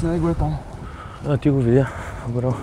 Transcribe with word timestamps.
с 0.00 0.02
него 0.02 0.28
е 0.28 0.34
там. 0.34 0.58
А, 1.26 1.36
ти 1.36 1.50
го 1.50 1.58
видя. 1.58 1.88
Браво. 2.28 2.56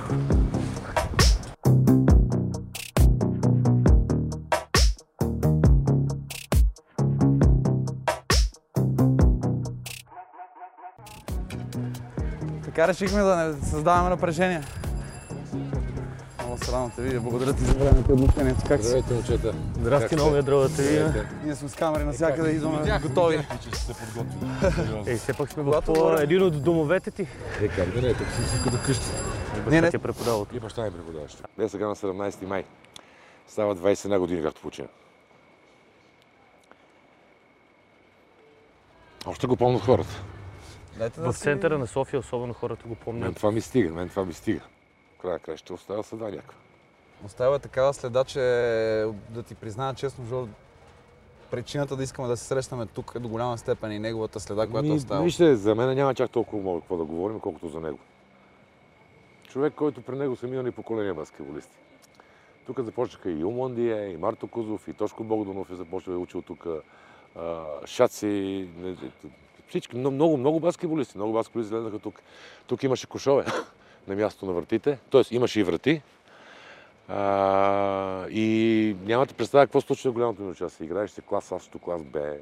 Така 12.66 12.88
решихме 12.88 13.22
да 13.22 13.36
не 13.36 13.54
създаваме 13.66 14.10
напрежение. 14.10 14.62
Радвам 16.68 16.92
те 16.96 17.02
видя. 17.02 17.20
Благодаря 17.20 17.54
ти 17.54 17.64
за 17.64 17.74
времето 17.74 18.12
и 18.12 18.14
отношението. 18.14 18.62
Как 18.68 18.82
си? 18.82 18.88
Здравейте, 18.88 19.14
момчета. 19.14 19.54
Здрасти, 19.80 20.16
много 20.16 20.36
е 20.36 20.42
драго 20.42 20.62
да 20.62 20.76
те 20.76 20.82
видя. 20.82 21.26
Ние 21.44 21.56
сме 21.56 21.70
с 21.70 21.76
камери 21.76 22.04
навсякъде, 22.04 22.52
идваме 22.52 23.00
готови. 23.00 23.48
че 23.64 23.80
сте 23.80 23.94
се 23.94 24.06
подготвили. 24.14 25.10
Ей, 25.12 25.16
все 25.16 25.34
пак 25.34 25.52
сме 25.52 25.64
в 25.64 26.18
един 26.20 26.44
от 26.44 26.64
домовете 26.64 27.12
ти. 27.12 27.22
Е, 27.62 27.68
как 27.68 27.90
да 27.90 28.02
не, 28.02 28.14
тук 28.14 28.28
си 28.28 28.50
си 28.50 28.64
като 28.64 28.78
къщи. 28.86 29.06
Не, 29.68 29.82
не. 29.82 29.90
ти 29.90 29.96
е 29.96 30.00
преподавал. 30.00 30.48
И 30.54 30.60
баща 30.60 30.84
ми 30.84 30.92
преподаващ. 30.92 31.44
Не 31.58 31.70
сега 31.70 31.88
на 31.88 31.96
17 31.96 32.46
май. 32.46 32.64
Става 33.48 33.76
21 33.76 34.20
години, 34.20 34.44
както 34.44 34.62
почина. 34.62 34.88
Още 39.26 39.48
го 39.48 39.56
помнят 39.56 39.82
хората. 39.82 40.24
В 41.18 41.34
центъра 41.34 41.78
на 41.78 41.88
София 41.88 42.20
особено 42.20 42.54
хората 42.54 42.84
го 42.84 42.90
Мен 42.90 42.98
помнят. 43.06 43.36
това 43.36 43.52
ми 43.52 43.62
стига, 43.62 43.94
мен 43.94 44.10
това 44.10 44.26
ми 44.26 44.34
стига. 44.34 44.62
Края 45.40 45.58
ще 45.58 45.74
остава 45.74 46.04
съда 46.04 46.26
някаква. 46.26 46.58
Оставя 47.26 47.60
такава 47.60 47.94
следа, 47.94 48.24
че 48.24 48.40
да 49.30 49.44
ти 49.48 49.56
призная 49.56 49.94
честно, 49.94 50.26
Жор, 50.26 50.48
причината 51.52 51.96
да 51.96 52.04
искаме 52.04 52.28
да 52.28 52.38
се 52.38 52.44
срещаме 52.44 52.86
тук 52.86 53.12
е 53.16 53.20
до 53.20 53.28
голяма 53.28 53.58
степен 53.58 53.92
и 53.92 54.00
неговата 54.00 54.40
следа, 54.40 54.68
която 54.68 54.88
Ми, 54.88 54.96
оставила. 54.96 55.26
Вижте, 55.26 55.56
за 55.56 55.76
мен 55.76 55.96
няма 55.96 56.16
чак 56.16 56.32
толкова 56.32 56.62
много 56.62 56.80
какво 56.80 56.98
да 56.98 57.04
говорим, 57.04 57.40
колкото 57.40 57.68
за 57.68 57.80
него. 57.80 58.00
Човек, 59.50 59.74
който 59.74 60.02
при 60.02 60.16
него 60.16 60.36
са 60.36 60.48
минали 60.48 60.72
поколения 60.72 61.14
баскетболисти. 61.14 61.78
Тук 62.66 62.80
започнаха 62.80 63.32
и 63.32 63.40
Юмондия, 63.40 64.12
и 64.12 64.18
Марто 64.18 64.48
Кузов, 64.48 64.88
и 64.88 64.94
Тошко 64.94 65.24
Богданов 65.24 65.72
е 65.72 65.76
започнал 65.76 66.14
да 66.14 66.20
е 66.20 66.24
учил 66.24 66.42
тук. 66.42 66.68
Шаци, 67.86 68.68
всички, 69.68 69.98
много, 69.98 70.38
много, 70.38 70.60
баскетболисти. 70.60 71.18
Много 71.18 71.34
баскетболисти 71.34 71.68
излезнаха 71.74 72.00
тук. 72.00 72.22
Тук 72.68 72.84
имаше 72.84 73.08
кошове 73.08 73.46
на 74.08 74.16
място 74.16 74.46
на 74.46 74.54
вратите, 74.54 74.98
т.е. 75.12 75.36
имаше 75.36 75.60
и 75.60 75.64
врати. 75.64 76.02
А, 77.10 78.28
и 78.30 78.96
нямате 79.06 79.34
представа 79.34 79.66
какво 79.66 79.82
случва 79.82 80.12
в 80.12 80.14
голямото 80.14 80.42
ми 80.42 80.52
участие. 80.52 80.86
Играеш 80.86 81.12
се 81.12 81.22
клас 81.22 81.52
А 81.52 81.80
клас 81.80 82.04
Б. 82.04 82.34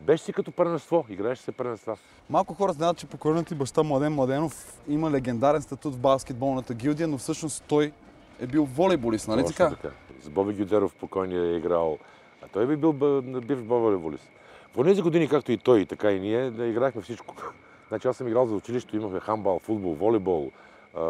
Беше 0.00 0.24
си 0.24 0.32
като 0.32 0.52
първенство, 0.52 1.06
играеш 1.10 1.38
се 1.38 1.52
първенства. 1.52 1.96
Малко 2.30 2.54
хора 2.54 2.72
знаят, 2.72 2.98
че 2.98 3.06
покойният 3.06 3.46
ти 3.46 3.54
баща 3.54 3.82
Младен 3.82 4.12
Младенов 4.12 4.80
има 4.88 5.10
легендарен 5.10 5.62
статут 5.62 5.94
в 5.94 5.98
баскетболната 5.98 6.74
гилдия, 6.74 7.08
но 7.08 7.18
всъщност 7.18 7.64
той 7.68 7.92
е 8.40 8.46
бил 8.46 8.64
волейболист, 8.64 9.28
нали 9.28 9.42
Точно 9.42 9.70
така? 9.70 9.90
С 10.22 10.28
Боби 10.28 10.54
Гюдеров 10.54 10.94
покойния 10.94 11.42
е 11.42 11.56
играл. 11.56 11.98
А 12.42 12.48
той 12.48 12.66
би 12.66 12.76
бил 12.76 12.92
бивш 13.22 13.62
волейболист. 13.66 14.30
В 14.76 14.84
тези 14.84 15.02
години, 15.02 15.28
както 15.28 15.52
и 15.52 15.58
той, 15.58 15.86
така 15.86 16.12
и 16.12 16.20
ние, 16.20 16.50
да 16.50 16.66
играхме 16.66 17.02
всичко. 17.02 17.34
Значи 17.88 18.08
аз 18.08 18.16
съм 18.16 18.28
играл 18.28 18.46
за 18.46 18.54
училището, 18.54 18.96
имахме 18.96 19.20
хамбал, 19.20 19.58
футбол, 19.58 19.94
волейбол, 19.94 20.50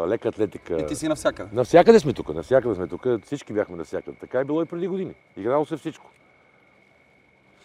лека 0.07 0.27
атлетика. 0.27 0.77
И 0.77 0.85
ти 0.85 0.95
си 0.95 1.07
навсякъде. 1.07 1.49
Навсякъде 1.53 1.99
сме 1.99 2.13
тук, 2.13 2.33
навсякъде 2.33 2.75
сме 2.75 2.87
тук, 2.87 3.07
всички 3.25 3.53
бяхме 3.53 3.77
навсякъде. 3.77 4.17
Така 4.19 4.39
е 4.39 4.43
било 4.43 4.61
и 4.61 4.65
преди 4.65 4.87
години. 4.87 5.13
Играло 5.37 5.65
се 5.65 5.77
всичко. 5.77 6.09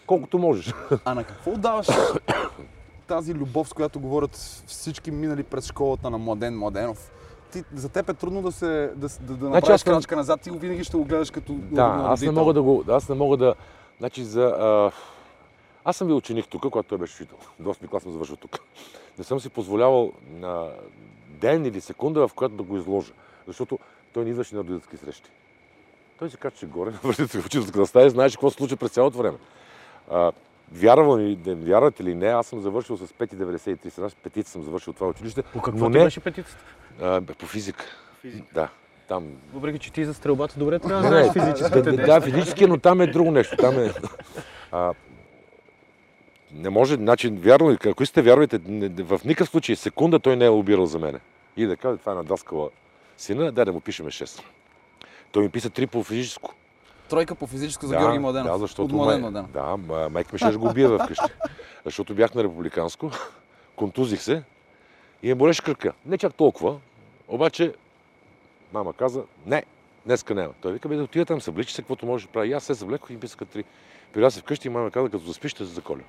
Колкото 0.06 0.38
можеш. 0.38 0.74
А 1.04 1.14
на 1.14 1.24
какво 1.24 1.56
даваш 1.56 1.86
тази 3.06 3.34
любов, 3.34 3.68
с 3.68 3.72
която 3.72 4.00
говорят 4.00 4.36
всички 4.66 5.10
минали 5.10 5.42
през 5.42 5.66
школата 5.66 6.10
на 6.10 6.18
Младен 6.18 6.58
Младенов? 6.58 7.10
Ти, 7.52 7.64
за 7.74 7.88
теб 7.88 8.08
е 8.08 8.14
трудно 8.14 8.42
да, 8.42 8.52
се, 8.52 8.92
да, 8.96 9.08
да, 9.20 9.34
да 9.36 9.44
направиш 9.50 9.74
аз 9.74 9.84
към- 9.84 9.94
крачка 9.94 10.16
назад, 10.16 10.40
ти 10.40 10.50
винаги 10.50 10.84
ще 10.84 10.96
го 10.96 11.04
гледаш 11.04 11.30
като 11.30 11.52
Да, 11.52 12.04
аз 12.06 12.22
не 12.22 12.30
мога 12.30 12.52
да 12.52 12.62
го. 12.62 12.84
Аз 12.88 13.08
не 13.08 13.14
мога 13.14 13.36
да. 13.36 13.54
Значи 13.98 14.24
за. 14.24 14.42
А... 14.42 14.90
Аз 15.84 15.96
съм 15.96 16.06
бил 16.06 16.16
ученик 16.16 16.48
тук, 16.48 16.62
когато 16.62 16.88
той 16.88 16.98
беше 16.98 17.14
учител. 17.14 17.36
До 17.60 17.74
8 17.74 17.88
клас 17.88 18.02
съм 18.02 18.12
завършил 18.12 18.36
тук. 18.36 18.58
Не 19.18 19.24
съм 19.24 19.40
си 19.40 19.48
позволявал 19.48 20.12
на 20.30 20.68
ден 21.42 21.66
или 21.66 21.80
секунда, 21.80 22.28
в 22.28 22.34
която 22.34 22.54
да 22.54 22.62
го 22.62 22.76
изложа. 22.76 23.12
Защото 23.46 23.78
той 24.12 24.24
не 24.24 24.30
идваше 24.30 24.54
на 24.54 24.60
родителски 24.60 24.96
срещи. 24.96 25.30
Той 26.18 26.30
се 26.30 26.36
качеше 26.36 26.66
горе 26.66 26.90
на 26.90 26.98
родителска 27.04 27.38
учителска 27.38 27.86
стая 27.86 28.06
и 28.06 28.10
знаеше 28.10 28.36
какво 28.36 28.50
се 28.50 28.56
случва 28.56 28.76
през 28.76 28.90
цялото 28.90 29.18
време. 29.18 29.38
А, 30.10 30.32
вярвам 30.72 31.20
ли, 31.20 31.36
да 31.36 31.56
не 31.56 31.64
вярвате 31.64 32.02
или 32.02 32.14
не, 32.14 32.26
аз 32.26 32.46
съм 32.46 32.60
завършил 32.60 32.96
с 32.96 33.06
5,93. 33.06 33.88
Сега 33.88 34.08
с 34.08 34.14
петица 34.14 34.52
съм 34.52 34.62
завършил 34.62 34.92
това 34.92 35.08
училище. 35.08 35.42
По 35.42 35.62
какво 35.62 35.88
не 35.88 36.04
беше 36.04 36.20
петицата? 36.20 36.64
а, 37.00 37.20
по 37.20 37.46
физика. 37.46 37.84
Физика. 38.20 38.46
Да. 38.54 38.68
Там 39.08 39.26
Въпреки, 39.52 39.78
че 39.78 39.92
ти 39.92 40.04
за 40.04 40.14
стрелбата 40.14 40.54
добре 40.58 40.78
трябва 40.78 41.02
да 41.02 41.08
знаеш 41.08 41.32
физическите 41.32 41.82
да, 41.82 42.06
да, 42.06 42.20
физически, 42.20 42.66
но 42.66 42.78
там 42.78 43.00
е 43.00 43.06
друго 43.06 43.30
нещо. 43.30 43.56
Там 43.56 43.78
е... 43.78 43.92
А, 44.72 44.94
не 46.54 46.70
може, 46.70 46.94
значи, 46.94 47.28
вярно, 47.28 47.76
ако 47.86 48.06
сте 48.06 48.22
вярвайте, 48.22 48.58
в 49.02 49.20
никакъв 49.24 49.48
случай 49.48 49.76
секунда 49.76 50.18
той 50.18 50.36
не 50.36 50.44
е 50.44 50.48
лобирал 50.48 50.86
за 50.86 50.98
мене. 50.98 51.18
И 51.56 51.66
да 51.66 51.76
каже, 51.76 51.98
това 51.98 52.12
е 52.12 52.14
надаскала 52.14 52.70
сина, 53.16 53.52
дай 53.52 53.64
да 53.64 53.72
му 53.72 53.80
пишеме 53.80 54.10
6. 54.10 54.42
Той 55.32 55.42
ми 55.42 55.48
писа 55.48 55.70
3 55.70 55.86
по 55.86 56.02
физическо. 56.02 56.54
Тройка 57.08 57.34
по 57.34 57.46
физическо 57.46 57.86
за 57.86 57.96
Георги 57.96 58.18
Младенов. 58.18 58.52
Да, 58.52 58.58
защото 58.58 58.84
От 58.84 58.92
Младен 58.92 59.20
Младенов. 59.20 59.50
да, 59.50 59.60
ма- 59.60 60.08
майка 60.08 60.30
ми 60.32 60.38
ще 60.38 60.50
да 60.50 60.58
го 60.58 60.66
убие 60.66 60.88
вкъщи. 60.88 61.24
Защото 61.84 62.14
бях 62.14 62.34
на 62.34 62.42
републиканско, 62.44 63.10
контузих 63.76 64.22
се 64.22 64.42
и 65.22 65.28
ме 65.28 65.34
болеше 65.34 65.62
кръка. 65.62 65.92
Не 66.06 66.18
чак 66.18 66.34
толкова, 66.34 66.78
обаче 67.28 67.74
мама 68.72 68.92
каза, 68.92 69.22
не, 69.46 69.64
днеска 70.06 70.34
няма. 70.34 70.52
Той 70.60 70.72
вика, 70.72 70.88
бе, 70.88 70.96
да 70.96 71.02
отида 71.02 71.24
там, 71.24 71.40
събличи 71.40 71.74
се, 71.74 71.82
каквото 71.82 72.06
можеш 72.06 72.26
да 72.26 72.32
прави. 72.32 72.48
И 72.48 72.52
аз 72.52 72.64
се 72.64 72.74
съвлекох 72.74 73.10
и 73.10 73.12
им 73.12 73.20
писаха 73.20 73.44
три. 73.44 73.64
Прибра 74.12 74.30
се 74.30 74.40
вкъщи 74.40 74.68
и 74.68 74.70
мама 74.70 74.90
каза, 74.90 75.08
като 75.10 75.24
заспиш, 75.24 75.50
ще 75.50 75.64
се 75.64 75.72
заколя. 75.72 76.00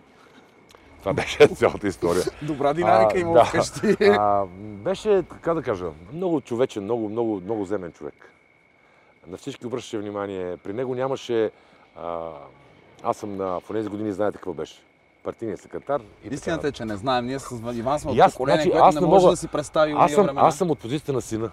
Това 1.04 1.14
беше 1.14 1.48
цялата 1.56 1.88
история. 1.88 2.24
Добра 2.42 2.74
динамика 2.74 3.20
има 3.20 3.34
да. 3.34 3.46
вкъщи. 3.46 3.96
А, 4.02 4.46
беше, 4.60 5.24
така 5.24 5.54
да 5.54 5.62
кажа, 5.62 5.86
много 6.14 6.42
човечен, 6.42 6.84
много, 6.84 7.10
много, 7.10 7.42
много 7.44 7.66
земен 7.66 7.92
човек. 7.92 8.32
На 9.28 9.38
всички 9.38 9.68
обръщаше 9.68 9.98
внимание. 9.98 10.58
При 10.58 10.74
него 10.74 10.96
нямаше... 10.96 11.52
А, 11.98 12.30
аз 13.04 13.18
съм 13.18 13.38
на... 13.38 13.60
В 13.60 13.64
тези 13.72 13.90
години 13.90 14.14
знаете 14.14 14.38
какво 14.38 14.54
беше. 14.54 14.76
Партийният 15.24 15.62
секретар. 15.62 16.02
И 16.02 16.24
така 16.24 16.36
Истината 16.36 16.68
е, 16.68 16.72
че 16.72 16.86
не 16.86 16.98
знаем. 16.98 17.26
Ние 17.26 17.40
с 17.40 17.52
Иван 17.74 18.00
сме 18.00 18.12
от 18.12 18.20
аз, 18.20 18.34
поколение, 18.34 18.64
значи, 18.64 18.72
което 18.72 18.96
не 18.96 19.02
не 19.02 19.08
може 19.08 19.24
мога- 19.24 19.32
да 19.32 19.38
си 19.38 19.48
представи 19.48 19.94
аз 19.98 20.12
съм, 20.12 20.26
времена. 20.26 20.48
аз 20.48 20.58
съм 20.58 20.72
от 20.72 20.80
позицията 20.80 21.14
на 21.14 21.22
сина. 21.22 21.52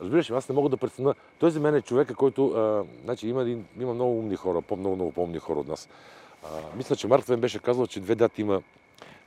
Разбираш 0.00 0.30
аз 0.30 0.48
не 0.48 0.54
мога 0.54 0.68
да 0.68 0.76
преценя. 0.76 1.14
Той 1.38 1.50
за 1.50 1.60
мен 1.60 1.74
е 1.74 1.82
човека, 1.82 2.14
който... 2.14 2.46
А, 2.46 2.84
значи 3.04 3.28
има, 3.28 3.56
има 3.80 3.94
много 3.94 4.18
умни 4.18 4.36
хора, 4.36 4.62
по-много, 4.62 4.94
много 4.96 5.12
по-умни 5.12 5.38
хора 5.38 5.58
от 5.60 5.68
нас. 5.68 5.88
А, 6.44 6.76
мисля, 6.76 6.96
че 6.96 7.06
Марк 7.06 7.24
Твен 7.24 7.40
беше 7.40 7.58
казал, 7.58 7.86
че 7.86 8.00
две 8.00 8.14
дати 8.14 8.40
има 8.40 8.62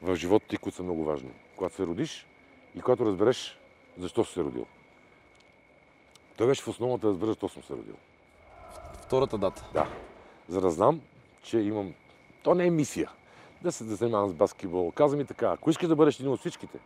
в 0.02 0.16
живота 0.16 0.48
ти, 0.48 0.58
които 0.58 0.76
са 0.76 0.84
много 0.84 1.04
важни. 1.04 1.32
Когато 1.56 1.76
се 1.76 1.86
родиш 1.86 2.28
и 2.76 2.82
когато 2.82 3.06
разбереш 3.06 3.60
защо 3.98 4.26
си 4.26 4.34
се 4.34 4.44
родил. 4.44 4.66
Той 6.38 6.48
беше 6.48 6.62
в 6.62 6.68
основата 6.68 7.08
да 7.08 7.08
разбера 7.08 7.30
защо 7.30 7.50
съм 7.50 7.64
се 7.64 7.74
родил. 7.74 7.96
Втората 9.02 9.38
дата. 9.38 9.70
Да. 9.74 9.88
За 10.48 10.62
да 10.62 10.70
знам, 10.70 11.02
че 11.44 11.58
имам... 11.58 11.94
То 12.44 12.56
не 12.56 12.66
е 12.66 12.70
мисия. 12.70 13.12
Да 13.62 13.72
се 13.72 13.84
да 13.84 13.96
занимавам 13.96 14.30
с 14.30 14.34
баскетбол. 14.34 14.92
Каза 14.92 15.18
ми 15.18 15.26
така, 15.26 15.52
ако 15.52 15.70
искаш 15.70 15.88
да 15.88 15.96
бъдеш 15.96 16.20
един 16.20 16.32
от 16.32 16.40
всичките, 16.40 16.80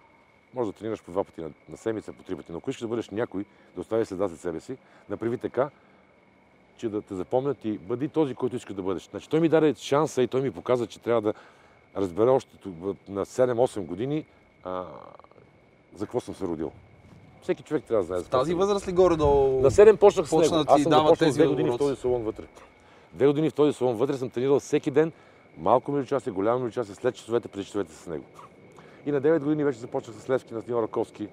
може 0.53 0.72
да 0.72 0.78
тренираш 0.78 1.03
по 1.03 1.12
два 1.12 1.24
пъти 1.24 1.42
на, 1.42 1.52
на 1.69 1.78
седмица, 1.78 2.13
по 2.13 2.24
три 2.24 2.36
пъти, 2.36 2.52
но 2.52 2.57
ако 2.57 2.69
искаш 2.69 2.81
да 2.81 2.88
бъдеш 2.88 3.09
някой, 3.09 3.46
да 3.75 3.81
остави 3.81 4.06
следа 4.06 4.30
след 4.30 4.40
себе 4.40 4.59
си, 4.59 4.78
направи 5.09 5.38
така, 5.38 5.69
че 6.78 6.90
да 6.90 7.02
те 7.02 7.16
запомнят 7.16 7.66
и 7.66 7.78
бъди 7.78 8.09
този, 8.09 8.36
който 8.36 8.56
искаш 8.56 8.75
да 8.75 8.81
бъдеш. 8.81 9.10
Значи 9.12 9.30
той 9.30 9.39
ми 9.39 9.50
даде 9.50 9.75
шанса 9.77 10.22
и 10.22 10.27
той 10.27 10.42
ми 10.42 10.51
показа, 10.51 10.88
че 10.88 11.00
трябва 11.00 11.22
да 11.22 11.33
разбера 11.98 12.31
още 12.31 12.57
на 13.10 13.25
7-8 13.25 13.80
години 13.80 14.25
а, 14.63 14.86
за 15.95 16.06
какво 16.06 16.19
съм 16.19 16.36
се 16.36 16.44
родил. 16.44 16.72
Всеки 17.42 17.63
човек 17.63 17.83
трябва 17.83 18.04
да 18.04 18.07
знае. 18.07 18.19
В 18.19 18.30
тази 18.30 18.54
възраст 18.54 18.88
ли 18.88 18.92
горе-долу? 18.92 19.62
на 19.62 19.72
7 19.72 19.95
почнах 19.95 20.27
с 20.27 20.30
почна 20.30 20.57
него. 20.57 20.63
да 20.63 20.75
ти 20.75 20.81
Аз 20.81 20.83
съм 20.83 20.92
започнал 20.92 21.16
тези 21.16 21.39
две 21.39 21.48
години 21.48 21.69
в 21.69 21.77
този 21.77 21.95
салон 21.95 22.24
вътре. 22.24 22.44
Две 23.13 23.28
години 23.28 23.50
в 23.50 23.54
този 23.54 23.74
салон 23.74 23.95
вътре 23.95 24.18
съм 24.18 24.30
тренирал 24.30 24.60
всеки 24.60 24.92
ден. 24.92 25.12
Малко 25.57 25.92
ми 25.92 26.01
участие, 26.01 26.33
голямо 26.33 26.60
ми 26.60 26.68
участие, 26.68 26.95
след 26.95 27.16
часовете, 27.16 27.48
преди 27.48 27.66
часовете 27.66 27.94
с 27.94 28.07
него. 28.07 28.24
И 29.06 29.12
на 29.12 29.21
9 29.21 29.39
години 29.39 29.63
вече 29.63 29.80
започнах 29.80 30.16
с 30.16 30.30
Левски, 30.30 30.54
на 30.54 30.62
Тиньор 30.62 30.83
Раковски, 30.83 31.28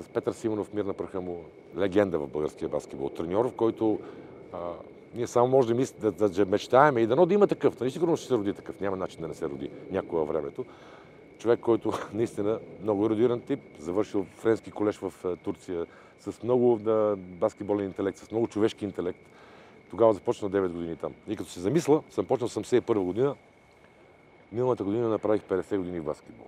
с 0.00 0.08
Петър 0.08 0.32
Симонов, 0.32 0.72
мир 0.72 0.84
на 0.84 0.92
праха 0.92 1.20
му, 1.20 1.44
легенда 1.78 2.18
в 2.18 2.28
българския 2.28 2.68
баскетбол. 2.68 3.08
Треньор, 3.08 3.48
в 3.48 3.52
който 3.52 3.98
ние 5.14 5.26
само 5.26 5.48
може 5.48 5.74
да, 5.74 5.84
да, 6.00 6.12
да, 6.12 6.28
да 6.28 6.46
мечтаем 6.46 6.98
и 6.98 7.06
дано 7.06 7.26
да 7.26 7.34
има 7.34 7.46
такъв. 7.46 7.80
Нали 7.80 7.90
сигурно 7.90 8.16
ще 8.16 8.26
се 8.26 8.34
роди 8.34 8.54
такъв. 8.54 8.80
Няма 8.80 8.96
начин 8.96 9.20
да 9.20 9.28
не 9.28 9.34
се 9.34 9.48
роди 9.48 9.70
някога 9.90 10.18
във 10.18 10.28
времето. 10.28 10.64
Човек, 11.38 11.60
който 11.60 11.92
наистина 12.12 12.58
много 12.82 13.06
еродиран 13.06 13.40
тип, 13.40 13.60
завършил 13.78 14.26
френски 14.36 14.70
колеж 14.70 14.96
в 14.96 15.36
Турция, 15.44 15.86
с 16.20 16.42
много 16.42 16.78
да, 16.78 17.16
баскетболен 17.18 17.84
интелект, 17.84 18.18
с 18.18 18.30
много 18.30 18.48
човешки 18.48 18.84
интелект. 18.84 19.18
Тогава 19.90 20.12
започна 20.12 20.50
9 20.50 20.68
години 20.68 20.96
там. 20.96 21.12
И 21.28 21.36
като 21.36 21.50
се 21.50 21.60
замисля, 21.60 22.02
съм 22.10 22.26
почнал 22.26 22.48
71 22.48 22.98
година. 22.98 23.34
Миналата 24.52 24.84
година 24.84 25.08
направих 25.08 25.42
50 25.42 25.76
години 25.76 26.00
в 26.00 26.04
баскетбол. 26.04 26.46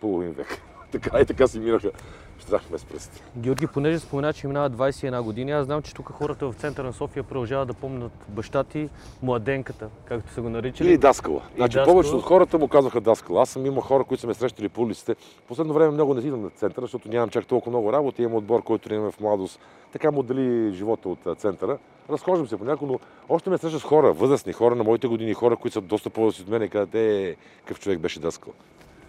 Половин 0.00 0.32
век. 0.32 0.62
така 0.92 1.20
и 1.20 1.26
така 1.26 1.46
си 1.46 1.58
мираха. 1.58 1.90
Штрахме 2.38 2.78
с 2.78 2.84
пръсти. 2.84 3.22
Георги, 3.36 3.66
понеже 3.66 3.98
спомена, 3.98 4.32
че 4.32 4.46
минава 4.46 4.70
21 4.70 5.22
години, 5.22 5.52
аз 5.52 5.64
знам, 5.64 5.82
че 5.82 5.94
тук 5.94 6.12
хората 6.12 6.46
в 6.46 6.54
центъра 6.54 6.86
на 6.86 6.92
София 6.92 7.22
продължават 7.22 7.68
да 7.68 7.74
помнят 7.74 8.12
баща 8.28 8.64
ти, 8.64 8.88
младенката, 9.22 9.88
както 10.04 10.32
са 10.32 10.42
го 10.42 10.48
наричали. 10.48 10.88
Или 10.88 10.98
даскала. 10.98 11.42
Значи 11.56 11.76
даскала. 11.76 11.94
повечето 11.94 12.16
от 12.16 12.22
хората 12.22 12.58
му 12.58 12.68
казваха 12.68 13.00
даскала. 13.00 13.42
Аз 13.42 13.50
съм 13.50 13.66
имал 13.66 13.80
хора, 13.80 14.04
които 14.04 14.20
са 14.20 14.26
ме 14.26 14.34
срещали 14.34 14.68
по 14.68 14.82
улиците. 14.82 15.16
Последно 15.48 15.74
време 15.74 15.90
много 15.90 16.14
не 16.14 16.20
идвам 16.20 16.42
на 16.42 16.50
центъра, 16.50 16.84
защото 16.84 17.08
нямам 17.08 17.30
чак 17.30 17.46
толкова 17.46 17.70
много 17.70 17.92
работа. 17.92 18.22
Имам 18.22 18.34
отбор, 18.34 18.62
който 18.62 18.94
имаме 18.94 19.10
в 19.10 19.20
младост. 19.20 19.60
Така 19.92 20.10
му 20.10 20.20
отдели 20.20 20.72
живота 20.74 21.08
от 21.08 21.38
центъра. 21.38 21.78
Разхождам 22.10 22.48
се 22.48 22.56
понякога, 22.56 22.92
но 22.92 22.98
още 23.28 23.50
ме 23.50 23.58
среща 23.58 23.78
с 23.78 23.82
хора, 23.82 24.12
възрастни 24.12 24.52
хора 24.52 24.74
на 24.74 24.84
моите 24.84 25.06
години, 25.06 25.34
хора, 25.34 25.56
които 25.56 25.72
са 25.72 25.80
доста 25.80 26.10
по-възрастни 26.10 26.42
от 26.44 26.50
мен 26.50 26.62
и 26.62 26.68
казват, 26.68 26.94
е, 26.94 27.36
какъв 27.58 27.80
човек 27.80 27.98
беше 27.98 28.20
даскал. 28.20 28.52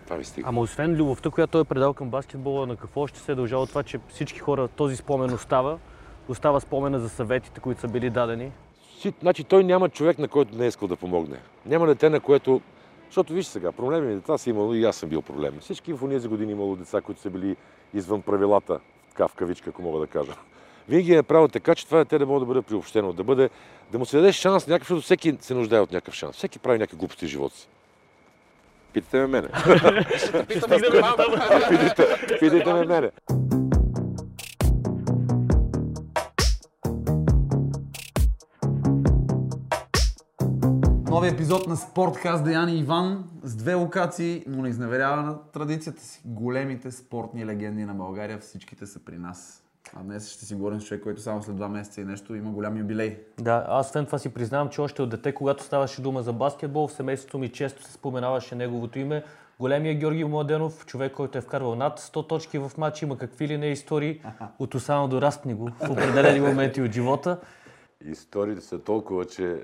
Това 0.05 0.17
ми 0.17 0.23
стига. 0.23 0.47
Ама 0.49 0.61
освен 0.61 0.95
любовта, 0.95 1.29
която 1.29 1.51
той 1.51 1.61
е 1.61 1.63
предал 1.63 1.93
към 1.93 2.09
баскетбола, 2.09 2.67
на 2.67 2.75
какво 2.75 3.01
още 3.01 3.19
се 3.19 3.31
е 3.31 3.35
дължало 3.35 3.65
това, 3.65 3.83
че 3.83 3.99
всички 4.07 4.39
хора 4.39 4.67
този 4.67 4.95
спомен 4.95 5.33
остава? 5.33 5.77
Остава 6.29 6.59
спомена 6.59 6.99
за 6.99 7.09
съветите, 7.09 7.59
които 7.59 7.81
са 7.81 7.87
били 7.87 8.09
дадени. 8.09 8.51
Значи 9.21 9.43
той 9.43 9.63
няма 9.63 9.89
човек, 9.89 10.19
на 10.19 10.27
който 10.27 10.57
не 10.57 10.65
е 10.65 10.67
искал 10.67 10.87
да 10.87 10.95
помогне. 10.95 11.37
Няма 11.65 11.87
дете, 11.87 12.09
на 12.09 12.19
което... 12.19 12.61
Защото 13.05 13.33
виж 13.33 13.45
сега, 13.45 13.71
проблеми 13.71 14.07
на 14.07 14.15
деца 14.15 14.37
си 14.37 14.49
имало 14.49 14.73
и 14.73 14.83
аз 14.83 14.95
съм 14.95 15.09
бил 15.09 15.21
проблем. 15.21 15.57
Всички 15.59 15.93
в 15.93 16.09
тези 16.09 16.27
години 16.27 16.51
имало 16.51 16.75
деца, 16.75 17.01
които 17.01 17.21
са 17.21 17.29
били 17.29 17.55
извън 17.93 18.21
правилата, 18.21 18.79
така 19.09 19.27
в 19.27 19.33
кавичка, 19.33 19.69
ако 19.69 19.81
мога 19.81 19.99
да 19.99 20.07
кажа. 20.07 20.31
Винаги 20.89 21.13
е 21.13 21.17
направил 21.17 21.47
така, 21.47 21.75
че 21.75 21.85
това 21.85 21.97
дете 21.97 22.17
да 22.17 22.25
може 22.25 22.39
да 22.39 22.45
бъде 22.45 22.61
приобщено, 22.61 23.13
да, 23.13 23.23
бъде, 23.23 23.49
да 23.91 23.99
му 23.99 24.05
се 24.05 24.17
даде 24.17 24.31
шанс 24.31 24.67
някакъв, 24.67 24.87
защото 24.87 25.01
всеки 25.01 25.37
се 25.39 25.53
нуждае 25.53 25.79
от 25.79 25.91
някакъв 25.91 26.13
шанс. 26.13 26.35
Всеки 26.35 26.59
прави 26.59 26.79
някакви 26.79 26.97
глупости 26.97 27.25
в 27.25 27.29
живота 27.29 27.55
си. 27.55 27.67
Питайте 28.95 29.17
ме 29.17 29.27
мене. 29.27 29.47
питайте, 31.67 32.37
питайте 32.39 32.73
ме 32.73 32.85
мене. 32.85 33.11
Нови 41.09 41.27
епизод 41.27 41.67
на 41.67 41.75
Спорткаст 41.75 42.43
Деян 42.43 42.69
и 42.69 42.79
Иван 42.79 43.23
с 43.43 43.55
две 43.55 43.73
локации, 43.73 44.43
но 44.47 44.61
не 44.61 44.69
изневерява 44.69 45.21
на 45.21 45.51
традицията 45.51 46.01
си. 46.01 46.21
Големите 46.25 46.91
спортни 46.91 47.45
легенди 47.45 47.85
на 47.85 47.93
България, 47.93 48.39
всичките 48.39 48.85
са 48.85 48.99
при 49.05 49.17
нас. 49.17 49.64
А 49.97 50.03
днес 50.03 50.29
ще 50.29 50.45
си 50.45 50.55
говорим 50.55 50.81
с 50.81 50.85
човек, 50.85 51.03
който 51.03 51.21
само 51.21 51.43
след 51.43 51.55
два 51.55 51.67
месеца 51.67 52.01
и 52.01 52.03
нещо 52.03 52.35
има 52.35 52.51
голям 52.51 52.77
юбилей. 52.77 53.17
Да, 53.39 53.65
аз 53.67 53.87
освен 53.87 54.05
това 54.05 54.17
си 54.17 54.33
признавам, 54.33 54.69
че 54.69 54.81
още 54.81 55.01
от 55.01 55.09
дете, 55.09 55.33
когато 55.33 55.63
ставаше 55.63 56.01
дума 56.01 56.23
за 56.23 56.33
баскетбол, 56.33 56.87
в 56.87 56.93
семейството 56.93 57.37
ми 57.37 57.49
често 57.49 57.83
се 57.83 57.91
споменаваше 57.91 58.55
неговото 58.55 58.99
име. 58.99 59.23
Големия 59.59 59.95
Георги 59.95 60.23
Младенов, 60.23 60.85
човек, 60.85 61.13
който 61.13 61.37
е 61.37 61.41
вкарвал 61.41 61.75
над 61.75 61.99
100 61.99 62.29
точки 62.29 62.57
в 62.57 62.71
матч, 62.77 63.01
има 63.01 63.17
какви 63.17 63.47
ли 63.47 63.57
не 63.57 63.67
истории. 63.67 64.21
От 64.59 64.75
Осано 64.75 65.07
до 65.07 65.21
Растни 65.21 65.53
го 65.53 65.69
в 65.79 65.89
определени 65.89 66.39
моменти 66.39 66.81
от 66.81 66.91
живота. 66.91 67.39
Историите 68.05 68.61
са 68.61 68.79
толкова, 68.79 69.25
че 69.25 69.63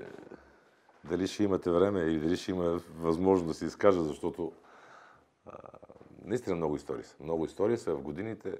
дали 1.04 1.26
ще 1.26 1.44
имате 1.44 1.70
време 1.70 2.00
или 2.00 2.20
дали 2.20 2.36
ще 2.36 2.50
има 2.50 2.80
възможност 2.98 3.46
да 3.46 3.54
се 3.54 3.64
изкажа, 3.64 4.02
защото 4.02 4.52
а, 5.46 5.52
наистина 6.24 6.56
много 6.56 6.76
истории 6.76 7.04
са. 7.04 7.16
Много 7.20 7.44
истории 7.44 7.76
са 7.76 7.94
в 7.94 8.02
годините. 8.02 8.52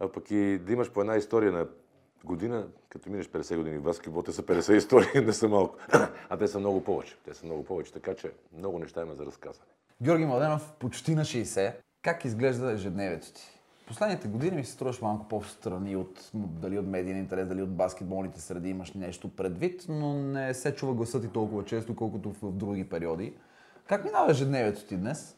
А 0.00 0.12
пък 0.12 0.30
и 0.30 0.58
да 0.58 0.72
имаш 0.72 0.90
по 0.92 1.00
една 1.00 1.16
история 1.16 1.52
на 1.52 1.66
година, 2.24 2.66
като 2.88 3.10
минеш 3.10 3.28
50 3.28 3.56
години 3.56 3.78
в 3.78 3.82
баскетбол, 3.82 4.22
те 4.22 4.32
са 4.32 4.42
50 4.42 4.72
истории, 4.72 5.08
не 5.26 5.32
са 5.32 5.48
малко. 5.48 5.76
А 6.28 6.36
те 6.36 6.48
са 6.48 6.58
много 6.58 6.84
повече. 6.84 7.16
Те 7.24 7.34
са 7.34 7.46
много 7.46 7.64
повече, 7.64 7.92
така 7.92 8.14
че 8.14 8.32
много 8.58 8.78
неща 8.78 9.02
има 9.02 9.14
за 9.14 9.26
разказване. 9.26 9.70
Георги 10.02 10.24
Младенов, 10.24 10.72
почти 10.78 11.14
на 11.14 11.24
60. 11.24 11.74
Как 12.02 12.24
изглежда 12.24 12.72
ежедневието 12.72 13.32
ти? 13.32 13.58
Последните 13.86 14.28
години 14.28 14.56
ми 14.56 14.64
се 14.64 14.72
струваш 14.72 15.00
малко 15.00 15.28
по-встрани 15.28 15.96
от 15.96 16.30
дали 16.34 16.78
от 16.78 16.86
медиен 16.86 17.18
интерес, 17.18 17.46
дали 17.46 17.62
от 17.62 17.76
баскетболните 17.76 18.40
среди 18.40 18.68
имаш 18.68 18.92
нещо 18.92 19.36
предвид, 19.36 19.84
но 19.88 20.14
не 20.14 20.54
се 20.54 20.74
чува 20.74 20.94
гласът 20.94 21.22
ти 21.22 21.28
толкова 21.28 21.64
често, 21.64 21.96
колкото 21.96 22.32
в 22.32 22.52
други 22.52 22.88
периоди. 22.88 23.34
Как 23.86 24.04
минава 24.04 24.30
ежедневието 24.30 24.84
ти 24.84 24.96
днес? 24.96 25.37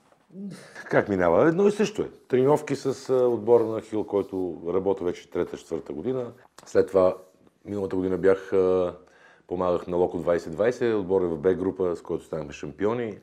Как 0.84 1.08
минава? 1.08 1.48
Едно 1.48 1.68
и 1.68 1.72
също 1.72 2.02
е. 2.02 2.08
Тренировки 2.28 2.76
с 2.76 3.14
отбора 3.14 3.64
на 3.64 3.80
Хил, 3.80 4.04
който 4.04 4.62
работи 4.74 5.04
вече 5.04 5.30
трета-четвърта 5.30 5.92
година. 5.92 6.32
След 6.66 6.88
това, 6.88 7.16
миналата 7.64 7.96
година 7.96 8.18
бях, 8.18 8.52
помагах 9.46 9.86
на 9.86 9.96
Локо 9.96 10.18
2020, 10.18 10.98
отбор 10.98 11.22
е 11.22 11.26
в 11.26 11.38
Б 11.38 11.54
група, 11.54 11.96
с 11.96 12.02
който 12.02 12.24
станахме 12.24 12.52
шампиони. 12.52 13.18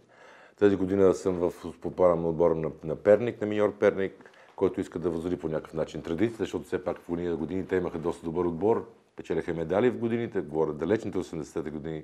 Тази 0.60 0.76
година 0.76 1.14
съм 1.14 1.34
в 1.34 1.54
попадам 1.82 2.22
на 2.22 2.30
отбора 2.30 2.56
на, 2.56 2.72
на 2.84 2.96
Перник, 2.96 3.42
на 3.42 3.48
миньор 3.48 3.74
Перник, 3.78 4.32
който 4.56 4.82
иска 4.82 5.00
да 5.00 5.10
възроди 5.10 5.40
по 5.40 5.48
някакъв 5.48 5.74
начин 5.74 6.02
традицията, 6.02 6.44
защото 6.44 6.66
все 6.66 6.84
пак 6.84 6.98
в 6.98 7.10
години, 7.10 7.36
години 7.36 7.66
имаха 7.72 8.00
доста 8.00 8.26
добър 8.26 8.46
отбор, 8.46 8.90
печеляха 9.16 9.54
медали 9.54 9.90
в 9.90 9.98
годините, 9.98 10.42
говоря 10.42 10.74
далечните 10.74 11.18
80-те 11.18 11.70
години. 11.70 12.04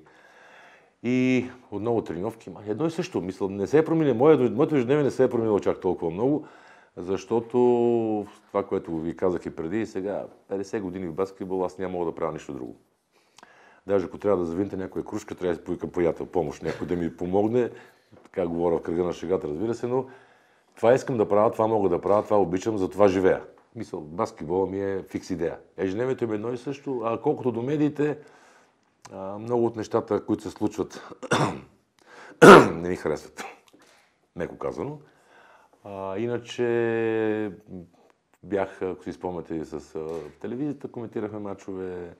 И 1.03 1.45
отново 1.71 2.01
тренировки. 2.01 2.49
Едно 2.67 2.85
и 2.85 2.91
също. 2.91 3.21
Мисля, 3.21 3.49
не 3.49 3.67
се 3.67 3.77
е 3.77 3.85
променило. 3.85 4.15
Моето, 4.15 4.55
моето 4.55 4.75
ежедневие 4.75 5.03
не 5.03 5.11
се 5.11 5.23
е 5.23 5.29
променило 5.29 5.59
чак 5.59 5.79
толкова 5.79 6.11
много, 6.11 6.47
защото 6.97 7.57
това, 8.47 8.63
което 8.63 8.99
ви 8.99 9.15
казах 9.15 9.45
и 9.45 9.55
преди 9.55 9.85
сега, 9.85 10.25
50 10.51 10.81
години 10.81 11.07
в 11.07 11.13
баскетбол, 11.13 11.65
аз 11.65 11.77
няма 11.77 11.91
мога 11.91 12.05
да 12.05 12.15
правя 12.15 12.33
нищо 12.33 12.53
друго. 12.53 12.75
Даже 13.87 14.05
ако 14.05 14.17
трябва 14.17 14.37
да 14.37 14.45
завинта 14.45 14.77
някоя 14.77 15.05
кружка, 15.05 15.35
трябва 15.35 15.53
да 15.53 15.59
си 15.59 15.65
поискам 15.65 15.89
приятел 15.89 16.25
помощ, 16.25 16.63
някой 16.63 16.87
да 16.87 16.95
ми 16.95 17.17
помогне. 17.17 17.69
Така 18.23 18.47
говоря 18.47 18.77
в 18.77 18.81
кръга 18.81 19.03
на 19.03 19.13
шегата, 19.13 19.47
разбира 19.47 19.73
се, 19.73 19.87
но 19.87 20.05
това 20.75 20.93
искам 20.93 21.17
да 21.17 21.27
правя, 21.27 21.51
това 21.51 21.67
мога 21.67 21.89
да 21.89 22.01
правя, 22.01 22.23
това 22.23 22.41
обичам, 22.41 22.77
за 22.77 22.89
това 22.89 23.07
живея. 23.07 23.41
Мисъл, 23.75 24.01
баскетбола 24.01 24.67
ми 24.67 24.79
е 24.79 25.03
фикс 25.09 25.29
идея. 25.29 25.57
Ежедневието 25.77 26.27
ми 26.27 26.33
е 26.33 26.35
едно 26.35 26.53
и 26.53 26.57
също, 26.57 27.01
а 27.05 27.21
колкото 27.21 27.51
до 27.51 27.61
медиите, 27.61 28.17
а, 29.11 29.39
много 29.39 29.65
от 29.65 29.75
нещата, 29.75 30.25
които 30.25 30.43
се 30.43 30.49
случват, 30.49 31.13
не 32.73 32.89
ми 32.89 32.95
харесват. 32.95 33.43
Меко 34.35 34.57
казано. 34.57 34.99
А, 35.83 36.17
иначе 36.17 37.51
бях, 38.43 38.81
ако 38.81 39.03
си 39.03 39.13
спомняте, 39.13 39.65
с 39.65 39.95
а, 39.95 40.07
телевизията, 40.39 40.91
коментирахме 40.91 41.39
матчове. 41.39 42.15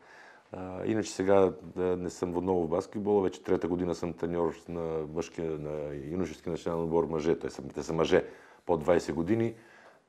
А, 0.52 0.86
иначе 0.86 1.12
сега 1.12 1.54
да, 1.62 1.98
не 1.98 2.10
съм 2.10 2.38
отново 2.38 2.64
в 2.64 2.70
баскетбола, 2.70 3.22
вече 3.22 3.44
трета 3.44 3.68
година 3.68 3.96
съм 3.96 4.14
треньор 4.14 4.54
на 4.70 5.08
мъжки, 5.14 5.42
на 5.42 5.96
юношески 6.12 6.50
национален 6.50 6.84
отбор 6.84 7.04
мъже. 7.04 7.40
Те 7.40 7.50
са, 7.50 7.68
те 7.68 7.84
са 7.84 7.94
мъже 7.94 8.26
под 8.66 8.86
20 8.86 9.14
години. 9.14 9.56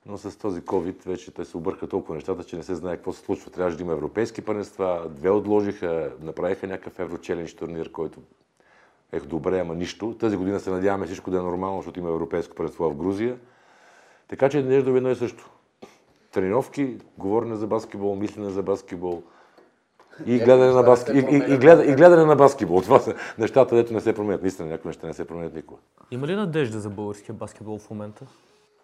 Но 0.06 0.18
с 0.18 0.38
този 0.38 0.60
COVID 0.60 1.06
вече 1.06 1.30
те 1.30 1.44
се 1.44 1.56
обърка 1.56 1.86
толкова 1.86 2.14
нещата, 2.14 2.44
че 2.44 2.56
не 2.56 2.62
се 2.62 2.74
знае 2.74 2.96
какво 2.96 3.12
се 3.12 3.24
случва. 3.24 3.50
Трябваше 3.50 3.76
да 3.76 3.82
има 3.82 3.92
европейски 3.92 4.42
първенства, 4.42 5.06
две 5.10 5.30
отложиха, 5.30 6.12
направиха 6.20 6.66
някакъв 6.66 6.98
еврочелендж 6.98 7.54
турнир, 7.54 7.92
който 7.92 8.20
е 9.12 9.20
добре, 9.20 9.60
ама 9.60 9.74
нищо. 9.74 10.16
Тази 10.20 10.36
година 10.36 10.60
се 10.60 10.70
надяваме 10.70 11.06
всичко 11.06 11.30
да 11.30 11.36
е 11.36 11.40
нормално, 11.40 11.78
защото 11.78 12.00
има 12.00 12.08
европейско 12.08 12.54
първенство 12.54 12.90
в 12.90 12.96
Грузия. 12.96 13.38
Така 14.28 14.48
че 14.48 14.62
нещо 14.62 14.96
едно 14.96 15.10
и 15.10 15.16
също. 15.16 15.50
Тренировки, 16.32 16.96
говорене 17.18 17.56
за 17.56 17.66
баскетбол, 17.66 18.16
мислене 18.16 18.50
за 18.50 18.62
баскетбол 18.62 19.22
и 20.26 20.38
гледане 20.38 20.72
на, 20.72 20.82
баски... 20.82 21.12
и, 21.12 21.18
и, 21.18 21.54
и, 21.54 21.58
гледа... 21.58 21.84
и 21.84 21.94
гледане 21.94 22.24
на 22.24 22.36
баскетбол. 22.36 22.80
Това 22.80 22.98
са 22.98 23.14
нещата, 23.38 23.76
дето 23.76 23.92
не 23.94 24.00
се 24.00 24.14
променят. 24.14 24.42
Наистина, 24.42 24.68
някои 24.68 24.88
неща 24.88 25.06
не 25.06 25.14
се 25.14 25.24
променят 25.24 25.54
никога. 25.54 25.80
Има 26.10 26.26
ли 26.26 26.36
надежда 26.36 26.80
за 26.80 26.90
българския 26.90 27.34
баскетбол 27.34 27.78
в 27.78 27.90
момента? 27.90 28.26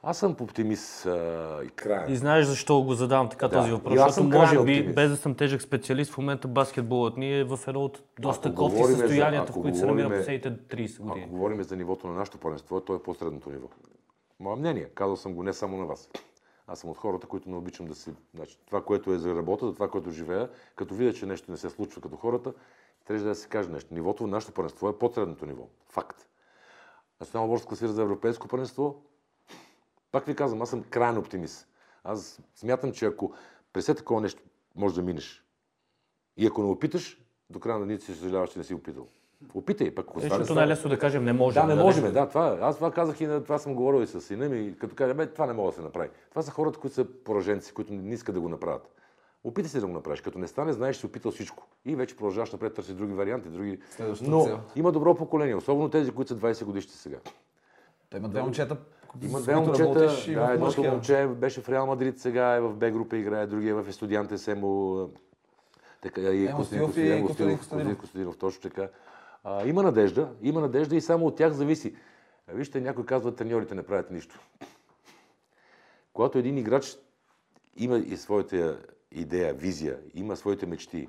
Аз 0.02 0.19
съм 0.19 0.37
оптимист 0.40 1.07
а, 1.07 1.61
и 1.64 1.69
крайен. 1.69 2.12
И 2.12 2.16
знаеш 2.16 2.47
защо 2.47 2.83
го 2.83 2.95
задавам 2.95 3.28
така 3.28 3.49
Да. 3.49 3.57
този 3.57 3.73
въпрос? 3.73 3.95
И 3.95 3.97
аз 3.97 4.14
Защото 4.14 4.30
съм 4.30 4.40
може 4.40 4.64
би, 4.64 4.92
без 4.95 5.11
да 5.11 5.16
съм 5.16 5.35
тежък 5.35 5.62
специалист, 5.62 6.12
в 6.12 6.19
момента 6.19 6.49
баскетболът 6.49 7.16
ни 7.16 7.38
е 7.40 7.45
в 7.45 7.61
едно 7.66 7.85
от 7.85 8.02
доста 8.21 8.54
кофти 8.54 8.75
говориме 8.75 8.97
за- 8.97 8.99
състоянията, 8.99 9.52
в 9.52 9.62
които 9.62 9.78
се 9.78 9.87
намира 9.87 10.09
последните 10.11 10.59
30 10.59 11.00
години. 11.00 11.25
Ако 11.25 11.30
говорим 11.30 11.62
за 11.62 11.76
нивото 11.76 12.07
на 12.07 12.14
нашето 12.14 12.38
първенство, 12.38 12.80
то 12.80 12.95
е 12.95 13.02
по-средното 13.02 13.50
ниво. 13.50 13.69
Мое 14.40 14.57
мнение, 14.57 14.85
казал 14.85 15.16
съм 15.16 15.35
го 15.35 15.42
не 15.42 15.52
само 15.52 15.76
на 15.76 15.87
вас. 15.87 16.09
Аз 16.66 16.78
съм 16.78 16.90
от 16.90 16.97
хората, 16.97 17.26
които 17.26 17.50
не 17.50 17.57
обичам 17.57 17.87
да 17.87 17.95
си... 17.95 18.11
Значи, 18.35 18.59
това, 18.66 18.85
което 18.85 19.12
е 19.12 19.19
за 19.19 19.35
работа, 19.35 19.66
за 19.66 19.75
това, 19.75 19.88
което 19.88 20.11
живея, 20.11 20.49
като 20.76 20.95
видя, 20.95 21.12
че 21.12 21.26
нещо 21.26 21.50
не 21.50 21.57
се 21.57 21.71
случва 21.71 22.02
като 22.02 22.16
хората, 22.16 22.52
трябва 23.04 23.25
да 23.25 23.35
се 23.35 23.49
каже 23.49 23.69
нещо. 23.69 23.95
Нивото 23.95 24.23
на 24.23 24.28
нашето 24.28 24.52
първенство 24.52 24.88
е 24.88 24.99
по-средното 24.99 25.47
ниво. 25.47 25.62
Факт. 25.88 26.26
Национално 27.21 27.52
борс 27.52 27.64
класира 27.64 27.88
за 27.88 28.02
европейско 28.02 28.49
първенство. 28.49 29.02
Пак 30.12 30.26
ви 30.26 30.34
казвам, 30.34 30.62
аз 30.62 30.70
съм 30.70 30.82
крайен 30.82 31.18
оптимист. 31.18 31.68
Аз 32.04 32.40
смятам, 32.54 32.92
че 32.92 33.06
ако 33.06 33.32
през 33.72 33.84
все 33.84 33.94
такова 33.94 34.20
нещо 34.20 34.42
може 34.76 34.94
да 34.94 35.02
минеш 35.02 35.44
и 36.36 36.46
ако 36.46 36.62
не 36.62 36.68
опиташ, 36.68 37.20
до 37.50 37.60
края 37.60 37.78
на 37.78 37.84
дните 37.86 38.04
си 38.04 38.14
съжаляваш, 38.14 38.50
че 38.50 38.58
не 38.58 38.64
си 38.64 38.74
опитал. 38.74 39.06
Опитай, 39.54 39.94
пък 39.94 40.06
ако 40.08 40.18
Е, 40.18 40.22
Защото 40.22 40.54
най-лесно 40.54 40.90
да 40.90 40.98
кажем 40.98 41.24
не 41.24 41.32
можем. 41.32 41.66
Да, 41.66 41.74
не 41.74 41.82
можем, 41.82 42.12
да, 42.12 42.28
това. 42.28 42.58
Аз 42.60 42.76
това 42.76 42.90
казах 42.90 43.20
и 43.20 43.26
на 43.26 43.42
това 43.44 43.58
съм 43.58 43.74
говорил 43.74 44.02
и 44.02 44.06
с 44.06 44.20
сина 44.20 44.48
ми, 44.48 44.76
като 44.78 44.94
кажа, 44.94 45.14
бе, 45.14 45.26
това 45.26 45.46
не 45.46 45.52
мога 45.52 45.70
да 45.70 45.76
се 45.76 45.82
направи. 45.82 46.08
Това 46.30 46.42
са 46.42 46.50
хората, 46.50 46.78
които 46.78 46.94
са 46.94 47.04
пораженци, 47.04 47.74
които 47.74 47.92
не 47.92 48.14
искат 48.14 48.34
да 48.34 48.40
го 48.40 48.48
направят. 48.48 48.94
Опитай 49.44 49.68
се 49.70 49.80
да 49.80 49.86
го 49.86 49.92
направиш. 49.92 50.20
Като 50.20 50.38
не 50.38 50.46
стане, 50.46 50.72
знаеш, 50.72 50.96
че 50.96 51.00
си 51.00 51.06
опитал 51.06 51.32
всичко. 51.32 51.66
И 51.84 51.96
вече 51.96 52.16
продължаваш 52.16 52.52
напред, 52.52 52.74
търсиш 52.74 52.94
други 52.94 53.12
варианти, 53.14 53.48
други. 53.48 53.78
Следващата 53.90 54.30
Но 54.30 54.44
цел. 54.44 54.60
има 54.76 54.92
добро 54.92 55.14
поколение, 55.14 55.54
особено 55.54 55.88
тези, 55.90 56.10
които 56.10 56.28
са 56.28 56.36
20 56.36 56.64
годишни 56.64 56.92
сега. 56.92 57.18
Той 58.10 58.18
има 58.20 58.28
две 58.28 58.42
момчета, 58.42 58.76
Има 59.22 59.40
две 59.40 59.56
момчета, 59.56 60.06
да, 60.28 60.52
едното 60.52 60.82
момче 60.82 61.26
беше 61.26 61.60
в 61.60 61.68
Реал 61.68 61.86
Мадрид, 61.86 62.18
сега 62.18 62.54
е 62.54 62.60
в 62.60 62.74
Б 62.74 62.90
група 62.90 63.16
играе, 63.16 63.46
другия 63.46 63.70
е 63.70 63.74
в 63.74 63.88
Естудианте 63.88 64.38
Семо. 64.38 65.08
Така, 66.00 66.20
и 66.20 66.48
Стоилов 66.48 66.72
и 66.72 66.80
Костадинов, 66.80 67.26
Костадин 67.26 67.26
Костадин 67.26 67.58
Костадинов. 67.58 67.98
Костадинов, 67.98 68.38
точно 68.38 68.62
така. 68.62 68.88
А, 69.44 69.66
има 69.66 69.82
надежда, 69.82 70.32
има 70.42 70.60
надежда 70.60 70.96
и 70.96 71.00
само 71.00 71.26
от 71.26 71.36
тях 71.36 71.52
зависи. 71.52 71.96
А, 72.48 72.52
Вижте, 72.52 72.80
някой 72.80 73.06
казва, 73.06 73.34
треньорите 73.34 73.74
не 73.74 73.82
правят 73.82 74.10
нищо. 74.10 74.40
Когато 76.12 76.38
един 76.38 76.58
играч 76.58 76.96
има 77.76 77.98
и 77.98 78.16
своята 78.16 78.78
идея, 79.10 79.54
визия, 79.54 79.98
има 80.14 80.36
своите 80.36 80.66
мечти. 80.66 81.08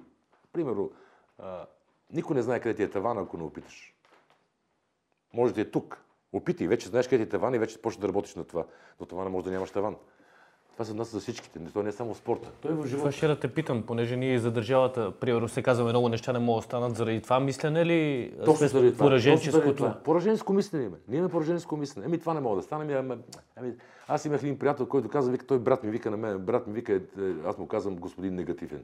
Примерно, 0.53 0.91
а, 1.37 1.65
никой 2.13 2.35
не 2.35 2.41
знае 2.41 2.59
къде 2.59 2.75
ти 2.75 2.83
е 2.83 2.89
таван, 2.89 3.17
ако 3.17 3.37
не 3.37 3.43
опиташ. 3.43 3.93
Може 5.33 5.53
да 5.53 5.61
е 5.61 5.65
тук. 5.65 6.03
Опитай, 6.33 6.67
вече 6.67 6.87
знаеш 6.87 7.07
къде 7.07 7.23
ти 7.23 7.27
е 7.27 7.29
таван 7.29 7.55
и 7.55 7.59
вече 7.59 7.81
почнеш 7.81 8.01
да 8.01 8.07
работиш 8.07 8.35
на 8.35 8.43
това. 8.43 8.65
Но 8.99 9.05
това 9.05 9.23
не 9.23 9.29
може 9.29 9.45
да 9.45 9.51
нямаш 9.51 9.71
таван. 9.71 9.95
Това 10.73 10.85
се 10.85 10.91
отнася 10.91 11.11
за 11.11 11.19
всичките. 11.19 11.59
Това 11.59 11.83
не 11.83 11.89
е 11.89 11.91
само 11.91 12.13
в 12.13 12.17
спорта. 12.17 12.51
Той 12.61 12.71
е 12.71 12.73
в 12.73 12.77
Това 12.77 12.87
живота. 12.87 13.11
ще 13.11 13.27
да 13.27 13.39
те 13.39 13.53
питам, 13.53 13.83
понеже 13.83 14.17
ние 14.17 14.39
за 14.39 14.51
държавата, 14.51 15.11
примерно 15.19 15.47
се 15.47 15.63
казваме, 15.63 15.89
много 15.89 16.09
неща 16.09 16.33
не 16.33 16.39
могат 16.39 16.61
да 16.61 16.65
станат 16.65 16.95
заради 16.95 17.21
това 17.21 17.39
мислене 17.39 17.85
ли? 17.85 18.33
Точно 18.45 18.67
заради 18.67 18.71
това. 18.71 18.89
Точно 18.89 18.97
пораженческото? 18.97 19.75
това. 19.75 19.93
Пораженско 20.03 20.53
мислене 20.53 20.83
има. 20.85 20.97
Ние 21.07 21.17
имаме 21.17 21.31
пораженско 21.31 21.77
мислене. 21.77 22.05
Еми 22.05 22.19
това 22.19 22.33
не 22.33 22.39
мога 22.39 22.55
да 22.55 22.61
стане. 22.61 22.93
Ами, 22.93 22.93
ами, 22.93 23.21
ами, 23.55 23.73
аз 24.07 24.25
имах 24.25 24.43
един 24.43 24.59
приятел, 24.59 24.85
който 24.85 25.09
каза, 25.09 25.31
вика, 25.31 25.45
той 25.45 25.59
брат 25.59 25.83
ми 25.83 25.91
вика 25.91 26.11
на 26.11 26.17
мен, 26.17 26.39
брат 26.39 26.67
ми 26.67 26.73
вика, 26.73 26.93
е, 26.93 26.99
аз 27.45 27.57
му 27.57 27.67
казвам 27.67 27.95
господин 27.95 28.35
негативен. 28.35 28.83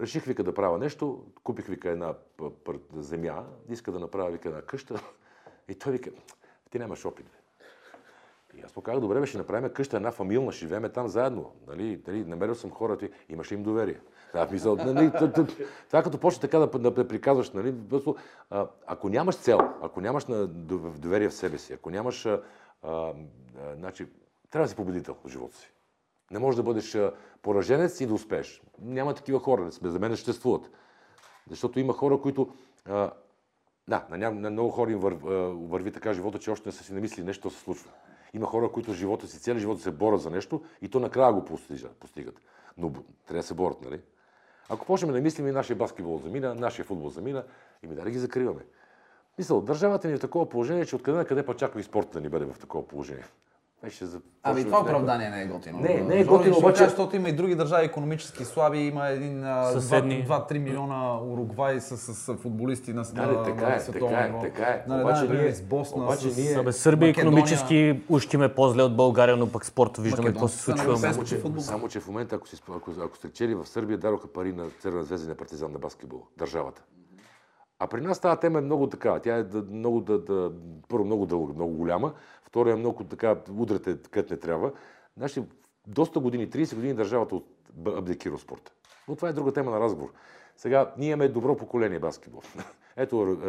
Реших, 0.00 0.24
вика, 0.24 0.44
да 0.44 0.54
правя 0.54 0.78
нещо, 0.78 1.24
купих, 1.44 1.66
вика, 1.66 1.90
една 1.90 2.14
земя, 2.96 3.44
иска 3.70 3.92
да 3.92 3.98
направя, 3.98 4.30
вика, 4.30 4.48
една 4.48 4.62
къща. 4.62 5.00
И 5.68 5.74
той 5.74 5.92
вика, 5.92 6.10
ти 6.70 6.78
нямаш 6.78 7.04
опит. 7.04 7.26
Бе. 7.26 7.38
И 8.58 8.62
аз 8.62 8.76
му 8.76 8.82
казах, 8.82 9.00
добре, 9.00 9.26
ще 9.26 9.38
направим 9.38 9.70
къща, 9.70 9.96
една 9.96 10.10
фамилна, 10.10 10.52
ще 10.52 10.58
живеем 10.60 10.90
там 10.94 11.08
заедно. 11.08 11.52
Нали, 11.66 12.02
нали, 12.06 12.24
намерил 12.24 12.54
съм 12.54 12.70
хората, 12.70 13.08
имаш 13.28 13.50
им 13.50 13.62
доверие. 13.62 14.00
Да, 14.32 14.48
мисъл, 14.52 14.76
нали, 14.76 15.12
т- 15.12 15.46
това 15.88 16.02
като 16.02 16.18
почне 16.18 16.40
така 16.40 16.58
да, 16.58 16.66
да, 16.66 16.90
да 16.90 17.08
приказваш, 17.08 17.50
нали, 17.50 17.74
просто, 17.88 18.16
а, 18.50 18.68
ако 18.86 19.08
нямаш 19.08 19.36
цел, 19.36 19.58
ако 19.82 20.00
нямаш 20.00 20.24
на, 20.26 20.48
дов- 20.48 20.98
доверие 20.98 21.28
в 21.28 21.34
себе 21.34 21.58
си, 21.58 21.72
ако 21.72 21.90
нямаш, 21.90 22.26
а, 22.26 22.42
а, 22.82 23.12
значи, 23.76 24.06
трябва 24.50 24.64
да 24.64 24.70
си 24.70 24.76
победител 24.76 25.16
в 25.24 25.28
живота 25.28 25.56
си. 25.56 25.72
Не 26.30 26.38
можеш 26.38 26.56
да 26.56 26.62
бъдеш 26.62 26.98
пораженец 27.42 28.00
и 28.00 28.06
да 28.06 28.14
успееш. 28.14 28.62
Няма 28.78 29.14
такива 29.14 29.40
хора, 29.40 29.70
за 29.70 29.98
мен 29.98 30.10
не 30.10 30.16
съществуват. 30.16 30.70
Защото 31.50 31.80
има 31.80 31.92
хора, 31.92 32.20
които... 32.20 32.52
А, 32.88 33.10
да, 33.88 34.06
на, 34.10 34.30
на 34.30 34.50
много 34.50 34.70
хора 34.70 34.92
им 34.92 34.98
вър, 34.98 35.12
а, 35.12 35.28
върви 35.68 35.92
така 35.92 36.12
живота, 36.12 36.38
че 36.38 36.50
още 36.50 36.68
не 36.68 36.72
са 36.72 36.84
си 36.84 36.94
намислили 36.94 37.26
нещо 37.26 37.50
се 37.50 37.60
случва. 37.60 37.90
Има 38.34 38.46
хора, 38.46 38.68
които 38.68 38.92
живота 38.92 39.26
си, 39.26 39.40
цели 39.40 39.58
живота 39.58 39.80
се 39.80 39.90
борят 39.90 40.20
за 40.20 40.30
нещо 40.30 40.62
и 40.82 40.88
то 40.88 41.00
накрая 41.00 41.32
го 41.32 41.44
постижат, 41.44 41.96
постигат. 41.96 42.40
Но 42.78 42.92
трябва 42.92 43.40
да 43.40 43.42
се 43.42 43.54
борят, 43.54 43.82
нали? 43.82 44.00
Ако 44.68 44.86
почнем 44.86 45.12
да 45.12 45.20
мислим 45.20 45.48
и 45.48 45.52
нашия 45.52 45.76
баскетбол 45.76 46.18
замина, 46.18 46.54
нашия 46.54 46.84
футбол 46.84 47.10
замина, 47.10 47.44
и 47.82 47.86
ми 47.86 47.94
да 47.94 48.10
ги 48.10 48.18
закриваме. 48.18 48.60
Мисъл, 49.38 49.60
държавата 49.60 50.08
ни 50.08 50.14
е 50.14 50.16
в 50.16 50.20
такова 50.20 50.48
положение, 50.48 50.86
че 50.86 50.96
откъде 50.96 51.18
на 51.18 51.24
къде 51.24 51.46
пък 51.46 51.58
чаква 51.58 51.80
и 51.80 51.82
спорта 51.82 52.12
да 52.12 52.20
ни 52.20 52.28
бъде 52.28 52.44
в 52.44 52.58
такова 52.58 52.88
положение. 52.88 53.24
Ще 53.88 54.06
започваме 54.06 54.34
Ами 54.44 54.64
това 54.64 54.80
оправдание 54.80 55.30
не 55.30 55.42
е 55.42 55.46
готино. 55.46 55.78
Не, 55.80 55.94
не 55.94 56.20
е 56.20 56.24
готино, 56.24 56.56
обаче- 56.56 56.84
Защото 56.84 57.16
има 57.16 57.28
и 57.28 57.32
други 57.32 57.54
държави 57.54 57.84
економически 57.84 58.44
слаби, 58.44 58.78
има 58.78 59.08
един 59.08 59.44
а, 59.44 59.64
Съседни. 59.64 60.26
2-3 60.26 60.58
милиона 60.58 61.18
Уругвай 61.20 61.80
с, 61.80 61.96
с, 61.96 62.14
с 62.14 62.34
футболисти 62.34 62.92
на, 62.92 63.02
Да, 63.04 63.22
на, 63.22 63.28
да, 63.28 63.42
така 63.42 63.66
е, 63.66 63.78
така 63.82 64.06
е, 64.06 64.40
така 64.42 64.62
е. 64.62 64.84
Нали, 64.88 65.02
Обаче 65.02 65.16
да, 65.16 65.22
например, 65.22 65.42
ние- 65.42 65.52
с 65.52 65.62
Босна, 65.62 66.04
обаче 66.04 66.30
с, 66.30 66.36
ние- 66.38 66.54
Абе, 66.54 66.72
Сърбия 66.72 67.08
Македония. 67.08 67.28
економически 67.28 68.02
уж 68.08 68.34
им 68.34 68.42
е 68.42 68.54
по-зле 68.54 68.82
от 68.82 68.96
България, 68.96 69.36
но 69.36 69.48
пък 69.48 69.64
спорта 69.66 70.02
виждаме 70.02 70.28
какво 70.28 70.48
се 70.48 70.58
случва. 70.58 70.96
Само 70.98 71.24
че, 71.24 71.40
само, 71.60 71.88
че 71.88 72.00
в 72.00 72.08
момента, 72.08 72.36
ако, 72.36 72.48
си, 72.48 72.62
ако, 72.70 72.90
ако 73.00 73.16
сте 73.16 73.28
чели 73.30 73.54
в 73.54 73.66
Сърбия, 73.66 73.98
дадоха 73.98 74.28
пари 74.28 74.52
на 74.52 74.64
Цървена 74.72 75.04
звезда 75.04 75.26
и 75.26 75.28
на 75.28 75.34
партизан 75.34 75.72
на 75.72 75.78
баскетбол, 75.78 76.22
държавата. 76.38 76.82
А 77.78 77.86
при 77.86 78.00
нас 78.00 78.20
тази 78.20 78.40
тема 78.40 78.58
е 78.58 78.62
много 78.62 78.86
така. 78.86 79.18
Тя 79.18 79.38
е 79.38 79.44
много 79.70 80.00
да, 80.00 80.18
да, 80.18 80.50
първо 80.88 81.04
много 81.04 81.26
дълга, 81.26 81.52
много 81.54 81.72
голяма, 81.72 82.12
второ 82.54 82.70
е 82.70 82.76
много 82.76 83.04
така, 83.04 83.36
удрате 83.56 83.98
където 84.10 84.32
не 84.32 84.40
трябва. 84.40 84.72
Значи, 85.16 85.42
доста 85.86 86.20
години, 86.20 86.50
30 86.50 86.74
години 86.74 86.94
държавата 86.94 87.36
от, 87.36 87.46
абдикира 87.86 88.38
спорта. 88.38 88.72
Но 89.08 89.16
това 89.16 89.28
е 89.28 89.32
друга 89.32 89.52
тема 89.52 89.70
на 89.70 89.80
разговор. 89.80 90.12
Сега, 90.56 90.92
ние 90.98 91.08
имаме 91.08 91.28
добро 91.28 91.56
поколение 91.56 91.98
баскетбол. 91.98 92.42
Ето, 92.96 93.22
е, 93.22 93.48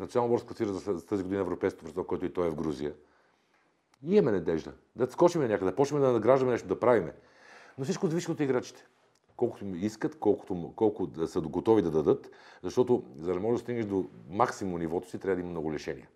Национално 0.00 0.32
морско 0.32 0.48
класира 0.48 0.72
за 0.72 1.06
тази 1.06 1.22
година 1.22 1.40
Европейското 1.40 1.84
първенство, 1.84 2.04
който 2.04 2.26
и 2.26 2.32
той 2.32 2.46
е 2.46 2.50
в 2.50 2.54
Грузия. 2.54 2.92
И 4.06 4.16
имаме 4.16 4.32
надежда. 4.32 4.72
Да 4.96 5.06
скочим 5.06 5.40
някъде, 5.40 5.70
да 5.70 5.76
почнем 5.76 6.00
да 6.00 6.12
награждаме 6.12 6.52
нещо, 6.52 6.68
да 6.68 6.80
правиме. 6.80 7.12
Но 7.78 7.84
всичко 7.84 8.06
зависи 8.06 8.30
от 8.30 8.40
играчите. 8.40 8.86
Колкото 9.36 9.64
ми 9.64 9.78
искат, 9.78 10.18
колкото, 10.18 10.72
колко 10.76 11.06
да 11.06 11.28
са 11.28 11.40
готови 11.40 11.82
да 11.82 11.90
дадат, 11.90 12.30
защото 12.62 13.04
за 13.20 13.34
да 13.34 13.40
можеш 13.40 13.60
да 13.60 13.62
стигнеш 13.62 13.84
до 13.86 14.04
максимум 14.30 14.78
нивото 14.78 15.10
си, 15.10 15.18
трябва 15.18 15.34
да 15.34 15.40
има 15.40 15.50
много 15.50 15.72
лишения. 15.72 16.08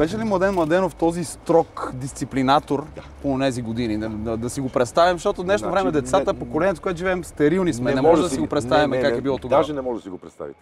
Беше 0.00 0.18
ли 0.18 0.24
Младен 0.24 0.54
Младенов 0.54 0.94
този 0.94 1.24
строг 1.24 1.90
дисциплинатор 1.94 2.86
по 3.22 3.38
тези 3.38 3.62
години? 3.62 3.98
Да, 3.98 4.08
да, 4.08 4.36
да 4.36 4.50
си 4.50 4.60
го 4.60 4.68
представим, 4.68 5.16
защото 5.16 5.42
днешно 5.42 5.68
Значи, 5.68 5.82
време 5.82 5.92
децата, 6.00 6.32
не- 6.32 6.38
поколението, 6.38 6.82
което 6.82 6.98
живеем, 6.98 7.24
стерилни 7.24 7.72
сме. 7.72 7.94
Не, 7.94 8.00
може 8.00 8.22
да 8.22 8.28
си 8.28 8.38
го 8.38 8.46
представим 8.46 8.90
не, 8.90 8.96
не, 8.96 9.02
как 9.02 9.12
не, 9.12 9.18
е 9.18 9.20
било 9.20 9.38
тогава. 9.38 9.60
Даже 9.60 9.72
не 9.72 9.80
може 9.80 9.98
да 9.98 10.02
си 10.02 10.08
го 10.08 10.18
представите. 10.18 10.60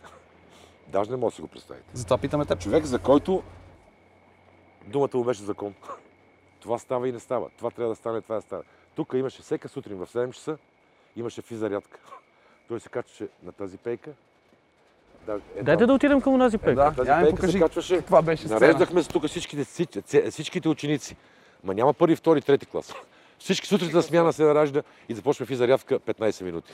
Даже 0.88 1.10
не 1.10 1.16
може 1.16 1.32
да 1.32 1.36
си 1.36 1.42
го 1.42 1.48
представите. 1.48 1.84
Затова 1.92 2.18
питаме 2.18 2.44
теб. 2.44 2.60
Човек, 2.60 2.84
за 2.84 2.98
който 2.98 3.42
думата 4.86 5.10
му 5.14 5.24
беше 5.24 5.42
закон. 5.42 5.74
Това 6.60 6.78
става 6.78 7.08
и 7.08 7.12
не 7.12 7.20
става. 7.20 7.48
Това 7.58 7.70
трябва 7.70 7.92
да 7.92 7.96
стане, 7.96 8.20
това 8.20 8.34
да 8.34 8.42
стане. 8.42 8.62
Тук 8.94 9.12
имаше 9.14 9.42
всека 9.42 9.68
сутрин 9.68 9.96
в 9.96 10.06
7 10.06 10.32
часа, 10.32 10.58
имаше 11.16 11.42
физарядка. 11.42 11.98
Той 12.68 12.80
се 12.80 12.88
качваше 12.88 13.28
на 13.42 13.52
тази 13.52 13.78
пейка. 13.78 14.10
Да, 15.26 15.40
е, 15.56 15.62
Дайте 15.62 15.86
да 15.86 15.92
отидем 15.92 16.20
към 16.20 16.34
онази 16.34 16.58
пека. 16.58 16.74
Да, 16.74 16.92
тази 16.92 17.10
пейка 17.10 17.30
покажи 17.30 17.52
се 17.52 17.58
качваше. 17.58 17.96
каква 17.96 18.22
беше 18.22 18.42
сцена. 18.42 18.60
Нареждахме 18.60 19.02
се 19.02 19.08
тук 19.08 19.26
всичките, 19.26 19.64
всичките 20.30 20.68
ученици. 20.68 21.16
Ма 21.64 21.74
няма 21.74 21.94
първи, 21.94 22.16
втори, 22.16 22.42
трети 22.42 22.66
клас. 22.66 22.94
Всички 23.38 23.66
сутринта 23.66 24.02
смяна 24.02 24.32
се 24.32 24.44
наражда 24.44 24.82
и 25.08 25.14
започваме 25.14 25.46
физарядка 25.46 25.98
15 25.98 26.44
минути. 26.44 26.72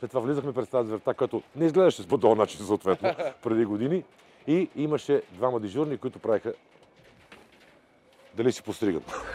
След 0.00 0.10
това 0.10 0.20
влизахме 0.20 0.52
през 0.52 0.68
тази 0.68 0.90
врата, 0.90 1.14
която 1.14 1.42
не 1.56 1.66
изглеждаше 1.66 2.08
по 2.08 2.18
този 2.18 2.38
начин, 2.38 2.66
съответно, 2.66 3.14
преди 3.42 3.64
години. 3.64 4.04
И 4.46 4.68
имаше 4.76 5.22
двама 5.32 5.60
дежурни, 5.60 5.96
които 5.96 6.18
правиха 6.18 6.52
дали 8.34 8.52
си 8.52 8.62
постригат. 8.62 9.02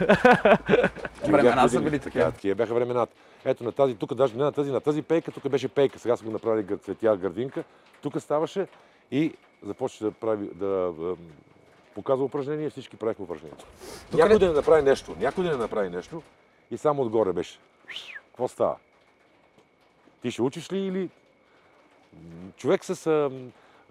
Времена 1.26 1.68
са 1.68 1.80
били 1.80 1.98
така. 1.98 2.02
такива. 2.10 2.32
Такива 2.32 2.54
бяха 2.54 2.74
времената. 2.74 3.12
Ето 3.46 3.64
на 3.64 3.72
тази, 3.72 3.94
тук 3.94 4.14
даже 4.14 4.36
не 4.36 4.44
на 4.44 4.52
тази, 4.52 4.70
на 4.70 4.80
тази 4.80 5.02
пейка, 5.02 5.32
тук 5.32 5.48
беше 5.48 5.68
пейка, 5.68 5.98
сега 5.98 6.16
са 6.16 6.24
го 6.24 6.30
направили 6.30 6.78
цветя 6.78 7.16
градинка. 7.16 7.64
Тук 8.02 8.20
ставаше 8.20 8.66
и 9.10 9.34
започна 9.62 10.06
да 10.06 10.12
прави, 10.12 10.50
да 10.54 10.92
показва 11.94 12.24
упражнение, 12.24 12.70
всички 12.70 12.96
правихме 12.96 13.24
упражнението. 13.24 13.64
Някой 14.14 14.38
да 14.38 14.46
не 14.46 14.52
направи 14.52 14.82
нещо, 14.82 15.16
някой 15.18 15.44
да 15.44 15.50
не 15.50 15.56
направи 15.56 15.90
нещо 15.90 16.22
и 16.70 16.78
само 16.78 17.02
отгоре 17.02 17.32
беше. 17.32 17.58
Какво 18.26 18.48
става? 18.48 18.76
Ти 20.22 20.30
ще 20.30 20.42
учиш 20.42 20.72
ли 20.72 20.78
или... 20.78 21.10
Човек 22.56 22.84
с, 22.84 23.06
а, 23.06 23.30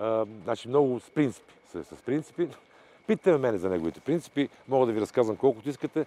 а, 0.03 0.25
значи 0.43 0.67
много 0.67 0.99
с 0.99 1.09
принципи. 1.09 1.53
С, 1.71 1.83
с 1.83 2.01
принципи. 2.01 2.47
Питате 3.07 3.31
ме 3.31 3.37
мене 3.37 3.57
за 3.57 3.69
неговите 3.69 3.99
принципи. 3.99 4.49
Мога 4.67 4.85
да 4.85 4.91
ви 4.91 5.01
разказвам 5.01 5.35
колкото 5.35 5.69
искате. 5.69 6.05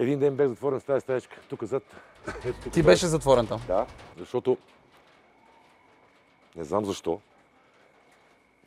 Един 0.00 0.18
ден 0.18 0.36
бях 0.36 0.48
затворен 0.48 0.80
в 0.80 0.84
тази 0.84 1.00
стаечка, 1.00 1.40
тук 1.48 1.64
зад. 1.64 1.82
Ето 2.44 2.60
тук 2.62 2.72
Ти 2.72 2.82
беше 2.82 3.06
затворен 3.06 3.46
там. 3.46 3.60
Да, 3.66 3.86
защото 4.18 4.56
не 6.56 6.64
знам 6.64 6.84
защо. 6.84 7.20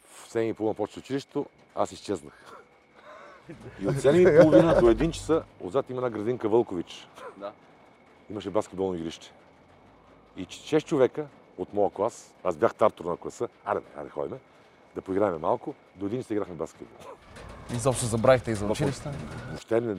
В 0.10 0.34
7 0.34 0.40
и 0.40 0.54
половина 0.54 0.76
почва 0.76 1.00
училището, 1.00 1.46
аз 1.76 1.92
изчезнах. 1.92 2.34
И 3.82 3.88
от 3.88 3.96
7 3.96 4.38
и 4.38 4.42
половина 4.42 4.80
до 4.80 4.86
1 4.86 5.12
часа 5.12 5.44
отзад 5.60 5.90
има 5.90 5.98
една 5.98 6.10
градинка 6.10 6.50
Вълкович. 6.50 7.08
Да. 7.38 7.52
Имаше 8.30 8.50
баскетболно 8.50 8.96
игрище. 8.96 9.34
И 10.38 10.48
6 10.48 10.86
човека 10.86 11.28
от 11.58 11.74
моя 11.74 11.92
клас, 11.92 12.34
аз 12.44 12.58
бях 12.58 12.76
тартор 12.76 13.06
на 13.06 13.18
класа, 13.18 13.48
аре, 13.66 13.80
аре, 13.96 14.10
ходим, 14.10 14.38
да 14.96 15.02
поиграем 15.02 15.42
малко, 15.42 15.76
до 15.96 16.06
един 16.06 16.22
часа 16.22 16.34
играхме 16.34 16.56
баскетбол. 16.56 17.14
Изобщо 17.72 18.06
забравихте 18.06 18.52
и 18.52 18.56
за 18.56 18.66
училище. 18.66 19.10
Въобще 19.48 19.82
не. 19.82 19.96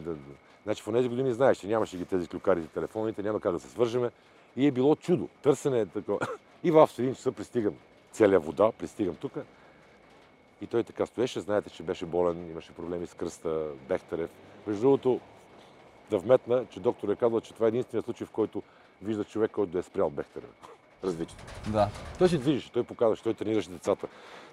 Значи 0.65 0.83
в 0.83 0.93
тези 0.93 1.09
години 1.09 1.33
знаеш, 1.33 1.59
че 1.59 1.67
нямаше 1.67 1.97
ги 1.97 2.05
тези 2.05 2.29
клюкарите, 2.29 2.69
телефоните, 2.69 3.23
няма 3.23 3.41
как 3.41 3.53
да 3.53 3.61
се 3.61 3.69
свържеме. 3.69 4.11
И 4.57 4.67
е 4.67 4.71
било 4.71 4.97
чудо. 4.97 5.29
Търсене 5.43 5.81
е 5.81 5.87
такова. 5.87 6.19
И 6.65 6.71
в 6.71 6.91
един 6.99 7.15
часа 7.15 7.33
пристигам 7.33 7.75
целия 8.13 8.41
вода, 8.41 8.73
пристигам 8.73 9.15
тук. 9.15 9.33
И 10.61 10.67
той 10.67 10.85
така 10.85 11.07
стоеше. 11.07 11.41
Знаете, 11.41 11.71
че 11.71 11.83
беше 11.83 12.07
болен, 12.07 12.51
имаше 12.51 12.73
проблеми 12.73 13.07
с 13.07 13.15
кръста, 13.15 13.67
Бехтерев. 13.89 14.31
Между 14.67 14.83
другото, 14.83 15.21
да 16.11 16.19
вметна, 16.19 16.67
че 16.71 16.81
доктор 16.81 17.09
е 17.09 17.17
казал, 17.17 17.41
че 17.41 17.55
това 17.55 17.67
е 17.67 17.69
единственият 17.69 18.05
случай, 18.05 18.27
в 18.27 18.31
който 18.31 18.63
вижда 19.03 19.25
човек, 19.25 19.51
който 19.51 19.73
да 19.73 19.79
е 19.79 19.83
спрял 19.83 20.11
Бехтерев. 20.11 20.51
Развитието. 21.05 21.45
Да. 21.67 21.89
Той 22.19 22.29
си 22.29 22.39
движиш, 22.39 22.69
той 22.69 22.83
показваше, 22.83 23.23
той 23.23 23.35
тренираше 23.35 23.69
децата. 23.71 24.07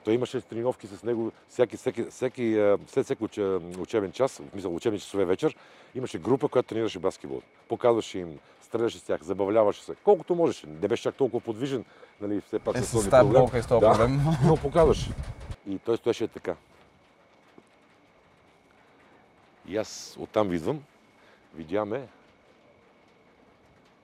Той 0.03 0.13
имаше 0.13 0.41
тренировки 0.41 0.87
с 0.87 1.03
него 1.03 1.31
всеки, 1.49 1.77
всеки, 2.09 2.59
а, 2.59 2.77
след 2.87 3.05
всеки 3.05 3.23
уч- 3.23 3.77
учебен 3.77 4.11
час, 4.11 4.41
мисля, 4.53 4.69
учебни 4.69 4.99
часове 4.99 5.25
вечер, 5.25 5.55
имаше 5.95 6.19
група, 6.19 6.47
която 6.47 6.69
тренираше 6.69 6.99
баскетбол. 6.99 7.41
Показваше 7.69 8.19
им, 8.19 8.39
стреляше 8.61 8.99
с 8.99 9.03
тях, 9.03 9.21
забавляваше 9.21 9.83
се. 9.83 9.95
Колкото 9.95 10.35
можеше. 10.35 10.67
Не 10.67 10.87
беше 10.87 11.03
чак 11.03 11.15
толкова 11.15 11.39
подвижен, 11.41 11.85
нали, 12.21 12.41
все 12.41 12.59
пак 12.59 12.77
Е, 12.77 12.81
с 12.81 12.91
този 12.91 13.09
проблем. 13.09 13.43
и 13.55 13.61
с 13.61 13.67
този 13.67 13.79
Да. 13.79 13.91
проблем. 13.91 14.19
Но 14.45 14.57
показваше. 14.57 15.09
И 15.69 15.77
той 15.79 15.97
стоеше 15.97 16.27
така. 16.27 16.55
И 19.67 19.77
аз 19.77 20.15
оттам 20.19 20.53
идвам, 20.53 20.83
видя 21.55 21.85
ме, 21.85 22.07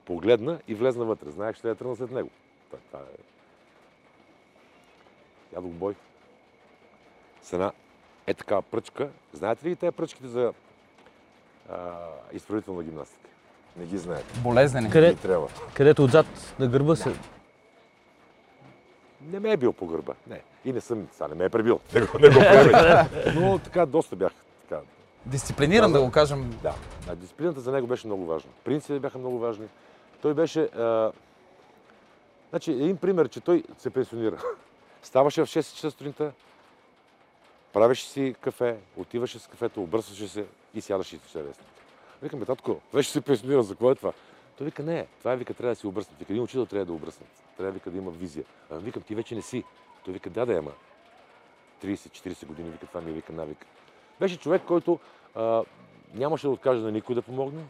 погледна 0.04 0.60
и 0.68 0.74
влезна 0.74 1.04
вътре. 1.04 1.30
Знаех, 1.30 1.54
че 1.54 1.58
ще 1.58 1.68
я 1.68 1.74
тръгна 1.74 1.96
след 1.96 2.10
него. 2.10 2.30
Това 2.70 2.98
е... 2.98 3.18
Ядох 5.54 5.70
бой. 5.70 5.94
С 7.42 7.52
една 7.52 7.72
е 8.26 8.34
така 8.34 8.62
пръчка. 8.62 9.08
Знаете 9.32 9.68
ли 9.68 9.76
тези 9.76 9.92
пръчките 9.92 10.28
за 10.28 10.52
а, 11.70 11.96
изправителна 12.32 12.82
гимнастика? 12.82 13.28
Не 13.76 13.86
ги 13.86 13.98
знаете. 13.98 14.40
Болезнени. 14.40 14.90
Къде, 14.90 15.14
трябва. 15.14 15.48
където 15.74 16.04
отзад 16.04 16.26
на 16.58 16.68
гърба 16.68 16.96
се... 16.96 17.14
Не 19.22 19.40
ме 19.40 19.52
е 19.52 19.56
бил 19.56 19.72
по 19.72 19.86
гърба. 19.86 20.14
Не. 20.26 20.42
И 20.64 20.72
не 20.72 20.80
съм, 20.80 21.08
сега 21.12 21.28
не 21.28 21.34
ме 21.34 21.44
е 21.44 21.48
пребил. 21.48 21.80
Не 21.94 22.00
го, 22.00 22.18
не 22.18 22.28
го. 22.28 22.40
Но 23.34 23.58
така 23.58 23.86
доста 23.86 24.16
бях 24.16 24.32
така, 24.68 24.80
Дисциплиниран, 25.26 25.92
да 25.92 26.00
го 26.00 26.10
кажем. 26.10 26.58
Да, 26.62 26.74
а 27.08 27.14
дисциплината 27.14 27.60
за 27.60 27.72
него 27.72 27.86
беше 27.86 28.06
много 28.06 28.26
важна. 28.26 28.50
Принципите 28.64 29.00
бяха 29.00 29.18
много 29.18 29.38
важни. 29.38 29.66
Той 30.22 30.34
беше... 30.34 30.60
А... 30.60 31.12
Значи, 32.50 32.72
един 32.72 32.96
пример, 32.96 33.28
че 33.28 33.40
той 33.40 33.64
се 33.78 33.90
пенсионира. 33.90 34.42
Ставаше 35.02 35.44
в 35.44 35.48
6 35.48 35.74
часа 35.74 35.90
сутринта, 35.90 36.32
правеше 37.72 38.06
си 38.06 38.34
кафе, 38.40 38.76
отиваше 38.96 39.38
с 39.38 39.46
кафето, 39.46 39.82
обръсваше 39.82 40.28
се 40.28 40.46
и 40.74 40.80
сядаше 40.80 41.16
и 41.16 41.18
чете 41.18 41.42
вестник. 41.42 41.68
Викам, 42.22 42.44
татко, 42.44 42.80
вече 42.92 43.10
се 43.10 43.20
пенсионира, 43.20 43.62
за 43.62 43.74
какво 43.74 43.90
е 43.90 43.94
това? 43.94 44.12
Той 44.58 44.64
вика, 44.64 44.82
не, 44.82 45.06
това 45.18 45.32
е, 45.32 45.36
вика, 45.36 45.54
трябва 45.54 45.72
да 45.72 45.76
си 45.76 45.86
обръснат. 45.86 46.18
Вика, 46.18 46.32
един 46.32 46.42
учител 46.42 46.66
трябва 46.66 46.84
да 46.84 46.92
обръснат. 46.92 47.28
Трябва, 47.56 47.72
вика, 47.72 47.90
да 47.90 47.98
има 47.98 48.10
визия. 48.10 48.44
А 48.70 48.76
викам, 48.76 49.02
ти 49.02 49.14
вече 49.14 49.34
не 49.34 49.42
си. 49.42 49.64
Той 50.04 50.14
вика, 50.14 50.30
да, 50.30 50.46
да, 50.46 50.52
ама. 50.52 50.72
30-40 51.84 52.46
години, 52.46 52.70
вика, 52.70 52.86
това 52.86 53.00
ми 53.00 53.10
е, 53.10 53.14
вика, 53.14 53.32
навик. 53.32 53.66
Беше 54.20 54.38
човек, 54.38 54.62
който 54.66 54.98
а, 55.34 55.64
нямаше 56.14 56.46
да 56.46 56.52
откаже 56.52 56.80
на 56.80 56.90
никой 56.90 57.14
да 57.14 57.22
помогне. 57.22 57.64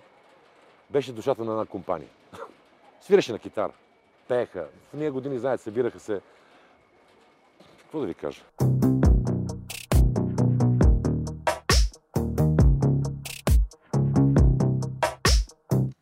Беше 0.91 1.13
душата 1.13 1.45
на 1.45 1.53
една 1.53 1.65
компания. 1.65 2.09
Свиреше 3.01 3.33
на 3.33 3.39
китара. 3.39 3.73
Пееха. 4.29 4.69
В 4.93 4.97
ние 4.97 5.11
години, 5.11 5.39
знаете, 5.39 5.63
събираха 5.63 6.01
се. 6.01 6.21
Какво 7.79 8.01
да 8.01 8.07
ви 8.07 8.15
кажа? 8.15 8.43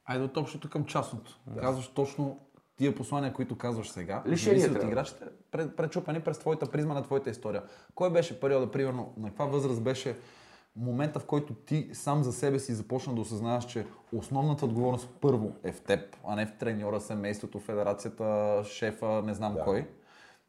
Айде 0.04 0.24
от 0.24 0.36
общото 0.36 0.70
към 0.70 0.84
частното. 0.84 1.40
Казваш 1.60 1.88
точно 1.88 2.40
тия 2.76 2.94
послания, 2.94 3.32
които 3.32 3.58
казваш 3.58 3.90
сега. 3.90 4.22
Зависи 4.26 4.70
от 4.70 4.82
играчите, 4.82 5.24
пречупани 5.50 6.20
през 6.20 6.38
твоята 6.38 6.70
призма 6.70 6.94
на 6.94 7.02
твоята 7.02 7.30
история. 7.30 7.62
Кой 7.94 8.12
беше 8.12 8.40
периода, 8.40 8.70
примерно, 8.70 9.14
на 9.16 9.28
каква 9.28 9.44
възраст 9.44 9.82
беше 9.82 10.16
момента, 10.76 11.20
в 11.20 11.26
който 11.26 11.54
ти 11.54 11.90
сам 11.92 12.22
за 12.24 12.32
себе 12.32 12.58
си 12.58 12.74
започна 12.74 13.14
да 13.14 13.20
осъзнаваш, 13.20 13.64
че 13.64 13.86
основната 14.12 14.64
отговорност 14.64 15.08
първо 15.20 15.52
е 15.62 15.72
в 15.72 15.80
теб, 15.80 16.16
а 16.24 16.36
не 16.36 16.46
в 16.46 16.56
треньора, 16.58 17.00
семейството, 17.00 17.60
федерацията, 17.60 18.60
шефа, 18.64 19.22
не 19.22 19.34
знам 19.34 19.56
кой. 19.64 19.88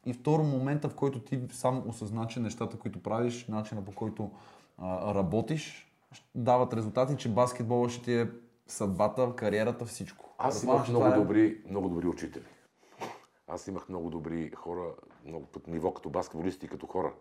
И 0.06 0.14
второ, 0.14 0.44
момента, 0.44 0.90
в 0.90 0.96
който 0.96 1.20
ти 1.20 1.42
сам 1.52 1.84
осъзна, 1.88 2.28
че 2.28 2.40
нещата, 2.40 2.78
които 2.78 3.04
правиш, 3.04 3.46
начина 3.48 3.86
по 3.86 3.92
който 3.92 4.32
а, 4.78 5.16
работиш, 5.16 5.92
дават 6.36 6.74
резултати, 6.74 7.18
че 7.18 7.30
баскетбола 7.30 7.90
ще 7.90 8.04
ти 8.04 8.14
е 8.14 8.30
съдбата, 8.68 9.34
кариерата, 9.36 9.86
всичко. 9.86 10.26
Аз 10.38 10.56
Предполагам, 10.56 10.86
имах 10.86 10.90
много 10.90 11.06
е- 11.06 11.18
добри, 11.18 11.62
много 11.70 11.90
добри 11.90 12.08
учители. 12.08 12.44
Аз 13.48 13.68
имах 13.68 13.90
много 13.90 14.10
добри 14.10 14.52
хора, 14.52 14.86
много 15.26 15.46
като 15.46 15.72
ниво, 15.72 15.94
като 15.94 16.10
баскетболисти 16.10 16.66
и 16.66 16.70
като 16.70 16.88
хора. 16.88 17.14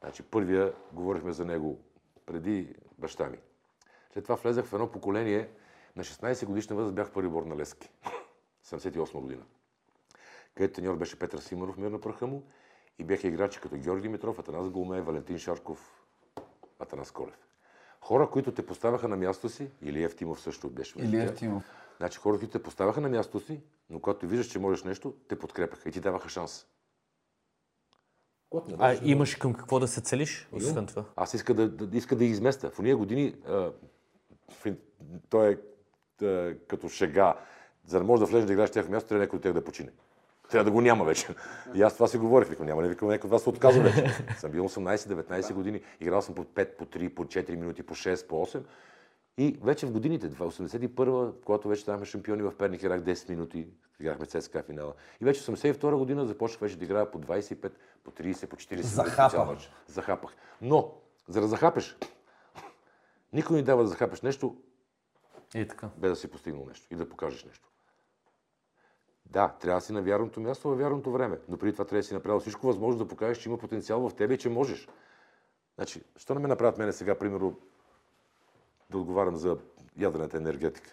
Значи, 0.00 0.22
първия, 0.22 0.72
говорихме 0.92 1.32
за 1.32 1.44
него 1.44 1.78
преди 2.26 2.74
баща 2.98 3.28
ми. 3.28 3.38
След 4.12 4.24
това 4.24 4.36
влезах 4.36 4.66
в 4.66 4.72
едно 4.72 4.90
поколение, 4.90 5.48
на 5.96 6.04
16 6.04 6.46
годишна 6.46 6.76
възраст 6.76 6.94
бях 6.94 7.10
първи 7.10 7.28
бор 7.28 7.42
на 7.42 7.56
Лески. 7.56 7.90
78 8.64 9.12
година. 9.20 9.42
Където 10.54 10.74
треньор 10.74 10.96
беше 10.96 11.18
Петър 11.18 11.38
Симонов, 11.38 11.76
мир 11.76 11.90
на 11.90 12.00
праха 12.00 12.26
му, 12.26 12.42
и 12.98 13.04
бяха 13.04 13.26
играчи 13.26 13.60
като 13.60 13.76
Георги 13.76 14.02
Димитров, 14.02 14.38
Атанас 14.38 14.70
Голме, 14.70 15.00
Валентин 15.00 15.38
Шарков, 15.38 16.04
Атанас 16.78 17.10
Колев. 17.10 17.46
Хора, 18.00 18.30
които 18.30 18.54
те 18.54 18.66
поставяха 18.66 19.08
на 19.08 19.16
място 19.16 19.48
си, 19.48 19.70
или 19.82 20.02
Евтимов 20.02 20.40
също 20.40 20.70
беше. 20.70 20.98
Или. 20.98 21.16
Евтимов. 21.16 21.64
Значи 21.96 22.18
хора, 22.18 22.38
които 22.38 22.52
те 22.52 22.62
поставяха 22.62 23.00
на 23.00 23.08
мястото 23.08 23.46
си, 23.46 23.60
но 23.90 24.00
когато 24.00 24.26
виждаш, 24.26 24.46
че 24.46 24.58
можеш 24.58 24.84
нещо, 24.84 25.14
те 25.28 25.38
подкрепяха 25.38 25.88
и 25.88 25.92
ти 25.92 26.00
даваха 26.00 26.28
шанс. 26.28 26.66
А 28.54 28.88
можеш, 28.88 29.00
имаш 29.04 29.34
към 29.34 29.54
какво 29.54 29.80
да 29.80 29.88
се 29.88 30.00
целиш, 30.00 30.48
освен 30.52 30.86
това? 30.86 31.04
Аз 31.16 31.34
иска 31.34 31.54
да, 31.54 31.68
да, 31.68 31.96
иска 31.96 32.16
да 32.16 32.24
ги 32.24 32.30
изместа. 32.30 32.70
В 32.70 32.78
уния 32.78 32.96
години 32.96 33.34
а, 33.48 33.70
той 35.28 35.50
е 35.50 35.56
а, 36.24 36.54
като 36.68 36.88
шега. 36.88 37.34
За 37.86 37.98
да 37.98 38.04
може 38.04 38.20
да 38.20 38.26
влезеш 38.26 38.46
да 38.46 38.52
играеш 38.52 38.70
тях 38.70 38.88
място, 38.88 39.08
трябва 39.08 39.24
някой 39.24 39.36
от 39.36 39.42
тях 39.42 39.52
да 39.52 39.64
почине. 39.64 39.90
Трябва 40.50 40.64
да 40.64 40.70
го 40.70 40.80
няма 40.80 41.04
вече. 41.04 41.28
И 41.74 41.82
аз 41.82 41.94
това 41.94 42.08
си 42.08 42.18
говорих. 42.18 42.48
Викам, 42.48 42.66
няма 42.66 42.82
ли 42.82 42.88
викам, 42.88 43.08
някой 43.08 43.28
от 43.28 43.32
вас 43.32 43.42
се 43.42 43.48
отказва 43.48 43.82
вече. 43.82 44.24
съм 44.38 44.50
бил 44.50 44.68
18-19 44.68 45.52
години. 45.52 45.80
Играл 46.00 46.22
съм 46.22 46.34
по 46.34 46.44
5, 46.44 46.76
по 46.76 46.84
3, 46.84 47.14
по 47.14 47.24
4 47.24 47.56
минути, 47.56 47.82
по 47.82 47.94
6, 47.94 48.26
по 48.26 48.46
8. 48.46 48.62
И 49.38 49.58
вече 49.62 49.86
в 49.86 49.92
годините, 49.92 50.30
81-а, 50.30 51.32
когато 51.44 51.68
вече 51.68 51.82
станахме 51.82 52.06
шампиони 52.06 52.42
в 52.42 52.56
Перник, 52.58 52.82
играх 52.82 53.00
10 53.00 53.30
минути, 53.30 53.68
играхме 54.00 54.26
ЦСКА 54.26 54.62
финала. 54.62 54.94
И 55.20 55.24
вече 55.24 55.40
82 55.40 55.96
година 55.96 56.26
започнах 56.26 56.60
вече 56.60 56.76
да 56.76 56.84
играя 56.84 57.10
по 57.10 57.20
25, 57.20 57.72
по 58.04 58.10
30, 58.10 58.46
по 58.46 58.56
40 58.56 58.70
минути. 58.70 58.88
Захапа. 58.88 59.30
цял 59.30 59.46
мач. 59.46 59.70
Захапах. 59.86 60.36
Но, 60.62 60.94
за 61.28 61.40
да 61.40 61.48
захапеш, 61.48 61.96
никой 63.32 63.56
не 63.56 63.62
дава 63.62 63.82
да 63.82 63.88
захапеш 63.88 64.22
нещо, 64.22 64.56
И 65.54 65.68
така. 65.68 65.90
без 65.96 66.10
да 66.10 66.16
си 66.16 66.28
постигнал 66.28 66.66
нещо 66.66 66.86
и 66.90 66.96
да 66.96 67.08
покажеш 67.08 67.44
нещо. 67.44 67.68
Да, 69.26 69.48
трябва 69.48 69.80
да 69.80 69.86
си 69.86 69.92
на 69.92 70.02
вярното 70.02 70.40
място 70.40 70.68
във 70.68 70.78
вярното 70.78 71.12
време, 71.12 71.38
но 71.48 71.58
преди 71.58 71.72
това 71.72 71.84
трябва 71.84 72.00
да 72.00 72.06
си 72.06 72.14
направил 72.14 72.40
всичко 72.40 72.66
възможно 72.66 72.98
да 72.98 73.08
покажеш, 73.08 73.42
че 73.42 73.48
има 73.48 73.58
потенциал 73.58 74.08
в 74.08 74.14
тебе 74.14 74.34
и 74.34 74.38
че 74.38 74.48
можеш. 74.48 74.88
Значи, 75.74 76.02
що 76.16 76.34
не 76.34 76.40
ме 76.40 76.48
направят 76.48 76.78
мене 76.78 76.92
сега, 76.92 77.18
примерно, 77.18 77.56
да 78.90 78.98
отговарям 78.98 79.36
за 79.36 79.56
ядрената 79.98 80.36
енергетика? 80.36 80.90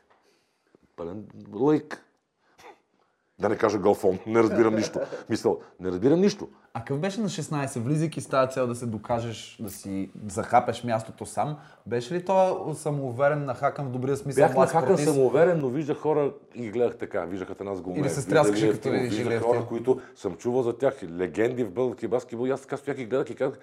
Пълен 0.95 1.25
лъйк. 1.53 2.05
Да 3.39 3.49
не 3.49 3.57
кажа 3.57 3.79
галфон, 3.79 4.19
не 4.27 4.43
разбирам 4.43 4.75
нищо. 4.75 4.99
Мисъл, 5.29 5.59
не 5.79 5.89
разбирам 5.89 6.19
нищо. 6.19 6.49
А 6.73 6.79
какъв 6.79 6.99
беше 6.99 7.21
на 7.21 7.29
16, 7.29 7.79
влизайки 7.79 8.21
с 8.21 8.27
тази 8.27 8.51
цел 8.51 8.67
да 8.67 8.75
се 8.75 8.85
докажеш, 8.85 9.57
да 9.59 9.69
си 9.69 10.11
захапеш 10.27 10.83
мястото 10.83 11.25
сам, 11.25 11.57
беше 11.85 12.13
ли 12.13 12.25
това 12.25 12.73
самоуверен, 12.73 13.45
нахакан 13.45 13.87
в 13.87 13.91
добрия 13.91 14.17
смисъл? 14.17 14.45
Бях 14.45 14.55
млад 14.55 14.67
нахакан 14.67 14.87
спортист? 14.87 15.13
самоуверен, 15.13 15.59
но 15.59 15.69
виждах 15.69 15.97
хора 15.97 16.33
и 16.55 16.61
ги 16.61 16.71
гледах 16.71 16.97
така. 16.97 17.25
Виждах 17.25 17.59
нас 17.59 17.81
Гоме. 17.81 17.99
Или 17.99 18.09
се 18.09 18.21
стряскаше, 18.21 18.71
като 18.71 18.89
видиш 18.89 19.17
Виждах 19.17 19.41
хора, 19.41 19.65
които 19.67 20.01
съм 20.15 20.35
чувал 20.35 20.63
за 20.63 20.77
тях. 20.77 21.03
Легенди 21.03 21.63
в 21.63 21.71
български 21.71 22.07
баскетбол. 22.07 22.47
И 22.47 22.51
аз 22.51 22.61
така 22.61 22.77
стоях 22.77 22.99
и 22.99 23.05
гледах 23.05 23.29
и 23.29 23.35
казах, 23.35 23.59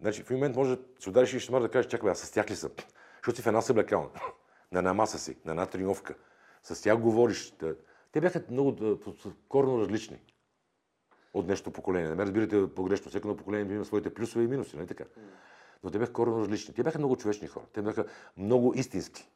значи 0.00 0.22
в 0.22 0.30
момент 0.30 0.56
може 0.56 0.76
да 0.76 0.82
се 1.00 1.10
удариш 1.10 1.34
и 1.34 1.40
ще 1.40 1.52
да 1.52 1.68
кажеш, 1.68 1.90
чакай, 1.90 2.10
аз 2.10 2.18
с 2.18 2.30
тях 2.30 2.50
ли 2.50 2.56
съм? 2.56 2.70
Защото 3.24 3.36
си 3.36 3.42
в 3.42 3.46
една 3.46 3.62
съблекална, 3.62 4.08
на 4.72 4.78
една 4.78 4.94
маса 4.94 5.18
си, 5.18 5.36
на 5.44 5.50
една 5.52 5.66
тренировка. 5.66 6.14
С 6.62 6.82
тях 6.82 6.98
говориш. 6.98 7.54
Те- 8.12 8.20
бяха 8.20 8.42
много 8.50 8.72
да, 8.72 8.98
корно 9.48 9.80
различни 9.80 10.20
от 11.34 11.46
днешното 11.46 11.70
поколение. 11.70 12.08
Не 12.08 12.14
ме 12.14 12.22
разбирате 12.22 12.74
погрешно. 12.74 13.08
Всеки 13.08 13.26
едно 13.26 13.36
поколение 13.36 13.74
има 13.74 13.84
своите 13.84 14.14
плюсове 14.14 14.44
и 14.44 14.48
минуси, 14.48 14.76
нали 14.76 14.86
така? 14.86 15.04
Но 15.84 15.90
те 15.90 15.98
бяха 15.98 16.12
коренно 16.12 16.40
различни. 16.40 16.74
Те 16.74 16.82
бяха 16.82 16.98
много 16.98 17.16
човечни 17.16 17.48
хора. 17.48 17.64
Те 17.72 17.82
бяха 17.82 18.04
много 18.36 18.72
истински. 18.74 19.30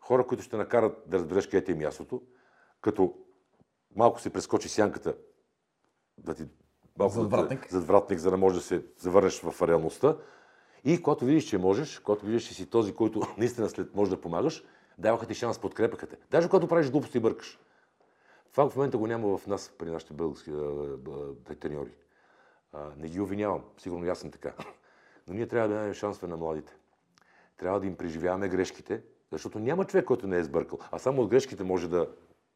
Хора, 0.00 0.26
които 0.26 0.42
ще 0.42 0.56
накарат 0.56 1.02
да 1.06 1.16
разбереш 1.18 1.46
къде 1.46 1.64
ти 1.64 1.72
е 1.72 1.74
мястото, 1.74 2.22
като 2.80 3.14
малко 3.96 4.20
си 4.20 4.30
прескочи 4.30 4.68
сянката, 4.68 5.16
да 6.18 6.34
ти 6.34 6.42
малко 6.98 7.14
да 7.14 7.20
Задвратник. 7.20 7.70
задвратник, 7.70 8.18
за 8.18 8.30
да 8.30 8.36
можеш 8.36 8.58
да 8.58 8.64
се 8.64 8.84
завърнеш 8.98 9.40
в 9.40 9.68
реалността. 9.68 10.16
И 10.84 11.02
когато 11.02 11.24
видиш, 11.24 11.44
че 11.44 11.58
можеш, 11.58 11.98
когато 11.98 12.26
видиш, 12.26 12.48
че 12.48 12.54
си 12.54 12.66
този, 12.66 12.94
който 12.94 13.22
наистина 13.38 13.68
след 13.68 13.94
може 13.94 14.10
да 14.10 14.20
помагаш, 14.20 14.64
даваха 14.98 15.26
ти 15.26 15.34
шанс, 15.34 15.58
подкрепяха 15.58 16.06
те. 16.06 16.16
Даже 16.30 16.48
когато 16.48 16.68
правиш 16.68 16.90
глупости 16.90 17.18
и 17.18 17.20
бъркаш. 17.20 17.58
Това 18.52 18.70
в 18.70 18.76
момента 18.76 18.98
го 18.98 19.06
няма 19.06 19.38
в 19.38 19.46
нас, 19.46 19.72
при 19.78 19.90
нашите 19.90 20.14
български 20.14 20.50
треньори. 21.60 21.90
Не 22.96 23.08
ги 23.08 23.20
обвинявам, 23.20 23.62
сигурно 23.78 24.10
аз 24.10 24.18
съм 24.18 24.30
така. 24.30 24.52
Но 25.28 25.34
ние 25.34 25.46
трябва 25.46 25.68
да 25.68 25.74
дадем 25.74 25.94
шансове 25.94 26.28
на 26.28 26.36
младите. 26.36 26.72
Трябва 27.56 27.80
да 27.80 27.86
им 27.86 27.96
преживяваме 27.96 28.48
грешките, 28.48 29.02
защото 29.32 29.58
няма 29.58 29.84
човек, 29.84 30.04
който 30.04 30.26
не 30.26 30.38
е 30.38 30.44
сбъркал. 30.44 30.78
А 30.90 30.98
само 30.98 31.22
от 31.22 31.28
грешките 31.28 31.64
може 31.64 31.88
да 31.88 32.08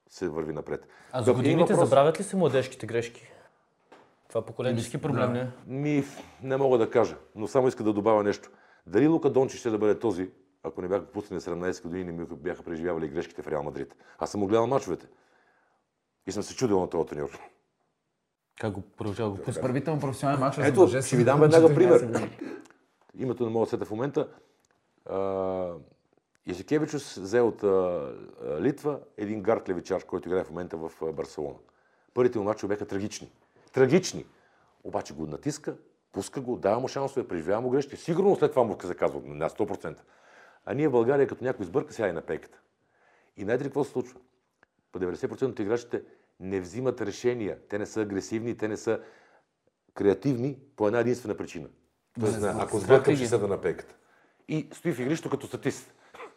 се 0.09 0.29
върви 0.29 0.53
напред. 0.53 0.87
А 1.13 1.23
за 1.23 1.35
годините 1.35 1.75
въпрос- 1.75 1.85
забравят 1.85 2.21
ли 2.21 2.25
се 2.25 2.37
младежките 2.37 2.87
грешки? 2.87 3.33
Това 4.33 4.45
поколенчески 4.45 4.99
проблем 4.99 5.33
не. 5.33 5.51
Ми, 5.67 6.05
не 6.43 6.57
мога 6.57 6.79
да 6.79 6.91
кажа, 6.91 7.17
но 7.35 7.47
само 7.47 7.69
иска 7.69 7.85
да 7.85 7.93
добавя 7.93 8.23
нещо. 8.23 8.51
Дали 8.87 9.09
Лука 9.09 9.31
Дончич 9.31 9.61
ще 9.61 9.71
да 9.71 9.79
бъде 9.79 9.99
този, 9.99 10.31
ако 10.63 10.83
не 10.83 10.89
бяха 10.89 11.07
пуснали 11.07 11.41
17 11.41 11.83
години 11.83 12.01
и 12.01 12.05
не 12.05 12.25
бяха 12.25 12.63
преживявали 12.63 13.09
грешките 13.09 13.43
в 13.43 13.49
Реал 13.49 13.63
Мадрид? 13.63 13.95
Аз 14.19 14.31
съм 14.31 14.41
му 14.41 14.47
гледал 14.47 14.67
мачовете. 14.67 15.07
И 16.27 16.33
съм 16.33 16.43
се 16.43 16.57
чудил 16.57 16.81
на 16.81 16.91
този 16.91 17.09
треньор. 17.09 17.41
Как 18.61 18.73
го 18.73 18.81
продължава 18.81 19.31
го 19.31 19.37
пуска? 19.37 19.63
Първите 19.63 19.91
му 19.91 20.01
професионални 20.01 20.41
мачове 20.41 20.69
Ето, 20.69 21.03
ще 21.03 21.17
ви 21.17 21.25
дам 21.25 21.41
веднага 21.41 21.69
14 21.69 21.75
пример. 21.75 22.31
Името 23.19 23.51
мога 23.51 23.67
да 23.67 23.71
сета 23.71 23.85
в 23.85 23.91
момента. 23.91 24.29
Езикевичус 26.49 27.15
взе 27.15 27.41
от 27.41 27.65
Литва 28.61 29.01
един 29.17 29.43
гард 29.43 29.69
левичар, 29.69 30.05
който 30.05 30.29
играе 30.29 30.45
в 30.45 30.51
момента 30.51 30.77
в 30.77 31.13
Барселона. 31.13 31.59
Първите 32.15 32.39
му 32.39 32.45
мачове 32.45 32.75
бяха 32.75 32.87
трагични. 32.87 33.31
Трагични! 33.73 34.27
Обаче 34.85 35.15
го 35.15 35.27
натиска, 35.27 35.77
пуска 36.13 36.41
го, 36.41 36.57
дава 36.57 36.81
му 36.81 36.89
шансове, 36.89 37.29
преживява 37.29 37.61
му 37.61 37.71
грешки. 37.71 37.97
Сигурно 37.97 38.37
след 38.37 38.51
това 38.51 38.63
му 38.63 38.79
се 38.83 38.95
казва 38.95 39.21
на 39.25 39.51
100%. 39.51 39.97
А 40.65 40.75
ние 40.75 40.89
в 40.89 40.93
България, 40.93 41.27
като 41.27 41.45
някой 41.45 41.67
сбърка, 41.67 41.93
сега 41.93 42.09
и 42.09 42.13
на 42.13 42.23
пейката. 42.23 42.61
И 43.37 43.43
знаете 43.43 43.65
ли 43.65 43.69
какво 43.69 43.85
се 43.85 43.91
случва? 43.91 44.21
По 44.93 44.99
90% 44.99 45.43
от 45.43 45.59
играчите 45.59 46.03
не 46.41 46.61
взимат 46.61 47.01
решения. 47.01 47.59
Те 47.69 47.79
не 47.79 47.87
са 47.87 48.01
агресивни, 48.01 48.57
те 48.57 48.69
не 48.69 48.77
са 48.77 49.01
креативни 49.95 50.59
по 50.77 50.87
една 50.87 51.01
единствена 51.01 51.37
причина. 51.37 51.69
Тоест, 52.21 52.41
Не, 52.41 52.49
ако 52.49 52.79
сбъркам, 52.79 53.17
ще 53.17 53.27
седа 53.27 53.47
на 53.47 53.61
пейката. 53.61 53.95
И 54.49 54.69
стои 54.73 54.93
в 54.93 55.01
игрището 55.01 55.31
като 55.31 55.47
статист. 55.47 55.95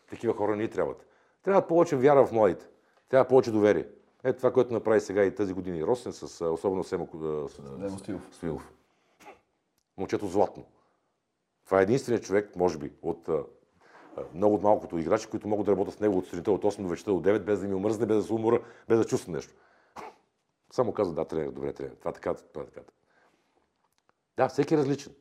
Такива 0.10 0.34
хора 0.34 0.56
ни 0.56 0.70
трябват. 0.70 1.06
Трябва 1.44 1.68
повече 1.68 1.96
вяра 1.96 2.26
в 2.26 2.32
младите. 2.32 2.66
Трябва 3.10 3.28
повече 3.28 3.52
доверие. 3.52 3.86
Ето 4.26 4.38
това, 4.38 4.54
което 4.54 4.74
направи 4.74 5.02
сега 5.02 5.24
и 5.24 5.36
тази 5.36 5.54
година 5.54 5.78
и 5.78 5.84
Росен, 5.84 6.14
с, 6.14 6.46
особено 6.46 6.84
Семо 6.84 7.10
Стоилов. 8.32 8.74
Момчето 9.98 10.28
златно. 10.28 10.66
Това 11.66 11.80
е 11.80 11.84
единственият 11.84 12.26
човек, 12.26 12.56
може 12.56 12.78
би, 12.78 12.92
от 13.02 13.30
много 14.34 14.56
от 14.56 14.62
малкото 14.62 14.98
играчи, 14.98 15.28
които 15.28 15.48
могат 15.48 15.66
да 15.66 15.72
работят 15.72 15.94
с 15.94 16.00
него 16.00 16.18
от 16.18 16.26
сутринта 16.26 16.52
от 16.52 16.64
8 16.64 16.82
до 16.82 16.88
вечерта 16.88 17.12
до 17.12 17.22
9, 17.22 17.40
без 17.40 17.60
да 17.60 17.68
ми 17.68 17.74
омръзне, 17.74 18.06
без 18.06 18.18
да 18.18 18.24
се 18.24 18.34
умора, 18.34 18.62
без 18.88 19.00
да 19.00 19.06
чувства 19.06 19.32
нещо. 19.32 19.54
Само 20.72 20.94
казва, 20.94 21.14
да, 21.14 21.26
тренер, 21.26 21.52
добре, 21.52 21.74
тренер. 21.74 21.96
Това 21.96 22.12
така, 22.12 22.34
това 22.34 22.66
така. 22.66 22.82
Да, 24.38 24.48
всеки 24.48 24.74
е 24.74 24.78
различен. 24.78 25.14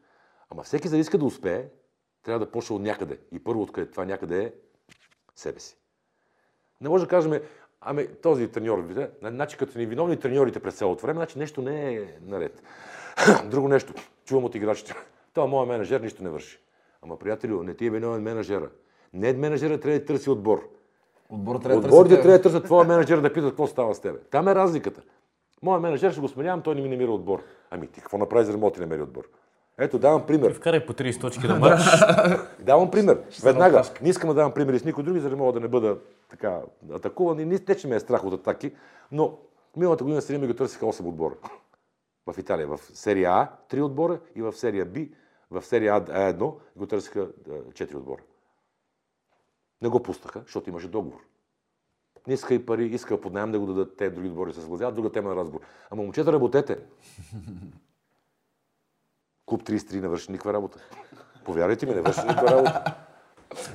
Ама 0.50 0.62
всеки, 0.62 0.88
за 0.88 0.96
да 0.96 1.00
иска 1.00 1.18
да 1.18 1.24
успее, 1.24 1.68
трябва 2.22 2.46
да 2.46 2.50
почне 2.50 2.76
от 2.76 2.82
някъде. 2.82 3.20
И 3.32 3.44
първо, 3.44 3.62
откъде 3.62 3.90
това 3.90 4.04
някъде 4.04 4.44
е 4.44 4.52
себе 5.34 5.60
си. 5.60 5.76
Не 6.80 6.88
може 6.88 7.04
да 7.04 7.10
кажем, 7.10 7.40
ами 7.84 8.06
този 8.22 8.48
треньор, 8.48 8.78
виде, 8.78 9.10
значи 9.22 9.56
като 9.56 9.78
ни 9.78 9.86
виновни 9.86 10.16
треньорите 10.16 10.60
през 10.60 10.74
цялото 10.74 11.02
време, 11.02 11.18
значи 11.18 11.38
нещо 11.38 11.62
не 11.62 11.94
е 11.94 12.00
наред. 12.26 12.62
Друго 13.44 13.68
нещо, 13.68 13.92
чувам 14.24 14.44
от 14.44 14.54
играчите. 14.54 14.94
Това 15.34 15.46
моят 15.46 15.68
менеджер 15.68 16.00
нищо 16.00 16.22
не 16.22 16.30
върши. 16.30 16.58
Ама, 17.02 17.18
приятелю, 17.18 17.62
не 17.62 17.74
ти 17.74 17.86
е 17.86 17.90
виновен 17.90 18.22
менеджера. 18.22 18.68
Не 19.14 19.32
менеджера 19.32 19.80
трябва 19.80 19.98
да 19.98 20.04
търси 20.04 20.30
отбор. 20.30 20.68
Отбора 21.28 21.58
трябва 21.58 21.80
да 21.80 21.86
Отборите 21.86 22.14
търси 22.14 22.22
трябва 22.22 22.38
да 22.38 22.42
търсят 22.42 22.64
твоя 22.64 22.84
менеджер 22.84 23.18
да 23.18 23.32
питат 23.32 23.50
какво 23.50 23.66
става 23.66 23.94
с 23.94 24.00
тебе. 24.00 24.18
Там 24.30 24.48
е 24.48 24.54
разликата. 24.54 25.02
Моя 25.62 25.80
менеджер 25.80 26.12
ще 26.12 26.20
го 26.20 26.28
сменявам, 26.28 26.62
той 26.62 26.74
не 26.74 26.80
ми 26.80 26.88
намира 26.88 27.10
отбор. 27.12 27.42
Ами 27.70 27.86
ти 27.86 28.00
какво 28.00 28.18
направи 28.18 28.44
за 28.44 28.52
да 28.52 28.58
мога 28.58 28.70
да 28.70 28.74
ти 28.74 28.80
намери 28.80 29.02
отбор? 29.02 29.24
Ето, 29.78 29.98
давам 29.98 30.26
пример. 30.26 30.54
Вкарай 30.54 30.86
по 30.86 30.92
30 30.92 31.20
точки 31.20 31.46
на 31.46 31.58
матч. 31.58 31.82
Давам 32.60 32.90
пример. 32.90 33.18
Веднага. 33.42 33.82
Не 34.02 34.08
искам 34.08 34.28
да 34.28 34.34
давам 34.34 34.52
примери 34.52 34.78
с 34.78 34.84
никой 34.84 35.04
други, 35.04 35.20
за 35.20 35.30
да 35.30 35.36
мога 35.36 35.52
да 35.52 35.60
не 35.60 35.68
бъда 35.68 35.96
така 36.34 36.62
атакуван. 36.92 37.40
И 37.40 37.44
не, 37.44 37.60
не, 37.68 37.76
че 37.76 37.88
ме 37.88 37.96
е 37.96 38.00
страх 38.00 38.24
от 38.24 38.32
атаки, 38.32 38.72
но 39.12 39.38
миналата 39.76 40.04
година 40.04 40.22
Сирия 40.22 40.40
ми 40.40 40.46
го 40.46 40.54
търсиха 40.54 40.86
8 40.86 41.08
отбора. 41.08 41.34
В 42.26 42.38
Италия. 42.38 42.68
В 42.68 42.78
серия 42.78 43.30
А 43.30 43.50
3 43.70 43.82
отбора 43.82 44.20
и 44.34 44.42
в 44.42 44.52
серия 44.52 44.86
Б, 44.86 45.00
в 45.50 45.62
серия 45.62 45.94
А1 45.94 46.54
го 46.76 46.86
търсиха 46.86 47.28
4 47.28 47.94
отбора. 47.94 48.22
Не 49.82 49.88
го 49.88 50.02
пуснаха, 50.02 50.40
защото 50.40 50.70
имаше 50.70 50.88
договор. 50.88 51.20
Не 52.26 52.34
иска 52.34 52.54
и 52.54 52.66
пари, 52.66 52.86
иска 52.86 53.20
под 53.20 53.32
найем 53.32 53.52
да 53.52 53.60
го 53.60 53.66
дадат 53.66 53.96
те, 53.96 54.10
други 54.10 54.28
отбори 54.28 54.52
се 54.52 54.60
съгласяват, 54.60 54.94
друга 54.94 55.12
тема 55.12 55.28
на 55.28 55.36
разговор. 55.36 55.66
Ама 55.90 56.02
момчета, 56.02 56.32
работете. 56.32 56.78
Клуб 59.46 59.62
33 59.62 60.00
не 60.00 60.08
върши 60.08 60.32
никаква 60.32 60.52
работа. 60.52 60.78
Повярвайте 61.44 61.86
ми, 61.86 61.94
не 61.94 62.00
върши 62.00 62.20
никаква 62.20 62.50
работа. 62.50 63.04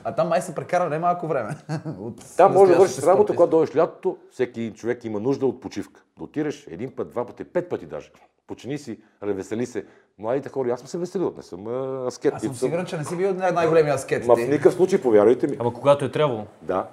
А 0.03 0.15
там 0.15 0.27
май 0.27 0.41
се 0.41 0.55
прекара 0.55 0.89
не 0.89 0.99
малко 0.99 1.27
време. 1.27 1.55
От 1.99 2.35
Там 2.37 2.53
може 2.53 2.71
да 2.71 2.79
вършиш 2.79 3.03
работа, 3.03 3.35
когато 3.35 3.49
дойдеш 3.49 3.75
лятото, 3.75 4.17
всеки 4.31 4.73
човек 4.75 5.03
има 5.03 5.19
нужда 5.19 5.45
от 5.45 5.61
почивка. 5.61 6.03
Да 6.17 6.23
отидеш 6.23 6.67
един 6.67 6.95
път, 6.95 7.09
два 7.09 7.25
пъти, 7.25 7.43
пет 7.43 7.69
пъти 7.69 7.85
даже. 7.85 8.11
Почини 8.47 8.77
си, 8.77 8.99
ревесели 9.23 9.65
се. 9.65 9.85
Младите 10.17 10.49
хора, 10.49 10.69
аз 10.69 10.79
съм 10.79 10.87
се 10.87 10.97
веселил, 10.97 11.33
не 11.37 11.43
съм 11.43 11.67
а, 11.67 12.05
аскет. 12.07 12.33
Аз 12.33 12.41
съм 12.41 12.55
сигурен, 12.55 12.85
че 12.85 12.97
не 12.97 13.05
си 13.05 13.15
бил 13.17 13.33
най- 13.33 13.51
най-големия 13.51 13.93
аскет. 13.93 14.27
Ма 14.27 14.35
в 14.35 14.39
никакъв 14.39 14.73
случай, 14.73 15.01
повярвайте 15.01 15.47
ми. 15.47 15.57
Ама 15.59 15.73
когато 15.73 16.05
е 16.05 16.11
трябвало. 16.11 16.45
Да. 16.61 16.87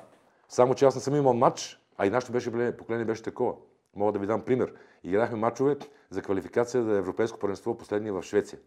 Само, 0.48 0.74
че 0.74 0.84
аз 0.84 0.94
не 0.94 1.00
съм 1.00 1.16
имал 1.16 1.34
матч, 1.34 1.80
а 1.98 2.06
и 2.06 2.10
нашето 2.10 2.32
беше 2.32 2.76
поколение 2.76 3.04
беше 3.04 3.22
такова. 3.22 3.52
Мога 3.96 4.12
да 4.12 4.18
ви 4.18 4.26
дам 4.26 4.40
пример. 4.40 4.72
Играхме 5.04 5.36
матчове 5.36 5.76
за 6.10 6.22
квалификация 6.22 6.82
за 6.82 6.96
Европейско 6.96 7.38
първенство, 7.38 7.78
последния 7.78 8.12
в 8.12 8.22
Швеция. 8.22 8.58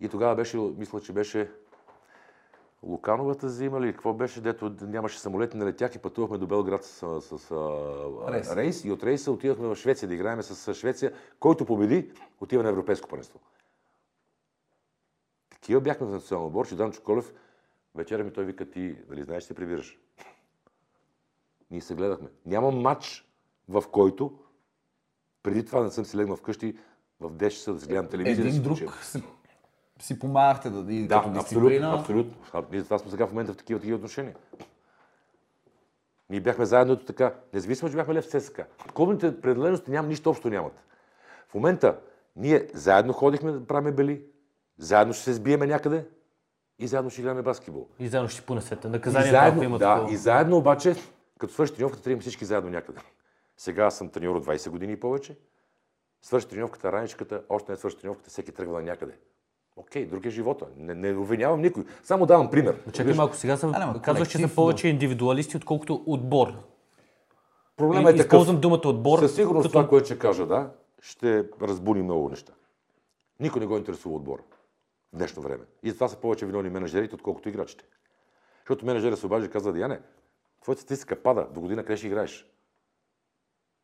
И 0.00 0.08
тогава 0.08 0.34
беше, 0.34 0.56
мисля, 0.56 1.00
че 1.00 1.12
беше 1.12 1.50
Лукановата 2.82 3.48
зима 3.48 3.78
или 3.78 3.92
какво 3.92 4.14
беше, 4.14 4.40
дето 4.40 4.74
нямаше 4.82 5.20
самолети, 5.20 5.56
не 5.56 5.64
летях 5.64 5.94
и 5.94 5.98
пътувахме 5.98 6.38
до 6.38 6.46
Белград 6.46 6.84
с, 6.84 7.20
с, 7.20 7.38
с 7.38 7.50
Рейс. 8.28 8.52
рейс. 8.52 8.84
И 8.84 8.90
от 8.90 9.02
рейса 9.02 9.32
отидахме 9.32 9.68
в 9.68 9.76
Швеция 9.76 10.08
да 10.08 10.14
играем 10.14 10.42
с 10.42 10.74
Швеция. 10.74 11.12
Който 11.40 11.66
победи, 11.66 12.12
отива 12.40 12.62
на 12.62 12.68
Европейско 12.68 13.08
първенство. 13.08 13.40
Такива 15.50 15.80
бяхме 15.80 16.06
в 16.06 16.10
националния 16.10 16.46
отбор, 16.46 16.68
че 16.68 16.76
Дан 16.76 16.92
Чоколев 16.92 17.32
вечера 17.94 18.24
ми 18.24 18.32
той 18.32 18.44
вика, 18.44 18.70
ти, 18.70 18.96
дали 19.08 19.22
знаеш, 19.22 19.44
се 19.44 19.54
прибираш. 19.54 19.98
Ние 21.70 21.80
се 21.80 21.94
гледахме. 21.94 22.28
Няма 22.46 22.70
матч, 22.70 23.30
в 23.68 23.84
който 23.92 24.38
преди 25.42 25.66
това 25.66 25.82
не 25.82 25.90
съм 25.90 26.04
си 26.04 26.16
легнал 26.16 26.36
вкъщи 26.36 26.78
в 27.20 27.32
10 27.32 27.48
часа 27.50 27.74
да 27.74 27.80
си 27.80 27.88
гледам 27.88 28.08
телевизия. 28.08 28.36
да 28.36 28.48
Един 28.48 28.52
си 28.52 28.62
друг. 28.62 28.78
Си, 30.00 30.18
помагахте 30.18 30.70
да, 30.70 30.92
и 30.92 31.06
Да, 31.06 31.16
като 31.16 31.28
абсолютно, 31.28 31.68
дисциплина. 31.68 31.98
абсолютно. 32.00 32.34
А, 32.52 32.62
Ние 32.72 32.82
това 32.82 32.98
сме 32.98 33.10
сега 33.10 33.26
в 33.26 33.30
момента 33.30 33.52
в 33.52 33.56
такива, 33.56 33.80
такива 33.80 33.96
отношения. 33.96 34.34
Ние 36.30 36.40
бяхме 36.40 36.64
заедно 36.64 36.92
ето 36.92 37.04
така. 37.04 37.34
Независимо, 37.52 37.90
че 37.90 37.96
бяхме 37.96 38.14
лев 38.14 38.26
ССК. 38.26 38.60
Клубните 38.94 39.40
пределености 39.40 39.90
няма 39.90 40.08
нищо 40.08 40.30
общо 40.30 40.50
нямат. 40.50 40.84
В 41.48 41.54
момента 41.54 41.98
ние 42.36 42.68
заедно 42.74 43.12
ходихме 43.12 43.52
да 43.52 43.66
правим 43.66 43.94
бели, 43.94 44.22
заедно 44.78 45.14
ще 45.14 45.24
се 45.24 45.34
сбиеме 45.34 45.66
някъде 45.66 46.06
и 46.78 46.86
заедно 46.86 47.10
ще 47.10 47.20
играме 47.20 47.42
баскетбол. 47.42 47.88
И 47.98 48.08
заедно 48.08 48.28
ще 48.28 48.42
понесете. 48.42 48.88
Наказание, 48.88 49.28
ако 49.28 49.36
заедно, 49.44 49.62
има 49.62 49.78
да, 49.78 49.94
такова. 49.94 50.12
и 50.14 50.16
заедно 50.16 50.56
обаче, 50.56 50.94
като 51.38 51.52
свърши 51.52 51.74
тренировката, 51.74 52.02
трябва 52.04 52.20
всички 52.20 52.44
заедно 52.44 52.70
някъде. 52.70 53.00
Сега 53.56 53.84
аз 53.84 53.98
съм 53.98 54.08
треньор 54.08 54.36
от 54.36 54.46
20 54.46 54.70
години 54.70 54.92
и 54.92 55.00
повече. 55.00 55.38
Свърши 56.22 56.48
тренировката, 56.48 56.92
раничката, 56.92 57.42
още 57.48 57.72
не 57.72 57.78
свърши 57.78 57.96
тренировката, 57.96 58.30
всеки 58.30 58.52
тръгва 58.52 58.78
на 58.78 58.82
някъде. 58.82 59.12
Окей, 59.76 60.06
друг 60.06 60.26
е 60.26 60.30
живота. 60.30 60.66
Не, 60.76 60.94
не 60.94 61.12
обвинявам 61.12 61.60
никой. 61.60 61.84
Само 62.02 62.26
давам 62.26 62.50
пример. 62.50 62.76
Чакай 62.92 63.14
малко, 63.14 63.36
сега 63.36 63.56
съм, 63.56 63.72
А, 63.74 64.02
казваш, 64.02 64.28
че 64.28 64.38
са 64.38 64.54
повече 64.54 64.88
индивидуалисти, 64.88 65.56
отколкото 65.56 66.02
отбор. 66.06 66.48
Проблемът 67.76 68.10
е 68.10 68.16
такъв. 68.16 68.26
използвам 68.26 68.60
думата 68.60 68.80
отбор. 68.84 69.18
Със 69.18 69.34
сигурност 69.34 69.64
като- 69.64 69.72
това, 69.72 69.88
което 69.88 70.06
ще 70.06 70.18
кажа, 70.18 70.46
да, 70.46 70.70
ще 71.02 71.44
разбуни 71.62 72.02
много 72.02 72.28
неща. 72.28 72.52
Никой 73.40 73.60
не 73.60 73.66
го 73.66 73.76
интересува 73.76 74.14
отбора 74.14 74.42
в 75.12 75.16
днешно 75.16 75.42
време. 75.42 75.64
И 75.82 75.90
затова 75.90 76.08
са 76.08 76.16
повече 76.16 76.46
виновни 76.46 76.70
менеджерите, 76.70 77.14
отколкото 77.14 77.48
играчите. 77.48 77.84
Защото 78.58 78.86
менеджерът 78.86 79.18
се 79.18 79.26
обажда 79.26 79.46
и 79.46 79.50
казва, 79.50 79.78
Яне, 79.78 80.00
твоята 80.62 80.82
статистика 80.82 81.22
пада, 81.22 81.46
до 81.50 81.60
година 81.60 81.84
къде 81.84 81.96
ще 81.96 82.06
играеш? 82.06 82.46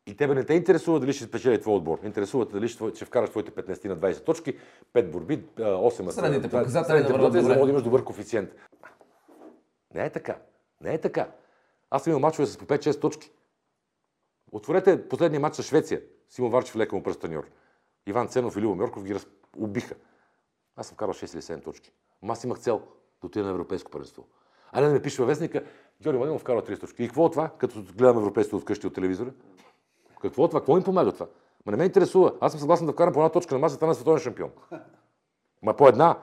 И 0.07 0.15
тебе 0.15 0.35
не 0.35 0.43
те 0.43 0.53
интересува 0.53 0.99
дали 0.99 1.13
ще 1.13 1.23
спечели 1.23 1.61
твой 1.61 1.75
отбор. 1.75 1.99
Интересува 2.03 2.47
те 2.47 2.53
дали 2.53 2.67
ще, 2.67 2.95
ще 2.95 3.05
вкараш 3.05 3.29
твоите 3.29 3.51
15 3.51 3.85
на 3.85 3.97
20 3.97 4.25
точки, 4.25 4.57
5 4.93 5.11
борби, 5.11 5.43
8 5.57 6.09
Средните 6.09 6.47
да, 6.47 6.57
показатели 6.57 6.85
средните 6.85 7.13
показатели, 7.13 7.43
за 7.43 7.65
да 7.65 7.69
имаш 7.69 7.83
добър 7.83 8.03
коефициент. 8.03 8.49
Не 9.93 10.05
е 10.05 10.09
така. 10.09 10.37
Не 10.81 10.93
е 10.93 11.01
така. 11.01 11.27
Аз 11.89 12.03
съм 12.03 12.11
имал 12.11 12.19
мачове 12.19 12.45
с 12.45 12.57
по 12.57 12.65
5-6 12.65 13.01
точки. 13.01 13.31
Отворете 14.51 15.07
последния 15.09 15.39
матч 15.39 15.55
с 15.55 15.63
Швеция. 15.63 16.01
Симон 16.29 16.51
Варчев 16.51 16.75
лека 16.75 16.95
му 16.95 17.03
пръстаньор. 17.03 17.47
Иван 18.07 18.27
Ценов 18.27 18.57
и 18.57 18.61
Любо 18.61 18.75
Мьорков 18.75 19.03
ги 19.03 19.15
раз... 19.15 19.27
убиха. 19.57 19.95
Аз 20.75 20.87
съм 20.87 20.95
вкарал 20.95 21.13
6 21.13 21.33
или 21.33 21.41
7 21.41 21.63
точки. 21.63 21.91
Ама 22.23 22.33
аз 22.33 22.43
имах 22.43 22.59
цел 22.59 22.81
да 23.21 23.27
отида 23.27 23.45
на 23.45 23.51
европейско 23.51 23.91
първенство. 23.91 24.25
А 24.71 24.81
не 24.81 24.87
да 24.87 24.93
ме 24.93 25.01
пише 25.01 25.21
във 25.21 25.27
вестника, 25.27 25.63
Георги 26.01 26.17
Владимиров 26.17 26.41
вкарал 26.41 26.61
30 26.61 26.79
точки. 26.79 27.03
И 27.03 27.07
какво 27.07 27.25
от 27.25 27.31
това, 27.31 27.49
като 27.57 27.83
гледам 27.97 28.17
европейството 28.17 28.61
вкъщи 28.61 28.87
от 28.87 28.93
телевизора? 28.93 29.31
Какво 30.21 30.43
от 30.43 30.51
това? 30.51 30.59
Какво 30.59 30.77
им 30.77 30.83
помага 30.83 31.11
това? 31.11 31.25
Ма 31.65 31.71
не 31.71 31.77
ме 31.77 31.83
интересува. 31.83 32.31
Аз 32.41 32.51
съм 32.51 32.59
съгласен 32.59 32.85
да 32.87 32.93
вкарам 32.93 33.13
по 33.13 33.19
една 33.19 33.29
точка 33.29 33.55
на 33.55 33.59
масата 33.59 33.87
на 33.87 33.95
световен 33.95 34.19
шампион. 34.19 34.49
Ма 35.63 35.73
по 35.73 35.87
една. 35.87 36.15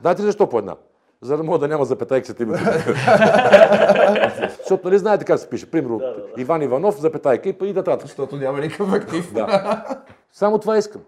Знаете 0.00 0.22
ли 0.22 0.26
защо 0.26 0.48
по 0.48 0.58
една? 0.58 0.76
За 1.20 1.36
да 1.36 1.42
мога 1.42 1.58
да 1.58 1.68
няма 1.68 1.84
запетайксата 1.84 2.42
името. 2.42 2.64
Защото 4.58 4.88
нали 4.88 4.98
знаете 4.98 5.24
как 5.24 5.38
се 5.38 5.50
пише? 5.50 5.70
Примерно 5.70 6.00
Иван 6.36 6.62
Иванов, 6.62 7.00
запетайка 7.00 7.48
и, 7.48 7.56
и 7.62 7.72
нататък. 7.72 8.06
Защото 8.06 8.36
няма 8.36 8.60
никакъв 8.60 8.92
актив. 8.92 9.32
Да. 9.32 10.04
Само 10.32 10.58
това 10.58 10.78
искам. 10.78 11.02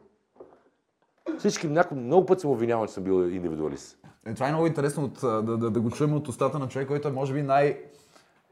Всички 1.38 1.66
някой, 1.68 1.96
много 1.96 2.26
пъти 2.26 2.40
съм 2.40 2.50
обвиняван, 2.50 2.86
че 2.86 2.94
съм 2.94 3.04
бил 3.04 3.30
индивидуалист. 3.30 3.98
Е, 4.26 4.34
това 4.34 4.48
е 4.48 4.52
много 4.52 4.66
интересно 4.66 5.04
от, 5.04 5.18
да, 5.22 5.42
да, 5.42 5.70
да 5.70 5.80
го 5.80 5.90
чуем 5.90 6.14
от 6.14 6.28
устата 6.28 6.58
на 6.58 6.68
човек, 6.68 6.88
който 6.88 7.08
е 7.08 7.12
може 7.12 7.34
би 7.34 7.42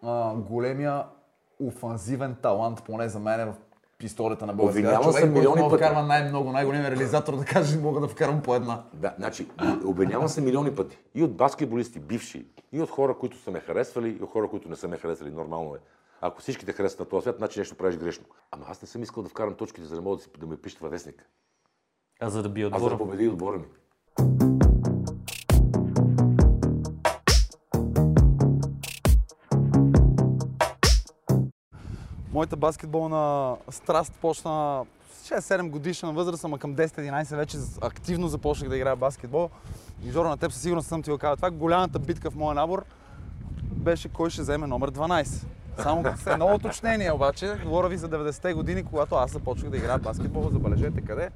най-големия 0.02 1.04
офанзивен 1.66 2.36
талант, 2.42 2.82
поне 2.84 3.08
за 3.08 3.18
мен 3.18 3.52
в 3.52 3.54
историята 4.04 4.46
на 4.46 4.52
българския. 4.52 4.80
Обвиняван 4.80 5.04
Човек, 5.04 5.20
съм 5.20 5.32
който 5.32 5.38
милиони 5.38 5.70
пъти. 5.70 5.84
вкарва 5.84 6.02
най-много, 6.02 6.52
най-големия 6.52 6.90
реализатор, 6.90 7.36
да 7.36 7.44
каже, 7.44 7.78
мога 7.78 8.00
да 8.00 8.08
вкарам 8.08 8.42
по 8.42 8.54
една. 8.54 8.82
Да, 8.94 9.14
значи, 9.18 9.48
обвинявам 9.84 10.28
се 10.28 10.40
милиони 10.40 10.74
пъти. 10.74 10.98
И 11.14 11.22
от 11.22 11.36
баскетболисти, 11.36 12.00
бивши, 12.00 12.46
и 12.72 12.80
от 12.80 12.90
хора, 12.90 13.14
които 13.18 13.38
са 13.38 13.50
ме 13.50 13.60
харесвали, 13.60 14.16
и 14.20 14.22
от 14.22 14.30
хора, 14.30 14.48
които 14.48 14.68
не 14.68 14.76
са 14.76 14.88
ме 14.88 14.96
харесвали. 14.96 15.30
Нормално 15.30 15.74
е. 15.74 15.78
Ако 16.20 16.40
всички 16.40 16.66
те 16.66 16.72
харесват 16.72 17.00
на 17.00 17.06
този 17.06 17.22
свят, 17.22 17.36
значи 17.38 17.58
нещо 17.58 17.76
правиш 17.76 17.96
грешно. 17.96 18.24
Ама 18.50 18.64
аз 18.68 18.82
не 18.82 18.88
съм 18.88 19.02
искал 19.02 19.22
да 19.22 19.28
вкарам 19.28 19.54
точките, 19.54 19.86
за 19.86 19.94
да 19.94 20.02
мога 20.02 20.16
да, 20.16 20.22
си, 20.22 20.28
да 20.38 20.46
ме 20.46 20.56
пишат 20.56 20.78
във 20.80 20.90
вестник. 20.90 21.28
А 22.20 22.30
за 22.30 22.42
да 22.42 22.48
би 22.48 22.62
Аз 22.62 22.70
за 22.70 22.76
отбора. 22.76 22.90
да 22.90 22.98
победи 22.98 23.28
отбора 23.28 23.58
ми. 23.58 23.64
Моята 32.32 32.56
баскетболна 32.56 33.56
страст 33.70 34.12
почна 34.20 34.84
6-7 35.24 35.68
годишна 35.68 36.12
възраст, 36.12 36.44
ама 36.44 36.58
към 36.58 36.76
10-11 36.76 37.36
вече 37.36 37.56
активно 37.80 38.28
започнах 38.28 38.70
да 38.70 38.76
играя 38.76 38.96
баскетбол. 38.96 39.50
И 40.04 40.10
Жоро, 40.10 40.28
на 40.28 40.36
теб 40.36 40.52
със 40.52 40.62
сигурност 40.62 40.88
съм 40.88 41.02
ти 41.02 41.10
го 41.10 41.18
казал. 41.18 41.36
Това 41.36 41.50
голямата 41.50 41.98
битка 41.98 42.30
в 42.30 42.34
моя 42.34 42.54
набор 42.54 42.84
беше 43.62 44.08
кой 44.08 44.30
ще 44.30 44.42
вземе 44.42 44.66
номер 44.66 44.90
12. 44.90 45.46
Само 45.78 46.04
с 46.16 46.26
едно 46.26 46.54
уточнение 46.54 47.12
обаче, 47.12 47.54
говоря 47.64 47.88
ви 47.88 47.96
за 47.96 48.08
90-те 48.08 48.54
години, 48.54 48.84
когато 48.84 49.14
аз 49.14 49.30
започнах 49.30 49.70
да 49.70 49.76
играя 49.76 49.98
баскетбол, 49.98 50.50
забележете 50.50 51.00
къде. 51.00 51.30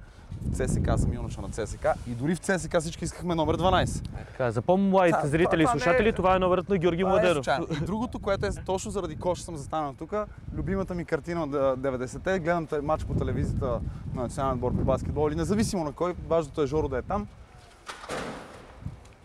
В 0.47 0.57
ЦСК 0.59 0.99
съм 0.99 1.15
юноша 1.15 1.41
на 1.41 1.49
ЦСК 1.49 1.87
и 2.07 2.11
дори 2.11 2.35
в 2.35 2.39
ЦСК 2.39 2.77
всички 2.81 3.05
искахме 3.05 3.35
номер 3.35 3.57
12. 3.57 4.03
Така, 4.29 4.51
за 4.51 4.63
по-младите 4.63 5.19
зрители 5.25 5.55
и 5.55 5.59
не 5.59 5.63
е- 5.65 5.67
слушатели, 5.69 6.13
това 6.13 6.37
е 6.37 6.39
номерът 6.39 6.69
на 6.69 6.79
Георги 6.79 7.03
е 7.03 7.05
Младенов. 7.05 7.35
случайно. 7.35 7.67
И 7.73 7.77
другото, 7.77 8.19
което 8.19 8.47
е 8.47 8.65
точно 8.67 8.91
заради 8.91 9.17
Кош 9.17 9.41
съм 9.41 9.57
застанал 9.57 9.95
тук, 9.95 10.13
любимата 10.55 10.95
ми 10.95 11.05
картина 11.05 11.43
от 11.43 11.51
90-те, 11.77 12.39
гледам 12.39 12.67
матч 12.83 13.05
по 13.05 13.15
телевизията 13.15 13.81
на 14.15 14.23
национален 14.23 14.55
отбор 14.55 14.71
по 14.71 14.85
баскетбол 14.85 15.29
или 15.29 15.37
независимо 15.37 15.85
на 15.85 15.93
кой, 15.93 16.15
важното 16.27 16.63
е 16.63 16.67
Жоро 16.67 16.89
да 16.89 16.99
е 16.99 17.03
там. 17.03 17.27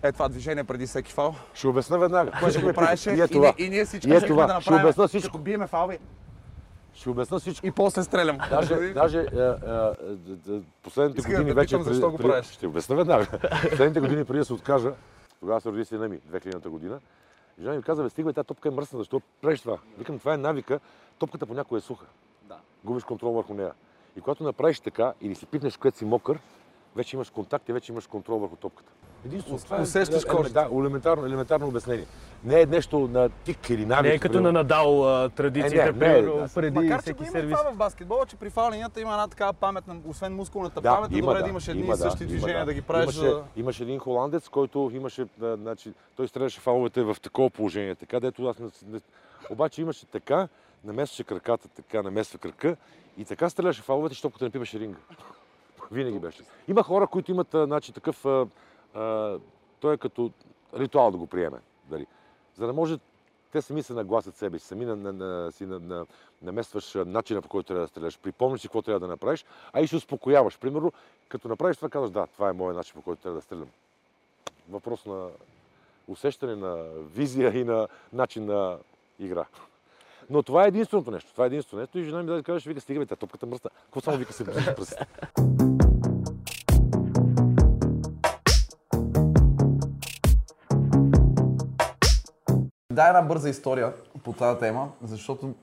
Е 0.03 0.12
това 0.12 0.29
движение 0.29 0.63
преди 0.63 0.86
всеки 0.86 1.13
фал, 1.13 1.36
Ще 1.53 1.67
обясна 1.67 1.97
веднага. 1.99 2.31
което 2.34 2.62
го 2.62 2.73
правеше 2.73 3.10
И 3.10 3.13
е 3.13 3.25
и, 3.25 3.39
ние- 3.39 3.53
и 3.57 3.69
ние 3.69 3.86
всички 3.86 4.10
И 4.10 4.12
е 4.12 4.15
щехме 4.15 4.27
това. 4.29 4.45
да 4.45 4.51
Ще 4.51 4.53
направим, 4.62 4.86
обясня 4.86 5.07
всичко. 5.07 5.27
като 5.27 5.38
биеме 5.39 5.67
фал 5.67 5.89
Ще 7.02 7.10
обясня 7.10 7.40
всичко. 7.40 7.68
и 7.68 7.72
после 7.72 8.04
стрелям. 8.04 8.38
Даже, 8.50 8.76
даже 8.94 9.20
е, 9.20 9.22
е, 9.22 9.42
е, 10.52 10.56
е, 10.56 10.62
последните 10.84 11.20
Исках 11.20 11.32
да 11.32 11.38
години 11.38 11.50
те 11.50 11.54
вече... 11.54 11.78
питам, 11.78 11.94
защо 11.94 12.12
го 12.12 12.18
правиш? 12.18 12.46
Ще 12.46 12.68
обясня 12.68 12.96
веднага. 12.96 13.28
Последните 13.70 14.00
години 14.00 14.26
преди 14.26 14.40
да 14.40 14.46
се 14.46 14.54
откажа, 14.54 14.94
тогава 15.40 15.62
се 15.62 15.70
роди 15.70 15.86
сина 15.86 16.08
ми, 16.08 16.20
2000-та 16.20 16.70
година, 16.70 17.00
жена 17.62 17.76
ми 17.76 17.84
каза, 17.84 18.04
бе, 18.04 18.10
стига, 18.10 18.30
бе, 18.30 18.34
тази 18.34 18.48
топка 18.48 18.70
е 18.70 18.72
мръсна, 18.72 19.00
защо 19.00 19.22
правиш 19.42 19.62
това? 19.62 19.78
Викам, 19.98 20.20
това 20.20 20.34
е 20.34 20.38
навика, 20.38 20.80
топката 21.20 21.46
понякога 21.46 21.78
е 21.78 21.82
суха. 21.82 22.06
Да. 22.44 22.58
Губиш 22.84 23.04
контрол 23.04 23.32
върху 23.32 23.54
нея. 23.54 23.74
И 24.18 24.22
когато 24.22 24.44
направиш 24.44 24.80
така 24.80 25.14
или 25.22 25.36
си 25.36 25.46
пипнеш, 25.46 25.78
когато 25.78 25.98
си 25.98 26.06
мокър, 26.06 26.40
вече 26.96 27.16
имаш 27.16 27.30
контакт 27.30 27.70
и 27.70 27.74
вече 27.74 27.92
имаш 27.92 28.08
контрол 28.08 28.40
върху 28.40 28.56
топката. 28.56 28.92
Единствено, 29.25 29.60
е- 29.71 29.81
усещаш 29.81 30.23
е- 30.23 30.27
кожата. 30.27 30.53
Да, 30.53 30.79
елементарно, 30.79 31.25
елементарно 31.25 31.67
обяснение. 31.67 32.05
Не 32.43 32.62
е 32.62 32.65
нещо 32.65 32.99
на 32.99 33.29
тик 33.29 33.69
или 33.69 33.86
навик. 33.86 34.03
Не 34.03 34.15
е 34.15 34.19
като 34.19 34.41
на. 34.41 34.51
Надал 34.51 35.10
а, 35.15 35.29
традициите, 35.29 35.77
Е, 35.79 35.91
не, 35.91 36.07
не, 36.13 36.21
да. 36.21 36.47
преди 36.55 36.79
Макар, 36.79 36.97
че 36.97 37.01
всеки 37.01 37.23
и 37.23 37.27
сервис. 37.27 37.57
това 37.57 37.71
в 37.71 37.75
баскетбола, 37.75 38.25
че 38.25 38.36
при 38.36 38.49
фал 38.49 38.71
линията 38.71 39.01
има 39.01 39.12
една 39.12 39.27
такава 39.27 39.53
памет, 39.53 39.88
на- 39.88 39.95
освен 40.07 40.36
мускулната 40.36 40.81
Да, 40.81 40.95
памет, 40.95 41.12
е 41.12 41.17
има, 41.17 41.21
добре 41.21 41.38
да, 41.38 41.43
да, 41.43 41.49
имаш 41.49 41.67
едни 41.67 41.84
има, 41.84 41.93
и 41.93 41.97
същи 41.97 42.19
да, 42.19 42.25
движения, 42.25 42.55
има, 42.55 42.65
да 42.65 42.73
ги 42.73 42.81
правиш. 42.81 43.03
Имаше, 43.05 43.19
за- 43.29 43.43
имаше 43.55 43.84
един 43.84 43.99
холандец, 43.99 44.49
който 44.49 44.91
имаше, 44.93 45.25
значи, 45.39 45.93
той 46.15 46.27
стреляше 46.27 46.60
фаловете 46.60 47.03
в 47.03 47.17
такова 47.21 47.49
положение, 47.49 47.95
така, 47.95 48.19
дето 48.19 48.45
аз 48.45 48.60
не, 48.60 48.67
не, 48.88 48.99
обаче 49.49 49.81
имаше 49.81 50.05
така, 50.05 50.47
намесваше 50.84 51.23
краката, 51.23 51.67
така, 51.67 52.03
намесва 52.03 52.39
кръка 52.39 52.75
и 53.17 53.25
така 53.25 53.49
стреляше 53.49 53.81
фаловете, 53.81 54.12
защото 54.12 54.34
като 54.34 54.45
не 54.45 54.51
пипаше 54.51 54.79
ринга. 54.79 54.99
Винаги 55.91 56.19
беше. 56.19 56.43
Има 56.67 56.84
хора, 56.84 57.07
които 57.07 57.31
имат 57.31 57.47
значи, 57.53 57.91
такъв, 57.93 58.25
той 59.80 59.93
е 59.93 59.97
като 59.97 60.32
ритуал 60.73 61.12
да 61.12 61.17
го 61.17 61.27
приеме. 61.27 61.58
Дали. 61.89 62.08
За 62.56 62.67
да 62.67 62.73
може 62.73 62.97
те 63.51 63.62
сами 63.62 63.84
се 63.84 63.93
нагласят 63.93 64.36
себе 64.36 64.60
си, 64.60 64.67
сами 64.67 64.86
на, 64.86 64.95
на, 64.95 65.13
на, 65.13 65.51
си 65.51 65.65
на, 65.65 65.80
на, 65.80 66.06
наместваш 66.41 66.97
начина 67.06 67.41
по 67.41 67.49
който 67.49 67.67
трябва 67.67 67.82
да 67.82 67.88
стреляш, 67.88 68.19
припомняш 68.19 68.62
си 68.62 68.67
какво 68.67 68.82
трябва 68.82 68.99
да 68.99 69.08
направиш, 69.08 69.45
а 69.73 69.82
и 69.82 69.88
се 69.88 69.95
успокояваш. 69.95 70.60
Примерно, 70.60 70.93
като 71.30 71.47
направиш 71.47 71.77
това, 71.77 71.89
казваш, 71.89 72.12
да, 72.12 72.27
това 72.27 72.49
е 72.49 72.54
моят 72.54 72.77
начин 72.77 72.93
по 72.95 73.01
който 73.01 73.21
трябва 73.21 73.36
да 73.36 73.41
стрелям. 73.41 73.69
Въпрос 74.69 75.06
на 75.06 75.27
усещане, 76.08 76.56
на 76.56 76.84
визия 77.15 77.58
и 77.58 77.63
на 77.63 77.88
начин 78.13 78.45
на 78.45 78.77
игра. 79.19 79.45
Но 80.30 80.43
това 80.43 80.65
е 80.65 80.67
единственото 80.67 81.12
нещо. 81.12 81.32
Това 81.32 81.43
е 81.43 81.47
единственото 81.47 81.82
нещо. 81.82 81.99
И 81.99 82.04
жена 82.04 82.23
ми 82.23 82.25
да 82.25 82.43
каже, 82.43 82.69
вика, 82.69 82.82
стига, 82.82 83.06
бе, 83.06 83.15
топката 83.15 83.45
мръсна. 83.45 83.69
Какво 83.84 84.01
само 84.01 84.17
вика 84.17 84.34
се 84.34 84.45
пръстите? 84.45 85.08
Дай 92.91 93.08
една 93.08 93.21
бърза 93.21 93.49
история 93.49 93.93
по 94.23 94.34
тази 94.34 94.60
тема, 94.60 94.91
защото 95.04 95.54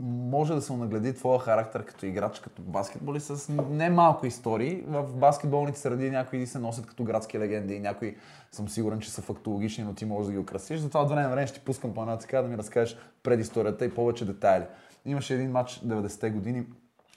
може 0.00 0.54
да 0.54 0.62
се 0.62 0.76
нагледи 0.76 1.14
твоя 1.14 1.38
характер 1.38 1.84
като 1.84 2.06
играч, 2.06 2.40
като 2.40 2.62
баскетболист 2.62 3.36
с 3.36 3.48
немалко 3.70 4.26
истории. 4.26 4.84
В 4.86 5.14
баскетболните 5.14 5.78
среди 5.78 6.10
някои 6.10 6.46
се 6.46 6.58
носят 6.58 6.86
като 6.86 7.04
градски 7.04 7.38
легенди 7.38 7.74
и 7.74 7.80
някои 7.80 8.16
съм 8.52 8.68
сигурен, 8.68 9.00
че 9.00 9.10
са 9.10 9.22
фактологични, 9.22 9.84
но 9.84 9.94
ти 9.94 10.04
можеш 10.04 10.26
да 10.26 10.32
ги 10.32 10.38
украсиш. 10.38 10.80
Затова 10.80 11.02
от 11.02 11.08
време 11.08 11.22
на 11.22 11.28
време 11.28 11.46
ще 11.46 11.58
ти 11.58 11.64
пускам 11.64 11.94
по 11.94 12.00
една 12.00 12.18
така 12.18 12.42
да 12.42 12.48
ми 12.48 12.58
разкажеш 12.58 12.96
предисторията 13.22 13.84
и 13.84 13.94
повече 13.94 14.24
детайли. 14.24 14.64
Имаше 15.04 15.34
един 15.34 15.50
матч 15.50 15.80
90-те 15.80 16.30
години, 16.30 16.66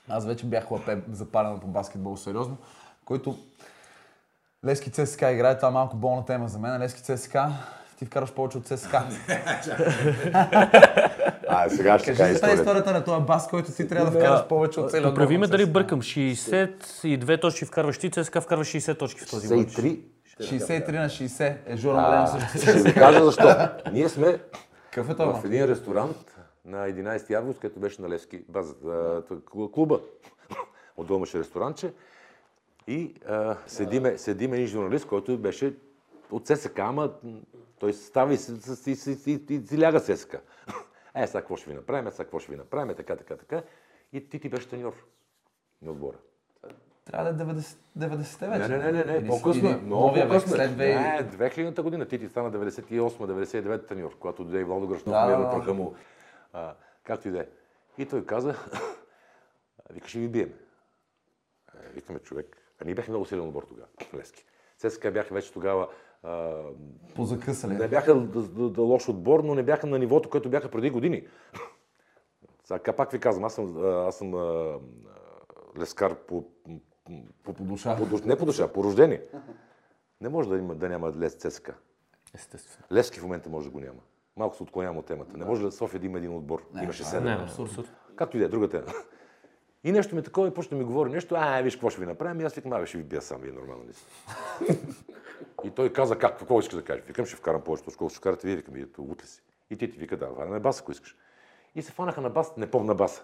аз 0.10 0.26
вече 0.26 0.46
бях 0.46 0.72
лапе 0.72 1.02
запален 1.12 1.60
по 1.60 1.68
баскетбол 1.68 2.18
сериозно, 2.18 2.58
който 3.06 3.38
Лески 4.66 4.92
ЦСКА 4.92 5.32
играе, 5.32 5.56
това 5.56 5.68
е 5.68 5.72
малко 5.72 5.98
болна 5.98 6.26
тема 6.26 6.48
за 6.48 6.60
мен. 6.60 6.82
Лески 6.82 7.02
ЦСКА, 7.02 7.52
ти 8.02 8.06
вкараш 8.06 8.32
повече 8.32 8.58
от 8.58 8.66
ЦСКА. 8.66 9.04
А, 11.54 11.70
сега 11.70 12.00
ще 12.00 12.06
кажа 12.08 12.16
за 12.16 12.20
тази 12.22 12.34
историята. 12.34 12.62
историята 12.62 12.92
на 12.92 13.04
този 13.04 13.26
бас, 13.26 13.48
който 13.48 13.72
си 13.72 13.88
трябва 13.88 14.12
да 14.12 14.20
вкараш 14.20 14.48
повече 14.48 14.80
от 14.80 14.92
целия 14.92 15.10
Поправи 15.10 15.38
ме 15.38 15.48
дали 15.48 15.66
бъркам. 15.66 16.02
62 16.02 17.42
точки 17.42 17.66
вкарваш 17.66 17.98
ти, 17.98 18.12
ЦСКА 18.12 18.42
вкарва 18.42 18.64
60 18.64 19.00
точки 19.00 19.22
в 19.22 19.30
този 19.30 19.56
матч. 19.56 19.70
63. 19.70 20.00
63 20.40 20.92
на 20.92 21.06
60 21.06 21.56
е 21.66 21.78
Жоро 21.78 21.94
А, 21.94 22.02
Младенов 22.02 22.30
също. 22.52 22.70
ще 22.70 22.82
ви 22.82 22.94
кажа 22.94 23.26
защо. 23.26 23.56
Ние 23.92 24.10
сме 24.10 24.38
Какъв 24.84 25.10
е 25.10 25.14
в 25.14 25.18
това? 25.18 25.42
един 25.46 25.66
ресторант 25.66 26.36
на 26.66 26.78
11 26.88 27.34
август, 27.34 27.60
където 27.60 27.80
беше 27.80 28.02
на 28.02 28.10
Левски 28.10 28.42
база, 28.50 28.74
а, 28.86 29.22
т- 29.22 29.36
клуба. 29.74 30.00
Отдолу 30.98 31.18
имаше 31.18 31.40
ресторантче. 31.40 31.94
И 32.88 33.14
а, 33.30 33.56
седиме, 33.68 34.18
седиме 34.18 34.56
един 34.56 34.68
журналист, 34.68 35.08
който 35.08 35.38
беше 35.38 35.74
от 36.32 36.48
ССК, 36.48 36.80
ама 36.80 37.10
той 37.82 37.94
става 37.94 38.34
и 38.34 38.38
си, 38.38 38.62
си, 38.62 38.96
си, 38.96 39.16
си, 39.16 39.64
си 39.68 39.80
ляга 39.80 40.00
ССК. 40.00 40.36
Е, 41.16 41.28
сега 41.28 41.42
какво 41.42 41.58
ще 41.58 41.70
ви 41.70 41.76
направим, 41.76 42.08
е, 42.08 42.12
сега 42.12 42.24
какво 42.24 42.40
ще 42.40 42.52
ви 42.52 42.58
направим, 42.58 42.96
така, 42.96 43.16
така, 43.16 43.38
така. 43.38 43.64
И 44.14 44.30
ти 44.30 44.40
ти 44.40 44.50
беше 44.50 44.70
треньор 44.70 44.94
на 45.82 45.92
отбора. 45.92 46.18
Трябва 47.06 47.34
да 47.34 47.44
е 47.44 47.46
90 47.46 47.78
90-те 47.98 48.48
вече. 48.48 48.68
Не, 48.68 48.78
не, 48.78 48.92
не, 48.92 49.04
не, 49.04 49.18
Или- 49.18 49.28
по-късно. 49.28 49.70
или 49.70 49.76
Много 49.76 50.08
новия 50.08 50.26
век, 50.28 50.34
по-късно. 50.34 50.56
след 50.56 50.72
2000. 50.72 50.78
Не, 50.78 51.32
2000-та 51.32 51.84
година. 51.84 52.08
Тити 52.08 52.30
стана 52.30 52.52
98-99 52.52 53.88
треньор, 53.88 54.18
когато 54.20 54.44
дойде 54.44 54.60
и 54.60 54.64
Владо 54.64 54.88
Гръшнов, 54.88 55.12
Да, 55.14 55.38
да, 55.38 55.50
пръха 55.52 55.74
му. 55.74 55.96
А, 56.54 56.76
както 57.04 57.28
и 57.28 57.32
да 57.32 57.40
е. 57.40 57.46
И 57.98 58.06
той 58.06 58.26
каза, 58.26 58.56
вика, 59.90 60.08
ще 60.08 60.20
ви 60.20 60.28
бием. 60.28 60.54
Е, 61.76 61.90
Викаме 61.94 62.20
човек. 62.20 62.58
А 62.82 62.86
ние 62.86 62.96
бяхме 62.96 63.12
много 63.12 63.26
силен 63.26 63.48
отбор 63.48 63.64
тогава, 63.64 63.88
Лески. 64.14 64.46
ЦСКА 64.82 65.12
бяха 65.12 65.34
вече 65.34 65.54
тогава 65.54 65.88
Позакъсали. 67.16 67.74
не 67.74 67.88
бяха 67.88 68.16
да, 68.16 68.42
да, 68.42 68.70
да 68.70 68.82
лош 68.82 69.10
отбор, 69.10 69.40
но 69.44 69.56
не 69.56 69.64
бяха 69.64 69.88
на 69.88 70.00
нивото, 70.00 70.30
което 70.30 70.50
бяха 70.50 70.72
преди 70.72 70.90
години. 70.90 71.28
Сега 72.64 72.94
пак 72.94 73.12
ви 73.12 73.20
казвам, 73.20 73.46
аз 73.46 73.54
съм, 73.56 73.86
аз 73.86 74.18
съм 74.18 74.34
а, 74.34 74.80
лескар 75.80 76.16
по, 76.16 76.46
по, 77.44 77.54
По 77.54 77.64
душа. 77.64 77.98
по, 77.98 78.28
не 78.28 78.36
по 78.36 78.46
душа, 78.46 78.74
по 78.74 78.84
рождение. 78.84 79.22
Не 80.22 80.30
може 80.30 80.50
да, 80.50 80.58
има, 80.58 80.76
да 80.76 80.90
няма 80.90 81.14
Лес 81.18 81.36
ЦСКА. 81.36 81.76
Естествено. 82.36 82.86
Лески 82.92 83.20
в 83.20 83.24
момента 83.24 83.50
може 83.50 83.66
да 83.66 83.72
го 83.72 83.80
няма. 83.80 84.00
Малко 84.38 84.56
се 84.56 84.64
отклонявам 84.64 84.98
от 84.98 85.06
темата. 85.06 85.38
Не 85.38 85.46
може 85.46 85.64
да 85.64 85.72
София 85.72 86.00
да 86.00 86.06
има 86.06 86.18
един 86.18 86.36
отбор. 86.36 86.66
Имаше 86.84 87.04
седем. 87.04 87.24
Не, 87.24 87.44
абсурд. 87.44 87.92
Както 88.16 88.38
и 88.38 88.40
да 88.40 88.46
е, 88.46 88.50
друга 88.50 88.70
тема. 88.70 88.86
И 89.84 89.92
нещо 89.92 90.16
ми 90.16 90.24
такова 90.24 90.48
и 90.48 90.54
почна 90.54 90.78
да 90.78 90.84
ми 90.84 90.88
говори 90.88 91.10
нещо, 91.10 91.36
а, 91.38 91.62
виж 91.62 91.76
какво 91.76 91.90
ще 91.90 92.00
ви 92.00 92.06
направим. 92.06 92.42
И 92.42 92.44
аз 92.44 92.54
викам, 92.54 92.74
а, 92.74 92.86
ще 92.86 92.98
ви 92.98 93.04
бия 93.04 93.22
сам, 93.22 93.42
вие 93.42 93.52
нормално 93.52 93.84
ли 93.84 93.94
сте? 93.94 94.78
и 95.64 95.70
той 95.72 95.94
каза, 95.94 96.18
как, 96.18 96.40
какво 96.40 96.60
искаш 96.60 96.76
да 96.76 96.84
кажеш? 96.84 97.04
Викам, 97.06 97.26
ще 97.26 97.36
вкарам 97.36 97.62
повече, 97.62 97.84
колко 97.98 98.10
ще 98.10 98.18
вкарате 98.18 98.48
вие, 98.48 98.56
викам, 98.56 98.74
вие 98.74 98.86
лут 98.98 99.24
ли 99.24 99.28
си? 99.28 99.42
И 99.70 99.78
ти 99.78 99.92
ти 99.92 99.98
вика, 99.98 100.18
да, 100.18 100.28
вараме 100.28 100.60
бас, 100.60 100.82
ако 100.82 100.92
искаш. 100.92 101.16
И 101.76 101.82
се 101.82 101.92
фанаха 101.92 102.22
на 102.22 102.30
бас, 102.30 102.58
не 102.58 102.72
помня 102.72 102.96
баса. 102.96 103.22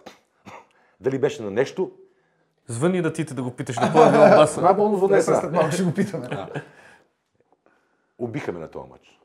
Дали 0.99 1.19
беше 1.19 1.43
на 1.43 1.51
нещо, 1.51 1.91
Звъни 2.67 3.01
да 3.01 3.13
ти 3.13 3.23
да 3.23 3.43
го 3.43 3.51
питаш 3.51 3.77
на 3.77 3.91
кой 3.93 4.07
е 4.07 4.11
бил 4.11 4.19
баса. 4.19 4.61
най-болно 4.61 4.97
звънне 4.97 5.21
След 5.21 5.51
малко 5.51 5.71
ще 5.71 5.83
го 5.83 5.93
питаме. 5.93 6.29
убиха 8.17 8.51
ме 8.51 8.59
на 8.59 8.67
този 8.71 8.89
матч. 8.89 9.19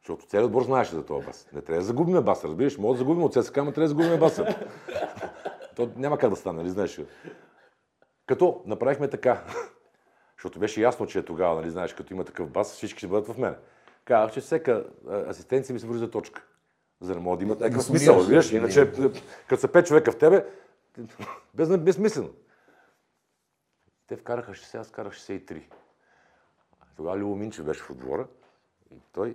Защото 0.00 0.26
целият 0.26 0.46
отбор 0.46 0.62
знаеше 0.62 0.94
за 0.94 1.06
този 1.06 1.26
бас. 1.26 1.46
Не 1.52 1.60
трябва 1.60 1.80
да 1.80 1.86
загубим 1.86 2.22
баса, 2.22 2.48
разбираш? 2.48 2.78
Може 2.78 2.92
да 2.92 2.98
загубим 2.98 3.22
от 3.22 3.32
ЦСКА, 3.32 3.64
но 3.64 3.72
трябва 3.72 3.82
да 3.84 3.88
загубим 3.88 4.20
баса. 4.20 4.56
То 5.76 5.90
няма 5.96 6.18
как 6.18 6.30
да 6.30 6.36
стане, 6.36 6.58
нали 6.58 6.70
знаеш? 6.70 7.00
Като 8.26 8.62
направихме 8.66 9.10
така, 9.10 9.44
защото 10.36 10.58
беше 10.58 10.82
ясно, 10.82 11.06
че 11.06 11.18
е 11.18 11.24
тогава, 11.24 11.54
нали 11.54 11.70
знаеш, 11.70 11.94
като 11.94 12.14
има 12.14 12.24
такъв 12.24 12.50
бас, 12.50 12.72
всички 12.72 12.98
ще 12.98 13.08
бъдат 13.08 13.28
в 13.28 13.38
мен. 13.38 13.56
Казах, 14.04 14.32
че 14.34 14.40
всека 14.40 14.86
а, 15.08 15.16
асистенция 15.16 15.74
ми 15.74 15.80
се 15.80 15.86
вързи 15.86 15.98
за 15.98 16.10
точка. 16.10 16.44
За 17.00 17.14
да 17.14 17.20
мога 17.20 17.36
да 17.36 17.44
имат 17.44 17.60
някакъв 17.60 17.84
смисъл, 17.84 18.16
разбираш? 18.16 18.52
Иначе, 18.52 18.92
като 19.48 19.60
са 19.60 19.68
пет 19.68 19.86
човека 19.86 20.12
в 20.12 20.18
тебе, 20.18 20.46
без, 21.54 21.78
безсмислено. 21.78 22.30
Те 24.06 24.16
вкараха 24.16 24.52
60, 24.52 24.78
аз 24.78 24.88
вкарах 24.88 25.12
63. 25.12 25.62
Тогава 26.96 27.18
Любо 27.18 27.36
Минчев 27.36 27.64
беше 27.64 27.82
в 27.82 27.90
отбора. 27.90 28.26
Той 29.12 29.34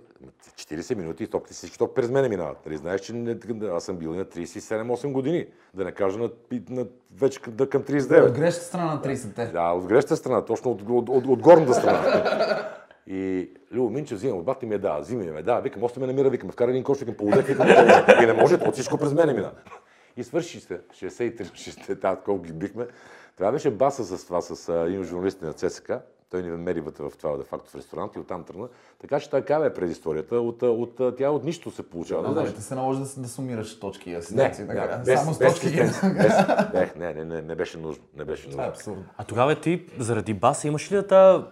40 0.54 0.94
минути 0.94 1.24
и 1.24 1.26
топките 1.26 1.54
всички 1.54 1.78
топки 1.78 1.94
през 1.94 2.10
мене 2.10 2.28
минават. 2.28 2.66
Нали, 2.66 2.76
знаеш, 2.76 3.00
че 3.00 3.12
не, 3.12 3.38
аз 3.72 3.84
съм 3.84 3.96
бил 3.96 4.14
на 4.14 4.24
37-8 4.24 5.12
години. 5.12 5.46
Да 5.74 5.84
не 5.84 5.92
кажа 5.92 6.18
на, 6.18 6.30
на 6.70 6.86
вече 7.16 7.40
към, 7.40 7.56
към 7.56 7.82
39. 7.82 8.26
От 8.26 8.32
грешната 8.32 8.66
страна 8.66 8.94
на 8.94 9.02
30-те. 9.02 9.46
Да, 9.46 9.70
от 9.70 9.86
грешната 9.86 10.16
страна, 10.16 10.44
точно 10.44 10.70
от, 10.70 10.82
от, 10.82 11.08
от, 11.08 11.26
от 11.26 11.40
горната 11.40 11.74
страна. 11.74 12.70
И 13.06 13.50
Любо 13.72 13.90
Минчев 13.90 14.18
взима 14.18 14.36
отбата 14.36 14.66
и 14.66 14.68
ми 14.68 14.74
е 14.74 14.78
да, 14.78 14.98
взима 14.98 15.22
ми 15.22 15.38
е 15.38 15.42
да, 15.42 15.60
викам, 15.60 15.82
още 15.82 16.00
ме 16.00 16.06
намира, 16.06 16.30
викам, 16.30 16.50
вкара 16.50 16.70
един 16.70 16.84
кош, 16.84 16.98
викам, 16.98 17.14
полудек, 17.14 17.46
викам, 17.46 17.68
и 18.22 18.26
не 18.26 18.32
може, 18.32 18.54
от 18.54 18.74
всичко 18.74 18.98
през 18.98 19.12
мене 19.12 19.32
мина. 19.32 19.52
И 20.16 20.24
свърши 20.24 20.60
се, 20.60 20.80
63-60, 20.80 22.00
тази 22.00 22.20
колко 22.24 22.42
ги 22.42 22.52
бихме. 22.52 22.86
Това 23.36 23.52
беше 23.52 23.70
баса 23.70 24.04
с 24.04 24.24
това, 24.24 24.40
с 24.40 24.84
един 24.86 25.04
журналист 25.04 25.42
на 25.42 25.52
ЦСК. 25.52 25.92
Той 26.30 26.42
ни 26.42 26.48
намери 26.48 26.80
вътре 26.80 27.04
в 27.04 27.10
това, 27.10 27.36
де 27.36 27.44
факто 27.44 27.70
в 27.70 27.74
ресторант 27.74 28.16
и 28.16 28.18
оттам 28.18 28.44
тръгна. 28.44 28.68
Така 28.98 29.20
че 29.20 29.30
така 29.30 29.56
е 29.56 29.74
предисторията. 29.74 30.36
От, 30.36 30.62
от, 30.62 31.00
от, 31.00 31.16
тя 31.16 31.30
от 31.30 31.44
нищо 31.44 31.70
се 31.70 31.82
получава. 31.82 32.34
Да, 32.34 32.42
Да, 32.42 32.54
те 32.54 32.62
се 32.62 32.74
наложи 32.74 33.00
да, 33.00 33.22
да 33.22 33.28
сумираш 33.28 33.80
точки 33.80 34.10
и 34.10 34.12
Не, 34.12 34.42
не, 34.42 34.66
така. 34.66 35.02
без, 35.06 35.20
Само 35.20 35.34
с 35.34 35.38
без, 35.38 35.52
точки. 35.54 35.76
без, 35.76 36.00
без, 36.02 36.32
без, 36.72 36.94
не, 36.94 37.14
не, 37.14 37.24
не, 37.24 37.42
не 37.42 37.54
беше 37.54 37.78
нужно. 37.78 38.04
Не 38.16 38.24
беше 38.24 38.50
Това 38.50 38.64
е 38.64 38.66
нужно. 38.66 38.78
абсурдно. 38.78 39.04
А 39.16 39.24
тогава 39.24 39.60
ти, 39.60 39.86
заради 39.98 40.34
баса, 40.34 40.68
имаш 40.68 40.92
ли 40.92 40.96
да 40.96 41.06
та 41.06 41.48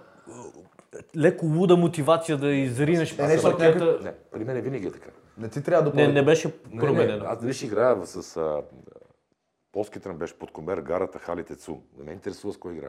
леко 1.16 1.46
луда 1.46 1.76
мотивация 1.76 2.36
да 2.38 2.48
изринеш 2.48 3.18
Е, 3.18 3.22
не, 3.22 3.28
защото 3.28 3.60
ракета? 3.60 3.98
Не, 4.02 4.12
при 4.12 4.44
мен 4.44 4.60
винаги 4.60 4.86
е 4.86 4.92
така. 4.92 5.10
Не 5.38 5.48
ти 5.48 5.62
трябва 5.62 5.82
да 5.82 5.88
Не, 5.90 5.92
допълни. 5.92 6.12
не 6.14 6.24
беше 6.24 6.48
Не, 6.48 6.54
не, 6.72 6.80
променено. 6.80 7.24
аз 7.28 7.40
дали 7.40 7.52
ще 7.52 7.66
играя 7.66 8.06
с... 8.06 8.36
А, 8.36 8.62
полски 9.72 10.00
трън 10.00 10.16
беше 10.16 10.34
под 10.34 10.50
комер, 10.50 10.78
гарата, 10.78 11.18
халите, 11.18 11.54
цу. 11.56 11.76
Не 11.98 12.04
ме 12.04 12.12
интересува 12.12 12.52
с 12.52 12.56
кой 12.56 12.72
игра. 12.72 12.88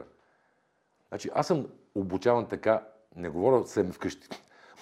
Значи, 1.10 1.30
аз 1.34 1.46
съм 1.46 1.68
обучаван 1.94 2.48
така, 2.48 2.88
не 3.16 3.28
говоря 3.28 3.66
себе 3.66 3.92
вкъщи, 3.92 4.28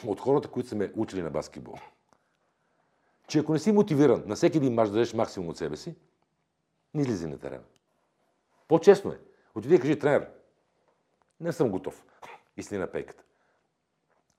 от 0.07 0.21
хората, 0.21 0.49
които 0.49 0.69
са 0.69 0.77
ме 0.77 0.93
учили 0.97 1.23
на 1.23 1.31
баскетбол. 1.31 1.79
Че 3.29 3.39
ако 3.39 3.53
не 3.53 3.59
си 3.59 3.73
мотивиран 3.73 4.23
на 4.27 4.37
всеки 4.37 4.57
един 4.57 4.75
мач 4.75 4.89
да 4.89 4.93
дадеш 4.93 5.15
максимум 5.15 5.49
от 5.49 5.57
себе 5.57 5.77
си, 5.77 5.97
не 6.95 7.03
излизи 7.03 7.27
на 7.27 7.39
терена. 7.39 7.65
По-честно 8.69 9.13
е. 9.13 9.19
Отиди 9.55 9.75
и 9.75 9.81
кажи, 9.81 9.99
тренер, 9.99 10.31
не 11.41 11.53
съм 11.53 11.71
готов. 11.71 12.05
И 12.57 12.63
сни 12.63 12.79
на 12.79 12.87
пейката. 12.87 13.25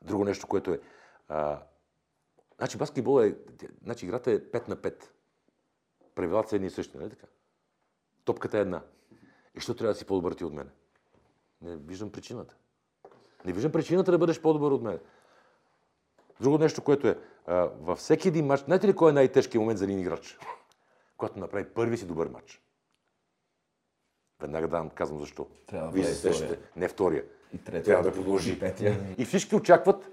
Друго 0.01 0.25
нещо, 0.25 0.47
което 0.47 0.73
е... 0.73 0.79
А, 1.27 1.61
значи 2.57 2.77
баскетбол 2.77 3.23
е... 3.23 3.35
Значи 3.83 4.05
играта 4.05 4.31
е 4.31 4.39
5 4.39 4.69
на 4.69 4.77
5. 4.77 5.03
Правилата 6.15 6.49
са 6.49 6.55
едни 6.55 6.67
и 6.67 6.71
същи, 6.71 6.97
нали 6.97 7.09
така? 7.09 7.27
Топката 8.25 8.57
е 8.57 8.61
една. 8.61 8.81
И 9.55 9.59
що 9.59 9.73
трябва 9.73 9.93
да 9.93 9.99
си 9.99 10.05
по-добър 10.05 10.33
ти 10.33 10.43
от 10.43 10.53
мен? 10.53 10.69
Не 11.61 11.75
виждам 11.75 12.11
причината. 12.11 12.55
Не 13.45 13.53
виждам 13.53 13.71
причината 13.71 14.11
да 14.11 14.17
бъдеш 14.17 14.41
по-добър 14.41 14.71
от 14.71 14.81
мен. 14.81 14.99
Друго 16.41 16.57
нещо, 16.57 16.81
което 16.81 17.07
е, 17.07 17.17
а, 17.45 17.69
във 17.81 17.99
всеки 17.99 18.27
един 18.27 18.45
матч, 18.45 18.63
знаете 18.63 18.87
ли 18.87 18.95
кой 18.95 19.09
е 19.09 19.13
най-тежкият 19.13 19.61
момент 19.61 19.79
за 19.79 19.85
един 19.85 19.99
играч? 19.99 20.39
Когато 21.17 21.39
направи 21.39 21.65
първи 21.65 21.97
си 21.97 22.05
добър 22.05 22.27
матч. 22.27 22.61
Веднага 24.41 24.67
давам, 24.67 24.89
казвам 24.89 25.19
защо. 25.19 25.47
Трябва 25.67 25.87
да 25.87 25.93
Вие 25.93 26.03
бъде 26.03 26.15
се 26.15 26.21
сещате. 26.21 26.59
Не 26.75 26.87
втория. 26.87 27.23
И 27.53 27.57
третия. 27.57 27.83
Трябва 27.83 28.03
да 28.03 28.15
продължи. 28.15 28.51
И 28.51 28.59
петия. 28.59 29.15
И 29.17 29.25
всички 29.25 29.55
очакват 29.55 30.11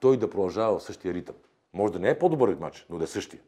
той 0.00 0.16
да 0.16 0.30
продължава 0.30 0.78
в 0.78 0.82
същия 0.82 1.14
ритъм. 1.14 1.36
Може 1.72 1.92
да 1.92 1.98
не 1.98 2.10
е 2.10 2.18
по-добър 2.18 2.48
от 2.48 2.60
матч, 2.60 2.86
но 2.90 2.98
да 2.98 3.04
е 3.04 3.06
същия. 3.06 3.40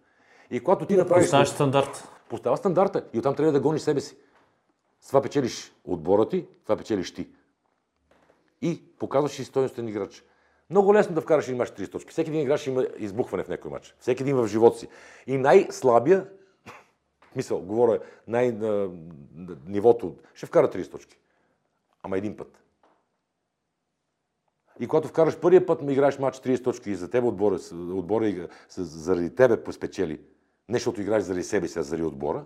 И 0.50 0.60
когато 0.60 0.86
ти 0.86 0.96
направиш... 0.96 1.24
Поставяш 1.24 1.48
стандарт. 1.48 2.08
Поставя 2.28 2.56
стандарта 2.56 3.04
и 3.12 3.18
оттам 3.18 3.34
трябва 3.34 3.52
да 3.52 3.60
гониш 3.60 3.82
себе 3.82 4.00
си. 4.00 4.16
Това 5.06 5.22
печелиш 5.22 5.72
отбора 5.84 6.28
ти, 6.28 6.46
това 6.62 6.76
печелиш 6.76 7.14
ти. 7.14 7.28
И 8.62 8.82
показваш 8.98 9.38
и 9.38 9.44
стойностен 9.44 9.88
играч. 9.88 10.24
Много 10.70 10.94
лесно 10.94 11.14
да 11.14 11.20
вкараш 11.20 11.46
един 11.46 11.56
мач 11.56 11.68
30 11.68 11.92
точки. 11.92 12.10
Всеки 12.10 12.30
един 12.30 12.42
играч 12.42 12.66
има 12.66 12.86
избухване 12.96 13.44
в 13.44 13.48
някой 13.48 13.70
мач. 13.70 13.94
Всеки 13.98 14.22
един 14.22 14.36
в 14.36 14.46
живота 14.46 14.78
си. 14.78 14.88
И 15.26 15.38
най-слабия, 15.38 16.28
мисъл, 17.36 17.60
говоря, 17.60 18.00
най- 18.28 18.52
на, 18.52 18.90
на 19.34 19.56
нивото, 19.66 20.16
ще 20.34 20.46
вкара 20.46 20.70
30 20.70 20.90
точки. 20.90 21.18
Ама 22.02 22.18
един 22.18 22.36
път. 22.36 22.64
И 24.80 24.86
когато 24.86 25.08
вкараш 25.08 25.40
първия 25.40 25.66
път, 25.66 25.82
играеш 25.82 26.18
матч 26.18 26.38
30 26.38 26.64
точки 26.64 26.90
и 26.90 26.94
за 26.94 27.10
теб 27.10 27.24
отбора, 27.24 27.58
отбора 27.72 28.48
заради 28.68 29.34
тебе 29.34 29.72
спечели, 29.72 30.20
не 30.68 30.78
защото 30.78 31.00
играеш 31.00 31.22
заради 31.22 31.42
себе 31.42 31.68
си, 31.68 31.78
а 31.78 31.82
заради 31.82 32.04
отбора, 32.04 32.44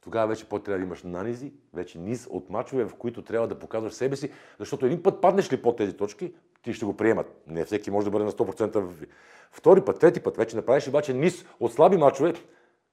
тогава 0.00 0.26
вече 0.26 0.48
по 0.48 0.58
трябва 0.58 0.78
да 0.78 0.84
имаш 0.84 1.02
нанизи, 1.02 1.52
вече 1.74 1.98
низ 1.98 2.26
от 2.30 2.50
мачове, 2.50 2.84
в 2.84 2.94
които 2.94 3.22
трябва 3.22 3.48
да 3.48 3.58
показваш 3.58 3.92
себе 3.92 4.16
си, 4.16 4.30
защото 4.58 4.86
един 4.86 5.02
път 5.02 5.20
паднеш 5.20 5.52
ли 5.52 5.62
по 5.62 5.76
тези 5.76 5.96
точки, 5.96 6.34
ти 6.62 6.72
ще 6.72 6.84
го 6.84 6.96
приемат. 6.96 7.42
Не 7.46 7.64
всеки 7.64 7.90
може 7.90 8.04
да 8.04 8.10
бъде 8.10 8.24
на 8.24 8.32
100% 8.32 8.78
в... 8.78 9.06
Втори 9.50 9.84
път, 9.84 10.00
трети 10.00 10.20
път, 10.20 10.36
вече 10.36 10.56
направиш 10.56 10.88
обаче 10.88 11.14
низ 11.14 11.44
от 11.60 11.72
слаби 11.72 11.96
мачове, 11.96 12.34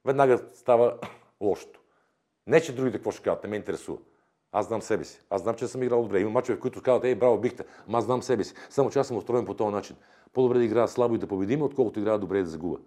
веднага 0.06 0.40
става 0.54 0.98
лошото. 1.42 1.80
Не, 2.48 2.62
че 2.62 2.76
другите 2.76 2.98
какво 2.98 3.12
ще 3.12 3.24
кажат, 3.24 3.44
не 3.44 3.50
ме 3.50 3.56
интересува. 3.56 3.98
Аз 4.52 4.68
знам 4.68 4.82
себе 4.82 5.04
си. 5.04 5.22
Аз 5.30 5.42
знам, 5.42 5.56
че 5.56 5.68
съм 5.68 5.84
играл 5.84 6.04
добре. 6.04 6.20
Има 6.20 6.30
мачове, 6.32 6.58
в 6.58 6.60
които 6.60 6.82
казват, 6.82 7.04
ей, 7.04 7.16
браво, 7.16 7.38
бихте. 7.38 7.64
Ама 7.88 7.98
аз 7.98 8.06
знам 8.06 8.24
себе 8.24 8.44
си. 8.44 8.54
Само 8.70 8.90
че 8.90 9.00
аз 9.00 9.08
съм 9.08 9.18
устроен 9.18 9.46
по 9.46 9.54
този 9.54 9.72
начин. 9.72 9.96
По-добре 10.34 10.58
да 10.58 10.64
играя 10.64 10.88
слабо 10.88 11.16
и 11.16 11.18
да 11.18 11.28
победим, 11.28 11.62
отколкото 11.62 12.00
играя 12.00 12.20
добре 12.20 12.40
и 12.40 12.44
да 12.44 12.50
загуба. 12.50 12.78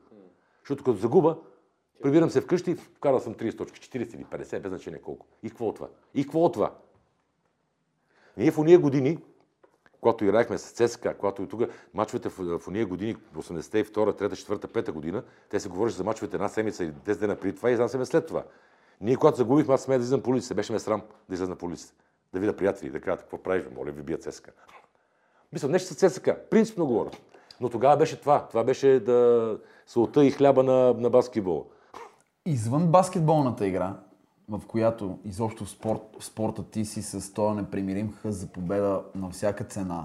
Защото 0.62 0.84
като 0.84 0.98
загуба, 0.98 1.36
прибирам 2.02 2.30
се 2.30 2.40
вкъщи, 2.40 2.74
вкарал 2.74 3.20
съм 3.20 3.34
30 3.34 3.58
точки, 3.58 3.80
40 3.80 4.14
или 4.14 4.24
50, 4.24 4.60
без 4.60 4.70
значение 4.70 5.00
колко. 5.00 5.26
И 5.42 5.48
какво 5.48 5.68
от 5.68 5.74
това? 5.74 5.88
И 6.14 6.22
какво 6.22 6.44
от 6.44 6.52
това? 6.52 6.74
Ние 8.36 8.50
в 8.50 8.58
уния 8.58 8.78
години, 8.78 9.18
когато 10.00 10.24
играехме 10.24 10.58
с 10.58 10.72
ЦСКА, 10.72 11.14
когато 11.14 11.42
и 11.42 11.48
тук 11.48 11.62
мачовете 11.94 12.28
в, 12.28 12.58
в 12.58 12.68
уния 12.68 12.86
години, 12.86 13.16
82, 13.36 13.92
3, 13.94 14.28
4, 14.28 14.66
5 14.66 14.92
година, 14.92 15.22
те 15.48 15.60
се 15.60 15.68
говореше 15.68 15.96
за 15.96 16.04
мачовете 16.04 16.36
една 16.36 16.48
седмица 16.48 16.84
или 16.84 16.92
10 16.92 17.18
дена 17.18 17.36
преди 17.36 17.56
това 17.56 17.70
и 17.70 17.72
една 17.72 17.88
седмица 17.88 18.10
след 18.10 18.26
това. 18.26 18.44
Ние, 19.00 19.16
когато 19.16 19.36
загубихме, 19.36 19.74
аз 19.74 19.82
сме 19.82 19.98
да 19.98 20.02
излизам 20.02 20.22
по 20.22 20.30
улицата, 20.30 20.54
беше 20.54 20.72
ме 20.72 20.78
срам 20.78 21.02
да 21.28 21.34
излезна 21.34 21.56
по 21.56 21.66
улицата. 21.66 21.94
Да 22.32 22.40
видя 22.40 22.56
приятели, 22.56 22.90
да 22.90 23.00
кажат, 23.00 23.20
какво 23.20 23.38
правиш, 23.38 23.64
моля 23.74 23.90
ви, 23.90 24.02
бия 24.02 24.18
ЦСКА. 24.18 24.52
Мисля, 25.52 25.68
не 25.68 25.78
ще 25.78 25.94
с 25.94 26.10
ЦСКА, 26.10 26.38
принципно 26.50 26.86
говоря. 26.86 27.10
Но 27.60 27.68
тогава 27.68 27.96
беше 27.96 28.20
това. 28.20 28.48
Това 28.48 28.64
беше 28.64 29.00
да 29.00 29.58
солта 29.86 30.24
и 30.24 30.30
хляба 30.30 30.62
на, 30.62 30.94
на 30.94 31.10
баскетбола. 31.10 31.64
Извън 32.46 32.86
баскетболната 32.86 33.66
игра, 33.66 33.96
в 34.48 34.62
която 34.66 35.18
изобщо 35.24 35.66
спорт, 35.66 36.00
спорта 36.20 36.70
ти 36.70 36.84
си 36.84 37.02
с 37.02 37.34
този 37.34 37.56
непримирим 37.56 38.12
хъс 38.12 38.34
за 38.36 38.46
победа 38.46 39.02
на 39.14 39.30
всяка 39.30 39.64
цена, 39.64 40.04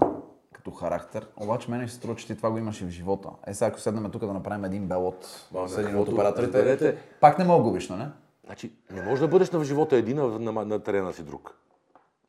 като 0.52 0.70
характер, 0.70 1.28
обаче 1.36 1.70
мене 1.70 1.86
ще 1.86 1.92
се 1.92 1.98
струва, 1.98 2.16
че 2.16 2.26
ти 2.26 2.36
това 2.36 2.50
го 2.50 2.58
имаш 2.58 2.80
и 2.80 2.84
в 2.84 2.88
живота. 2.88 3.28
Е, 3.46 3.54
сега 3.54 3.66
ако 3.66 3.80
седнем 3.80 4.10
тук 4.10 4.20
да 4.20 4.32
направим 4.32 4.64
един 4.64 4.88
белот 4.88 5.48
с 5.66 5.78
един 5.78 5.98
от 5.98 6.08
операторите, 6.08 6.58
разберете. 6.58 6.98
пак 7.20 7.38
не 7.38 7.44
мога 7.44 7.62
губиш, 7.62 7.88
нали? 7.88 8.04
Значи, 8.44 8.72
не 8.90 9.02
можеш 9.02 9.20
да 9.20 9.28
бъдеш 9.28 9.50
на 9.50 9.58
в 9.58 9.64
живота 9.64 9.96
един, 9.96 10.18
а 10.18 10.26
на, 10.26 10.52
на, 10.52 10.64
на 10.64 10.82
терена 10.82 11.12
си 11.12 11.22
друг. 11.22 11.58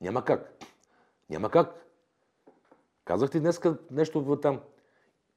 Няма 0.02 0.26
как. 0.26 0.64
Няма 1.30 1.50
как. 1.50 1.86
Казах 3.06 3.32
ти 3.32 3.40
днес 3.40 3.62
нещо 3.92 4.38
там. 4.42 4.60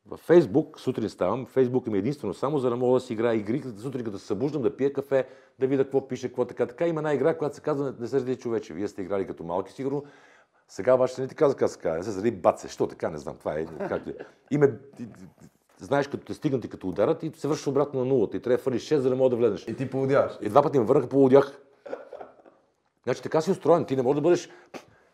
Във 0.06 0.20
Фейсбук, 0.20 0.80
сутрин 0.80 1.08
ставам, 1.08 1.46
Фейсбук 1.46 1.86
ми 1.86 1.96
е 1.96 1.98
единствено 1.98 2.34
само 2.34 2.58
за 2.58 2.70
да 2.70 2.76
мога 2.76 2.94
да 2.94 3.00
си 3.00 3.12
играя 3.12 3.36
игри, 3.36 3.62
сутрин 3.78 4.04
като 4.04 4.18
се 4.18 4.26
събуждам, 4.26 4.62
да 4.62 4.76
пия 4.76 4.92
кафе, 4.92 5.26
да 5.58 5.66
видя 5.66 5.84
какво 5.84 6.08
пише, 6.08 6.28
какво 6.28 6.44
така. 6.44 6.66
Така 6.66 6.86
има 6.86 7.00
една 7.00 7.14
игра, 7.14 7.38
която 7.38 7.56
се 7.56 7.62
казва 7.62 7.94
Не 8.00 8.06
се 8.06 8.18
заради 8.18 8.36
човече. 8.36 8.74
Вие 8.74 8.88
сте 8.88 9.02
играли 9.02 9.26
като 9.26 9.44
малки, 9.44 9.72
сигурно. 9.72 10.04
Сега 10.68 10.94
обаче 10.94 11.20
не 11.20 11.28
ти 11.28 11.34
каза 11.34 11.56
как 11.56 11.70
се 11.70 11.78
казва. 11.78 11.98
Не 11.98 12.04
се 12.04 12.10
заради 12.10 12.30
баце. 12.30 12.68
Що 12.68 12.86
така, 12.86 13.10
не 13.10 13.18
знам. 13.18 13.36
Това 13.36 13.54
е 13.54 13.66
как 13.88 14.06
е. 14.06 14.14
Име, 14.50 14.78
знаеш, 15.78 16.08
като 16.08 16.24
те 16.24 16.34
стигнат 16.34 16.64
и 16.64 16.68
като 16.68 16.88
ударат 16.88 17.22
и 17.22 17.32
се 17.34 17.48
вършиш 17.48 17.66
обратно 17.66 18.00
на 18.00 18.06
нулата. 18.06 18.36
И 18.36 18.40
трябва 18.40 18.56
да 18.56 18.62
фалиш 18.62 18.88
6, 18.88 18.96
за 18.96 19.08
да 19.08 19.16
мога 19.16 19.30
да 19.30 19.36
влезеш. 19.36 19.68
И 19.68 19.76
ти 19.76 19.90
поводяваш. 19.90 20.32
И 20.42 20.48
два 20.48 20.62
пъти 20.62 20.78
ме 20.78 20.84
върнаха, 20.84 21.08
полудях. 21.08 21.60
Значи 23.04 23.22
така 23.22 23.40
си 23.40 23.50
устроен. 23.50 23.84
Ти 23.84 23.96
не 23.96 24.02
можеш 24.02 24.14
да 24.14 24.20
бъдеш 24.20 24.50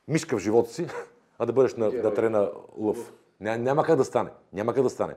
мишка 0.08 0.36
в 0.36 0.40
живота 0.40 0.70
си, 0.70 0.86
а 1.38 1.46
да 1.46 1.52
бъдеш 1.52 1.74
на, 1.74 1.92
на 1.92 2.14
терена 2.14 2.50
лъв. 2.76 3.12
Ня, 3.40 3.58
няма 3.58 3.84
как 3.84 3.96
да 3.96 4.04
стане. 4.04 4.30
Няма 4.52 4.74
как 4.74 4.82
да 4.82 4.90
стане. 4.90 5.14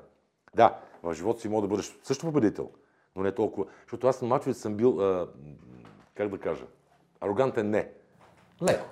Да, 0.56 0.80
в 1.04 1.14
живота 1.14 1.42
си 1.42 1.50
мога 1.50 1.62
да 1.62 1.68
бъдеш 1.68 2.00
също 2.04 2.26
победител, 2.26 2.72
но 3.16 3.24
не 3.24 3.32
толкова. 3.32 3.68
Защото 3.82 4.08
аз 4.08 4.22
на 4.22 4.28
мачовете 4.28 4.60
съм 4.60 4.76
бил, 4.76 5.02
а, 5.02 5.30
как 6.16 6.30
да 6.30 6.40
кажа, 6.40 6.66
арогантен 7.22 7.70
не. 7.70 7.92
Леко. 8.64 8.86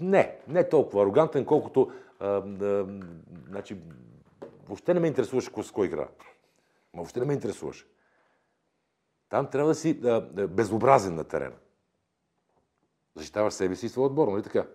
Не, 0.00 0.36
не 0.48 0.68
толкова 0.68 1.02
арогантен, 1.02 1.44
колкото 1.44 1.92
а, 2.20 2.26
а, 2.26 2.86
значи, 3.48 3.78
въобще 4.66 4.94
не 4.94 5.00
ме 5.00 5.06
интересуваше 5.06 5.50
с 5.62 5.70
кой 5.70 5.86
игра. 5.86 6.02
Ма 6.02 6.08
въобще 6.94 7.20
не 7.20 7.26
ме 7.26 7.32
интересуваше. 7.32 7.86
Там 9.28 9.50
трябва 9.50 9.68
да 9.68 9.74
си 9.74 10.00
а, 10.04 10.20
безобразен 10.46 11.14
на 11.14 11.24
терена. 11.24 11.56
Защитаваш 13.14 13.54
себе 13.54 13.76
си 13.76 13.86
и 13.86 13.88
своя 13.88 14.06
отбор, 14.06 14.28
нали 14.28 14.42
така? 14.42 14.66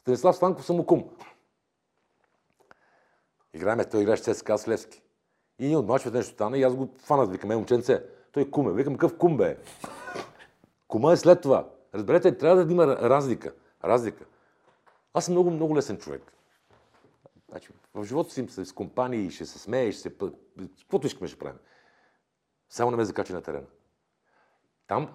Станислав 0.00 0.36
Станков 0.36 0.64
съм 0.64 0.86
кум. 0.86 1.10
Играеме, 3.54 3.84
той 3.84 4.02
играе 4.02 4.16
с 4.16 4.34
ЦСКА 4.34 4.58
с 4.58 4.68
Левски. 4.68 5.02
И 5.58 5.66
ние 5.66 5.76
от 5.76 5.86
мачовете 5.86 6.16
нещо 6.16 6.34
стана 6.34 6.58
и 6.58 6.62
аз 6.62 6.74
го 6.74 6.88
фанат, 6.98 7.30
викаме, 7.30 7.56
момченце, 7.56 8.02
той 8.32 8.50
куме. 8.50 8.72
Викам, 8.72 8.94
какъв 8.94 9.18
кум 9.18 9.36
бе? 9.36 9.58
Кума 10.88 11.12
е 11.12 11.16
след 11.16 11.40
това. 11.40 11.68
Разберете, 11.94 12.38
трябва 12.38 12.64
да 12.64 12.72
има 12.72 12.86
разлика. 12.86 13.54
Разлика. 13.84 14.24
Аз 15.14 15.24
съм 15.24 15.34
много, 15.34 15.50
много 15.50 15.76
лесен 15.76 15.98
човек. 15.98 16.32
Значи, 17.48 17.68
в 17.94 18.04
живота 18.04 18.30
си 18.30 18.46
с 18.48 18.72
компании, 18.72 19.30
ще 19.30 19.46
се 19.46 19.58
смееш, 19.58 19.94
ще 19.94 20.02
се... 20.02 20.14
Каквото 20.78 21.06
искаме 21.06 21.28
ще 21.28 21.38
правим. 21.38 21.58
Само 22.70 22.90
не 22.90 22.96
ме 22.96 23.04
закачи 23.04 23.32
на 23.32 23.42
терена. 23.42 23.66
Там 24.86 25.14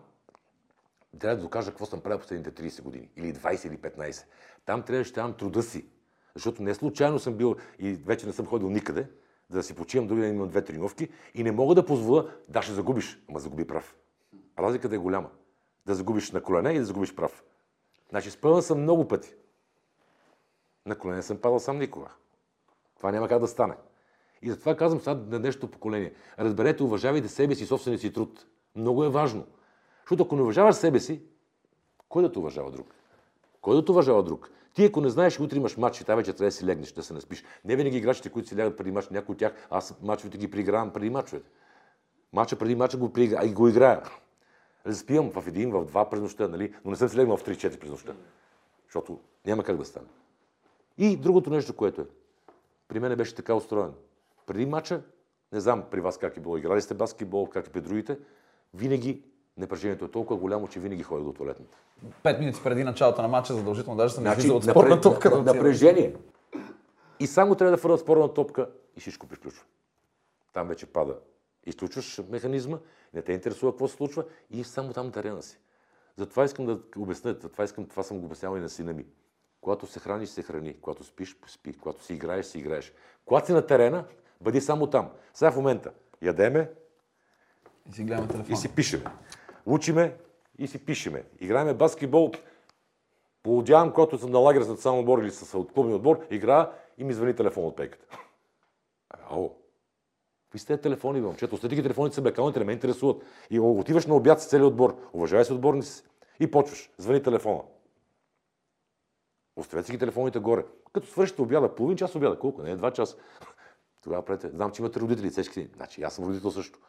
трябва 1.20 1.36
да 1.36 1.42
докажа 1.42 1.72
какво 1.72 1.86
съм 1.86 2.02
правил 2.02 2.20
последните 2.20 2.52
30 2.52 2.82
години. 2.82 3.10
Или 3.16 3.34
20 3.34 3.68
или 3.68 3.78
15. 3.78 4.26
Там 4.66 4.84
трябва 4.84 5.00
да 5.00 5.06
ще 5.06 5.38
труда 5.38 5.64
си. 5.64 5.86
Защото 6.36 6.64
не 6.64 6.74
случайно 6.74 7.20
съм 7.20 7.34
бил 7.34 7.56
и 7.80 7.94
вече 7.94 8.26
не 8.26 8.34
съм 8.34 8.46
ходил 8.46 8.70
никъде, 8.70 9.08
за 9.50 9.58
да 9.58 9.64
си 9.64 9.76
почивам, 9.76 10.08
други 10.08 10.22
ден 10.22 10.36
имам 10.36 10.50
две 10.50 10.64
тренировки 10.64 11.10
и 11.34 11.44
не 11.44 11.52
мога 11.52 11.76
да 11.76 11.86
позволя, 11.86 12.30
да 12.50 12.62
ще 12.62 12.74
загубиш, 12.74 13.20
ама 13.30 13.40
загуби 13.40 13.68
прав. 13.68 13.96
Разликата 14.60 14.96
е 14.96 14.98
голяма. 14.98 15.30
Да 15.86 15.96
загубиш 15.96 16.32
на 16.32 16.44
колене 16.44 16.72
и 16.72 16.80
да 16.80 16.86
загубиш 16.86 17.16
прав. 17.16 17.44
Значи 18.10 18.32
спъван 18.32 18.62
съм 18.62 18.82
много 18.82 19.08
пъти. 19.08 19.36
На 20.86 20.96
колене 20.96 21.22
съм 21.22 21.38
падал 21.38 21.60
сам 21.60 21.80
никога. 21.80 22.08
Това 22.98 23.12
няма 23.12 23.28
как 23.28 23.40
да 23.40 23.48
стане. 23.48 23.76
И 24.42 24.50
затова 24.50 24.76
казвам 24.76 25.02
сега 25.02 25.16
на 25.16 25.40
днешното 25.40 25.68
поколение. 25.68 26.14
Разберете, 26.40 26.84
уважавайте 26.84 27.28
себе 27.28 27.56
си 27.56 27.66
собствения 27.66 28.00
си 28.00 28.14
труд. 28.14 28.46
Много 28.76 29.04
е 29.04 29.10
важно. 29.10 29.46
Защото 30.04 30.24
ако 30.24 30.36
не 30.36 30.42
уважаваш 30.42 30.76
себе 30.76 31.00
си, 31.00 31.22
кой 32.10 32.24
да 32.24 32.32
те 32.32 32.40
уважава 32.40 32.72
друг? 32.72 32.96
Кой 33.62 33.76
да 33.76 33.86
те 33.86 33.92
уважава 33.92 34.24
друг? 34.24 34.52
Ти 34.74 34.86
ако 34.86 35.02
не 35.02 35.10
знаеш, 35.10 35.40
утре 35.40 35.58
имаш 35.58 35.78
матч 35.78 36.02
и 36.02 36.04
тази 36.04 36.18
вече 36.18 36.34
трябва 36.34 36.48
да 36.48 36.52
си 36.52 36.66
легнеш, 36.66 36.92
да 36.92 37.04
се 37.04 37.14
наспиш. 37.14 37.44
Не 37.66 37.76
винаги 37.76 37.98
играчите, 37.98 38.30
които 38.30 38.50
си 38.50 38.58
лягат 38.58 38.78
преди 38.78 38.92
матч, 38.92 39.10
някои 39.10 39.34
от 39.34 39.40
тях, 39.40 39.54
аз 39.70 39.98
мачовете 40.02 40.38
ги 40.38 40.52
приигравам 40.52 40.94
преди 40.94 41.10
мачовете. 41.10 41.50
Мача 42.34 42.56
преди 42.56 42.76
мача 42.76 42.98
го, 42.98 43.14
приигра, 43.14 43.48
го 43.48 43.68
играя. 43.68 44.02
Заспивам 44.86 45.32
в 45.32 45.48
един, 45.48 45.72
в 45.72 45.86
два 45.86 46.10
през 46.10 46.22
нощта, 46.22 46.48
нали? 46.48 46.76
но 46.86 46.92
не 46.92 46.98
съм 46.98 47.10
си 47.10 47.18
легнал 47.18 47.38
в 47.38 47.44
3-4 47.44 47.80
през 47.80 47.90
нощта. 47.90 48.14
Защото 48.86 49.20
няма 49.46 49.64
как 49.64 49.78
да 49.78 49.86
стане. 49.86 50.08
И 50.98 51.18
другото 51.18 51.50
нещо, 51.50 51.76
което 51.76 52.02
е. 52.02 52.06
При 52.88 53.00
мен 53.00 53.18
беше 53.18 53.36
така 53.36 53.54
устроено. 53.54 53.94
Преди 54.46 54.66
мача, 54.66 55.02
не 55.52 55.60
знам 55.60 55.84
при 55.92 56.02
вас 56.02 56.18
как 56.18 56.38
е 56.38 56.40
било, 56.40 56.58
играли 56.58 56.82
сте 56.82 56.94
баскетбол, 56.94 57.50
как 57.50 57.68
и 57.68 57.70
при 57.70 57.82
другите, 57.82 58.18
винаги 58.74 59.24
напрежението 59.58 60.06
е 60.06 60.12
толкова 60.12 60.40
голямо, 60.40 60.68
че 60.68 60.80
винаги 60.80 61.04
ходя 61.04 61.24
до 61.24 61.34
туалетната. 61.34 61.78
Пет 62.24 62.40
минути 62.40 62.60
преди 62.64 62.84
началото 62.84 63.22
на 63.22 63.28
матча 63.28 63.54
задължително 63.54 63.98
даже 63.98 64.14
съм 64.14 64.24
значи, 64.24 64.40
излизал 64.40 64.58
от 64.58 64.64
спорна 64.64 65.02
топка. 65.02 65.30
Да 65.30 65.54
напрежение. 65.54 66.16
И 67.20 67.28
само 67.28 67.56
трябва 67.56 67.72
да 67.72 67.78
фърват 67.78 68.00
спорна 68.00 68.34
топка 68.34 68.70
и 68.98 69.00
всичко 69.00 69.28
приключва. 69.28 69.66
Там 70.54 70.68
вече 70.68 70.86
пада. 70.86 71.18
Изключваш 71.66 72.22
механизма, 72.30 72.78
не 73.14 73.22
те 73.22 73.34
интересува 73.34 73.72
какво 73.72 73.88
се 73.88 73.96
случва 73.96 74.24
и 74.52 74.64
само 74.64 74.94
там 74.94 75.12
терена 75.12 75.44
си. 75.44 75.60
Затова 76.18 76.46
искам 76.46 76.66
да 76.66 76.80
обясня, 76.98 77.36
затова 77.42 77.64
искам, 77.64 77.86
това 77.86 78.04
съм 78.04 78.20
го 78.20 78.26
обяснявал 78.26 78.58
и 78.58 78.62
на 78.62 78.70
сина 78.70 78.94
ми. 78.94 79.06
Когато 79.62 79.88
се 79.88 80.00
храниш, 80.00 80.30
се 80.30 80.44
храни. 80.44 80.76
Когато 80.82 81.04
спиш, 81.04 81.38
спи. 81.48 81.74
Когато 81.74 82.04
си 82.04 82.14
играеш, 82.14 82.46
си 82.46 82.60
играеш. 82.60 82.94
Когато 83.26 83.48
си 83.48 83.54
на 83.54 83.66
терена, 83.66 84.06
бъди 84.42 84.62
само 84.62 84.88
там. 84.88 85.10
Сега 85.34 85.52
в 85.52 85.56
момента 85.56 85.92
ядеме 86.22 86.72
и 87.90 87.94
си. 87.94 88.52
И 88.52 88.56
си 88.56 88.76
пишеме. 88.76 89.04
Учиме 89.66 90.18
и 90.58 90.68
си 90.68 90.86
пишеме. 90.86 91.24
Играеме 91.40 91.74
баскетбол. 91.74 92.32
Полудявам, 93.44 93.94
когато 93.94 94.18
съм 94.18 94.32
на 94.32 94.40
лагер 94.40 94.62
с 94.62 94.68
национален 94.68 95.00
отбор 95.00 95.20
или 95.20 95.32
с 95.32 95.58
от 95.58 95.74
клубния 95.74 95.96
отбор, 95.96 96.26
игра 96.32 96.72
и 96.98 97.04
ми 97.04 97.14
звъни 97.14 97.36
телефон 97.36 97.66
от 97.66 97.76
пейката. 97.76 98.18
Ало, 99.30 99.56
Какви 100.54 100.60
сте 100.60 100.78
телефони, 100.78 101.22
момчета? 101.22 101.56
Оставете 101.56 101.76
ги 101.76 101.84
телефоните 101.84 102.16
са 102.16 102.22
бекалните, 102.22 102.60
не 102.60 102.66
ме 102.66 102.72
интересуват. 102.72 103.24
И 103.50 103.60
отиваш 103.60 104.06
на 104.06 104.16
обяд 104.16 104.42
с 104.42 104.46
целият 104.46 104.68
отбор. 104.68 105.10
Уважавай 105.14 105.46
се 105.46 105.54
отборници. 105.54 106.04
И 106.40 106.52
почваш. 106.52 106.92
Звъни 106.98 107.24
телефона. 107.24 107.62
Оставете 109.56 109.86
си 109.86 109.92
ги 109.92 109.98
телефоните 109.98 110.40
горе. 110.40 110.66
Като 110.94 111.08
свършите 111.08 111.42
обяда, 111.42 111.76
половин 111.76 111.98
час 111.98 112.16
обяда, 112.16 112.40
колко? 112.40 112.62
Не, 112.62 112.76
два 112.76 112.92
часа. 112.92 113.18
Тогава 114.04 114.26
прете. 114.26 114.50
Знам, 114.50 114.72
че 114.72 114.82
имате 114.82 115.00
родители, 115.00 115.32
цечки. 115.32 115.70
Значи, 115.76 116.04
аз 116.04 116.16
съм 116.16 116.26
родител 116.26 116.52
също. 116.52 116.80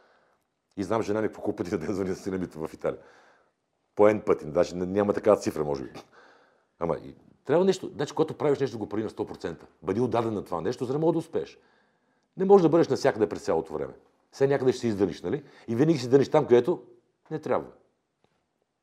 И 0.77 0.85
знам 0.85 1.03
жена 1.03 1.22
ми 1.22 1.33
колко 1.33 1.57
пъти 1.57 1.79
да 1.79 1.95
звъни 1.95 2.14
с 2.14 2.22
сина 2.22 2.39
ми 2.39 2.47
в 2.47 2.70
Италия. 2.75 2.99
По 3.95 4.09
един 4.09 4.22
пъти. 4.22 4.45
Даже 4.47 4.77
няма 4.77 5.12
такава 5.12 5.37
цифра, 5.37 5.64
може 5.64 5.83
би. 5.83 5.91
Ама, 6.79 6.97
и, 6.97 7.14
трябва 7.45 7.64
нещо. 7.64 7.91
Значи, 7.95 8.14
когато 8.14 8.35
правиш 8.35 8.59
нещо, 8.59 8.79
го 8.79 8.89
прави 8.89 9.03
на 9.03 9.11
100%. 9.11 9.57
Бъди 9.83 10.01
отдаден 10.01 10.35
на 10.35 10.45
това 10.45 10.61
нещо, 10.61 10.85
за 10.85 10.93
да 10.93 10.99
мога 10.99 11.12
да 11.12 11.18
успееш. 11.18 11.59
Не 12.37 12.45
можеш 12.45 12.62
да 12.62 12.68
бъдеш 12.68 12.89
навсякъде 12.89 13.29
през 13.29 13.43
цялото 13.43 13.72
време. 13.72 13.95
Все 14.31 14.47
някъде 14.47 14.72
ще 14.72 14.81
се 14.81 14.87
издъниш, 14.87 15.22
нали? 15.22 15.43
И 15.68 15.77
винаги 15.77 15.99
си 15.99 16.09
дъниш 16.09 16.29
там, 16.29 16.47
където 16.47 16.83
не 17.31 17.39
трябва. 17.39 17.66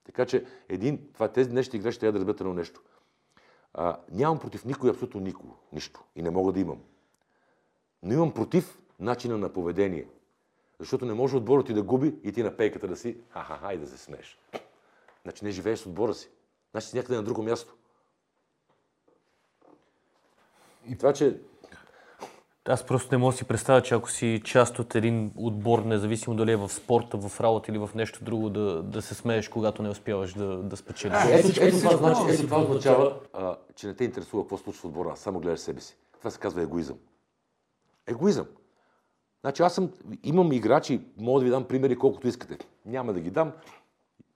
Така 0.03 0.25
че 0.25 0.45
един, 0.69 1.09
това, 1.13 1.27
тези 1.27 1.49
днешни 1.49 1.79
играчи 1.79 1.99
трябва 1.99 2.11
да 2.11 2.19
разберат 2.19 2.41
едно 2.41 2.53
нещо. 2.53 2.81
А, 3.73 3.97
нямам 4.11 4.39
против 4.39 4.65
никой, 4.65 4.89
абсолютно 4.89 5.21
никого. 5.21 5.55
Нищо. 5.73 6.03
И 6.15 6.21
не 6.21 6.29
мога 6.29 6.51
да 6.51 6.59
имам. 6.59 6.81
Но 8.03 8.13
имам 8.13 8.33
против 8.33 8.79
начина 8.99 9.37
на 9.37 9.53
поведение. 9.53 10.07
Защото 10.81 11.05
не 11.05 11.13
може 11.13 11.37
отборът 11.37 11.65
ти 11.65 11.73
да 11.73 11.83
губи 11.83 12.15
и 12.23 12.31
ти 12.31 12.43
на 12.43 12.57
пейката 12.57 12.87
да 12.87 12.95
си 12.95 13.17
ха-ха-ха 13.29 13.73
и 13.73 13.77
да 13.77 13.87
се 13.87 13.97
смееш. 13.97 14.39
Значи 15.23 15.45
не 15.45 15.51
живееш 15.51 15.79
с 15.79 15.85
отбора 15.85 16.13
си. 16.13 16.29
Значи 16.71 16.87
си 16.87 16.97
някъде 16.97 17.15
на 17.15 17.23
друго 17.23 17.43
място. 17.43 17.73
И 20.87 20.97
това, 20.97 21.13
че 21.13 21.39
аз 22.65 22.85
просто 22.85 23.15
не 23.15 23.17
мога 23.17 23.31
да 23.31 23.37
си 23.37 23.45
представя, 23.45 23.81
че 23.81 23.95
ако 23.95 24.11
си 24.11 24.41
част 24.45 24.79
от 24.79 24.95
един 24.95 25.31
отбор, 25.35 25.79
независимо 25.79 26.35
дали 26.35 26.51
е 26.51 26.55
в 26.55 26.69
спорта, 26.69 27.17
в 27.17 27.41
работа 27.41 27.71
или 27.71 27.77
в 27.77 27.89
нещо 27.95 28.23
друго, 28.23 28.49
да, 28.49 28.83
да 28.83 29.01
се 29.01 29.15
смееш, 29.15 29.49
когато 29.49 29.83
не 29.83 29.89
успяваш 29.89 30.33
да, 30.33 30.57
да 30.57 30.77
спечелиш. 30.77 31.17
Ето, 31.29 31.47
ето, 31.47 31.59
ето, 31.61 31.77
това, 31.77 31.97
значи, 31.97 32.21
ето 32.33 32.43
това 32.43 32.61
означава, 32.61 33.19
а, 33.33 33.57
че 33.75 33.87
не 33.87 33.93
те 33.95 34.03
интересува 34.03 34.43
какво 34.43 34.57
случва 34.57 34.81
в 34.81 34.85
отбора, 34.85 35.15
само 35.15 35.39
гледаш 35.39 35.59
себе 35.59 35.81
си. 35.81 35.97
Това 36.17 36.31
се 36.31 36.39
казва 36.39 36.61
егоизъм. 36.61 36.97
Егоизъм. 38.07 38.45
Значи 39.41 39.63
аз 39.63 39.75
съм, 39.75 39.91
имам 40.23 40.51
играчи, 40.51 41.01
мога 41.17 41.39
да 41.39 41.43
ви 41.45 41.51
дам 41.51 41.67
примери 41.67 41.95
колкото 41.99 42.27
искате. 42.27 42.57
Няма 42.85 43.13
да 43.13 43.19
ги 43.19 43.31
дам 43.31 43.51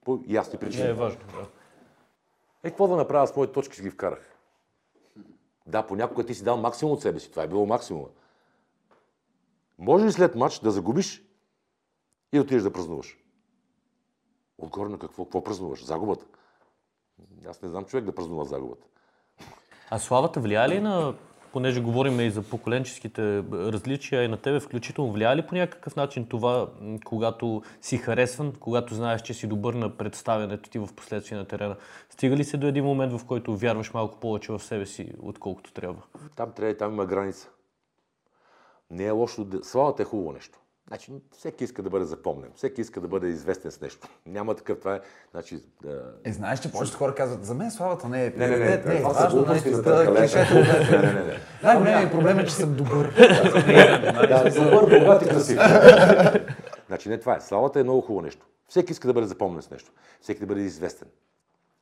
по 0.04 0.20
ясни 0.26 0.58
причини. 0.58 0.84
Не 0.84 0.90
е 0.90 0.94
важно, 0.94 1.20
да. 1.32 1.46
Е, 2.64 2.70
какво 2.70 2.88
да 2.88 2.96
направя 2.96 3.26
с 3.26 3.36
моите 3.36 3.52
точки, 3.52 3.76
си 3.76 3.82
ги 3.82 3.90
вкарах. 3.90 4.36
Да, 5.66 5.86
понякога 5.86 6.26
ти 6.26 6.34
си 6.34 6.44
дал 6.44 6.56
максимум 6.56 6.94
от 6.94 7.02
себе 7.02 7.20
си. 7.20 7.30
Това 7.30 7.42
е 7.42 7.48
било 7.48 7.66
максимума. 7.66 8.08
Може 9.78 10.06
ли 10.06 10.12
след 10.12 10.34
матч 10.34 10.58
да 10.58 10.70
загубиш 10.70 11.22
и 12.32 12.40
отидеш 12.40 12.62
да 12.62 12.72
празнуваш? 12.72 13.18
Отгоре 14.58 14.88
на 14.88 14.98
какво? 14.98 15.24
Какво 15.24 15.44
празнуваш? 15.44 15.84
Загубата. 15.84 16.26
Аз 17.48 17.62
не 17.62 17.68
знам 17.68 17.84
човек 17.84 18.04
да 18.04 18.14
празнува 18.14 18.44
загубата. 18.44 18.86
А 19.90 19.98
славата 19.98 20.40
влияе 20.40 20.68
ли 20.68 20.80
на 20.80 21.14
понеже 21.52 21.80
говорим 21.80 22.20
и 22.20 22.30
за 22.30 22.42
поколенческите 22.42 23.42
различия 23.52 24.24
и 24.24 24.28
на 24.28 24.36
тебе, 24.36 24.60
включително 24.60 25.12
влияе 25.12 25.36
ли 25.36 25.46
по 25.46 25.54
някакъв 25.54 25.96
начин 25.96 26.26
това, 26.26 26.68
когато 27.04 27.62
си 27.80 27.98
харесван, 27.98 28.52
когато 28.60 28.94
знаеш, 28.94 29.22
че 29.22 29.34
си 29.34 29.46
добър 29.46 29.74
на 29.74 29.96
представянето 29.96 30.70
ти 30.70 30.78
в 30.78 30.88
последствие 30.96 31.38
на 31.38 31.44
терена? 31.44 31.76
Стига 32.10 32.36
ли 32.36 32.44
се 32.44 32.56
до 32.56 32.66
един 32.66 32.84
момент, 32.84 33.12
в 33.12 33.26
който 33.26 33.56
вярваш 33.56 33.92
малко 33.92 34.20
повече 34.20 34.52
в 34.52 34.62
себе 34.62 34.86
си, 34.86 35.12
отколкото 35.22 35.72
трябва? 35.72 36.02
Там 36.36 36.52
трябва, 36.52 36.76
там 36.76 36.92
има 36.92 37.06
граница. 37.06 37.48
Не 38.90 39.04
е 39.04 39.10
лошо. 39.10 39.46
Славата 39.62 40.02
е 40.02 40.06
хубаво 40.06 40.32
нещо. 40.32 40.58
Значи, 40.88 41.12
всеки 41.32 41.64
иска 41.64 41.82
да 41.82 41.90
бъде 41.90 42.04
запомнен, 42.04 42.50
всеки 42.54 42.80
иска 42.80 43.00
да 43.00 43.08
бъде 43.08 43.28
известен 43.28 43.70
с 43.70 43.80
нещо. 43.80 44.08
Няма 44.26 44.54
такъв, 44.54 44.78
това 44.78 44.94
е, 44.94 45.00
значи... 45.30 45.58
Да... 45.82 46.14
Е, 46.24 46.32
знаеш, 46.32 46.60
че 46.60 46.72
повечето 46.72 46.98
хора 46.98 47.14
казват, 47.14 47.44
за 47.44 47.54
мен 47.54 47.70
славата 47.70 48.08
не 48.08 48.26
е 48.26 48.30
не, 48.36 48.48
не, 48.48 48.56
не, 48.56 48.82
не, 48.86 48.98
е 48.98 49.02
важно, 49.02 49.46
нещо, 49.48 49.68
не, 49.68 50.12
не, 51.02 51.12
не, 51.12 51.40
Най-големият 51.62 52.12
проблем 52.12 52.38
е, 52.38 52.46
че 52.46 52.54
съм 52.54 52.74
добър. 52.74 53.06
Добър, 54.54 54.98
богат 54.98 55.22
и 55.22 55.28
красив. 55.28 55.58
Значи 56.86 57.08
не 57.08 57.20
това 57.20 57.36
е. 57.36 57.40
Славата 57.40 57.80
е 57.80 57.82
много 57.82 58.00
хубаво 58.00 58.22
нещо. 58.22 58.46
Всеки 58.68 58.92
иска 58.92 59.08
да 59.08 59.14
бъде 59.14 59.26
запомнен 59.26 59.62
с 59.62 59.70
нещо. 59.70 59.92
Всеки 60.20 60.40
да 60.40 60.46
бъде 60.46 60.60
известен. 60.60 61.08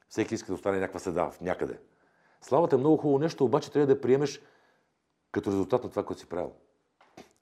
Всеки 0.09 0.35
иска 0.35 0.47
да 0.47 0.55
остане 0.55 0.79
някаква 0.79 1.01
следа 1.01 1.31
в 1.31 1.41
някъде. 1.41 1.79
Славата 2.41 2.77
е 2.77 2.79
много 2.79 2.97
хубаво 2.97 3.19
нещо, 3.19 3.45
обаче 3.45 3.73
трябва 3.73 3.87
да 3.87 4.01
приемеш 4.01 4.41
като 5.33 5.51
резултат 5.51 5.85
на 5.85 5.91
това, 5.91 6.05
което 6.05 6.21
си 6.21 6.27
правил. 6.27 6.53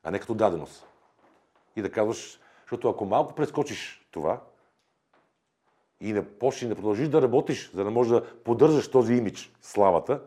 А 0.03 0.11
не 0.11 0.19
като 0.19 0.35
даденост. 0.35 0.87
И 1.77 1.83
да 1.83 1.91
казваш, 1.91 2.41
защото 2.61 2.89
ако 2.89 3.05
малко 3.05 3.35
прескочиш 3.35 4.07
това 4.11 4.41
и 6.01 6.13
не 6.13 6.39
почнеш 6.39 6.69
да 6.69 6.75
продължиш 6.75 7.09
да 7.09 7.23
работиш, 7.23 7.71
за 7.73 7.85
да 7.85 7.91
можеш 7.91 8.11
да 8.11 8.43
поддържаш 8.45 8.91
този 8.91 9.15
имидж, 9.15 9.53
славата, 9.61 10.21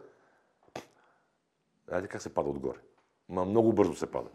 Знаете 1.88 2.08
как 2.08 2.22
се 2.22 2.34
пада 2.34 2.50
отгоре? 2.50 2.78
Ма 3.30 3.46
много 3.46 3.74
бързо 3.74 3.96
се 3.96 4.12
пада. 4.12 4.30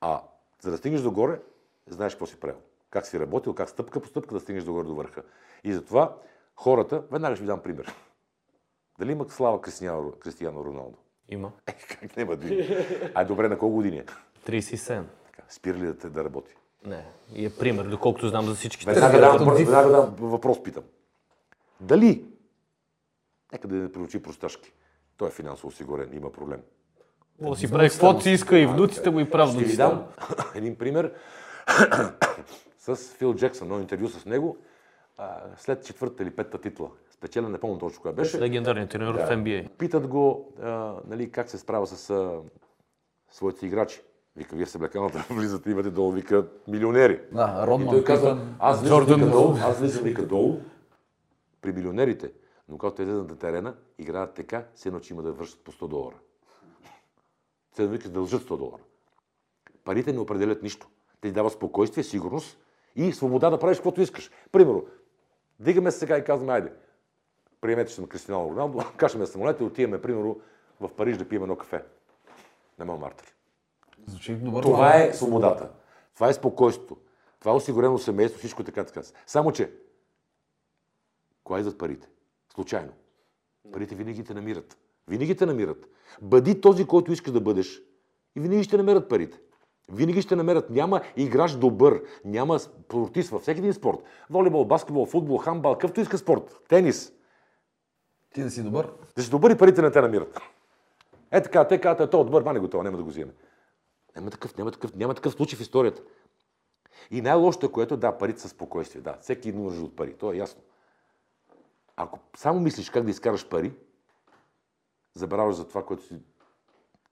А 0.00 0.22
за 0.60 0.70
да 0.70 0.76
стигнеш 0.76 1.00
догоре, 1.00 1.40
знаеш 1.86 2.14
какво 2.14 2.26
си 2.26 2.40
правил. 2.40 2.60
Как 2.90 3.06
си 3.06 3.20
работил, 3.20 3.54
как 3.54 3.68
стъпка 3.68 4.00
по 4.00 4.08
стъпка 4.08 4.34
да 4.34 4.40
стигнеш 4.40 4.64
догоре 4.64 4.84
до 4.84 4.94
върха. 4.94 5.22
И 5.64 5.72
затова 5.72 6.16
хората, 6.56 7.02
веднага 7.10 7.36
ще 7.36 7.42
ви 7.42 7.46
дам 7.46 7.62
пример. 7.62 7.94
Дали 8.98 9.12
има 9.12 9.28
слава 9.28 9.60
Кристияно, 9.60 10.64
Роналдо? 10.64 10.98
Има. 11.28 11.52
Е, 11.66 11.72
как 11.72 12.16
няма 12.16 12.36
да 12.36 12.54
има? 12.54 12.84
Ай, 13.14 13.24
добре, 13.24 13.48
на 13.48 13.58
колко 13.58 13.74
години 13.74 13.98
е? 13.98 14.04
37. 14.46 15.04
Така, 15.32 15.46
спира 15.48 15.78
ли 15.78 15.86
да, 15.86 15.96
те 15.96 16.08
да 16.08 16.24
работи? 16.24 16.54
Не. 16.86 17.04
И 17.34 17.46
е 17.46 17.50
пример, 17.50 17.84
доколкото 17.84 18.28
знам 18.28 18.46
за 18.46 18.54
всички. 18.54 18.86
Веднага 18.86 19.20
дам, 19.20 19.54
веднага 19.54 19.90
дам 19.90 20.14
въпрос 20.18 20.62
питам. 20.62 20.84
Дали, 21.80 22.24
нека 23.52 23.68
да 23.68 23.74
не 23.74 23.92
приучи 23.92 24.22
просташки, 24.22 24.72
той 25.16 25.28
е 25.28 25.30
финансово 25.30 25.68
осигурен, 25.68 26.16
има 26.16 26.32
проблем. 26.32 26.60
Може 27.40 27.60
си 27.60 27.70
прави 27.70 27.90
каквото 27.90 28.20
си 28.20 28.30
иска 28.30 28.58
и 28.58 28.66
внуците 28.66 29.10
му 29.10 29.20
и 29.20 29.26
Ще 29.26 29.64
ви 29.64 29.76
дам 29.76 30.06
един 30.54 30.76
пример 30.76 31.12
с 32.78 32.96
Фил 32.96 33.34
Джексън, 33.34 33.66
едно 33.66 33.80
интервю 33.80 34.08
с 34.08 34.26
него, 34.26 34.56
а, 35.18 35.40
след 35.56 35.84
четвърта 35.84 36.22
или 36.22 36.30
петата 36.30 36.60
титла. 36.60 36.90
Спечелен, 37.10 37.52
не 37.52 37.58
помня 37.58 37.78
точно 37.78 38.02
коя 38.02 38.14
беше. 38.14 38.40
Легендарният 38.40 38.90
тренер 38.90 39.14
в 39.14 39.30
NBA. 39.30 39.68
Питат 39.68 40.06
го 40.06 40.52
а, 40.62 40.94
нали, 41.06 41.30
как 41.30 41.50
се 41.50 41.58
справя 41.58 41.86
с 41.86 42.10
а, 42.10 42.40
своите 43.30 43.66
играчи. 43.66 44.00
Вика, 44.36 44.56
вие 44.56 44.66
в 44.66 44.70
съблекалната 44.70 45.26
влизате, 45.30 45.70
имате 45.70 45.90
долу, 45.90 46.12
вика, 46.12 46.46
милионери. 46.68 47.20
Да, 47.32 47.62
И 47.62 47.66
Родман, 47.66 47.88
той 47.88 48.04
Питън, 48.04 48.56
аз 48.58 48.80
влизам 48.80 49.04
вика 49.04 49.30
долу, 49.30 49.56
аз 49.62 49.78
влизам 49.78 50.04
вика 50.04 50.26
долу 50.26 50.60
при 51.60 51.72
милионерите, 51.72 52.32
но 52.68 52.78
когато 52.78 52.96
те 52.96 53.02
излезат 53.02 53.30
на 53.30 53.36
терена, 53.36 53.74
играят 53.98 54.34
така, 54.34 54.64
се 54.74 54.88
едно, 54.88 55.00
че 55.00 55.14
има 55.14 55.22
да 55.22 55.32
вършат 55.32 55.64
по 55.64 55.72
100 55.72 55.88
долара. 55.88 56.16
Се 57.72 57.82
едно, 57.82 57.92
вика, 57.92 58.08
да 58.08 58.14
дължат 58.14 58.42
100 58.42 58.56
долара. 58.56 58.82
Парите 59.84 60.12
не 60.12 60.18
определят 60.18 60.62
нищо. 60.62 60.88
Те 61.20 61.28
ти 61.28 61.34
дават 61.34 61.52
спокойствие, 61.52 62.04
сигурност 62.04 62.58
и 62.96 63.12
свобода 63.12 63.50
да 63.50 63.58
правиш 63.58 63.78
каквото 63.78 64.00
искаш. 64.00 64.30
Примерно, 64.52 64.84
дигаме 65.60 65.90
се 65.90 65.98
сега 65.98 66.18
и 66.18 66.24
казваме, 66.24 66.52
айде, 66.52 66.72
приемете, 67.60 67.90
че 67.90 67.94
съм 67.94 68.06
Кристиано 68.06 68.50
Роналдо, 68.50 68.84
качваме 68.96 69.26
самолета 69.26 69.64
и 69.64 69.66
отиваме, 69.66 70.02
примерно, 70.02 70.40
в 70.80 70.90
Париж 70.96 71.16
да 71.16 71.28
пием 71.28 71.42
едно 71.42 71.56
кафе. 71.56 71.84
На 72.78 72.84
Монмартър. 72.84 73.34
Звучи 74.06 74.34
добър. 74.34 74.62
Това 74.62 74.96
е 74.96 75.12
свободата. 75.12 75.70
Това 76.14 76.28
е 76.28 76.32
спокойствието. 76.32 76.96
Това 77.40 77.52
е 77.52 77.54
осигурено 77.54 77.98
семейство, 77.98 78.38
всичко 78.38 78.64
така 78.64 78.84
така. 78.84 79.02
Само, 79.26 79.52
че, 79.52 79.72
кога 81.44 81.58
идват 81.58 81.78
парите? 81.78 82.08
Случайно. 82.54 82.92
Парите 83.72 83.94
винаги 83.94 84.24
те 84.24 84.34
намират. 84.34 84.78
Винаги 85.08 85.36
те 85.36 85.46
намират. 85.46 85.86
Бъди 86.22 86.60
този, 86.60 86.86
който 86.86 87.12
искаш 87.12 87.32
да 87.32 87.40
бъдеш 87.40 87.82
и 88.36 88.40
винаги 88.40 88.64
ще 88.64 88.76
намерят 88.76 89.08
парите. 89.08 89.40
Винаги 89.92 90.22
ще 90.22 90.36
намерят. 90.36 90.70
Няма 90.70 91.00
играч 91.16 91.52
добър, 91.52 92.02
няма 92.24 92.58
спортист 92.58 93.30
във 93.30 93.42
всеки 93.42 93.58
един 93.58 93.72
спорт. 93.72 93.98
Волейбол, 94.30 94.64
баскетбол, 94.64 95.06
футбол, 95.06 95.38
хамбал, 95.38 95.72
какъвто 95.72 96.00
иска 96.00 96.18
спорт. 96.18 96.60
Тенис. 96.68 97.12
Ти 98.34 98.42
да 98.42 98.50
си 98.50 98.62
добър. 98.62 98.92
Да 99.16 99.22
си 99.22 99.30
добър 99.30 99.50
и 99.50 99.58
парите 99.58 99.82
не 99.82 99.90
те 99.90 100.00
намират. 100.00 100.40
Е 101.30 101.42
така, 101.42 101.68
те 101.68 101.80
казват, 101.80 102.10
то 102.10 102.24
добър, 102.24 102.42
мане 102.42 102.58
го 102.60 102.68
това, 102.68 102.82
няма 102.82 102.96
да 102.96 103.02
го 103.02 103.08
вземе. 103.08 103.32
Няма 104.16 104.30
такъв, 104.30 104.56
няма 104.56 104.70
такъв, 104.70 104.94
няма 104.94 105.14
такъв 105.14 105.32
случай 105.32 105.58
в 105.58 105.62
историята. 105.62 106.02
И 107.10 107.20
най-лошото, 107.20 107.72
което 107.72 107.94
е, 107.94 107.96
да, 107.96 108.18
парите 108.18 108.40
са 108.40 108.48
спокойствие. 108.48 109.02
Да, 109.02 109.18
всеки 109.20 109.48
има 109.48 109.60
нужда 109.60 109.84
от 109.84 109.96
пари, 109.96 110.14
то 110.14 110.32
е 110.32 110.36
ясно. 110.36 110.62
Ако 111.96 112.18
само 112.36 112.60
мислиш 112.60 112.90
как 112.90 113.04
да 113.04 113.10
изкараш 113.10 113.48
пари, 113.48 113.72
забравяш 115.14 115.54
за 115.54 115.68
това, 115.68 115.84
което 115.84 116.02
си 116.02 116.14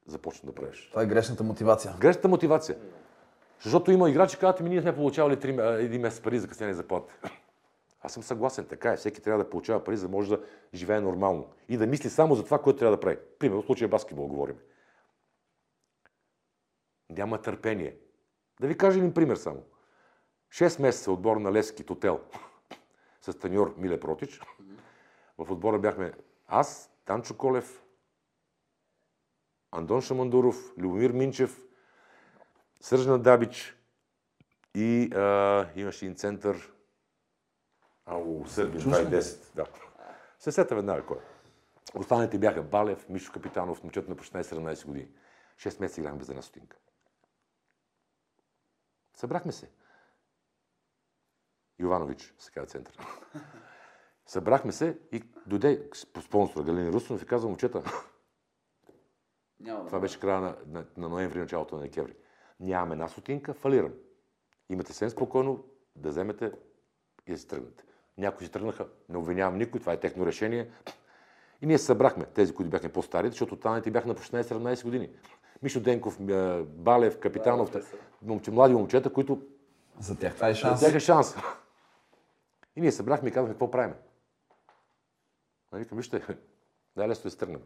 започна 0.06 0.46
да 0.46 0.54
правиш. 0.54 0.88
Това 0.90 1.02
е 1.02 1.06
грешната 1.06 1.42
мотивация. 1.42 1.94
Грешната 2.00 2.28
мотивация. 2.28 2.78
Защото 3.62 3.90
има 3.90 4.10
играчи, 4.10 4.38
казват 4.38 4.60
ми, 4.60 4.68
ние 4.68 4.82
сме 4.82 4.96
получавали 4.96 5.40
три, 5.40 5.52
м- 5.52 5.62
един 5.62 6.00
месец 6.00 6.22
пари 6.22 6.38
за 6.38 6.48
къснение 6.48 6.74
заплата. 6.74 7.12
Аз 8.02 8.12
съм 8.12 8.22
съгласен, 8.22 8.64
така 8.64 8.92
е. 8.92 8.96
Всеки 8.96 9.22
трябва 9.22 9.44
да 9.44 9.50
получава 9.50 9.84
пари, 9.84 9.96
за 9.96 10.08
да 10.08 10.12
може 10.12 10.28
да 10.30 10.40
живее 10.74 11.00
нормално. 11.00 11.48
И 11.68 11.76
да 11.76 11.86
мисли 11.86 12.10
само 12.10 12.34
за 12.34 12.44
това, 12.44 12.58
което 12.58 12.78
трябва 12.78 12.96
да 12.96 13.00
прави. 13.00 13.18
Примерно, 13.38 13.62
в 13.62 13.66
случая 13.66 13.88
баскетбол 13.88 14.26
говорим. 14.26 14.56
Няма 17.10 17.42
търпение. 17.42 17.96
Да 18.60 18.66
ви 18.66 18.78
кажа 18.78 18.98
един 18.98 19.14
пример 19.14 19.36
само. 19.36 19.62
Шест 20.50 20.78
месеца 20.78 21.12
отбор 21.12 21.36
на 21.36 21.52
Лески 21.52 21.84
Тотел 21.84 22.20
с 23.20 23.38
таньор 23.38 23.74
Миле 23.78 24.00
Протич. 24.00 24.40
В 25.38 25.52
отбора 25.52 25.78
бяхме 25.78 26.12
аз, 26.46 26.90
Танчо 27.04 27.36
Колев, 27.36 27.82
Андон 29.72 30.00
Шамандуров, 30.00 30.72
Любомир 30.78 31.10
Минчев, 31.10 31.62
Сържна 32.80 33.18
Дабич 33.18 33.76
и 34.74 35.10
а, 35.14 35.68
имаше 35.76 36.04
един 36.04 36.16
център. 36.16 36.72
Ау, 38.06 38.46
Сърбия, 38.46 38.80
2010. 38.80 39.54
Да. 39.54 39.66
Се 40.38 40.52
сета 40.52 40.74
веднага 40.74 41.06
кой. 41.06 41.18
Останалите 41.94 42.38
бяха 42.38 42.62
Балев, 42.62 43.08
Мишо 43.08 43.32
Капитанов, 43.32 43.82
момчето 43.82 44.10
на 44.10 44.16
почти 44.16 44.36
17 44.36 44.86
години. 44.86 45.08
6 45.56 45.80
месеца 45.80 46.00
играхме 46.00 46.18
без 46.18 46.28
една 46.28 46.42
стотинка. 46.42 46.76
Събрахме 49.20 49.52
се. 49.52 49.70
Йованович, 51.78 52.34
се 52.38 52.50
казва 52.52 52.66
център. 52.66 52.98
Събрахме 54.26 54.72
се 54.72 54.98
и 55.12 55.22
дойде 55.46 55.90
по 56.12 56.22
спонсора 56.22 56.64
Галини 56.64 56.92
Русинов 56.92 57.22
и 57.22 57.26
казва, 57.26 57.48
момчета, 57.48 57.82
Няма 59.60 59.86
това 59.86 60.00
беше 60.00 60.20
края 60.20 60.40
на, 60.40 60.56
на, 60.66 60.86
на 60.96 61.08
ноември, 61.08 61.38
началото 61.38 61.76
на 61.76 61.82
декември. 61.82 62.14
Нямаме 62.60 62.92
една 62.92 63.08
сотинка, 63.08 63.54
фалирам. 63.54 63.92
Имате 64.68 64.92
съвсем 64.92 65.10
спокойно 65.10 65.64
да 65.96 66.08
вземете 66.08 66.52
и 67.26 67.32
да 67.32 67.38
си 67.38 67.48
тръгнете. 67.48 67.84
Някои 68.18 68.46
си 68.46 68.52
тръгнаха, 68.52 68.88
не 69.08 69.18
обвинявам 69.18 69.58
никой, 69.58 69.80
това 69.80 69.92
е 69.92 70.00
техно 70.00 70.26
решение. 70.26 70.70
И 71.62 71.66
ние 71.66 71.78
събрахме, 71.78 72.24
тези, 72.24 72.54
които 72.54 72.70
бяхме 72.70 72.92
по-стари, 72.92 73.28
защото 73.28 73.54
останалите 73.54 73.90
бяха 73.90 74.08
на 74.08 74.14
по 74.14 74.22
16-17 74.22 74.84
години. 74.84 75.10
Мишо 75.62 75.80
Денков, 75.80 76.20
е, 76.20 76.62
Балев, 76.62 77.20
Капитанов, 77.20 77.70
момче, 78.22 78.50
млади 78.50 78.74
момчета, 78.74 79.12
които 79.12 79.42
За 79.98 80.18
тях 80.18 80.34
това 80.34 80.48
е 80.48 80.52
за 80.52 80.58
шанс. 80.58 80.80
тях 80.80 80.94
е 80.94 81.00
шанс. 81.00 81.36
И 82.76 82.80
ние 82.80 82.92
събрахме 82.92 83.28
и 83.28 83.32
казахме, 83.32 83.54
какво 83.54 83.70
правим? 83.70 83.94
А 85.72 85.78
викам, 85.78 85.98
вижте, 85.98 86.22
най-лесно 86.96 87.22
да 87.22 87.30
се 87.30 87.38
тръгнем. 87.38 87.60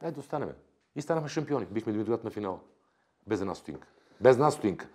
Дай 0.00 0.12
да 0.12 0.20
останем. 0.20 0.52
И 0.96 1.02
станахме 1.02 1.28
шампиони. 1.28 1.66
Бихме 1.66 1.92
дойдат 1.92 2.24
на 2.24 2.30
финал. 2.30 2.60
Без 3.26 3.40
една 3.40 3.54
стотинка. 3.54 3.88
Без 4.20 4.36
една 4.36 4.50
стотинка. 4.50 4.88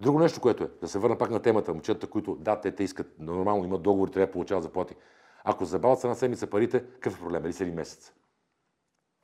Друго 0.00 0.18
нещо, 0.18 0.40
което 0.40 0.64
е, 0.64 0.70
да 0.80 0.88
се 0.88 0.98
върна 0.98 1.18
пак 1.18 1.30
на 1.30 1.42
темата, 1.42 1.72
момчетата, 1.72 2.10
които, 2.10 2.34
да, 2.34 2.60
те, 2.60 2.74
те 2.74 2.84
искат, 2.84 3.18
нормално 3.18 3.64
имат 3.64 3.82
договори, 3.82 4.10
трябва 4.10 4.26
да 4.26 4.32
получават 4.32 4.64
заплати. 4.64 4.96
Ако 5.44 5.64
забавят 5.64 6.00
се 6.00 6.06
една 6.06 6.14
седмица 6.14 6.46
парите, 6.46 6.84
какъв 6.84 7.16
е 7.16 7.20
проблем? 7.20 7.44
Или 7.44 7.52
са 7.52 7.62
един 7.62 7.74
месец? 7.74 8.12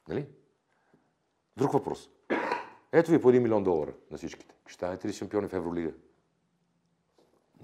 Нали? 0.08 0.26
Друг 1.58 1.72
въпрос. 1.72 2.08
Ето 2.92 3.10
ви 3.10 3.20
по 3.20 3.32
1 3.32 3.38
милион 3.38 3.64
долара 3.64 3.92
на 4.10 4.16
всичките. 4.18 4.54
Ще 4.66 4.74
станете 4.74 5.08
ли 5.08 5.12
шампиони 5.12 5.48
в 5.48 5.52
Евролига? 5.52 5.90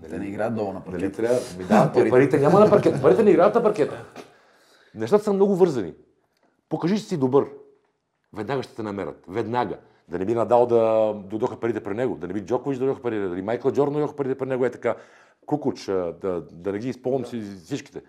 Те 0.08 0.18
не 0.18 0.26
играят 0.26 0.54
долу 0.54 0.72
на 0.72 0.84
паркет. 0.84 1.16
трябва? 1.16 1.38
Ми, 1.58 1.64
да, 1.64 1.92
парите. 1.92 2.10
парите 2.10 2.38
няма 2.38 2.60
на 2.60 2.70
паркета. 2.70 3.02
Парите 3.02 3.22
не 3.22 3.30
играят 3.30 3.54
на 3.54 3.62
паркета. 3.62 4.04
Нещата 4.94 5.24
са 5.24 5.32
много 5.32 5.56
вързани. 5.56 5.94
Покажи, 6.68 6.98
че 6.98 7.04
си 7.04 7.16
добър. 7.16 7.50
Веднага 8.32 8.62
ще 8.62 8.74
те 8.74 8.82
намерят. 8.82 9.24
Веднага. 9.28 9.78
Да 10.08 10.18
не 10.18 10.24
би 10.24 10.34
Надал 10.34 10.66
да 10.66 11.12
дойдоха 11.24 11.60
парите 11.60 11.82
при 11.82 11.94
него, 11.94 12.16
да 12.16 12.26
не 12.26 12.32
би 12.32 12.40
Джокович 12.40 12.78
да 12.78 12.84
дойдоха 12.84 13.02
парите, 13.02 13.28
да 13.28 13.34
не 13.34 13.42
Майкъл 13.42 13.72
Джордан 13.72 13.92
да 13.92 13.98
дойдоха 13.98 14.16
парите 14.16 14.38
при 14.38 14.46
него, 14.46 14.64
е 14.64 14.70
така. 14.70 14.96
Кукуч, 15.46 15.84
да, 15.84 16.46
да 16.52 16.72
не 16.72 16.78
ги 16.78 16.88
изпълним 16.88 17.26
си 17.26 17.40
всичките. 17.40 18.02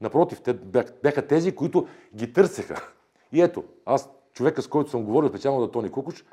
Напротив, 0.00 0.40
те 0.40 0.54
бяха 1.02 1.26
тези, 1.26 1.54
които 1.54 1.86
ги 2.14 2.32
търсеха. 2.32 2.92
И 3.32 3.42
ето, 3.42 3.64
аз, 3.86 4.10
човека 4.32 4.62
с 4.62 4.68
който 4.68 4.90
съм 4.90 5.04
говорил, 5.04 5.28
специално 5.28 5.60
да 5.60 5.70
Тони 5.70 5.90
Кукуч, 5.90 6.24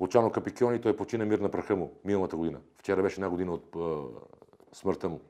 Лучано 0.00 0.30
Капикиони, 0.30 0.80
той 0.80 0.96
почина 0.96 1.24
мир 1.24 1.38
на 1.38 1.48
праха 1.48 1.76
му 1.76 1.92
миналата 2.04 2.36
година. 2.36 2.58
Вчера 2.78 3.02
беше 3.02 3.14
една 3.14 3.28
година 3.28 3.52
от 3.52 3.76
а, 3.76 4.02
смъртта 4.72 5.08
му. 5.08 5.20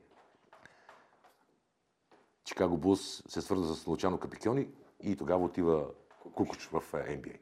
Чикаго 2.43 2.77
Булс 2.77 3.23
се 3.27 3.41
свърза 3.41 3.75
с 3.75 3.87
Лучано 3.87 4.17
Капикиони 4.17 4.67
и 5.03 5.15
тогава 5.15 5.45
отива 5.45 5.85
Кукуч 6.35 6.69
в 6.71 6.83
е, 6.93 6.97
NBA. 6.97 7.37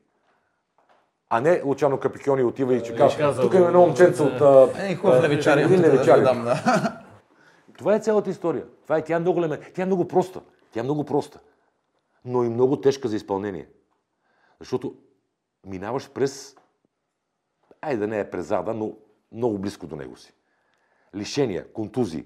А 1.30 1.42
не 1.42 1.62
Лучано 1.64 2.00
Капикиони 2.00 2.44
отива 2.44 2.76
и 2.76 2.84
че 2.84 2.96
казва, 2.96 3.18
казва, 3.18 3.44
тук 3.44 3.54
има 3.54 3.68
едно 3.68 3.80
момченце 3.86 4.24
от... 4.24 4.42
Е, 4.78 4.96
хубав 4.96 5.24
левичар. 5.24 5.58
един 5.58 5.70
имам 5.70 5.84
тук 5.84 5.92
да 5.92 5.98
левичар. 5.98 6.18
ви 6.18 6.24
дам, 6.24 6.44
да. 6.44 7.04
Това 7.78 7.96
е 7.96 8.00
цялата 8.00 8.30
история. 8.30 8.66
Това 8.84 8.98
е, 8.98 9.04
тя 9.04 9.16
е 9.16 9.20
много 9.20 9.48
тя 9.76 9.82
е 9.82 9.86
много 9.86 10.08
проста. 10.08 10.42
Тя 10.72 10.80
е 10.80 10.84
много 10.84 11.06
проста. 11.06 11.40
Но 12.26 12.44
и 12.44 12.50
много 12.50 12.82
тежка 12.82 13.08
за 13.08 13.16
изпълнение. 13.16 13.68
Защото 14.60 14.96
минаваш 15.66 16.10
през, 16.10 16.56
айде 17.82 18.00
да 18.00 18.08
не 18.08 18.20
е 18.20 18.30
през 18.30 18.46
зада, 18.46 18.74
но 18.74 18.98
много 19.32 19.60
близко 19.60 19.88
до 19.88 19.96
него 19.96 20.18
си. 20.18 20.34
Лишения, 21.16 21.74
контузии. 21.74 22.26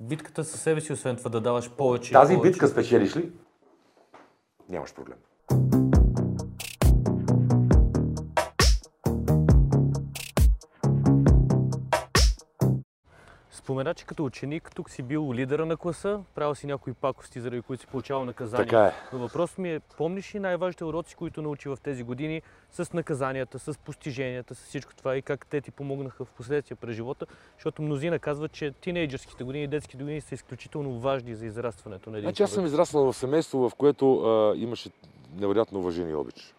Битката 0.00 0.44
със 0.44 0.62
себе 0.62 0.80
си, 0.80 0.92
освен 0.92 1.16
това 1.16 1.30
да 1.30 1.40
даваш 1.40 1.70
повече. 1.70 2.12
Тази 2.12 2.34
повече. 2.34 2.50
битка 2.50 2.68
спечелиш 2.68 3.16
ли, 3.16 3.32
нямаш 4.68 4.94
проблем. 4.94 5.18
Спомена, 13.64 13.94
че 13.94 14.04
като 14.04 14.24
ученик 14.24 14.70
тук 14.74 14.90
си 14.90 15.02
бил 15.02 15.32
лидера 15.34 15.66
на 15.66 15.76
класа, 15.76 16.20
правил 16.34 16.54
си 16.54 16.66
някои 16.66 16.94
пакости, 16.94 17.40
заради 17.40 17.62
които 17.62 17.80
си 17.80 17.86
получавал 17.86 18.24
наказания. 18.24 18.66
Така 18.66 18.84
е. 18.84 18.92
Но 19.12 19.18
въпросът 19.18 19.58
ми 19.58 19.70
е, 19.70 19.80
помниш 19.80 20.34
ли 20.34 20.38
най-важните 20.38 20.84
уроци, 20.84 21.14
които 21.16 21.42
научи 21.42 21.68
в 21.68 21.78
тези 21.82 22.02
години 22.02 22.42
с 22.70 22.92
наказанията, 22.92 23.58
с 23.58 23.78
постиженията, 23.78 24.54
с 24.54 24.58
всичко 24.64 24.94
това 24.94 25.16
и 25.16 25.22
как 25.22 25.46
те 25.46 25.60
ти 25.60 25.70
помогнаха 25.70 26.24
в 26.24 26.30
последствие 26.30 26.76
през 26.76 26.96
живота? 26.96 27.26
Защото 27.56 27.82
мнозина 27.82 28.18
казват, 28.18 28.52
че 28.52 28.72
тинейджърските 28.72 29.44
години 29.44 29.64
и 29.64 29.68
детските 29.68 30.02
години 30.02 30.20
са 30.20 30.34
изключително 30.34 30.98
важни 30.98 31.34
за 31.34 31.46
израстването 31.46 32.10
на 32.10 32.18
един 32.18 32.26
Значи 32.26 32.42
аз 32.42 32.50
съм 32.50 32.66
израснал 32.66 33.12
в 33.12 33.16
семейство, 33.16 33.68
в 33.68 33.74
което 33.74 34.20
а, 34.20 34.54
имаше 34.56 34.90
невероятно 35.36 35.78
уважение 35.78 36.12
и 36.12 36.14
обич. 36.14 36.54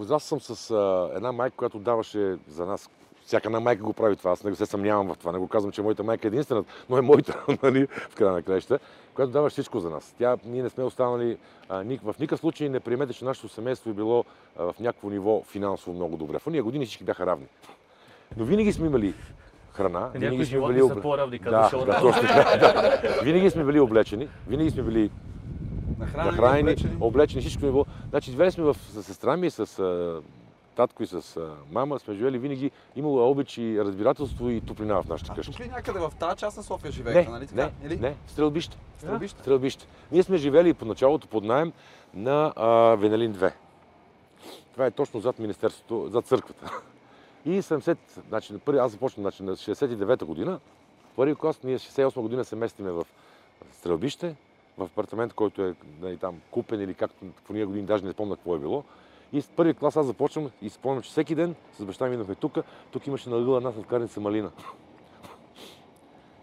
Израснал 0.00 0.40
съм 0.40 0.40
с 0.40 0.70
а, 0.70 1.10
една 1.14 1.32
майка, 1.32 1.56
която 1.56 1.78
даваше 1.78 2.36
за 2.48 2.66
нас. 2.66 2.90
Всяка 3.30 3.48
една 3.48 3.60
майка 3.60 3.82
го 3.82 3.92
прави 3.92 4.16
това. 4.16 4.30
Аз 4.30 4.44
не 4.44 4.54
се 4.54 4.66
съмнявам 4.66 5.08
в 5.08 5.18
това. 5.18 5.32
Не 5.32 5.38
го 5.38 5.48
казвам, 5.48 5.72
че 5.72 5.82
моята 5.82 6.02
майка 6.02 6.26
е 6.26 6.28
единствената, 6.28 6.72
но 6.88 6.98
е 6.98 7.00
моята, 7.00 7.44
нали, 7.62 7.86
в 7.86 8.14
края 8.14 8.32
на 8.32 8.42
краища, 8.42 8.78
която 9.14 9.32
дава 9.32 9.50
всичко 9.50 9.80
за 9.80 9.90
нас. 9.90 10.14
Тя, 10.18 10.36
ние 10.44 10.62
не 10.62 10.68
сме 10.68 10.84
останали, 10.84 11.36
а, 11.68 11.84
ни, 11.84 11.98
в 12.04 12.14
никакъв 12.20 12.40
случай 12.40 12.68
не 12.68 12.80
приемете, 12.80 13.12
че 13.12 13.24
нашето 13.24 13.48
семейство 13.48 13.90
е 13.90 13.92
било 13.92 14.24
а, 14.58 14.72
в 14.72 14.80
някакво 14.80 15.10
ниво 15.10 15.42
финансово 15.44 15.96
много 15.96 16.16
добре. 16.16 16.38
В 16.38 16.46
уния 16.46 16.62
години 16.62 16.86
всички 16.86 17.04
бяха 17.04 17.26
равни. 17.26 17.46
Но 18.36 18.44
винаги 18.44 18.72
сме 18.72 18.86
имали 18.86 19.14
храна, 19.72 20.00
Някои 20.00 20.20
винаги 20.20 20.44
сме 20.44 20.44
животни 20.44 20.74
били 20.74 20.88
са 20.88 21.00
по-равни, 21.00 21.38
да, 21.38 21.44
казваше 21.44 21.86
да, 21.86 22.00
точно 22.00 22.22
така. 22.22 22.56
Да. 22.56 23.20
Винаги 23.22 23.50
сме 23.50 23.64
били 23.64 23.80
облечени, 23.80 24.28
винаги 24.48 24.70
сме 24.70 24.82
били 24.82 25.10
Нахранени, 25.98 26.30
нахранени, 26.30 26.62
облечени. 26.62 26.96
облечени, 27.00 27.40
всичко 27.40 27.66
е 27.66 27.70
било. 27.70 27.86
Значи, 28.10 28.30
живели 28.30 28.50
сме 28.50 28.64
в, 28.64 28.74
с 28.74 29.02
сестра 29.02 29.36
ми, 29.36 29.50
с 29.50 29.78
а, 29.78 30.20
татко 30.76 31.02
и 31.02 31.06
с 31.06 31.36
а, 31.36 31.54
мама, 31.72 31.98
сме 31.98 32.14
живели 32.14 32.38
винаги, 32.38 32.70
имало 32.96 33.20
е 33.20 33.22
обич 33.22 33.58
и 33.58 33.80
разбирателство 33.80 34.50
и 34.50 34.60
топлина 34.60 35.02
в 35.02 35.08
нашата 35.08 35.32
А 35.32 35.34
къща. 35.34 35.52
тук 35.52 35.60
ли 35.60 35.68
някъде 35.68 35.98
в 35.98 36.12
тази 36.20 36.36
част 36.36 36.56
на 36.56 36.62
София 36.62 36.88
Не, 36.88 36.92
живеете, 36.92 37.30
нали 37.30 37.46
така? 37.46 37.62
не, 37.62 37.86
Или? 37.86 38.00
не, 38.00 38.16
Стрелбище. 38.26 38.76
Стрелбище? 38.98 39.40
Стрелбище. 39.40 39.86
Ние 40.12 40.22
сме 40.22 40.36
живели 40.36 40.74
по 40.74 40.84
началото 40.84 41.28
под 41.28 41.44
найем 41.44 41.72
на 42.14 42.52
а, 42.56 42.68
Венелин 42.94 43.34
2. 43.34 43.52
Това 44.72 44.86
е 44.86 44.90
точно 44.90 45.20
зад 45.20 45.38
Министерството, 45.38 46.08
зад 46.10 46.26
църквата. 46.26 46.80
И 47.44 47.62
70, 47.62 47.96
значи, 48.28 48.52
на 48.52 48.58
първи, 48.58 48.78
аз 48.78 48.92
започнах 48.92 49.22
значи, 49.22 49.42
на 49.42 49.56
69-та 49.56 50.26
година, 50.26 50.60
първи 51.16 51.34
клас, 51.34 51.62
ние 51.62 51.78
68 51.78 52.20
година 52.20 52.44
се 52.44 52.56
местиме 52.56 52.90
в 52.90 53.06
Стрелбище, 53.72 54.34
в 54.78 54.84
апартамент, 54.84 55.32
който 55.32 55.62
е 55.62 55.74
нали, 56.00 56.16
там 56.16 56.40
купен 56.50 56.80
или 56.80 56.94
както 56.94 57.24
в 57.44 57.50
ние 57.50 57.64
години, 57.64 57.86
даже 57.86 58.04
не 58.04 58.12
спомня 58.12 58.36
какво 58.36 58.56
е 58.56 58.58
било. 58.58 58.84
И 59.32 59.42
с 59.42 59.48
първи 59.48 59.74
клас 59.74 59.96
аз 59.96 60.06
започвам 60.06 60.50
и 60.62 60.70
спомням, 60.70 61.02
че 61.02 61.10
всеки 61.10 61.34
ден 61.34 61.54
с 61.78 61.84
баща 61.84 62.06
ми 62.06 62.12
идвахме 62.12 62.34
тук. 62.34 62.58
Тук 62.90 63.06
имаше 63.06 63.30
на 63.30 63.36
ъгъла 63.36 63.56
една 63.56 63.72
сладкарница 63.72 64.20
малина. 64.20 64.50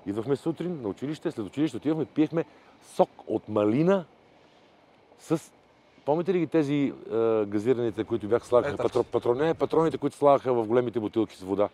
Идвахме 0.06 0.36
сутрин 0.36 0.82
на 0.82 0.90
училище, 0.90 1.32
след 1.32 1.46
училище 1.46 1.78
отивахме, 1.78 2.06
пиехме 2.06 2.46
сок 2.96 3.10
от 3.28 3.50
малина 3.50 4.06
с... 5.20 5.52
Помните 6.06 6.34
ли 6.34 6.40
ги 6.40 6.48
тези 6.48 6.94
е, 7.12 7.46
газираните, 7.46 8.04
които 8.04 8.28
бяха 8.28 8.46
слагаха? 8.46 8.72
Петър. 8.72 8.84
Патро, 8.84 9.04
патрон, 9.04 9.38
не, 9.38 9.54
патроните, 9.54 9.98
които 9.98 10.16
слагаха 10.16 10.54
в 10.54 10.68
големите 10.68 11.00
бутилки 11.00 11.36
с 11.36 11.42
вода. 11.42 11.70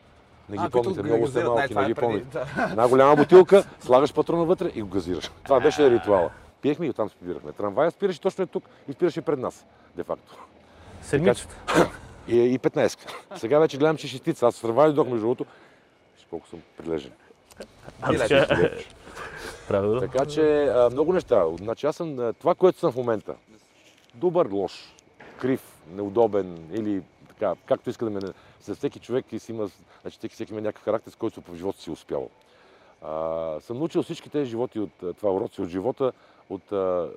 Не 0.50 0.58
ги 0.58 0.64
А, 0.66 0.70
помните, 0.70 1.04
много 1.04 1.28
сте 1.28 1.44
не, 1.44 1.50
малки, 1.50 1.74
не 1.74 1.82
е 1.82 1.86
ги 1.86 1.94
преди, 1.94 2.08
помните. 2.08 2.40
да. 2.56 2.64
Една 2.72 2.88
голяма 2.88 3.16
бутилка, 3.16 3.64
слагаш 3.80 4.14
патрона 4.14 4.46
вътре 4.46 4.72
и 4.76 4.82
го 4.82 4.88
газираш. 4.88 5.32
Това 5.44 5.60
беше 5.60 5.90
ритуала. 5.90 6.32
Пиехме 6.62 6.86
и 6.86 6.90
оттам 6.90 7.10
спирахме. 7.10 7.52
Трамвая 7.52 7.92
спираше 7.92 8.22
точно 8.22 8.44
е 8.44 8.48
тук 8.48 8.64
и 8.88 8.94
спираше 8.94 9.22
пред 9.22 9.40
нас, 9.40 9.66
де 9.96 10.04
факто. 10.04 10.38
Седмицата. 11.04 11.56
И, 12.28 12.38
и 12.38 12.60
15. 12.60 13.00
Сега 13.36 13.60
вече 13.60 13.78
гледам, 13.78 13.98
че 13.98 14.08
шестица. 14.08 14.48
Аз 14.48 14.56
с 14.56 14.62
трамвая 14.62 14.88
дойдох 14.90 15.08
между 15.08 15.22
другото. 15.22 15.46
Колко 16.30 16.48
съм 16.48 16.62
прилежен. 16.78 17.12
Правилно. 19.68 20.00
Така 20.00 20.26
че 20.26 20.66
а, 20.66 20.90
много 20.90 21.14
неща. 21.14 21.46
Значи 21.58 21.86
аз 21.86 21.96
съм 21.96 22.34
това, 22.40 22.56
което 22.56 22.80
съм 22.80 22.92
в 22.92 22.96
момента. 22.96 23.36
Добър, 24.16 24.48
лош, 24.52 24.96
крив, 25.38 25.62
неудобен 25.92 26.70
или 26.74 27.02
така, 27.28 27.56
както 27.66 27.90
иска 27.90 28.06
да 28.06 28.12
ме... 28.12 28.20
За 28.62 28.76
всеки 28.76 29.00
човек 29.00 29.26
си 29.38 29.52
има, 29.52 29.70
значи 30.02 30.18
всеки, 30.18 30.36
всеки 30.36 30.52
има 30.52 30.62
някакъв 30.62 30.84
характер, 30.84 31.12
с 31.12 31.16
който 31.16 31.42
в 31.42 31.56
живота 31.56 31.82
си 31.82 31.90
е 31.90 31.94
успявал. 31.94 32.30
А, 33.02 33.60
съм 33.60 33.78
научил 33.78 34.04
всички 34.04 34.30
тези 34.30 34.50
животи 34.50 34.80
от 34.80 35.18
това 35.18 35.32
уроци 35.32 35.62
от 35.62 35.70
живота. 35.70 36.12
От, 36.50 36.72
а, 36.72 37.10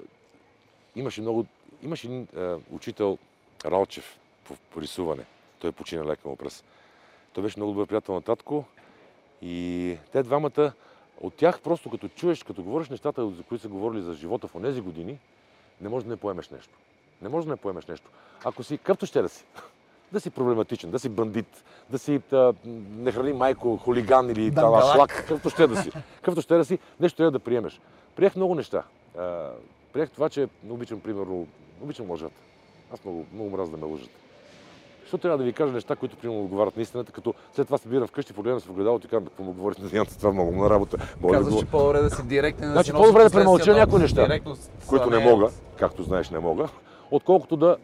имаше 0.96 1.20
много... 1.20 1.46
Имаше 1.82 2.06
един 2.06 2.28
а, 2.36 2.56
учител 2.70 3.18
Ралчев 3.64 4.18
по, 4.44 4.54
по 4.70 4.80
рисуване. 4.80 5.24
Той 5.58 5.72
почина 5.72 6.04
лека 6.04 6.28
му 6.28 6.36
през. 6.36 6.64
Той 7.32 7.42
беше 7.42 7.58
много 7.58 7.72
добър 7.72 7.86
приятел 7.86 8.14
на 8.14 8.22
татко. 8.22 8.64
И 9.42 9.96
те 10.12 10.22
двамата, 10.22 10.72
от 11.20 11.34
тях 11.34 11.60
просто 11.60 11.90
като 11.90 12.08
чуеш, 12.08 12.42
като 12.42 12.62
говориш 12.62 12.88
нещата, 12.88 13.30
за 13.30 13.42
които 13.42 13.62
са 13.62 13.68
говорили 13.68 14.02
за 14.02 14.14
живота 14.14 14.48
в 14.48 14.62
тези 14.62 14.80
години, 14.80 15.18
не 15.80 15.88
можеш 15.88 16.04
да 16.04 16.10
не 16.10 16.16
поемеш 16.16 16.48
нещо. 16.48 16.78
Не 17.22 17.28
можеш 17.28 17.46
да 17.46 17.50
не 17.50 17.56
поемеш 17.56 17.86
нещо. 17.86 18.10
Ако 18.44 18.62
си, 18.62 18.78
както 18.78 19.06
ще 19.06 19.22
да 19.22 19.28
си, 19.28 19.44
да 20.12 20.20
си 20.20 20.30
проблематичен, 20.30 20.90
да 20.90 20.98
си 20.98 21.08
бандит, 21.08 21.64
да 21.90 21.98
си 21.98 22.20
а, 22.32 22.54
не 22.90 23.12
храни 23.12 23.32
майко, 23.32 23.76
хулиган 23.76 24.30
или 24.30 24.50
Дангалак. 24.50 24.94
шлак, 24.94 25.10
каквото 25.10 25.50
ще 25.50 25.66
да 25.66 25.82
си. 25.82 25.90
Каквото 26.16 26.42
ще 26.42 26.56
да 26.56 26.64
си, 26.64 26.78
нещо 27.00 27.16
трябва 27.16 27.30
да 27.30 27.38
приемеш. 27.38 27.80
Приех 28.16 28.36
много 28.36 28.54
неща. 28.54 28.82
Приех 29.92 30.10
това, 30.10 30.28
че 30.28 30.48
обичам, 30.68 31.00
примерно, 31.00 31.46
обичам 31.82 32.10
лъжата. 32.10 32.36
Аз 32.94 33.04
много, 33.04 33.24
много 33.34 33.50
мразя 33.50 33.70
да 33.70 33.76
ме 33.76 33.92
лъжат. 33.92 34.10
Защо 35.02 35.18
трябва 35.18 35.38
да 35.38 35.44
ви 35.44 35.52
кажа 35.52 35.72
неща, 35.72 35.96
които 35.96 36.16
примерно 36.16 36.42
отговарят 36.42 36.76
на 36.76 36.82
истината, 36.82 37.12
като 37.12 37.34
след 37.52 37.66
това 37.66 37.78
се 37.78 37.88
бира 37.88 38.06
вкъщи, 38.06 38.32
погледам 38.32 38.60
се 38.60 38.66
в 38.66 38.70
огледалото 38.70 39.06
и 39.06 39.10
казвам, 39.10 39.26
какво 39.26 39.42
му 39.42 39.52
говорите 39.52 39.82
на 39.82 39.88
Дианата, 39.88 40.18
това 40.18 40.32
много 40.32 40.62
на 40.62 40.70
работа. 40.70 40.96
Да 41.22 41.32
Казваш, 41.32 41.54
го... 41.54 41.60
че 41.60 41.66
по-добре 41.66 42.00
да 42.00 42.10
си 42.10 42.26
директен. 42.26 42.68
да 42.68 42.72
Значи 42.72 42.90
си 42.90 42.96
по-добре 42.96 43.22
да 43.22 43.30
премълча 43.30 43.74
някои 43.74 43.98
да 43.98 44.02
неща, 44.02 44.40
които 44.86 45.10
не 45.10 45.16
а 45.16 45.20
мога, 45.20 45.50
както 45.78 46.02
знаеш 46.02 46.30
не 46.30 46.38
мога, 46.38 46.68
отколкото 47.10 47.56
да 47.56 47.76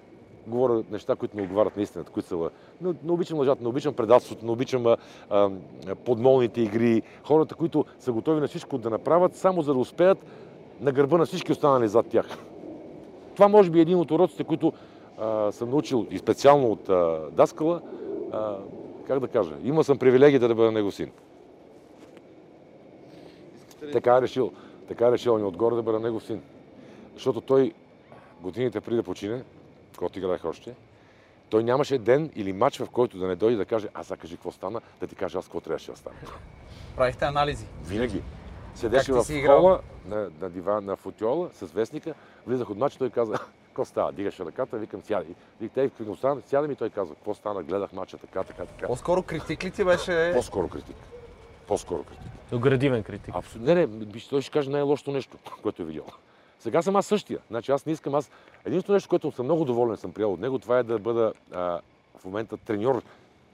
говоря 0.46 0.82
неща, 0.90 1.16
които 1.16 1.36
не 1.36 1.42
отговарят 1.42 1.76
на 1.76 1.82
истината, 1.82 2.10
които 2.10 2.28
са... 2.28 2.50
Не, 2.80 2.94
не 3.04 3.12
обичам 3.12 3.38
лъжата, 3.38 3.62
не 3.62 3.68
обичам 3.68 3.94
предателството, 3.94 4.44
не 4.44 4.50
обичам 4.50 4.86
а, 4.86 4.96
а, 5.30 5.50
подмолните 6.04 6.60
игри, 6.60 7.02
хората, 7.24 7.54
които 7.54 7.84
са 7.98 8.12
готови 8.12 8.40
на 8.40 8.48
всичко 8.48 8.78
да 8.78 8.90
направят, 8.90 9.36
само 9.36 9.62
за 9.62 9.72
да 9.72 9.78
успеят 9.78 10.18
на 10.80 10.92
гърба 10.92 11.18
на 11.18 11.26
всички 11.26 11.52
останали 11.52 11.88
зад 11.88 12.06
тях. 12.06 12.26
Това 13.34 13.48
може 13.48 13.70
би 13.70 13.78
е 13.78 13.82
един 13.82 13.98
от 13.98 14.10
уроците, 14.10 14.44
които 14.44 14.72
а, 15.22 15.52
съм 15.52 15.70
научил 15.70 16.06
и 16.10 16.18
специално 16.18 16.72
от 16.72 16.88
а, 16.88 17.20
Даскала. 17.30 17.82
А, 18.32 18.56
как 19.06 19.20
да 19.20 19.28
кажа? 19.28 19.54
Има 19.64 19.84
съм 19.84 19.98
привилегията 19.98 20.48
да 20.48 20.54
бъда 20.54 20.72
негов 20.72 20.94
син. 20.94 21.10
Така 23.92 24.16
е 24.16 24.22
решил. 24.22 24.52
Така 24.88 25.08
е 25.08 25.12
решил 25.12 25.38
ни 25.38 25.44
отгоре 25.44 25.76
да 25.76 25.82
бъда 25.82 26.00
негов 26.00 26.24
син. 26.24 26.42
Защото 27.14 27.40
той 27.40 27.72
годините 28.40 28.80
преди 28.80 28.96
да 28.96 29.02
почине, 29.02 29.42
когато 29.96 30.18
играех 30.18 30.44
още, 30.44 30.74
той 31.50 31.64
нямаше 31.64 31.98
ден 31.98 32.30
или 32.34 32.52
матч, 32.52 32.78
в 32.78 32.90
който 32.90 33.18
да 33.18 33.26
не 33.26 33.36
дойде 33.36 33.56
да 33.56 33.64
каже, 33.64 33.88
аз 33.94 34.06
сега 34.06 34.16
кажи 34.16 34.36
какво 34.36 34.52
стана, 34.52 34.80
да 35.00 35.06
ти 35.06 35.14
каже 35.14 35.38
аз 35.38 35.44
какво 35.44 35.60
трябваше 35.60 35.90
да 35.90 35.96
стане. 35.96 36.16
Правихте 36.96 37.24
анализи. 37.24 37.66
Винаги. 37.84 38.22
Седеше 38.74 39.12
в 39.12 39.24
хола 39.46 39.80
на, 40.06 40.30
на 40.40 40.50
диван, 40.50 40.84
на 40.84 40.96
футиола 40.96 41.50
с 41.52 41.66
вестника, 41.66 42.14
влизах 42.46 42.70
от 42.70 42.78
матч, 42.78 42.96
той 42.96 43.10
каза, 43.10 43.38
какво 43.72 43.84
става? 43.84 44.12
Дигаше 44.12 44.44
ръката, 44.44 44.78
викам, 44.78 45.02
сядай. 45.02 45.34
И 45.60 45.68
те 45.68 45.82
викам, 45.82 46.16
сядам 46.46 46.70
и 46.70 46.74
той 46.74 46.90
каза, 46.90 47.14
какво 47.14 47.34
стана, 47.34 47.62
гледах 47.62 47.92
матча, 47.92 48.18
така, 48.18 48.42
така, 48.42 48.64
така. 48.66 48.86
По-скоро 48.86 49.22
критик 49.22 49.64
ли 49.64 49.70
ти 49.70 49.84
беше? 49.84 50.32
По-скоро 50.34 50.68
критик. 50.68 50.96
По-скоро 51.66 52.02
критик. 52.02 52.32
Но 52.52 52.58
градивен 52.58 53.02
критик. 53.02 53.34
Абсолютно. 53.34 53.74
Не, 53.74 53.86
не, 53.86 54.20
той 54.30 54.42
ще 54.42 54.50
каже 54.50 54.70
най-лошото 54.70 55.12
нещо, 55.12 55.36
което 55.62 55.82
е 55.82 55.84
видял. 55.84 56.06
Сега 56.58 56.82
съм 56.82 56.96
аз 56.96 57.06
същия. 57.06 57.38
Значи 57.50 57.72
аз 57.72 57.86
не 57.86 57.92
искам 57.92 58.14
аз. 58.14 58.30
Единственото 58.64 58.92
нещо, 58.92 59.08
което 59.08 59.32
съм 59.32 59.46
много 59.46 59.64
доволен, 59.64 59.96
съм 59.96 60.12
приел 60.12 60.32
от 60.32 60.40
него, 60.40 60.58
това 60.58 60.78
е 60.78 60.82
да 60.82 60.98
бъда 60.98 61.32
а, 61.52 61.80
в 62.18 62.24
момента 62.24 62.56
треньор 62.56 63.02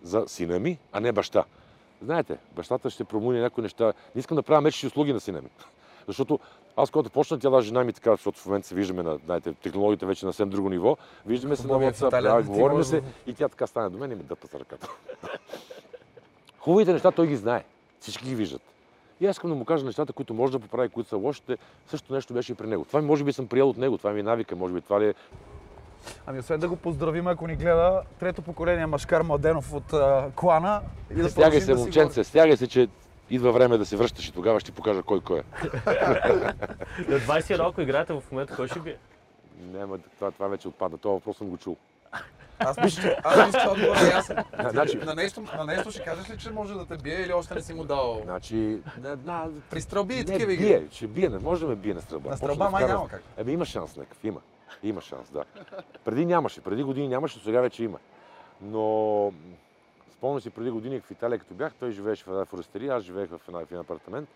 за 0.03 0.25
сина 0.27 0.59
ми, 0.59 0.79
а 0.93 1.01
не 1.01 1.13
баща. 1.13 1.45
Знаете, 2.03 2.39
бащата 2.57 2.91
ще 2.91 3.05
промени 3.05 3.41
някои 3.41 3.63
неща. 3.63 3.93
Не 4.15 4.19
искам 4.19 4.37
да 4.37 4.43
правя 4.43 4.61
мечещи 4.61 4.87
услуги 4.87 5.13
на 5.13 5.21
сина 5.21 5.41
ми. 5.41 5.49
Защото 6.09 6.39
аз, 6.77 6.91
когато 6.91 7.11
почна, 7.11 7.39
тя 7.39 7.51
даже 7.51 7.69
жена 7.69 7.85
ми 7.85 7.93
така, 7.93 8.11
защото 8.11 8.41
в 8.41 8.47
момента 8.47 8.69
се 8.69 8.75
виждаме 8.75 9.03
на, 9.03 9.19
знаете, 9.25 9.53
технологията 9.53 10.07
вече 10.07 10.27
на 10.27 10.33
съвсем 10.33 10.51
друго 10.51 10.69
ниво, 10.69 10.97
виждаме 11.27 11.57
се 11.57 11.67
на 11.67 11.75
WhatsApp, 11.75 12.23
да, 12.23 12.43
говорим 12.43 12.85
се 12.85 13.03
и 13.27 13.35
тя 13.35 13.49
така 13.49 13.67
стане 13.67 13.89
до 13.89 13.99
мен 13.99 14.13
и 14.13 14.15
ми 14.15 14.23
дъпта 14.23 14.47
с 14.49 14.55
ръката. 14.55 14.89
Хубавите 16.59 16.93
неща 16.93 17.11
той 17.11 17.27
ги 17.27 17.37
знае. 17.37 17.65
Всички 18.01 18.25
ги 18.25 18.35
виждат. 18.35 18.63
И 19.21 19.27
аз 19.27 19.37
искам 19.37 19.51
да 19.51 19.57
му 19.57 19.65
кажа 19.65 19.87
нещата, 19.87 20.13
които 20.13 20.35
може 20.35 20.53
да 20.53 20.59
поправи, 20.59 20.89
които 20.89 21.09
са 21.09 21.17
лошите. 21.17 21.59
Същото 21.87 22.15
нещо 22.15 22.35
беше 22.35 22.53
и 22.53 22.55
при 22.55 22.67
него. 22.67 22.85
Това 22.85 23.03
може 23.03 23.25
би 23.25 23.33
съм 23.33 23.47
приел 23.47 23.69
от 23.69 23.77
него, 23.77 23.99
това 23.99 24.13
ми 24.13 24.21
е 24.21 24.23
навика, 24.23 24.57
може 24.57 24.75
би 24.75 24.81
това 24.81 25.01
ли 25.01 25.09
е 25.09 25.15
Ами 26.27 26.39
освен 26.39 26.61
да 26.61 26.69
го 26.69 26.77
поздравим, 26.77 27.27
ако 27.27 27.47
ни 27.47 27.57
гледа, 27.57 28.03
трето 28.19 28.43
поколение 28.43 28.87
Машкар 28.87 29.23
Младенов 29.23 29.73
от 29.73 29.93
а, 29.93 30.31
клана. 30.37 30.81
И 31.11 31.15
да 31.15 31.31
Стягай 31.31 31.61
се, 31.61 31.73
да 31.73 31.79
момченце, 31.79 32.25
стягай 32.25 32.57
се, 32.57 32.67
че 32.67 32.89
идва 33.31 33.53
време 33.53 33.79
да 33.79 33.87
се 33.87 33.97
връщаш 33.97 34.29
и 34.29 34.33
тогава 34.33 34.61
ще 34.61 34.71
ти 34.71 34.77
покажа 34.77 35.03
кой 35.03 35.21
кой 35.21 35.39
е. 35.39 35.43
На 37.09 37.21
21, 37.21 37.69
ако 37.69 37.81
играете 37.81 38.13
в 38.13 38.23
момента, 38.33 38.57
кой 38.57 38.69
ще 38.69 38.81
бие? 38.81 38.97
Няма, 39.73 39.99
това, 39.99 40.31
това 40.31 40.49
вече 40.49 40.69
отпада. 40.69 40.97
Това 40.97 41.15
въпрос 41.15 41.37
съм 41.37 41.47
го 41.47 41.57
чул. 41.57 41.77
Аз 42.59 42.77
мисля, 42.81 43.03
че, 43.03 43.17
аз 43.25 43.47
мисля, 43.47 43.61
че 43.61 43.69
отговорът 43.69 44.03
е 44.03 44.07
ясен. 44.09 44.37
Значи- 44.71 44.97
на, 44.97 45.15
нещо, 45.15 45.43
на 45.57 45.65
нещо 45.65 45.91
ще 45.91 46.05
кажеш 46.05 46.31
ли, 46.31 46.39
че 46.39 46.51
може 46.51 46.75
да 46.75 46.87
те 46.87 46.97
бие 46.97 47.23
или 47.23 47.33
още 47.33 47.55
не 47.55 47.61
си 47.63 47.75
му 47.75 47.85
дал? 47.85 48.21
Значи, 48.25 48.55
не, 49.03 49.17
на, 49.25 49.49
При 49.71 49.81
стрелби 49.81 50.15
и 50.15 50.25
такива 50.25 50.53
игри. 50.53 50.65
бие, 50.65 50.87
ще 50.91 51.07
бие, 51.07 51.29
не 51.29 51.39
може 51.39 51.61
да 51.61 51.67
ме 51.69 51.77
бие 51.77 51.95
на 51.95 52.01
стрелба. 52.03 52.31
На 52.31 52.37
стрелба 52.37 52.71
май 52.71 52.85
няма 52.87 53.09
как. 53.09 53.23
Еми 53.37 53.53
има 53.53 53.65
шанс 53.65 53.97
някакъв, 53.97 54.25
има. 54.25 54.41
Има 54.83 55.01
шанс, 55.01 55.31
да. 55.31 55.45
Преди 56.05 56.27
нямаше, 56.27 56.61
преди 56.61 56.83
години 56.83 57.09
нямаше, 57.09 57.39
сега 57.45 57.61
вече 57.61 57.85
има. 57.85 57.99
Но 58.63 59.33
спомням 60.19 60.41
си 60.41 60.51
преди 60.51 60.71
години 60.71 61.01
в 61.01 61.11
Италия, 61.11 61.39
като 61.39 61.55
бях, 61.55 61.75
той 61.75 61.91
живееше 61.91 62.25
в 62.25 62.29
една 62.29 62.45
форестерия, 62.45 62.95
аз 62.95 63.03
живеех 63.03 63.31
в, 63.31 63.41
една, 63.49 63.61
в 63.61 63.63
един 63.63 63.79
апартамент, 63.79 64.29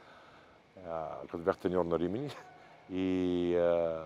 а, 0.88 1.08
като 1.20 1.38
бях 1.38 1.58
треньор 1.58 1.84
на 1.84 1.98
Римини. 1.98 2.30
И 2.92 3.56
а, 3.56 4.04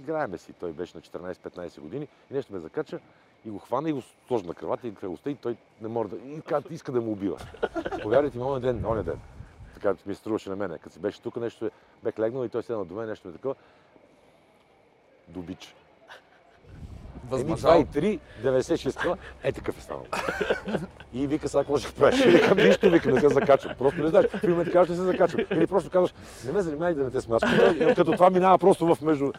играеме 0.00 0.38
си, 0.38 0.52
той 0.52 0.72
беше 0.72 0.96
на 0.96 1.02
14-15 1.02 1.80
години 1.80 2.08
и 2.30 2.34
нещо 2.34 2.52
ме 2.52 2.58
закача 2.58 3.00
и 3.46 3.50
го 3.50 3.58
хвана 3.58 3.90
и 3.90 3.92
го 3.92 4.02
сложи 4.26 4.46
на 4.46 4.54
кръвата 4.54 4.88
и 4.88 4.94
кръвостта 4.94 5.30
и 5.30 5.34
той 5.34 5.56
не 5.80 5.88
може 5.88 6.10
да... 6.10 6.16
И 6.16 6.40
казва, 6.40 6.74
иска 6.74 6.92
да 6.92 7.00
му 7.00 7.12
убива. 7.12 7.38
Повярвайте 8.02 8.38
ми, 8.38 8.60
ден, 8.60 8.84
оня 8.86 9.02
ден, 9.02 9.20
така 9.74 9.94
ми 10.06 10.14
струваше 10.14 10.50
на 10.50 10.56
мене, 10.56 10.78
като 10.78 10.94
си 10.94 11.00
беше 11.00 11.22
тук, 11.22 11.36
нещо 11.36 11.66
е, 11.66 11.70
бех 12.02 12.18
легнал 12.18 12.44
и 12.44 12.48
той 12.48 12.62
седна 12.62 12.84
до 12.84 12.94
мен, 12.94 13.08
нещо 13.08 13.28
ми 13.28 13.34
такова. 13.34 13.54
Добич. 15.28 15.74
Възмъжал. 17.28 17.70
2 17.84 17.98
и 17.98 18.18
3, 18.42 18.52
96 18.64 19.02
кила, 19.02 19.16
е 19.42 19.52
такъв 19.52 19.78
е 19.78 19.80
станал. 19.80 20.06
И 21.12 21.26
вика, 21.26 21.48
сега 21.48 21.60
какво 21.60 21.78
ще 21.78 21.94
правиш? 21.94 22.24
И 22.24 22.66
нищо, 22.68 22.90
вика, 22.90 23.12
не 23.12 23.20
се 23.20 23.28
закачвам. 23.28 23.74
Просто 23.78 24.02
не 24.02 24.08
знаеш, 24.08 24.26
в 24.26 24.42
момент 24.42 24.72
казваш, 24.72 24.88
не 24.88 24.96
се 24.96 25.02
закачвам. 25.02 25.46
Или 25.50 25.66
просто 25.66 25.90
казваш, 25.90 26.14
не 26.46 26.52
ме 26.52 26.62
занимай 26.62 26.94
да 26.94 27.04
не 27.04 27.10
те 27.10 27.20
смачкам. 27.20 27.58
Като 27.96 28.12
това 28.12 28.30
минава 28.30 28.58
просто 28.58 28.94
в 28.94 29.02
между... 29.02 29.32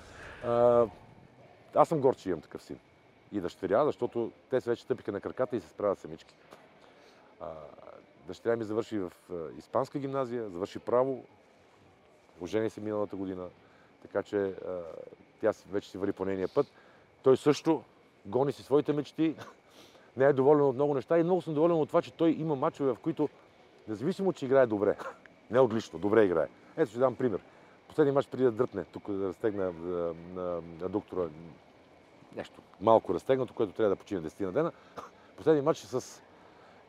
А, 0.45 0.85
аз 1.75 1.89
съм 1.89 1.99
горд, 1.99 2.17
че 2.17 2.29
имам 2.29 2.41
такъв 2.41 2.63
син. 2.63 2.77
И 3.31 3.41
дъщеря, 3.41 3.85
защото 3.85 4.31
те 4.49 4.61
се 4.61 4.69
вече 4.69 4.83
стъпиха 4.83 5.11
на 5.11 5.21
краката 5.21 5.55
и 5.55 5.61
се 5.61 5.69
справят 5.69 5.99
самички. 5.99 6.33
А, 7.41 7.45
дъщеря 8.27 8.55
ми 8.55 8.63
завърши 8.63 8.97
в 8.99 9.11
испанска 9.57 9.99
гимназия, 9.99 10.49
завърши 10.49 10.79
право, 10.79 11.23
ожени 12.41 12.69
се 12.69 12.81
миналата 12.81 13.15
година, 13.15 13.45
така 14.01 14.23
че 14.23 14.37
а, 14.37 14.53
тя 15.41 15.51
вече 15.71 15.89
си 15.89 15.97
върви 15.97 16.13
по 16.13 16.25
нейния 16.25 16.47
път. 16.47 16.67
Той 17.23 17.37
също 17.37 17.83
гони 18.25 18.51
си 18.51 18.63
своите 18.63 18.93
мечти, 18.93 19.35
не 20.17 20.25
е 20.25 20.33
доволен 20.33 20.61
от 20.61 20.75
много 20.75 20.93
неща 20.93 21.19
и 21.19 21.23
много 21.23 21.41
съм 21.41 21.53
доволен 21.53 21.77
от 21.77 21.87
това, 21.87 22.01
че 22.01 22.13
той 22.13 22.29
има 22.29 22.55
мачове, 22.55 22.93
в 22.93 22.99
които, 22.99 23.29
независимо, 23.87 24.33
че 24.33 24.45
играе 24.45 24.67
добре, 24.67 24.97
не 25.51 25.59
отлично, 25.59 25.99
добре 25.99 26.23
играе. 26.23 26.47
Ето 26.77 26.89
ще 26.89 26.99
дам 26.99 27.15
пример. 27.15 27.39
Последния 27.87 28.13
мач 28.13 28.27
преди 28.27 28.43
да 28.43 28.51
дръпне, 28.51 28.83
тук 28.83 29.11
да 29.11 29.27
разтегна 29.27 29.73
на, 30.35 30.61
доктора 30.89 31.21
нещо 32.35 32.61
малко 32.81 33.13
разтегнато, 33.13 33.53
което 33.53 33.73
трябва 33.73 33.89
да 33.89 33.95
почине 33.95 34.21
10 34.21 34.41
на 34.41 34.51
дена. 34.51 34.71
Последния 35.37 35.63
матч 35.63 35.83
е 35.83 35.87
с 35.87 36.21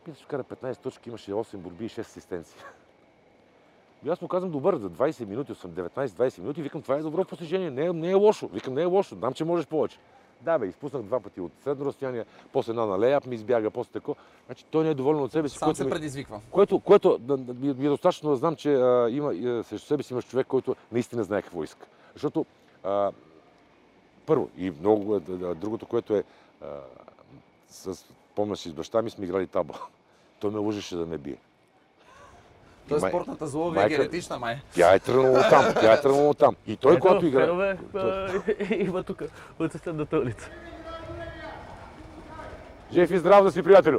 мисля, 0.06 0.18
че 0.18 0.24
вкара 0.24 0.44
15 0.44 0.78
точки, 0.78 1.08
имаше 1.08 1.32
8 1.32 1.56
борби 1.56 1.84
и 1.84 1.88
6 1.88 2.00
асистенции. 2.00 2.60
И 4.04 4.08
аз 4.08 4.20
му 4.20 4.28
казвам, 4.28 4.50
добър, 4.50 4.76
за 4.76 4.90
20 4.90 5.24
минути, 5.24 5.54
съм 5.54 5.70
19-20 5.70 6.38
минути, 6.38 6.62
викам, 6.62 6.82
това 6.82 6.94
е 6.94 6.98
добро 6.98 7.24
постижение, 7.24 7.70
не 7.70 7.84
е, 7.84 7.92
не 7.92 8.10
е 8.10 8.14
лошо. 8.14 8.48
Викам, 8.48 8.74
не 8.74 8.82
е 8.82 8.84
лошо, 8.84 9.14
знам, 9.14 9.32
че 9.32 9.44
можеш 9.44 9.66
повече. 9.66 9.98
Да, 10.40 10.58
бе, 10.58 10.66
изпуснах 10.66 11.02
два 11.02 11.20
пъти 11.20 11.40
от 11.40 11.52
средно 11.64 11.84
разстояние, 11.84 12.24
после 12.52 12.70
една 12.70 12.86
на 12.86 12.98
леяп 12.98 13.26
ми 13.26 13.34
избяга, 13.34 13.70
после 13.70 13.92
тако. 13.92 14.16
Значи 14.46 14.64
той 14.70 14.84
не 14.84 14.90
е 14.90 14.94
доволен 14.94 15.22
от 15.22 15.32
себе 15.32 15.48
си, 15.48 15.58
Сам 15.58 15.66
което 15.66 15.76
се 15.76 15.90
предизвиква. 15.90 16.40
което, 16.50 16.80
което 16.80 17.18
да, 17.18 17.36
ми, 17.36 17.86
е 17.86 17.88
достатъчно 17.88 18.30
да 18.30 18.36
знам, 18.36 18.56
че 18.56 18.74
а, 18.74 19.10
има, 19.10 19.34
а, 19.34 19.64
срещу 19.64 19.86
себе 19.86 20.02
си 20.02 20.12
имаш 20.12 20.26
човек, 20.26 20.46
който 20.46 20.76
наистина 20.92 21.24
знае 21.24 21.42
какво 21.42 21.64
иска. 21.64 21.86
Защото 22.12 22.46
а, 22.82 23.12
първо 24.26 24.50
и 24.58 24.70
много, 24.70 25.20
другото, 25.54 25.86
което 25.86 26.16
е, 26.16 26.24
а, 26.62 26.66
с, 27.68 28.04
помня 28.34 28.56
си, 28.56 28.68
с 28.68 28.72
баща 28.72 29.02
ми 29.02 29.10
сме 29.10 29.24
играли 29.24 29.46
таба. 29.46 29.74
Той 30.40 30.50
ме 30.50 30.58
лъжеше 30.58 30.96
да 30.96 31.06
ме 31.06 31.18
бие. 31.18 31.36
Тоест 32.88 33.02
Май- 33.02 33.10
спортната 33.10 33.46
злоба 33.46 33.70
е 33.70 33.84
майка- 33.84 33.96
генетична, 33.96 34.38
май. 34.38 34.60
Тя 34.74 34.94
е 34.94 34.98
тръгнала 34.98 35.48
там, 35.50 35.64
тя 35.80 35.92
е 35.92 36.00
тръгнала 36.00 36.34
там. 36.34 36.56
И 36.66 36.76
той, 36.76 36.98
когато 36.98 37.26
играе... 37.26 37.46
Фенове, 37.46 37.78
има 38.70 39.02
тук, 39.02 39.22
от 39.58 39.72
съседната 39.72 40.18
улица. 40.18 40.50
Жив 42.92 43.10
и 43.10 43.18
здрав 43.18 43.44
да 43.44 43.52
си, 43.52 43.62
приятелю! 43.62 43.98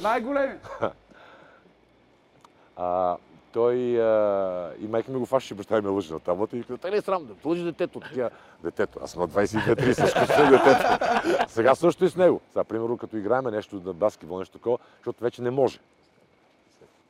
Най-големи. 0.00 0.54
А, 2.76 3.16
той 3.52 4.02
а, 4.02 4.70
и 4.80 4.86
майка 4.86 5.12
ми 5.12 5.18
го 5.18 5.26
фащаше, 5.26 5.54
баща 5.54 5.74
ми 5.74 5.80
ме 5.80 5.88
лъжи 5.88 6.12
на 6.12 6.20
таблата 6.20 6.56
и 6.56 6.60
вика, 6.60 6.78
те 6.78 6.90
не 6.90 6.96
е 6.96 7.00
срам 7.00 7.26
да 7.26 7.48
лъжи 7.48 7.64
детето. 7.64 8.00
Тя, 8.14 8.30
детето, 8.62 8.98
аз 9.02 9.10
съм 9.10 9.20
на 9.22 9.28
22-3, 9.28 9.92
също 9.92 10.20
с 10.26 10.50
детето. 10.50 11.06
Сега 11.48 11.74
също 11.74 12.04
и 12.04 12.08
с 12.08 12.16
него. 12.16 12.40
Сега, 12.52 12.64
примерно, 12.64 12.98
като 12.98 13.16
играем 13.16 13.44
нещо 13.44 13.82
на 13.84 13.92
баскетбол, 13.92 14.38
нещо 14.38 14.58
такова, 14.58 14.78
защото 14.98 15.24
вече 15.24 15.42
не 15.42 15.50
може. 15.50 15.78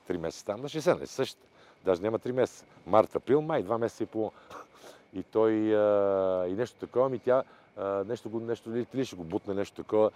Три 0.06 0.18
месеца 0.18 0.44
там 0.44 0.60
на 0.60 0.68
60, 0.68 1.00
не 1.00 1.06
същата. 1.06 1.46
Даже 1.84 2.02
няма 2.02 2.18
три 2.18 2.32
месеца. 2.32 2.64
Март, 2.86 3.16
април, 3.16 3.42
май, 3.42 3.62
два 3.62 3.78
месеца 3.78 4.02
и 4.02 4.06
половина. 4.06 4.32
И 5.14 5.22
той 5.22 5.76
а, 5.76 6.46
и 6.48 6.52
нещо 6.52 6.76
такова, 6.80 7.08
ми 7.08 7.18
тя 7.18 7.42
а, 7.76 8.04
нещо, 8.08 8.30
го, 8.30 8.40
нещо 8.40 8.70
ли, 8.70 8.86
ли 8.94 9.04
ще 9.04 9.16
го 9.16 9.24
бутне, 9.24 9.54
нещо 9.54 9.76
такова. 9.76 10.10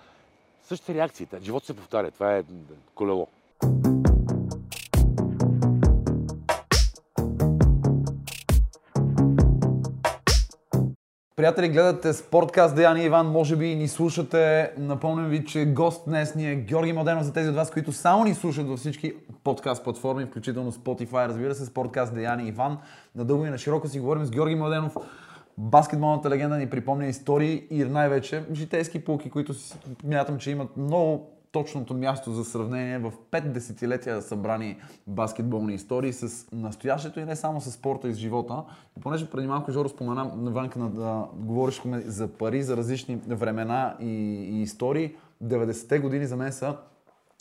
Същите 0.63 0.95
реакции. 0.95 1.29
Живот 1.43 1.65
се 1.65 1.77
повтаря. 1.77 2.11
Това 2.11 2.37
е 2.37 2.45
колело. 2.95 3.29
Приятели, 11.37 11.69
гледате 11.69 12.13
Спорткаст 12.13 12.77
Деяни 12.77 13.05
Иван, 13.05 13.27
може 13.27 13.57
би 13.57 13.75
ни 13.75 13.89
слушате. 13.89 14.73
Напомням 14.79 15.29
ви, 15.29 15.45
че 15.45 15.65
гост 15.67 16.03
днес 16.07 16.35
ни 16.35 16.51
е 16.51 16.55
Георги 16.55 16.93
Младенов 16.93 17.25
за 17.25 17.33
тези 17.33 17.49
от 17.49 17.57
вас, 17.57 17.71
които 17.71 17.93
само 17.93 18.25
ни 18.25 18.35
слушат 18.35 18.69
във 18.69 18.79
всички 18.79 19.15
подкаст 19.45 19.85
платформи, 19.85 20.27
включително 20.27 20.73
Spotify, 20.73 21.29
разбира 21.29 21.55
се, 21.55 21.65
Спорткаст 21.65 22.15
Деяни 22.15 22.49
Иван. 22.49 22.79
Надълго 23.15 23.47
и 23.47 23.51
на 23.51 23.59
широко 23.59 23.89
си 23.89 24.01
говорим 24.01 24.25
с 24.25 24.31
Георги 24.31 24.55
Младенов. 24.55 24.97
Баскетболната 25.59 26.31
легенда 26.31 26.57
ни 26.57 26.71
припомня 26.71 27.07
истории 27.07 27.67
и 27.71 27.85
най-вече 27.85 28.45
житейски 28.53 29.05
полки, 29.05 29.31
които 29.31 29.55
мятам, 30.05 30.39
че 30.39 30.51
имат 30.51 30.77
много 30.77 31.31
точното 31.57 31.95
място 31.95 32.33
за 32.33 32.45
сравнение 32.45 32.99
в 32.99 33.13
5 33.31 33.41
десетилетия 33.41 34.23
събрани 34.23 34.77
баскетболни 35.07 35.75
истории 35.75 36.13
с 36.13 36.53
настоящето 36.53 37.21
и 37.21 37.25
не 37.25 37.37
само 37.37 37.61
с 37.61 37.71
спорта 37.71 38.09
и 38.09 38.13
с 38.13 38.17
живота. 38.17 38.63
И 38.99 39.01
понеже 39.01 39.31
преди 39.31 39.47
малко 39.47 39.73
Жоро 39.73 39.89
спомена 39.89 40.25
на 40.37 40.89
да 40.89 41.27
говорихме 41.35 42.01
за 42.01 42.29
пари, 42.29 42.63
за 42.63 42.77
различни 42.77 43.17
времена 43.27 43.97
и, 44.01 44.07
и 44.07 44.63
истории, 44.63 45.15
90-те 45.45 45.99
години 45.99 46.27
за 46.27 46.37
мен 46.37 46.53
са 46.53 46.77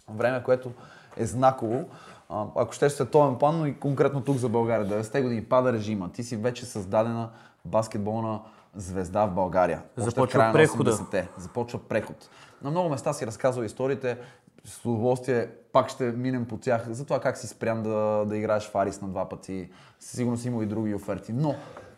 време, 0.09 0.43
което 0.43 0.72
е 1.18 1.26
знаково. 1.26 1.86
Ако 2.30 2.74
ще 2.74 2.89
световен 2.89 3.36
план, 3.36 3.59
но 3.59 3.66
и 3.66 3.80
конкретно 3.80 4.22
тук 4.22 4.38
за 4.38 4.49
България. 4.49 4.88
90-те 4.88 5.22
години 5.22 5.43
пада 5.43 5.74
режима. 5.74 6.11
Ти 6.11 6.24
си 6.24 6.36
вече 6.36 6.66
създадена 6.66 7.30
баскетболна 7.66 8.39
звезда 8.76 9.26
в 9.26 9.34
България. 9.34 9.82
Започва 9.97 10.49
прехода. 10.53 10.91
80-те. 10.91 11.28
Започва 11.38 11.80
преход. 11.80 12.30
На 12.66 12.72
много 12.72 12.89
места 12.89 13.13
си 13.13 13.28
разказвал 13.28 13.63
историите. 13.63 14.18
С 14.63 14.86
удоволствие 14.86 15.47
пак 15.72 15.89
ще 15.89 16.03
минем 16.03 16.45
по 16.45 16.57
тях. 16.57 16.86
За 16.89 17.05
това 17.05 17.20
как 17.20 17.38
си 17.38 17.47
спрям 17.47 17.84
да, 17.84 18.26
да 18.28 18.38
играеш 18.38 18.70
в 18.70 18.76
Арис 18.76 19.01
на 19.01 19.07
два 19.07 19.30
пъти. 19.30 19.70
Със 19.99 20.11
сигурност 20.11 20.45
има 20.45 20.63
и 20.63 20.66
други 20.66 20.95
оферти. 20.95 21.34
Но 21.34 21.55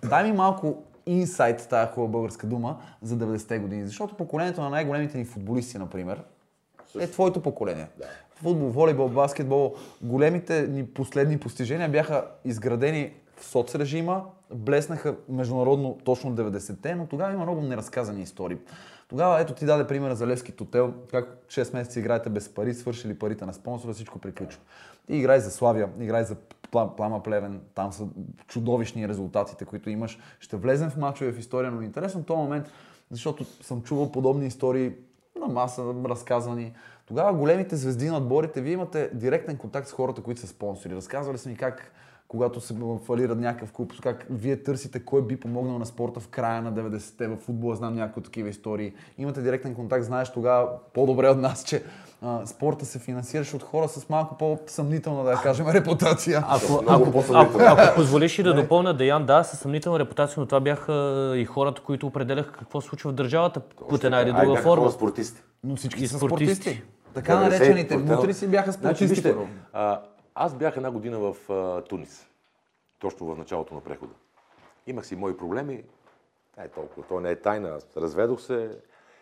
дай 0.09 0.23
ми 0.23 0.37
малко 0.37 0.83
инсайт, 1.05 1.67
тая 1.69 1.91
хубава 1.91 2.11
българска 2.11 2.47
дума, 2.47 2.77
за 3.01 3.17
90-те 3.17 3.59
години. 3.59 3.87
Защото 3.87 4.15
поколението 4.15 4.61
на 4.61 4.69
най-големите 4.69 5.17
ни 5.17 5.25
футболисти, 5.25 5.77
например, 5.77 6.23
е 6.99 7.07
твоето 7.07 7.41
поколение. 7.41 7.87
Футбол, 8.35 8.69
волейбол, 8.69 9.09
баскетбол, 9.09 9.75
големите 10.01 10.67
ни 10.67 10.85
последни 10.85 11.39
постижения 11.39 11.89
бяха 11.89 12.25
изградени 12.45 13.13
в 13.35 13.45
соцрежима, 13.45 14.23
блеснаха 14.53 15.15
международно 15.29 15.97
точно 16.05 16.35
90-те, 16.35 16.95
но 16.95 17.07
тогава 17.07 17.33
има 17.33 17.43
много 17.43 17.61
неразказани 17.61 18.21
истории. 18.21 18.57
Тогава, 19.07 19.41
ето 19.41 19.53
ти 19.53 19.65
даде 19.65 19.87
примера 19.87 20.15
за 20.15 20.27
Левски 20.27 20.51
Тотел, 20.51 20.93
как 21.11 21.37
6 21.47 21.73
месеца 21.73 21.99
играете 21.99 22.29
без 22.29 22.49
пари, 22.49 22.73
свършили 22.73 23.19
парите 23.19 23.45
на 23.45 23.53
спонсора, 23.53 23.93
всичко 23.93 24.19
приключва. 24.19 24.61
Ти 25.07 25.15
играй 25.15 25.39
за 25.39 25.51
Славия, 25.51 25.89
играй 25.99 26.23
за 26.23 26.35
Пла- 26.71 26.95
Плама 26.95 27.23
Плевен, 27.23 27.61
там 27.75 27.93
са 27.93 28.07
чудовищни 28.47 29.07
резултатите, 29.07 29.65
които 29.65 29.89
имаш. 29.89 30.19
Ще 30.39 30.57
влезем 30.57 30.89
в 30.89 30.97
мачове 30.97 31.31
в 31.31 31.39
история, 31.39 31.71
но 31.71 31.81
интересно 31.81 32.23
този 32.23 32.37
момент, 32.37 32.71
защото 33.11 33.45
съм 33.45 33.81
чувал 33.81 34.11
подобни 34.11 34.45
истории 34.47 34.93
на 35.39 35.47
маса 35.47 35.93
разказвани. 36.05 36.73
Тогава 37.05 37.33
големите 37.33 37.75
звезди 37.75 38.09
на 38.09 38.17
отборите, 38.17 38.61
вие 38.61 38.73
имате 38.73 39.09
директен 39.13 39.57
контакт 39.57 39.87
с 39.87 39.91
хората, 39.91 40.21
които 40.21 40.41
са 40.41 40.47
спонсори. 40.47 40.95
Разказвали 40.95 41.37
са 41.37 41.49
ми 41.49 41.55
как 41.55 41.91
когато 42.27 42.61
се 42.61 42.75
фалира 43.05 43.35
някакъв 43.35 43.71
клуб, 43.71 43.93
как 44.03 44.25
вие 44.29 44.63
търсите 44.63 44.99
кой 44.99 45.21
би 45.21 45.39
помогнал 45.39 45.79
на 45.79 45.85
спорта 45.85 46.19
в 46.19 46.27
края 46.27 46.61
на 46.61 46.73
90-те 46.73 47.27
в 47.27 47.37
футбола, 47.37 47.75
знам 47.75 47.95
някои 47.95 48.23
такива 48.23 48.49
истории. 48.49 48.93
Имате 49.17 49.41
директен 49.41 49.75
контакт, 49.75 50.05
знаеш 50.05 50.29
тогава 50.31 50.69
по-добре 50.93 51.29
от 51.29 51.37
нас, 51.37 51.63
че 51.63 51.83
а, 52.21 52.45
спорта 52.45 52.85
се 52.85 52.99
финансираше 52.99 53.55
от 53.55 53.63
хора 53.63 53.87
с 53.87 54.09
малко 54.09 54.37
по-съмнителна, 54.37 55.23
да 55.23 55.39
кажем, 55.43 55.67
репутация. 55.67 56.43
Ако, 56.47 56.83
ако, 56.87 57.23
ако, 57.33 57.59
ако 57.59 57.95
позволиш 57.95 58.39
и 58.39 58.43
да 58.43 58.53
допълня, 58.53 58.93
Деян, 58.93 59.25
да, 59.25 59.43
със 59.43 59.59
съмнителна 59.59 59.99
репутация, 59.99 60.39
но 60.39 60.45
това 60.45 60.59
бяха 60.59 61.33
и 61.37 61.45
хората, 61.45 61.81
които 61.81 62.07
определяха 62.07 62.51
какво 62.51 62.81
се 62.81 62.87
случва 62.87 63.11
в 63.11 63.15
държавата 63.15 63.59
под 63.59 64.03
една 64.03 64.21
или 64.21 64.33
друга 64.33 64.61
форма. 64.61 64.91
спортисти. 64.91 65.41
Но 65.63 65.75
всички 65.75 66.03
И 66.03 66.07
са 66.07 66.17
спортисти. 66.17 66.55
спортисти. 66.55 66.83
Така 67.13 67.39
наречените 67.39 67.97
мутри 67.97 68.33
си 68.33 68.47
бяха 68.47 68.71
Значи, 68.71 69.07
спортисти. 69.07 69.33
а, 69.73 70.01
аз 70.39 70.55
бях 70.55 70.77
една 70.77 70.91
година 70.91 71.19
в 71.19 71.49
а, 71.51 71.81
Тунис, 71.81 72.27
точно 72.99 73.25
в 73.27 73.37
началото 73.37 73.73
на 73.73 73.81
прехода. 73.81 74.13
Имах 74.87 75.05
си 75.07 75.15
мои 75.15 75.37
проблеми, 75.37 75.83
е 76.57 76.67
толкова, 76.67 77.07
то 77.07 77.19
не 77.19 77.31
е 77.31 77.35
тайна, 77.35 77.69
аз 77.69 77.97
разведох 77.97 78.41
се 78.41 78.79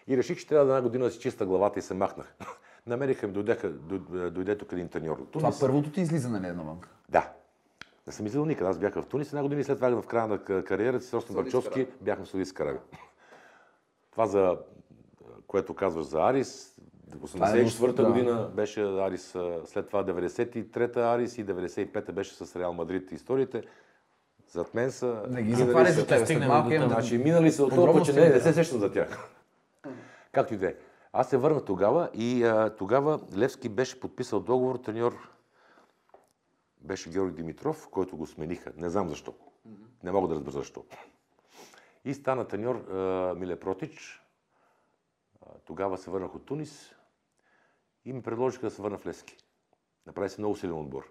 и 0.08 0.18
реших, 0.18 0.38
че 0.38 0.48
трябва 0.48 0.66
да 0.66 0.72
една 0.72 0.82
година 0.82 1.06
да 1.06 1.12
си 1.12 1.20
чиста 1.20 1.46
главата 1.46 1.80
и 1.80 1.82
се 1.82 1.94
махнах. 1.94 2.36
Намериха 2.88 3.28
ми, 3.28 3.34
дойдеха, 3.34 3.70
дой- 3.70 4.32
дойде 4.32 4.58
тук 4.58 4.72
един 4.72 4.90
треньор 4.90 5.18
от 5.18 5.32
Това 5.32 5.42
Тунис. 5.48 5.60
първото 5.60 5.92
ти 5.92 6.02
излизане 6.02 6.42
ли 6.42 6.48
е 6.48 6.54
навън? 6.54 6.82
Да. 7.10 7.34
Не 8.08 8.14
съм 8.14 8.26
излизал 8.26 8.46
никъде. 8.46 8.70
Аз 8.70 8.80
бях 8.80 8.94
в 8.94 9.06
Тунис 9.06 9.28
една 9.28 9.42
година 9.42 9.62
и 9.62 9.64
след 9.64 9.78
това 9.78 10.02
в 10.02 10.08
края 10.08 10.28
на 10.28 10.44
ка- 10.44 10.64
кариерата 10.64 11.06
си, 11.06 11.16
Ростен 11.16 11.36
Барчовски, 11.36 11.88
бяхме 12.02 12.26
в 12.26 12.30
Саудитска 12.30 12.64
Арабия. 12.64 12.82
Това 14.12 14.26
за 14.28 14.58
което 15.48 15.74
казваш 15.74 16.06
за 16.06 16.20
Арис, 16.22 16.76
84-та 17.10 18.04
да. 18.04 18.10
година 18.10 18.50
беше 18.56 18.82
Арис, 18.82 19.38
след 19.66 19.88
това 19.88 20.06
93-та 20.06 21.02
Арис 21.02 21.38
и 21.38 21.46
95-та 21.46 22.12
беше 22.12 22.34
с 22.34 22.60
Реал 22.60 22.74
Мадрид 22.74 23.12
историите. 23.12 23.64
Зад 24.48 24.74
мен 24.74 24.92
са... 24.92 25.24
Не 25.30 25.42
ги 25.42 25.50
минали 25.50 25.66
затваряй 25.66 25.92
са- 25.92 26.00
за 26.00 26.08
тебе. 26.08 26.18
След 26.18 26.28
стигнем 26.28 26.48
малко 26.48 26.70
да... 26.70 26.88
Значи 26.88 27.18
минали 27.18 27.52
са 27.52 27.64
от 27.66 27.76
толкова, 27.76 28.02
че 28.02 28.14
не, 28.14 28.22
не 28.22 28.30
да. 28.30 28.42
се 28.42 28.54
сещам 28.54 28.80
за 28.80 28.92
тях. 28.92 29.30
Както 30.32 30.54
и 30.54 30.58
да 30.58 30.68
е. 30.68 30.76
Аз 31.14 31.30
се 31.30 31.38
върнах 31.38 31.66
тогава 31.66 32.10
и 32.14 32.44
а, 32.44 32.76
тогава 32.76 33.20
Левски 33.38 33.70
беше 33.70 34.00
подписал 34.00 34.40
договор, 34.40 34.76
треньор 34.76 35.30
беше 36.82 37.10
Георги 37.10 37.36
Димитров, 37.36 37.88
който 37.92 38.18
го 38.18 38.26
смениха. 38.26 38.72
Не 38.78 38.90
знам 38.90 39.10
защо. 39.10 39.34
Не 40.04 40.12
мога 40.12 40.28
да 40.28 40.36
разбера 40.36 40.52
защо. 40.52 40.86
И 42.06 42.14
стана 42.14 42.48
треньор 42.48 42.76
а, 42.76 43.36
Миле 43.36 43.60
Протич. 43.60 44.22
А, 45.42 45.50
тогава 45.66 45.98
се 45.98 46.12
върнах 46.12 46.36
от 46.36 46.46
Тунис 46.46 46.95
и 48.06 48.14
ми 48.14 48.22
предложиха 48.22 48.66
да 48.66 48.72
се 48.72 48.82
върна 48.82 48.98
в 48.98 49.06
Левски. 49.06 49.38
Направи 50.08 50.30
се 50.30 50.42
много 50.42 50.56
силен 50.56 50.74
отбор. 50.74 51.04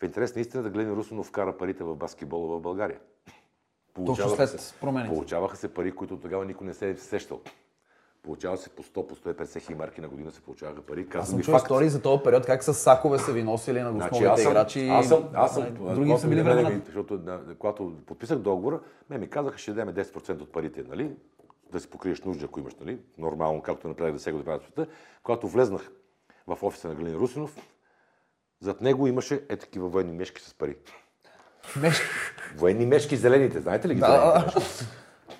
В 0.00 0.04
интерес 0.04 0.34
на 0.34 0.40
истина 0.40 0.62
да 0.62 0.70
Глен 0.70 0.92
Русинов 0.92 1.26
вкара 1.26 1.56
парите 1.56 1.84
в 1.84 1.96
баскетбола 1.96 2.58
в 2.58 2.60
България. 2.60 2.98
Точно 2.98 4.04
Получаваха 4.06 4.46
след 4.48 4.60
се- 4.60 4.74
промените. 4.74 5.14
Получаваха 5.14 5.56
се 5.56 5.74
пари, 5.74 5.92
които 5.92 6.16
тогава 6.16 6.44
никой 6.44 6.66
не 6.66 6.74
се 6.74 6.90
е 6.90 6.96
сещал. 6.96 7.40
Получава 8.22 8.56
се 8.56 8.68
по 8.70 8.82
100, 8.82 9.06
по 9.06 9.16
150 9.16 9.60
хиляди 9.60 9.74
марки 9.74 10.00
на 10.00 10.08
година 10.08 10.30
се 10.30 10.40
получаваха 10.40 10.82
пари. 10.82 11.00
Аз 11.00 11.08
Казвам 11.08 11.26
съм 11.26 11.38
ви 11.38 11.44
чул 11.44 11.56
истории 11.56 11.88
за 11.88 12.02
този 12.02 12.22
период, 12.22 12.46
как 12.46 12.64
с 12.64 12.74
сакове 12.74 13.18
са 13.18 13.32
ви 13.32 13.42
носили 13.42 13.80
на 13.80 13.90
Значи, 13.90 14.04
основните 14.04 14.32
аз 14.32 14.42
съм, 14.42 14.52
играчи. 14.52 14.88
аз 14.88 15.08
съм, 15.08 15.28
аз 15.34 15.54
съм, 15.54 15.74
Други 15.94 16.18
са 16.18 16.28
били 16.28 16.42
времена. 16.42 16.80
Защото 16.84 17.18
да, 17.18 17.40
когато 17.58 17.92
подписах 18.06 18.38
договора, 18.38 18.80
ме 19.10 19.18
ми 19.18 19.28
казаха, 19.28 19.58
ще 19.58 19.72
дадем 19.72 19.94
10% 19.94 20.40
от 20.40 20.52
парите, 20.52 20.82
нали? 20.82 21.16
Да 21.72 21.80
си 21.80 21.90
покриеш 21.90 22.20
нужда, 22.22 22.44
ако 22.44 22.60
имаш, 22.60 22.74
нали? 22.74 22.98
Нормално, 23.18 23.62
както 23.62 23.88
направих 23.88 24.12
да 24.14 24.20
сега 24.20 24.44
правя 24.44 24.60
света. 24.60 24.86
Когато 25.22 25.48
влезнах 25.48 25.90
в 26.46 26.58
офиса 26.62 26.88
на 26.88 26.94
Галин 26.94 27.14
Русинов, 27.14 27.56
зад 28.60 28.80
него 28.80 29.06
имаше 29.06 29.46
е 29.48 29.56
такива 29.56 29.88
военни 29.88 30.12
мешки 30.12 30.42
с 30.42 30.54
пари. 30.54 30.76
Мешки. 31.76 32.06
Военни 32.56 32.86
мешки, 32.86 33.16
зелените, 33.16 33.60
знаете 33.60 33.88
ли 33.88 33.94
ги? 33.94 34.00
Да? 34.00 34.46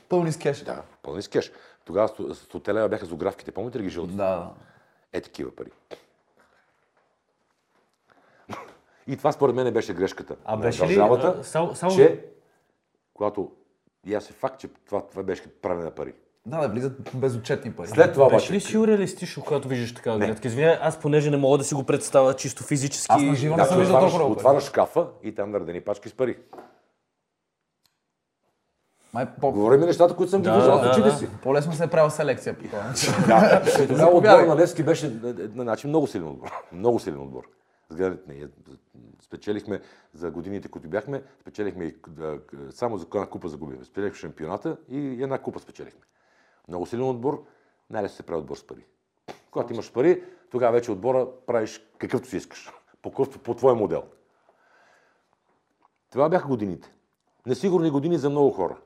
Пълни 0.09 0.33
с 0.33 0.39
кеш. 0.39 0.59
Да, 0.59 0.83
пълни 1.03 1.23
с 1.23 1.29
кеш. 1.29 1.53
Тогава 1.85 2.09
100 2.09 2.73
лева 2.73 2.89
бяха 2.89 3.07
зографките, 3.07 3.53
помните 3.53 3.79
ли 3.79 3.83
ги 3.83 3.89
жълти? 3.89 4.15
Да. 4.15 4.51
Е 5.13 5.21
такива 5.21 5.57
пари. 5.57 5.71
И 9.07 9.17
това 9.17 9.33
според 9.33 9.55
мен 9.55 9.73
беше 9.73 9.95
грешката 9.95 10.37
А 10.45 10.57
на 10.57 10.63
беше 10.63 10.83
ли, 10.83 10.87
държавата, 10.87 11.37
а, 11.41 11.45
само- 11.45 11.75
само- 11.75 11.97
че 11.97 12.25
когато 13.15 13.53
и 14.07 14.15
аз 14.15 14.31
е 14.31 14.33
факт, 14.33 14.61
че 14.61 14.69
това, 14.69 15.07
това 15.07 15.23
беше 15.23 15.61
правене 15.61 15.85
на 15.85 15.91
пари. 15.91 16.15
Да, 16.47 16.61
да 16.61 16.69
влизат 16.69 16.93
безотчетни 17.15 17.73
пари. 17.73 17.89
След 17.89 18.13
това 18.13 18.29
Беше 18.29 18.53
ли 18.53 18.61
сюрреалистично, 18.61 19.45
когато 19.45 19.69
виждаш 19.69 19.95
такава 19.95 20.19
гледка? 20.19 20.49
Извиня, 20.49 20.79
аз 20.83 21.01
понеже 21.01 21.31
не 21.31 21.37
мога 21.37 21.59
да 21.59 21.65
си 21.65 21.75
го 21.75 21.85
представя 21.85 22.35
чисто 22.35 22.65
физически. 22.65 23.07
Аз 23.09 23.23
на 23.23 23.35
живо 23.35 23.57
не 23.57 23.63
да, 23.63 23.69
съм 23.69 23.79
виждал 23.79 24.01
толкова 24.01 24.25
отваряш 24.25 24.65
шкафа 24.65 25.07
и 25.23 25.35
там 25.35 25.51
наредени 25.51 25.81
пачки 25.81 26.09
с 26.09 26.15
пари. 26.15 26.37
Май 29.15 29.27
по- 29.41 29.53
Говорим 29.53 29.81
нещата, 29.81 30.17
които 30.17 30.31
съм 30.31 30.43
ги 30.43 30.49
Да, 30.49 30.57
виждал 30.57 30.81
да, 30.81 30.91
очите 30.91 31.09
да. 31.09 31.17
си. 31.17 31.29
по-лесно 31.43 31.73
се 31.73 31.85
е 31.85 31.87
правил 31.87 32.11
селекция 32.11 32.59
по 32.59 32.77
начин. 32.77 33.13
Да, 33.27 33.63
тогава 33.89 34.17
отбор 34.17 34.47
на 34.47 34.57
Левски 34.57 34.83
беше 34.83 35.09
на, 35.09 35.35
на 35.55 35.65
начин 35.65 35.91
много 35.91 36.07
силен 36.07 36.29
отбор. 36.29 36.51
Много 36.73 36.99
силен 36.99 37.21
отбор. 37.21 37.43
Ние 38.29 38.49
спечелихме 39.23 39.81
за 40.15 40.31
годините, 40.31 40.69
които 40.69 40.89
бяхме, 40.89 41.23
спечелихме 41.41 41.85
и, 41.85 41.95
да, 42.09 42.39
само 42.71 42.97
за 42.97 43.07
една 43.15 43.27
купа 43.27 43.49
загубихме. 43.49 43.85
Спечелихме 43.85 44.19
шампионата 44.19 44.77
и 44.89 45.23
една 45.23 45.39
купа 45.39 45.61
спечелихме. 45.61 46.01
Много 46.69 46.87
силен 46.87 47.09
отбор, 47.09 47.45
най-лесно 47.91 48.17
се 48.17 48.23
прави 48.23 48.41
отбор 48.41 48.57
с 48.57 48.67
пари. 48.67 48.87
Когато 49.51 49.73
имаш 49.73 49.93
пари, 49.93 50.25
тогава 50.51 50.73
вече 50.73 50.93
отбора 50.93 51.29
правиш 51.47 51.87
какъвто 51.99 52.29
си 52.29 52.37
искаш. 52.37 52.73
По, 53.03 53.11
какъвто- 53.11 53.39
по 53.39 53.55
твой 53.55 53.75
модел. 53.75 54.05
Това 56.11 56.29
бяха 56.29 56.49
годините. 56.49 56.93
Несигурни 57.47 57.91
години 57.91 58.19
за 58.19 58.31
много 58.31 58.51
хора 58.51 58.81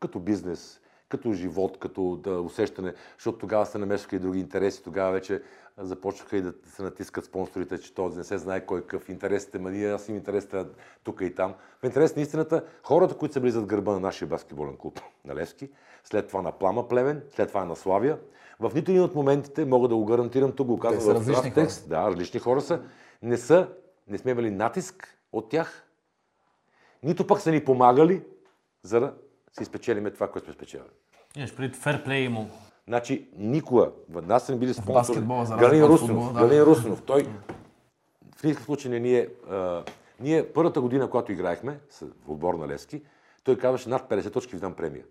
като 0.00 0.20
бизнес, 0.20 0.80
като 1.16 1.32
живот, 1.32 1.78
като 1.78 2.16
да, 2.16 2.40
усещане, 2.40 2.94
защото 3.18 3.38
тогава 3.38 3.66
се 3.66 3.78
намесваха 3.78 4.16
и 4.16 4.18
други 4.18 4.40
интереси, 4.40 4.82
тогава 4.82 5.12
вече 5.12 5.42
започнаха 5.78 6.36
и 6.36 6.42
да 6.42 6.52
се 6.66 6.82
натискат 6.82 7.24
спонсорите, 7.24 7.78
че 7.78 7.94
този 7.94 8.18
не 8.18 8.24
се 8.24 8.38
знае 8.38 8.66
кой 8.66 8.80
какъв 8.80 9.08
интересите, 9.08 9.58
ма 9.58 9.70
ние 9.70 9.92
аз 9.92 10.08
имам 10.08 10.18
интересите 10.18 10.64
тук 11.04 11.20
и 11.20 11.34
там. 11.34 11.54
В 11.82 11.84
интерес 11.84 12.16
на 12.16 12.22
истината, 12.22 12.64
хората, 12.82 13.16
които 13.16 13.34
са 13.34 13.40
били 13.40 13.50
зад 13.50 13.66
гърба 13.66 13.92
на 13.92 14.00
нашия 14.00 14.28
баскетболен 14.28 14.76
клуб 14.76 15.00
на 15.24 15.34
Левски, 15.34 15.70
след 16.04 16.28
това 16.28 16.42
на 16.42 16.52
Плама 16.52 16.88
Плевен, 16.88 17.22
след 17.30 17.48
това 17.48 17.64
на 17.64 17.76
Славия, 17.76 18.18
в 18.60 18.72
нито 18.74 18.90
един 18.90 19.02
от 19.02 19.14
моментите, 19.14 19.64
мога 19.64 19.88
да 19.88 19.96
го 19.96 20.04
гарантирам, 20.04 20.52
тук 20.52 20.66
го 20.66 20.78
казвам 20.78 21.14
в 21.14 21.18
различни 21.18 21.54
текст, 21.54 21.88
да, 21.88 22.10
различни 22.10 22.40
хора 22.40 22.60
са, 22.60 22.82
не 23.22 23.36
са, 23.36 23.68
не 24.08 24.18
сме 24.18 24.30
имали 24.30 24.50
натиск 24.50 25.18
от 25.32 25.48
тях, 25.48 25.86
нито 27.02 27.26
пък 27.26 27.40
са 27.40 27.50
ни 27.50 27.64
помагали, 27.64 28.22
за 28.82 29.00
да 29.00 29.14
си 29.58 29.64
спечелиме 29.64 30.10
това, 30.10 30.30
което 30.30 30.44
сме 30.44 30.54
спечелили. 30.54 30.88
Имаш 31.36 31.56
пред 31.56 31.76
ферплей 31.76 32.24
имал. 32.24 32.48
Значи, 32.88 33.28
никога, 33.36 33.92
в 34.08 34.22
нас 34.22 34.46
сме 34.46 34.56
били 34.56 34.74
спонсори. 34.74 35.20
Галин 35.58 35.84
Русинов, 35.84 36.32
да. 36.32 36.40
Галин 36.40 36.62
Русинов, 36.62 37.02
той 37.02 37.26
в 38.36 38.42
никакъв 38.44 38.64
случай 38.64 38.90
не 38.90 39.00
ние, 39.00 39.28
а, 39.50 39.84
ние 40.20 40.52
първата 40.52 40.80
година, 40.80 41.10
когато 41.10 41.32
играехме 41.32 41.80
с, 41.90 42.00
в 42.00 42.30
отбор 42.30 42.54
на 42.54 42.68
Левски, 42.68 43.02
той 43.44 43.58
казваше 43.58 43.88
над 43.88 44.10
50 44.10 44.32
точки 44.32 44.54
ви 44.54 44.60
дам 44.60 44.74
премия. 44.74 45.04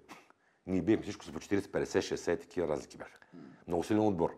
Ние 0.67 0.81
биехме 0.81 1.03
всичко 1.03 1.25
са 1.25 1.31
по 1.31 1.39
40, 1.39 1.59
50, 1.59 1.83
60, 1.83 2.39
такива 2.39 2.67
разлики 2.67 2.97
бяха. 2.97 3.19
Много 3.67 3.83
силен 3.83 4.07
отбор. 4.07 4.35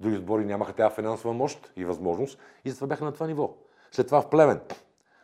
Други 0.00 0.16
отбори 0.16 0.44
нямаха 0.44 0.72
тази 0.72 0.94
финансова 0.94 1.34
мощ 1.34 1.72
и 1.76 1.84
възможност 1.84 2.38
и 2.64 2.70
затова 2.70 2.86
бяха 2.86 3.04
на 3.04 3.12
това 3.12 3.26
ниво. 3.26 3.54
След 3.92 4.06
това 4.06 4.22
в 4.22 4.30
Плевен. 4.30 4.60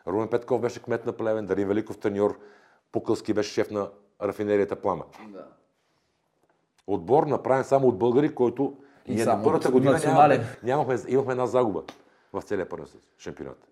Румен 0.07 0.27
Петков 0.27 0.61
беше 0.61 0.83
кмет 0.83 1.05
на 1.05 1.13
Плевен, 1.13 1.45
Дарин 1.45 1.67
Великов 1.67 1.97
треньор, 1.97 2.39
Пукълски 2.91 3.33
беше 3.33 3.53
шеф 3.53 3.71
на 3.71 3.89
рафинерията 4.21 4.75
Плама. 4.75 5.05
Отбор 6.89 7.23
направен 7.23 7.63
само 7.63 7.87
от 7.87 7.97
българи, 7.97 8.35
който 8.35 8.77
И 9.07 9.15
ние 9.15 9.25
на 9.25 9.43
първата 9.43 9.71
година 9.71 9.91
национален. 9.91 10.39
нямахме, 10.63 10.93
нямахме, 10.93 11.11
имахме 11.11 11.31
една 11.31 11.47
загуба 11.47 11.83
в 12.33 12.41
целия 12.41 12.69
първен 12.69 12.87
шампионат. 13.17 13.67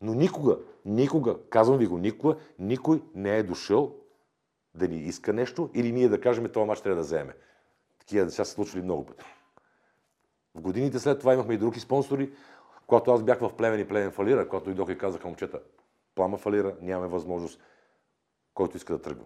Но 0.00 0.14
никога, 0.14 0.58
никога, 0.84 1.36
казвам 1.50 1.78
ви 1.78 1.86
го, 1.86 1.98
никога, 1.98 2.36
никой 2.58 3.02
не 3.14 3.36
е 3.36 3.42
дошъл 3.42 3.94
да 4.74 4.88
ни 4.88 4.96
иска 4.96 5.32
нещо 5.32 5.70
или 5.74 5.92
ние 5.92 6.08
да 6.08 6.20
кажем, 6.20 6.48
това 6.52 6.66
мач 6.66 6.80
трябва 6.80 6.96
да 6.96 7.02
вземе. 7.02 7.34
Такива 7.98 8.24
неща 8.24 8.44
са 8.44 8.48
се 8.48 8.54
случили 8.54 8.82
много 8.82 9.06
пъти. 9.06 9.24
В 10.54 10.60
годините 10.60 10.98
след 10.98 11.18
това 11.18 11.34
имахме 11.34 11.54
и 11.54 11.58
други 11.58 11.80
спонсори. 11.80 12.32
Когато 12.86 13.12
аз 13.12 13.22
бях 13.22 13.40
в 13.40 13.52
Плевен 13.56 13.80
и 13.80 13.88
Плевен 13.88 14.10
фалира, 14.10 14.48
когато 14.48 14.64
дойдоха 14.64 14.92
и 14.92 14.98
казаха 14.98 15.28
момчета, 15.28 15.60
Плама 16.14 16.38
фалира, 16.38 16.76
нямаме 16.82 17.08
възможност, 17.08 17.60
който 18.54 18.76
иска 18.76 18.92
да 18.92 19.02
тръгва. 19.02 19.24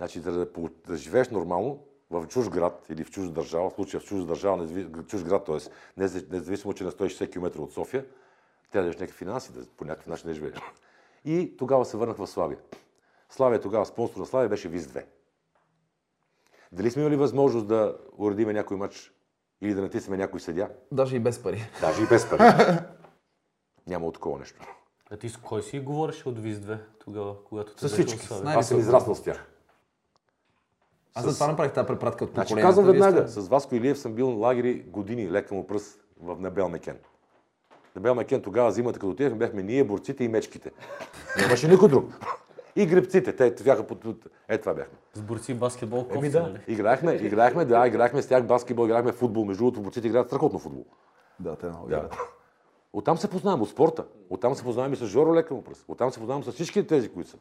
Значи, 0.00 0.20
за 0.20 0.32
да, 0.32 0.46
да 0.86 0.96
живееш 0.96 1.28
нормално 1.28 1.84
в 2.10 2.26
чуж 2.26 2.48
град 2.48 2.86
или 2.90 3.04
в 3.04 3.10
чужда 3.10 3.32
държава, 3.32 3.70
в 3.70 3.72
случая 3.72 4.00
в 4.00 4.04
чужда 4.04 4.26
държава, 4.26 4.68
чуж 5.08 5.24
град, 5.24 5.44
т.е. 5.44 5.58
независимо, 6.30 6.72
че 6.72 6.84
на 6.84 6.92
160 6.92 7.32
км 7.32 7.58
от 7.58 7.72
София, 7.72 8.06
трябва 8.70 8.82
да 8.82 8.86
имаш 8.86 8.96
някакви 8.96 9.18
финанси, 9.18 9.52
да, 9.52 9.66
по 9.66 9.84
някакъв 9.84 10.06
начин 10.06 10.26
да 10.26 10.34
живееш. 10.34 10.54
И 11.24 11.56
тогава 11.56 11.84
се 11.84 11.96
върнах 11.96 12.16
в 12.16 12.26
Славия. 12.26 12.58
Славия 13.28 13.60
тогава, 13.60 13.86
спонсор 13.86 14.20
на 14.20 14.26
Славия 14.26 14.48
беше 14.48 14.68
ВИЗ-2. 14.68 15.04
Дали 16.72 16.90
сме 16.90 17.02
имали 17.02 17.16
възможност 17.16 17.66
да 17.66 17.96
уредиме 18.18 18.52
някой 18.52 18.76
матч 18.76 19.12
или 19.60 19.74
да 19.74 19.82
натиснем 19.82 20.18
някой 20.18 20.40
съдя? 20.40 20.68
Даже 20.92 21.16
и 21.16 21.20
без 21.20 21.42
пари. 21.42 21.70
Даже 21.80 22.02
и 22.02 22.06
без 22.06 22.30
пари. 22.30 22.78
Няма 23.86 24.06
от 24.06 24.14
такова 24.14 24.38
нещо. 24.38 24.60
А 25.10 25.16
ти 25.16 25.28
с 25.28 25.36
кой 25.36 25.62
си 25.62 25.80
говореше 25.80 26.28
от 26.28 26.38
ВИЗ-2 26.38 26.78
тогава, 27.04 27.44
когато 27.44 27.74
те 27.74 27.88
С 27.88 27.90
беше 27.90 28.06
всички. 28.06 28.28
Аз 28.44 28.68
съм 28.68 28.78
израснал 28.78 29.14
с 29.14 29.22
тях. 29.22 29.49
Аз 31.14 31.24
за 31.24 31.34
това 31.34 31.46
направих 31.46 31.72
тази 31.72 31.86
препратка 31.86 32.24
от 32.24 32.30
Значи 32.34 32.54
казвам 32.54 32.86
веднага, 32.86 33.28
с 33.28 33.48
Васко 33.48 33.74
Илиев 33.74 33.98
съм 33.98 34.12
бил 34.12 34.30
на 34.30 34.36
лагери 34.36 34.74
години, 34.74 35.30
лека 35.30 35.54
му 35.54 35.66
пръст 35.66 36.00
в 36.22 36.40
Набел 36.40 36.68
Мекен. 36.68 36.96
Набел 37.96 38.14
Мекен 38.14 38.42
тогава 38.42 38.72
зимата, 38.72 38.98
като 38.98 39.10
отидехме, 39.10 39.38
бяхме 39.38 39.62
ние, 39.62 39.84
борците 39.84 40.24
и 40.24 40.28
мечките. 40.28 40.70
Нямаше 41.38 41.68
никой 41.68 41.88
друг. 41.88 42.04
И 42.76 42.86
гребците, 42.86 43.36
те 43.36 43.64
бяха 43.64 43.86
под... 43.86 44.04
Е, 44.48 44.58
това 44.58 44.74
бяхме. 44.74 44.94
С 45.14 45.22
борци 45.22 45.54
баскетбол 45.54 45.98
Еми 45.98 46.08
кофти, 46.08 46.30
да, 46.30 46.42
нали? 46.42 46.58
играехме, 46.68 47.12
играехме, 47.12 47.64
да, 47.64 47.86
играехме 47.86 48.22
с 48.22 48.26
тях 48.26 48.46
баскетбол, 48.46 48.84
играехме 48.84 49.12
футбол. 49.12 49.44
Между 49.44 49.64
другото, 49.64 49.80
борците 49.80 50.08
играят 50.08 50.26
страхотно 50.26 50.58
футбол. 50.58 50.84
Да, 51.40 51.56
те 51.56 51.66
много 51.66 51.88
Да. 51.88 52.08
Оттам 52.92 53.18
се 53.18 53.30
познавам, 53.30 53.62
от 53.62 53.68
спорта. 53.68 54.04
Оттам 54.30 54.54
се 54.54 54.62
познавам 54.64 54.92
и 54.92 54.96
с 54.96 55.06
Жоро 55.06 55.34
Лека 55.34 55.54
му 55.54 55.64
пръст. 55.64 55.84
Оттам 55.88 56.10
се 56.10 56.18
познавам 56.18 56.44
с 56.44 56.52
всички 56.52 56.86
тези, 56.86 57.08
които 57.08 57.30
са. 57.30 57.36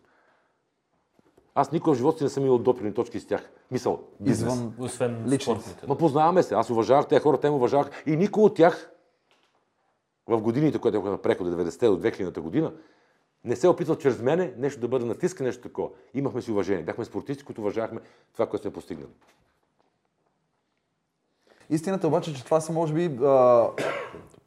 Аз 1.60 1.72
никога 1.72 1.93
в 1.93 1.97
живота 1.97 2.18
си 2.18 2.24
не 2.24 2.30
съм 2.30 2.45
имал 2.45 2.57
допирни 2.57 2.93
точки 2.93 3.20
с 3.20 3.26
тях. 3.26 3.49
Мисъл, 3.72 4.03
бизнес. 4.20 4.53
Извън 4.53 4.74
Освен 4.80 5.26
Личните. 5.28 5.88
Ма 5.88 5.97
познаваме 5.97 6.43
се. 6.43 6.55
Аз 6.55 6.70
уважавах 6.70 7.07
тези 7.07 7.22
хора, 7.22 7.39
те 7.39 7.49
ме 7.49 7.55
уважавах. 7.55 7.89
И 8.05 8.18
никой 8.18 8.43
от 8.43 8.55
тях 8.55 8.91
в 10.28 10.41
годините, 10.41 10.80
които 10.80 10.99
бяха 10.99 11.12
на 11.12 11.18
преход 11.18 11.47
от 11.47 11.53
90-те 11.53 11.88
до 11.88 11.99
2000 11.99 12.39
година, 12.39 12.74
не 13.43 13.55
се 13.55 13.68
опитва 13.68 13.97
чрез 13.97 14.22
мене 14.22 14.53
нещо 14.57 14.82
да 14.82 14.88
бъде 14.88 15.05
натиска, 15.05 15.43
нещо 15.43 15.62
такова. 15.62 15.89
Имахме 16.14 16.41
си 16.41 16.51
уважение. 16.51 16.84
Бяхме 16.84 17.05
спортисти, 17.05 17.43
които 17.43 17.62
уважавахме 17.62 18.01
това, 18.34 18.45
което 18.45 18.62
сме 18.62 18.74
постигнали. 18.74 19.12
Истината 21.70 22.07
обаче, 22.07 22.36
че 22.36 22.45
това 22.45 22.62
са 22.62 22.72
може 22.72 22.93
би 22.93 23.20
а, 23.24 23.68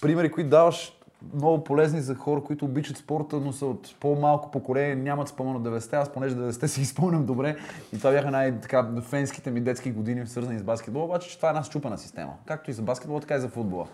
примери, 0.00 0.32
които 0.32 0.50
даваш 0.50 1.00
много 1.34 1.64
полезни 1.64 2.00
за 2.00 2.14
хора, 2.14 2.40
които 2.40 2.64
обичат 2.64 2.96
спорта, 2.96 3.36
но 3.36 3.52
са 3.52 3.66
от 3.66 3.94
по-малко 4.00 4.50
поколение, 4.50 4.94
нямат 4.94 5.28
спомен 5.28 5.56
от 5.56 5.62
90-те. 5.62 5.96
Аз 5.96 6.08
понеже 6.08 6.36
90-те 6.36 6.68
си 6.68 6.80
ги 6.80 6.86
спомням 6.86 7.26
добре 7.26 7.56
и 7.92 7.98
това 7.98 8.10
бяха 8.10 8.30
най-така 8.30 8.88
фенските 9.02 9.50
ми 9.50 9.60
детски 9.60 9.92
години, 9.92 10.26
свързани 10.26 10.58
с 10.58 10.62
баскетбол, 10.62 11.04
обаче 11.04 11.28
че 11.28 11.36
това 11.36 11.48
е 11.48 11.50
една 11.50 11.62
щупана 11.64 11.98
система. 11.98 12.32
Както 12.46 12.70
и 12.70 12.74
за 12.74 12.82
баскетбол, 12.82 13.20
така 13.20 13.34
и 13.34 13.40
за 13.40 13.48
футбола. 13.48 13.86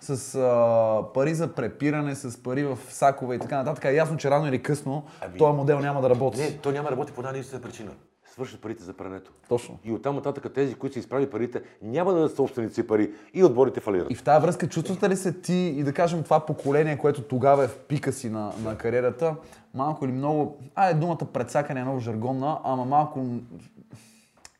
С 0.00 0.34
а, 0.34 1.12
пари 1.14 1.34
за 1.34 1.54
препиране, 1.54 2.14
с 2.14 2.42
пари 2.42 2.64
в 2.64 2.78
сакове 2.88 3.34
и 3.36 3.38
така 3.38 3.56
нататък. 3.56 3.84
Е 3.84 3.94
ясно, 3.94 4.16
че 4.16 4.30
рано 4.30 4.46
или 4.46 4.62
късно 4.62 5.04
Ами- 5.20 5.38
този 5.38 5.56
модел 5.56 5.80
няма 5.80 6.00
да 6.00 6.10
работи. 6.10 6.40
Не, 6.40 6.58
то 6.58 6.72
няма 6.72 6.84
да 6.88 6.90
работи 6.92 7.12
по 7.12 7.20
една 7.20 7.30
единствена 7.30 7.62
причина. 7.62 7.90
Свършат 8.34 8.60
парите 8.60 8.84
за 8.84 8.92
прането. 8.92 9.32
Точно. 9.48 9.78
И 9.84 9.92
оттам 9.92 10.14
нататък 10.14 10.54
тези, 10.54 10.74
които 10.74 10.92
са 10.92 10.98
изправили 10.98 11.30
парите, 11.30 11.62
няма 11.82 12.12
да 12.12 12.18
дадат 12.20 12.36
собственици 12.36 12.86
пари 12.86 13.12
и 13.34 13.44
отборите 13.44 13.80
фалират. 13.80 14.10
И 14.10 14.14
в 14.14 14.22
тази 14.22 14.42
връзка 14.46 14.68
чувствате 14.68 15.08
ли 15.08 15.16
се 15.16 15.32
ти 15.32 15.54
и 15.54 15.84
да 15.84 15.92
кажем 15.92 16.22
това 16.22 16.46
поколение, 16.46 16.98
което 16.98 17.22
тогава 17.22 17.64
е 17.64 17.68
в 17.68 17.78
пика 17.78 18.12
си 18.12 18.30
на, 18.30 18.52
на 18.64 18.76
кариерата, 18.78 19.36
малко 19.74 20.04
или 20.04 20.12
много, 20.12 20.58
а 20.74 20.88
е 20.88 20.94
думата 20.94 21.18
предсакане 21.32 21.80
е 21.80 21.84
много 21.84 21.98
жаргонна, 22.00 22.60
ама 22.64 22.84
малко 22.84 23.26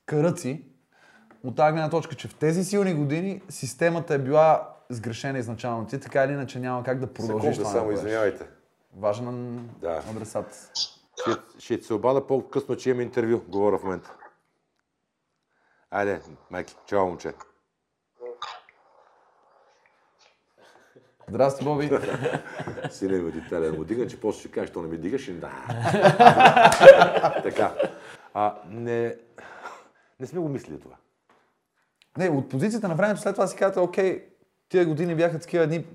каръци 0.07 0.62
от 1.45 1.57
тази 1.57 1.72
гледна 1.72 1.91
точка, 1.91 2.14
че 2.14 2.29
в 2.29 2.35
тези 2.35 2.64
силни 2.64 2.95
години 2.95 3.43
системата 3.49 4.14
е 4.14 4.18
била 4.18 4.68
сгрешена 4.89 5.39
изначално. 5.39 5.87
Ти 5.87 6.01
така 6.01 6.25
или 6.25 6.33
иначе 6.33 6.59
няма 6.59 6.83
как 6.83 6.99
да 6.99 7.07
продължиш 7.07 7.57
Секунда 7.57 7.68
това. 7.70 7.81
само, 7.81 7.93
извинявайте. 7.93 8.45
Важен 8.97 9.59
Да. 9.81 10.03
адресат. 10.11 10.70
Ще, 11.21 11.31
ще 11.59 11.79
ти 11.79 11.85
се 11.85 11.95
обада 11.95 12.27
по-късно, 12.27 12.77
че 12.77 12.91
имаме 12.91 13.03
интервю. 13.03 13.41
Говоря 13.49 13.79
в 13.79 13.85
момента. 13.85 14.17
Айде, 15.91 16.21
майки. 16.51 16.77
Чао, 16.87 17.07
момче. 17.07 17.33
Здрасти, 21.29 21.65
Боби. 21.65 21.91
Сине 22.91 23.19
ми 23.19 23.29
от 23.29 23.35
Италия 23.35 23.71
да 23.71 23.79
му 23.79 23.85
дига, 23.85 24.07
че 24.07 24.21
после 24.21 24.41
ще 24.41 24.51
кажеш, 24.51 24.71
що 24.71 24.83
не 24.83 24.89
ми 24.89 24.99
дигаш 24.99 25.29
и 25.29 25.33
да. 25.33 25.51
така. 27.43 27.75
А, 28.35 28.55
не, 28.69 29.17
не 30.21 30.27
сме 30.27 30.41
го 30.41 30.49
мислили 30.49 30.81
това. 30.81 30.97
Не, 32.19 32.31
от 32.31 32.49
позицията 32.49 32.89
на 32.89 32.95
времето 32.95 33.21
след 33.21 33.35
това 33.35 33.47
си 33.47 33.57
казвате, 33.57 33.81
окей, 33.81 34.25
тия 34.69 34.87
години 34.87 35.15
бяха 35.15 35.41
такива 35.41 35.65
едни 35.65 35.87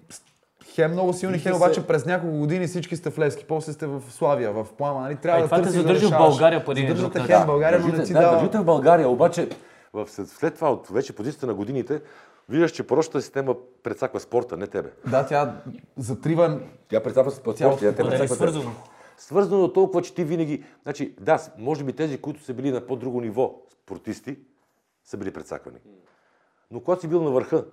хем 0.66 0.92
много 0.92 1.14
силни, 1.14 1.40
хем 1.40 1.56
обаче 1.56 1.88
през 1.88 2.06
няколко 2.06 2.38
години 2.38 2.68
всички 2.68 2.96
сте 2.96 3.10
в 3.10 3.20
Левски, 3.20 3.46
после 3.48 3.74
сте 3.74 3.88
в 3.88 4.02
Славия, 4.10 4.52
в 4.52 4.68
Плама, 4.78 5.02
нали? 5.02 5.16
Трябва 5.16 5.40
А 5.40 5.42
да 5.42 5.48
това 5.48 5.58
те 5.58 5.84
търсиш 5.84 6.10
да 6.10 6.16
в. 6.16 6.18
България 6.18 6.66
по 6.66 6.72
един 6.72 6.88
Задържате 6.88 7.20
хем 7.20 7.44
в 7.44 7.46
България, 7.46 7.80
но 7.80 7.88
не 7.88 8.04
ти 8.04 8.14
да, 8.14 8.20
дава... 8.20 8.36
държите 8.36 8.58
в 8.58 8.64
България, 8.64 9.10
обаче 9.10 9.50
в, 9.94 10.08
след, 10.10 10.28
след 10.28 10.56
това, 10.56 10.72
от 10.72 10.88
вече 10.88 11.16
позицията 11.16 11.48
на 11.48 11.54
годините, 11.54 12.02
виждаш, 12.50 12.72
че 12.72 12.88
прощата 12.88 13.22
система 13.22 13.56
предсаква 13.84 14.20
спорта, 14.20 14.58
не 14.58 14.68
тебе. 14.68 14.90
Да, 15.08 15.26
тя 15.26 15.62
затрива... 15.98 16.60
Тя 16.90 17.04
предсаква 17.04 17.32
спорта, 17.32 17.58
тя 17.58 17.72
ли 17.72 17.96
предсаква 17.96 18.18
тебе. 18.18 18.28
свързано? 18.28 18.72
Свързано 19.18 19.62
до 19.62 19.74
толкова, 19.74 20.02
че 20.02 20.14
ти 20.14 20.24
винаги... 20.24 20.64
Значи, 20.84 21.16
да, 21.20 21.40
може 21.58 21.84
би 21.84 21.94
тези, 21.94 22.22
които 22.22 22.44
са 22.44 22.54
били 22.54 22.72
на 22.72 22.88
по-друго 22.88 23.22
ниво 23.22 23.62
спортисти, 23.84 24.38
са 25.04 25.18
били 25.18 25.32
предсаквани. 25.32 25.78
Но 26.72 26.80
когато 26.80 27.02
си 27.02 27.08
бил 27.08 27.24
на 27.24 27.30
върха, 27.30 27.66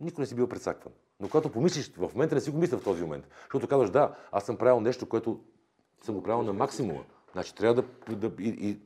никой 0.00 0.22
не 0.22 0.26
си 0.26 0.34
бил 0.34 0.48
предсакван. 0.48 0.92
Но 1.20 1.28
когато 1.28 1.52
помислиш, 1.52 1.92
в 1.96 2.10
момента 2.14 2.34
не 2.34 2.40
си 2.40 2.50
го 2.50 2.58
мисля 2.58 2.78
в 2.78 2.84
този 2.84 3.02
момент. 3.02 3.28
Защото 3.42 3.68
казваш, 3.68 3.90
да, 3.90 4.14
аз 4.32 4.44
съм 4.44 4.56
правил 4.56 4.80
нещо, 4.80 5.08
което 5.08 5.40
съм 6.02 6.14
го 6.14 6.22
правил 6.22 6.42
на 6.42 6.52
максимума. 6.52 7.04
Значи 7.32 7.54
трябва 7.54 7.82
да, 7.82 8.16
да 8.16 8.42
и, 8.42 8.48
и 8.48 8.78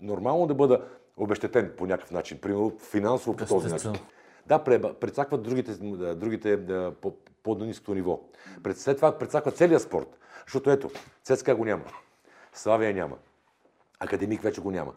нормално 0.00 0.46
да 0.46 0.54
бъда 0.54 0.88
обещетен 1.16 1.72
по 1.76 1.86
някакъв 1.86 2.10
начин. 2.10 2.38
Примерно 2.38 2.78
финансово 2.78 3.36
по 3.36 3.46
този 3.46 3.68
начин. 3.68 3.92
Да, 4.46 4.58
пре- 4.64 4.94
предсакват 4.94 5.42
другите, 5.42 5.72
другите 6.14 6.56
да, 6.56 6.94
по, 7.00 7.16
по 7.42 7.54
ниското 7.54 7.94
ниво. 7.94 8.20
Пред, 8.62 8.78
след 8.78 8.96
това 8.96 9.18
предсаква 9.18 9.52
целият 9.52 9.82
спорт. 9.82 10.18
Защото 10.46 10.70
ето, 10.70 10.90
ЦСКА 11.22 11.54
го 11.54 11.64
няма. 11.64 11.84
Славия 12.52 12.94
няма. 12.94 13.16
Академик 14.00 14.42
вече 14.42 14.60
го 14.60 14.70
няма. 14.70 14.94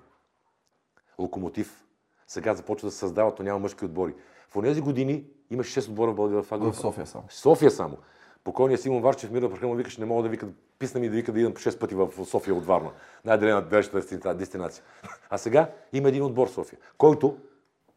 Локомотив. 1.19 1.85
Сега 2.27 2.53
започва 2.53 2.87
да 2.87 2.91
се 2.91 2.97
създават, 2.97 3.39
но 3.39 3.45
няма 3.45 3.59
мъжки 3.59 3.85
отбори. 3.85 4.13
В 4.49 4.61
тези 4.61 4.81
години 4.81 5.25
имаше 5.49 5.81
6 5.81 5.89
отбора 5.89 6.11
в 6.11 6.15
България 6.15 6.43
в 6.43 6.51
В 6.71 6.75
София 6.75 7.07
само. 7.07 7.23
София 7.29 7.71
само. 7.71 7.97
Покойният 8.43 8.81
Симон 8.81 9.01
Варчев 9.01 9.31
мирно 9.31 9.49
прехрана 9.49 9.75
викаше, 9.75 9.99
не 9.99 10.05
мога 10.05 10.23
да 10.23 10.29
вика, 10.29 10.47
писна 10.79 10.99
ми 10.99 11.09
да 11.09 11.15
вика 11.15 11.33
да 11.33 11.39
идам 11.39 11.53
по 11.53 11.59
6 11.59 11.79
пъти 11.79 11.95
в 11.95 12.25
София 12.25 12.55
от 12.55 12.65
Варна. 12.65 12.91
Най-далена 13.25 13.61
дестина- 13.61 14.33
дестинация. 14.33 14.83
А 15.29 15.37
сега 15.37 15.71
има 15.93 16.09
един 16.09 16.23
отбор 16.23 16.47
в 16.47 16.51
София, 16.51 16.79
който 16.97 17.37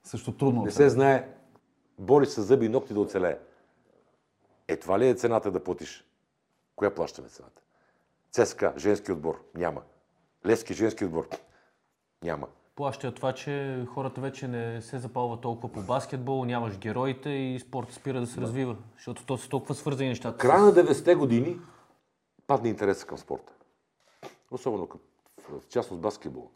Също 0.05 0.33
трудно. 0.33 0.63
не 0.63 0.71
се 0.71 0.89
знае, 0.89 1.29
бори 1.99 2.27
с 2.27 2.43
зъби 2.43 2.67
и 2.67 2.69
ногти 2.69 2.95
да 2.95 3.01
оцелее. 3.01 3.39
Е, 4.69 4.77
това 4.77 4.99
ли 4.99 5.09
е 5.09 5.15
цената 5.15 5.51
да 5.51 5.65
платиш? 5.65 6.05
Коя 6.77 6.95
плащаме 6.95 7.29
цената? 7.29 7.63
ЦСКА, 8.31 8.73
женски 8.77 9.13
отбор? 9.13 9.45
Няма. 9.55 9.83
Левски, 10.47 10.75
женски 10.75 11.05
отбор? 11.05 11.29
Няма. 12.23 12.47
Плаща 12.79 13.09
от 13.09 13.15
това, 13.15 13.33
че 13.33 13.85
хората 13.95 14.21
вече 14.21 14.49
не 14.49 14.83
се 14.83 14.99
запалват 14.99 15.41
толкова 15.41 15.73
по 15.73 15.83
баскетбол, 15.83 16.45
нямаш 16.45 16.79
героите 16.79 17.31
и 17.31 17.61
спорт 17.61 17.93
спира 17.93 18.21
да 18.21 18.27
се 18.27 18.41
развива. 18.41 18.77
Защото 18.97 19.27
то 19.27 19.39
са 19.39 19.49
толкова 19.49 19.75
свързани 19.75 20.09
нещата. 20.09 20.39
края 20.39 20.61
на 20.61 20.73
90-те 20.73 21.15
години 21.15 21.59
падна 22.47 22.69
интереса 22.69 23.07
към 23.07 23.19
спорта. 23.19 23.53
Особено 24.51 24.87
към, 24.87 25.01
в 25.49 25.69
частност 25.69 26.03
баскетбол. 26.03 26.51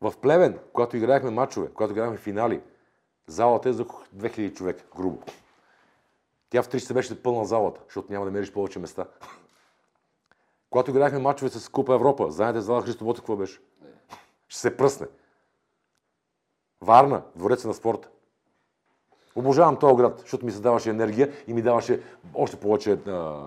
В 0.00 0.12
Плевен, 0.22 0.58
когато 0.72 0.96
играехме 0.96 1.30
матчове, 1.30 1.68
когато 1.74 1.92
играехме 1.92 2.16
финали, 2.16 2.60
залата 3.26 3.68
е 3.68 3.72
за 3.72 3.84
2000 3.84 4.54
човека, 4.54 4.84
грубо. 4.96 5.22
Тя 6.50 6.62
в 6.62 6.68
3 6.68 6.78
се 6.78 6.94
беше 6.94 7.22
пълна 7.22 7.44
залата, 7.44 7.80
защото 7.84 8.12
няма 8.12 8.24
да 8.24 8.30
мериш 8.30 8.52
повече 8.52 8.78
места. 8.78 9.04
Когато 10.70 10.90
играехме 10.90 11.18
матчове 11.18 11.50
с 11.50 11.68
Купа 11.68 11.94
Европа, 11.94 12.30
знаете 12.30 12.60
зала 12.60 12.82
Христо 12.82 13.04
Ботев 13.04 13.22
какво 13.22 13.36
беше? 13.36 13.60
Ще 14.48 14.60
се 14.60 14.76
пръсне. 14.76 15.06
Варна, 16.80 17.22
двореца 17.36 17.68
на 17.68 17.74
спорта. 17.74 18.08
Обожавам 19.36 19.76
този 19.76 19.96
град, 19.96 20.18
защото 20.20 20.46
ми 20.46 20.52
се 20.52 20.60
даваше 20.60 20.90
енергия 20.90 21.32
и 21.46 21.54
ми 21.54 21.62
даваше 21.62 22.00
още 22.34 22.56
повече 22.56 22.92
а, 22.92 23.42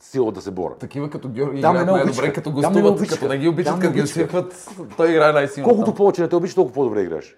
сила 0.00 0.32
да 0.32 0.42
се 0.42 0.50
боря. 0.50 0.74
Такива 0.74 1.10
като 1.10 1.28
Георги 1.28 1.60
Там 1.60 1.76
играят 1.76 1.90
най-добре, 1.90 2.32
като 2.32 2.52
гостуват, 2.52 3.08
като 3.08 3.28
не 3.28 3.38
ги 3.38 3.48
обичат, 3.48 3.72
Там 3.72 3.80
като 3.80 3.90
не 3.90 3.96
ги 3.96 4.02
осипват, 4.02 4.68
той 4.96 5.10
играе 5.10 5.32
най-силно. 5.32 5.68
Колкото 5.68 5.90
там. 5.90 5.94
повече 5.94 6.22
не 6.22 6.28
те 6.28 6.36
обича, 6.36 6.54
толкова 6.54 6.74
по-добре 6.74 7.02
играеш. 7.02 7.36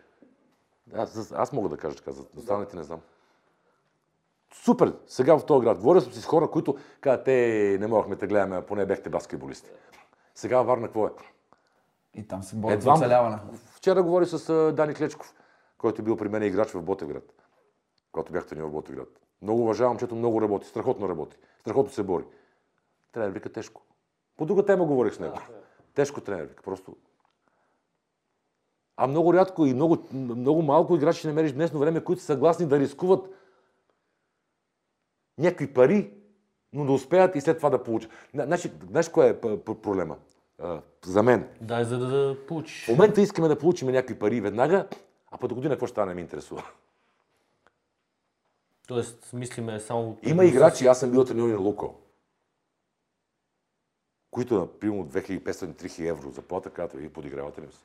Аз, 0.94 1.32
аз 1.36 1.52
мога 1.52 1.68
да 1.68 1.76
кажа 1.76 1.96
така, 1.96 2.12
за 2.12 2.22
останалите 2.36 2.76
не 2.76 2.82
знам. 2.82 3.00
Супер! 4.54 4.92
Сега 5.06 5.38
в 5.38 5.46
този 5.46 5.64
град. 5.64 5.78
Говоря 5.78 6.00
съм 6.00 6.12
си 6.12 6.20
с 6.20 6.24
хора, 6.24 6.50
които 6.50 6.76
казват, 7.00 7.24
те 7.24 7.76
не 7.80 7.86
можехме 7.86 8.16
да 8.16 8.26
гледаме, 8.26 8.56
а 8.56 8.62
поне 8.62 8.86
бяхте 8.86 9.10
баскетболисти. 9.10 9.70
Сега 10.34 10.62
Варна 10.62 10.86
какво 10.86 11.06
е? 11.06 11.10
И 12.14 12.28
там 12.28 12.42
се 12.42 12.56
борят 12.56 12.82
за 12.82 12.90
Едва 12.90 12.98
оцеляване. 12.98 13.38
Вчера 13.74 14.02
говори 14.02 14.26
с 14.26 14.72
Дани 14.76 14.94
Клечков, 14.94 15.34
който 15.78 16.02
е 16.02 16.04
бил 16.04 16.16
при 16.16 16.28
мен 16.28 16.42
играч 16.42 16.70
в 16.70 16.82
Ботевград. 16.82 17.32
Когато 18.12 18.32
бях 18.32 18.46
тренирал 18.46 18.68
в 18.68 18.72
Ботевград. 18.72 19.08
Много 19.42 19.62
уважавам, 19.62 19.98
чето 19.98 20.14
много 20.14 20.42
работи, 20.42 20.66
страхотно 20.66 21.08
работи, 21.08 21.36
страхотно 21.60 21.92
се 21.92 22.02
бори. 22.02 22.24
Тренер 23.12 23.30
вика 23.30 23.52
тежко. 23.52 23.82
По 24.36 24.46
друга 24.46 24.64
тема 24.64 24.84
говорих 24.84 25.14
с 25.14 25.20
него. 25.20 25.38
Тежко 25.94 26.20
тренер 26.20 26.44
вика, 26.44 26.62
просто. 26.62 26.96
А 28.96 29.06
много 29.06 29.34
рядко 29.34 29.66
и 29.66 29.74
много, 29.74 29.98
много 30.12 30.62
малко 30.62 30.96
играчи 30.96 31.18
ще 31.18 31.28
намериш 31.28 31.52
днесно 31.52 31.78
време, 31.78 32.04
които 32.04 32.20
са 32.20 32.26
съгласни 32.26 32.66
да 32.66 32.78
рискуват 32.78 33.28
някакви 35.38 35.74
пари, 35.74 36.14
но 36.72 36.84
да 36.84 36.92
успеят 36.92 37.36
и 37.36 37.40
след 37.40 37.56
това 37.56 37.70
да 37.70 37.82
получат. 37.82 38.12
Значи, 38.34 38.72
знаеш 38.90 39.08
кое 39.08 39.28
е 39.28 39.40
проблема? 39.64 40.16
За 41.04 41.22
мен. 41.22 41.48
Да, 41.60 41.84
за 41.84 41.98
да, 41.98 42.06
да 42.06 42.46
получиш. 42.46 42.84
В 42.84 42.88
момента 42.88 43.20
искаме 43.20 43.48
да 43.48 43.58
получим 43.58 43.88
някакви 43.88 44.18
пари 44.18 44.40
веднага, 44.40 44.86
а 45.30 45.38
по 45.38 45.48
до 45.48 45.54
година 45.54 45.74
какво 45.74 45.86
ще 45.86 45.92
стане, 45.92 46.08
не 46.08 46.14
ме 46.14 46.20
интересува. 46.20 46.64
Тоест, 48.88 49.32
мислиме 49.32 49.80
само... 49.80 50.18
Има 50.22 50.44
играчи, 50.44 50.86
аз 50.86 51.00
съм 51.00 51.10
бил 51.10 51.24
треньор 51.24 51.48
на 51.48 51.58
Луко, 51.58 51.94
които, 54.30 54.54
например, 54.54 55.04
2500-3000 55.04 56.08
евро 56.08 56.30
заплата, 56.30 56.70
казват, 56.70 57.02
ви 57.02 57.08
подигравате 57.08 57.62
ли 57.62 57.66
се? 57.72 57.78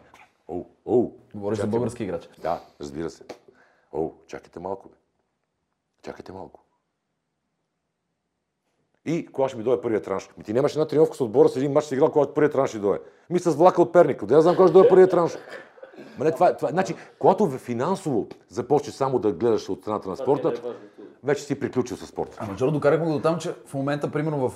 Оу, 0.47 0.65
оу. 0.85 1.11
Говориш 1.35 1.59
за 1.59 1.67
български 1.67 2.03
играч. 2.03 2.29
Да, 2.41 2.61
разбира 2.81 3.09
се. 3.09 3.23
Оу, 3.91 4.13
чакайте 4.27 4.59
малко, 4.59 4.89
бе. 4.89 4.95
Чакайте 6.03 6.31
малко. 6.31 6.64
И 9.05 9.25
кога 9.25 9.47
ще 9.47 9.57
ми 9.57 9.63
дойде 9.63 9.81
първият 9.81 10.03
транш? 10.03 10.29
Ми 10.37 10.43
ти 10.43 10.53
нямаш 10.53 10.73
една 10.73 10.87
тренировка 10.87 11.15
с 11.15 11.21
отбора, 11.21 11.49
с 11.49 11.55
един 11.55 11.71
мач 11.71 11.83
си 11.83 11.95
играл, 11.95 12.11
когато 12.11 12.33
първият 12.33 12.53
транш 12.53 12.69
ще 12.69 12.79
дойде. 12.79 12.99
Ми 13.29 13.39
с 13.39 13.51
влака 13.51 13.81
от 13.81 13.93
Перник. 13.93 14.25
Да 14.25 14.41
знам 14.41 14.55
кога 14.55 14.67
ще 14.67 14.73
дойде 14.73 14.89
първият 14.89 15.11
транш. 15.11 15.37
Ма 16.17 16.25
не, 16.25 16.31
това, 16.31 16.57
това, 16.57 16.69
значи, 16.69 16.95
когато 17.19 17.49
финансово 17.49 18.27
започнеш 18.49 18.95
само 18.95 19.19
да 19.19 19.31
гледаш 19.31 19.69
от 19.69 19.81
страната 19.81 20.09
на 20.09 20.17
спорта, 20.17 20.53
вече 21.23 21.43
си 21.43 21.59
приключил 21.59 21.97
с 21.97 22.07
спорта. 22.07 22.37
Ама 22.39 22.55
Джоро, 22.55 22.71
докарахме 22.71 23.05
го 23.05 23.11
до 23.11 23.19
там, 23.19 23.37
че 23.37 23.53
в 23.65 23.73
момента, 23.73 24.11
примерно 24.11 24.49
в 24.49 24.53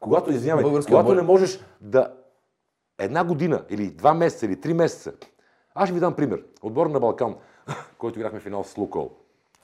когато, 0.00 0.32
извинявай, 0.32 0.64
когато 0.64 0.96
отбор... 0.96 1.16
не 1.16 1.22
можеш 1.22 1.60
да 1.80 2.12
една 2.98 3.24
година 3.24 3.64
или 3.70 3.90
два 3.90 4.14
месеца 4.14 4.46
или 4.46 4.60
три 4.60 4.74
месеца, 4.74 5.12
аз 5.74 5.88
ще 5.88 5.94
ви 5.94 6.00
дам 6.00 6.14
пример. 6.14 6.42
Отбор 6.62 6.86
на 6.86 7.00
Балкан, 7.00 7.36
който 7.98 8.18
играхме 8.18 8.40
финал 8.40 8.64
с 8.64 8.76
Лукол. 8.78 9.10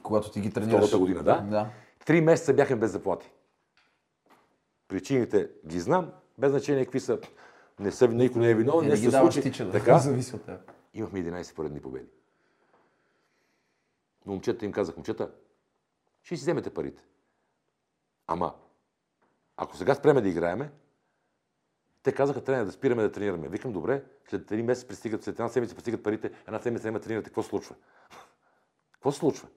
Когато 0.03 0.31
ти 0.31 0.41
ги 0.41 0.51
тренираш. 0.51 0.77
Втората 0.77 0.99
година, 0.99 1.23
да? 1.23 1.41
да. 1.41 1.67
Три 2.07 2.21
месеца 2.21 2.55
бяхме 2.55 2.77
без 2.77 2.91
заплати. 2.91 3.33
Причините 4.89 5.51
ги 5.67 5.81
знам, 5.81 6.13
без 6.39 6.51
значение 6.51 6.85
какви 6.85 7.01
са. 7.01 7.21
Не 7.81 7.93
са, 7.93 8.09
никой 8.09 8.41
не 8.41 8.51
е 8.51 8.55
виновен, 8.55 8.85
не, 8.85 8.91
не 8.91 8.97
се 8.97 9.11
случи. 9.11 9.43
Тича, 9.43 9.65
да. 9.65 9.73
Така, 9.73 9.99
зависи 9.99 10.37
от 10.37 10.45
теб. 10.45 10.73
Имахме 10.95 11.25
11 11.25 11.55
поредни 11.55 11.81
победи. 11.81 12.07
Но 14.27 14.33
момчета 14.33 14.65
им 14.65 14.73
казах, 14.73 14.97
момчета, 14.97 15.31
ще 16.23 16.37
си 16.37 16.43
вземете 16.43 16.75
парите. 16.75 17.03
Ама, 18.27 18.55
ако 19.57 19.77
сега 19.77 19.95
спреме 19.95 20.21
да 20.21 20.29
играеме, 20.29 20.71
те 22.03 22.13
казаха, 22.13 22.45
трябва 22.45 22.65
да 22.65 22.73
спираме 22.73 23.03
да 23.03 23.13
тренираме. 23.13 23.49
Викам, 23.49 23.73
добре, 23.73 24.05
след 24.29 24.51
един 24.53 24.67
месец 24.67 24.89
пристигат, 24.89 25.25
след 25.25 25.35
една 25.35 25.49
седмица 25.49 25.75
пристигат 25.75 26.03
парите, 26.03 26.31
една 26.47 26.61
седмица 26.61 26.87
няма 26.87 27.01
тренирате. 27.01 27.31
Какво 27.31 27.43
случва? 27.43 27.75
Какво 28.93 29.13
се 29.13 29.19
случва? 29.19 29.49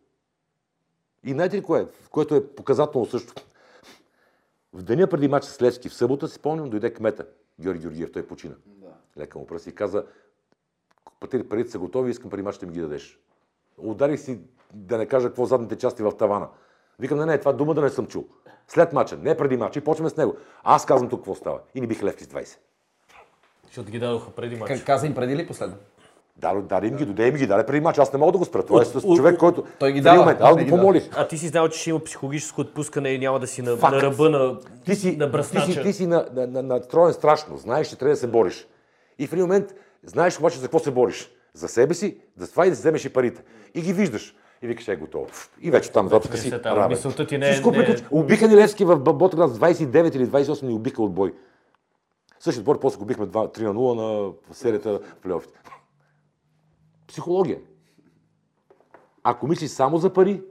И 1.23 1.31
знаете 1.31 1.57
ли 1.57 1.63
кое? 1.63 1.87
Което 2.11 2.35
е 2.35 2.55
показателно 2.55 3.05
също. 3.05 3.33
В 4.73 4.83
деня 4.83 5.07
преди 5.07 5.27
матча 5.27 5.49
с 5.49 5.61
Левски, 5.61 5.89
в 5.89 5.93
събота 5.93 6.27
си 6.27 6.35
спомням, 6.35 6.69
дойде 6.69 6.93
кмета, 6.93 7.25
Георги 7.61 7.79
Георгиев, 7.79 8.11
той 8.11 8.27
почина. 8.27 8.55
Да. 8.65 8.87
Лека 9.17 9.39
му 9.39 9.45
пръси 9.47 9.69
и 9.69 9.75
каза, 9.75 10.05
парите 11.49 11.71
са 11.71 11.79
готови, 11.79 12.11
искам 12.11 12.29
преди 12.29 12.43
матча 12.43 12.59
да 12.59 12.65
ми 12.65 12.73
ги 12.73 12.81
дадеш. 12.81 13.19
Ударих 13.77 14.19
си, 14.19 14.39
да 14.73 14.97
не 14.97 15.05
кажа 15.05 15.27
какво 15.27 15.45
задните 15.45 15.77
части 15.77 16.03
в 16.03 16.11
тавана. 16.11 16.49
Викам, 16.99 17.19
не, 17.19 17.25
не, 17.25 17.39
това 17.39 17.53
дума 17.53 17.73
да 17.73 17.81
не 17.81 17.89
съм 17.89 18.07
чул. 18.07 18.27
След 18.67 18.93
мача, 18.93 19.17
не 19.17 19.37
преди 19.37 19.57
мача, 19.57 19.79
и 19.79 19.83
почваме 19.83 20.09
с 20.09 20.17
него. 20.17 20.35
Аз 20.63 20.85
казвам 20.85 21.09
тук 21.09 21.19
какво 21.19 21.35
става. 21.35 21.59
И 21.75 21.81
ни 21.81 21.87
бих 21.87 22.03
левки 22.03 22.23
с 22.23 22.27
20. 22.27 22.57
Защото 23.65 23.91
ги 23.91 23.99
дадоха 23.99 24.31
преди 24.31 24.55
мача. 24.55 24.85
Каза 24.85 25.07
им 25.07 25.15
преди 25.15 25.35
ли 25.35 25.47
последно? 25.47 25.75
Да, 26.41 26.53
да, 26.53 26.87
им 26.87 26.95
ги, 26.95 27.05
доде 27.05 27.27
им 27.27 27.35
ги 27.35 27.47
даде 27.47 27.65
преди 27.65 27.79
мач. 27.81 27.97
Аз 27.97 28.13
не 28.13 28.19
мога 28.19 28.31
да 28.31 28.37
го 28.37 28.45
спра. 28.45 28.65
Това 28.65 28.81
е 28.81 29.15
човек, 29.15 29.37
който. 29.37 29.63
Той 29.79 29.91
ги 29.91 30.01
дава. 30.01 30.37
Аз 30.39 30.57
го 30.57 30.67
помолих. 30.69 31.09
А 31.15 31.27
ти 31.27 31.37
си 31.37 31.47
знал, 31.47 31.69
че 31.69 31.79
ще 31.79 31.89
има 31.89 31.99
психологическо 31.99 32.61
отпускане 32.61 33.09
и 33.09 33.19
няма 33.19 33.39
да 33.39 33.47
си 33.47 33.61
на, 33.61 33.75
на 33.75 34.01
ръба 34.01 34.29
на, 34.29 34.57
ти 34.85 34.95
си, 34.95 35.17
на 35.17 35.27
бръснача. 35.27 35.65
Ти 35.65 35.73
си, 35.73 35.81
ти 35.81 35.93
си 35.93 36.07
на, 36.07 36.25
на, 36.33 36.47
на, 36.47 36.63
настроен 36.63 37.13
страшно. 37.13 37.57
Знаеш, 37.57 37.87
че 37.87 37.97
трябва 37.97 38.13
да 38.13 38.19
се 38.19 38.27
бориш. 38.27 38.67
И 39.19 39.27
в 39.27 39.33
един 39.33 39.45
момент 39.45 39.75
знаеш 40.03 40.39
обаче 40.39 40.57
за 40.57 40.63
какво 40.63 40.79
се 40.79 40.91
бориш. 40.91 41.31
За 41.53 41.67
себе 41.67 41.93
си, 41.93 42.17
за 42.37 42.51
това 42.51 42.65
и 42.65 42.69
да 42.69 42.75
си 42.75 42.79
вземеш 42.79 43.05
и 43.05 43.09
парите. 43.09 43.43
И 43.75 43.81
ги 43.81 43.93
виждаш. 43.93 44.35
И 44.61 44.67
викаш, 44.67 44.87
е 44.87 44.95
готово. 44.95 45.27
И 45.61 45.71
вече 45.71 45.91
там 45.91 46.09
затъка 46.09 46.37
си 46.37 46.51
равен. 46.51 46.87
Мисълта 46.87 47.27
ти 47.27 47.37
не 47.37 47.49
е... 47.49 47.61
Не... 47.61 47.95
Убиха 48.11 48.47
ни 48.47 48.55
Левски 48.55 48.85
в 48.85 48.99
Ботоград 48.99 49.51
с 49.51 49.59
29 49.59 50.15
или 50.15 50.27
28 50.27 50.63
ни 50.63 50.73
убиха 50.73 51.03
от 51.03 51.13
бой. 51.13 51.33
Същия 52.39 52.61
отбор 52.61 52.79
после 52.79 52.99
го 52.99 53.05
бихме 53.05 53.25
3 53.25 53.61
на 53.61 53.73
0 53.73 53.95
на 53.95 54.33
серията 54.53 54.99
в 54.99 55.15
плейофите. 55.21 55.59
Психология. 57.09 57.59
Ако 59.23 59.47
мислиш 59.47 59.69
само 59.69 59.97
за 59.97 60.13
пари, 60.13 60.41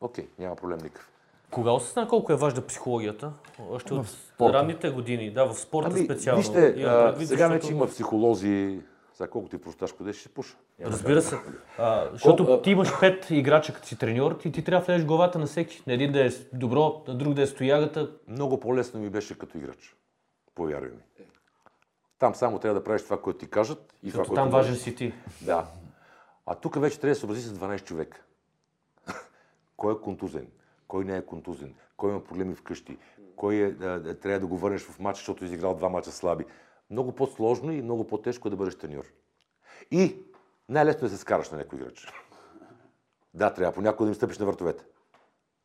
окей, 0.00 0.28
няма 0.38 0.56
проблем 0.56 0.78
никакъв. 0.82 1.10
Кога 1.50 1.70
осъзна 1.70 2.08
колко 2.08 2.32
е 2.32 2.36
важна 2.36 2.66
психологията? 2.66 3.32
Още 3.70 3.94
от 3.94 4.06
ранните 4.40 4.90
години, 4.90 5.30
да, 5.30 5.44
в 5.44 5.54
спорта 5.54 5.90
ами, 5.92 6.04
специално. 6.04 6.38
Вижте, 6.38 6.74
предвид, 6.74 7.28
сега 7.28 7.48
защото... 7.48 7.52
вече 7.52 7.72
има 7.72 7.86
психолози, 7.86 8.80
сега 9.14 9.30
колко 9.30 9.48
ти 9.48 9.58
просташко 9.58 10.04
да 10.04 10.12
ще 10.12 10.28
пуша. 10.28 10.56
Разбира 10.80 11.22
се. 11.22 11.36
А, 11.78 12.08
защото 12.12 12.46
Кол... 12.46 12.62
ти 12.62 12.70
имаш 12.70 13.00
пет 13.00 13.30
играча 13.30 13.74
като 13.74 13.86
си 13.86 13.98
треньор 13.98 14.38
и 14.44 14.52
ти 14.52 14.64
трябва 14.64 14.86
да 14.86 14.92
влезеш 14.92 15.06
главата 15.06 15.38
на 15.38 15.46
всеки. 15.46 15.82
На 15.86 15.92
един 15.92 16.12
да 16.12 16.26
е 16.26 16.30
добро, 16.52 17.02
на 17.08 17.14
друг 17.14 17.34
да 17.34 17.42
е 17.42 17.46
стоягата. 17.46 18.10
Много 18.28 18.60
по-лесно 18.60 19.00
ми 19.00 19.10
беше 19.10 19.38
като 19.38 19.58
играч. 19.58 19.96
Повярвай 20.54 20.90
ми. 20.90 21.24
Там 22.22 22.34
само 22.34 22.58
трябва 22.58 22.80
да 22.80 22.84
правиш 22.84 23.02
това, 23.02 23.20
което 23.22 23.38
ти 23.38 23.50
кажат. 23.50 23.94
И 24.02 24.12
това, 24.12 24.24
там 24.24 24.50
важен 24.50 24.76
си 24.76 24.94
ти. 24.94 25.14
Да. 25.40 25.66
А 26.46 26.54
тук 26.54 26.80
вече 26.80 27.00
трябва 27.00 27.14
да 27.14 27.20
се 27.20 27.24
образи 27.24 27.42
с 27.42 27.52
12 27.52 27.84
човека. 27.84 28.22
кой 29.76 29.94
е 29.94 30.00
контузен? 30.00 30.46
Кой 30.88 31.04
не 31.04 31.16
е 31.16 31.26
контузен? 31.26 31.74
Кой 31.96 32.10
има 32.10 32.24
проблеми 32.24 32.54
вкъщи? 32.54 32.98
Кой 33.36 33.54
е, 33.54 33.70
да, 33.70 34.20
трябва 34.20 34.40
да 34.40 34.46
го 34.46 34.56
върнеш 34.58 34.82
в 34.82 34.98
матч, 34.98 35.18
защото 35.18 35.44
е 35.44 35.46
изиграл 35.46 35.74
два 35.74 35.88
мача 35.88 36.12
слаби? 36.12 36.44
Много 36.90 37.12
по-сложно 37.12 37.72
и 37.72 37.82
много 37.82 38.06
по-тежко 38.06 38.48
е 38.48 38.50
да 38.50 38.56
бъдеш 38.56 38.78
треньор. 38.78 39.04
И 39.90 40.16
най-лесно 40.68 41.06
е 41.06 41.10
да 41.10 41.16
се 41.16 41.20
скараш 41.20 41.50
на 41.50 41.58
някой 41.58 41.78
играч. 41.78 42.12
Да, 43.34 43.54
трябва 43.54 43.74
понякога 43.74 44.04
да 44.04 44.10
им 44.10 44.14
стъпиш 44.14 44.38
на 44.38 44.46
въртовете. 44.46 44.84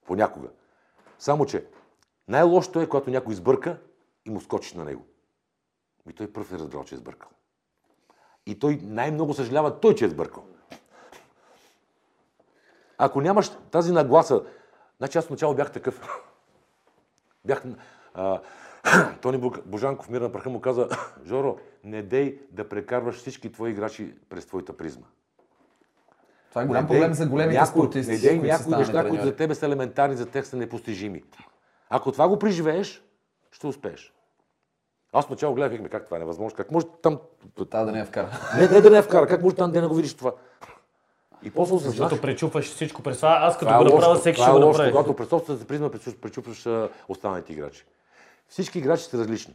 Понякога. 0.05 0.47
Само, 1.20 1.45
че 1.45 1.66
най-лошото 2.28 2.82
е, 2.82 2.89
когато 2.89 3.10
някой 3.10 3.34
избърка 3.34 3.80
и 4.26 4.30
му 4.30 4.41
скочиш 4.41 4.74
на 4.74 4.86
него. 4.86 5.05
И 6.10 6.14
той 6.14 6.34
първ 6.34 6.55
е 6.55 6.60
разбрал, 6.60 6.84
че 6.84 6.95
е 6.95 6.97
сбъркал. 6.97 7.30
И 8.45 8.60
той 8.60 8.80
най-много 8.84 9.34
съжалява 9.34 9.80
той, 9.80 9.95
че 9.95 10.05
е 10.05 10.10
сбъркал. 10.10 10.45
Ако 12.97 13.22
нямаш 13.22 13.51
тази 13.72 13.91
нагласа, 13.91 14.43
значи 14.97 15.18
аз 15.18 15.29
начало 15.29 15.55
бях 15.55 15.71
такъв. 15.71 16.24
Бях... 17.46 17.63
А, 18.13 18.42
Тони 19.21 19.51
Божанков, 19.66 20.09
мир 20.09 20.21
на 20.21 20.32
праха, 20.32 20.50
му 20.50 20.62
каза, 20.62 20.89
Жоро, 21.25 21.58
не 21.84 22.01
дей 22.04 22.39
да 22.51 22.70
прекарваш 22.70 23.16
всички 23.16 23.51
твои 23.51 23.71
играчи 23.71 24.16
през 24.29 24.46
твоята 24.46 24.78
призма. 24.78 25.05
Това 26.50 26.62
е 26.62 26.66
голям 26.66 26.84
не 26.84 26.88
проблем 26.88 27.13
за 27.13 27.28
големите 27.28 27.59
няко, 27.59 27.71
спортисти. 27.71 28.12
Не 28.12 28.17
дей 28.17 28.39
някои 28.39 28.75
неща, 28.75 29.09
които 29.09 29.25
за 29.25 29.36
тебе 29.36 29.55
са 29.55 29.66
елементарни, 29.66 30.16
за 30.16 30.25
тях 30.25 30.47
са 30.47 30.58
непостижими. 30.58 31.24
Ако 31.89 32.12
това 32.12 32.28
го 32.28 32.39
преживееш, 32.39 33.04
ще 33.51 33.67
успееш. 33.67 34.13
Аз 35.13 35.29
начало 35.29 35.55
гледах, 35.55 35.71
викаме, 35.71 35.89
как 35.89 36.05
това 36.05 36.17
е 36.17 36.20
невъзможно, 36.20 36.58
как 36.58 36.71
може 36.71 36.86
там... 37.01 37.20
Та 37.70 37.86
да 37.86 37.92
не 37.92 38.00
я 38.00 38.05
вкара. 38.05 38.29
Не, 38.55 38.67
не 38.67 38.82
да 38.82 38.89
не 38.89 38.97
я 38.97 39.04
вкара, 39.04 39.28
как 39.28 39.42
може 39.43 39.55
там 39.55 39.71
да 39.71 39.82
не 39.82 39.88
го 39.88 39.96
видиш 39.96 40.13
това? 40.13 40.34
И 41.43 41.51
после 41.51 41.74
осъзнах... 41.74 41.96
Защото 41.96 42.21
пречупваш 42.21 42.66
всичко 42.66 43.04
през 43.04 43.17
това, 43.17 43.38
аз 43.42 43.58
като 43.58 43.78
го 43.78 43.84
направя, 43.84 44.16
всеки 44.16 44.42
ще 44.42 44.51
го 44.51 44.59
направи. 44.59 44.92
Когато 44.92 45.16
през 45.16 45.29
собствената 45.29 45.67
призма 45.67 45.89
пречупваш 46.21 46.67
останалите 47.08 47.54
играчи. 47.54 47.86
Всички 48.47 48.79
играчи 48.79 49.04
са 49.04 49.17
различни. 49.17 49.54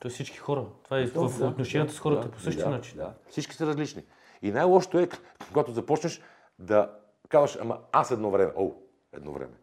То 0.00 0.08
всички 0.08 0.38
хора. 0.38 0.64
Това 0.84 0.98
е 0.98 1.06
в 1.06 1.42
отношенията 1.42 1.94
с 1.94 1.98
хората 1.98 2.30
по 2.30 2.40
същия 2.40 2.70
начин. 2.70 3.00
Всички 3.30 3.54
са 3.54 3.66
различни. 3.66 4.02
И 4.42 4.52
най-лошото 4.52 4.98
е, 4.98 5.08
когато 5.48 5.72
започнеш 5.72 6.20
да 6.58 6.90
казваш, 7.28 7.58
ама 7.60 7.78
аз 7.92 8.10
едно 8.10 8.30
време, 8.30 8.52
о, 8.56 8.70
едно 9.12 9.32
време. 9.32 9.54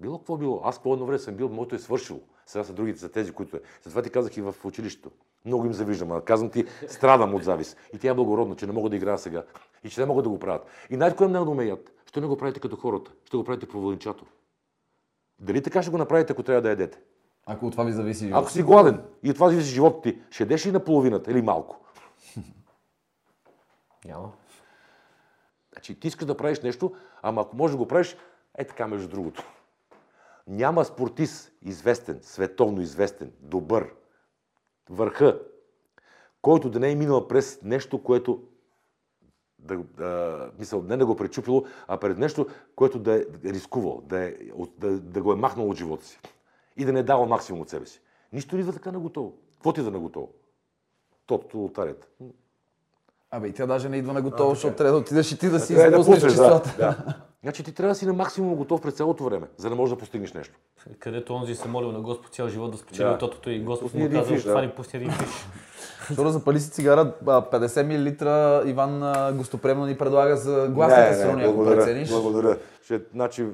Било 0.00 0.18
какво 0.18 0.36
било. 0.36 0.60
Аз 0.64 0.76
какво 0.76 0.92
едно 0.92 1.06
време 1.06 1.18
съм 1.18 1.34
бил, 1.34 1.48
моето 1.48 1.74
е 1.74 1.78
свършило. 1.78 2.20
Сега 2.52 2.64
са 2.64 2.72
другите, 2.72 3.00
са 3.00 3.08
тези, 3.08 3.32
които 3.32 3.56
е. 3.56 3.60
Затова 3.82 4.02
ти 4.02 4.10
казах 4.10 4.36
и 4.36 4.40
в 4.40 4.54
училището. 4.64 5.10
Много 5.44 5.66
им 5.66 5.72
завиждам. 5.72 6.20
Казвам 6.20 6.50
ти, 6.50 6.64
страдам 6.88 7.34
от 7.34 7.44
завис. 7.44 7.76
И 7.94 7.98
тя 7.98 8.10
е 8.10 8.14
благородна, 8.14 8.56
че 8.56 8.66
не 8.66 8.72
мога 8.72 8.90
да 8.90 8.96
играя 8.96 9.18
сега. 9.18 9.44
И 9.84 9.90
че 9.90 10.00
не 10.00 10.06
могат 10.06 10.24
да 10.24 10.28
го 10.28 10.38
правят. 10.38 10.66
И 10.90 10.96
най 10.96 11.16
кое 11.16 11.28
много 11.28 11.44
да 11.44 11.50
умеят. 11.50 11.92
Ще 12.06 12.20
не 12.20 12.26
го 12.26 12.36
правите 12.36 12.60
като 12.60 12.76
хората. 12.76 13.10
Ще 13.24 13.36
го 13.36 13.44
правите 13.44 13.68
проводничато. 13.68 14.26
Дали 15.38 15.62
така 15.62 15.82
ще 15.82 15.90
го 15.90 15.98
направите, 15.98 16.32
ако 16.32 16.42
трябва 16.42 16.62
да 16.62 16.68
ядете? 16.68 16.98
Ако 17.46 17.66
от 17.66 17.72
това 17.72 17.84
ви 17.84 17.92
зависи 17.92 18.24
живота. 18.24 18.40
Ако 18.40 18.50
си 18.50 18.62
гладен 18.62 19.02
и 19.22 19.30
от 19.30 19.34
това 19.34 19.50
зависи 19.50 19.70
живота 19.74 20.02
ти, 20.02 20.18
ще 20.30 20.42
ядеш 20.42 20.66
ли 20.66 20.72
наполовината 20.72 21.30
или 21.30 21.42
малко? 21.42 21.80
Няма. 24.04 24.32
Значи 25.72 26.00
ти 26.00 26.08
искаш 26.08 26.26
да 26.26 26.36
правиш 26.36 26.60
нещо, 26.60 26.92
ама 27.22 27.40
ако 27.40 27.56
можеш 27.56 27.72
да 27.72 27.78
го 27.78 27.88
правиш, 27.88 28.16
е 28.58 28.64
така 28.64 28.86
между 28.86 29.08
другото. 29.08 29.44
Няма 30.46 30.84
спортист 30.84 31.52
известен, 31.62 32.18
световно 32.22 32.80
известен, 32.80 33.32
добър, 33.40 33.94
върха, 34.90 35.40
който 36.42 36.70
да 36.70 36.80
не 36.80 36.90
е 36.90 36.94
минал 36.94 37.28
през 37.28 37.62
нещо, 37.62 38.02
което 38.02 38.42
да, 39.58 39.76
да, 39.76 40.50
мисъл, 40.58 40.82
не 40.82 40.96
да 40.96 41.06
го 41.06 41.12
е 41.12 41.16
пречупило, 41.16 41.64
а 41.88 41.96
пред 41.96 42.18
нещо, 42.18 42.46
което 42.76 42.98
да 42.98 43.14
е 43.14 43.24
рискувал, 43.44 44.02
да, 44.04 44.24
е, 44.24 44.34
да, 44.78 45.00
да 45.00 45.22
го 45.22 45.32
е 45.32 45.36
махнал 45.36 45.70
от 45.70 45.76
живота 45.76 46.04
си. 46.04 46.20
И 46.76 46.84
да 46.84 46.92
не 46.92 47.00
е 47.00 47.02
дава 47.02 47.26
максимум 47.26 47.62
от 47.62 47.68
себе 47.68 47.86
си. 47.86 48.00
Нищо 48.32 48.56
не 48.56 48.60
идва 48.60 48.72
така 48.72 48.92
наготово. 48.92 49.32
Какво 49.52 49.72
ти 49.72 49.82
да 49.82 49.90
наготово? 49.90 50.28
Тото 51.26 51.58
лотарията. 51.58 52.06
Абе, 53.30 53.48
и 53.48 53.52
тя 53.52 53.66
даже 53.66 53.88
не 53.88 53.96
идва 53.96 54.12
на 54.12 54.22
готово, 54.22 54.50
защото 54.50 54.76
трябва 54.76 54.92
да 54.92 54.98
отидеш 54.98 55.32
и 55.32 55.38
ти 55.38 55.48
да 55.48 55.60
си 55.60 55.76
пуснеш, 55.94 56.22
числата. 56.22 56.74
да, 56.78 56.86
да. 56.86 57.20
Значи 57.42 57.64
ти 57.64 57.72
трябва 57.72 57.88
да 57.90 57.94
си 57.94 58.06
на 58.06 58.12
максимум 58.12 58.54
готов 58.54 58.80
през 58.80 58.94
цялото 58.94 59.24
време, 59.24 59.46
за 59.56 59.68
да 59.68 59.74
можеш 59.76 59.94
да 59.94 59.98
постигнеш 59.98 60.32
нещо. 60.32 60.54
Където 60.98 61.34
онзи 61.34 61.54
се 61.54 61.68
молил 61.68 61.92
на 61.92 62.00
Господ 62.00 62.34
цял 62.34 62.48
живот 62.48 62.70
да 62.72 62.78
спечели 62.78 63.06
Да. 63.06 63.12
от 63.12 63.18
тотото 63.20 63.50
и 63.50 63.60
Господ 63.60 63.94
му 63.94 64.10
казал, 64.10 64.24
фиш, 64.24 64.42
да. 64.42 64.48
това 64.50 64.60
ни 64.62 64.70
пусти 64.70 64.96
един 64.96 65.10
фиш. 65.10 65.46
Второ, 66.12 66.30
запали 66.30 66.60
си 66.60 66.70
цигара, 66.70 67.14
а, 67.26 67.42
50 67.42 67.82
мл 68.62 68.68
Иван 68.68 69.02
а, 69.02 69.32
гостоприемно 69.32 69.86
ни 69.86 69.98
предлага 69.98 70.36
за 70.36 70.68
гласните 70.68 71.14
страни, 71.14 71.44
ако 71.44 71.64
прецениш. 71.64 72.08
благодаря. 72.10 72.58
Ще, 72.84 73.00
значи, 73.12 73.46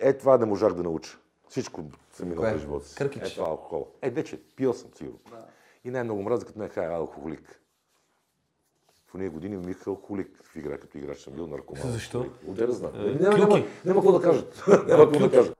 е 0.00 0.12
това 0.12 0.38
не 0.38 0.44
можах 0.46 0.72
да 0.72 0.82
науча. 0.82 1.18
Всичко 1.48 1.84
съм 2.12 2.28
минал 2.28 2.44
през 2.44 2.60
живота 2.60 2.86
си. 2.88 2.96
Къркич? 2.96 3.22
Е 3.22 3.34
това 3.34 3.46
алкохол. 3.48 3.86
Е, 4.02 4.10
вече, 4.10 4.40
пил 4.56 4.72
съм 4.72 4.90
сигурно. 4.94 5.18
И 5.84 5.90
най-много 5.90 6.22
мраза, 6.22 6.46
като 6.46 6.58
ме 6.58 6.68
хай 6.68 6.86
алкохолик. 6.86 7.60
В 9.14 9.16
уния 9.16 9.30
години 9.30 9.56
ми 9.56 9.62
бих 9.66 9.86
алкохолик 9.86 10.28
в 10.44 10.56
игра, 10.56 10.78
като 10.78 10.98
играч 10.98 11.18
съм 11.18 11.32
бил 11.32 11.46
наркоман. 11.46 11.92
Защо? 11.92 12.18
алкохолик. 12.18 12.48
Отде 12.48 12.66
да 12.66 12.72
знам. 12.72 12.90
Е, 12.94 12.98
Няма, 12.98 13.38
няма, 13.38 13.62
няма 13.84 14.00
какво 14.00 14.12
да 14.12 14.20
кажат. 14.20 14.64
няма 14.88 15.04
какво 15.04 15.18
да 15.18 15.30
кажат. 15.30 15.58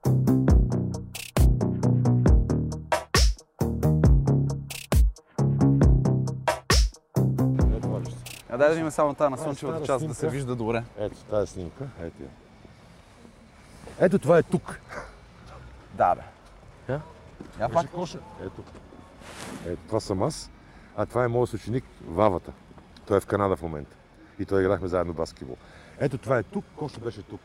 А 8.49 8.57
дай 8.57 8.69
да 8.69 8.75
видим 8.75 8.91
само 8.91 9.13
тази 9.13 9.31
на 9.31 9.37
слънчевата 9.37 9.85
част, 9.85 10.07
да 10.07 10.13
се 10.13 10.29
вижда 10.29 10.55
добре. 10.55 10.83
Ето 10.97 11.17
тази 11.17 11.51
снимка. 11.51 11.83
Ето 12.01 12.23
я. 12.23 12.29
Ето 13.99 14.19
това 14.19 14.37
е 14.37 14.43
тук. 14.43 14.79
Да, 15.93 16.15
бе. 16.15 16.21
Да? 16.87 17.01
Я 17.59 17.69
пак. 17.69 17.85
Ето. 18.45 18.63
Ето, 19.65 19.81
това 19.87 19.99
съм 19.99 20.23
аз. 20.23 20.51
А 20.97 21.05
това 21.05 21.23
е 21.23 21.27
моят 21.27 21.53
ученик 21.53 21.83
Вавата. 22.07 22.51
Той 23.07 23.17
е 23.17 23.19
в 23.19 23.25
Канада 23.25 23.55
в 23.55 23.61
момента. 23.61 23.95
И 24.39 24.45
той 24.45 24.61
играхме 24.61 24.87
заедно 24.87 25.13
баскетбол. 25.13 25.57
Ето 25.99 26.17
това 26.17 26.37
е 26.37 26.43
тук, 26.43 26.65
Коша 26.75 26.99
беше 26.99 27.21
тук. 27.21 27.41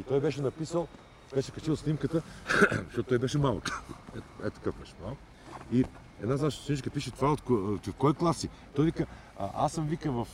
И 0.00 0.02
той 0.02 0.20
беше 0.20 0.42
написал, 0.42 0.88
беше 1.34 1.52
качил 1.52 1.76
снимката, 1.76 2.22
защото 2.84 3.08
той 3.08 3.18
беше 3.18 3.38
малък. 3.38 3.70
Ето, 4.16 4.26
ето 4.44 4.54
такъв 4.56 4.78
беше 4.78 4.94
малък. 5.02 5.18
И 5.72 5.84
една 6.22 6.36
наша 6.36 6.50
студентка 6.50 6.90
пише 6.90 7.10
това 7.10 7.32
от, 7.32 7.50
от, 7.50 7.94
кой 7.98 8.14
клас 8.14 8.36
си? 8.36 8.48
Той 8.74 8.84
вика, 8.84 9.06
а, 9.38 9.48
аз 9.54 9.72
съм 9.72 9.86
вика 9.86 10.12
в 10.12 10.26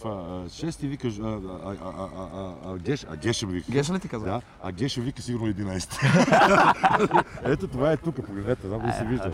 6-ти, 0.47 0.89
вика, 0.89 1.09
а, 1.09 1.27
а, 1.27 1.75
а, 1.85 2.09
а, 2.35 2.55
а, 2.65 2.79
Геш, 2.79 3.07
а 3.11 3.17
Геша 3.17 3.47
вика. 3.47 3.73
Геша 3.73 3.95
ли 3.95 4.01
ти 4.01 4.09
казва? 4.09 4.29
Да, 4.29 4.41
а 4.63 4.73
Геша 4.73 5.01
вика 5.01 5.23
сигурно 5.23 5.55
11 5.55 7.25
Ето 7.53 7.69
това 7.69 7.93
е 7.93 7.97
тук, 7.97 8.27
погледнете, 8.27 8.69
там 8.69 8.81
е, 8.81 8.85
е, 8.85 8.89
е 8.89 8.91
да 8.91 8.93
се 8.93 9.05
вижда. 9.05 9.31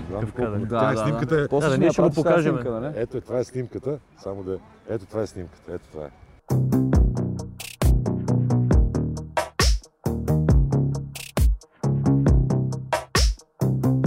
Да, 0.66 0.92
е 0.92 0.96
снимката. 0.96 1.40
е. 1.40 1.48
После 1.48 1.78
ние 1.78 1.92
ще 1.92 2.02
го 2.02 2.10
покажем. 2.10 2.54
Нали? 2.64 2.92
Ето 2.96 3.20
това 3.20 3.38
е 3.38 3.44
снимката, 3.44 3.98
само 4.22 4.42
да 4.42 4.58
Ето 4.88 5.06
това 5.06 5.22
е 5.22 5.26
снимката, 5.26 5.72
ето 5.72 5.86
това 5.92 6.04
е. 6.04 6.91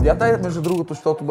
Я 0.06 0.16
дай, 0.16 0.38
между 0.38 0.62
другото, 0.62 0.94
защото 0.94 1.26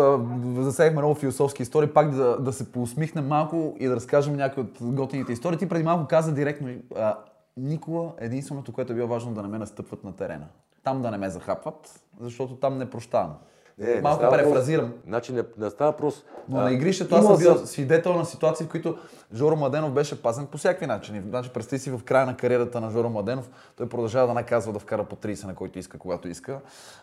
засегнахме 0.59 1.03
много 1.03 1.15
философски 1.15 1.63
истории, 1.63 1.89
пак 1.89 2.11
да, 2.11 2.39
да 2.39 2.53
се 2.53 2.73
поусмихнем 2.73 3.27
малко 3.27 3.77
и 3.81 3.87
да 3.87 3.97
разкажем 3.97 4.37
някои 4.37 4.63
от 4.63 4.79
готините 4.81 5.33
истории. 5.33 5.59
Ти 5.59 5.69
преди 5.69 5.85
малко 5.85 6.07
каза 6.07 6.35
директно, 6.35 6.69
а, 6.97 7.19
никога 7.57 8.11
единственото, 8.19 8.73
което 8.73 8.93
е 8.93 8.97
било 8.97 9.09
важно 9.09 9.35
да 9.35 9.43
не 9.43 9.49
ме 9.49 9.59
настъпват 9.59 10.05
на 10.05 10.13
терена. 10.13 10.47
Там 10.85 11.03
да 11.03 11.11
не 11.11 11.19
ме 11.19 11.31
захапват, 11.31 12.01
защото 12.21 12.57
там 12.57 12.79
не 12.79 12.91
прощавам. 12.91 13.35
Не, 13.79 13.95
не 13.95 14.01
малко 14.01 14.19
става 14.19 14.37
префразирам. 14.37 14.85
въпрос- 14.87 15.07
Значи 15.07 15.33
не, 15.33 15.43
не 15.59 15.71
става 15.71 15.91
въпрос. 15.91 16.25
Но 16.49 16.59
а, 16.59 16.63
на 16.63 16.73
игрището 16.73 17.15
аз 17.15 17.25
съм 17.27 17.39
бил 17.39 17.67
свидетел 17.67 18.15
на 18.15 18.25
ситуации, 18.25 18.67
в 18.67 18.69
които 18.69 18.99
Жоро 19.35 19.57
Младенов 19.57 19.93
беше 19.93 20.23
пазен 20.23 20.47
по 20.47 20.59
всякакви 20.59 20.87
начини. 20.87 21.23
Значи, 21.29 21.51
представи 21.51 21.81
си 21.81 21.91
в 21.91 22.01
края 22.05 22.27
на 22.27 22.37
кариерата 22.37 22.81
на 22.81 22.91
Жоро 22.91 23.09
Младенов, 23.09 23.51
той 23.77 23.89
продължава 23.89 24.27
да 24.27 24.35
наказва 24.35 24.73
да 24.73 24.79
вкара 24.79 25.05
по 25.05 25.17
30 25.17 25.45
на 25.45 25.55
който 25.55 25.79
иска, 25.79 25.99
когато 25.99 26.29
иска. 26.29 26.61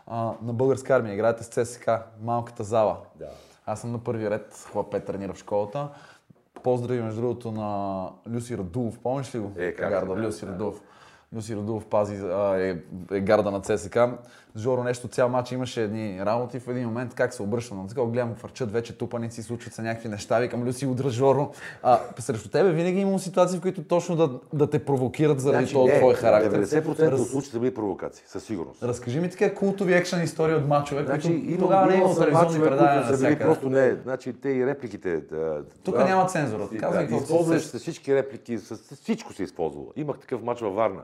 А, 0.07 0.31
на 0.41 0.53
българска 0.53 0.95
армия 0.95 1.13
играете 1.13 1.43
с 1.43 1.47
ЦСКА, 1.47 2.03
малката 2.21 2.63
зала. 2.63 2.97
Да. 3.15 3.25
Аз 3.65 3.81
съм 3.81 3.91
на 3.91 3.97
първи 3.97 4.29
ред, 4.29 4.65
хлапе 4.71 4.99
тренира 4.99 5.33
в 5.33 5.37
школата. 5.37 5.87
Поздрави, 6.63 7.01
между 7.01 7.21
другото, 7.21 7.51
на 7.51 8.03
Люси 8.29 8.57
Радулов. 8.57 8.99
Помниш 8.99 9.35
ли 9.35 9.39
го? 9.39 9.51
Е, 9.57 9.71
как 9.71 9.89
Гарда, 9.89 10.15
да, 10.15 10.21
Люси 10.21 10.45
да. 10.45 10.51
Радулов. 10.51 10.81
Люси 11.35 11.55
Радулов 11.55 11.85
пази, 11.85 12.15
а, 12.25 12.57
е, 12.57 12.77
е 13.11 13.19
гарда 13.19 13.51
на 13.51 13.61
ЦСКА. 13.61 14.17
Жоро 14.57 14.83
нещо 14.83 15.07
цял 15.07 15.29
матч 15.29 15.51
имаше 15.51 15.83
едни 15.83 16.25
работи. 16.25 16.59
В 16.59 16.67
един 16.67 16.85
момент 16.85 17.13
как 17.13 17.33
се 17.33 17.43
обръща 17.43 17.75
на 17.75 17.87
такова, 17.87 18.07
гледам, 18.07 18.35
фърчат 18.35 18.71
вече 18.71 18.97
тупаници, 18.97 19.43
случват 19.43 19.73
се 19.73 19.81
някакви 19.81 20.09
неща. 20.09 20.39
Викам, 20.39 20.63
Люси, 20.63 20.85
удра 20.85 21.09
Жоро. 21.09 21.51
А, 21.83 21.99
срещу 22.19 22.49
тебе 22.49 22.71
винаги 22.71 22.97
е 22.97 23.01
имало 23.01 23.19
ситуации, 23.19 23.57
в 23.59 23.61
които 23.61 23.83
точно 23.83 24.15
да, 24.15 24.29
да 24.53 24.69
те 24.69 24.85
провокират 24.85 25.39
заради 25.39 25.57
Значи, 25.57 25.73
този 25.73 25.91
не, 25.93 25.99
твой 25.99 26.13
характер. 26.13 26.65
90% 26.65 26.87
от 26.87 26.99
Раз- 26.99 27.31
случаите 27.31 27.59
били 27.59 27.73
провокации, 27.73 28.23
със 28.27 28.43
сигурност. 28.43 28.83
Разкажи 28.83 29.19
ми 29.19 29.29
такива 29.29 29.53
култови 29.53 29.93
екшен 29.93 30.23
истории 30.23 30.55
от 30.55 30.67
мачове, 30.67 31.03
Значи, 31.05 31.27
които 31.27 31.49
има, 31.49 31.57
тогава 31.59 31.87
не 31.87 31.93
е 31.93 31.97
има 31.97 32.15
телевизионни 32.15 32.59
предавания 32.59 33.01
били 33.01 33.11
навсякъде. 33.11 33.39
просто 33.39 33.69
не. 33.69 33.95
Значи, 34.03 34.33
те 34.33 34.49
и 34.49 34.65
репликите. 34.65 35.17
Да, 35.21 35.63
Тук 35.83 35.97
няма 35.97 36.25
цензура. 36.25 36.67
Да, 36.71 36.77
Казвай 36.77 37.07
си 37.07 37.15
използваш 37.15 37.61
с 37.61 37.79
всички 37.79 38.15
реплики, 38.15 38.57
с, 38.57 38.75
всичко 38.95 39.33
се 39.33 39.43
използвало. 39.43 39.91
Имах 39.95 40.17
такъв 40.19 40.41
матч 40.43 40.61
във 40.61 40.75
Варна. 40.75 41.01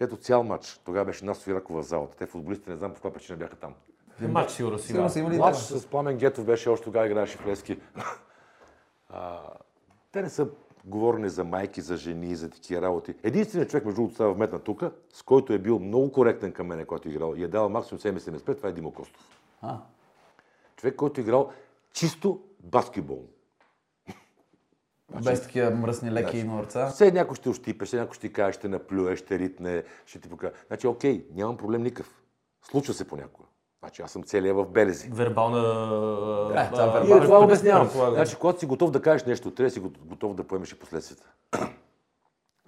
Където 0.00 0.16
цял 0.16 0.42
матч, 0.42 0.80
тогава 0.84 1.04
беше 1.04 1.24
Насо 1.24 1.50
Ираков 1.50 1.76
в 1.76 1.82
залата. 1.82 2.16
Те 2.16 2.26
футболистите 2.26 2.70
не 2.70 2.76
знам 2.76 2.90
по 2.90 2.94
каква 2.94 3.12
причина 3.12 3.38
бяха 3.38 3.56
там. 3.56 3.74
Матч 4.20 4.50
сигурно 4.50 4.78
си 4.78 4.86
Сигурно 4.86 5.02
има. 5.02 5.10
са 5.10 5.18
имали 5.18 5.38
Матч 5.38 5.56
с 5.56 5.86
Пламен 5.86 6.16
Гетов 6.16 6.44
беше 6.44 6.68
още 6.68 6.84
тогава 6.84 7.06
играеше 7.06 7.38
в 7.38 7.46
Лески. 7.46 7.78
А, 9.08 9.40
те 10.12 10.22
не 10.22 10.28
са 10.28 10.48
говорени 10.84 11.28
за 11.28 11.44
майки, 11.44 11.80
за 11.80 11.96
жени, 11.96 12.36
за 12.36 12.50
такива 12.50 12.82
работи. 12.82 13.14
Единственият 13.22 13.70
човек, 13.70 13.84
между 13.84 13.96
другото, 13.96 14.14
става 14.14 14.32
вметна 14.32 14.58
тук, 14.58 14.82
с 15.12 15.22
който 15.22 15.52
е 15.52 15.58
бил 15.58 15.78
много 15.78 16.12
коректен 16.12 16.52
към 16.52 16.66
мене, 16.66 16.84
който 16.84 17.08
е 17.08 17.12
играл 17.12 17.34
и 17.36 17.44
е 17.44 17.48
дал 17.48 17.68
максимум 17.68 18.00
себе 18.00 18.20
си 18.20 18.30
не 18.30 18.38
спре, 18.38 18.54
това 18.54 18.68
е 18.68 18.72
Димо 18.72 18.92
Костов. 18.92 19.40
А, 19.62 19.78
Човек, 20.76 20.96
който 20.96 21.20
е 21.20 21.22
играл 21.22 21.50
чисто 21.92 22.40
баскетбол. 22.60 23.24
Без 25.24 25.42
такива 25.42 25.70
мръсни 25.70 26.12
леки 26.12 26.40
Значи, 26.40 26.46
норца. 26.46 26.86
Все 26.86 27.10
някой 27.10 27.36
ще 27.36 27.48
ощипе, 27.48 27.84
все 27.84 27.96
някой 27.96 28.14
ще 28.14 28.28
ти 28.28 28.32
каже, 28.32 28.52
ще 28.52 28.68
наплюе, 28.68 29.16
ще 29.16 29.38
ритне, 29.38 29.82
ще 30.06 30.18
ти 30.18 30.28
покаже. 30.28 30.52
Значи, 30.66 30.86
окей, 30.86 31.24
нямам 31.34 31.56
проблем 31.56 31.82
никакъв. 31.82 32.14
Случва 32.70 32.94
се 32.94 33.04
понякога. 33.04 33.48
Значи, 33.80 34.02
аз 34.02 34.10
съм 34.10 34.22
целия 34.22 34.54
в 34.54 34.64
белези. 34.66 35.08
Вербална... 35.12 35.58
Е, 36.56 36.70
това 36.70 36.82
а, 36.84 36.98
е 36.98 37.00
И 37.00 37.00
вербална. 37.02 37.24
това 37.24 37.38
обяснявам. 37.38 37.86
предполагам. 37.86 38.14
Значи, 38.14 38.36
когато 38.36 38.60
си 38.60 38.66
готов 38.66 38.90
да 38.90 39.02
кажеш 39.02 39.26
нещо, 39.26 39.50
трябва 39.50 39.68
да 39.68 39.72
си 39.72 39.80
готов 40.00 40.34
да 40.34 40.44
поемеш 40.44 40.72
и 40.72 40.78
последствията. 40.78 41.26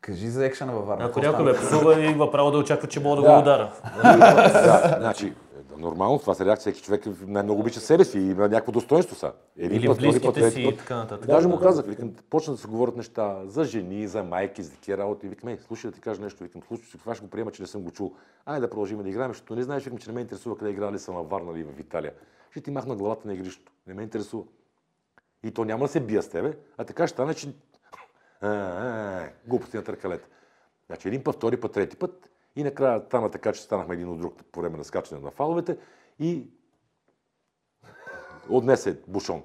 Кажи 0.00 0.28
за 0.28 0.46
екшена 0.46 0.72
във 0.72 0.86
Варна. 0.86 1.04
Ако 1.04 1.20
някой 1.20 1.44
ме 1.44 1.52
псува, 1.52 2.00
има 2.00 2.30
право 2.30 2.50
да 2.50 2.58
очаква, 2.58 2.88
че 2.88 3.00
мога 3.00 3.16
да 3.16 3.22
Да. 3.22 3.34
го 3.34 3.40
удара. 3.40 3.72
да, 4.02 4.96
значи, 5.00 5.26
е, 5.26 5.34
нормално, 5.78 6.18
това 6.18 6.34
са 6.34 6.44
реакция. 6.44 6.72
Всеки 6.72 6.84
човек 6.84 7.06
най-много 7.26 7.60
обича 7.60 7.80
себе 7.80 8.04
си 8.04 8.18
и 8.18 8.30
има 8.30 8.48
някакво 8.48 8.72
достоинство 8.72 9.16
са. 9.16 9.32
Един 9.56 9.78
Или 9.78 9.86
път, 9.86 9.98
близките 9.98 10.32
трети 10.32 10.54
си 10.54 10.62
и 10.62 10.64
път. 10.64 10.78
така 10.78 10.96
нататък. 10.96 11.26
Даже 11.26 11.48
му 11.48 11.60
казах, 11.60 11.86
викам, 11.86 12.14
почна 12.30 12.52
да 12.54 12.58
се 12.58 12.68
говорят 12.68 12.96
неща 12.96 13.42
за 13.46 13.64
жени, 13.64 14.06
за 14.06 14.22
майки, 14.22 14.62
за 14.62 14.72
такива 14.72 14.98
работи. 14.98 15.28
Викам, 15.28 15.48
ей, 15.48 15.58
слушай 15.66 15.90
да 15.90 15.94
ти 15.94 16.00
кажа 16.00 16.22
нещо. 16.22 16.44
Викам, 16.44 16.62
слушай, 16.68 17.00
това 17.00 17.14
ще 17.14 17.24
го 17.24 17.30
приема, 17.30 17.50
че 17.50 17.62
не 17.62 17.68
съм 17.68 17.82
го 17.82 17.90
чул. 17.90 18.14
Айде 18.46 18.60
да 18.60 18.70
продължим 18.70 19.02
да 19.02 19.08
играем, 19.08 19.30
защото 19.30 19.54
не 19.54 19.62
знаеш, 19.62 19.84
викам, 19.84 19.98
че 19.98 20.10
не 20.10 20.14
ме 20.14 20.20
интересува 20.20 20.58
къде 20.58 20.70
играли 20.70 20.98
са 20.98 21.12
във 21.12 21.30
Варна 21.30 21.52
или 21.52 21.64
в 21.64 21.80
Италия. 21.80 22.12
Ще 22.50 22.60
ти 22.60 22.70
махна 22.70 22.96
главата 22.96 23.28
на 23.28 23.34
игрището. 23.34 23.72
Не 23.86 23.94
ме 23.94 24.02
интересува. 24.02 24.42
И 25.44 25.50
то 25.50 25.64
няма 25.64 25.84
да 25.84 25.88
се 25.88 26.00
бия 26.00 26.22
с 26.22 26.28
тебе, 26.28 26.56
а 26.78 26.84
така 26.84 27.06
ще 27.06 27.14
стане, 27.14 27.34
че 27.34 27.48
глупости 29.46 29.76
на 29.76 29.84
търкалета. 29.84 30.28
Значи 30.86 31.08
един 31.08 31.24
път, 31.24 31.36
втори 31.36 31.56
път, 31.60 31.72
трети 31.72 31.96
път 31.96 32.28
и 32.56 32.64
накрая 32.64 33.02
стана 33.06 33.30
така, 33.30 33.52
че 33.52 33.62
станахме 33.62 33.94
един 33.94 34.08
от 34.08 34.20
друг 34.20 34.34
по 34.52 34.60
време 34.60 34.78
на 34.78 34.84
скачане 34.84 35.20
на 35.20 35.30
фаловете 35.30 35.76
и 36.18 36.46
отнесе 38.48 38.98
бушон. 39.08 39.42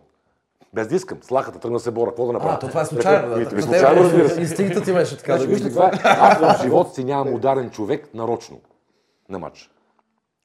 Без 0.73 0.87
да 0.87 0.95
искам. 0.95 1.23
Слахата 1.23 1.59
тръгна 1.59 1.75
да 1.77 1.83
се 1.83 1.91
бора. 1.91 2.09
Какво 2.11 2.25
да 2.25 2.33
направя? 2.33 2.53
А, 2.53 2.59
то 2.59 2.67
това 2.67 2.81
е 2.81 2.85
случайно. 2.85 3.35
Да, 3.35 3.49
За 3.49 3.61
случайно, 3.61 4.03
разбира 4.03 4.29
се. 4.29 4.41
инстинктът 4.41 4.83
ти 4.85 4.93
беше 4.93 5.17
така 5.17 5.31
Значи, 5.37 5.47
да 5.47 5.53
вижте, 5.53 5.69
това 5.69 5.87
е. 5.87 5.91
Аз 6.03 6.39
в 6.39 6.61
живота 6.63 6.89
си 6.89 7.03
нямам 7.03 7.33
ударен 7.33 7.69
човек 7.69 8.13
нарочно 8.13 8.61
на 9.29 9.39
матч. 9.39 9.71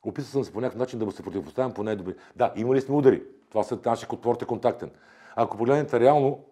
Описал 0.02 0.30
съм 0.30 0.44
се 0.44 0.52
по 0.52 0.60
някакъв 0.60 0.78
начин 0.78 0.98
да 0.98 1.04
му 1.04 1.12
се 1.12 1.22
противопоставям 1.22 1.72
по 1.74 1.82
най-добри. 1.82 2.14
Да, 2.36 2.52
имали 2.56 2.80
сме 2.80 2.94
удари. 2.94 3.22
Това 3.50 3.64
са 3.64 3.78
отпорт 4.12 4.42
е 4.42 4.44
контактен. 4.44 4.90
Ако 5.36 5.56
погледнете 5.56 6.00
реално, 6.00 6.44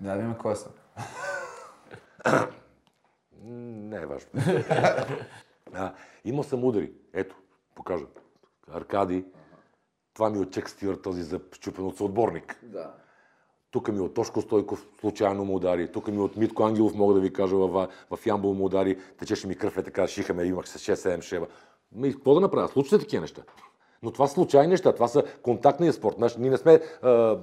Да, 0.00 0.10
да 0.10 0.16
видим 0.16 0.34
кой 0.34 0.56
са. 0.56 0.68
Не 3.34 3.96
е 3.96 4.06
важно. 4.06 4.30
а, 5.74 5.94
имал 6.24 6.42
съм 6.42 6.64
удари. 6.64 6.92
Ето, 7.12 7.36
покажа. 7.74 8.04
Аркади. 8.72 9.24
Това 10.14 10.30
ми 10.30 10.38
е 10.38 10.40
от 10.40 10.52
Чек 10.52 10.70
Стюарт, 10.70 11.02
този 11.02 11.22
за 11.22 11.40
щупен 11.52 11.86
от 11.86 11.96
съотборник. 11.96 12.60
Да. 12.62 12.94
Тук 13.70 13.88
ми 13.88 14.00
от 14.00 14.14
Тошко 14.14 14.40
Стойков 14.40 14.86
случайно 15.00 15.44
му 15.44 15.56
удари, 15.56 15.92
тук 15.92 16.08
ми 16.08 16.18
от 16.18 16.36
Митко 16.36 16.62
Ангелов, 16.62 16.94
мога 16.94 17.14
да 17.14 17.20
ви 17.20 17.32
кажа, 17.32 17.56
в, 17.56 17.88
в 18.10 18.26
Ямбол 18.26 18.54
му 18.54 18.64
удари, 18.64 18.98
течеше 19.18 19.46
ми 19.46 19.56
кръв 19.56 19.78
е 19.78 19.82
така, 19.82 20.06
шихаме, 20.06 20.44
имах 20.44 20.68
с 20.68 20.78
6-7 20.78 21.20
шева. 21.20 21.46
Ми, 21.92 22.12
какво 22.12 22.34
да 22.34 22.40
направя? 22.40 22.68
Случват 22.68 23.00
се 23.00 23.06
такива 23.06 23.20
неща. 23.20 23.42
Но 24.02 24.10
това 24.10 24.26
са 24.26 24.34
случайни 24.34 24.68
неща, 24.68 24.92
това 24.92 25.08
са 25.08 25.22
контактния 25.42 25.92
спорт. 25.92 26.16
Значи, 26.18 26.40
ние 26.40 26.50
не 26.50 26.56
сме, 26.56 26.80
а, 27.02 27.38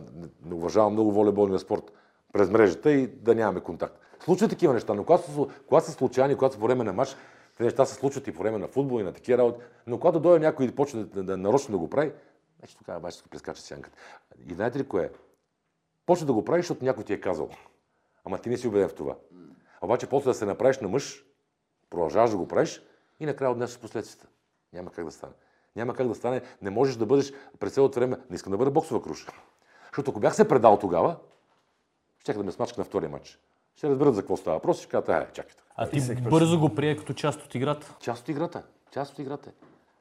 не 0.45 0.55
уважавам 0.55 0.93
много 0.93 1.11
волейболния 1.11 1.59
спорт 1.59 1.91
през 2.33 2.49
мрежата 2.49 2.91
и 2.91 3.07
да 3.07 3.35
нямаме 3.35 3.59
контакт. 3.59 3.99
Случват 4.23 4.49
такива 4.49 4.73
неща, 4.73 4.93
но 4.93 5.03
когато 5.03 5.31
са, 5.31 5.45
когато 5.67 5.85
са 5.85 5.91
случайни, 5.91 6.35
когато 6.35 6.53
са 6.53 6.59
по 6.59 6.67
време 6.67 6.83
на 6.83 6.93
матч, 6.93 7.15
тези 7.57 7.65
неща 7.65 7.85
се 7.85 7.95
случват 7.95 8.27
и 8.27 8.31
по 8.31 8.43
време 8.43 8.57
на 8.57 8.67
футбол 8.67 8.99
и 8.99 9.03
на 9.03 9.13
такива 9.13 9.37
работи. 9.37 9.59
Но 9.87 9.99
когато 9.99 10.19
дойде 10.19 10.45
някой 10.45 10.65
и 10.65 10.75
почне 10.75 11.03
да, 11.03 11.05
да, 11.05 11.23
да 11.23 11.37
нарочно 11.37 11.71
да 11.71 11.77
го 11.77 11.89
прави, 11.89 12.11
значи 12.59 12.77
тогава 12.77 12.99
баш 12.99 13.13
се 13.13 13.29
прескача 13.29 13.61
сянката. 13.61 13.97
И 14.49 14.53
знаете 14.53 14.79
ли 14.79 14.87
кое 14.87 15.03
е? 15.03 15.09
Почва 16.05 16.25
да 16.25 16.33
го 16.33 16.45
правиш, 16.45 16.65
защото 16.65 16.85
някой 16.85 17.03
ти 17.03 17.13
е 17.13 17.21
казал. 17.21 17.49
Ама 18.25 18.37
ти 18.37 18.49
не 18.49 18.57
си 18.57 18.67
убеден 18.67 18.89
в 18.89 18.95
това. 18.95 19.15
Обаче 19.81 20.07
после 20.07 20.29
да 20.29 20.33
се 20.33 20.45
направиш 20.45 20.79
на 20.79 20.87
мъж, 20.87 21.25
продължаваш 21.89 22.31
да 22.31 22.37
го 22.37 22.47
правиш 22.47 22.81
и 23.19 23.25
накрая 23.25 23.51
отнесеш 23.51 23.79
последствията. 23.79 24.27
Няма 24.73 24.91
как 24.91 25.05
да 25.05 25.11
стане. 25.11 25.33
Няма 25.75 25.95
как 25.95 26.07
да 26.07 26.15
стане. 26.15 26.41
Не 26.61 26.69
можеш 26.69 26.95
да 26.95 27.05
бъдеш 27.05 27.33
през 27.59 27.73
цялото 27.73 27.99
време. 27.99 28.17
Не 28.29 28.35
искам 28.35 28.51
да 28.51 28.57
бъда 28.57 28.71
боксова 28.71 29.01
круша. 29.01 29.31
Защото 29.83 30.11
ако 30.11 30.19
бях 30.19 30.35
се 30.35 30.47
предал 30.47 30.79
тогава, 30.79 31.17
ще 32.19 32.33
да 32.33 32.43
ме 32.43 32.51
смачка 32.51 32.81
на 32.81 32.85
втория 32.85 33.09
матч. 33.09 33.39
Ще 33.75 33.89
разберат 33.89 34.15
за 34.15 34.21
какво 34.21 34.37
става 34.37 34.57
въпрос 34.57 34.79
и 34.79 34.81
ще 34.81 34.89
кажат, 34.91 35.09
е, 35.09 35.33
чакайте. 35.33 35.63
А 35.75 35.89
ти 35.89 36.15
бързо 36.29 36.59
го 36.59 36.75
прие 36.75 36.97
като 36.97 37.13
част 37.13 37.41
от 37.41 37.55
играта. 37.55 37.95
Част 37.99 38.21
от 38.21 38.29
играта. 38.29 38.63
Част 38.91 39.13
от 39.13 39.19
играта. 39.19 39.51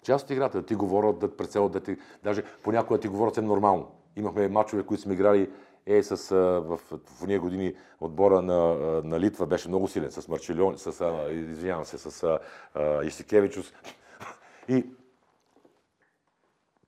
Част 0.03 0.25
от 0.25 0.31
играта. 0.31 0.61
Да 0.61 0.67
ти 0.67 0.75
говорят, 0.75 1.19
да 1.19 1.37
пред 1.37 1.51
цяло, 1.51 1.69
да 1.69 1.81
ти... 1.81 1.97
Даже 2.25 2.43
понякога 2.63 3.01
ти 3.01 3.09
говорят 3.09 3.35
съвсем 3.35 3.49
нормално. 3.49 3.91
Имахме 4.17 4.49
мачове, 4.49 4.83
които 4.83 5.03
сме 5.03 5.15
играли 5.15 5.51
е 5.87 6.03
с, 6.03 6.33
а, 6.33 6.37
в, 6.37 6.81
в 7.07 7.23
уния 7.23 7.41
години 7.41 7.75
отбора 8.01 8.43
на, 8.43 8.75
на 9.05 9.21
Литва 9.21 9.47
беше 9.47 9.69
много 9.69 9.89
силен, 9.89 10.11
с 10.11 10.29
Марчелион, 10.29 10.79
с, 10.79 11.01
а, 11.01 11.33
извинявам 11.33 11.85
се, 11.85 11.99
с 11.99 12.39
а, 12.75 13.05
Исикевичус. 13.05 13.73
И 14.69 14.87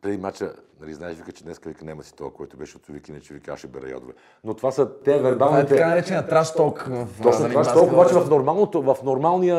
преди 0.07 0.19
мача, 0.19 0.53
нали, 0.81 0.95
знаеш, 0.95 1.17
вика, 1.17 1.33
че 1.33 1.45
днес 1.45 1.59
вика, 1.67 1.85
няма 1.85 2.03
си 2.03 2.15
това, 2.15 2.31
който 2.31 2.57
беше 2.57 2.77
от 2.77 2.87
Вики, 2.89 3.13
не 3.13 3.21
че 3.21 3.35
вика, 3.35 3.53
аз 3.53 3.59
ще 3.59 3.69
бера 3.69 3.91
ядове. 3.91 4.13
Но 4.45 4.55
това 4.55 4.71
са 4.71 4.89
те 4.89 5.17
Това 5.17 5.29
е 5.29 5.31
вербалните... 5.31 5.69
така 5.69 5.89
наречена 5.89 6.27
траш 6.27 6.53
ток. 6.53 6.91
Точно 7.23 7.49
това, 7.49 7.65
ще 7.65 7.79
обаче 7.79 8.15
в, 8.15 8.31
нормалното, 8.31 8.83
в 8.83 8.97
нормалния... 9.05 9.57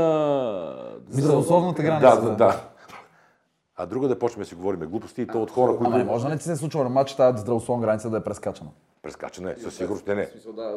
Здравословната 1.10 1.84
граница. 1.84 2.22
Да, 2.22 2.30
да, 2.30 2.36
да. 2.36 2.64
А 3.76 3.86
друга 3.86 4.08
да 4.08 4.20
почнем 4.20 4.44
да 4.44 4.50
си 4.50 4.56
говорим 4.56 4.80
глупости 4.80 5.22
и 5.22 5.28
то 5.28 5.42
от 5.42 5.52
хора, 5.52 5.78
които... 5.78 5.86
Ама 5.86 5.98
не 5.98 6.04
може 6.04 6.28
ли 6.28 6.38
ти 6.38 6.44
се 6.44 6.56
случва 6.56 6.84
на 6.84 6.90
матч 6.90 7.16
тази 7.16 7.42
здравословна 7.42 7.86
граница 7.86 8.10
да 8.10 8.18
е 8.18 8.24
прескачана? 8.24 8.70
Прескачане, 9.02 9.56
със 9.64 9.76
сигурност 9.76 10.08
не, 10.08 10.16
не. 10.16 10.30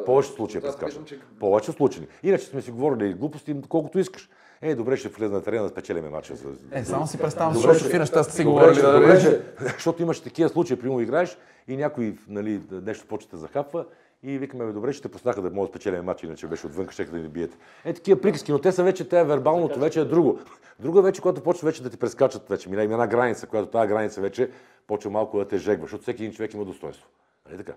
Повече 0.05 0.29
случаи 0.29 0.59
е 0.59 0.61
прескачане. 0.61 1.05
Повече 1.39 1.71
случаи. 1.71 2.07
Иначе 2.23 2.45
сме 2.45 2.61
си 2.61 2.71
говорили 2.71 3.13
глупости 3.13 3.61
колкото 3.69 3.99
искаш. 3.99 4.29
Е, 4.61 4.75
добре, 4.75 4.97
ще 4.97 5.09
влезе 5.09 5.33
на 5.33 5.43
терена 5.43 5.63
да 5.63 5.69
спечелиме 5.69 6.09
матча. 6.09 6.33
Е, 6.71 6.83
само 6.83 7.07
си 7.07 7.17
представям, 7.17 7.53
Добре, 7.53 7.73
защото 7.73 7.97
неща 7.97 8.23
сте 8.23 8.33
си 8.33 8.43
Добре, 8.43 8.51
говорили 8.53 8.81
да 8.81 8.93
добре, 8.93 9.21
че- 9.21 9.41
Защото 9.59 10.01
имаш 10.01 10.19
такива 10.19 10.49
случаи, 10.49 10.79
примерно 10.79 11.01
играеш 11.01 11.37
и 11.67 11.77
някой 11.77 12.17
нали, 12.27 12.61
нещо 12.71 13.07
почне 13.07 13.29
да 13.31 13.37
захапва 13.37 13.85
и 14.23 14.37
викаме, 14.37 14.71
добре, 14.71 14.93
ще 14.93 15.01
те 15.01 15.09
пуснаха 15.09 15.41
да 15.41 15.49
може 15.49 15.67
да 15.67 15.73
спечелим 15.73 16.03
матч, 16.03 16.23
иначе 16.23 16.47
беше 16.47 16.67
отвън, 16.67 16.89
ще 16.89 17.05
да 17.05 17.17
ни 17.17 17.27
биете. 17.27 17.57
Е, 17.85 17.93
такива 17.93 18.21
приказки, 18.21 18.51
но 18.51 18.59
те 18.59 18.71
са 18.71 18.83
вече, 18.83 19.09
те 19.09 19.23
вербалното 19.23 19.79
вече 19.79 19.99
е 20.01 20.05
друго. 20.05 20.39
Друго 20.79 20.99
е 20.99 21.01
вече, 21.01 21.21
когато 21.21 21.43
почва 21.43 21.65
вече 21.65 21.83
да 21.83 21.89
ти 21.89 21.97
прескачат 21.97 22.49
вече, 22.49 22.69
мина 22.69 22.83
има 22.83 22.93
една 22.93 23.07
граница, 23.07 23.47
която 23.47 23.69
тази 23.71 23.87
граница 23.87 24.21
вече 24.21 24.49
почва 24.87 25.11
малко 25.11 25.37
да 25.37 25.47
те 25.47 25.57
жегва, 25.57 25.83
защото 25.83 26.01
всеки 26.01 26.23
един 26.23 26.35
човек 26.35 26.53
има 26.53 26.65
достоинство. 26.65 27.07
Нали 27.49 27.57
така? 27.57 27.73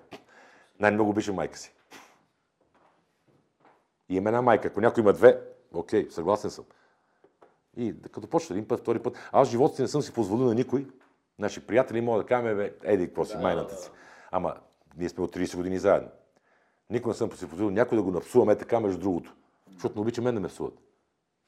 Най-много 0.80 1.10
обичам 1.10 1.34
майка 1.34 1.58
си. 1.58 1.74
И 4.08 4.16
има 4.16 4.28
една 4.28 4.42
майка. 4.42 4.68
Ако 4.68 4.80
някой 4.80 5.00
има 5.02 5.12
две, 5.12 5.40
окей, 5.78 6.10
съгласен 6.10 6.50
съм. 6.50 6.64
И 7.76 7.92
да- 7.92 8.08
като 8.08 8.26
почне 8.26 8.56
един 8.56 8.68
път, 8.68 8.80
втори 8.80 8.98
път. 8.98 9.18
Аз 9.32 9.48
живота 9.48 9.76
си 9.76 9.82
не 9.82 9.88
съм 9.88 10.02
си 10.02 10.12
позволил 10.12 10.46
на 10.46 10.54
никой. 10.54 10.86
Наши 11.38 11.66
приятели 11.66 12.00
мога 12.00 12.18
да 12.18 12.26
кажем, 12.26 12.56
бе, 12.56 12.72
еди, 12.82 13.06
какво 13.06 13.24
си, 13.24 13.36
майната 13.36 13.76
си. 13.76 13.90
Ама 14.30 14.54
ние 14.96 15.08
сме 15.08 15.24
от 15.24 15.36
30 15.36 15.56
години 15.56 15.78
заедно. 15.78 16.08
Никой 16.90 17.10
не 17.10 17.14
съм 17.14 17.32
си 17.32 17.48
позволил 17.48 17.70
някой 17.70 17.98
да 17.98 18.02
го 18.02 18.10
напсуваме 18.10 18.52
е 18.52 18.58
така 18.58 18.80
между 18.80 18.98
другото. 19.00 19.34
Защото 19.72 19.94
не 19.94 20.00
обича 20.00 20.22
мен 20.22 20.34
да 20.34 20.40
ме 20.40 20.48
псуват. 20.48 20.74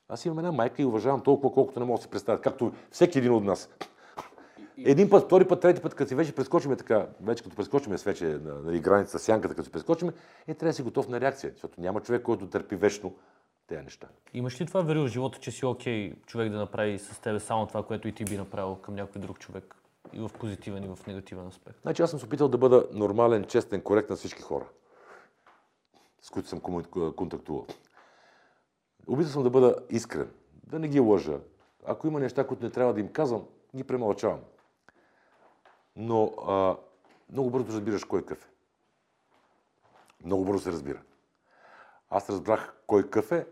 Аз 0.09 0.24
имам 0.24 0.39
една 0.39 0.53
майка 0.53 0.82
и 0.82 0.85
уважавам 0.85 1.20
толкова, 1.20 1.53
колкото 1.53 1.81
не 1.81 1.86
мога 1.86 1.98
да 1.98 2.03
си 2.03 2.09
представя. 2.09 2.40
Както 2.40 2.73
всеки 2.90 3.19
един 3.19 3.32
от 3.32 3.44
нас. 3.44 3.70
Един 4.78 5.11
път, 5.11 5.24
втори 5.24 5.48
път, 5.48 5.61
трети 5.61 5.82
път, 5.82 5.94
като 5.94 6.09
си 6.09 6.15
вече 6.15 6.35
прескочиме 6.35 6.77
така, 6.77 7.07
вече 7.20 7.43
като 7.44 7.57
прескочиме 7.57 7.98
с 7.98 8.03
вече 8.03 8.24
на, 8.24 8.55
на 8.55 8.78
граница, 8.78 9.19
сянката, 9.19 9.55
като 9.55 9.65
си 9.65 9.73
прескочиме, 9.73 10.12
е, 10.47 10.55
трябва 10.55 10.70
да 10.70 10.74
си 10.77 10.82
готов 10.82 11.09
на 11.09 11.20
реакция, 11.20 11.51
защото 11.53 11.81
няма 11.81 12.01
човек, 12.01 12.23
който 12.23 12.48
търпи 12.48 12.77
вечно 12.77 13.15
тези 13.66 13.82
неща. 13.82 14.09
Имаш 14.34 14.60
ли 14.60 14.66
това 14.66 14.82
вери 14.82 14.98
в 14.98 15.09
живота, 15.09 15.38
че 15.38 15.51
си 15.51 15.66
окей 15.66 16.14
човек 16.26 16.52
да 16.52 16.59
направи 16.59 16.98
с 16.98 17.20
тебе 17.20 17.40
само 17.40 17.66
това, 17.66 17.82
което 17.82 18.09
и 18.09 18.12
ти 18.12 18.24
би 18.24 18.36
направил 18.36 18.76
към 18.76 18.94
някой 18.94 19.20
друг 19.20 19.38
човек? 19.38 19.76
И 20.12 20.20
в 20.20 20.30
позитивен, 20.38 20.84
и 20.84 20.88
в 20.88 21.06
негативен 21.06 21.47
аспект. 21.47 21.78
Значи 21.82 22.02
аз 22.02 22.10
съм 22.10 22.18
се 22.18 22.26
опитал 22.26 22.48
да 22.48 22.59
бъда 22.59 22.88
нормален, 22.93 23.44
честен, 23.44 23.80
коректен 23.80 24.16
с 24.16 24.18
всички 24.18 24.43
хора, 24.43 24.66
с 26.22 26.30
които 26.30 26.48
съм 26.48 26.60
контактувал. 27.16 27.66
Опитал 29.06 29.32
съм 29.32 29.43
да 29.43 29.51
бъда 29.51 29.76
искрен, 29.90 30.30
да 30.66 30.78
не 30.78 30.88
ги 30.88 31.01
лъжа. 31.01 31.38
Ако 31.86 32.06
има 32.06 32.20
неща, 32.20 32.47
които 32.47 32.64
не 32.64 32.70
трябва 32.70 32.94
да 32.94 33.01
им 33.01 33.12
казвам, 33.12 33.47
ги 33.76 33.84
премълчавам. 33.84 34.40
Но 35.97 36.34
а, 36.47 36.76
много 37.30 37.51
бързо 37.51 37.66
разбираш 37.66 38.05
кой 38.05 38.20
какъв 38.20 38.44
е. 38.44 38.48
Много 40.24 40.44
бързо 40.44 40.59
се 40.62 40.72
разбира. 40.72 41.02
Аз 42.10 42.30
разбрах 42.30 42.76
кой 42.86 43.02
какъв 43.02 43.32
е, 43.32 43.47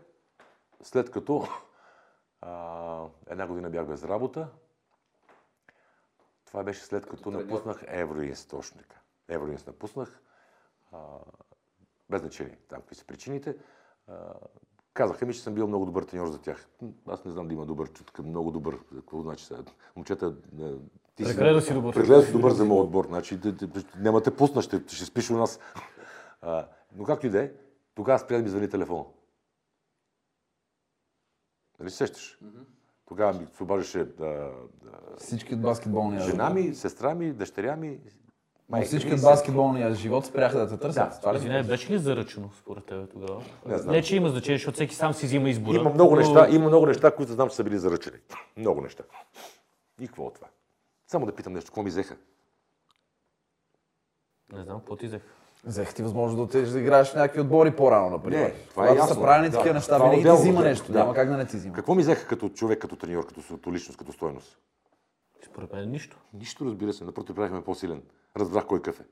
след 0.81 1.11
като 1.11 1.47
а, 2.41 3.05
една 3.29 3.47
година 3.47 3.69
бях 3.69 3.87
без 3.87 4.03
работа, 4.03 4.47
това 6.45 6.63
беше 6.63 6.81
след 6.81 7.05
като 7.05 7.31
напуснах 7.31 7.83
така. 8.77 8.99
Евроинс 9.29 9.67
напуснах, 9.67 10.21
а, 10.91 10.97
без 12.09 12.21
значение, 12.21 12.57
там 12.69 12.79
какви 12.79 12.95
са 12.95 13.05
причините. 13.05 13.55
А, 14.07 14.33
казаха 14.93 15.25
ми, 15.25 15.33
че 15.33 15.41
съм 15.41 15.53
бил 15.53 15.67
много 15.67 15.85
добър 15.85 16.03
треньор 16.03 16.27
за 16.27 16.41
тях. 16.41 16.67
Аз 17.07 17.25
не 17.25 17.31
знам 17.31 17.47
да 17.47 17.53
има 17.53 17.65
добър, 17.65 17.93
чутка, 17.93 18.23
много 18.23 18.51
добър. 18.51 18.79
Какво 18.95 19.21
значи 19.21 19.45
сега? 19.45 19.63
Момчета, 19.95 20.35
ти 21.15 21.23
Прегледа 21.23 21.61
си 21.61 21.73
добър. 21.73 21.93
Прегледа 21.93 22.23
си 22.23 22.31
добър 22.31 22.51
за 22.51 22.65
моят 22.65 22.85
отбор. 22.85 23.05
Значи, 23.05 23.39
няма 23.97 24.23
те 24.23 24.35
пусна, 24.35 24.61
ще, 24.61 24.83
ще 24.87 25.05
спиш 25.05 25.29
у 25.29 25.37
нас. 25.37 25.59
А, 26.41 26.67
но 26.95 27.03
както 27.03 27.27
и 27.27 27.29
да 27.29 27.43
е, 27.43 27.51
тогава 27.95 28.19
спря 28.19 28.37
да 28.37 28.43
ми 28.43 28.49
звъни 28.49 28.69
телефона. 28.69 29.05
Нали 31.79 31.89
се 31.89 31.97
сещаш? 31.97 32.39
Тогава 33.05 33.39
ми 33.39 33.47
се 33.57 33.63
обаждаше 33.63 34.03
да, 34.03 34.51
да, 34.83 34.91
Всички 35.17 35.53
от 35.53 35.61
баскетболния 35.61 36.21
Жена 36.21 36.49
ми, 36.49 36.75
сестра 36.75 37.15
ми, 37.15 37.33
дъщеря 37.33 37.75
ми. 37.75 37.99
Но 38.69 38.77
майка 38.77 38.87
всички 38.87 39.13
от 39.13 39.21
баскетболния 39.21 39.93
живот 39.95 40.25
спряха 40.25 40.59
да 40.59 40.69
те 40.69 40.77
търсят. 40.77 41.09
Да. 41.09 41.19
Това 41.19 41.33
ли? 41.33 41.37
Извинявай, 41.37 41.63
беше 41.63 41.93
ли 41.93 41.99
заръчено 41.99 42.49
според 42.59 42.85
тебе 42.85 43.07
тогава? 43.07 43.43
Не 43.65 43.77
знам. 43.77 43.95
Не, 43.95 44.01
че 44.01 44.15
има 44.15 44.29
значение, 44.29 44.57
защото 44.57 44.75
всеки 44.75 44.95
сам 44.95 45.13
си 45.13 45.25
взима 45.25 45.49
избора. 45.49 45.77
Има 45.77 45.89
много 45.89 46.11
но- 46.15 46.21
неща, 46.21 46.47
има 46.49 46.67
много 46.67 46.85
неща, 46.85 47.15
които 47.15 47.31
знам, 47.31 47.49
че 47.49 47.55
са 47.55 47.63
били 47.63 47.77
заръчени. 47.77 48.17
Много 48.57 48.81
неща. 48.81 49.03
И 50.01 50.07
какво 50.07 50.23
от 50.23 50.35
това? 50.35 50.47
Само 51.07 51.25
да 51.25 51.35
питам 51.35 51.53
нещо, 51.53 51.71
какво 51.71 51.83
ми 51.83 51.89
взеха? 51.89 52.15
Не 54.53 54.63
знам, 54.63 54.79
какво 54.79 54.95
ти 54.95 55.07
взех. 55.07 55.21
Взех 55.65 55.93
ти 55.93 56.03
възможност 56.03 56.37
да 56.37 56.43
отидеш 56.43 56.69
да 56.69 56.79
играеш 56.79 57.11
в 57.11 57.15
някакви 57.15 57.41
отбори 57.41 57.75
по-рано, 57.75 58.09
например. 58.09 58.39
Не, 58.39 58.53
това 58.69 58.85
е 58.85 58.87
Когато 58.87 59.03
са 59.07 59.11
ясно. 59.11 59.23
правени 59.23 59.49
Да, 59.49 59.57
такива 59.57 59.73
неща, 59.73 59.95
това 59.97 60.09
винаги 60.09 60.29
ти 60.29 60.35
взима 60.35 60.61
да. 60.61 60.67
нещо. 60.69 60.91
Да. 60.91 60.99
Няма 60.99 61.13
как 61.13 61.29
да 61.29 61.37
не 61.37 61.45
ти 61.45 61.57
взима. 61.57 61.75
Какво 61.75 61.95
ми 61.95 62.01
взеха 62.01 62.27
като 62.27 62.49
човек, 62.49 62.79
като 62.79 62.95
треньор, 62.95 63.27
като, 63.27 63.41
като 63.49 63.73
личност, 63.73 63.97
като 63.97 64.11
стойност? 64.11 64.57
Според 65.45 65.73
мен 65.73 65.89
нищо. 65.89 66.17
Нищо, 66.33 66.65
разбира 66.65 66.93
се, 66.93 67.03
напротив, 67.03 67.35
правихме 67.35 67.63
по-силен. 67.63 68.01
Разбрах 68.37 68.65
кой 68.65 68.81
какъв 68.81 68.99
е. 68.99 69.03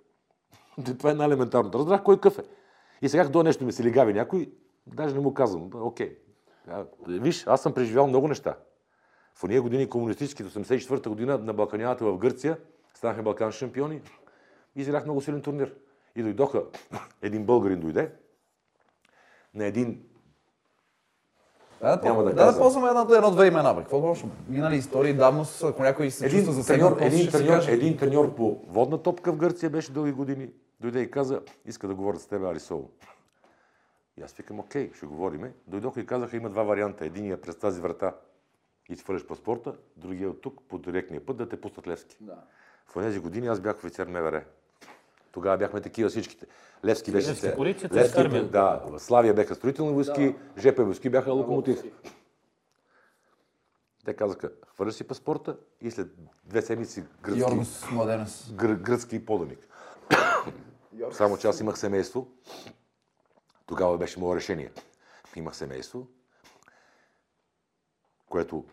Това 0.98 1.12
е 1.12 1.14
най-елементарното. 1.14 1.80
Разбрах 1.80 2.04
кой 2.04 2.16
какъв 2.16 2.40
е. 2.40 2.44
И 3.02 3.10
сега, 3.10 3.30
до 3.30 3.44
нещо 3.44 3.66
ми 3.66 3.72
се 3.72 3.84
лигави 3.84 4.14
някой, 4.14 4.52
даже 4.88 5.16
не 5.16 5.22
му 5.22 5.34
казвам. 5.34 5.70
Окей. 5.74 6.18
А, 6.68 6.86
Виж, 7.08 7.48
аз 7.48 7.62
съм 7.62 7.74
преживял 7.74 8.08
много 8.08 8.28
неща. 8.28 8.56
В 9.36 9.44
ония 9.44 9.62
години, 9.62 9.90
комунистическите, 9.90 10.50
84-та 10.50 11.10
година, 11.10 11.38
на 11.38 11.54
Балканията 11.54 12.06
в 12.06 12.18
Гърция, 12.18 12.58
станахме 12.94 13.24
балкански 13.24 13.60
шампиони 13.60 14.02
и 14.76 14.82
изиграх 14.82 15.04
много 15.06 15.22
силен 15.22 15.42
турнир. 15.42 15.74
И 16.16 16.24
дойдоха, 16.24 16.64
един 17.22 17.46
българин 17.46 17.80
дойде, 17.80 18.12
на 19.54 19.66
един 19.66 20.04
Да, 21.82 22.00
Няма 22.04 22.24
да 22.24 22.34
да, 22.34 22.52
да, 22.52 22.58
ползваме 22.58 22.88
едно, 22.88 23.16
едно-две 23.16 23.48
имена, 23.48 23.74
бе. 23.74 23.82
Какво 23.82 23.98
лошо? 23.98 24.28
Минали 24.50 24.76
истории, 24.76 25.14
давност, 25.14 25.64
ако 25.64 25.82
някой 25.82 26.12
се 26.12 26.26
Един 26.26 26.46
чувства 26.46 26.66
треньор, 26.66 26.98
после 26.98 27.06
един, 27.06 27.32
треньор, 27.32 27.62
един 27.68 27.98
треньор 27.98 28.36
по 28.36 28.62
водна 28.68 29.04
топка 29.04 29.32
в 29.32 29.38
Гърция 29.38 29.70
беше 29.70 29.92
дълги 29.92 30.12
години. 30.12 30.50
Дойде 30.80 31.02
и 31.02 31.12
каза, 31.12 31.42
иска 31.66 31.88
да 31.88 31.96
говоря 31.96 32.20
с 32.20 32.28
теб, 32.28 32.44
Арисово. 32.44 32.90
И 34.18 34.22
аз 34.22 34.34
викам, 34.34 34.60
окей, 34.60 34.92
ще 34.94 35.06
говориме. 35.06 35.54
Дойдоха 35.68 36.02
и 36.02 36.06
казаха, 36.06 36.38
има 36.38 36.50
два 36.50 36.64
варианта. 36.64 37.06
Единият 37.06 37.42
през 37.42 37.56
тази 37.56 37.82
врата 37.82 38.16
и 38.90 38.96
хвърляш 38.96 39.28
паспорта, 39.28 39.76
другия 39.98 40.30
от 40.30 40.42
тук 40.42 40.62
по 40.70 40.78
директния 40.78 41.26
път 41.26 41.38
да 41.38 41.50
те 41.50 41.62
пуснат 41.62 41.88
Левски. 41.88 42.18
Да. 42.22 42.38
В 42.88 43.02
тези 43.02 43.20
години 43.20 43.48
аз 43.48 43.60
бях 43.60 43.78
офицер 43.78 44.08
МВР. 44.08 44.44
Тогава 45.34 45.58
бяхме 45.58 45.82
такива 45.82 46.10
всичките. 46.10 46.46
Левски 46.86 47.12
беше... 47.12 47.30
Левски 47.30 47.42
се- 47.42 47.56
полицията, 47.56 47.96
Левски, 47.96 48.22
армия. 48.22 48.44
да, 48.44 48.84
Славия 48.98 49.34
бяха 49.34 49.56
строителни 49.56 49.94
войски, 49.94 50.36
ЖП 50.58 50.84
войски 50.84 51.10
бяха 51.10 51.32
локомотив. 51.32 51.84
Те 54.06 54.14
казаха, 54.14 54.52
хвърля 54.68 54.92
си 54.92 55.04
паспорта 55.04 55.58
и 55.82 55.92
след 55.92 56.08
две 56.44 56.62
седмици 56.62 57.04
гръцки, 57.22 57.56
Младенес. 57.92 58.46
гр- 58.46 58.76
гръцки 58.76 59.26
поданик. 59.26 59.68
Само 61.12 61.38
че 61.38 61.48
аз 61.48 61.60
имах 61.60 61.80
семейство. 61.80 62.28
Тогава 63.66 63.98
беше 63.98 64.20
мое 64.20 64.36
решение. 64.36 64.72
Имах 65.36 65.56
семейство, 65.56 66.08
което 68.26 68.66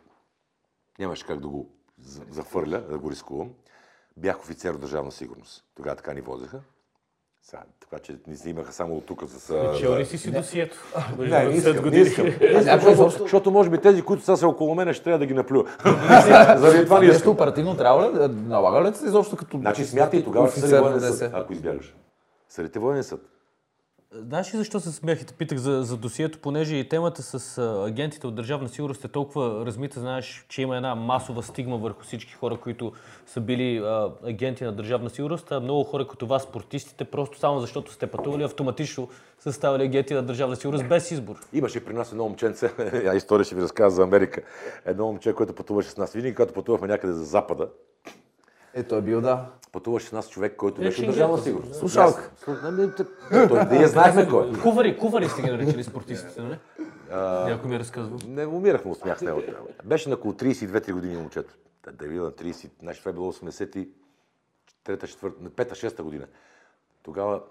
нямаше 0.98 1.26
как 1.26 1.40
да 1.40 1.48
го 1.48 1.70
за- 1.98 2.24
зафърля, 2.30 2.80
да 2.80 2.98
го 2.98 3.10
рискувам. 3.10 3.50
Бях 4.20 4.40
офицер 4.40 4.74
от 4.74 4.80
държавна 4.80 5.12
сигурност. 5.12 5.64
Тогава 5.76 5.96
така 5.96 6.12
ни 6.12 6.20
возеха. 6.20 6.60
Сега, 7.42 7.62
така 7.80 7.98
че 8.02 8.16
ни 8.26 8.36
снимаха 8.36 8.72
само 8.72 8.96
от 8.96 9.06
тук 9.06 9.22
с... 9.28 9.50
а, 9.50 9.78
Чел 9.78 9.96
ли 9.96 10.06
си 10.06 10.18
си 10.18 10.30
досието? 10.30 10.76
не, 11.18 11.44
не 11.44 11.54
искам, 11.54 11.90
не 11.90 11.96
искам. 11.96 12.26
Защото, 13.20 13.50
може 13.50 13.70
би 13.70 13.78
тези, 13.78 14.02
които 14.02 14.24
са 14.24 14.36
се 14.36 14.46
около 14.46 14.74
мен, 14.74 14.94
ще 14.94 15.04
трябва 15.04 15.18
да 15.18 15.26
ги 15.26 15.34
наплюя. 15.34 15.64
Заради 16.56 16.84
това 16.84 17.00
не 17.00 17.06
Нещо 17.06 17.30
оперативно 17.30 17.76
трябва 17.76 18.28
ли? 18.28 18.32
Налага 18.32 18.90
ли 18.90 18.94
се 18.94 19.06
изобщо 19.06 19.36
като 19.36 19.58
Значи 19.58 19.84
смятай 19.84 20.24
тогава, 20.24 20.50
ако 21.32 21.52
избягаш. 21.52 21.94
Съдите 22.48 22.78
военен 22.78 23.04
съд. 23.04 23.20
Знаеш 24.14 24.54
ли 24.54 24.58
защо 24.58 24.80
се 24.80 24.92
смях 24.92 25.22
и 25.22 25.26
те 25.26 25.32
питах 25.34 25.58
за, 25.58 25.82
за 25.82 25.96
досието, 25.96 26.38
понеже 26.38 26.76
и 26.76 26.88
темата 26.88 27.22
с 27.22 27.58
а, 27.58 27.84
агентите 27.88 28.26
от 28.26 28.34
Държавна 28.34 28.68
сигурност 28.68 29.04
е 29.04 29.08
толкова 29.08 29.66
размита, 29.66 30.00
знаеш, 30.00 30.46
че 30.48 30.62
има 30.62 30.76
една 30.76 30.94
масова 30.94 31.42
стигма 31.42 31.76
върху 31.76 32.02
всички 32.02 32.32
хора, 32.32 32.56
които 32.56 32.92
са 33.26 33.40
били 33.40 33.78
а, 33.78 34.10
агенти 34.24 34.64
на 34.64 34.72
Държавна 34.72 35.10
сигурност, 35.10 35.52
а 35.52 35.60
много 35.60 35.84
хора 35.84 36.06
като 36.06 36.26
вас, 36.26 36.42
спортистите, 36.42 37.04
просто 37.04 37.38
само 37.38 37.60
защото 37.60 37.92
сте 37.92 38.06
пътували, 38.06 38.42
автоматично 38.42 39.08
са 39.38 39.52
ставали 39.52 39.82
агенти 39.82 40.14
на 40.14 40.22
Държавна 40.22 40.56
сигурност 40.56 40.88
без 40.88 41.10
избор. 41.10 41.36
Имаше 41.52 41.84
при 41.84 41.94
нас 41.94 42.12
едно 42.12 42.24
момченце, 42.24 42.70
я 43.04 43.14
история 43.14 43.44
ще 43.44 43.54
ви 43.54 43.62
разказва 43.62 43.90
за 43.96 44.02
Америка. 44.02 44.42
Едно 44.86 45.06
момче, 45.06 45.32
което 45.32 45.52
пътуваше 45.52 45.90
с 45.90 45.96
нас. 45.96 46.12
Винаги, 46.12 46.34
когато 46.34 46.54
пътувахме 46.54 46.88
някъде 46.88 47.12
за 47.12 47.24
Запада, 47.24 47.68
Е, 48.74 48.82
той 48.82 48.98
е 48.98 49.02
бил, 49.02 49.20
да. 49.20 49.46
пътуваше 49.72 50.06
с 50.06 50.12
нас 50.12 50.30
човек, 50.30 50.56
който 50.56 50.80
Е, 50.80 50.84
беше 50.84 51.06
държавна 51.06 51.36
да. 51.36 51.42
сигурност. 51.42 51.74
Слушалка. 51.74 52.30
Т- 52.44 53.06
Той, 53.48 53.64
ние 53.70 53.86
знаехме 53.86 54.28
кой. 54.28 54.52
Кувари, 54.52 54.98
кувари 54.98 55.28
сте 55.28 55.42
ги 55.42 55.50
наричали 55.50 55.84
спортистите, 55.84 56.42
нали? 56.42 56.58
Някой 57.50 57.70
ми 57.70 57.76
е 57.76 57.78
разказвал. 57.78 58.18
Не 58.26 58.46
умирахме 58.46 58.90
от 58.90 58.98
смях 58.98 59.18
с 59.18 59.22
него. 59.22 59.42
Беше 59.84 60.08
на 60.08 60.14
около 60.14 60.34
32-3 60.34 60.92
години 60.92 61.16
момчето. 61.16 61.54
Да, 61.84 61.92
да 61.92 62.04
е 62.04 62.08
бил 62.08 62.24
на 62.24 62.32
30, 62.32 62.70
значи 62.80 62.98
това 62.98 63.10
е 63.10 63.14
било 63.14 63.32
83 63.32 63.88
4 64.86 64.98
5 65.30 65.70
6 65.88 66.02
година. 66.02 66.26
Тогава, 67.02 67.42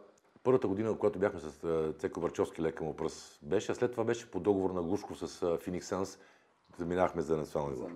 първата 0.43 0.67
година, 0.67 0.95
когато 0.97 1.19
бяхме 1.19 1.39
с 1.39 1.51
Цеко 1.99 2.19
Варчовски 2.19 2.61
лека 2.61 2.83
му 2.83 2.95
пръс, 2.95 3.39
беше, 3.41 3.71
а 3.71 3.75
след 3.75 3.91
това 3.91 4.03
беше 4.03 4.31
по 4.31 4.39
договор 4.39 4.69
на 4.69 4.81
Глушков 4.81 5.17
с 5.19 5.41
Suns, 5.81 6.19
заминахме 6.77 7.21
за 7.21 7.37
национално 7.37 7.75
ниво. 7.75 7.87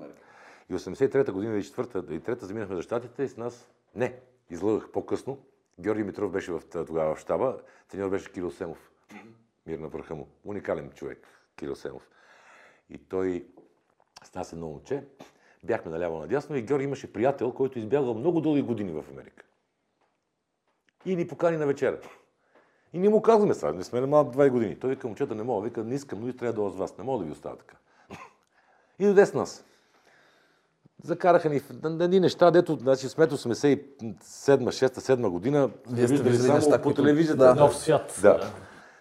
И 0.69 0.73
83-та 0.73 1.31
година 1.31 1.57
и 1.57 1.63
4-та 1.63 2.13
и 2.13 2.19
3-та 2.19 2.45
заминахме 2.45 2.75
за 2.75 2.81
щатите 2.81 3.23
и 3.23 3.27
с 3.27 3.37
нас, 3.37 3.69
не, 3.95 4.19
излъгах 4.49 4.91
по-късно. 4.91 5.37
Георги 5.79 6.03
Митров 6.03 6.31
беше 6.31 6.51
в, 6.51 6.61
тогава 6.71 7.15
в 7.15 7.19
щаба, 7.19 7.59
треньор 7.87 8.09
беше 8.09 8.31
Кирил 8.31 8.51
Семов. 8.51 8.91
Мир 9.65 9.79
на 9.79 9.87
върха 9.87 10.15
му. 10.15 10.27
Уникален 10.45 10.91
човек, 10.91 11.27
Кирил 11.55 11.75
Семов. 11.75 12.09
И 12.89 12.97
той 12.97 13.47
с 14.23 14.33
нас 14.33 14.53
едно 14.53 14.67
момче, 14.67 15.03
бяхме 15.63 15.91
наляво 15.91 16.19
надясно 16.19 16.55
и 16.55 16.61
Георги 16.61 16.83
имаше 16.83 17.13
приятел, 17.13 17.51
който 17.51 17.79
избягал 17.79 18.13
много 18.13 18.41
дълги 18.41 18.61
години 18.61 18.91
в 18.91 19.05
Америка. 19.11 19.45
И 21.05 21.15
ни 21.15 21.27
покани 21.27 21.57
на 21.57 21.67
вечера. 21.67 21.99
И 22.93 22.99
ние 22.99 23.09
му 23.09 23.21
казваме 23.21 23.53
сега, 23.53 23.73
не 23.73 23.83
сме 23.83 24.01
на 24.01 24.07
малко 24.07 24.33
20 24.33 24.49
години. 24.49 24.79
Той 24.79 24.89
вика, 24.89 25.07
момчета, 25.07 25.35
не 25.35 25.43
мога, 25.43 25.67
вика, 25.67 25.83
не 25.83 25.95
искам, 25.95 26.21
но 26.21 26.27
и 26.27 26.37
трябва 26.37 26.63
да 26.63 26.69
с 26.69 26.75
вас, 26.75 26.97
не 26.97 27.03
мога 27.03 27.19
да 27.19 27.25
ви 27.25 27.31
оставя 27.31 27.57
така. 27.57 27.77
И 28.99 29.05
дойде 29.05 29.25
с 29.25 29.33
нас. 29.33 29.65
Закараха 31.03 31.49
ни 31.49 31.59
в- 31.59 31.71
едни 31.99 32.19
неща, 32.19 32.51
дето, 32.51 32.75
значи 32.75 33.09
сме 33.09 33.27
87, 33.27 33.77
6, 34.71 34.99
7 34.99 35.29
година, 35.29 35.69
Вие 35.89 36.07
сте 36.07 36.15
виждали 36.15 36.37
само 36.37 36.53
неща, 36.55 36.81
по 36.81 36.93
телевизията. 36.93 37.37
да. 37.37 37.55
Нов 37.55 37.77
свят. 37.77 38.19
Да. 38.21 38.39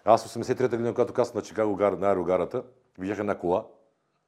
Аз 0.04 0.28
83-та 0.28 0.68
година, 0.68 0.90
когато 0.90 1.12
касна 1.12 1.38
на 1.38 1.44
Чикаго 1.44 1.76
гар, 1.76 1.92
на 1.92 2.08
аерогарата, 2.08 2.62
видях 2.98 3.18
една 3.18 3.34
кола. 3.34 3.64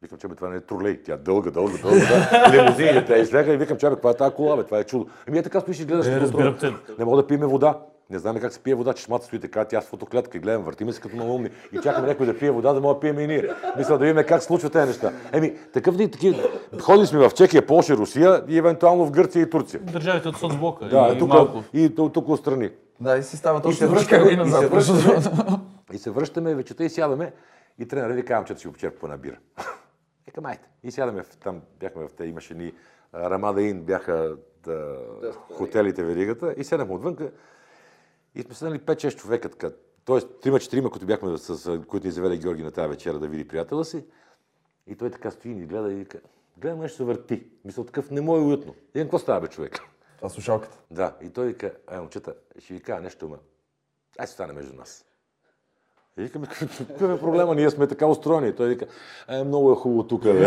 Викам, 0.02 0.18
че 0.18 0.28
бе, 0.28 0.34
това 0.34 0.48
не 0.48 0.56
е 0.56 0.60
тролей. 0.60 1.02
Тя 1.02 1.16
дълга, 1.16 1.50
дълга, 1.50 1.78
дълга. 1.82 1.98
да. 1.98 2.52
Лимузините. 2.52 3.04
Тя 3.06 3.18
изляга 3.18 3.52
и 3.52 3.56
викам, 3.56 3.76
че 3.76 3.88
бе, 3.88 3.94
каква 3.94 4.10
е 4.10 4.14
тази 4.14 4.34
кола, 4.34 4.56
бе, 4.56 4.64
това 4.64 4.78
е 4.78 4.84
чудо. 4.84 5.06
Еми 5.28 5.38
е 5.38 5.42
така 5.42 5.60
стоиш 5.60 5.80
и 5.80 5.84
гледаш. 5.84 6.06
Е, 6.06 6.20
разбирам 6.20 6.56
те. 6.60 6.74
Не 6.98 7.04
мога 7.04 7.16
да 7.16 7.26
пиеме 7.26 7.46
вода. 7.46 7.78
Не 8.10 8.18
знаме 8.18 8.40
как 8.40 8.52
се 8.52 8.58
пие 8.58 8.74
вода, 8.74 8.92
чешмата 8.92 9.24
стои 9.24 9.40
така, 9.40 9.64
тя 9.64 9.80
с 9.80 9.86
фотоклетка 9.86 10.38
и 10.38 10.40
гледам, 10.40 10.62
въртиме 10.62 10.92
се 10.92 11.00
като 11.00 11.16
малумни 11.16 11.50
и 11.72 11.78
чакаме 11.82 12.08
някой 12.08 12.26
да 12.26 12.38
пие 12.38 12.50
вода, 12.50 12.72
да 12.72 12.80
мога 12.80 12.94
да 12.94 13.00
пиеме 13.00 13.22
и 13.22 13.26
ние. 13.26 13.48
Мисля 13.76 13.98
да 13.98 14.04
видим 14.04 14.24
как 14.28 14.40
се 14.40 14.46
случват 14.46 14.72
тези 14.72 14.86
неща. 14.86 15.12
Еми, 15.32 15.56
такъв 15.72 15.96
ни 15.96 16.10
такива. 16.10 16.48
Ходили 16.80 17.06
сме 17.06 17.28
в 17.28 17.34
Чехия, 17.34 17.66
Полша, 17.66 17.96
Русия 17.96 18.42
и 18.48 18.58
евентуално 18.58 19.06
в 19.06 19.10
Гърция 19.10 19.42
и 19.42 19.50
Турция. 19.50 19.80
Държавите 19.80 20.28
от 20.28 20.36
соцблока. 20.36 20.88
Да, 20.88 21.12
и 21.14 21.18
тук, 21.18 21.32
и 21.72 21.94
тук, 21.94 22.12
тук 22.12 22.28
отстрани. 22.28 22.70
Да, 23.00 23.16
и 23.16 23.22
си 23.22 23.36
става 23.36 23.58
И 23.58 23.62
точно 23.62 23.78
се 23.78 23.86
за 23.86 23.92
връщаме, 23.92 24.24
Чикаго 24.24 24.44
и 24.44 24.48
и 24.48 24.50
се 24.50 24.68
връщаме, 24.68 25.60
и 25.92 25.98
се 25.98 26.10
връщаме 26.10 26.54
вечерта 26.54 26.84
и 26.84 26.90
сядаме. 26.90 27.32
И 27.78 27.88
тренера 27.88 28.12
ви 28.12 28.24
казвам, 28.24 28.44
че 28.44 28.54
да 28.54 28.60
си 28.60 28.68
обчерпа 28.68 28.98
по 28.98 29.06
една 29.06 29.16
бира. 29.16 29.36
Ека 30.28 30.40
майте. 30.40 30.68
И 30.82 30.90
сядаме 30.90 31.22
в, 31.22 31.36
там, 31.36 31.60
бяхме 31.80 32.08
в 32.08 32.12
те, 32.16 32.24
имаше 32.24 32.54
ни 32.54 32.72
Рамада 33.14 33.62
Ин, 33.62 33.82
бяха 33.82 34.36
да, 34.64 34.96
хотелите 35.52 36.04
веригата. 36.04 36.54
И 36.56 36.64
седнахме 36.64 36.94
отвънка. 36.94 37.30
И 38.34 38.42
сме 38.42 38.54
седнали 38.54 38.80
5-6 38.80 39.16
човека 39.16 39.48
така. 39.48 39.70
Тоест, 40.04 40.28
3-4, 40.28 40.90
които 40.90 41.06
бяхме 41.06 41.38
с, 41.38 41.80
които 41.88 42.06
ни 42.06 42.12
заведе 42.12 42.36
Георги 42.36 42.62
на 42.62 42.70
тази 42.70 42.88
вечера 42.88 43.18
да 43.18 43.28
види 43.28 43.48
приятела 43.48 43.84
си. 43.84 44.04
И 44.86 44.96
той 44.96 45.10
така 45.10 45.30
стои 45.30 45.50
и 45.50 45.54
ни 45.54 45.66
гледа 45.66 45.92
и 45.92 45.94
вика, 45.94 46.18
гледам 46.58 46.80
нещо 46.80 46.96
се 46.96 47.04
върти. 47.04 47.46
Мисля, 47.64 47.86
такъв 47.86 48.10
не 48.10 48.20
му 48.20 48.36
е 48.36 48.40
уютно. 48.40 48.74
И 48.94 49.00
какво 49.00 49.18
става, 49.18 49.40
бе, 49.40 49.48
човек? 49.48 49.80
Това 50.16 50.26
е 50.26 50.30
слушалката. 50.30 50.78
Да, 50.90 51.14
и 51.22 51.30
той 51.30 51.46
вика, 51.46 51.72
ай, 51.86 52.00
момчета, 52.00 52.34
ще 52.58 52.74
ви 52.74 52.80
кажа 52.80 53.00
нещо, 53.00 53.28
ма. 53.28 53.36
Ай, 54.18 54.26
се 54.26 54.32
стане 54.32 54.52
между 54.52 54.74
нас. 54.76 55.04
И 56.18 56.22
викаме, 56.22 56.46
какъв 56.88 57.16
е 57.16 57.20
проблема, 57.20 57.54
ние 57.54 57.70
сме 57.70 57.86
така 57.86 58.06
устроени. 58.06 58.54
Той 58.54 58.68
вика, 58.68 58.86
е, 59.28 59.44
много 59.44 59.72
е 59.72 59.74
хубаво 59.74 60.06
тук, 60.06 60.22
бе. 60.22 60.46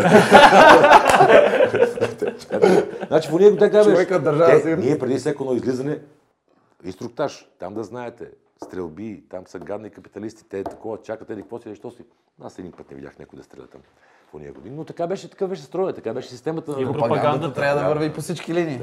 значи, 3.08 3.30
по 3.30 3.38
ние 3.38 3.56
така 3.56 3.78
беше. 3.78 3.90
Човекът 3.90 4.24
държава 4.24 4.60
сигурно. 4.60 4.84
Ние 4.84 4.98
преди 4.98 5.18
всеко 5.18 5.54
излизане, 5.54 6.00
инструктаж, 6.84 7.48
там 7.58 7.74
да 7.74 7.84
знаете, 7.84 8.30
стрелби, 8.64 9.24
там 9.30 9.46
са 9.46 9.58
гадни 9.58 9.90
капиталисти, 9.90 10.44
те 10.48 10.64
такова 10.64 11.02
чакат, 11.02 11.30
еди 11.30 11.42
какво 11.42 11.58
си, 11.58 11.74
що 11.74 11.90
си. 11.90 12.04
Аз 12.42 12.58
един 12.58 12.72
път 12.72 12.90
не 12.90 12.96
видях 12.96 13.18
някой 13.18 13.36
да 13.36 13.44
стреля 13.44 13.66
там 13.66 13.80
в 14.30 14.34
уния 14.34 14.52
години, 14.52 14.76
но 14.76 14.84
така 14.84 15.06
беше, 15.06 15.30
така 15.30 15.46
беше 15.46 15.62
строя, 15.62 15.94
така 15.94 16.14
беше 16.14 16.28
системата 16.28 16.70
на 16.70 16.80
И 16.80 16.84
Пропагандата 16.84 17.14
Пропагандата, 17.20 17.54
трябва 17.54 17.82
да 17.82 17.88
върви 17.88 18.12
по 18.12 18.20
всички 18.20 18.54
линии. 18.54 18.80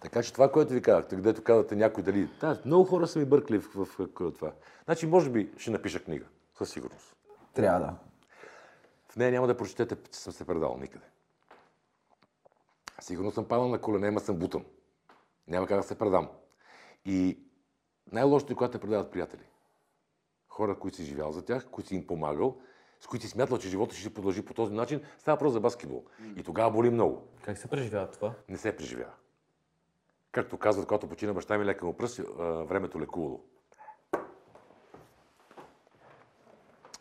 Така 0.00 0.22
че 0.22 0.32
това, 0.32 0.52
което 0.52 0.72
ви 0.72 0.82
казахте, 0.82 1.16
където 1.16 1.42
казвате 1.42 1.76
някой 1.76 2.02
дали... 2.02 2.28
Да, 2.40 2.60
много 2.64 2.84
хора 2.84 3.06
са 3.06 3.18
ми 3.18 3.24
бъркали 3.24 3.58
в, 3.58 3.70
в, 3.74 3.84
в, 3.84 4.08
в 4.20 4.32
това. 4.32 4.52
Значи, 4.84 5.06
може 5.06 5.30
би 5.30 5.50
ще 5.56 5.70
напиша 5.70 6.04
книга, 6.04 6.24
със 6.58 6.70
сигурност. 6.70 7.16
Трябва 7.54 7.80
да. 7.80 7.94
В 9.08 9.16
нея 9.16 9.30
няма 9.30 9.46
да 9.46 9.56
прочетете, 9.56 9.96
че 10.10 10.18
съм 10.18 10.32
се 10.32 10.46
предал 10.46 10.76
никъде. 10.80 11.04
Сигурно 13.00 13.30
съм 13.30 13.44
падал 13.44 13.68
на 13.68 13.80
колене, 13.80 14.08
ама 14.08 14.20
съм 14.20 14.36
бутан. 14.36 14.64
Няма 15.50 15.66
как 15.66 15.76
да 15.76 15.82
се 15.82 15.98
предам. 15.98 16.28
И 17.04 17.38
най-лошото 18.12 18.52
е, 18.52 18.56
когато 18.56 18.72
те 18.72 18.78
предават 18.80 19.10
приятели. 19.10 19.42
Хора, 20.48 20.78
които 20.78 20.96
си 20.96 21.04
живял 21.04 21.32
за 21.32 21.44
тях, 21.44 21.66
които 21.66 21.88
си 21.88 21.94
им 21.94 22.06
помагал, 22.06 22.58
с 23.00 23.06
които 23.06 23.24
си 23.24 23.30
смятал, 23.30 23.58
че 23.58 23.68
живота 23.68 23.94
ще 23.94 24.14
продължи 24.14 24.44
по 24.44 24.54
този 24.54 24.74
начин, 24.74 25.02
става 25.18 25.38
просто 25.38 25.52
за 25.52 25.60
баскетбол. 25.60 26.04
И 26.36 26.42
тогава 26.42 26.70
боли 26.70 26.90
много. 26.90 27.28
Как 27.42 27.58
се 27.58 27.68
преживява 27.68 28.10
това? 28.10 28.32
не 28.48 28.58
се 28.58 28.76
преживява. 28.76 29.12
Както 30.32 30.58
казват, 30.58 30.86
когато 30.86 31.08
почина 31.08 31.32
баща 31.34 31.58
ми 31.58 31.64
лека 31.64 31.86
му 31.86 31.96
пръст, 31.96 32.20
времето 32.38 33.00
лекувало. 33.00 33.40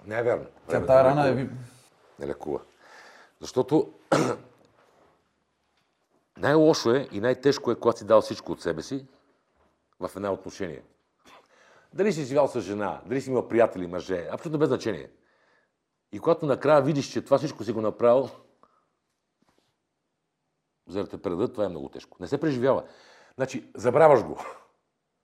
Не 0.06 0.20
е 0.20 0.24
вярно. 0.24 0.46
Тя 0.68 0.86
тази 0.86 0.98
не 0.98 1.04
рана 1.04 1.28
е... 1.30 1.34
ви- 1.34 1.50
Не 2.20 2.28
лекува. 2.28 2.60
Защото 3.40 3.94
най-лошо 6.40 6.92
е 6.92 7.08
и 7.12 7.20
най-тежко 7.20 7.72
е, 7.72 7.76
когато 7.76 8.00
си 8.00 8.06
дал 8.06 8.22
всичко 8.22 8.52
от 8.52 8.62
себе 8.62 8.82
си 8.82 9.06
в 10.00 10.12
една 10.16 10.32
отношение. 10.32 10.84
Дали 11.94 12.14
си 12.14 12.26
живял 12.26 12.48
с 12.48 12.62
жена, 12.62 13.02
дали 13.06 13.22
си 13.22 13.30
имал 13.30 13.48
приятели, 13.48 13.88
мъже, 13.88 14.28
абсолютно 14.32 14.60
без 14.60 14.68
значение. 14.68 15.10
И 16.12 16.20
когато 16.20 16.46
накрая 16.46 16.82
видиш, 16.82 17.12
че 17.12 17.22
това 17.22 17.38
всичко 17.38 17.64
си 17.64 17.72
го 17.72 17.82
направил, 17.82 18.30
за 20.88 21.04
да 21.04 21.10
те 21.10 21.22
предадат, 21.22 21.52
това 21.52 21.66
е 21.66 21.70
много 21.70 21.90
тежко. 21.90 22.18
Не 22.20 22.28
се 22.28 22.40
преживява. 22.40 22.84
Значи, 23.36 23.72
забравяш 23.76 24.24
го. 24.24 24.38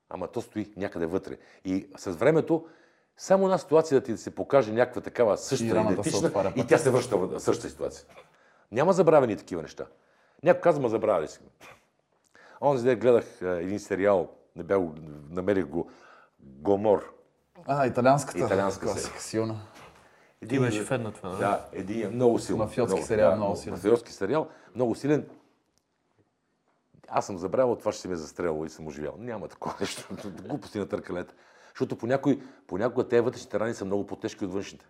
Ама 0.08 0.28
то 0.28 0.42
стои 0.42 0.72
някъде 0.76 1.06
вътре. 1.06 1.38
И 1.64 1.88
с 1.96 2.10
времето, 2.10 2.68
само 3.16 3.44
една 3.44 3.58
ситуация 3.58 4.00
да 4.00 4.06
ти 4.06 4.16
се 4.16 4.34
покаже 4.34 4.72
някаква 4.72 5.00
такава 5.00 5.34
И 5.34 5.74
раната 5.74 6.04
се 6.04 6.16
идентична, 6.16 6.52
и 6.56 6.66
тя 6.66 6.78
се 6.78 6.90
връща 6.90 7.16
в 7.16 7.40
същата 7.40 7.70
ситуация. 7.70 8.06
Няма 8.72 8.92
забравени 8.92 9.36
такива 9.36 9.62
неща. 9.62 9.86
Някой 10.46 10.60
казва, 10.60 10.82
ма 10.82 10.88
забравяли 10.88 11.28
си. 11.28 11.40
Онзи 12.60 12.84
ден 12.84 12.98
гледах 12.98 13.42
а, 13.42 13.46
един 13.46 13.80
сериал, 13.80 14.28
Не 14.56 14.62
бях, 14.62 14.78
го- 14.78 14.94
намерих 15.30 15.66
го. 15.66 15.90
Гомор. 16.40 17.12
А, 17.66 17.86
италианската. 17.86 18.38
Италианска 18.38 18.86
класика, 18.86 19.20
силна. 19.20 19.60
Един, 20.42 20.62
беше 20.62 20.84
фен 20.84 21.02
на 21.02 21.12
това? 21.12 21.30
Да, 21.30 21.66
един 21.72 22.06
е 22.06 22.08
много 22.08 22.38
силен. 22.38 22.58
Мафиотски 22.58 23.02
сериал, 23.02 23.36
много 23.36 23.56
силен. 23.56 23.74
Мафиотски 23.74 24.12
сериал, 24.12 24.48
много 24.74 24.94
силен. 24.94 25.28
Аз 27.08 27.26
съм 27.26 27.38
забравил 27.38 27.76
това, 27.76 27.92
ще 27.92 28.00
се 28.00 28.08
ме 28.08 28.14
е 28.14 28.16
застрелило 28.16 28.64
и 28.64 28.70
съм 28.70 28.86
оживял. 28.86 29.14
Няма 29.18 29.48
такова 29.48 29.74
нещо. 29.80 30.08
Глупости 30.42 30.78
на 30.78 30.88
търкалета. 30.88 31.34
Защото 31.68 31.98
понякога, 31.98 32.36
понякога 32.66 33.08
тези 33.08 33.20
вътрешните 33.20 33.60
рани 33.60 33.74
са 33.74 33.84
много 33.84 34.06
по-тежки 34.06 34.44
от 34.44 34.52
външните. 34.52 34.86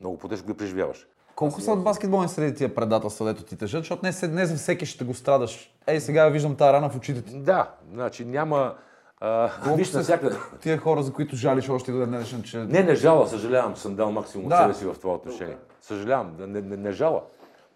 Много 0.00 0.18
по-тежко 0.18 0.46
ги 0.46 0.54
преживяваш. 0.56 1.06
Колко 1.36 1.60
са 1.60 1.72
от 1.72 1.84
баскетболни 1.84 2.28
среди 2.28 2.54
тия 2.54 2.74
предателства, 2.74 3.26
дето 3.26 3.42
ти 3.44 3.56
тежат? 3.56 3.80
Защото 3.80 4.00
днес, 4.00 4.28
днес 4.28 4.50
за 4.50 4.56
всеки 4.56 4.86
ще 4.86 5.04
го 5.04 5.14
страдаш. 5.14 5.74
Ей, 5.86 6.00
сега 6.00 6.28
виждам 6.28 6.56
тази 6.56 6.72
рана 6.72 6.90
в 6.90 6.96
очите 6.96 7.22
ти. 7.22 7.38
Да, 7.38 7.70
значи 7.92 8.24
няма... 8.24 8.74
А, 9.20 9.50
виж 9.76 9.88
са 9.88 9.96
навсякъде. 9.96 10.36
Тия 10.60 10.78
хора, 10.78 11.02
за 11.02 11.12
които 11.12 11.36
жалиш 11.36 11.68
още 11.68 11.92
до 11.92 12.06
днешен, 12.06 12.42
че... 12.42 12.58
Не, 12.58 12.82
не 12.82 12.94
жала, 12.94 13.28
съжалявам, 13.28 13.74
че 13.74 13.80
съм 13.80 13.94
дал 13.96 14.12
максимум 14.12 14.48
Да. 14.48 14.54
от 14.54 14.60
себе 14.62 14.74
си 14.74 14.84
в 14.84 15.00
това 15.00 15.14
отношение. 15.14 15.56
Съжалявам, 15.80 16.36
не, 16.38 16.60
не, 16.60 16.76
не 16.76 16.92
жала. 16.92 17.22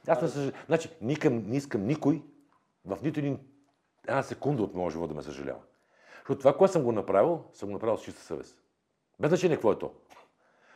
Аз 0.09 0.23
не 0.23 0.29
съжалявам. 0.29 0.61
Значи, 0.67 0.91
никъм, 1.03 1.43
не 1.47 1.57
искам 1.57 1.87
никой 1.87 2.23
в 2.87 2.99
нито 3.03 3.21
един 3.21 3.39
една 4.09 4.23
секунда 4.23 4.63
от 4.63 4.75
моя 4.75 4.91
живот 4.91 5.09
да 5.09 5.15
ме 5.15 5.23
съжалява. 5.23 5.59
Защото 6.19 6.39
това, 6.39 6.57
което 6.57 6.73
съм 6.73 6.83
го 6.83 6.93
направил, 6.93 7.41
съм 7.53 7.69
го 7.69 7.73
направил 7.73 7.97
с 7.97 8.03
чиста 8.03 8.23
съвест. 8.23 8.57
Без 9.21 9.29
значение 9.29 9.57
какво 9.57 9.73
е 9.73 9.79
то. 9.79 9.91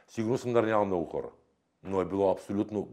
Сигурно 0.08 0.38
съм 0.38 0.52
наранявал 0.52 0.84
много 0.84 1.04
хора, 1.06 1.26
но 1.84 2.00
е 2.00 2.04
било 2.04 2.30
абсолютно 2.30 2.88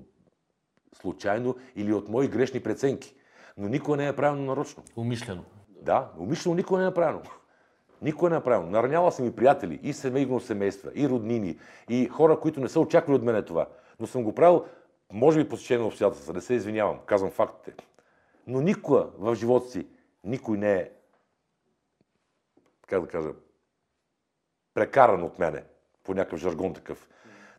случайно 0.94 1.56
или 1.76 1.94
от 1.94 2.10
мои 2.10 2.28
грешни 2.28 2.64
преценки. 2.64 3.16
Но 3.57 3.68
никога 3.68 3.98
не 3.98 4.07
е 4.07 4.16
правилно 4.16 4.45
нарочно. 4.45 4.84
Умишлено. 4.95 5.44
Да, 5.68 6.11
умишлено 6.18 6.56
никога 6.56 6.78
не 6.78 6.84
е 6.84 6.88
направено. 6.88 7.22
Никога 8.02 8.30
не 8.30 8.36
е 8.36 8.38
направено. 8.38 8.70
Нараняла 8.70 9.11
съм 9.11 9.28
и 9.28 9.36
приятели, 9.36 9.80
и 9.84 9.94
семейно 9.94 10.40
семейства, 10.40 10.91
и 10.95 11.10
роднини, 11.10 11.60
и 11.90 12.07
хора, 12.07 12.40
които 12.40 12.60
не 12.60 12.70
са 12.70 12.80
очаквали 12.80 13.16
от 13.18 13.24
мене 13.24 13.45
това. 13.45 13.68
Но 13.99 14.07
съм 14.07 14.24
го 14.24 14.36
правил, 14.36 14.66
може 15.11 15.44
би 15.44 15.49
по 15.49 15.57
стечение 15.57 15.82
на 15.82 15.88
обстоятелства. 15.88 16.34
Не 16.34 16.41
се 16.41 16.53
извинявам, 16.53 16.99
казвам 17.06 17.32
фактите. 17.32 17.74
Но 18.48 18.61
никога 18.61 19.07
в 19.18 19.36
живота 19.36 19.70
си 19.70 19.88
никой 20.24 20.57
не 20.57 20.74
е, 20.74 20.91
как 22.88 23.02
да 23.02 23.07
кажа, 23.07 23.30
прекаран 24.74 25.24
от 25.24 25.40
мене, 25.40 25.64
по 26.03 26.14
някакъв 26.14 26.40
жаргон 26.40 26.74
такъв, 26.74 27.10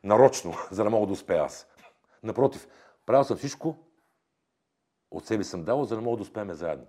нарочно, 0.04 0.54
за 0.70 0.84
да 0.84 0.90
мога 0.90 1.06
да 1.06 1.12
успея 1.12 1.42
аз. 1.42 1.66
Напротив, 2.22 2.68
правил 3.06 3.24
съм 3.24 3.36
всичко, 3.36 3.76
от 5.10 5.26
себе 5.26 5.44
съм 5.44 5.64
дал, 5.64 5.84
за 5.84 5.94
да 5.94 6.00
мога 6.00 6.16
да 6.16 6.22
успеем 6.22 6.52
заедно. 6.52 6.86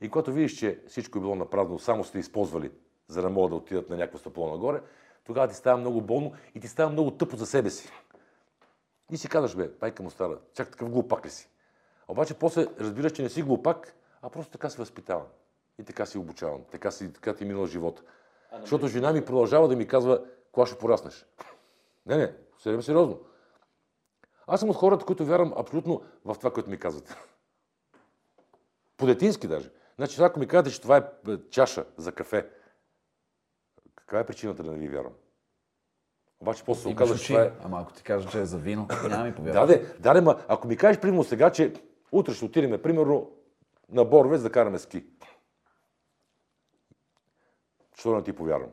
И 0.00 0.08
когато 0.08 0.32
видиш, 0.32 0.52
че 0.52 0.80
всичко 0.86 1.18
е 1.18 1.20
било 1.20 1.34
направено, 1.34 1.78
само 1.78 2.04
сте 2.04 2.18
използвали, 2.18 2.70
за 3.08 3.22
да 3.22 3.30
могат 3.30 3.50
да 3.50 3.56
отидат 3.56 3.90
на 3.90 3.96
някакво 3.96 4.18
стъпло 4.18 4.50
нагоре, 4.50 4.80
тогава 5.24 5.48
ти 5.48 5.54
става 5.54 5.78
много 5.78 6.00
болно 6.00 6.32
и 6.54 6.60
ти 6.60 6.68
става 6.68 6.90
много 6.90 7.10
тъпо 7.10 7.36
за 7.36 7.46
себе 7.46 7.70
си. 7.70 7.90
И 9.10 9.16
си 9.16 9.28
казваш, 9.28 9.56
бе, 9.56 9.70
майка 9.82 10.02
му 10.02 10.10
стара, 10.10 10.38
чак 10.54 10.70
такъв 10.70 10.90
глупак 10.90 11.26
ли 11.26 11.30
си? 11.30 11.48
Обаче 12.08 12.34
после 12.34 12.66
разбираш, 12.80 13.12
че 13.12 13.22
не 13.22 13.28
си 13.28 13.42
глупак, 13.42 13.94
а 14.22 14.30
просто 14.30 14.52
така 14.52 14.70
си 14.70 14.78
възпитаван. 14.78 15.26
И 15.78 15.84
така 15.84 16.06
си 16.06 16.18
обучаван. 16.18 16.64
Така, 16.70 16.90
си, 16.90 17.12
така 17.12 17.34
ти 17.34 17.44
е 17.44 17.46
минал 17.46 17.66
живота. 17.66 18.02
Защото 18.60 18.88
жена 18.88 19.12
ми 19.12 19.24
продължава 19.24 19.68
да 19.68 19.76
ми 19.76 19.86
казва, 19.86 20.24
кога 20.52 20.66
ще 20.66 20.78
пораснеш. 20.78 21.26
Не, 22.06 22.16
не, 22.16 22.32
съвсем 22.64 22.82
сериозно. 22.82 23.20
Аз 24.46 24.60
съм 24.60 24.70
от 24.70 24.76
хората, 24.76 25.04
които 25.04 25.26
вярвам 25.26 25.54
абсолютно 25.56 26.02
в 26.24 26.34
това, 26.34 26.52
което 26.52 26.70
ми 26.70 26.78
казвате. 26.78 27.14
По-детински 28.96 29.48
даже. 29.48 29.70
Значи, 29.96 30.22
ако 30.22 30.40
ми 30.40 30.48
кажете, 30.48 30.70
че 30.70 30.80
това 30.80 30.96
е 30.96 31.30
е, 31.32 31.38
чаша 31.50 31.84
за 31.96 32.12
кафе, 32.12 32.48
каква 33.94 34.20
е 34.20 34.26
причината 34.26 34.62
да 34.62 34.72
не 34.72 34.78
ви 34.78 34.88
вярвам? 34.88 35.12
Обаче 36.40 36.64
после 36.64 36.82
се 36.82 36.88
Имаш 36.88 36.96
оказва, 36.96 37.18
че 37.18 37.26
това 37.26 37.42
е... 37.42 37.52
Ама 37.64 37.80
ако 37.80 37.92
ти 37.92 38.02
кажа, 38.02 38.28
че 38.28 38.40
е 38.40 38.44
за 38.44 38.58
вино, 38.58 38.86
няма 39.08 39.24
ми 39.24 39.30
Да, 39.30 39.36
повярваш. 39.36 39.68
де, 39.68 39.94
да, 39.98 40.14
де, 40.14 40.20
ма, 40.20 40.44
ако 40.48 40.68
ми 40.68 40.76
кажеш, 40.76 41.00
примерно 41.00 41.24
сега, 41.24 41.52
че 41.52 41.72
утре 42.12 42.34
ще 42.34 42.44
отидем, 42.44 42.82
примерно, 42.82 43.30
на 43.88 44.04
Боровец 44.04 44.42
да 44.42 44.52
караме 44.52 44.78
ски. 44.78 45.04
Що 47.94 48.10
да 48.10 48.16
не 48.16 48.22
ти 48.22 48.32
повярвам? 48.32 48.70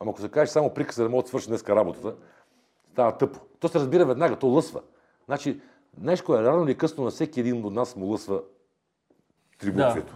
Ама 0.00 0.10
ако 0.10 0.20
се 0.20 0.30
кажеш 0.30 0.52
само 0.52 0.74
приказ, 0.74 0.96
за 0.96 1.02
да 1.02 1.08
мога 1.08 1.22
да 1.22 1.28
свърши 1.28 1.48
днеска 1.48 1.76
работата, 1.76 2.16
става 2.98 3.18
тъпо. 3.18 3.40
То 3.60 3.68
се 3.68 3.78
разбира 3.78 4.06
веднага, 4.06 4.38
то 4.38 4.46
лъсва. 4.46 4.82
Значи, 5.26 5.60
знаеш 6.00 6.22
кое, 6.22 6.42
рано 6.42 6.64
или 6.64 6.78
късно 6.78 7.04
на 7.04 7.10
всеки 7.10 7.40
един 7.40 7.64
от 7.64 7.74
нас 7.74 7.96
му 7.96 8.06
лъсва 8.06 8.42
трибутвието. 9.58 10.14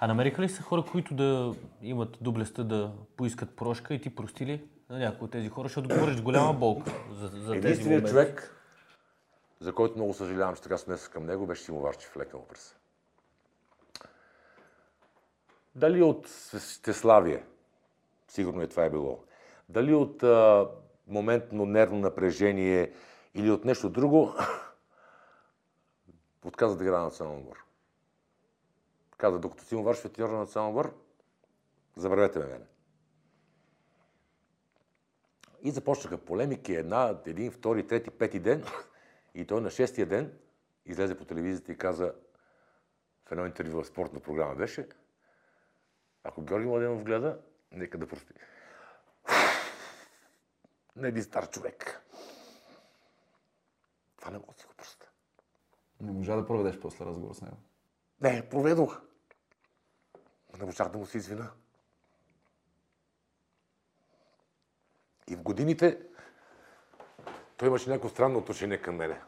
А 0.00 0.06
намериха 0.06 0.42
ли 0.42 0.48
са 0.48 0.62
хора, 0.62 0.84
които 0.92 1.14
да 1.14 1.54
имат 1.82 2.18
доблестта 2.20 2.64
да 2.64 2.92
поискат 3.16 3.56
прошка 3.56 3.94
и 3.94 4.00
ти 4.00 4.14
прости 4.14 4.46
ли 4.46 4.64
на 4.90 4.98
някои 4.98 5.24
от 5.24 5.30
тези 5.30 5.48
хора, 5.48 5.68
защото 5.68 5.88
говориш 5.88 6.22
голяма 6.22 6.52
болка 6.52 6.92
за, 7.12 7.26
за 7.26 7.52
тези 7.52 7.66
Единственият 7.66 8.08
човек, 8.08 8.54
за 9.60 9.72
който 9.72 9.96
много 9.96 10.14
съжалявам, 10.14 10.56
че 10.56 10.62
така 10.62 10.78
се 10.78 10.84
отнесох 10.84 11.10
към 11.10 11.26
него, 11.26 11.46
беше 11.46 11.62
Симо 11.62 11.80
Варчев, 11.80 12.16
лека 12.16 12.36
му 12.36 12.46
през. 12.48 12.76
Дали 15.74 16.02
от 16.02 16.28
Стеславие, 16.58 17.44
сигурно 18.28 18.62
и 18.62 18.68
това 18.68 18.84
е 18.84 18.90
било, 18.90 19.18
дали 19.68 19.94
от 19.94 20.22
а, 20.22 20.68
моментно 21.08 21.66
нервно 21.66 21.98
напрежение 21.98 22.92
или 23.34 23.50
от 23.50 23.64
нещо 23.64 23.90
друго, 23.90 24.34
отказа 26.44 26.76
да 26.76 26.84
играе 26.84 26.98
на 26.98 27.04
национален 27.04 27.38
отбор. 27.38 27.64
Каза, 29.16 29.38
докато 29.38 29.82
Варчев 29.82 30.04
е 30.04 30.08
треньор 30.08 30.30
на 30.30 30.38
национален 30.38 30.76
отбор, 30.76 30.94
забравете 31.96 32.38
ме 32.38 32.46
мене. 32.46 32.66
И 35.62 35.70
започнаха 35.70 36.18
полемики 36.18 36.74
една, 36.74 37.20
един, 37.26 37.50
втори, 37.50 37.86
трети, 37.86 38.10
пети 38.10 38.40
ден. 38.40 38.64
И 39.34 39.44
той 39.44 39.60
на 39.60 39.70
шестия 39.70 40.06
ден 40.06 40.38
излезе 40.86 41.18
по 41.18 41.24
телевизията 41.24 41.72
и 41.72 41.78
каза 41.78 42.14
в 43.26 43.32
едно 43.32 43.46
интервю 43.46 43.82
в 43.82 43.86
спортна 43.86 44.20
програма 44.20 44.54
беше, 44.54 44.88
ако 46.24 46.42
Георги 46.42 46.66
Младенов 46.66 47.04
гледа, 47.04 47.38
нека 47.72 47.98
да 47.98 48.06
прости. 48.06 48.34
Не 50.98 51.08
един 51.08 51.22
стар 51.22 51.50
човек. 51.50 52.02
Това 54.18 54.30
не 54.30 54.38
мога 54.38 54.52
да 54.52 54.58
си 54.58 54.66
го 54.66 54.74
простя. 54.74 55.06
Не 56.00 56.12
можа 56.12 56.36
да 56.36 56.46
проведеш 56.46 56.80
после 56.80 57.04
разговор 57.04 57.34
с 57.34 57.40
него. 57.40 57.56
Не, 58.20 58.48
проведох. 58.48 59.00
Не 60.58 60.64
можах 60.64 60.88
да 60.88 60.98
му 60.98 61.06
се 61.06 61.18
извина. 61.18 61.50
И 65.28 65.36
в 65.36 65.42
годините 65.42 65.98
той 67.56 67.68
имаше 67.68 67.90
някакво 67.90 68.08
странно 68.08 68.38
отношение 68.38 68.82
към 68.82 68.96
мене. 68.96 69.20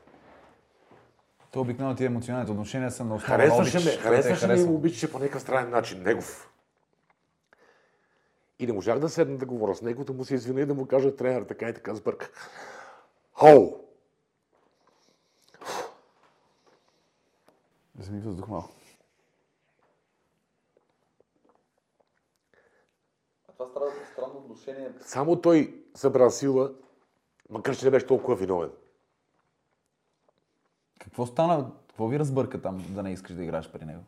То 1.50 1.60
обикновено 1.60 1.96
тия 1.96 2.06
емоционалните 2.06 2.52
отношения 2.52 2.90
са 2.90 3.04
на 3.04 3.14
основа 3.14 3.38
на 3.38 3.44
Харесваше 3.44 3.78
ме, 3.78 3.84
те 3.84 3.96
харесваше 3.96 4.46
ме 4.46 4.60
и 4.60 4.62
обичаше 4.62 5.12
по 5.12 5.18
някакъв 5.18 5.42
странен 5.42 5.70
начин, 5.70 6.02
негов. 6.02 6.50
И 8.60 8.66
не 8.66 8.72
можах 8.72 8.98
да 8.98 9.08
седна 9.08 9.38
да 9.38 9.46
говоря 9.46 9.74
с 9.74 9.82
него, 9.82 10.04
да 10.04 10.12
му 10.12 10.24
се 10.24 10.34
извиня 10.34 10.60
и 10.60 10.66
да 10.66 10.74
му 10.74 10.86
кажа 10.86 11.16
тренер, 11.16 11.42
така 11.42 11.68
и 11.68 11.74
така 11.74 11.94
сбърках. 11.94 12.32
Хоу! 13.32 13.80
Вземи 17.94 18.20
въздух 18.20 18.48
малко. 18.48 18.70
А 23.48 23.52
това 23.52 23.66
странно, 23.66 23.92
странно 24.12 24.38
отношение. 24.38 24.92
Само 25.00 25.40
той 25.40 25.84
събра 25.94 26.30
сила, 26.30 26.72
макар 27.50 27.76
че 27.76 27.84
не 27.84 27.90
беше 27.90 28.06
толкова 28.06 28.36
виновен. 28.36 28.70
Какво 30.98 31.26
стана? 31.26 31.72
Какво 31.88 32.08
ви 32.08 32.18
разбърка 32.18 32.62
там, 32.62 32.84
да 32.88 33.02
не 33.02 33.12
искаш 33.12 33.36
да 33.36 33.42
играеш 33.42 33.72
при 33.72 33.84
него? 33.84 34.02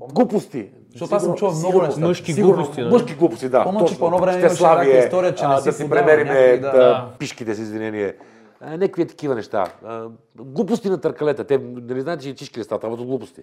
Глупости. 0.00 0.70
Защото 0.92 1.14
аз 1.14 1.22
съм 1.22 1.34
чувал 1.34 1.54
много 1.54 1.82
неща. 1.82 2.00
Мъжки 2.00 2.32
Сигурно, 2.32 2.54
глупости, 2.56 2.80
нали? 2.80 2.92
Мъжки 2.92 3.14
глупости, 3.14 3.48
да. 3.48 3.64
Помня, 3.64 3.84
че 3.84 3.98
по 3.98 4.06
едно 4.06 4.18
време 4.18 4.40
имаше 4.40 4.62
някаква 4.62 4.98
история, 4.98 5.34
че 5.34 5.46
не 5.46 5.54
а, 5.54 5.58
си 5.58 5.68
да 5.68 5.72
си 5.72 5.90
премериме 5.90 6.58
да. 6.58 6.72
да. 6.72 7.12
пишките 7.18 7.54
с 7.54 7.58
извинение. 7.58 8.16
А, 8.60 8.70
Някакви 8.76 9.06
такива 9.06 9.34
неща. 9.34 9.72
А, 9.84 10.08
Глупости 10.36 10.88
на 10.88 11.00
търкалета. 11.00 11.44
Те 11.44 11.58
нали 11.58 12.00
знаете, 12.00 12.22
че 12.22 12.30
и 12.30 12.34
чишки 12.34 12.60
ли 12.60 12.64
стават, 12.64 12.84
от 12.84 13.06
глупости. 13.06 13.42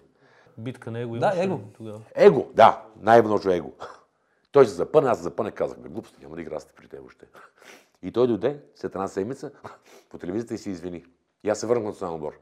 Битка 0.57 0.91
на 0.91 0.99
его 0.99 1.17
Да, 1.17 1.25
имаше 1.25 1.41
его. 1.41 1.59
тогава. 1.77 1.99
Его, 2.15 2.47
да, 2.53 2.81
най-много 3.01 3.49
его. 3.49 3.71
Той 4.51 4.65
се 4.65 4.73
запъна, 4.73 5.09
аз 5.09 5.17
се 5.17 5.23
запъна, 5.23 5.51
казах, 5.51 5.79
бе, 5.79 5.89
глупости, 5.89 6.17
няма 6.21 6.35
да 6.35 6.41
играсте 6.41 6.73
при 6.75 6.87
теб 6.87 6.99
още. 7.07 7.25
И 8.03 8.11
той 8.11 8.27
дойде 8.27 8.59
след 8.75 8.95
една 8.95 9.07
седмица 9.07 9.51
по 10.09 10.17
телевизията 10.17 10.53
и 10.53 10.57
се 10.57 10.69
извини. 10.69 11.03
И 11.43 11.49
аз 11.49 11.59
се 11.59 11.67
върнах 11.67 11.83
на 11.83 11.89
национален 11.89 12.15
отбор. 12.15 12.33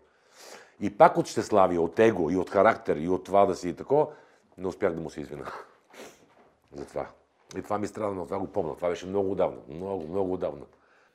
И 0.82 0.98
пак 0.98 1.18
от 1.18 1.28
щеславие, 1.28 1.80
от 1.80 2.00
его, 2.00 2.30
и 2.32 2.36
от 2.38 2.50
характер, 2.50 2.96
и 2.98 3.10
от 3.10 3.24
това 3.24 3.46
да 3.46 3.56
си 3.56 3.70
и 3.70 3.74
тако, 3.74 4.12
не 4.58 4.68
успях 4.68 4.94
да 4.94 5.02
му 5.02 5.10
се 5.10 5.22
извина. 5.22 5.46
За 6.74 6.86
това. 6.86 7.08
И 7.58 7.62
това 7.62 7.78
ми 7.78 7.88
страда, 7.88 8.14
но 8.16 8.26
това 8.26 8.40
го 8.40 8.48
помня. 8.48 8.76
Това 8.76 8.90
беше 8.90 9.06
много 9.08 9.32
отдавна. 9.32 9.58
Много, 9.70 10.08
много 10.08 10.34
отдавна. 10.34 10.66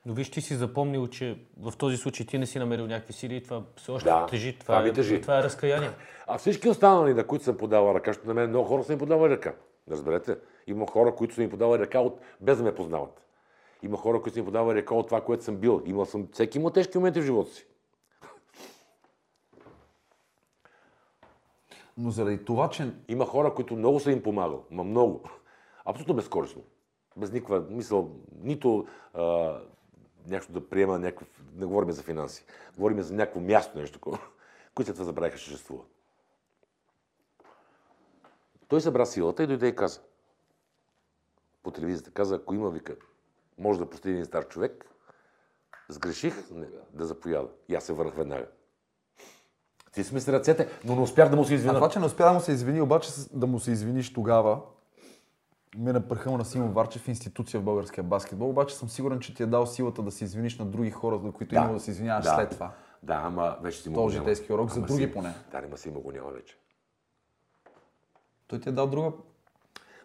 Но 0.07 0.15
виж, 0.15 0.31
ти 0.31 0.41
си 0.41 0.55
запомнил, 0.55 1.07
че 1.07 1.39
в 1.61 1.73
този 1.79 1.97
случай 1.97 2.27
ти 2.27 2.39
не 2.39 2.47
си 2.47 2.59
намерил 2.59 2.87
някакви 2.87 3.13
сили 3.13 3.37
и 3.37 3.43
това 3.43 3.63
все 3.77 3.91
още 3.91 4.09
Да, 4.09 4.27
тежи. 4.27 4.59
това 4.59 4.75
Това, 4.79 4.89
е, 4.89 4.93
тежи. 4.93 5.21
това 5.21 5.39
е 5.39 5.43
разкаяние. 5.43 5.91
А 6.27 6.39
всички 6.39 6.69
останали, 6.69 7.15
на 7.15 7.27
които 7.27 7.45
съм 7.45 7.57
подавал 7.57 7.95
ръка, 7.95 8.11
защото 8.11 8.29
на 8.29 8.35
мен 8.35 8.49
много 8.49 8.69
хора 8.69 8.85
са 8.85 8.93
ми 8.93 8.99
подавали 8.99 9.33
ръка. 9.33 9.55
Разберете? 9.91 10.37
Има 10.67 10.87
хора, 10.87 11.15
които 11.15 11.35
са 11.35 11.41
ми 11.41 11.51
подавали 11.51 11.83
ръка 11.83 12.01
от... 12.01 12.21
без 12.41 12.59
да 12.59 12.65
ме 12.65 12.75
познават. 12.75 13.23
Има 13.83 13.97
хора, 13.97 14.23
които 14.23 14.35
са 14.35 14.41
ми 14.41 14.47
подавали 14.47 14.79
ръка 14.79 14.95
от 14.95 15.07
това, 15.07 15.21
което 15.21 15.45
съм 15.45 15.57
бил. 15.57 15.83
Имал 15.87 16.07
съм... 16.07 16.29
Всеки 16.33 16.59
има 16.59 16.71
тежки 16.73 16.99
моменти 16.99 17.21
в 17.21 17.25
живота 17.25 17.51
си. 17.51 17.67
Но 22.03 22.11
заради 22.11 22.45
това, 22.45 22.71
че 22.71 22.95
Има 23.09 23.27
хора, 23.27 23.55
които 23.55 23.77
много 23.77 24.01
са 24.01 24.11
им 24.13 24.23
помагал. 24.23 24.65
Ма 24.71 24.85
много. 24.85 25.23
Абсолютно 25.85 26.15
безкорисно. 26.15 26.63
Без 27.17 27.33
никаква 27.33 27.61
мисъл, 27.71 28.11
нито 28.43 28.87
а, 29.15 29.59
нещо 30.27 30.53
да 30.53 30.69
приема 30.69 30.99
някакъв... 30.99 31.43
Не 31.55 31.67
говорим 31.67 31.91
за 31.91 32.03
финанси. 32.03 32.45
Говорим 32.77 33.03
за 33.03 33.15
някакво 33.15 33.41
място, 33.41 33.79
нещо 33.79 33.99
такова, 33.99 34.19
които 34.75 34.87
след 34.87 34.97
това 34.97 35.05
забравиха, 35.05 35.39
че 35.39 35.45
съществува. 35.45 35.83
Той 38.69 38.81
събра 38.81 39.07
силата 39.07 39.43
и 39.43 39.47
дойде 39.47 39.69
и 39.69 39.77
каза. 39.77 40.01
По 41.63 41.71
телевизията 41.71 42.11
каза, 42.11 42.35
ако 42.35 42.55
има 42.55 42.71
вика, 42.71 42.97
може 43.59 43.79
да 43.79 43.91
прости 43.91 44.11
един 44.11 44.25
стар 44.25 44.49
човек, 44.49 44.85
сгреших 45.89 46.51
не, 46.51 46.67
да 46.93 47.07
заповяда. 47.07 47.49
И 47.69 47.75
аз 47.75 47.85
се 47.85 47.93
върнах 47.93 48.15
веднага. 48.15 48.47
Ти 49.93 50.05
сме 50.05 50.21
с 50.21 50.29
ръцете, 50.29 50.69
но 50.85 50.95
не 50.95 51.01
успях 51.01 51.29
да 51.29 51.37
му 51.37 51.45
се 51.45 51.53
А 51.53 51.57
извиня. 51.57 51.75
това, 51.75 51.89
че 51.89 51.99
не 51.99 52.07
успя 52.07 52.25
да 52.25 52.33
му 52.33 52.41
се 52.41 52.53
извини, 52.53 52.81
обаче 52.81 53.11
да 53.33 53.47
му 53.47 53.61
се 53.61 53.71
извиниш 53.71 54.13
тогава, 54.13 54.61
ме 55.77 55.93
напърха 55.93 56.31
на 56.31 56.45
Симон 56.45 56.73
Варчев 56.73 57.09
институция 57.09 57.61
в 57.61 57.65
българския 57.65 58.05
баскетбол, 58.05 58.49
обаче 58.51 58.77
съм 58.77 58.89
сигурен, 58.89 59.21
че 59.21 59.35
ти 59.35 59.43
е 59.43 59.47
дал 59.47 59.67
силата 59.67 60.03
да 60.03 60.11
се 60.11 60.25
извиниш 60.25 60.59
на 60.59 60.65
други 60.65 60.91
хора, 60.91 61.19
за 61.19 61.33
които 61.33 61.51
да. 61.51 61.57
имало 61.57 61.75
да 61.75 61.81
се 61.81 61.91
извиняваш 61.91 62.25
да. 62.25 62.35
след 62.35 62.51
това. 62.51 62.71
Да, 63.03 63.21
ама 63.25 63.57
вече 63.63 63.83
си 63.83 63.89
му 63.89 63.95
Този 63.95 64.19
житейски 64.19 64.53
урок 64.53 64.71
за 64.71 64.81
други 64.81 65.05
си- 65.05 65.13
поне. 65.13 65.35
Да, 65.51 65.63
ама 65.67 65.79
си 65.79 65.91
му 65.91 66.01
го 66.01 66.13
няма 66.13 66.31
вече. 66.31 66.57
Той 68.47 68.61
ти 68.61 68.69
е 68.69 68.73
дал 68.73 68.87
друга 68.87 69.13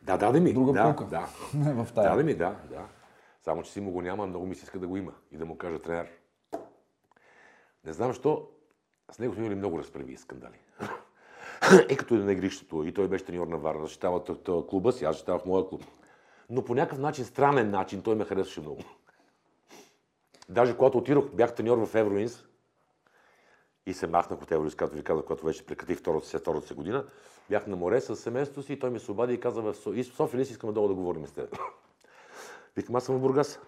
Да, 0.03 0.17
даде 0.17 0.39
ми. 0.39 0.53
Друга 0.53 0.73
да, 0.73 0.83
пулка. 0.83 1.05
Да. 1.05 1.27
в 1.83 1.93
тая. 1.93 2.09
Даде 2.09 2.23
ми, 2.23 2.33
да, 2.35 2.55
да. 2.69 2.85
Само, 3.43 3.63
че 3.63 3.71
си 3.71 3.81
му 3.81 3.91
го 3.91 4.01
няма, 4.01 4.27
много 4.27 4.45
ми 4.45 4.55
се 4.55 4.63
иска 4.63 4.79
да 4.79 4.87
го 4.87 4.97
има. 4.97 5.11
И 5.31 5.37
да 5.37 5.45
му 5.45 5.57
кажа 5.57 5.79
тренер. 5.79 6.07
Не 7.85 7.93
знам, 7.93 8.07
защо 8.09 8.47
с 9.11 9.19
него 9.19 9.33
сме 9.33 9.43
имали 9.43 9.55
много 9.55 9.79
разправи 9.79 10.13
и 10.13 10.17
скандали. 10.17 10.59
е 11.89 11.97
като 11.97 12.15
и 12.15 12.17
на 12.17 12.31
игрището. 12.31 12.83
И 12.83 12.93
той 12.93 13.07
беше 13.07 13.25
треньор 13.25 13.47
на 13.47 13.57
Варна, 13.57 13.85
защитава 13.85 14.23
клуба 14.69 14.91
си, 14.91 15.05
аз 15.05 15.15
защитавах 15.15 15.45
моя 15.45 15.67
клуб. 15.67 15.83
Но 16.49 16.63
по 16.63 16.75
някакъв 16.75 16.99
начин, 16.99 17.25
странен 17.25 17.69
начин, 17.69 18.01
той 18.01 18.15
ме 18.15 18.25
харесваше 18.25 18.61
много. 18.61 18.83
Даже 20.49 20.77
когато 20.77 20.97
отидох, 20.97 21.29
бях 21.33 21.55
треньор 21.55 21.85
в 21.85 21.95
Евроинс 21.95 22.43
и 23.85 23.93
се 23.93 24.07
махнах 24.07 24.41
от 24.41 24.51
Евроинс, 24.51 24.75
както 24.75 24.95
ви 24.95 25.03
казах, 25.03 25.25
когато 25.25 25.45
вече 25.45 25.65
прекратих 25.65 25.97
втората 25.97 26.27
си, 26.27 26.37
втората 26.37 26.73
година. 26.73 27.05
Бях 27.49 27.67
на 27.67 27.75
море 27.75 28.01
с 28.01 28.15
семейството 28.15 28.63
си 28.63 28.73
и 28.73 28.79
той 28.79 28.89
ми 28.89 28.99
се 28.99 29.11
обади 29.11 29.33
и 29.33 29.39
каза 29.39 29.61
в 29.61 29.75
София 30.03 30.39
ли 30.39 30.45
си 30.45 30.51
искаме 30.51 30.73
долу 30.73 30.87
да 30.87 30.93
говорим 30.93 31.27
с 31.27 31.31
теб. 31.31 31.57
Викам, 32.75 32.95
аз 32.95 33.03
съм 33.03 33.15
в 33.15 33.21
Бургас. 33.21 33.59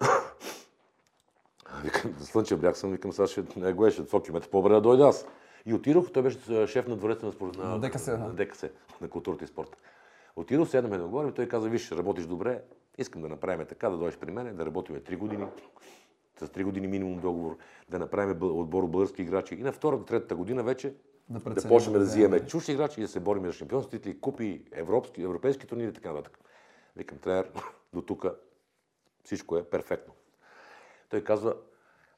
Викам, 1.84 2.14
Слънчев 2.20 2.60
бряг 2.60 2.76
съм, 2.76 2.90
викам, 2.90 3.12
сега 3.12 3.26
ще 3.26 3.44
не 3.56 3.72
го 3.72 3.90
ще 3.90 4.02
100 4.02 4.24
км 4.24 4.50
по-добре 4.50 4.74
да 4.74 4.80
дойда 4.80 5.04
аз. 5.04 5.26
И 5.66 5.74
отидох, 5.74 6.12
той 6.12 6.22
беше 6.22 6.66
шеф 6.66 6.86
на 6.86 6.96
двореца 6.96 7.26
на, 7.26 7.32
спорт, 7.32 7.58
на, 7.58 7.64
На 7.64 7.78
ДКС, 7.78 8.04
да. 8.04 8.18
на 8.18 8.32
ДКС, 8.34 8.64
на 9.00 9.08
културата 9.08 9.44
и 9.44 9.48
спорта. 9.48 9.78
Отидох, 10.36 10.68
седнахме 10.68 10.98
да 10.98 11.04
говорим, 11.04 11.32
той 11.32 11.48
каза, 11.48 11.68
виж, 11.68 11.92
работиш 11.92 12.26
добре, 12.26 12.62
искам 12.98 13.22
да 13.22 13.28
направим 13.28 13.66
така, 13.66 13.90
да 13.90 13.96
дойдеш 13.96 14.18
при 14.18 14.30
мен, 14.30 14.56
да 14.56 14.66
работим 14.66 14.96
3 14.96 15.16
години, 15.16 15.46
с 16.40 16.48
3 16.48 16.64
години 16.64 16.86
минимум 16.86 17.20
договор, 17.20 17.56
да 17.88 17.98
направим 17.98 18.30
отбор 18.42 18.82
от 18.82 18.90
български 18.90 19.22
играчи. 19.22 19.54
И 19.54 19.62
на 19.62 19.72
втората, 19.72 20.04
третата 20.04 20.36
година 20.36 20.62
вече 20.62 20.94
Да 21.28 21.38
да, 21.38 21.68
почнем 21.68 21.92
да 21.92 21.98
да 21.98 22.04
взимаме 22.04 22.46
чужди 22.46 22.72
играчи 22.72 23.00
и 23.00 23.02
да 23.02 23.08
се 23.08 23.20
борим 23.20 23.46
за 23.46 23.52
шампионски 23.52 23.90
титли, 23.90 24.20
купи, 24.20 24.64
европейски, 24.72 25.22
европейски 25.22 25.66
турнири 25.66 25.88
и 25.88 25.92
така 25.92 26.12
нататък. 26.12 26.38
Викам, 26.96 27.18
тренер, 27.18 27.50
до 27.92 28.02
тук 28.02 28.26
всичко 29.24 29.56
е 29.56 29.64
перфектно. 29.64 30.14
Той 31.08 31.24
казва, 31.24 31.54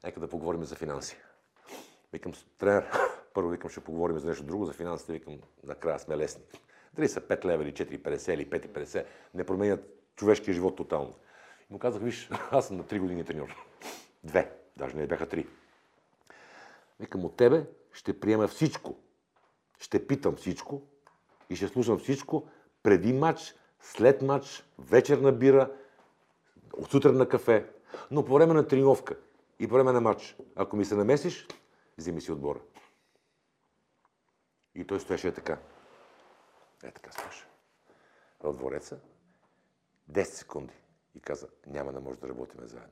нека 0.05 0.21
да 0.21 0.29
поговорим 0.29 0.65
за 0.65 0.75
финанси. 0.77 1.17
Викам, 2.13 2.33
тренер, 2.59 2.91
първо 3.35 3.51
викам, 3.51 3.71
ще 3.71 3.81
поговорим 3.81 4.19
за 4.19 4.29
нещо 4.29 4.45
друго, 4.45 4.65
за 4.67 4.73
финансите, 4.73 5.13
викам, 5.13 5.39
накрая 5.65 5.99
сме 5.99 6.17
лесни. 6.17 6.43
Дали 6.95 7.09
са 7.09 7.21
5 7.21 7.45
лева 7.45 7.63
или 7.63 7.73
4,50 7.73 8.33
или 8.33 8.51
5,50, 8.51 9.05
не 9.35 9.45
променят 9.45 9.85
човешкия 10.17 10.55
живот 10.55 10.77
тотално. 10.77 11.15
И 11.71 11.73
му 11.73 11.79
казах, 11.79 12.03
виж, 12.03 12.31
аз 12.51 12.67
съм 12.67 12.77
на 12.77 12.85
3 12.85 12.99
години 12.99 13.25
треньор. 13.25 13.57
Две, 14.25 14.53
даже 14.77 14.97
не 14.97 15.07
бяха 15.07 15.29
три. 15.29 15.47
Викам, 17.01 17.25
от 17.25 17.37
тебе 17.37 17.67
ще 17.93 18.21
приема 18.21 18.49
всичко. 18.49 18.97
Ще 19.79 20.07
питам 20.07 20.37
всичко 20.37 20.83
и 21.51 21.57
ще 21.57 21.69
слушам 21.69 21.99
всичко 21.99 22.49
преди 22.83 23.13
матч, 23.13 23.55
след 23.81 24.23
матч, 24.23 24.65
вечер 24.79 25.19
на 25.19 25.33
бира, 25.33 25.71
от 26.73 26.91
сутрин 26.91 27.17
на 27.17 27.29
кафе, 27.29 27.67
но 28.11 28.25
по 28.25 28.35
време 28.35 28.55
на 28.55 28.67
тренировка 28.67 29.17
и 29.63 29.69
по 29.69 29.75
време 29.75 29.93
на 29.93 30.01
матч. 30.01 30.37
Ако 30.57 30.77
ми 30.77 30.85
се 30.85 30.95
намесиш, 30.95 31.47
вземи 31.99 32.21
си 32.21 32.33
отбора. 32.33 32.59
И 34.75 34.85
той 34.85 35.01
стоеше 35.01 35.29
е 35.29 35.33
така. 35.33 35.59
Е 36.85 36.91
така 36.91 37.13
стоеше. 37.13 37.47
В 38.43 38.53
двореца. 38.53 38.99
10 40.13 40.23
секунди. 40.25 40.75
И 41.15 41.21
каза, 41.21 41.47
няма 41.67 41.93
да 41.93 42.01
може 42.01 42.19
да 42.19 42.29
работим 42.29 42.61
заедно. 42.65 42.89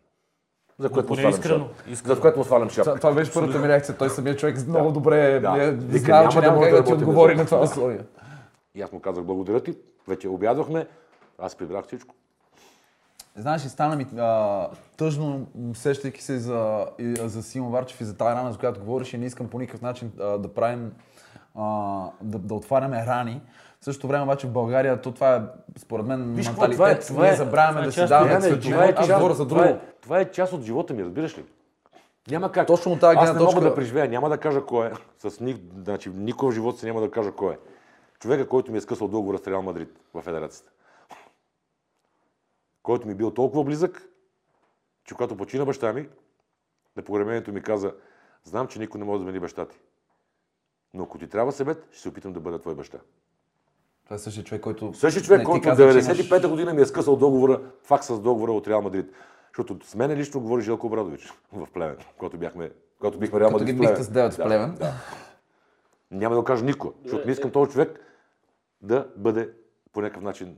За 0.79 0.91
което 0.91 1.09
му 1.09 1.17
поне 1.17 1.21
свалям 1.21 1.41
искрено, 1.41 1.69
шапка. 1.69 2.15
За 2.15 2.21
което 2.21 2.39
му 2.39 2.45
свалям 2.45 2.71
шапка. 2.71 2.97
това 2.97 3.13
беше 3.13 3.33
първата 3.33 3.59
ми 3.59 3.69
реакция. 3.69 3.97
Той 3.99 4.11
самият 4.11 4.39
човек 4.39 4.67
много 4.67 4.93
добре 4.93 5.41
Да. 5.41 5.63
е, 5.63 5.77
знае, 5.99 6.21
няма 6.21 6.31
че 6.31 6.41
да 6.41 6.43
няма 6.43 6.63
как 6.63 6.71
да 6.71 6.77
да 6.77 6.85
ти 6.85 6.93
отговори 6.93 7.37
на 7.37 7.45
това 7.45 7.61
условие. 7.61 8.05
И 8.75 8.83
аз 8.83 8.93
му 8.93 9.01
казах, 9.01 9.25
благодаря 9.25 9.63
ти. 9.63 9.79
Вече 10.09 10.29
обядвахме. 10.29 10.89
Аз 11.39 11.57
прибрах 11.57 11.85
всичко. 11.87 12.15
Знаеш, 13.37 13.65
и 13.65 13.69
стана 13.69 13.97
ми 13.97 14.07
а, 14.19 14.69
тъжно, 14.97 15.47
сещайки 15.75 16.23
се 16.23 16.39
за, 16.39 16.87
и, 16.99 17.15
за 17.17 17.43
Симон 17.43 17.73
Варчев 17.73 18.01
и 18.01 18.05
за 18.05 18.17
тази 18.17 18.31
рана, 18.31 18.53
за 18.53 18.59
която 18.59 18.81
говориш, 18.81 19.13
и 19.13 19.19
не 19.19 19.27
искам 19.27 19.49
по 19.49 19.59
никакъв 19.59 19.83
начин 19.83 20.13
а, 20.21 20.39
да 20.39 20.49
правим, 20.49 20.93
а, 21.55 21.65
да, 22.23 22.39
да 22.39 22.55
отваряме 22.55 23.07
рани. 23.07 23.41
В 23.81 23.85
същото 23.85 24.09
време 24.09 24.25
обаче 24.25 24.47
в 24.47 24.53
България, 24.53 25.01
то 25.01 25.13
това 25.13 25.37
е, 25.37 25.41
според 25.79 26.07
мен, 26.07 26.35
Виж 26.35 26.47
менталитет. 26.47 26.73
това 26.73 26.91
е- 26.91 26.99
това 26.99 27.23
Ние 27.23 27.33
е- 27.33 27.37
забравяме 27.37 27.73
това 27.73 27.83
е 27.83 27.87
да 27.87 27.93
си 27.93 28.07
даваме 28.07 28.41
светлина. 28.41 28.77
това 28.77 28.85
е 28.87 28.95
Аз 28.99 29.09
говоря 29.09 29.35
за 29.35 29.49
това 29.49 29.63
друго. 29.63 29.75
е- 29.75 29.81
Това 30.01 30.21
е 30.21 30.31
част 30.31 30.53
от 30.53 30.63
живота 30.63 30.95
ми, 30.95 31.05
разбираш 31.05 31.39
ли? 31.39 31.45
Няма 32.31 32.53
как. 32.53 32.67
Точно 32.67 32.93
от 32.93 33.01
тази 33.01 33.17
Аз 33.17 33.25
гледна 33.25 33.33
не 33.35 33.41
мога 33.41 33.53
точка- 33.53 33.61
да 33.61 33.75
преживея, 33.75 34.09
няма 34.09 34.29
да 34.29 34.39
кажа 34.39 34.61
кой 34.63 34.87
е. 34.87 34.91
С 35.21 35.41
ник, 35.41 35.57
значи, 35.77 36.11
никой 36.11 36.49
в 36.49 36.55
живота 36.55 36.79
си 36.79 36.87
няма 36.87 37.01
да 37.01 37.11
кажа 37.11 37.33
кой 37.33 37.55
е. 37.55 37.59
Човека, 38.21 38.49
който 38.49 38.73
ми 38.73 38.79
е 38.79 38.81
скъсал 38.81 39.09
договора 39.09 39.39
с 39.39 39.47
Реал 39.47 39.63
Мадрид 39.63 39.89
в 40.15 40.23
федерацията. 40.23 40.71
Който 42.83 43.07
ми 43.07 43.13
е 43.13 43.17
бил 43.17 43.31
толкова 43.31 43.65
близък, 43.65 44.09
че 45.05 45.15
когато 45.15 45.37
почина 45.37 45.65
баща 45.65 45.93
ми, 45.93 46.09
на 46.97 47.03
погребението 47.03 47.53
ми 47.53 47.63
каза, 47.63 47.95
знам, 48.45 48.69
че 48.69 48.79
никой 48.79 48.99
не 48.99 49.05
може 49.05 49.19
да 49.19 49.21
замени 49.21 49.41
баща 49.41 49.69
ти. 49.69 49.81
Но 50.95 51.03
ако 51.03 51.19
ти 51.19 51.29
трябва 51.29 51.53
съвет, 51.53 51.89
ще 51.93 52.01
се 52.03 52.09
опитам 52.09 52.33
да 52.33 52.41
бъда 52.41 52.59
твой 52.59 52.75
баща. 52.75 52.99
Това 54.05 54.17
е 54.17 54.19
същия 54.19 54.45
човек, 54.45 54.63
който... 54.63 54.95
Същия 54.95 55.23
човек, 55.23 55.39
Не, 55.39 55.45
ти 55.45 55.51
който 55.51 55.65
че 55.65 55.71
95-та 55.71 56.49
година 56.49 56.75
ми 56.75 56.83
е 56.83 56.87
скъсал 56.87 57.17
договора, 57.17 57.63
факс 57.83 58.07
с 58.07 58.21
договора 58.21 58.53
от 58.53 58.69
Реал 58.69 58.83
Мадрид. 58.83 59.13
Защото 59.49 59.87
с 59.87 59.95
мен 59.95 60.13
лично 60.13 60.41
говори 60.41 60.63
Желко 60.63 60.87
Обрадович 60.87 61.33
в 61.53 61.69
Плевен, 61.75 61.97
когато 62.19 62.39
бяхме, 62.39 62.71
когато 62.99 63.19
бихме 63.19 63.41
Реал 63.41 63.49
Като 63.49 63.59
Мадрид 63.59 63.77
ги 63.77 63.87
в 63.87 63.89
бихте 63.89 64.03
с 64.03 64.11
девет 64.11 64.35
в 64.35 64.37
Да, 64.37 64.45
Плевен. 64.45 64.75
Да. 64.75 64.93
Няма 66.11 66.35
да 66.35 66.41
го 66.41 66.45
кажа 66.45 66.65
никога, 66.65 66.95
защото 67.05 67.27
не 67.27 67.33
искам 67.33 67.51
този 67.51 67.71
човек 67.71 68.01
да 68.83 69.09
бъде 69.17 69.51
по 69.93 70.01
някакъв 70.01 70.23
начин 70.23 70.57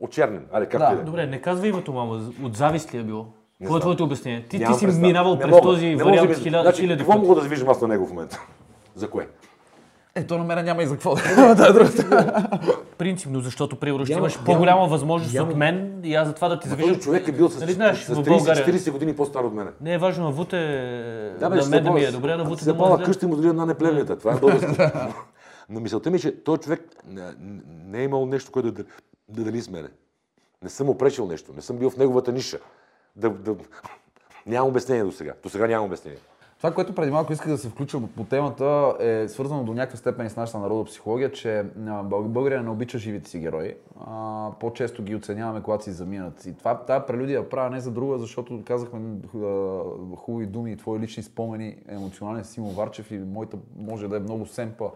очернен. 0.00 0.46
Аре, 0.52 0.66
как 0.66 0.80
Да. 0.80 0.88
ти 0.88 0.94
да 0.94 1.00
е. 1.00 1.04
Добре, 1.04 1.26
не 1.26 1.40
казвай 1.40 1.68
името, 1.68 1.92
мама. 1.92 2.20
От 2.42 2.56
завист 2.56 2.94
ли 2.94 2.98
е 2.98 3.02
било? 3.02 3.26
Какво 3.60 3.76
е 3.76 3.80
твоето 3.80 4.04
обяснение? 4.04 4.40
Ти, 4.40 4.48
ти 4.48 4.64
си 4.64 4.64
представа. 4.66 4.98
минавал 4.98 5.34
Не 5.34 5.40
през 5.40 5.50
мога, 5.50 5.62
този 5.62 5.86
не 5.86 5.96
вариант 5.96 6.28
да 6.28 6.34
ви- 6.34 6.42
хиляди, 6.42 6.62
значи, 6.62 6.82
хиляди 6.82 6.98
Какво 6.98 7.18
мога 7.18 7.34
да 7.34 7.40
завиждам 7.40 7.68
аз 7.68 7.80
на 7.80 7.88
него 7.88 8.06
в 8.06 8.10
момента? 8.10 8.40
За 8.94 9.10
кое? 9.10 9.28
Е, 10.14 10.24
то 10.24 10.38
на 10.38 10.44
мен 10.44 10.64
няма 10.64 10.82
и 10.82 10.86
за 10.86 10.94
какво. 10.94 11.12
Е 11.68 11.72
другата. 11.72 12.48
Принципно, 12.98 13.40
защото 13.40 13.76
ще 13.76 13.86
Няма- 13.86 14.04
имаш 14.18 14.38
по-голяма 14.38 14.86
възможност 14.86 15.38
от 15.40 15.56
мен 15.56 16.00
и 16.04 16.14
аз 16.14 16.28
за 16.28 16.34
това 16.34 16.48
да 16.48 16.54
ти 16.56 16.62
Този 16.62 16.70
завиждам. 16.72 17.00
човек 17.00 17.28
е 17.28 17.32
бил 17.32 17.48
с, 17.48 17.60
Нали 17.60 17.72
знаеш, 17.72 17.98
с 17.98 18.08
в 18.08 18.22
България- 18.24 18.66
30-40 18.66 18.90
години 18.90 19.16
по-стар 19.16 19.40
от 19.40 19.54
мене. 19.54 19.70
Не 19.80 19.94
е 19.94 19.98
важно 19.98 20.24
на 20.24 20.30
Вуте, 20.30 20.56
Да, 21.40 21.50
бе, 21.50 21.56
на 21.56 21.66
мен 21.66 21.84
да 21.84 21.90
ми 21.90 22.00
е 22.00 22.10
добре, 22.10 22.36
на 22.36 22.44
Вуте 22.44 22.64
се 22.64 22.66
да 22.66 22.74
му 22.74 22.94
е 22.94 23.04
къща 23.04 23.26
и 23.26 23.28
му 23.28 23.36
дали 23.36 23.48
една 23.48 23.66
неплевнята. 23.66 24.18
Това 24.18 24.32
е 24.32 24.36
българско. 24.40 24.82
Но 25.68 25.80
мисълта 25.80 26.10
ми 26.10 26.16
е, 26.16 26.20
че 26.20 26.32
този 26.34 26.60
човек 26.60 26.80
не, 27.06 27.22
не 27.86 27.98
е 27.98 28.04
имал 28.04 28.26
нещо, 28.26 28.52
което 28.52 28.72
да, 28.72 28.84
да 29.30 29.44
дали 29.44 29.62
с 29.62 29.70
мене. 29.70 29.88
Не 30.62 30.68
съм 30.68 30.86
му 30.86 30.98
пречил 30.98 31.26
нещо. 31.26 31.52
Не 31.52 31.62
съм 31.62 31.76
бил 31.76 31.90
в 31.90 31.96
неговата 31.96 32.32
ниша. 32.32 32.58
Да, 33.16 33.30
да... 33.30 33.56
Нямам 34.46 34.68
обяснение 34.68 35.04
до 35.04 35.12
сега. 35.12 35.34
До 35.42 35.48
сега 35.48 35.66
нямам 35.66 35.86
обяснение. 35.86 36.20
Това, 36.60 36.74
което 36.74 36.94
преди 36.94 37.10
малко 37.10 37.32
исках 37.32 37.48
да 37.48 37.58
се 37.58 37.68
включа 37.68 38.00
по 38.16 38.24
темата, 38.24 38.94
е 39.00 39.28
свързано 39.28 39.64
до 39.64 39.74
някаква 39.74 39.98
степен 39.98 40.30
с 40.30 40.36
нашата 40.36 40.58
народопсихология, 40.58 41.32
че 41.32 41.64
България 42.04 42.62
не 42.62 42.70
обича 42.70 42.98
живите 42.98 43.30
си 43.30 43.38
герои. 43.38 43.74
А, 44.06 44.50
по-често 44.60 45.02
ги 45.02 45.14
оценяваме, 45.14 45.62
когато 45.62 45.84
си 45.84 45.90
заминат. 45.92 46.46
И 46.46 46.58
това, 46.58 46.78
тази 46.78 47.04
прелюдия 47.06 47.48
правя 47.48 47.70
не 47.70 47.80
за 47.80 47.90
друга, 47.90 48.18
защото 48.18 48.62
казахме 48.64 49.16
хубави 50.16 50.46
думи 50.46 50.72
и 50.72 50.76
твои 50.76 50.98
лични 50.98 51.22
спомени, 51.22 51.76
емоционален 51.88 52.44
Симо 52.44 52.70
Варчев 52.70 53.10
и 53.10 53.18
моята 53.18 53.56
може 53.76 54.08
да 54.08 54.16
е 54.16 54.20
много 54.20 54.46
семпа 54.46 54.90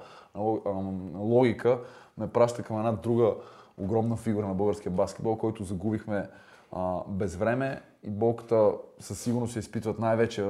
логика, 1.15 1.78
ме 2.19 2.28
праща 2.28 2.62
към 2.62 2.78
една 2.78 2.93
друга 2.93 3.35
огромна 3.79 4.17
фигура 4.17 4.49
на 4.49 4.55
българския 4.55 4.93
баскетбол, 4.93 5.37
който 5.37 5.65
загубихме 5.65 6.29
а, 6.73 6.99
без 7.09 7.37
време 7.37 7.81
и 8.03 8.11
болката 8.11 8.73
със 9.01 9.21
сигурност 9.21 9.53
се 9.53 9.59
изпитват 9.59 9.99
най-вече 9.99 10.43
а, 10.43 10.47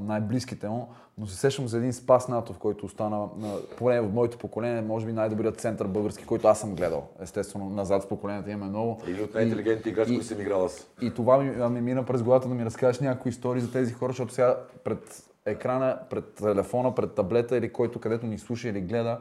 най-близките 0.00 0.68
му, 0.68 0.88
но 1.18 1.26
се 1.26 1.36
сещам 1.36 1.68
за 1.68 1.76
един 1.76 1.92
Спас 1.92 2.28
Натов, 2.28 2.58
който 2.58 2.86
остана 2.86 3.18
на, 3.18 3.54
поне 3.78 4.00
в 4.00 4.12
моето 4.12 4.38
поколение, 4.38 4.82
може 4.82 5.06
би 5.06 5.12
най-добрият 5.12 5.60
център 5.60 5.86
български, 5.86 6.26
който 6.26 6.48
аз 6.48 6.60
съм 6.60 6.74
гледал. 6.74 7.06
Естествено, 7.20 7.70
назад 7.70 8.02
в 8.02 8.08
поколенията 8.08 8.50
имаме 8.50 8.70
много. 8.70 9.02
Или 9.06 9.22
от 9.22 9.34
най-интелигентните 9.34 9.88
играчи, 9.88 10.10
които 10.10 10.26
съм 10.26 10.40
играл 10.40 10.64
аз. 10.64 10.86
И 11.00 11.14
това 11.14 11.38
ми, 11.38 11.68
ми 11.68 11.80
мина 11.80 12.04
през 12.04 12.22
главата 12.22 12.48
да 12.48 12.54
ми 12.54 12.64
разкажеш 12.64 13.00
някои 13.00 13.28
истории 13.28 13.62
за 13.62 13.72
тези 13.72 13.92
хора, 13.92 14.10
защото 14.10 14.32
сега 14.32 14.56
пред 14.84 15.22
екрана, 15.46 15.98
пред 16.10 16.34
телефона, 16.34 16.94
пред 16.94 17.14
таблета 17.14 17.56
или 17.56 17.72
който 17.72 18.00
където 18.00 18.26
ни 18.26 18.38
слуша 18.38 18.68
или 18.68 18.80
гледа, 18.80 19.18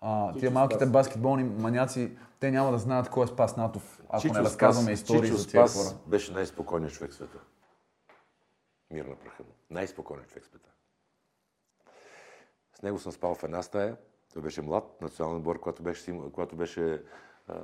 а, 0.00 0.32
тия 0.32 0.50
малките 0.50 0.86
баскетболни 0.86 1.44
маняци, 1.58 2.10
те 2.40 2.50
няма 2.50 2.70
да 2.70 2.78
знаят 2.78 3.10
кой 3.10 3.24
е 3.24 3.28
Спас 3.28 3.56
Натов, 3.56 4.02
ако 4.08 4.20
Чичо 4.20 4.34
не 4.34 4.40
разказваме 4.40 4.86
Спас- 4.86 4.92
истории 4.94 5.22
Чичо 5.22 5.36
за 5.36 5.48
тия 5.48 5.68
Спас 5.68 5.84
хора. 5.84 5.98
беше 6.06 6.32
най-спокойният 6.32 6.94
човек 6.94 7.10
в 7.10 7.14
света. 7.14 7.38
Мир 8.90 9.04
на 9.04 9.16
праха 9.16 9.42
му. 9.42 9.48
Най-спокойният 9.70 10.28
човек 10.30 10.44
в 10.44 10.48
света. 10.48 10.68
С 12.74 12.82
него 12.82 12.98
съм 12.98 13.12
спал 13.12 13.34
в 13.34 13.44
една 13.44 13.62
стая. 13.62 13.96
Той 14.32 14.42
беше 14.42 14.62
млад, 14.62 15.00
национален 15.00 15.36
отбор, 15.36 15.60
когато 15.60 15.82
беше, 15.82 16.20
когато 16.24 16.56
беше 16.56 17.02
а, 17.48 17.54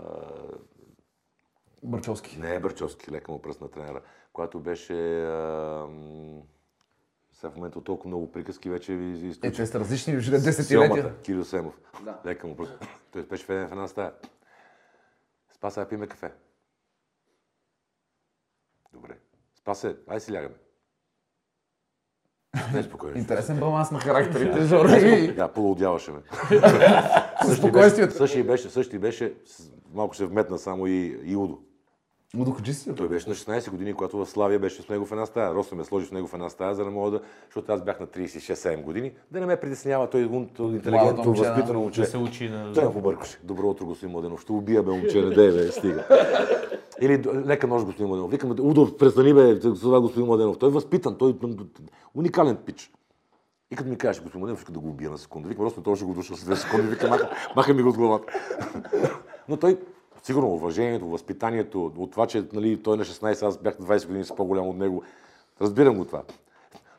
Бърчовски. 1.82 2.38
не 2.38 2.54
е 2.54 2.60
Бърчовски, 2.60 3.10
лека 3.10 3.32
му 3.32 3.42
пръст 3.42 3.60
на 3.60 3.68
тренера, 3.70 4.02
когато 4.32 4.60
беше 4.60 4.94
а, 5.22 5.88
сега 7.32 7.50
в 7.50 7.56
момента 7.56 7.80
толкова 7.82 8.08
много 8.08 8.32
приказки 8.32 8.70
вече 8.70 8.94
ви 8.94 9.26
Е, 9.26 9.28
изключи. 9.28 9.56
те 9.56 9.66
са 9.66 9.80
различни 9.80 10.16
вже 10.16 10.30
десетилетия. 10.30 10.96
Сьомата, 10.96 11.22
Кирил 11.22 11.44
Семов. 11.44 11.74
Лека 12.24 12.46
му 12.46 12.56
пръст. 12.56 12.72
Той 13.12 13.22
беше 13.22 13.44
в 13.44 13.50
една 13.50 13.88
стая. 13.88 14.12
Спаса, 15.64 15.80
я 15.80 15.88
пиме 15.88 16.06
кафе. 16.06 16.32
Добре. 18.92 19.18
Спасе, 19.54 19.96
ай 20.08 20.20
си 20.20 20.32
лягаме. 20.32 20.54
Не 22.74 22.82
спокойно. 22.82 23.18
Интересен 23.18 23.60
баланс 23.60 23.90
на 23.90 24.00
характерите, 24.00 24.64
Жора. 24.64 25.32
Да, 25.34 25.52
полудяваше 25.52 26.10
ме. 26.10 26.20
Същия 28.10 28.44
беше, 28.44 28.70
същия 28.70 29.00
беше, 29.00 29.34
малко 29.92 30.16
се 30.16 30.26
вметна 30.26 30.58
само 30.58 30.86
и, 30.86 31.20
и 31.24 31.36
Удо. 31.36 31.62
Удо 32.38 32.52
Хаджисиев. 32.52 32.96
Той 32.96 33.08
беше 33.08 33.28
на 33.28 33.34
16 33.34 33.70
години, 33.70 33.94
когато 33.94 34.18
в 34.18 34.26
Славия 34.26 34.58
беше 34.58 34.82
с 34.82 34.88
него 34.88 35.06
в 35.06 35.12
една 35.12 35.26
стая. 35.26 35.54
Росо 35.54 35.74
ме 35.74 35.84
сложи 35.84 36.06
в 36.06 36.12
него 36.12 36.28
в 36.28 36.34
една 36.34 36.48
стая, 36.48 36.74
за 36.74 36.84
да 36.84 36.90
мога 36.90 37.10
да, 37.10 37.20
защото 37.44 37.72
аз 37.72 37.82
бях 37.82 38.00
на 38.00 38.06
36-7 38.06 38.82
години, 38.82 39.12
да 39.30 39.40
не 39.40 39.46
ме 39.46 39.56
притеснява 39.56 40.10
той 40.10 40.24
умното, 40.24 40.62
интелигентно, 40.62 41.34
възпитано 41.34 41.80
момче. 41.80 42.00
Да 42.00 42.06
се 42.06 42.18
учи 42.18 42.48
на... 42.48 42.72
Той 42.72 42.84
ме 42.84 42.92
побъркаше. 42.92 43.38
Добро 43.42 43.68
утро, 43.68 43.86
господин 43.86 44.12
Младенов. 44.12 44.40
Ще 44.40 44.52
убия, 44.52 44.82
бе, 44.82 44.90
момче, 44.90 45.22
не 45.22 45.30
дей, 45.30 45.52
бе, 45.52 45.72
стига. 45.72 46.04
Или 47.00 47.22
лека 47.46 47.66
нож, 47.66 47.84
господин 47.84 48.06
Младенов. 48.06 48.30
Викам, 48.30 48.50
Удо, 48.50 48.96
престани, 48.96 49.34
бе, 49.34 49.60
това 49.60 50.00
господин 50.00 50.26
Младенов. 50.26 50.58
Той 50.58 50.68
е 50.68 50.72
възпитан, 50.72 51.16
той 51.18 51.30
е 51.30 51.34
уникален 52.14 52.56
пич. 52.56 52.92
И 53.70 53.76
като 53.76 53.90
ми 53.90 53.98
кажеш, 53.98 54.22
господин 54.22 54.40
Младенов, 54.40 54.60
иска 54.60 54.72
да 54.72 54.78
го 54.78 54.88
убия 54.88 55.10
на 55.10 55.18
секунда. 55.18 55.48
Викам, 55.48 55.64
просто 55.64 55.82
той 55.82 55.96
ще 55.96 56.04
го 56.04 56.12
душа 56.12 56.34
с 56.36 56.44
две 56.44 56.56
секунди. 56.56 56.86
Викам, 56.86 57.10
маха, 57.10 57.30
маха 57.56 57.74
ми 57.74 57.82
го 57.82 57.88
от 57.88 57.96
главата. 57.96 58.32
Но 59.48 59.56
той, 59.56 59.78
сигурно, 60.24 60.48
уважението, 60.48 61.06
възпитанието, 61.06 61.92
от 61.96 62.10
това, 62.10 62.26
че 62.26 62.44
нали, 62.52 62.82
той 62.82 62.94
е 62.94 62.96
на 62.96 63.04
16, 63.04 63.42
аз 63.42 63.58
бях 63.58 63.78
на 63.78 63.86
20 63.86 64.06
години, 64.06 64.24
с 64.24 64.34
по-голям 64.34 64.68
от 64.68 64.76
него. 64.76 65.04
Разбирам 65.60 65.96
го 65.96 66.04
това. 66.04 66.22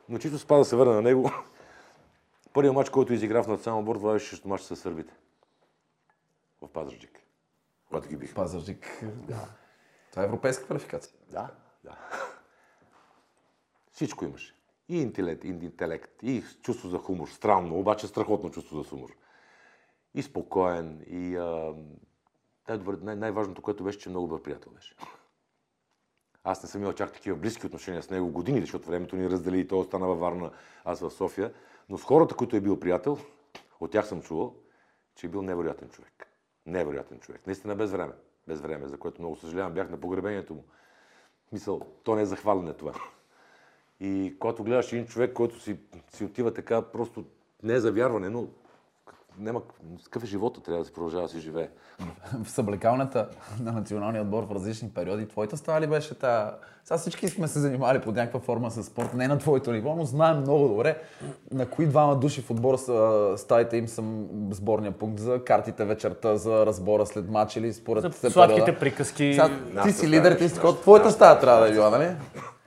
Но 0.08 0.18
чисто 0.18 0.38
спа 0.38 0.56
да 0.56 0.64
се 0.64 0.76
върна 0.76 0.94
на 0.94 1.02
него. 1.02 1.30
Първият 2.52 2.74
матч, 2.74 2.90
който 2.90 3.12
изигра 3.12 3.42
в 3.42 3.48
национален 3.48 3.80
отбор, 3.80 3.96
това 3.96 4.12
беше 4.12 4.40
матч 4.44 4.62
с 4.62 4.76
сърбите. 4.76 5.14
В 6.62 6.68
Пазарджик. 6.68 7.20
Когато 7.88 8.08
ги 8.08 8.16
бих. 8.16 8.34
Пазарджик. 8.34 9.04
Това 10.10 10.22
е 10.22 10.26
европейска 10.26 10.64
квалификация. 10.64 11.12
Да, 11.30 11.50
да. 11.84 11.96
Всичко 13.92 14.24
имаше. 14.24 14.54
И 14.88 15.02
интелект, 15.02 15.44
и 15.44 15.48
интелект, 15.48 16.22
и 16.22 16.44
чувство 16.62 16.88
за 16.88 16.98
хумор. 16.98 17.28
Странно, 17.28 17.78
обаче 17.78 18.06
страхотно 18.06 18.50
чувство 18.50 18.82
за 18.82 18.88
хумор. 18.88 19.10
И 20.14 20.22
спокоен, 20.22 21.04
и 21.08 21.36
а, 21.36 21.74
най- 23.02 23.16
най-важното, 23.16 23.62
което 23.62 23.84
беше, 23.84 23.98
че 23.98 24.08
много 24.08 24.26
добър 24.26 24.42
приятел 24.42 24.72
беше. 24.72 24.94
Аз 26.44 26.62
не 26.62 26.68
съм 26.68 26.80
имал 26.80 26.92
чак 26.92 27.12
такива 27.12 27.36
близки 27.36 27.66
отношения 27.66 28.02
с 28.02 28.10
него 28.10 28.32
години, 28.32 28.60
защото 28.60 28.88
времето 28.88 29.16
ни 29.16 29.30
раздели 29.30 29.60
и 29.60 29.68
той 29.68 29.78
остана 29.78 30.06
във 30.06 30.18
Варна, 30.18 30.50
аз 30.84 31.00
в 31.00 31.10
София. 31.10 31.52
Но 31.88 31.98
с 31.98 32.02
хората, 32.02 32.34
които 32.34 32.56
е 32.56 32.60
бил 32.60 32.80
приятел, 32.80 33.18
от 33.80 33.90
тях 33.90 34.06
съм 34.06 34.22
чувал, 34.22 34.54
че 35.14 35.26
е 35.26 35.30
бил 35.30 35.42
невероятен 35.42 35.88
човек. 35.88 36.26
Невероятен 36.66 37.20
човек. 37.20 37.46
Наистина 37.46 37.74
без 37.74 37.90
време. 37.90 38.12
Без 38.48 38.60
време, 38.60 38.88
за 38.88 38.98
което 38.98 39.22
много 39.22 39.36
съжалявам. 39.36 39.72
Бях 39.72 39.90
на 39.90 40.00
погребението 40.00 40.54
му. 40.54 40.64
Мисъл, 41.52 41.80
то 42.02 42.14
не 42.14 42.22
е 42.22 42.26
захваляне 42.26 42.72
това. 42.72 42.92
И 44.00 44.36
когато 44.38 44.64
гледаш 44.64 44.92
един 44.92 45.06
човек, 45.06 45.32
който 45.32 45.60
си, 45.60 45.78
си 46.08 46.24
отива 46.24 46.54
така, 46.54 46.82
просто 46.82 47.24
не 47.62 47.74
е 47.74 47.80
за 47.80 47.92
вярване, 47.92 48.28
но 48.28 48.48
няма, 49.38 49.60
какъв 50.04 50.22
е 50.22 50.26
живота, 50.26 50.60
трябва 50.60 50.78
да 50.78 50.84
се 50.84 50.92
продължава 50.92 51.22
да 51.22 51.28
си 51.28 51.40
живее. 51.40 51.68
в 52.44 52.50
съблекалната 52.50 53.28
на 53.60 53.72
националния 53.72 54.22
отбор 54.22 54.46
в 54.46 54.54
различни 54.54 54.90
периоди. 54.90 55.28
Твоята 55.28 55.56
стая 55.56 55.80
ли 55.80 55.86
беше 55.86 56.14
та... 56.14 56.54
Сега 56.84 56.98
всички 56.98 57.28
сме 57.28 57.48
се 57.48 57.58
занимавали 57.58 58.00
под 58.00 58.14
някаква 58.14 58.40
форма 58.40 58.70
с 58.70 58.82
спорт, 58.82 59.14
не 59.14 59.28
на 59.28 59.38
твоето 59.38 59.72
ниво, 59.72 59.94
но 59.96 60.04
знаем 60.04 60.40
много 60.40 60.68
добре 60.68 60.98
на 61.52 61.66
кои 61.66 61.86
двама 61.86 62.16
души 62.16 62.42
в 62.42 62.50
отбора 62.50 62.78
са 62.78 63.32
стаите 63.36 63.76
им 63.76 63.88
съм 63.88 64.28
сборния 64.50 64.92
пункт 64.92 65.20
за 65.20 65.44
картите 65.44 65.84
вечерта, 65.84 66.36
за 66.36 66.66
разбора 66.66 67.06
след 67.06 67.30
матч 67.30 67.56
или 67.56 67.72
според 67.72 68.02
За 68.02 68.12
се 68.12 68.30
сладките 68.30 68.60
периода. 68.64 68.80
приказки. 68.80 69.32
Сега, 69.32 69.50
ти 69.82 69.92
си 69.92 70.08
лидер, 70.08 70.38
ти 70.38 70.48
си 70.48 70.54
такова. 70.54 70.80
Твоята 70.80 71.10
стая 71.10 71.38
трябва 71.40 71.60
да 71.60 71.68
е 71.68 71.72
била, 71.72 71.90
нали? 71.90 72.16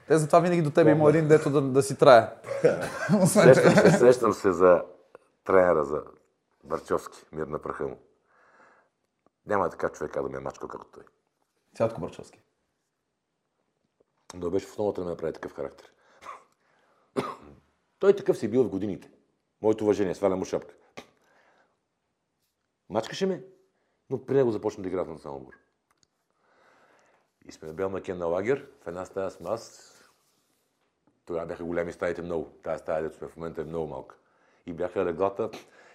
Те 0.07 0.17
затова 0.17 0.39
винаги 0.39 0.61
до 0.61 0.69
тебе 0.69 0.91
има 0.91 1.09
един 1.09 1.27
дето 1.27 1.49
да, 1.49 1.61
да 1.61 1.83
си 1.83 1.95
трае. 1.95 2.29
Срещам 3.25 3.75
се, 3.75 3.91
срещам 3.91 4.33
се 4.33 4.51
за 4.51 4.81
тренера, 5.45 5.85
за 5.85 6.01
Барчовски, 6.63 7.25
мир 7.31 7.47
на 7.47 7.61
праха 7.61 7.87
му. 7.87 7.99
Няма 9.45 9.69
така 9.69 9.89
човека 9.89 10.23
да 10.23 10.29
ме 10.29 10.37
е 10.37 10.39
мачкал 10.39 10.69
като 10.69 10.85
той. 10.85 11.03
Цятко 11.75 12.01
Барчовски. 12.01 12.41
Но 14.33 14.49
беше 14.49 14.67
в 14.67 14.71
основата 14.71 15.01
да 15.01 15.05
ме 15.05 15.11
направи 15.11 15.33
такъв 15.33 15.53
характер. 15.53 15.93
той 17.99 18.15
такъв 18.15 18.37
си 18.37 18.47
бил 18.47 18.63
в 18.63 18.69
годините. 18.69 19.11
Моето 19.61 19.83
уважение, 19.83 20.15
сваля 20.15 20.35
му 20.35 20.45
шапка. 20.45 20.75
Мачкаше 22.89 23.25
ме, 23.25 23.43
но 24.09 24.25
при 24.25 24.33
него 24.33 24.51
започна 24.51 24.83
да 24.83 24.89
игра 24.89 25.03
в 25.03 25.09
национален 25.09 25.41
отбор. 25.41 25.53
И 27.45 27.51
сме 27.51 27.67
на 27.67 27.73
Бел 27.73 27.89
Макен 27.89 28.17
на 28.17 28.25
лагер, 28.25 28.67
в 28.83 28.87
една 28.87 29.05
стая 29.05 29.31
с 29.31 29.41
аз. 29.45 29.95
Тогава 31.25 31.45
бяха 31.45 31.63
големи 31.63 31.93
стаите 31.93 32.21
много. 32.21 32.51
Тая 32.63 32.79
стая, 32.79 33.03
дето 33.03 33.17
сме 33.17 33.27
в 33.27 33.35
момента 33.35 33.61
е 33.61 33.63
много 33.63 33.87
малка. 33.87 34.15
И 34.65 34.73
бяха 34.73 35.05
леглата, 35.05 35.51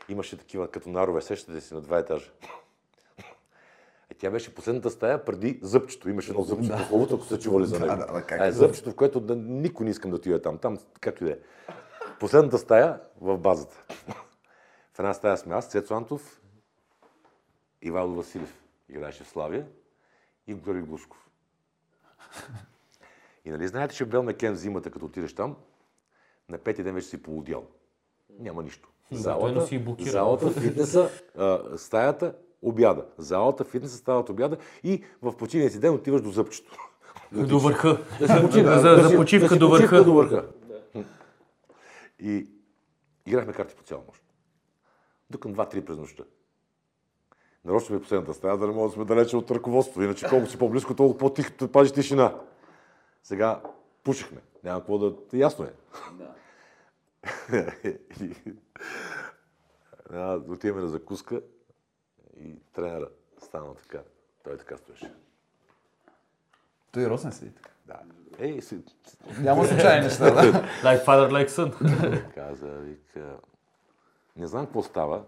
имаше 0.08 0.38
такива 0.38 0.70
като 0.70 0.88
нарове, 0.88 1.22
сещате 1.22 1.60
си, 1.60 1.74
на 1.74 1.80
два 1.80 1.98
етажа. 1.98 2.30
Е, 4.10 4.14
тя 4.14 4.30
беше 4.30 4.54
последната 4.54 4.90
стая 4.90 5.24
преди 5.24 5.58
зъбчето. 5.62 6.08
Имаше 6.08 6.30
едно 6.30 6.42
зъбче 6.42 6.70
по 6.70 6.78
словото, 6.78 7.14
ако 7.14 7.24
са 7.24 7.38
чували 7.38 7.66
за 7.66 7.80
него. 7.80 7.96
Да, 7.96 8.06
да, 8.06 8.12
да, 8.12 8.22
как 8.22 8.40
е, 8.40 8.46
е? 8.46 8.52
зъбчето, 8.52 8.90
в 8.90 8.94
което 8.94 9.20
да, 9.20 9.36
никой 9.36 9.84
не 9.84 9.90
искам 9.90 10.10
да 10.10 10.16
отида 10.16 10.42
там. 10.42 10.58
Там, 10.58 10.78
както 11.00 11.24
и 11.24 11.26
да 11.26 11.32
е. 11.32 11.38
Последната 12.20 12.58
стая 12.58 13.00
в 13.20 13.38
базата. 13.38 13.84
В 14.92 14.98
една 14.98 15.14
стая 15.14 15.36
сме 15.36 15.54
аз, 15.54 15.70
Цецо 15.70 15.94
Антов, 15.94 16.40
Ивайло 17.82 18.14
Василев 18.14 18.64
играеше 18.88 19.24
в 19.24 19.28
Славия 19.28 19.66
и 20.46 20.54
Георги 20.54 20.82
Глушков. 20.82 21.30
И 23.44 23.50
нали 23.50 23.68
знаете, 23.68 23.94
че 23.94 24.04
Бел 24.04 24.22
Мекен 24.22 24.54
зимата, 24.56 24.90
като 24.90 25.06
отидеш 25.06 25.34
там, 25.34 25.56
на 26.48 26.58
пети 26.58 26.82
ден 26.82 26.94
вече 26.94 27.06
си 27.06 27.22
полудял. 27.22 27.66
Няма 28.38 28.62
нищо. 28.62 28.88
Той 29.12 29.52
носи 29.52 29.74
и 29.74 29.78
блокира. 29.78 30.10
залата, 30.10 30.50
фитнеса, 30.60 31.10
а, 31.38 31.60
стаята, 31.76 32.32
обяда. 32.62 33.06
Залата, 33.18 33.64
фитнеса, 33.64 33.96
стават 33.96 34.28
обяда 34.28 34.56
и 34.84 35.04
в 35.22 35.32
почивния 35.32 35.70
си 35.70 35.80
ден 35.80 35.94
отиваш 35.94 36.20
до 36.22 36.30
зъбчето. 36.30 36.78
До 37.32 37.58
върха. 37.58 37.98
Да 38.20 38.28
си 38.28 38.34
почивка, 38.42 38.78
За, 38.80 38.90
да 38.90 39.02
за 39.02 39.08
си- 39.08 39.16
почивка 39.16 39.48
да 39.48 39.54
си 39.54 39.58
до 39.58 39.68
върха. 39.68 40.04
до 40.04 40.14
върха. 40.14 40.46
И 42.20 42.46
играхме 43.26 43.52
карти 43.52 43.74
по 43.74 43.82
цяла 43.82 44.02
нощ. 44.08 44.22
До 45.30 45.38
към 45.38 45.54
2-3 45.54 45.80
през 45.80 45.96
нощта. 45.96 46.22
Нарочно 47.64 47.86
сме 47.86 47.96
в 47.96 48.02
последната 48.02 48.34
стая, 48.34 48.56
да 48.56 48.66
не 48.66 48.72
можем 48.72 48.88
да 48.88 48.94
сме 48.94 49.04
далече 49.06 49.36
от 49.36 49.50
ръководството. 49.50 50.02
Иначе 50.02 50.26
колко 50.28 50.46
си 50.46 50.58
по-близко, 50.58 50.94
толкова 50.94 51.18
по-тихо 51.18 51.68
пазиш 51.68 51.92
тишина. 51.92 52.34
Сега 53.22 53.60
пушихме. 54.04 54.40
Няма 54.64 54.80
какво 54.80 54.98
да... 54.98 55.12
Ясно 55.32 55.64
е. 55.64 55.68
И- 55.68 56.22
А, 56.22 56.34
Отиваме 60.48 60.82
на 60.82 60.88
закуска 60.88 61.40
и 62.40 62.58
тренера 62.72 63.08
стана 63.38 63.74
така. 63.74 64.02
Той 64.44 64.58
така 64.58 64.76
стоеше. 64.76 65.14
Той 66.92 67.02
и 67.02 67.08
Росен 67.08 67.32
седи 67.32 67.50
така. 67.50 67.70
Да. 67.86 68.00
Ей, 68.38 68.62
си, 68.62 68.78
Няма 69.40 69.66
случайни 69.66 70.04
неща, 70.04 70.30
да. 70.30 70.42
Like 70.82 71.04
father, 71.04 71.30
like 71.30 71.48
son. 71.48 72.34
каза, 72.34 72.66
вика, 72.66 73.36
не 74.36 74.46
знам 74.46 74.64
какво 74.66 74.82
става, 74.82 75.24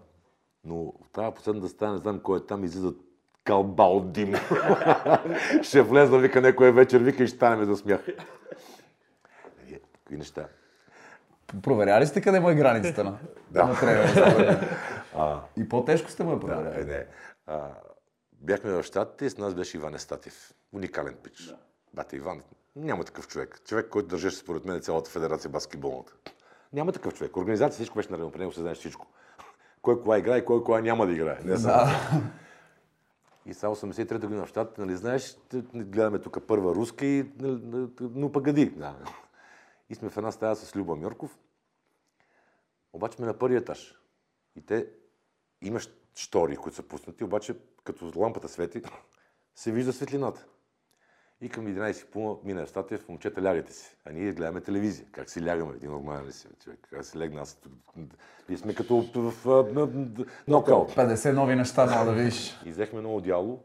но 0.64 0.76
в 0.76 1.10
тази 1.12 1.34
последната 1.34 1.68
стая, 1.68 1.92
не 1.92 1.98
знам 1.98 2.20
кой 2.20 2.38
е 2.38 2.46
там, 2.46 2.64
излизат 2.64 2.96
кълба 3.44 3.82
от 3.82 4.12
дим. 4.12 4.34
ще 5.62 5.82
влезна, 5.82 6.18
вика, 6.18 6.40
някоя 6.40 6.72
вечер, 6.72 7.00
вика 7.00 7.22
и 7.22 7.26
ще 7.26 7.36
станем 7.36 7.64
за 7.64 7.76
смях. 7.76 8.08
Е, 8.08 8.14
Какви 9.78 10.16
неща. 10.16 10.48
Проверяли 11.62 12.06
сте 12.06 12.20
къде 12.20 12.40
му 12.40 12.50
е 12.50 12.54
границата 12.54 13.04
на, 13.04 13.18
Да. 13.50 13.64
на 13.64 13.74
тренера? 13.74 14.60
А, 15.18 15.40
И 15.56 15.68
по-тежко 15.68 16.10
сте 16.10 16.24
му 16.24 16.30
я 16.30 16.36
да, 16.36 16.40
проверяли. 16.40 16.80
е, 16.80 16.84
не. 16.84 17.06
А, 17.46 17.68
бяхме 18.32 18.70
в 18.70 18.82
Штатите 18.82 19.24
и 19.24 19.30
с 19.30 19.38
нас 19.38 19.54
беше 19.54 19.76
Иван 19.76 19.94
Естатев. 19.94 20.52
Уникален 20.72 21.14
пич. 21.22 21.54
Бате 21.94 22.16
Иван, 22.16 22.42
няма 22.76 23.04
такъв 23.04 23.28
човек. 23.28 23.60
Човек, 23.64 23.88
който 23.88 24.08
държеше 24.08 24.36
според 24.36 24.64
мен 24.64 24.80
цялата 24.80 25.10
федерация 25.10 25.50
баскетболната. 25.50 26.12
Няма 26.72 26.92
такъв 26.92 27.14
човек. 27.14 27.36
Организация 27.36 27.74
всичко 27.74 27.96
беше 27.98 28.10
наредено. 28.10 28.30
При 28.32 28.38
него 28.38 28.52
се 28.52 28.60
знаеш 28.60 28.78
всичко. 28.78 29.06
Кой 29.82 30.02
кола 30.02 30.18
играе, 30.18 30.44
кой 30.44 30.64
кола 30.64 30.80
няма 30.80 31.06
да 31.06 31.12
играе. 31.12 31.38
Не 31.44 31.56
само. 31.56 31.76
Да. 31.84 32.20
И 33.46 33.54
сега 33.54 33.68
83-та 33.68 34.18
година 34.18 34.46
в 34.46 34.48
Штатите, 34.48 34.80
нали 34.80 34.96
знаеш, 34.96 35.36
гледаме 35.74 36.18
тук 36.18 36.38
първа 36.46 36.74
руска 36.74 37.06
и 37.06 37.30
нали, 37.38 37.86
ну 38.00 38.32
пъгади. 38.32 38.66
Да. 38.66 38.94
И 39.88 39.94
сме 39.94 40.10
в 40.10 40.16
една 40.16 40.32
стая 40.32 40.56
с 40.56 40.76
Люба 40.76 40.96
Мьорков. 40.96 41.38
Обаче 42.92 43.16
сме 43.16 43.26
на 43.26 43.38
първи 43.38 43.56
етаж. 43.56 43.94
И 44.56 44.66
те 44.66 44.88
имаш 45.62 45.90
штори, 46.14 46.56
които 46.56 46.76
са 46.76 46.82
пуснати, 46.82 47.24
обаче 47.24 47.54
като 47.84 48.12
лампата 48.16 48.48
свети, 48.48 48.82
се 49.54 49.72
вижда 49.72 49.92
светлината. 49.92 50.46
И 51.40 51.48
към 51.48 51.66
11 51.66 52.10
пума 52.10 52.36
мина 52.44 52.66
в 52.66 53.08
момчета 53.08 53.42
лягайте 53.42 53.72
си. 53.72 53.96
А 54.04 54.12
ние 54.12 54.32
гледаме 54.32 54.60
телевизия. 54.60 55.06
Как 55.12 55.30
си 55.30 55.46
лягаме? 55.46 55.74
Един 55.74 55.90
нормален 55.90 56.26
ли 56.26 56.32
си, 56.32 56.48
човек? 56.64 56.88
Как 56.90 57.04
си 57.04 57.18
легна 57.18 57.40
аз? 57.40 57.58
Ние 58.48 58.58
сме 58.58 58.74
като 58.74 59.04
в 59.14 59.32
нокаут. 60.48 60.90
50 60.90 61.32
нови 61.32 61.54
неща 61.54 61.86
мога 61.86 62.04
да 62.04 62.12
видиш. 62.12 62.60
И 62.64 62.70
взехме 62.70 62.98
едно 62.98 63.16
одяло, 63.16 63.64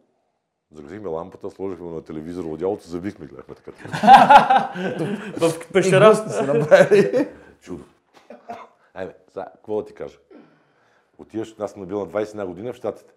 загасихме 0.74 1.10
лампата, 1.10 1.52
сложихме 1.52 1.90
на 1.90 2.02
телевизора 2.02 2.48
одялото, 2.48 2.88
завихме, 2.88 3.26
гледахме 3.26 3.56
така. 3.56 3.72
В 5.38 5.72
пещера. 5.74 6.16
Се 6.16 6.42
направили. 6.42 7.28
Чудо. 7.62 7.84
Айде, 8.94 9.14
сега, 9.30 9.46
какво 9.56 9.82
да 9.82 9.86
ти 9.86 9.94
кажа? 9.94 10.18
Отиваш, 11.18 11.56
аз 11.60 11.72
съм 11.72 11.86
бил 11.86 12.00
на 12.00 12.08
21 12.08 12.46
година 12.46 12.74
в 12.74 12.76
Штатите. 12.76 13.14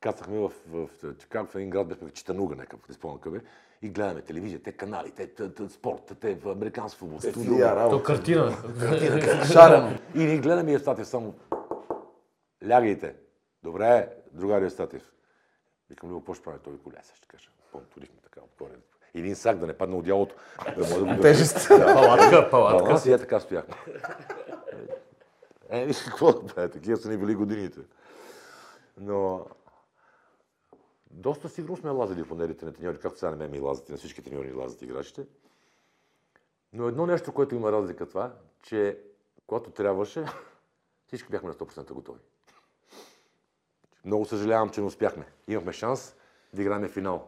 Кацахме 0.00 0.38
в, 0.38 0.52
в, 0.68 0.88
в 1.02 1.16
Чикаго, 1.18 1.46
в 1.48 1.54
един 1.54 1.70
град, 1.70 1.88
бяхме 1.88 2.10
Читануга, 2.10 2.56
нека 2.56 2.76
не 2.88 2.94
спомням 2.94 3.18
къде, 3.18 3.40
и 3.82 3.88
гледаме 3.88 4.22
телевизия, 4.22 4.62
те 4.62 4.72
канали, 4.72 5.10
те, 5.10 5.26
те, 5.34 5.54
те 5.54 5.68
спорт, 5.68 6.12
те 6.20 6.34
в 6.34 6.48
американски 6.48 6.98
футбол, 6.98 7.18
те 7.18 7.32
филми, 7.32 7.60
То 7.60 7.76
работа. 7.76 8.02
картина. 8.02 8.56
Шарено. 9.52 9.98
И 10.14 10.18
ние 10.18 10.38
гледаме 10.38 10.72
и 10.72 10.78
Статев 10.78 11.06
само. 11.06 11.34
Лягайте. 12.68 13.14
Добре, 13.62 14.08
другари 14.32 14.64
е 14.64 14.70
Статев. 14.70 15.12
Викам, 15.90 16.10
Любо, 16.10 16.20
какво 16.20 16.34
ще 16.34 16.44
прави 16.44 16.58
той 16.58 16.78
коля? 16.78 16.96
Сега 17.02 17.16
ще 17.16 17.28
кажа. 17.28 17.50
Помтолихме 17.72 18.20
така 18.22 18.40
отгоре. 18.40 18.78
Един 19.14 19.36
сак 19.36 19.58
да 19.58 19.66
не 19.66 19.78
падне 19.78 19.96
от 19.96 20.04
дялото. 20.04 20.34
Да 20.76 20.80
може 20.80 21.04
да 21.04 21.14
го 21.14 21.22
Тежест. 21.22 21.68
Палатка, 21.68 22.50
палатка. 22.50 22.92
Аз 22.92 23.06
и 23.06 23.12
е 23.12 23.18
така 23.18 23.40
стояхме. 23.40 23.74
Е, 25.70 25.86
виж 25.86 26.02
какво 26.02 26.32
да 26.32 26.54
прави, 26.54 26.70
такива 26.70 26.96
са 26.96 27.08
ни 27.08 27.16
били 27.16 27.34
годините. 27.34 27.80
Но 28.96 29.46
доста 31.10 31.48
сигурно 31.48 31.76
сме 31.76 31.90
лазили 31.90 32.22
в 32.22 32.28
панелите 32.28 32.64
на 32.64 32.72
треньори, 32.72 32.98
както 32.98 33.18
сега 33.18 33.30
не 33.30 33.36
ме 33.36 33.48
ми 33.48 33.60
лазят, 33.60 33.88
и 33.88 33.92
на 33.92 33.98
всички 33.98 34.22
треньори 34.22 34.52
лазят 34.52 34.82
играчите. 34.82 35.26
Но 36.72 36.88
едно 36.88 37.06
нещо, 37.06 37.32
което 37.32 37.54
има 37.54 37.72
разлика 37.72 38.08
това, 38.08 38.32
че 38.62 39.00
когато 39.46 39.70
трябваше, 39.70 40.26
всички 41.06 41.30
бяхме 41.30 41.48
на 41.48 41.54
100% 41.54 41.92
готови. 41.92 42.20
Много 44.04 44.24
съжалявам, 44.24 44.68
че 44.68 44.80
не 44.80 44.86
успяхме. 44.86 45.24
Имахме 45.48 45.72
шанс 45.72 46.14
да 46.54 46.62
играем 46.62 46.88
финал. 46.88 47.24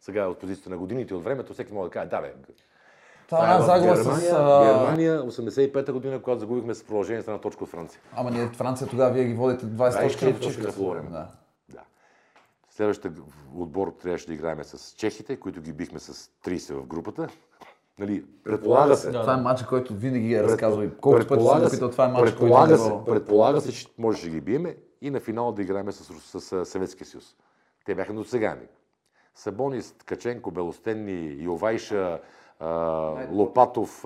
Сега 0.00 0.26
от 0.26 0.38
позицията 0.38 0.70
на 0.70 0.78
годините, 0.78 1.14
от 1.14 1.24
времето, 1.24 1.52
всеки 1.52 1.72
може 1.72 1.88
да 1.88 1.92
каже, 1.92 2.08
да 2.08 2.20
бе, 2.20 2.34
Това 3.28 3.54
е 3.54 3.58
в 3.58 3.62
загуба 3.62 3.94
Германия, 3.94 4.30
с... 4.30 4.32
а, 4.32 4.64
Германия, 4.64 5.22
85-та 5.22 5.92
година, 5.92 6.22
когато 6.22 6.40
загубихме 6.40 6.74
с 6.74 6.84
продължение 6.84 7.22
с 7.22 7.26
една 7.26 7.40
точка 7.40 7.64
от 7.64 7.70
Франция. 7.70 8.00
Ама 8.12 8.30
ние 8.30 8.46
Франция 8.48 8.88
тогава 8.88 9.12
вие 9.12 9.24
ги 9.24 9.34
водите 9.34 9.66
20 9.66 10.02
точки 10.02 10.24
24 10.24 10.34
в 10.34 10.40
точки 10.40 10.62
на 10.62 10.72
полувреме. 10.72 11.10
Да. 11.10 11.28
Да. 11.68 11.80
Следващия 12.70 13.12
отбор 13.56 13.94
трябваше 14.02 14.26
да 14.26 14.34
играем 14.34 14.64
с 14.64 14.94
чехите, 14.96 15.36
които 15.36 15.60
ги 15.60 15.72
бихме 15.72 15.98
с 15.98 16.30
30 16.44 16.74
в 16.74 16.86
групата. 16.86 17.28
Нали, 17.98 18.24
предполага 18.44 18.96
се. 18.96 19.12
Това 19.12 19.34
е 19.34 19.36
матчът, 19.36 19.68
който 19.68 19.94
винаги 19.94 20.34
е 20.34 20.42
разказвал. 20.42 20.84
и 20.84 20.90
Колкото 21.00 21.26
пъти 21.26 21.44
съм 21.44 21.70
питал, 21.70 21.90
това 21.90 22.06
е 22.08 22.12
който 22.12 22.24
предполага 22.24 22.74
е 22.74 22.78
се, 22.78 22.92
предполага 23.06 23.60
се, 23.60 23.72
че 23.72 23.86
можеше 23.98 24.24
да 24.24 24.30
ги 24.30 24.40
биеме 24.40 24.76
и 25.02 25.10
на 25.10 25.20
финал 25.20 25.52
да 25.52 25.62
играем 25.62 25.92
с, 25.92 26.20
с, 26.20 26.40
с 26.40 26.64
Съветския 26.64 27.06
съюз. 27.06 27.36
Те 27.84 27.94
бяха 27.94 28.12
досегани. 28.12 28.66
Сабонис, 29.34 29.92
Ткаченко, 29.92 30.50
Белостенни, 30.50 31.36
Йовайша, 31.44 32.20
Лопатов, 33.30 34.02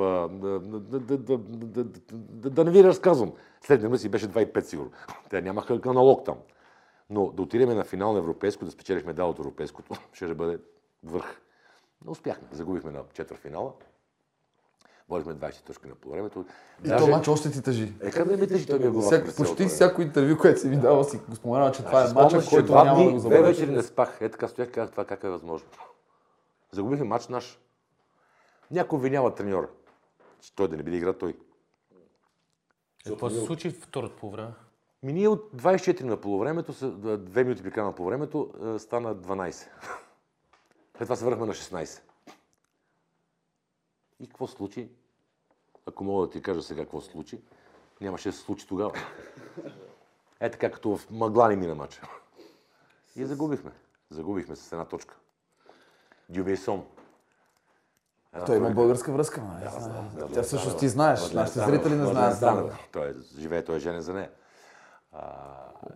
да, 2.30 2.64
не 2.64 2.70
ви 2.70 2.84
разказвам. 2.84 3.32
Следния 3.60 3.98
си 3.98 4.08
беше 4.08 4.28
25 4.28 4.60
сигурно. 4.60 4.90
Те 5.30 5.42
нямаха 5.42 5.80
аналог 5.86 6.24
там. 6.24 6.38
Но 7.10 7.30
да 7.30 7.42
отидем 7.42 7.68
на 7.68 7.84
финал 7.84 8.12
на 8.12 8.18
европейско, 8.18 8.64
да 8.64 8.70
спечелиш 8.70 9.04
медал 9.04 9.30
от 9.30 9.38
европейското, 9.38 9.94
ще 10.12 10.34
бъде 10.34 10.58
върх. 11.04 11.40
Не 12.04 12.10
успяхме. 12.10 12.48
Загубихме 12.52 12.90
на 12.90 13.02
четвъртфинала. 13.12 13.72
Водихме 15.08 15.34
20 15.34 15.60
точки 15.60 15.88
на 15.88 15.94
полувремето. 15.94 16.44
И 16.84 16.88
то 16.88 17.06
матч 17.06 17.28
още 17.28 17.50
ти 17.50 17.62
тъжи. 17.62 17.92
Е, 18.00 18.10
къде 18.10 18.36
ми 18.36 18.48
тежи, 18.48 18.66
той 18.66 18.78
ми 18.78 18.84
е 18.84 18.90
глава. 18.90 19.06
Всяко, 19.06 19.28
почти 19.36 19.66
всяко 19.66 20.02
интервю, 20.02 20.38
което 20.38 20.60
си 20.60 20.68
ми 20.68 20.76
давал, 20.76 21.04
си 21.04 21.20
го 21.28 21.36
споменава, 21.36 21.72
че 21.72 21.84
това 21.84 22.00
е 22.00 22.12
матчът, 22.14 22.48
който 22.48 22.74
няма 22.74 22.90
да 22.90 22.94
дни, 22.96 23.04
го 23.04 23.10
две 23.10 23.20
забравиш. 23.20 23.46
вечери 23.48 23.70
не 23.70 23.82
спах. 23.82 24.18
Е 24.20 24.28
така 24.28 24.48
стоях, 24.48 24.70
казах 24.70 24.90
това 24.90 25.04
как 25.04 25.24
е 25.24 25.28
възможно. 25.28 25.68
Загубихме 26.72 27.04
матч 27.04 27.28
наш. 27.28 27.58
Някой 28.70 28.96
обвинява 28.96 29.34
треньора, 29.34 29.68
че 30.40 30.54
той 30.54 30.68
да 30.68 30.76
не 30.76 30.82
биде 30.82 30.96
игра 30.96 31.12
той. 31.12 31.36
Какво 33.06 33.30
се 33.30 33.40
случи 33.40 33.70
второто 33.70 34.16
по 34.16 34.30
време? 34.30 34.50
Ми 35.02 35.12
ние 35.12 35.28
от 35.28 35.50
24 35.52 36.02
на 36.02 36.16
полувремето, 36.16 36.72
с- 36.72 36.90
две 37.18 37.44
минути 37.44 37.62
при 37.62 37.70
края 37.70 37.86
на 37.86 37.94
полувремето, 37.94 38.50
е, 38.66 38.78
стана 38.78 39.14
12. 39.14 39.52
След 39.52 39.68
това 41.00 41.16
се 41.16 41.24
върнахме 41.24 41.46
на 41.46 41.54
16. 41.54 42.00
И 44.20 44.26
какво 44.26 44.46
случи? 44.46 44.90
Ако 45.86 46.04
мога 46.04 46.26
да 46.26 46.32
ти 46.32 46.42
кажа 46.42 46.62
сега 46.62 46.82
какво 46.82 47.00
случи, 47.00 47.42
нямаше 48.00 48.28
да 48.28 48.32
се 48.32 48.40
случи 48.40 48.66
тогава. 48.66 48.92
Е 50.40 50.50
така, 50.50 50.70
като 50.70 50.96
в 50.96 51.10
мъгла 51.10 51.48
ни 51.48 51.56
мина 51.56 51.74
мача. 51.74 52.02
И 53.16 53.24
загубихме. 53.24 53.72
Загубихме 54.10 54.56
с 54.56 54.72
една 54.72 54.84
точка. 54.84 55.16
Дюбейсон. 56.28 56.86
Той 58.46 58.56
има 58.56 58.70
българска 58.70 59.12
връзка, 59.12 59.42
нали? 59.42 59.68
Тя 60.34 60.42
всъщност 60.42 60.78
ти 60.78 60.88
знаеш, 60.88 61.32
нашите 61.32 61.58
зрители 61.58 61.94
не 61.94 62.06
знаят. 62.06 62.36
Знам. 62.36 62.70
Той 62.92 63.10
е, 63.10 63.14
живее, 63.38 63.64
той 63.64 63.76
е 63.76 63.78
женен 63.78 64.00
за 64.00 64.14
нея. 64.14 64.30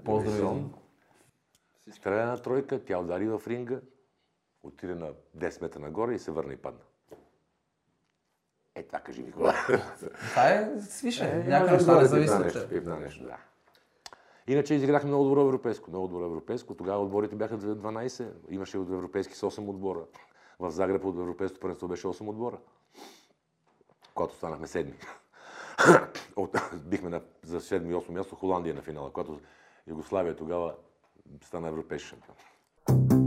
Поздрави. 0.04 0.64
Стреля 1.92 2.26
на 2.26 2.42
тройка, 2.42 2.84
тя 2.84 2.98
удари 2.98 3.28
в 3.28 3.42
ринга, 3.46 3.80
отиде 4.62 4.94
на 4.94 5.12
10 5.36 5.62
метра 5.62 5.80
нагоре 5.80 6.14
и 6.14 6.18
се 6.18 6.30
върна 6.30 6.52
и 6.52 6.56
падна. 6.56 6.80
Е, 8.80 8.82
това 8.82 8.98
кажи 8.98 9.22
ми 9.22 9.32
какво. 9.32 9.52
Това 10.30 10.48
е 10.48 10.80
свише. 10.80 11.44
Някакви 11.46 11.76
неща 11.76 12.00
не 12.00 12.04
зависят 12.04 13.26
да. 13.26 13.36
Иначе 14.46 14.74
изиграхме 14.74 15.08
много 15.08 15.24
добро 15.24 15.40
европейско. 15.40 15.90
Много 15.90 16.08
добро 16.08 16.24
европейско. 16.24 16.74
Тогава 16.74 17.02
отборите 17.02 17.36
бяха 17.36 17.58
12. 17.58 18.28
Имаше 18.48 18.78
от 18.78 18.88
европейски 18.90 19.34
с 19.34 19.40
8 19.40 19.68
отбора. 19.68 20.00
В 20.58 20.70
Загреб 20.70 21.04
от 21.04 21.16
европейското 21.16 21.60
първенство 21.60 21.88
беше 21.88 22.06
8 22.06 22.28
отбора. 22.28 22.58
Когато 24.14 24.34
станахме 24.34 24.66
седми. 24.66 24.98
От, 26.36 26.56
бихме 26.84 27.10
на, 27.10 27.22
за 27.42 27.60
7 27.60 27.90
и 27.90 27.94
8 27.94 28.10
място 28.10 28.34
Холандия 28.34 28.74
на 28.74 28.82
финала, 28.82 29.12
когато 29.12 29.40
Югославия 29.86 30.36
тогава 30.36 30.74
стана 31.42 31.68
европейски 31.68 32.08
шампион. 32.08 33.19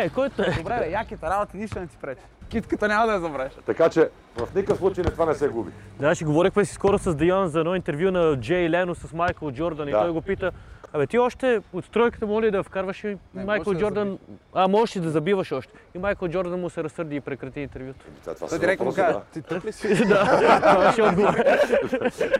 Е, 0.00 0.08
който 0.08 0.42
е? 0.42 0.54
Добре, 0.58 0.78
бе, 0.78 0.90
яките 0.90 1.26
работи 1.26 1.56
нищо 1.56 1.80
не 1.80 1.86
ти 1.86 1.96
пречи. 1.96 2.22
Китката 2.48 2.88
няма 2.88 3.06
да 3.06 3.12
я 3.12 3.20
забравиш. 3.20 3.52
Така 3.66 3.88
че 3.88 4.08
в 4.36 4.54
никакъв 4.54 4.78
случай 4.78 5.04
това 5.04 5.26
не 5.26 5.34
се 5.34 5.48
губи. 5.48 5.70
Да, 6.00 6.14
ще 6.14 6.24
говорихме 6.24 6.64
си 6.64 6.74
скоро 6.74 6.98
с 6.98 7.14
Дион 7.14 7.48
за 7.48 7.60
едно 7.60 7.74
интервю 7.74 8.10
на 8.10 8.36
Джей 8.36 8.70
Лено 8.70 8.94
с 8.94 9.12
Майкъл 9.12 9.52
Джордан 9.52 9.88
и 9.88 9.90
Да. 9.90 10.00
той 10.00 10.10
го 10.10 10.22
пита, 10.22 10.52
абе 10.92 11.06
ти 11.06 11.18
още 11.18 11.60
от 11.72 11.84
стройката 11.84 12.26
моли 12.26 12.46
ли 12.46 12.50
да 12.50 12.62
вкарваш 12.62 13.04
и 13.04 13.16
Майкъл 13.34 13.72
можеш 13.72 13.80
да 13.80 13.86
Джордан, 13.86 14.18
а 14.54 14.68
можеш 14.68 14.96
и 14.96 15.00
да 15.00 15.10
забиваш 15.10 15.52
още. 15.52 15.72
И 15.94 15.98
Майкъл 15.98 16.28
Джордан 16.28 16.60
му 16.60 16.70
се 16.70 16.84
разсърди 16.84 17.16
и 17.16 17.20
прекрати 17.20 17.60
интервюто. 17.60 18.04
Това, 18.20 18.34
това 18.34 18.48
Той 18.48 18.58
директно 18.58 18.86
му 18.86 18.94
каза, 18.94 19.20
ти 19.32 19.42
тук 19.42 19.64
ли 19.64 19.72
си? 19.72 19.94
да, 20.06 20.24
това 20.60 20.92
ще 20.92 21.02
отговаря. 21.02 21.58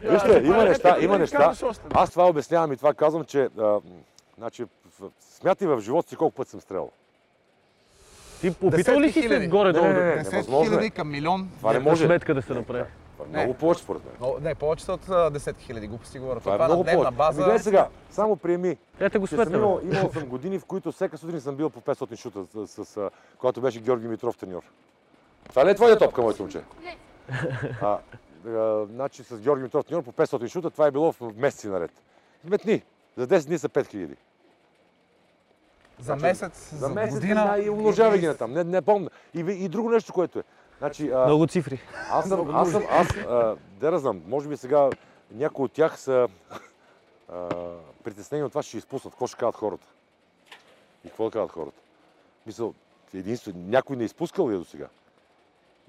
Вижте, 0.02 0.42
има 0.44 0.64
неща, 0.64 0.96
има 1.00 1.18
неща. 1.18 1.52
Аз 1.94 2.10
това 2.10 2.28
обяснявам 2.28 2.72
и 2.72 2.76
това 2.76 2.94
казвам, 2.94 3.24
че 3.24 3.48
а, 3.58 3.78
значи, 4.38 4.64
смятай 5.20 5.68
в 5.68 5.80
живота 5.80 6.08
си 6.08 6.16
колко 6.16 6.34
пъти 6.34 6.50
съм 6.50 6.60
стрелял. 6.60 6.90
Ти 8.40 8.54
опитал 8.62 9.00
ли 9.00 9.06
си 9.06 9.12
се 9.12 9.20
хиляди. 9.20 9.48
горе-долу 9.48 9.86
Не, 9.86 9.92
не, 9.92 10.16
не. 10.16 10.24
10 10.24 10.32
невъзможно 10.32 10.62
е. 10.62 10.76
хиляди 10.76 10.90
към 10.90 11.10
милион. 11.10 11.48
Това 11.58 11.72
не 11.72 11.78
може. 11.78 12.06
сметка 12.06 12.34
да 12.34 12.42
се 12.42 12.54
направи? 12.54 12.84
Това 13.18 13.40
е 13.40 13.42
много 13.42 13.58
повече 13.58 13.82
според 13.82 14.04
мен. 14.04 14.14
Но, 14.20 14.36
не, 14.40 14.54
повече 14.54 14.90
от 14.90 15.08
а, 15.08 15.30
10 15.30 15.60
хиляди 15.60 15.86
глупости 15.86 16.18
говоря. 16.18 16.40
Това 16.40 16.54
е 16.54 16.56
Това 16.56 16.66
много 16.66 16.84
на 16.84 16.90
дневна 16.92 17.10
база. 17.10 17.40
Ами 17.42 17.44
гледай 17.44 17.58
сега, 17.58 17.88
само 18.10 18.36
приеми. 18.36 18.76
Ете 19.00 19.18
го 19.18 19.26
сметнем. 19.26 19.58
имал, 19.60 19.80
имал 19.84 20.10
съм 20.12 20.26
години, 20.26 20.58
в 20.58 20.64
които 20.64 20.92
всяка 20.92 21.18
сутрин 21.18 21.40
съм 21.40 21.56
бил 21.56 21.70
по 21.70 21.80
500 21.80 22.16
шута, 22.16 22.66
с, 22.66 22.84
с, 22.84 22.96
а, 22.96 23.10
когато 23.38 23.60
беше 23.60 23.80
Георги 23.80 24.08
Митров 24.08 24.36
треньор. 24.36 24.62
Това 25.48 25.66
ли 25.66 25.70
е 25.70 25.74
твоя 25.74 25.98
топка, 25.98 26.22
моето 26.22 26.42
момче? 26.42 26.60
А, 27.82 27.98
а, 28.48 28.86
значи 28.86 29.22
с 29.22 29.40
Георги 29.40 29.62
Митров 29.62 29.84
треньор 29.84 30.02
по 30.02 30.12
500 30.12 30.48
шута, 30.48 30.70
това 30.70 30.86
е 30.86 30.90
било 30.90 31.12
в 31.12 31.32
месеци 31.36 31.68
наред. 31.68 31.90
Сметни, 32.46 32.82
за 33.16 33.26
10 33.26 33.46
дни 33.46 33.58
са 33.58 33.68
5000. 33.68 34.08
За 36.00 36.16
месец, 36.16 36.70
За 36.74 36.88
месец 36.88 37.14
година. 37.14 37.52
да, 37.56 37.62
и 37.62 37.70
умножавай 37.70 38.18
ги 38.18 38.26
на 38.26 38.36
там. 38.36 38.52
Не, 38.52 38.64
не 38.64 38.82
помня. 38.82 39.10
И, 39.34 39.40
и 39.40 39.68
друго 39.68 39.90
нещо, 39.90 40.12
което 40.12 40.38
е. 40.38 40.42
Значи, 40.78 41.10
а, 41.10 41.24
Много 41.26 41.46
цифри. 41.46 41.80
аз 42.10 42.28
съм, 42.28 42.50
аз 42.56 42.70
съм, 42.70 42.82
аз, 42.90 43.08
а, 43.16 43.56
да 43.80 43.98
знам, 43.98 44.22
може 44.26 44.48
би 44.48 44.56
сега 44.56 44.90
някои 45.32 45.64
от 45.64 45.72
тях 45.72 45.98
са 45.98 46.28
а, 47.32 47.48
притеснени 48.04 48.44
от 48.44 48.52
това, 48.52 48.62
ще 48.62 48.76
изпуснат. 48.76 49.14
Какво 49.14 49.26
ще 49.26 49.36
кажат 49.36 49.56
хората? 49.56 49.86
И 51.04 51.08
какво 51.08 51.24
да 51.24 51.30
кажат 51.30 51.50
хората? 51.50 51.80
Мисъл, 52.46 52.74
единствено, 53.14 53.58
някой 53.66 53.96
не 53.96 54.02
е 54.02 54.06
изпускал 54.06 54.50
ли 54.50 54.54
е 54.54 54.58
до 54.58 54.64
сега? 54.64 54.86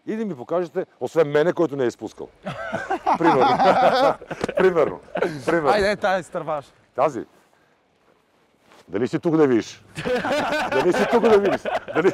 И 0.05 0.15
да 0.15 0.25
ми 0.25 0.35
покажете, 0.35 0.85
освен 0.99 1.31
мене, 1.31 1.53
който 1.53 1.75
не 1.75 1.83
е 1.83 1.87
изпускал. 1.87 2.27
Примерно. 3.17 3.47
Примерно. 4.57 4.99
Примерно. 5.45 5.69
Айде, 5.69 5.95
тази 5.95 6.21
изтърваш. 6.21 6.65
Тази. 6.95 7.25
Дали 8.91 9.07
си 9.07 9.19
тук 9.19 9.37
да 9.37 9.47
видиш? 9.47 9.83
Дали 10.71 10.93
си 10.93 11.05
тук 11.11 11.23
да 11.23 11.39
видиш? 11.39 11.61
Дали... 11.95 12.11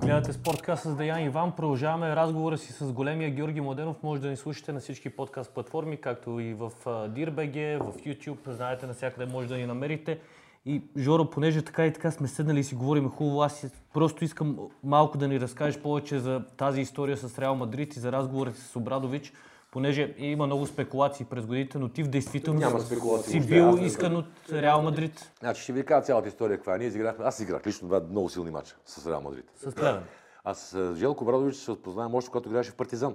Гледате 0.00 0.32
спорткаст 0.32 0.82
с 0.82 0.94
Даян 0.94 1.24
Иван. 1.24 1.52
Продължаваме 1.52 2.16
разговора 2.16 2.58
си 2.58 2.72
с 2.72 2.92
големия 2.92 3.30
Георги 3.30 3.60
Младенов. 3.60 3.96
Може 4.02 4.20
да 4.20 4.28
ни 4.28 4.36
слушате 4.36 4.72
на 4.72 4.80
всички 4.80 5.10
подкаст 5.10 5.54
платформи, 5.54 5.96
както 5.96 6.40
и 6.40 6.54
в 6.54 6.70
DIRBG, 6.86 7.78
в 7.78 7.98
YouTube. 7.98 8.50
Знаете, 8.50 8.86
навсякъде 8.86 9.32
може 9.32 9.48
да 9.48 9.56
ни 9.56 9.66
намерите. 9.66 10.18
И 10.66 10.82
Жоро, 10.96 11.30
понеже 11.30 11.62
така 11.62 11.86
и 11.86 11.92
така 11.92 12.10
сме 12.10 12.28
седнали 12.28 12.60
и 12.60 12.64
си 12.64 12.74
говорим 12.74 13.08
хубаво, 13.10 13.42
аз 13.42 13.66
просто 13.94 14.24
искам 14.24 14.58
малко 14.84 15.18
да 15.18 15.28
ни 15.28 15.40
разкажеш 15.40 15.82
повече 15.82 16.18
за 16.18 16.42
тази 16.56 16.80
история 16.80 17.16
с 17.16 17.38
Реал 17.38 17.54
Мадрид 17.54 17.96
и 17.96 18.00
за 18.00 18.12
разговорите 18.12 18.60
с 18.60 18.76
Обрадович, 18.76 19.32
понеже 19.72 20.14
има 20.18 20.46
много 20.46 20.66
спекулации 20.66 21.26
през 21.26 21.46
годините, 21.46 21.78
но 21.78 21.88
ти 21.88 22.02
в 22.02 22.08
действителност 22.08 22.66
Няма 22.66 22.80
спекулации 22.80 23.40
си 23.40 23.48
бил 23.48 23.68
Аз 23.68 23.80
искан 23.80 24.16
от 24.16 24.26
Реал 24.52 24.82
Мадрид 24.82 25.32
Значи 25.40 25.62
ще 25.62 25.72
ви 25.72 25.84
кажа 25.84 26.02
цялата 26.02 26.28
история 26.28 26.56
каква 26.56 26.74
е. 26.74 26.78
Ние 26.78 26.86
изиграхме, 26.86 27.24
аз 27.24 27.40
играх 27.40 27.66
лично 27.66 27.88
два 27.88 28.00
много 28.10 28.28
силни 28.28 28.50
мача 28.50 28.76
с 28.84 29.06
Реал 29.06 29.20
Мадрид. 29.20 29.44
с 29.56 29.74
Плевен. 29.74 30.02
Аз 30.44 30.58
с 30.58 30.94
Желко 30.96 31.24
Брадович 31.24 31.56
се 31.56 31.82
познавам 31.82 32.14
още 32.14 32.30
когато 32.30 32.48
играеше 32.48 32.70
в 32.70 32.76
Партизан. 32.76 33.14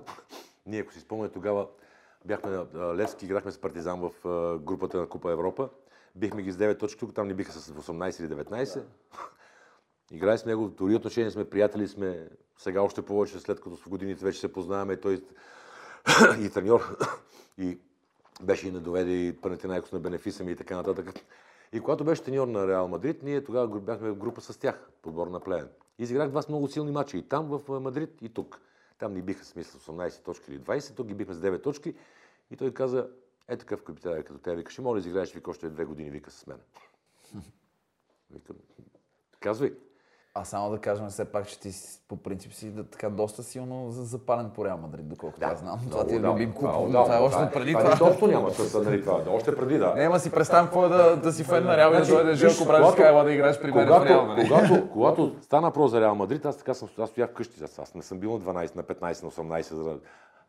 Ние, 0.66 0.80
ако 0.80 0.94
си 0.94 1.00
спомняте, 1.00 1.34
тогава 1.34 1.68
бяхме 2.26 2.50
на 2.50 2.66
а, 2.76 2.96
Левски, 2.96 3.26
играхме 3.26 3.52
с 3.52 3.58
Партизан 3.58 4.00
в 4.00 4.28
а, 4.28 4.58
групата 4.58 4.98
на 4.98 5.08
Купа 5.08 5.32
Европа. 5.32 5.70
Бихме 6.16 6.42
ги 6.42 6.52
с 6.52 6.58
9 6.58 6.80
точки 6.80 7.00
тук, 7.00 7.14
там 7.14 7.28
не 7.28 7.34
биха 7.34 7.52
с 7.52 7.74
18 7.74 8.20
или 8.20 8.44
19. 8.44 8.84
Играли 10.12 10.38
с 10.38 10.46
него, 10.46 10.70
дори 10.70 10.96
отношения 10.96 11.32
сме, 11.32 11.50
приятели 11.50 11.88
сме, 11.88 12.30
сега 12.58 12.82
още 12.82 13.02
повече, 13.02 13.40
след 13.40 13.62
като 13.62 13.76
с 13.78 13.90
годините 13.90 14.26
вече 14.26 14.40
се 14.40 14.54
познаваме, 14.54 14.98
той 14.98 15.14
и 16.40 16.50
треньор, 16.50 16.98
и 17.58 17.80
беше 18.42 18.68
и 18.68 18.72
на 18.72 18.80
доведе 18.80 19.12
и 19.12 19.34
Панатинайкос 19.42 19.92
на 19.92 20.00
бенефиса 20.00 20.44
ми 20.44 20.52
и 20.52 20.56
така 20.56 20.76
нататък. 20.76 21.14
И 21.74 21.80
когато 21.80 22.04
беше 22.04 22.24
треньор 22.24 22.48
на 22.48 22.68
Реал 22.68 22.88
Мадрид, 22.88 23.24
ние 23.24 23.44
тогава 23.44 23.80
бяхме 23.80 24.12
в 24.12 24.16
група 24.16 24.42
с 24.42 24.58
тях, 24.58 24.90
подбор 25.02 25.28
на 25.28 25.40
Плевен. 25.40 25.70
И 26.00 26.04
изиграх 26.04 26.30
два 26.30 26.42
с 26.42 26.50
много 26.50 26.68
силни 26.68 26.92
мача 26.92 27.18
и 27.18 27.22
там 27.22 27.46
в 27.46 27.80
Мадрид, 27.80 28.22
и 28.22 28.30
тук. 28.30 28.62
Там 29.00 29.14
ни 29.14 29.22
биха 29.22 29.46
с 29.46 29.56
мисля 29.56 29.80
18 29.80 30.24
точки 30.24 30.52
или 30.52 30.60
20, 30.60 30.96
тук 30.96 31.08
ги 31.08 31.14
бихме 31.14 31.34
с 31.34 31.40
9 31.40 31.64
точки. 31.64 31.96
И 32.52 32.58
той 32.58 32.74
каза, 32.74 33.10
е 33.48 33.58
такъв 33.58 33.84
капитан, 33.84 34.24
като 34.24 34.40
те, 34.40 34.56
вика, 34.56 34.72
ще 34.72 34.82
моля, 34.82 35.00
изиграеш, 35.00 35.34
вика, 35.34 35.50
още 35.52 35.70
две 35.70 35.86
години, 35.86 36.10
вика 36.10 36.32
с 36.32 36.48
мен. 36.48 36.58
Викам, 38.32 38.56
казвай. 39.40 39.74
А 40.38 40.46
само 40.46 40.70
да 40.70 40.80
кажем 40.80 41.08
все 41.08 41.26
пак, 41.26 41.48
че 41.48 41.60
ти 41.60 41.72
по 42.08 42.18
принцип 42.18 42.54
си 42.54 42.72
да, 42.72 42.84
така 42.84 43.10
доста 43.10 43.44
силно 43.44 43.92
за- 43.92 44.04
запален 44.04 44.50
по 44.50 44.66
Реал 44.66 44.78
Мадрид, 44.78 45.08
доколкото 45.08 45.46
аз 45.46 45.60
знам. 45.60 45.80
Това 45.92 46.08
ти 46.08 46.16
е 46.16 46.20
любим 46.20 46.54
клуб. 46.54 46.72
Това 46.72 47.18
е 47.18 47.22
още 47.22 47.50
преди 47.54 47.74
това. 47.74 47.96
това. 47.96 48.10
Точно 48.12 48.28
няма, 48.28 48.52
това, 48.52 48.82
нали, 48.82 49.02
това. 49.02 49.24
Още 49.28 49.56
преди, 49.56 49.78
да. 49.78 49.94
Няма 49.96 50.20
си 50.20 50.32
представям 50.32 50.66
какво 50.66 50.86
е 50.86 50.90
да, 50.90 51.16
да 51.18 51.32
си 51.34 51.44
фен 51.44 51.64
на 51.64 51.78
Реал 51.78 51.90
и 51.90 51.98
да 51.98 52.04
Значи, 52.04 52.12
дойде 52.12 52.36
Желко 52.36 52.58
виж, 52.58 52.68
Брадович 52.68 52.86
когато- 52.86 53.02
и 53.02 53.08
ела 53.08 53.24
да 53.24 53.32
играеш 53.34 53.62
при 53.62 53.72
мен 53.72 53.88
в 53.88 54.06
Реал. 54.06 54.36
Когато, 54.36 54.90
когато, 54.94 55.36
стана 55.42 55.72
про 55.72 55.88
за 55.88 56.02
Реал 56.02 56.16
Мадрид, 56.16 56.46
аз 56.46 56.58
така 56.58 56.74
съм, 56.74 56.90
аз 57.00 57.10
стоях 57.10 57.30
вкъщи. 57.32 57.64
Аз, 57.64 57.80
аз 57.80 57.96
не 57.96 58.02
съм 58.02 58.20
бил 58.20 58.32
на 58.32 58.40
12, 58.40 58.76
на 58.76 58.84
15, 58.84 59.02
на 59.24 59.32
18 59.32 59.74
за 59.74 59.84
да, 59.84 60.00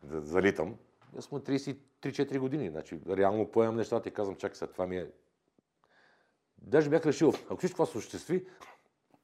да 0.03 0.21
залитам. 0.21 0.75
Аз 1.17 1.25
съм 1.25 1.37
на 1.37 1.43
33-4 2.03 2.39
години. 2.39 2.69
Значи, 2.69 2.99
реално 3.09 3.47
поемам 3.47 3.75
нещата 3.75 4.09
и 4.09 4.13
казвам, 4.13 4.35
чакай 4.35 4.55
сега, 4.55 4.71
това 4.71 4.87
ми 4.87 4.97
е... 4.97 5.07
Даже 6.57 6.89
бях 6.89 7.05
решил, 7.05 7.33
ако 7.45 7.57
всичко 7.57 7.75
това 7.75 7.85
се 7.85 7.97
осъществи, 7.97 8.45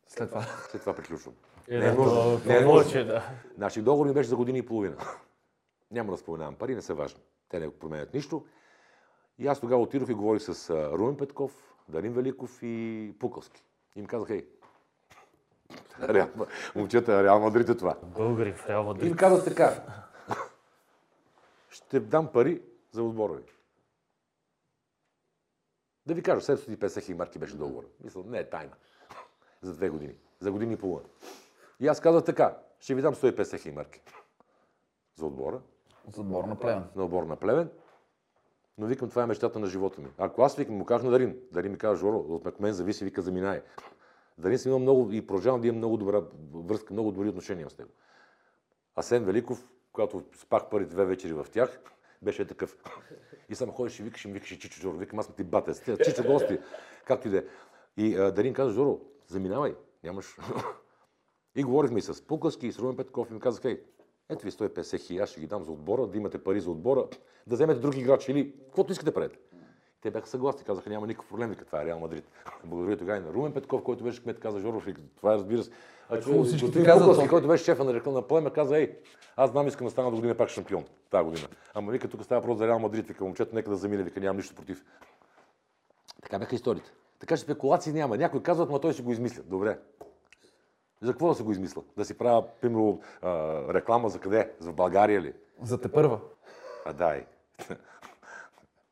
След 0.08 0.30
това. 0.30 0.42
след 0.72 0.82
това 0.82 0.96
приключвам. 0.96 1.34
Е, 1.70 1.78
Не 1.78 1.86
е 1.86 1.92
да, 1.92 1.96
нужно. 1.96 2.42
Не 2.46 2.58
е 2.58 2.62
нужно. 2.62 3.06
да. 3.06 3.30
Значи 3.56 3.82
договор 3.82 4.08
ми 4.08 4.14
беше 4.14 4.30
за 4.30 4.36
година 4.36 4.58
и 4.58 4.66
половина. 4.66 4.96
Няма 5.92 6.12
да 6.12 6.18
споменавам 6.18 6.56
пари, 6.56 6.76
не 6.76 6.82
са 6.82 6.94
важни. 6.94 7.22
Те 7.50 7.60
не 7.60 7.72
променят 7.72 8.14
нищо. 8.14 8.46
И 9.40 9.48
аз 9.48 9.60
тогава 9.60 9.82
отидох 9.82 10.10
и 10.10 10.14
говорих 10.14 10.42
с 10.42 10.70
Румен 10.70 11.18
Петков, 11.18 11.52
Дарин 11.90 12.14
Великов 12.14 12.60
и 12.62 13.14
Пукалски. 13.20 13.64
И 13.96 14.00
им 14.00 14.06
казах, 14.06 14.30
ей, 14.30 14.46
Реал, 16.10 16.30
момчета, 16.76 17.24
Реал 17.24 17.40
Мадрид 17.40 17.70
е 17.70 17.78
това. 17.78 17.98
Българи 18.04 18.54
в 18.54 18.68
Реал 18.70 18.82
И 18.82 18.86
Мадрид. 18.86 19.10
им 19.10 19.16
казах 19.16 19.46
така, 19.46 19.84
ще 21.74 22.00
дам 22.00 22.32
пари 22.32 22.62
за 22.92 23.04
отбора 23.04 23.34
ви. 23.34 23.44
Да 26.06 26.14
ви 26.14 26.24
кажа, 26.24 26.56
750 26.58 27.02
хиляди 27.02 27.14
марки 27.14 27.40
беше 27.40 27.58
договор. 27.58 27.86
Мисля, 28.04 28.24
не 28.26 28.40
е 28.40 28.50
тайна. 28.50 28.74
За 29.62 29.74
две 29.74 29.90
години. 29.90 30.16
За 30.40 30.52
години 30.52 30.74
и 30.74 30.78
половина. 30.78 31.10
И 31.80 31.88
аз 31.88 32.00
казах 32.00 32.24
така, 32.24 32.58
ще 32.80 32.96
ви 32.96 33.02
дам 33.02 33.16
150 33.16 33.60
хиляди 33.62 33.76
марки. 33.76 34.02
За 35.16 35.26
отбора, 35.26 35.62
От 36.08 36.18
отбор 36.18 36.44
на 36.44 36.60
Плевен. 36.60 36.84
на 36.96 37.04
отбор 37.04 37.24
на 37.24 37.36
Плевен. 37.36 37.70
Но 38.78 38.88
викам, 38.88 39.10
това 39.10 39.24
е 39.24 39.26
мечтата 39.26 39.60
на 39.60 39.68
живота 39.68 40.02
ми. 40.02 40.10
Ако 40.18 40.42
аз 40.42 40.56
викам, 40.56 40.76
му 40.76 40.86
казах 40.86 41.04
на 41.04 41.12
Дарин, 41.12 41.40
Дарин 41.52 41.72
ми 41.72 41.78
каза, 41.78 41.96
Жоро, 41.96 42.18
от 42.18 42.60
мен 42.60 42.74
зависи, 42.74 43.06
вика, 43.06 43.22
заминай. 43.22 43.62
Дарин 44.38 44.58
съм 44.58 44.70
имал 44.70 44.80
много 44.80 45.12
и 45.12 45.28
продължавам 45.28 45.62
да 45.62 45.68
имам 45.68 45.78
много 45.78 45.98
добра 45.98 46.22
връзка, 46.54 46.94
много 46.94 47.12
добри 47.12 47.30
отношения 47.30 47.70
с 47.70 47.78
него. 47.78 47.92
Асен 48.96 49.26
Великов, 49.26 49.68
когато 49.94 50.24
спах 50.36 50.70
първите 50.70 50.94
две 50.94 51.06
вечери 51.06 51.34
в 51.34 51.46
тях, 51.52 51.80
беше 52.22 52.48
такъв. 52.48 52.78
И 53.50 53.56
само 53.56 53.72
ходиш 53.72 54.00
и 54.00 54.04
викаш, 54.04 54.26
и 54.26 54.32
викаш, 54.32 54.50
Чичо 54.50 54.82
Жоро, 54.82 54.98
викам, 54.98 55.20
аз 55.20 55.26
съм 55.26 55.36
ти 55.36 55.44
батец, 55.44 55.82
ти, 55.82 55.96
Чичо 56.04 56.24
гости, 56.24 56.60
както 57.06 57.28
и 57.28 57.32
да 57.32 57.38
е. 57.38 57.44
И 57.98 58.16
Дарин 58.16 58.54
каза, 58.54 58.72
Жоро, 58.72 59.00
заминавай, 59.28 59.76
нямаш. 60.04 60.38
и 61.56 61.64
говорихме 61.64 62.00
и 62.00 62.02
с 62.02 62.28
Пукаски, 62.28 62.68
и 62.68 62.72
с 62.72 62.80
Румен 62.80 62.98
Петков 62.98 63.30
и 63.30 63.34
ми 63.34 63.40
казах, 63.40 63.66
ей, 63.66 63.84
ето 64.30 64.46
ви 64.46 64.52
150 64.52 65.00
хиляди, 65.00 65.22
аз 65.22 65.30
ще 65.30 65.40
ги 65.40 65.48
дам 65.48 65.64
за 65.64 65.72
отбора, 65.72 66.08
да 66.08 66.18
имате 66.18 66.44
пари 66.44 66.62
за 66.62 66.72
отбора, 66.72 67.08
да 67.48 67.56
вземете 67.56 67.80
други 67.80 68.00
играчи 68.00 68.32
или 68.32 68.54
каквото 68.66 68.92
искате 68.92 69.12
да 69.12 69.14
правите. 69.14 69.40
Те 70.04 70.12
бяха 70.12 70.28
съгласни, 70.28 70.64
казаха, 70.66 70.90
няма 70.90 71.08
никакъв 71.08 71.30
проблем, 71.30 71.50
вика, 71.50 71.66
това 71.66 71.82
е 71.82 71.86
Реал 71.86 72.00
Мадрид. 72.00 72.24
Благодаря 72.64 72.98
тогава 72.98 73.18
и 73.18 73.22
на 73.22 73.34
Румен 73.34 73.54
Петков, 73.54 73.84
който 73.84 74.04
беше 74.04 74.24
кмет, 74.24 74.40
каза 74.40 74.60
Жоров, 74.60 74.86
вика, 74.86 75.02
това 75.18 75.34
е 75.34 75.36
разбира 75.36 75.64
се. 75.64 75.72
А 76.10 76.20
човек, 76.20 76.46
всички 76.46 76.72
то- 76.72 77.28
който 77.30 77.48
беше 77.48 77.64
шефа 77.64 77.84
на 77.84 77.94
реклама 77.94 78.28
племе, 78.28 78.50
каза, 78.50 78.78
ей, 78.78 78.98
аз 79.36 79.52
знам, 79.52 79.68
искам 79.68 79.88
да 79.88 79.92
стана 79.92 80.10
до 80.10 80.16
година 80.16 80.36
пак 80.36 80.50
шампион, 80.50 80.86
тази 81.10 81.24
година. 81.24 81.48
Ама 81.74 81.92
вика, 81.92 82.08
тук 82.08 82.24
става 82.24 82.42
просто 82.42 82.58
за 82.58 82.68
Реал 82.68 82.80
Мадрид, 82.80 83.08
вика, 83.08 83.24
момчето, 83.24 83.56
нека 83.56 83.70
да 83.70 83.76
замине, 83.76 84.04
вика, 84.04 84.20
нямам 84.20 84.38
нищо 84.38 84.56
против. 84.56 84.86
Така 86.24 86.40
бяха 86.40 86.56
историите. 86.56 86.92
Така 87.20 87.38
че 87.38 87.44
спекулации 87.44 87.94
няма. 87.94 88.18
Някой 88.18 88.44
казват, 88.44 88.70
ма 88.70 88.80
той 88.80 88.94
си 88.94 89.02
го 89.02 89.12
измисля. 89.12 89.44
Добре. 89.44 89.80
За 91.02 91.12
какво 91.12 91.28
да 91.28 91.36
се 91.36 91.44
го 91.44 91.52
измисля? 91.52 91.82
Да 91.98 92.06
си 92.06 92.18
правя, 92.18 92.44
примерно, 92.62 93.02
реклама 93.74 94.10
за 94.10 94.20
къде? 94.20 94.52
За 94.60 94.72
България 94.72 95.22
ли? 95.22 95.34
За 95.62 95.82
те 95.82 95.92
първа. 95.92 96.20
А 96.86 96.94
дай. 96.94 97.26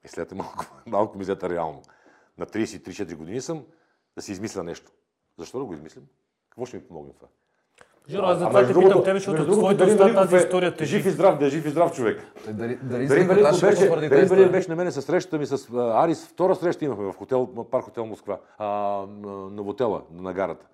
Мислете 0.04 0.36
малко, 0.36 0.66
малко 0.86 1.18
мислете 1.18 1.50
реално. 1.50 1.82
На 2.38 2.46
33-4 2.46 3.16
години 3.16 3.42
съм 3.42 3.64
да 4.16 4.22
си 4.22 4.32
измисля 4.32 4.64
нещо. 4.64 4.92
Защо 5.38 5.60
да 5.60 5.66
го 5.66 5.74
измислям? 5.74 6.06
Какво 6.50 6.66
ще 6.66 6.78
ми 6.78 6.84
помогне 6.84 7.14
това? 7.14 7.28
Жоро, 8.10 8.26
аз 8.26 8.40
за 8.40 8.48
това 8.48 8.68
те 8.68 8.74
питам 8.74 9.04
тебе, 9.04 9.20
защото 9.20 9.52
твоята 9.52 9.84
уста 9.84 10.14
тази 10.14 10.36
е 10.36 10.40
история 10.40 10.76
те 10.76 10.86
Жив 10.86 11.06
и 11.06 11.10
здрав, 11.10 11.40
да 11.40 11.46
е 11.46 11.50
жив 11.50 11.66
и 11.66 11.70
здрав 11.70 11.94
човек. 11.94 12.26
Дали, 12.46 12.56
дали, 12.56 13.08
дали 13.08 13.08
Великов 13.08 13.58
ще 13.58 14.50
беше, 14.50 14.70
на 14.70 14.76
мене 14.76 14.92
с 14.92 15.02
срещата 15.02 15.38
ми 15.38 15.46
с 15.46 15.70
Арис. 15.74 16.28
Втора 16.28 16.56
среща 16.56 16.86
имахме 16.86 17.06
в 17.06 17.14
хотел, 17.14 17.66
парк 17.72 17.86
хотел 17.86 18.06
Москва, 18.06 18.40
а, 18.58 18.68
на, 19.08 19.50
на 19.50 19.64
хотела, 19.64 20.02
на 20.12 20.34
гарата. 20.34 20.68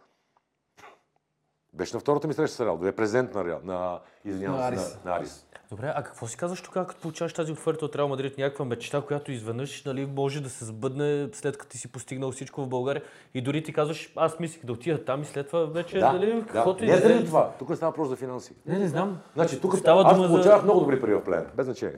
Беше 1.78 1.96
на 1.96 2.00
втората 2.00 2.28
ми 2.28 2.34
среща 2.34 2.56
с 2.56 2.60
Реал. 2.60 2.78
Дойде 2.78 2.92
президент 2.92 3.34
на 3.34 3.46
Реал. 3.46 3.60
На, 3.64 4.00
извинявам 4.26 4.60
На 4.60 4.68
Арис. 4.68 5.00
на, 5.06 5.12
на 5.12 5.18
Арис. 5.18 5.48
Добре, 5.70 5.94
а 5.96 6.04
какво 6.04 6.28
си 6.28 6.38
казваш 6.38 6.62
тогава, 6.62 6.88
като 6.88 7.02
получаваш 7.02 7.34
тази 7.34 7.52
оферта 7.52 7.86
от 7.86 7.96
Реал 7.96 8.08
Мадрид? 8.08 8.38
Някаква 8.38 8.66
мечта, 8.66 9.02
която 9.02 9.32
изведнъж 9.32 9.84
нали, 9.86 10.06
може 10.06 10.42
да 10.42 10.50
се 10.50 10.66
сбъдне 10.66 11.30
след 11.34 11.58
като 11.58 11.72
ти 11.72 11.78
си 11.78 11.92
постигнал 11.92 12.32
всичко 12.32 12.62
в 12.62 12.68
България. 12.68 13.04
И 13.34 13.42
дори 13.42 13.64
ти 13.64 13.74
казваш, 13.74 14.14
аз 14.16 14.40
мислих 14.40 14.66
да 14.66 14.74
отида 14.74 15.06
там 15.06 15.22
и 15.22 15.26
след 15.26 15.48
това 15.48 15.66
вече, 15.66 16.00
Да, 16.00 16.14
нали, 16.14 16.34
да. 16.34 16.46
каквото 16.46 16.84
и 16.84 16.88
Не 16.88 16.94
да 16.94 17.02
заради 17.02 17.20
е. 17.20 17.26
това. 17.26 17.52
Тук 17.60 17.70
не 17.70 17.76
става 17.76 17.90
въпрос 17.90 18.08
за 18.08 18.16
финанси. 18.16 18.56
Не, 18.66 18.80
не 18.80 18.88
знам. 18.88 19.20
Значи, 19.34 19.62
тук 19.62 19.78
Става 19.78 20.02
аз 20.02 20.14
дума 20.14 20.28
за- 20.28 20.34
получавах 20.34 20.64
много 20.64 20.80
добри 20.80 21.02
пари 21.02 21.16
в 21.16 21.24
плеер, 21.24 21.50
без 21.56 21.66
значение, 21.66 21.98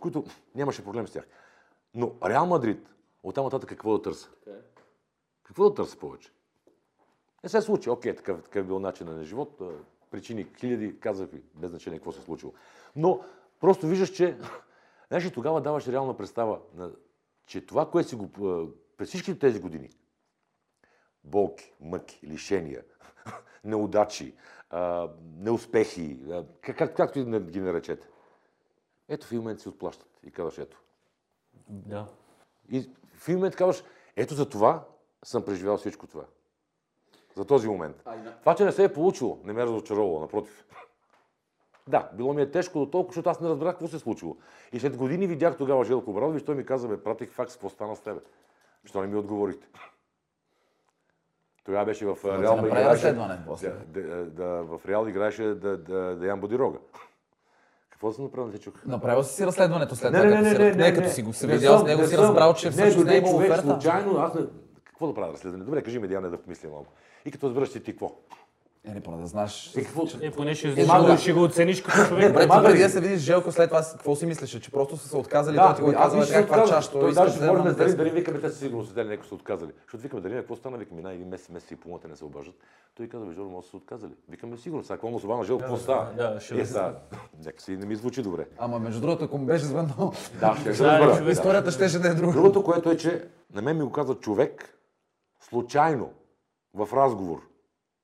които 0.00 0.24
нямаше 0.54 0.84
проблем 0.84 1.08
с 1.08 1.12
тях. 1.12 1.24
Но 1.94 2.12
Реал 2.26 2.46
Мадрид, 2.46 2.88
оттам 3.22 3.44
нататък 3.44 3.68
какво 3.68 3.92
да 3.92 4.02
търся? 4.02 4.28
Какво 5.44 5.68
да 5.68 5.74
търся 5.74 5.98
повече? 5.98 6.30
Не 7.44 7.50
се 7.50 7.60
случи. 7.60 7.90
Окей, 7.90 8.16
такъв, 8.16 8.42
такъв 8.42 8.66
бил 8.66 8.78
начин 8.78 9.06
на 9.06 9.24
живот. 9.24 9.62
Причини 10.10 10.46
хиляди, 10.58 11.00
казах 11.00 11.30
ви, 11.30 11.42
без 11.54 11.70
значение 11.70 11.98
какво 11.98 12.12
се 12.12 12.20
е 12.20 12.24
случило. 12.24 12.52
Но 12.96 13.20
просто 13.60 13.86
виждаш, 13.86 14.10
че 14.10 14.38
знаеш, 15.08 15.32
тогава 15.32 15.60
даваш 15.60 15.88
реална 15.88 16.16
представа, 16.16 16.60
на, 16.74 16.92
че 17.46 17.66
това, 17.66 17.90
което 17.90 18.08
си 18.08 18.14
го 18.14 18.28
през 18.96 19.08
всички 19.08 19.38
тези 19.38 19.60
години, 19.60 19.90
болки, 21.24 21.72
мъки, 21.80 22.20
лишения, 22.26 22.84
неудачи, 23.64 24.34
а, 24.70 25.10
неуспехи, 25.36 26.18
а, 26.30 26.44
как, 26.60 26.78
как, 26.78 26.96
както 26.96 27.18
и 27.18 27.24
да 27.24 27.40
ги 27.40 27.60
наречете. 27.60 28.08
Ето 29.08 29.26
в 29.26 29.32
един 29.32 29.42
момент 29.42 29.60
си 29.60 29.68
отплащат 29.68 30.20
и 30.22 30.30
казваш 30.30 30.58
ето. 30.58 30.82
Да. 31.68 32.06
И 32.68 32.90
в 33.16 33.28
един 33.28 33.38
момент 33.38 33.56
казваш, 33.56 33.84
ето 34.16 34.34
за 34.34 34.48
това 34.48 34.88
съм 35.24 35.44
преживял 35.44 35.76
всичко 35.76 36.06
това. 36.06 36.24
За 37.36 37.44
този 37.44 37.68
момент. 37.68 38.04
Това, 38.40 38.54
че 38.54 38.64
не 38.64 38.72
се 38.72 38.84
е 38.84 38.92
получило, 38.92 39.38
не 39.44 39.52
ме 39.52 39.62
е 39.62 39.66
разочаровало, 39.66 40.20
напротив. 40.20 40.64
Да, 41.88 42.08
било 42.12 42.34
ми 42.34 42.42
е 42.42 42.50
тежко 42.50 42.78
до 42.78 42.86
толкова, 42.90 43.10
защото 43.10 43.30
аз 43.30 43.40
не 43.40 43.48
разбрах 43.48 43.72
какво 43.72 43.88
се 43.88 43.96
е 43.96 43.98
случило. 43.98 44.36
И 44.72 44.80
след 44.80 44.96
години 44.96 45.26
видях 45.26 45.56
тогава 45.56 45.84
Желко 45.84 46.12
Брадович, 46.12 46.42
той 46.42 46.54
ми 46.54 46.66
каза, 46.66 46.88
бе, 46.88 47.02
пратих 47.02 47.30
факс, 47.30 47.52
какво 47.52 47.68
стана 47.68 47.96
с 47.96 48.00
тебе? 48.00 48.20
Защо 48.82 49.00
не 49.00 49.06
ми 49.06 49.16
отговорихте? 49.16 49.66
Тогава 51.64 51.84
беше 51.84 52.06
в 52.06 52.18
а, 52.24 52.42
Реал. 52.42 52.58
играеше-. 52.58 53.12
Да, 53.12 53.72
да, 53.86 54.24
да, 54.24 54.44
в 54.44 54.80
Реал 54.88 55.06
играеше 55.06 55.42
да, 55.44 55.76
да, 55.76 56.16
Деян 56.16 56.40
Бодирога. 56.40 56.78
Какво 57.90 58.08
да 58.08 58.14
съм 58.14 58.24
направил, 58.24 58.52
не 58.52 58.58
чух? 58.58 58.84
Направил 58.86 59.22
си 59.22 59.34
си 59.34 59.46
разследването 59.46 59.96
след 59.96 60.12
Не, 60.12 60.18
това, 60.18 60.30
не, 60.30 60.36
като 60.36 60.44
не, 60.44 60.50
си, 60.50 60.58
не, 60.58 60.72
не, 60.72 60.94
като 60.94 61.06
не. 61.06 61.12
си 61.12 61.22
го 61.22 61.32
се 61.32 61.46
Не 61.46 61.52
видял 61.52 61.78
с 61.78 61.84
него, 61.84 62.00
не 62.00 62.06
си 62.06 62.18
разбрал, 62.18 62.54
че 62.54 62.66
Не, 62.66 62.72
всъщност 62.72 63.06
не 63.06 63.14
е 63.14 63.18
имало 63.18 63.34
човек 63.34 63.50
оферта. 63.50 63.66
Случайно, 63.70 64.18
аз 64.18 64.34
не... 64.34 64.40
Какво 64.84 65.06
да 65.06 65.14
правя 65.14 65.32
разследване? 65.32 65.64
Добре, 65.64 65.82
кажи 65.82 65.98
ми, 65.98 66.08
Диана, 66.08 66.30
да 66.30 66.42
помисля 66.42 66.68
малко. 66.68 66.92
И 67.24 67.30
като 67.30 67.66
си 67.66 67.82
ти 67.82 67.92
какво? 67.92 68.12
Е, 68.86 68.94
не, 68.94 69.00
поне 69.00 69.20
да 69.20 69.26
знаеш. 69.26 69.72
И 69.76 69.84
какво? 69.84 70.02
Е, 70.22 70.30
поне 70.30 70.54
ще, 70.54 70.68
Е, 70.68 70.72
ще, 70.72 71.16
ще 71.18 71.32
го 71.32 71.42
оцениш 71.42 71.82
като 71.82 72.08
човек. 72.08 72.28
Добре, 72.28 72.42
ти 72.42 72.48
преди 72.64 72.82
да 72.82 72.90
се 72.90 73.00
видиш 73.00 73.20
Желко 73.20 73.52
след 73.52 73.70
това, 73.70 73.82
какво 73.92 74.16
си 74.16 74.26
мислеше? 74.26 74.60
Че 74.60 74.70
просто 74.70 74.96
са 74.96 75.08
се 75.08 75.16
отказали, 75.16 75.56
Да, 75.56 75.66
той 75.66 75.74
ти 75.76 75.82
го 75.82 75.90
е 75.90 75.94
аз 75.94 76.12
казал, 76.12 76.20
каква 76.32 76.56
отказа. 76.56 76.72
чаш, 76.72 76.88
той 76.88 77.00
Той 77.00 77.10
иска 77.10 77.20
да 77.20 77.26
даже 77.26 77.38
вземе 77.38 77.52
говорим 77.52 77.76
тест. 77.76 77.96
Дарин 77.96 78.14
викаме, 78.14 78.40
те 78.40 78.50
със 78.50 78.58
сигурност 78.58 78.88
седели, 78.88 79.08
някои 79.08 79.28
са 79.28 79.34
отказали. 79.34 79.70
Защото 79.82 80.02
викаме, 80.02 80.22
Дарин, 80.22 80.36
какво 80.36 80.56
стана? 80.56 80.78
Викаме, 80.78 80.96
мина 80.96 81.12
един 81.12 81.28
месец, 81.28 81.48
месец 81.48 81.70
и 81.70 81.76
половина 81.76 82.00
те 82.00 82.08
не 82.08 82.16
се 82.16 82.24
обаждат. 82.24 82.54
Той 82.94 83.08
каза, 83.08 83.24
бе, 83.26 83.32
Жоро, 83.32 83.48
може 83.48 83.64
да 83.64 83.70
са 83.70 83.76
отказали. 83.76 84.12
Викаме, 84.28 84.56
сигурно, 84.56 84.84
сега 84.84 84.94
какво 84.94 85.08
му 85.08 85.20
се 85.20 85.26
обажда, 85.26 85.44
Жел, 85.44 85.58
какво 85.58 85.76
става? 85.76 86.06
да, 86.16 86.40
ще 86.40 86.54
Е, 86.54 86.58
да 86.58 86.66
сега, 86.66 86.94
нека 87.44 87.62
си 87.62 87.76
не 87.76 87.86
ми 87.86 87.96
звучи 87.96 88.22
добре. 88.22 88.46
Ама 88.58 88.78
между 88.78 89.00
другото, 89.00 89.24
ако 89.24 89.38
му 89.38 89.46
беше 89.46 89.64
звъннал, 89.64 90.12
Да, 90.40 90.56
ще 90.56 90.72
Да, 90.72 91.00
разбера. 91.00 91.30
историята 91.30 91.70
щеше 91.70 91.98
да 91.98 92.08
е 92.08 92.14
друга. 92.14 92.32
Другото, 92.32 92.64
което 92.64 92.90
е, 92.90 92.96
че 92.96 93.24
на 93.54 93.62
мен 93.62 93.76
ми 93.76 93.82
го 93.84 93.92
каза 93.92 94.14
човек, 94.14 94.78
случайно, 95.40 96.10
в 96.74 96.88
разговор. 96.92 97.42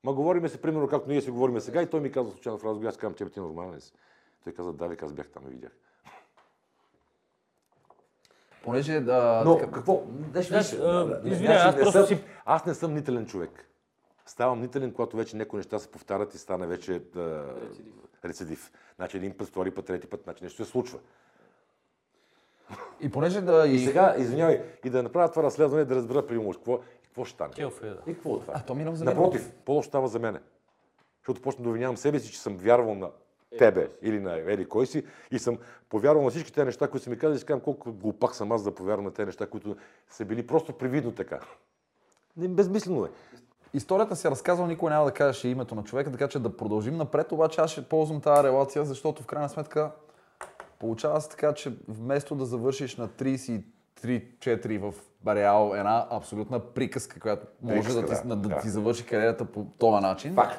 Ма 0.05 0.13
говориме 0.13 0.49
се, 0.49 0.63
примерно, 0.63 0.89
както 0.89 1.09
ние 1.09 1.21
си 1.21 1.31
говориме 1.31 1.61
сега, 1.61 1.83
и 1.83 1.91
той 1.91 2.01
ми 2.01 2.13
каза 2.13 2.31
случайно 2.31 2.59
в 2.59 2.65
разговор, 2.65 2.89
аз 2.89 2.97
казвам, 2.97 3.15
тебе 3.15 3.31
ти 3.31 3.41
нормален 3.41 3.75
ли 3.75 3.81
си? 3.81 3.93
Той 4.45 4.53
каза, 4.53 4.73
да, 4.73 4.87
вика, 4.87 5.07
аз 5.07 5.13
бях 5.13 5.29
там 5.29 5.43
и 5.47 5.51
видях. 5.51 5.73
Понеже 8.65 9.01
да... 9.01 9.43
Но 9.45 9.59
така- 9.59 9.73
какво? 9.73 10.03
Да, 10.07 10.39
виж, 10.41 10.47
значи 10.49 10.77
аз 11.47 11.77
не 11.77 11.83
просто 11.83 11.99
съм- 11.99 12.07
си- 12.07 12.25
Аз 12.45 12.67
не 12.67 12.75
съм 12.75 12.95
нителен 12.95 13.27
човек. 13.27 13.67
Ставам 14.27 14.61
нителен, 14.61 14.93
когато 14.93 15.17
вече 15.17 15.37
някои 15.37 15.57
неща 15.57 15.79
се 15.79 15.91
повтарят 15.91 16.35
и 16.35 16.39
стане 16.39 16.67
вече 16.67 16.99
да, 17.15 17.55
рецидив. 18.25 18.73
Значи 18.97 19.17
един 19.17 19.37
път, 19.37 19.49
втори 19.49 19.71
път, 19.71 19.85
трети 19.87 20.07
път, 20.07 20.21
значи 20.25 20.45
нещо 20.45 20.65
се 20.65 20.71
случва. 20.71 20.99
И 23.01 23.11
понеже 23.11 23.41
да... 23.41 23.67
И 23.67 23.75
И... 23.75 23.79
сега, 23.79 24.15
извинявай, 24.19 24.63
и 24.85 24.91
да 24.91 25.03
направя 25.03 25.31
това 25.31 25.43
разследване, 25.43 25.85
да 25.85 25.95
разбера 25.95 26.27
примерно 26.27 26.53
какво, 26.53 26.81
какво 27.21 27.25
ще 27.25 27.35
стане. 27.35 27.53
Келф 27.55 27.83
е, 27.83 27.87
да. 27.87 28.03
И 28.07 28.15
какво 28.15 28.31
от 28.31 28.41
това? 28.41 28.55
А, 28.57 28.63
то 28.63 28.75
минало 28.75 28.97
за 28.97 29.05
Напротив, 29.05 29.53
по-лошо 29.65 29.89
става 29.89 30.09
за 30.09 30.19
мене. 30.19 30.39
Защото 31.21 31.43
почна 31.43 31.63
да 31.63 31.69
обвинявам 31.69 31.97
себе 31.97 32.19
си, 32.19 32.33
че 32.33 32.41
съм 32.41 32.57
вярвал 32.57 32.95
на 32.95 33.11
тебе 33.59 33.89
или 34.03 34.21
на 34.21 34.37
Ели 34.37 34.69
кой 34.69 34.87
си 34.87 35.05
и 35.31 35.39
съм 35.39 35.59
повярвал 35.89 36.25
на 36.25 36.31
всички 36.31 36.53
тези 36.53 36.65
неща, 36.65 36.89
които 36.89 37.05
са 37.05 37.11
ми 37.11 37.19
казали 37.19 37.37
и 37.37 37.39
си 37.39 37.47
казвам 37.47 37.61
колко 37.61 37.93
глупак 37.93 38.35
съм 38.35 38.53
аз 38.53 38.65
да 38.65 38.75
повярвам 38.75 39.05
на 39.05 39.11
тези 39.11 39.27
неща, 39.27 39.47
които 39.47 39.77
са 40.11 40.25
били 40.25 40.47
просто 40.47 40.73
привидно 40.73 41.13
така. 41.13 41.41
Не, 42.37 42.49
безмислено 42.49 43.05
е. 43.05 43.11
Историята 43.75 44.17
си 44.17 44.27
е 44.27 44.31
разказвал, 44.31 44.67
никой 44.67 44.91
няма 44.91 45.05
да 45.05 45.13
кажеше 45.13 45.49
името 45.49 45.75
на 45.75 45.85
човека, 45.85 46.13
така 46.13 46.29
че 46.29 46.39
да 46.39 46.57
продължим 46.57 46.97
напред, 46.97 47.33
обаче 47.33 47.61
аз 47.61 47.71
ще 47.71 47.85
ползвам 47.85 48.21
тази 48.21 48.43
релация, 48.43 48.85
защото 48.85 49.23
в 49.23 49.27
крайна 49.27 49.49
сметка 49.49 49.91
получава 50.79 51.21
се 51.21 51.29
така, 51.29 51.55
че 51.55 51.73
вместо 51.89 52.35
да 52.35 52.45
завършиш 52.45 52.97
на 52.97 53.09
33-4 53.09 54.79
в 54.79 54.95
Реал, 55.27 55.73
една 55.75 56.07
абсолютна 56.11 56.61
приказка, 56.61 57.21
която 57.21 57.47
може 57.63 57.81
Приказка, 57.81 58.01
да, 58.01 58.23
ти, 58.23 58.29
да, 58.29 58.37
да, 58.37 58.49
да. 58.49 58.61
ти 58.61 58.69
завърши 58.69 59.07
кариерата 59.07 59.45
по 59.45 59.67
този 59.79 60.03
начин. 60.03 60.35
Факт. 60.35 60.59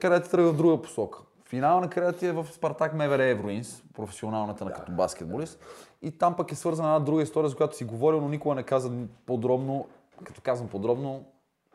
Кариерата 0.00 0.30
тръгва 0.30 0.52
в 0.52 0.56
друга 0.56 0.82
посока. 0.82 1.18
Финал 1.48 1.80
на 1.80 1.90
кариерата 1.90 2.18
ти 2.18 2.26
е 2.26 2.32
в 2.32 2.46
Спартак 2.52 2.94
МВР 2.94 3.24
Евроинс, 3.24 3.82
професионалната 3.94 4.64
на 4.64 4.72
като 4.72 4.92
баскетболист. 4.92 5.64
И 6.02 6.18
там 6.18 6.36
пък 6.36 6.52
е 6.52 6.54
свързана 6.54 6.88
една 6.88 7.00
друга 7.00 7.22
история, 7.22 7.48
за 7.48 7.56
която 7.56 7.76
си 7.76 7.84
говорил, 7.84 8.20
но 8.20 8.28
никога 8.28 8.54
не 8.54 8.62
каза 8.62 8.92
подробно, 9.26 9.86
като 10.24 10.40
казвам 10.40 10.68
подробно, 10.68 11.24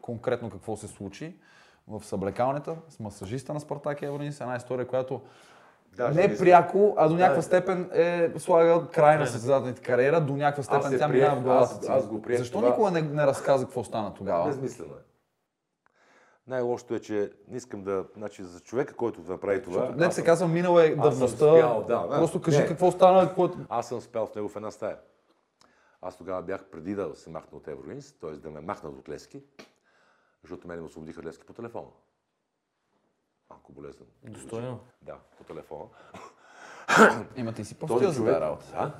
конкретно 0.01 0.49
какво 0.49 0.77
се 0.77 0.87
случи 0.87 1.35
в 1.87 2.05
съблекалнята 2.05 2.75
с 2.89 2.99
масажиста 2.99 3.53
на 3.53 3.59
Спартак 3.59 4.01
Евроинс. 4.01 4.41
Една 4.41 4.55
история, 4.55 4.87
която 4.87 5.21
Даже 5.99 6.19
не 6.19 6.37
пряко, 6.37 6.93
а 6.97 7.09
до 7.09 7.15
някаква 7.15 7.41
степен 7.41 7.89
е 7.93 8.31
слага 8.37 8.87
край 8.87 9.17
на 9.17 9.27
състезателната 9.27 9.81
кариера, 9.81 10.21
до 10.21 10.33
някаква 10.35 10.63
степен 10.63 10.91
се 10.91 10.97
тя 10.97 11.07
минава 11.07 11.35
в 11.35 11.43
главата 11.43 11.73
аз- 11.73 11.89
аз 11.89 12.07
го 12.07 12.21
приех 12.21 12.39
Защо 12.39 12.57
това. 12.57 12.69
никога 12.69 12.91
не, 12.91 13.01
не 13.01 13.27
разказа 13.27 13.65
какво 13.65 13.83
стана 13.83 14.13
тогава? 14.13 14.45
Безмислено 14.47 14.93
е. 14.93 15.03
Най-лошото 16.47 16.95
е, 16.95 16.99
че 16.99 17.31
не 17.47 17.57
искам 17.57 17.83
да... 17.83 18.05
Значи 18.17 18.43
за 18.43 18.59
човека, 18.59 18.93
който 18.93 19.21
направи 19.27 19.61
това... 19.61 19.89
Не 19.89 20.11
се 20.11 20.23
казва, 20.23 20.47
минала 20.47 20.85
е 20.85 20.95
давността. 20.95 21.45
да, 21.45 21.83
да. 21.87 22.07
Просто 22.09 22.41
кажи 22.41 22.59
Не. 22.59 22.67
какво 22.67 22.91
стана. 22.91 23.27
Какво... 23.27 23.49
Аз 23.69 23.87
съм 23.87 24.01
спял 24.01 24.25
в 24.25 24.35
него 24.35 24.49
в 24.49 24.55
една 24.55 24.71
стая. 24.71 24.97
Аз 26.01 26.17
тогава 26.17 26.41
бях 26.41 26.63
преди 26.63 26.95
да 26.95 27.11
се 27.15 27.29
махна 27.29 27.57
от 27.57 27.67
Евроинс, 27.67 28.11
т.е. 28.11 28.31
да 28.31 28.49
ме 28.49 28.61
махнат 28.61 28.93
от 28.93 29.09
Лески, 29.09 29.43
защото 30.41 30.67
мене 30.67 30.81
ме 30.81 30.87
освободиха 30.87 31.23
Лески 31.23 31.45
по 31.45 31.53
телефона. 31.53 31.87
Малко 33.49 33.71
болезнен. 33.71 34.07
Достойно. 34.23 34.79
Да, 35.01 35.15
по 35.37 35.43
телефона. 35.43 35.85
Има 37.35 37.53
ти 37.53 37.65
си 37.65 37.75
простил 37.75 38.11
за 38.11 38.25
тази 38.25 38.41
работа. 38.41 38.65
Да, 38.71 38.91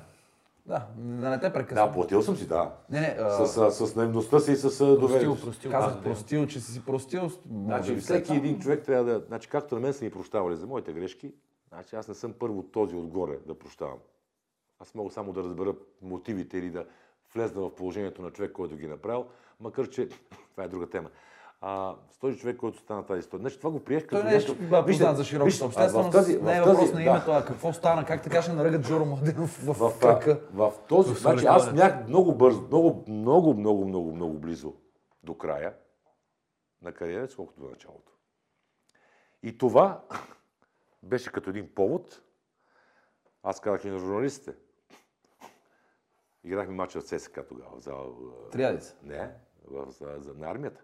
Да, 0.66 0.86
да 0.96 1.30
не 1.30 1.40
те 1.40 1.52
прекъсвам. 1.52 1.88
да, 1.88 1.94
платил 1.94 2.22
съм 2.22 2.36
си, 2.36 2.48
да. 2.48 2.74
Не, 2.90 3.00
не, 3.00 3.16
а, 3.20 3.46
С, 3.46 3.70
с, 3.72 3.86
с 3.88 3.96
наивността 3.96 4.40
си 4.40 4.52
и 4.52 4.56
с 4.56 4.80
а, 4.80 4.98
доверието. 4.98 5.36
си. 5.36 5.42
простил. 5.42 5.70
казах 5.70 5.94
да. 5.94 6.02
простил, 6.02 6.46
че 6.46 6.60
си 6.60 6.72
си 6.72 6.84
простил. 6.84 7.30
Значи 7.50 7.96
всеки 7.96 8.24
това. 8.24 8.36
един 8.36 8.60
човек 8.60 8.84
трябва 8.84 9.04
да... 9.04 9.24
Значи 9.26 9.48
както 9.48 9.74
на 9.74 9.80
мен 9.80 9.92
са 9.92 10.04
ми 10.04 10.10
прощавали 10.10 10.56
за 10.56 10.66
моите 10.66 10.92
грешки, 10.92 11.34
значи 11.68 11.96
аз 11.96 12.08
не 12.08 12.14
съм 12.14 12.32
първо 12.32 12.62
този 12.62 12.96
отгоре 12.96 13.38
да 13.46 13.58
прощавам. 13.58 13.98
Аз 14.78 14.94
мога 14.94 15.10
само 15.10 15.32
да 15.32 15.42
разбера 15.42 15.74
мотивите 16.02 16.58
или 16.58 16.70
да 16.70 16.86
влезна 17.34 17.60
в 17.62 17.74
положението 17.74 18.22
на 18.22 18.30
човек, 18.30 18.52
който 18.52 18.76
ги 18.76 18.84
е 18.84 18.88
направил, 18.88 19.26
макар 19.60 19.88
че 19.88 20.08
това 20.50 20.64
е 20.64 20.68
друга 20.68 20.90
тема. 20.90 21.10
А, 21.62 21.94
с 22.10 22.18
този 22.18 22.38
човек, 22.38 22.56
който 22.56 22.78
стана 22.78 23.06
тази 23.06 23.18
история. 23.20 23.40
Значи 23.40 23.58
това 23.58 23.70
го 23.70 23.84
приех 23.84 24.02
като... 24.02 24.16
Той 24.16 24.24
не 24.24 24.30
е 24.30 24.38
някакъв- 24.38 24.68
да, 24.70 24.86
познат 24.86 25.16
за 25.16 25.24
в 25.38 25.42
общественост. 25.62 26.12
тази- 26.12 26.42
не 26.42 26.52
е 26.52 26.56
тази- 26.56 26.70
въпрос 26.70 26.88
на 26.90 26.96
да. 26.96 27.02
името, 27.02 27.30
а 27.30 27.44
какво 27.44 27.72
стана, 27.72 28.04
как 28.04 28.22
така 28.22 28.42
ще 28.42 28.52
наръгат 28.52 28.86
Жоро 28.86 29.04
Младенов 29.04 29.50
в, 29.56 29.72
в, 29.74 29.90
в 29.90 29.98
кръка. 30.00 30.40
в, 30.52 30.70
в 30.70 30.78
този, 30.88 31.14
В 31.14 31.18
значи 31.18 31.46
аз 31.46 31.72
бях 31.74 32.08
много 32.08 32.34
бързо, 32.34 32.62
много, 32.62 33.04
много, 33.08 33.54
много, 33.54 33.84
много, 33.84 34.12
много 34.12 34.38
близо 34.38 34.74
до 35.22 35.34
края 35.34 35.74
на 36.82 36.92
кариерата, 36.92 37.36
колкото 37.36 37.60
до 37.60 37.68
началото. 37.68 38.12
И 39.42 39.58
това 39.58 40.00
беше 41.02 41.32
като 41.32 41.50
един 41.50 41.74
повод. 41.74 42.22
Аз 43.42 43.60
казах 43.60 43.84
и 43.84 43.90
на 43.90 43.98
журналистите. 43.98 44.54
Играхме 46.44 46.74
матча 46.74 47.00
в 47.00 47.04
ЦСКА 47.04 47.46
тогава, 47.46 47.76
в 47.76 47.82
зала. 47.82 48.06
Триадица. 48.52 48.96
Не, 49.02 49.30
в, 49.66 49.90
за, 49.90 50.14
за, 50.18 50.34
на 50.34 50.50
армията. 50.50 50.80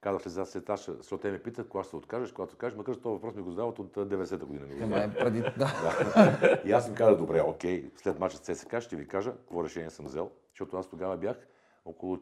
Казах 0.00 0.26
ли 0.26 0.30
за 0.30 0.46
сеташа, 0.46 0.94
защото 0.94 1.20
те 1.22 1.30
ме 1.30 1.42
питат, 1.42 1.68
кога 1.68 1.84
ще 1.84 1.90
се 1.90 1.96
откажеш, 1.96 2.32
когато 2.32 2.56
кажеш, 2.56 2.76
макар 2.76 2.94
че 2.94 3.00
този 3.00 3.12
въпрос 3.12 3.34
ми 3.34 3.42
го 3.42 3.50
задават 3.50 3.78
от 3.78 3.96
а, 3.96 4.06
90-та 4.06 4.46
година. 4.46 4.66
Ми 4.66 4.88
го 4.88 4.96
е 4.96 5.14
преди... 5.18 5.40
Да. 5.40 5.50
Да. 5.56 6.62
И 6.64 6.72
аз 6.72 6.88
им 6.88 6.94
казах, 6.94 7.18
добре, 7.18 7.40
окей, 7.40 7.90
след 7.96 8.18
мача 8.18 8.36
с 8.36 8.40
ЦСКА 8.40 8.80
ще 8.80 8.96
ви 8.96 9.08
кажа 9.08 9.32
какво 9.32 9.64
решение 9.64 9.90
съм 9.90 10.06
взел, 10.06 10.30
защото 10.50 10.76
аз 10.76 10.88
тогава 10.88 11.16
бях 11.16 11.36
около 11.84 12.18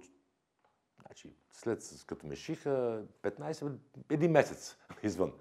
Значи, 1.06 1.36
след 1.50 2.04
като 2.06 2.26
ме 2.26 2.36
шиха, 2.36 3.04
15, 3.22 3.72
един 4.10 4.30
месец 4.30 4.76
извън. 5.02 5.32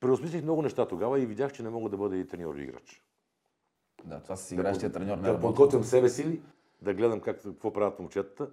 Преосмислих 0.00 0.42
много 0.42 0.62
неща 0.62 0.88
тогава 0.88 1.20
и 1.20 1.26
видях, 1.26 1.52
че 1.52 1.62
не 1.62 1.70
мога 1.70 1.90
да 1.90 1.96
бъда 1.96 2.16
и 2.16 2.28
треньор 2.28 2.54
и 2.54 2.62
играч. 2.62 3.02
Да, 4.04 4.22
това 4.22 4.36
с 4.36 4.52
играещия 4.52 4.92
треньор 4.92 5.18
не 5.18 5.32
Да 5.32 5.40
подготвям 5.40 5.84
себе 5.84 6.08
си, 6.08 6.42
да 6.82 6.94
гледам 6.94 7.20
как, 7.20 7.42
какво 7.42 7.72
правят 7.72 7.98
момчетата. 7.98 8.50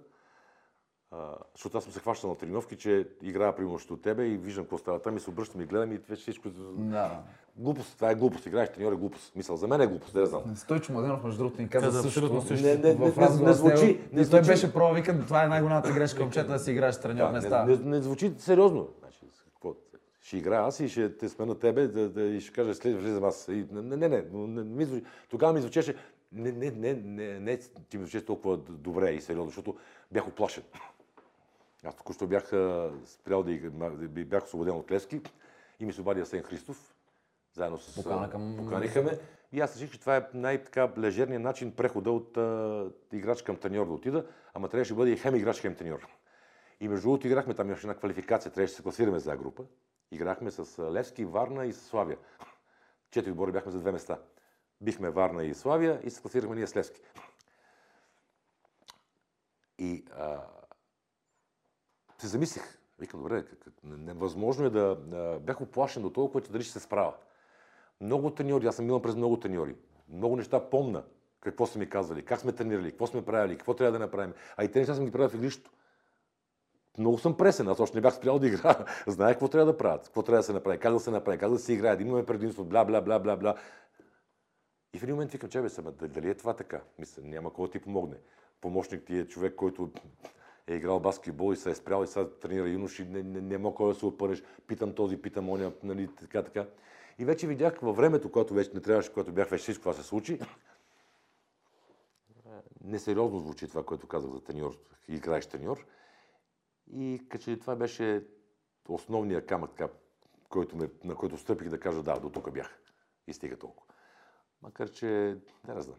А, 1.12 1.34
защото 1.54 1.78
аз 1.78 1.84
съм 1.84 1.92
се 1.92 2.00
хващал 2.00 2.30
на 2.30 2.36
тренировки, 2.36 2.76
че 2.76 3.08
играя 3.22 3.56
преимущество 3.56 3.94
от 3.94 4.02
тебе 4.02 4.26
и 4.26 4.36
виждам 4.36 4.64
какво 4.64 4.78
става 4.78 5.02
там 5.02 5.16
и 5.16 5.20
се 5.20 5.30
обръщам 5.30 5.60
и 5.60 5.64
гледам 5.64 5.92
и 5.92 5.98
вече 6.08 6.22
всичко... 6.22 6.48
Да. 6.50 7.22
Глупост, 7.56 7.96
това 7.96 8.10
е 8.10 8.14
глупост. 8.14 8.46
Играеш 8.46 8.72
треньор 8.72 8.92
е 8.92 8.96
глупост. 8.96 9.36
Мисъл, 9.36 9.56
за 9.56 9.68
мен 9.68 9.80
е 9.80 9.86
глупост, 9.86 10.14
да 10.14 10.20
я 10.20 10.26
знам. 10.26 10.56
Стойчо 10.56 10.92
Младенов, 10.92 11.24
между 11.24 11.38
другото, 11.38 11.62
ни 11.62 11.68
каза 11.68 11.86
Каза 11.86 12.02
също. 12.02 12.42
също. 12.42 12.66
Не, 12.66 12.74
не, 12.74 12.94
не, 12.94 13.10
в 13.10 13.16
не, 13.16 13.46
не 13.46 13.52
звучи. 13.52 14.00
Не 14.12 14.28
той 14.28 14.42
беше 14.42 14.72
пробва, 14.72 14.94
вика, 14.94 15.20
това 15.20 15.44
е 15.44 15.48
най-голямата 15.48 15.92
грешка, 15.92 16.22
момчета, 16.22 16.52
да 16.52 16.58
си 16.58 16.70
играеш 16.70 17.00
треньор, 17.00 17.26
Да, 17.26 17.32
не 17.32 17.40
става. 17.40 17.66
не, 17.70 17.76
не, 17.76 17.84
не, 17.84 18.02
звучи 18.02 18.32
сериозно. 18.38 18.88
Значи, 19.00 19.18
какво, 19.54 19.74
ще 20.22 20.36
играя 20.36 20.62
аз 20.62 20.80
и 20.80 20.88
ще 20.88 21.16
те 21.16 21.28
смена 21.28 21.58
тебе 21.58 21.88
да, 21.88 22.08
да, 22.08 22.22
и 22.22 22.40
ще 22.40 22.52
кажа 22.52 22.74
след 22.74 23.00
влизам 23.00 23.24
аз. 23.24 23.48
И, 23.48 23.66
не, 23.72 23.82
не, 23.82 23.96
не, 23.96 24.08
не, 24.08 24.22
не 24.32 24.64
ми 24.64 24.84
звучи. 24.84 25.04
Тогава 25.30 25.52
ми 25.52 25.60
звучеше, 25.60 25.94
не, 26.32 26.52
не, 26.52 26.70
не, 26.70 26.94
не, 26.94 27.40
не 27.40 27.58
ти 27.88 27.98
ми 27.98 28.04
звучеше 28.04 28.24
толкова 28.24 28.56
добре 28.56 29.10
и 29.10 29.20
сериозно, 29.20 29.46
защото 29.50 29.76
бях 30.12 30.28
оплашен. 30.28 30.62
Аз 31.84 31.96
току-що 31.96 32.26
бях 32.26 32.46
спрял 33.04 33.42
да 33.42 34.08
бях 34.08 34.44
освободен 34.44 34.76
от 34.76 34.90
Левски 34.90 35.20
и 35.80 35.86
ми 35.86 35.92
се 35.92 36.00
обади 36.00 36.20
Асен 36.20 36.42
Христов, 36.42 36.94
заедно 37.52 37.78
с... 37.78 37.94
Покана 37.94 38.30
към- 38.30 38.56
Поканиха 38.58 39.02
ме. 39.02 39.18
И 39.52 39.60
аз 39.60 39.74
реших, 39.76 39.90
че 39.90 40.00
това 40.00 40.16
е 40.16 40.26
най-така 40.34 40.92
лежерният 40.98 41.42
начин 41.42 41.76
прехода 41.76 42.10
от 42.10 42.36
а, 42.36 42.90
играч 43.12 43.42
към 43.42 43.56
треньор 43.56 43.86
да 43.86 43.92
отида, 43.92 44.26
ама 44.54 44.68
трябваше 44.68 44.92
да 44.92 44.96
бъде 44.96 45.10
и 45.10 45.16
хем 45.16 45.34
играч, 45.36 45.60
хем 45.60 45.74
треньор. 45.74 46.06
И 46.80 46.88
между 46.88 47.02
другото 47.08 47.26
играхме, 47.26 47.54
там 47.54 47.66
имаше 47.66 47.86
една 47.86 47.94
квалификация, 47.94 48.52
трябваше 48.52 48.72
да 48.72 48.76
се 48.76 48.82
класираме 48.82 49.18
за 49.18 49.36
група. 49.36 49.64
Играхме 50.10 50.50
с 50.50 50.82
Левски, 50.92 51.24
Варна 51.24 51.66
и 51.66 51.72
с 51.72 51.80
Славия. 51.80 52.18
Четири 53.10 53.30
отбора 53.30 53.52
бяхме 53.52 53.72
за 53.72 53.78
две 53.78 53.92
места. 53.92 54.18
Бихме 54.80 55.10
Варна 55.10 55.44
и 55.44 55.54
Славия 55.54 56.00
и 56.04 56.10
се 56.10 56.22
класирахме 56.22 56.56
ние 56.56 56.66
с 56.66 56.76
Левски. 56.76 57.00
И 59.78 60.04
а, 60.18 60.40
се 62.20 62.26
замислих. 62.26 62.78
Викам, 62.98 63.20
добре, 63.20 63.44
невъзможно 63.84 64.66
е 64.66 64.70
да... 64.70 64.96
бях 65.40 65.60
оплашен 65.60 66.02
до 66.02 66.10
толкова, 66.10 66.40
че 66.40 66.50
дали 66.50 66.62
ще 66.62 66.72
се 66.72 66.80
справя. 66.80 67.14
Много 68.00 68.30
треньори, 68.30 68.66
аз 68.66 68.76
съм 68.76 68.84
минал 68.84 69.02
през 69.02 69.14
много 69.14 69.40
треньори. 69.40 69.76
Много 70.08 70.36
неща 70.36 70.70
помна 70.70 71.04
какво 71.40 71.66
са 71.66 71.78
ми 71.78 71.88
казвали, 71.88 72.24
как 72.24 72.40
сме 72.40 72.52
тренирали, 72.52 72.90
какво 72.90 73.06
сме 73.06 73.24
правили, 73.24 73.56
какво 73.56 73.74
трябва 73.74 73.92
да 73.92 73.98
направим. 73.98 74.34
А 74.56 74.64
и 74.64 74.68
тези 74.68 74.78
неща 74.78 74.94
съм 74.94 75.04
ги 75.04 75.10
правил 75.10 75.28
в 75.28 75.34
игрището. 75.34 75.70
Много 76.98 77.18
съм 77.18 77.36
пресен, 77.36 77.68
аз 77.68 77.80
още 77.80 77.96
не 77.96 78.00
бях 78.00 78.14
спрял 78.14 78.38
да 78.38 78.46
играя. 78.46 78.84
Знаех 79.06 79.34
какво 79.34 79.48
трябва 79.48 79.72
да 79.72 79.78
правят, 79.78 80.04
какво 80.04 80.22
трябва 80.22 80.38
да 80.38 80.42
се 80.42 80.52
направи, 80.52 80.78
как 80.78 80.92
да 80.92 81.00
се 81.00 81.10
направи, 81.10 81.38
как 81.38 81.50
да 81.50 81.58
се 81.58 81.72
играе, 81.72 81.96
да 81.96 82.02
имаме 82.02 82.26
предимство, 82.26 82.64
бла, 82.64 82.84
бла, 82.84 83.00
бла, 83.00 83.18
бла, 83.18 83.36
бла. 83.36 83.54
И 84.94 84.98
в 84.98 85.02
един 85.02 85.14
момент 85.14 85.32
викам, 85.32 85.50
че 85.50 85.60
бе, 85.60 85.68
дали 86.08 86.30
е 86.30 86.34
това 86.34 86.54
така? 86.54 86.80
Мисля, 86.98 87.22
няма 87.24 87.52
кой 87.52 87.66
да 87.66 87.72
ти 87.72 87.78
помогне. 87.78 88.16
Помощник 88.60 89.04
ти 89.04 89.18
е 89.18 89.28
човек, 89.28 89.54
който 89.54 89.90
е 90.72 90.76
играл 90.76 91.00
баскетбол 91.00 91.52
и 91.52 91.56
се 91.56 91.70
е 91.70 91.74
спрял 91.74 92.04
и 92.04 92.06
сега 92.06 92.30
тренира 92.30 92.68
юноши, 92.68 93.04
не, 93.04 93.22
не, 93.22 93.40
няма 93.40 93.74
кой 93.74 93.92
да 93.92 93.98
се 93.98 94.06
опънеш, 94.06 94.42
питам 94.66 94.94
този, 94.94 95.22
питам 95.22 95.50
оня, 95.50 95.72
нали, 95.82 96.08
така, 96.20 96.42
така. 96.42 96.66
И 97.18 97.24
вече 97.24 97.46
видях 97.46 97.78
във 97.80 97.96
времето, 97.96 98.32
когато 98.32 98.54
вече 98.54 98.70
не 98.74 98.80
трябваше, 98.80 99.12
когато 99.12 99.32
бях 99.32 99.48
вече 99.48 99.62
всичко 99.62 99.82
това 99.82 99.92
се 99.92 100.02
случи, 100.02 100.40
несериозно 102.84 103.38
звучи 103.38 103.68
това, 103.68 103.84
което 103.84 104.06
казах 104.06 104.30
за 104.30 104.40
треньор, 104.40 104.78
играеш 105.08 105.46
треньор. 105.46 105.86
И 106.92 107.22
като 107.28 107.58
това 107.58 107.76
беше 107.76 108.24
основният 108.88 109.46
камък, 109.46 109.70
така, 109.70 109.92
който 110.48 110.76
ме, 110.76 110.88
на 111.04 111.14
който 111.14 111.36
стъпих 111.36 111.68
да 111.68 111.80
кажа 111.80 112.02
да, 112.02 112.20
до 112.20 112.30
тук 112.30 112.52
бях. 112.52 112.78
И 113.26 113.32
стига 113.32 113.58
толкова. 113.58 113.94
Макар, 114.62 114.90
че 114.90 115.06
не, 115.68 115.74
не 115.74 115.82
знам. 115.82 115.96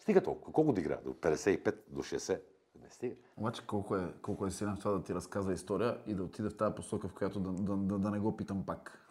Стига 0.00 0.22
толкова. 0.22 0.52
Колко 0.52 0.72
да 0.72 0.80
игра? 0.80 0.96
До 0.96 1.14
55, 1.14 1.76
до 1.88 2.02
60? 2.02 2.40
Не 2.82 2.90
стига. 2.90 3.14
Обаче 3.36 3.62
колко 3.66 3.96
е, 3.96 4.00
колко 4.22 4.46
е 4.46 4.50
силен 4.50 4.76
в 4.76 4.78
това 4.78 4.92
да 4.92 5.02
ти 5.02 5.14
разказва 5.14 5.52
история 5.52 5.96
и 6.06 6.14
да 6.14 6.22
отиде 6.22 6.48
в 6.48 6.56
тази 6.56 6.74
посока, 6.74 7.08
в 7.08 7.12
която 7.12 7.40
да, 7.40 7.50
да, 7.50 7.76
да, 7.76 7.98
да 7.98 8.10
не 8.10 8.18
го 8.18 8.36
питам 8.36 8.62
пак. 8.66 9.08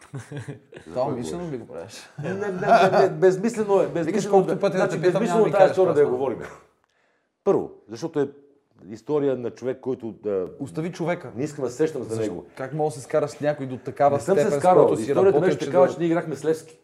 Това 0.83 1.07
умишлено 1.07 1.47
би 1.47 1.57
го 1.57 1.67
правиш. 1.67 2.09
Не, 2.23 2.33
не, 2.33 2.51
не, 2.51 2.89
не, 2.91 3.09
безмислено 3.09 3.81
е. 3.81 3.87
Безмислено, 3.87 4.31
колкото 4.31 4.59
пъти 4.59 4.77
да 4.77 4.83
значи, 4.83 4.95
те 4.95 5.07
питам, 5.07 5.21
безмислено 5.21 5.45
ми 5.45 5.51
тази 5.51 5.71
история 5.71 5.93
да 5.93 6.01
я 6.01 6.07
говорим. 6.07 6.39
Първо, 7.43 7.71
защото 7.89 8.19
е 8.19 8.29
история 8.89 9.37
на 9.37 9.51
човек, 9.51 9.79
който 9.81 10.11
да... 10.11 10.47
Остави 10.59 10.91
човека. 10.91 11.31
не 11.35 11.43
искам 11.43 11.65
да 11.65 11.71
се 11.71 11.77
сещам 11.77 12.03
за 12.03 12.21
него. 12.21 12.45
Как 12.55 12.73
мога 12.73 12.87
да 12.87 12.95
се 12.95 13.01
скараш 13.01 13.31
с 13.31 13.41
някой 13.41 13.65
до 13.65 13.77
такава 13.77 14.15
Не 14.15 14.21
съм 14.21 14.35
степен, 14.35 14.51
се 14.51 14.57
с 14.57 14.59
скарал. 14.59 14.93
Историята 14.99 15.39
беше 15.39 15.57
че 15.57 15.65
такава, 15.65 15.87
да- 15.87 15.93
че 15.93 15.99
ние 15.99 16.07
играхме 16.07 16.35
с 16.35 16.45
Левски. 16.45 16.79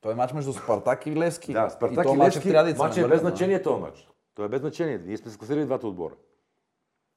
Той 0.00 0.12
е 0.12 0.14
матч 0.14 0.32
между 0.32 0.52
Спартак 0.52 1.06
и 1.06 1.16
Левски. 1.16 1.52
Да, 1.52 1.70
Спартак 1.70 2.04
и, 2.04 2.08
и, 2.08 2.12
то 2.12 2.14
матч 2.14 2.36
е 2.36 2.52
Левски. 2.52 2.78
Матч 2.78 2.96
е 2.96 3.02
не 3.02 3.08
без 3.08 3.20
значение 3.20 3.62
този 3.62 3.80
матч. 3.80 4.09
Той 4.34 4.46
е 4.46 4.48
без 4.48 4.60
значение. 4.60 4.98
Ние 4.98 5.16
сме 5.16 5.30
се 5.30 5.38
класирали 5.38 5.64
двата 5.64 5.86
отбора. 5.86 6.16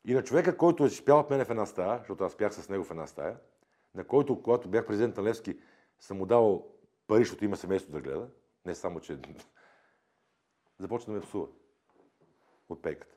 И 0.05 0.13
на 0.13 0.23
човека, 0.23 0.57
който 0.57 0.85
е 0.85 0.89
спял 0.89 1.19
от 1.19 1.29
мене 1.29 1.45
в 1.45 1.49
една 1.49 1.65
стая, 1.65 1.97
защото 1.97 2.23
аз 2.23 2.33
спях 2.33 2.53
с 2.53 2.69
него 2.69 2.83
в 2.83 2.91
една 2.91 3.07
стая, 3.07 3.37
на 3.95 4.07
който, 4.07 4.41
когато 4.41 4.69
бях 4.69 4.87
президент 4.87 5.17
на 5.17 5.23
Левски, 5.23 5.59
съм 5.99 6.17
му 6.17 6.25
давал 6.25 6.67
пари, 7.07 7.23
защото 7.23 7.45
има 7.45 7.57
семейство 7.57 7.91
да 7.91 8.01
гледа. 8.01 8.29
Не 8.65 8.75
само, 8.75 8.99
че 8.99 9.19
започна 10.79 11.13
да 11.13 11.19
ме 11.19 11.25
псува 11.25 11.47
от 12.69 12.81
пейката. 12.81 13.15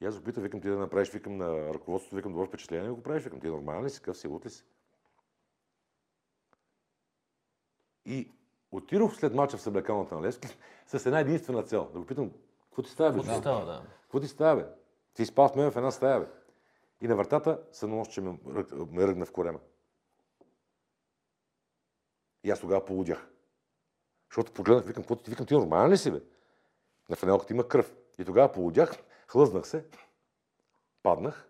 И 0.00 0.06
аз 0.06 0.18
го 0.18 0.24
питам, 0.24 0.42
викам 0.42 0.60
ти 0.60 0.68
да 0.68 0.78
направиш, 0.78 1.10
викам 1.10 1.36
на 1.36 1.74
ръководството, 1.74 2.16
викам 2.16 2.32
добро 2.32 2.46
впечатление, 2.46 2.90
го 2.90 3.02
правиш, 3.02 3.24
викам 3.24 3.40
ти 3.40 3.46
нормален 3.46 3.84
ли 3.84 3.90
си, 3.90 4.02
къв 4.02 4.16
си, 4.16 4.28
лут 4.28 4.46
ли 4.46 4.50
си? 4.50 4.64
И 8.06 8.32
отидох 8.72 9.16
след 9.16 9.34
мача 9.34 9.56
в 9.56 9.62
съблекалната 9.62 10.14
на 10.14 10.22
Левски 10.22 10.48
с 10.86 11.06
една 11.06 11.20
единствена 11.20 11.62
цел. 11.62 11.90
Да 11.92 11.98
го 11.98 12.06
питам, 12.06 12.32
какво 12.72 12.82
ти 12.82 12.90
става, 12.90 13.10
бе? 13.10 13.18
Какво 13.18 13.30
човек? 13.30 13.42
става, 13.42 13.64
да. 13.64 13.86
Какво 14.02 14.20
ти 14.20 14.28
става, 14.28 14.62
бе? 14.62 14.68
Ти 15.14 15.26
спал 15.26 15.48
с 15.48 15.54
мен 15.54 15.70
в 15.70 15.76
една 15.76 15.90
стая, 15.90 16.20
бе. 16.20 16.26
И 17.00 17.08
на 17.08 17.16
вратата 17.16 17.62
се 17.72 17.86
нощ, 17.86 18.12
че 18.12 18.20
ме, 18.20 18.38
ме 18.90 19.06
ръгна 19.06 19.26
в 19.26 19.32
корема. 19.32 19.60
И 22.44 22.50
аз 22.50 22.60
тогава 22.60 22.84
полудях. 22.84 23.30
Защото 24.30 24.52
погледнах, 24.52 24.84
викам, 24.84 25.02
какво 25.02 25.16
ти, 25.16 25.30
викам, 25.30 25.46
ти 25.46 25.54
нормален 25.54 25.90
ли 25.92 25.96
си, 25.96 26.10
бе? 26.10 26.20
На 27.08 27.16
фанелката 27.16 27.52
има 27.52 27.68
кръв. 27.68 27.94
И 28.18 28.24
тогава 28.24 28.52
полудях, 28.52 28.92
хлъзнах 29.26 29.66
се, 29.66 29.84
паднах. 31.02 31.48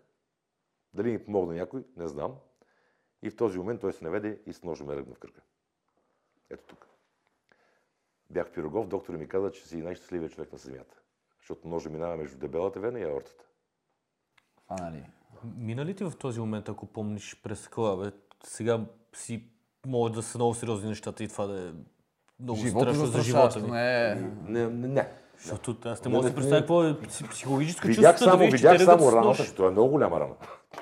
Дали 0.93 1.11
ми 1.11 1.25
помогна 1.25 1.53
някой, 1.53 1.85
не 1.97 2.07
знам. 2.07 2.35
И 3.21 3.29
в 3.29 3.35
този 3.35 3.57
момент 3.57 3.81
той 3.81 3.93
се 3.93 4.03
наведе 4.03 4.41
и 4.45 4.53
с 4.53 4.63
ножа 4.63 4.83
ме 4.83 4.95
ръгна 4.95 5.15
в 5.15 5.19
кръка. 5.19 5.41
Ето 6.49 6.63
тук. 6.67 6.87
Бях 8.29 8.51
Пирогов, 8.51 8.87
доктор 8.87 9.13
ми 9.13 9.27
каза, 9.27 9.51
че 9.51 9.67
си 9.67 9.77
най-щастливият 9.77 10.33
човек 10.33 10.51
на 10.51 10.57
земята. 10.57 11.02
Защото 11.43 11.67
ножа 11.67 11.89
минава 11.89 12.17
между 12.17 12.37
дебелата 12.37 12.79
вена 12.79 12.99
и 12.99 13.03
аортата. 13.03 13.45
А, 14.67 14.83
нали? 14.83 15.03
Мина 15.57 15.85
ли 15.85 15.95
ти 15.95 16.03
в 16.03 16.13
този 16.19 16.39
момент, 16.39 16.69
ако 16.69 16.85
помниш 16.85 17.39
през 17.43 17.67
къла, 17.67 17.97
бе, 17.97 18.11
сега 18.43 18.79
си 19.15 19.43
може 19.85 20.13
да 20.13 20.23
са 20.23 20.37
много 20.37 20.53
сериозни 20.53 20.89
нещата 20.89 21.23
и 21.23 21.27
това 21.27 21.45
да 21.45 21.67
е 21.67 21.71
много 22.39 22.59
Живота 22.59 22.85
страшно 22.85 23.05
за 23.05 23.21
живота 23.21 23.59
ми. 23.59 23.71
не. 23.71 24.15
Не, 24.47 24.67
не, 24.67 24.87
не. 24.87 25.09
Защото 25.37 25.77
аз 25.85 26.05
не 26.05 26.11
мога 26.11 26.23
да 26.23 26.29
си 26.29 26.35
представя 26.35 26.61
какво 26.61 26.83
е 26.83 26.93
пси- 26.93 27.29
психологическо 27.29 27.87
Видях 27.87 28.11
чувство 28.11 28.25
да 28.25 28.31
само, 28.31 28.43
видиш, 28.43 28.61
видях 28.61 28.83
само 28.83 29.11
раната, 29.11 29.55
това 29.55 29.67
е 29.67 29.71
много 29.71 29.89
голяма 29.89 30.19
рана. 30.19 30.35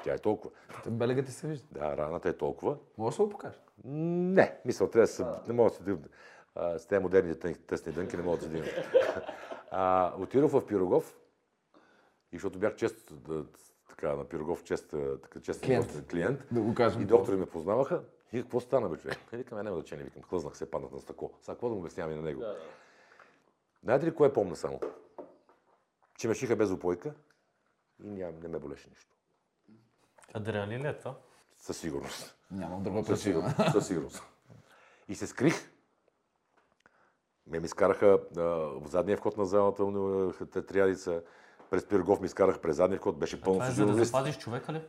Тя 0.03 0.13
е 0.13 0.17
толкова. 0.17 0.53
Белега 0.87 1.23
ти 1.23 1.31
се 1.31 1.47
вижда. 1.47 1.65
Да, 1.71 1.97
раната 1.97 2.29
е 2.29 2.33
толкова. 2.33 2.75
Можеш 2.97 3.17
да 3.17 3.23
го 3.23 3.29
покажеш? 3.29 3.59
Не, 3.85 4.55
мисля, 4.65 4.89
трябва 4.89 5.03
да 5.03 5.07
се... 5.07 5.25
Не 5.47 5.53
мога 5.53 5.69
да 5.69 5.75
се... 5.75 5.97
а, 6.55 6.79
С 6.79 6.85
тези 6.85 7.03
модерните 7.03 7.53
тъсни 7.53 7.91
дънки 7.91 8.17
не 8.17 8.23
мога 8.23 8.37
да 8.37 8.43
се 8.43 8.49
дигна. 8.49 8.67
А, 9.71 10.13
Отидох 10.17 10.51
в 10.51 10.67
Пирогов, 10.67 11.17
и 12.31 12.35
защото 12.35 12.59
бях 12.59 12.75
често 12.75 13.13
да, 13.15 13.45
така, 13.89 14.15
на 14.15 14.25
Пирогов, 14.25 14.63
чест, 14.63 14.89
така, 15.23 15.41
чест 15.41 15.61
Клиент. 15.63 16.07
клиент. 16.07 16.39
Да 16.51 16.61
го 16.61 16.75
кажем. 16.75 17.01
И 17.01 17.05
доктори 17.05 17.35
ме 17.35 17.45
познаваха. 17.45 18.03
И 18.33 18.41
какво 18.41 18.59
стана, 18.59 18.89
бе, 18.89 18.97
човек? 18.97 19.17
И 19.33 19.37
викам, 19.37 19.59
«Е, 19.59 19.63
няма 19.63 19.75
значение, 19.75 20.03
викам, 20.03 20.23
хлъзнах 20.23 20.57
се, 20.57 20.71
паднах 20.71 20.91
на 20.91 20.99
стъкло. 20.99 21.31
Сега 21.41 21.53
какво 21.55 21.69
да 21.69 21.75
му 21.75 21.81
обяснявам 21.81 22.11
и 22.13 22.15
на 22.15 22.21
него? 22.21 22.43
Знаете 23.83 24.05
ли 24.05 24.15
кое 24.15 24.33
помня 24.33 24.55
само? 24.55 24.79
Че 26.17 26.27
ме 26.27 26.33
шиха 26.33 26.55
без 26.55 26.71
опойка 26.71 27.13
и 28.03 28.09
ням, 28.09 28.39
не 28.39 28.47
ме 28.47 28.59
болеше 28.59 28.89
нищо. 28.89 29.11
Адреналин 30.33 30.81
ли 30.81 30.87
е 30.87 30.97
това? 30.97 31.15
Със 31.57 31.77
сигурност. 31.77 32.37
Нямам 32.51 32.83
друга 32.83 32.99
Със 32.99 33.07
причина. 33.07 33.49
сигурност. 33.49 33.71
Със 33.71 33.87
сигурност. 33.87 34.23
И 35.07 35.15
се 35.15 35.27
скрих. 35.27 35.70
Ме 37.47 37.59
ми 37.59 37.65
изкараха 37.65 38.19
а, 38.37 38.41
в 38.41 38.81
задния 38.85 39.17
вход 39.17 39.37
на 39.37 39.45
залата, 39.45 39.83
на 39.83 40.31
те- 40.51 40.65
триадица. 40.65 41.21
През 41.69 41.85
Пирогов 41.85 42.19
ми 42.19 42.25
изкарах 42.25 42.59
през 42.59 42.75
задния 42.75 42.99
вход, 42.99 43.17
беше 43.19 43.41
пълно 43.41 43.59
Това 43.59 43.67
е 43.67 43.71
с 43.71 43.75
за 43.75 43.85
да 43.85 44.05
запазиш 44.05 44.37
човека 44.37 44.73
ли? 44.73 44.81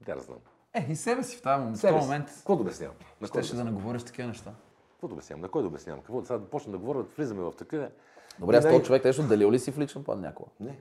Да, 0.00 0.20
знам. 0.20 0.38
Е, 0.74 0.86
и 0.90 0.96
себе 0.96 1.22
си 1.22 1.36
в 1.36 1.42
този 1.42 1.58
момент. 1.58 1.76
В 1.76 1.80
този 1.80 1.94
момент 1.94 2.26
Какво 2.26 2.56
да 2.56 2.62
обяснявам? 2.62 2.96
На 3.20 3.28
кой, 3.28 3.40
да, 3.40 3.46
щеше 3.46 3.56
да 3.56 3.64
не 3.64 3.70
говориш 3.70 4.02
такива 4.02 4.28
неща. 4.28 4.54
какво 4.90 5.08
да 5.08 5.14
обяснявам? 5.14 5.40
На 5.40 5.48
кой 5.48 5.62
да 5.62 5.68
обяснявам? 5.68 6.00
Какво 6.00 6.20
да 6.20 6.26
сега 6.26 6.38
да 6.38 6.50
почна 6.50 6.72
да 6.72 6.78
говоря, 6.78 6.98
да 6.98 7.04
влизаме 7.16 7.42
в 7.42 7.52
такива? 7.52 7.90
Добре, 8.38 8.56
аз 8.56 8.64
този 8.64 8.82
човек 8.82 9.04
нещо 9.04 9.22
делил 9.22 9.50
ли 9.50 9.58
си 9.58 9.72
в 9.72 9.78
личен 9.78 10.04
план 10.04 10.20
някога? 10.20 10.50
Не. 10.60 10.78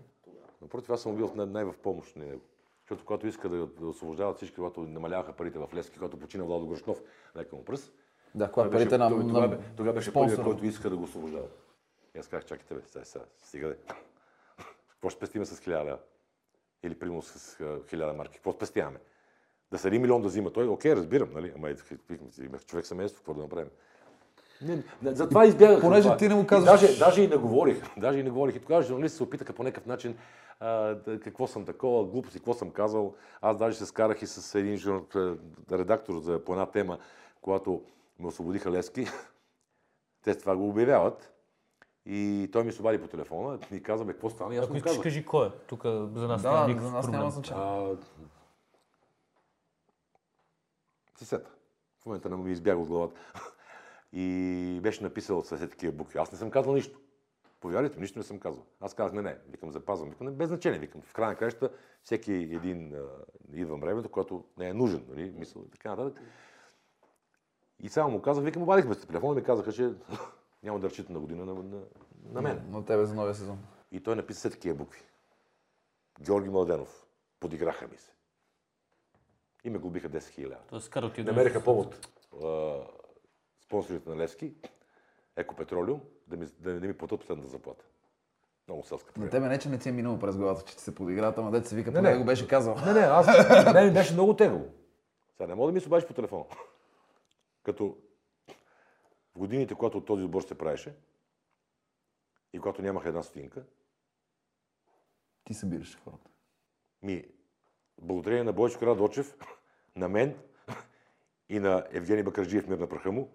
Напротив, 0.61 0.89
аз 0.89 1.01
съм 1.01 1.15
бил 1.15 1.31
най- 1.35 1.45
най-в 1.45 1.73
помощ 1.73 2.15
на 2.15 2.25
него. 2.25 2.41
Защото 2.81 3.05
когато 3.05 3.27
иска 3.27 3.49
да, 3.49 3.67
да 3.67 3.87
освобождават 3.87 4.37
всички, 4.37 4.55
когато 4.55 4.81
намаляваха 4.81 5.33
парите 5.33 5.59
в 5.59 5.69
Лески, 5.73 5.97
когато 5.97 6.19
почина 6.19 6.43
Владо 6.43 6.65
Горшков, 6.67 7.01
лека 7.35 7.55
му 7.55 7.65
пръст, 7.65 7.93
Да, 8.35 8.51
когато 8.51 8.69
беше, 8.69 8.83
парите 8.83 8.97
на, 8.97 9.09
това, 9.09 9.47
бе- 9.47 9.57
тогава 9.77 9.93
беше 9.93 10.13
първият, 10.13 10.43
който 10.43 10.65
иска 10.65 10.89
да 10.89 10.97
го 10.97 11.03
освобождава. 11.03 11.45
И 12.15 12.19
аз 12.19 12.27
казах, 12.27 12.45
чакайте 12.45 12.73
бе, 12.75 12.81
сега, 12.85 13.05
сега, 13.05 13.25
стига 13.37 13.67
де. 13.67 13.75
Какво 14.89 15.09
ще 15.09 15.17
спестиме 15.17 15.45
с 15.45 15.59
1000 15.59 15.67
лева? 15.85 15.97
Или 16.83 16.99
примерно 16.99 17.21
с 17.21 17.59
а, 17.59 17.63
1000 17.63 18.15
марки? 18.15 18.35
Какво 18.35 18.51
спестяваме? 18.51 18.97
Да 19.71 19.77
са 19.77 19.89
1 19.89 19.97
милион 19.97 20.21
да 20.21 20.27
взима 20.27 20.53
той, 20.53 20.67
окей, 20.67 20.95
разбирам, 20.95 21.29
нали? 21.33 21.53
Ама 21.55 21.69
имах 22.39 22.65
човек 22.65 22.85
семейство, 22.85 23.19
какво 23.19 23.33
да 23.33 23.41
направим? 23.41 23.69
Не, 24.61 24.75
не, 25.01 25.15
затова 25.15 25.45
избягах. 25.45 25.81
Понеже 25.81 26.01
това. 26.03 26.17
ти 26.17 26.27
не 26.27 26.35
му 26.35 26.47
казваш- 26.47 26.81
Даже, 26.81 26.99
даже 26.99 27.21
и 27.21 27.27
не 27.27 27.37
говорих. 27.37 27.83
Даже 27.97 28.19
и 28.19 28.23
не 28.23 28.29
говорих. 28.29 28.55
И 28.55 28.59
тогава 28.59 28.81
журналисти 28.81 29.17
се 29.17 29.23
опитаха 29.23 29.53
по 29.53 29.63
някакъв 29.63 29.85
начин 29.85 30.17
а, 30.59 30.69
да, 30.95 31.19
какво 31.19 31.47
съм 31.47 31.65
такова, 31.65 32.05
глупости, 32.05 32.39
какво 32.39 32.53
съм 32.53 32.71
казал. 32.71 33.13
Аз 33.41 33.57
даже 33.57 33.77
се 33.77 33.85
скарах 33.85 34.21
и 34.21 34.27
с 34.27 34.59
един 34.59 34.77
жур... 34.77 35.05
редактор 35.71 36.19
за, 36.19 36.43
по 36.45 36.51
една 36.51 36.65
тема, 36.65 36.97
когато 37.41 37.81
ме 38.19 38.27
освободиха 38.27 38.71
Лески. 38.71 39.05
Те 40.23 40.37
това 40.37 40.55
го 40.55 40.69
обявяват. 40.69 41.29
И 42.05 42.49
той 42.51 42.63
ми 42.63 42.71
се 42.71 42.81
обади 42.81 43.01
по 43.01 43.07
телефона 43.07 43.59
и 43.71 43.83
каза, 43.83 44.05
бе, 44.05 44.13
какво 44.13 44.29
стана? 44.29 44.55
И 44.55 44.57
аз 44.57 44.65
Ако 44.65 44.73
му 44.73 44.81
казах. 44.81 45.03
кажи 45.03 45.25
кой 45.25 45.47
е. 45.47 45.51
Тук 45.67 45.83
за 45.85 46.27
нас 46.27 46.41
Да, 46.41 46.51
няма 46.51 46.61
за 46.61 46.67
никакъв 46.67 46.91
нас 46.91 47.05
проблем. 47.05 47.19
няма 47.19 47.31
значение. 47.31 47.95
Сета. 51.15 51.49
В 52.01 52.05
момента 52.05 52.29
не 52.29 52.35
ми 52.35 52.51
избяга 52.51 52.81
от 52.81 52.87
главата. 52.87 53.19
И 54.13 54.79
беше 54.83 55.03
написал 55.03 55.43
с 55.43 55.57
такива 55.69 55.93
букви. 55.93 56.19
Аз 56.19 56.31
не 56.31 56.37
съм 56.37 56.51
казал 56.51 56.73
нищо. 56.73 56.99
Повярвайте, 57.59 57.99
нищо 57.99 58.19
не 58.19 58.23
съм 58.25 58.39
казал. 58.39 58.65
Аз 58.79 58.93
казах, 58.93 59.13
не, 59.13 59.21
не, 59.21 59.37
викам, 59.49 59.71
запазвам. 59.71 60.09
Викам, 60.09 60.27
не, 60.27 60.33
без 60.33 60.47
значение, 60.47 60.79
викам. 60.79 61.01
В 61.01 61.13
края 61.13 61.29
на 61.29 61.35
краищата 61.35 61.75
всеки 62.03 62.33
един 62.33 62.95
а, 62.95 63.01
идва 63.53 63.77
времето, 63.77 64.09
когато 64.09 64.43
не 64.57 64.69
е 64.69 64.73
нужен, 64.73 65.05
нали, 65.09 65.33
мисъл 65.37 65.63
и 65.67 65.71
така 65.71 65.89
нататък. 65.95 66.23
И 67.79 67.89
само 67.89 68.11
му 68.11 68.21
казах, 68.21 68.43
викам, 68.43 68.63
обадихме 68.63 68.95
се 68.95 69.07
телефона 69.07 69.33
и 69.33 69.35
ми 69.35 69.43
казаха, 69.43 69.73
че 69.73 69.93
няма 70.63 70.79
да 70.79 70.87
разчита 70.87 71.13
на 71.13 71.19
година 71.19 71.45
на, 71.45 71.53
на, 71.53 71.81
на 72.31 72.41
мен. 72.41 72.65
На 72.69 72.85
тебе 72.85 73.05
за 73.05 73.15
новия 73.15 73.35
сезон. 73.35 73.59
И 73.91 74.03
той 74.03 74.15
написа 74.15 74.39
все 74.39 74.49
такива 74.49 74.75
букви. 74.75 75.01
Георги 76.21 76.49
Младенов. 76.49 77.05
Подиграха 77.39 77.87
ми 77.87 77.97
се. 77.97 78.11
И 79.63 79.69
ме 79.69 79.77
глобиха 79.77 80.09
10 80.09 80.17
000 80.17 80.39
лева. 80.39 80.57
Тоест, 80.69 80.89
Карл 80.89 81.09
ти 81.09 81.23
Намериха 81.23 81.63
повод 81.63 82.07
а, 82.43 82.75
спонсорите 83.61 84.09
на 84.09 84.17
Левски, 84.17 84.53
Екопетролиум, 85.35 86.01
да 86.27 86.37
ми, 86.37 86.47
да 86.59 86.73
не 86.73 86.87
ми 86.87 86.97
платят 86.97 87.19
последната 87.19 87.49
заплата. 87.49 87.85
Много 88.67 88.83
селска 88.83 89.11
На 89.17 89.29
тебе 89.29 89.47
не, 89.47 89.59
че 89.59 89.69
не 89.69 89.77
ти 89.79 89.89
е 89.89 89.91
минало 89.91 90.19
през 90.19 90.37
главата, 90.37 90.63
че 90.65 90.77
ти 90.77 90.83
се 90.83 90.95
подиграт, 90.95 91.37
ама 91.37 91.51
дете 91.51 91.67
се 91.67 91.75
вика, 91.75 91.91
Не, 91.91 91.97
поне 91.97 92.11
не. 92.11 92.17
го 92.17 92.25
беше 92.25 92.47
казал. 92.47 92.75
Не, 92.85 92.93
не, 92.93 92.99
аз, 92.99 93.27
не, 93.73 93.85
ми 93.85 93.91
беше 93.91 94.13
много 94.13 94.35
тегаво. 94.35 94.65
Сега 95.37 95.47
не 95.47 95.55
мога 95.55 95.71
да 95.71 95.73
ми 95.73 95.81
се 95.81 95.87
обадиш 95.87 96.07
по 96.07 96.13
телефона. 96.13 96.43
Като 97.63 97.97
в 99.35 99.39
годините, 99.39 99.75
когато 99.75 100.05
този 100.05 100.23
отбор 100.23 100.41
се 100.41 100.57
правеше 100.57 100.95
и 102.53 102.59
когато 102.59 102.81
нямах 102.81 103.05
една 103.05 103.23
стотинка, 103.23 103.65
Ти 105.43 105.53
събираш 105.53 105.97
хората. 106.03 106.31
Ми, 107.01 107.25
благодарение 108.01 108.43
на 108.43 108.53
Бойчо 108.53 108.79
Карадочев, 108.79 109.37
на 109.95 110.09
мен 110.09 110.39
и 111.49 111.59
на 111.59 111.87
Евгений 111.91 112.23
Бакарджиев, 112.23 112.67
мир 112.67 112.77
на 112.77 112.89
праха 112.89 113.11
му, 113.11 113.33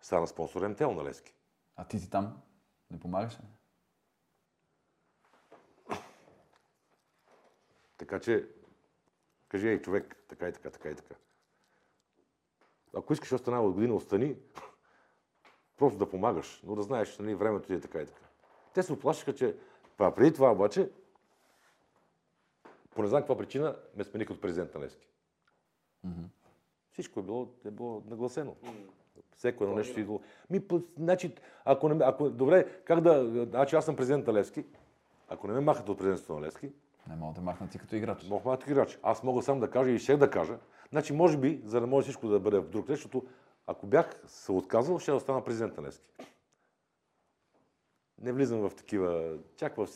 стана 0.00 0.26
спонсор 0.26 0.68
МТЛ 0.68 0.90
на 0.90 1.04
Лески. 1.04 1.34
А 1.76 1.88
ти 1.88 1.98
си 1.98 2.10
там? 2.10 2.42
Не 2.90 3.00
помагаш 3.00 3.34
ли? 3.40 3.44
Така 7.96 8.20
че, 8.20 8.48
кажи, 9.48 9.68
ей, 9.68 9.82
човек, 9.82 10.24
така 10.28 10.48
и 10.48 10.52
така, 10.52 10.70
така 10.70 10.90
и 10.90 10.96
така. 10.96 11.14
Ако 12.96 13.12
искаш 13.12 13.32
още 13.32 13.50
една 13.50 13.62
година, 13.62 13.94
остани, 13.94 14.36
просто 15.78 15.98
да 15.98 16.10
помагаш, 16.10 16.62
но 16.66 16.74
да 16.74 16.82
знаеш, 16.82 17.18
нали, 17.18 17.34
времето 17.34 17.66
ти 17.66 17.74
е 17.74 17.80
така 17.80 18.02
и 18.02 18.06
така. 18.06 18.26
Те 18.74 18.82
се 18.82 18.92
оплашиха, 18.92 19.34
че 19.34 19.56
това, 19.96 20.14
преди 20.14 20.32
това 20.34 20.52
обаче, 20.52 20.90
по 22.90 23.02
не 23.02 23.08
знам 23.08 23.20
каква 23.20 23.36
причина, 23.38 23.76
ме 23.96 24.04
смениха 24.04 24.32
от 24.32 24.40
президент 24.40 24.74
на 24.74 24.80
Лески. 24.80 25.08
Всичко 26.92 27.20
е 27.20 27.22
било, 27.22 27.48
е 27.64 27.70
било 27.70 28.02
нагласено. 28.06 28.56
Всеко 29.36 29.64
едно 29.64 29.76
нещо 29.76 29.98
е 29.98 30.02
идвало. 30.02 30.20
Ми, 30.50 30.62
значи, 30.98 31.34
ако 31.64 31.88
не, 31.88 32.04
ако, 32.04 32.30
добре, 32.30 32.82
как 32.84 33.00
да, 33.00 33.44
значи 33.46 33.76
аз 33.76 33.84
съм 33.84 33.96
президент 33.96 34.26
на 34.26 34.32
Левски, 34.32 34.64
ако 35.28 35.46
не 35.46 35.54
ме 35.54 35.60
махате 35.60 35.90
от 35.90 35.98
президентството 35.98 36.40
на 36.40 36.46
Левски, 36.46 36.72
Не 37.08 37.16
мога 37.16 37.34
да 37.34 37.40
махна 37.40 37.68
ти 37.68 37.78
като 37.78 37.96
играч. 37.96 38.24
мога 38.28 38.50
махат 38.50 38.66
играч. 38.68 38.98
Аз 39.02 39.22
мога 39.22 39.42
сам 39.42 39.60
да 39.60 39.70
кажа 39.70 39.90
и 39.90 39.98
ще 39.98 40.16
да 40.16 40.30
кажа. 40.30 40.58
Значи, 40.90 41.12
може 41.12 41.38
би, 41.38 41.60
за 41.64 41.80
да 41.80 41.86
може 41.86 42.04
всичко 42.04 42.28
да 42.28 42.40
бъде 42.40 42.58
в 42.58 42.68
друг 42.68 42.90
ред, 42.90 42.96
защото 42.96 43.26
ако 43.66 43.86
бях 43.86 44.20
се 44.26 44.52
отказал, 44.52 44.98
ще 44.98 45.12
остана 45.12 45.44
президент 45.44 45.76
на 45.76 45.82
Левски. 45.82 46.04
Не 48.18 48.32
влизам 48.32 48.68
в 48.68 48.74
такива, 48.74 49.38
чак 49.56 49.76
в 49.76 49.88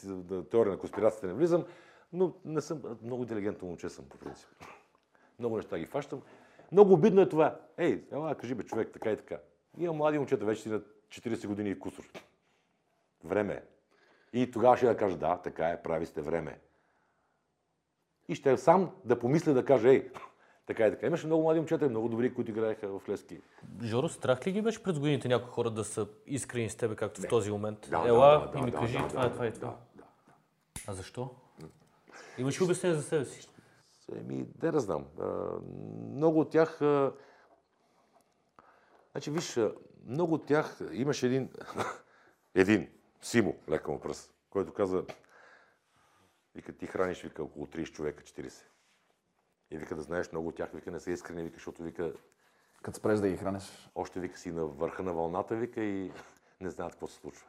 теория 0.51 0.73
на 0.73 0.79
конспирацията 0.79 1.27
не 1.27 1.33
влизам, 1.33 1.65
но 2.13 2.35
не 2.45 2.61
съм, 2.61 2.83
много 3.03 3.23
интелигентно 3.23 3.69
момче 3.69 3.89
съм 3.89 4.05
по 4.09 4.19
принцип. 4.19 4.49
Много 5.39 5.57
неща 5.57 5.79
ги 5.79 5.87
фащам. 5.87 6.23
Много 6.73 6.93
обидно 6.93 7.21
е 7.21 7.29
това. 7.29 7.61
Ей, 7.77 8.05
ела, 8.13 8.35
кажи 8.35 8.55
бе, 8.55 8.63
човек, 8.63 8.93
така 8.93 9.11
и 9.11 9.17
така. 9.17 9.39
Има 9.79 9.93
млади 9.93 10.19
момчета, 10.19 10.45
вече 10.45 10.69
на 10.69 10.81
40 11.09 11.47
години 11.47 11.71
и 11.71 11.79
кусор. 11.79 12.05
Време 13.25 13.55
е. 13.55 13.63
И 14.33 14.51
тогава 14.51 14.77
ще 14.77 14.87
да 14.87 14.97
кажа, 14.97 15.17
да, 15.17 15.37
така 15.37 15.69
е, 15.69 15.83
прави 15.83 16.07
сте 16.07 16.23
време. 16.23 16.51
е. 16.51 16.59
И 18.29 18.35
ще 18.35 18.57
сам 18.57 18.91
да 19.05 19.19
помисля 19.19 19.55
да 19.55 19.65
кажа, 19.65 19.89
ей, 19.89 20.11
така 20.67 20.87
и 20.87 20.91
така. 20.91 21.07
Имаше 21.07 21.27
много 21.27 21.43
млади 21.43 21.61
момчета, 21.61 21.89
много 21.89 22.09
добри, 22.09 22.35
които 22.35 22.51
играеха 22.51 22.99
в 22.99 23.09
Лески. 23.09 23.41
Жоро, 23.83 24.09
страх 24.09 24.47
ли 24.47 24.53
ги 24.53 24.63
беше 24.63 24.83
през 24.83 24.99
годините 24.99 25.29
някои 25.29 25.51
хора 25.51 25.71
да 25.71 25.85
са 25.85 26.09
искрени 26.27 26.71
с 26.71 26.77
тебе, 26.77 26.97
както 26.97 27.21
в 27.21 27.29
този 27.29 27.51
момент? 27.51 27.89
Да, 27.91 28.05
Ела 28.07 28.39
да, 28.39 28.53
да, 28.53 28.59
и 28.59 28.63
ми 28.63 28.71
да, 28.71 28.79
кажи 28.79 28.99
да, 28.99 29.09
това 29.09 29.25
е 29.25 29.29
да, 29.29 29.33
това 29.33 29.47
и 29.47 29.51
да, 29.51 29.55
това. 29.55 29.77
да. 29.97 30.05
А 30.87 30.93
защо? 30.93 31.31
Имаш 32.39 32.61
ли 32.61 32.65
обяснение 32.65 32.99
за 32.99 33.03
себе 33.03 33.25
си? 33.25 33.49
Еми, 34.17 34.47
де 34.59 34.71
да 34.71 34.81
знам. 34.81 35.07
Много 36.15 36.41
от 36.41 36.51
тях... 36.51 36.79
Значи, 39.13 39.31
виж, 39.31 39.59
много 40.07 40.35
от 40.35 40.47
тях 40.47 40.81
имаше 40.93 41.27
един... 41.27 41.49
един, 42.55 42.89
Симо, 43.23 43.57
лека 43.69 43.91
му 43.91 44.01
пръст, 44.01 44.35
който 44.51 44.73
каза, 44.73 45.05
вика, 46.55 46.73
ти 46.73 46.87
храниш, 46.87 47.23
вика, 47.23 47.43
около 47.43 47.67
30 47.67 47.93
човека, 47.93 48.23
40. 48.23 48.65
И 49.73 49.79
вика, 49.79 49.97
да 49.97 50.03
знаеш, 50.03 50.33
много 50.33 50.49
от 50.49 50.55
тях, 50.55 50.71
вика, 50.71 50.91
не 50.91 51.01
са 51.01 51.11
искрени, 51.11 51.43
вика, 51.43 51.55
защото, 51.55 51.83
вика, 51.83 52.13
Като 52.83 52.99
спреш 52.99 53.19
да 53.21 53.29
ги 53.29 53.37
храниш. 53.37 53.91
още, 53.95 54.21
вика, 54.21 54.39
си 54.39 54.53
на 54.53 54.65
върха 54.65 55.03
на 55.03 55.13
вълната, 55.13 55.57
вика, 55.57 55.81
и 55.81 56.13
не 56.61 56.71
знаят 56.71 56.93
какво 56.93 57.07
се 57.07 57.15
случва. 57.15 57.47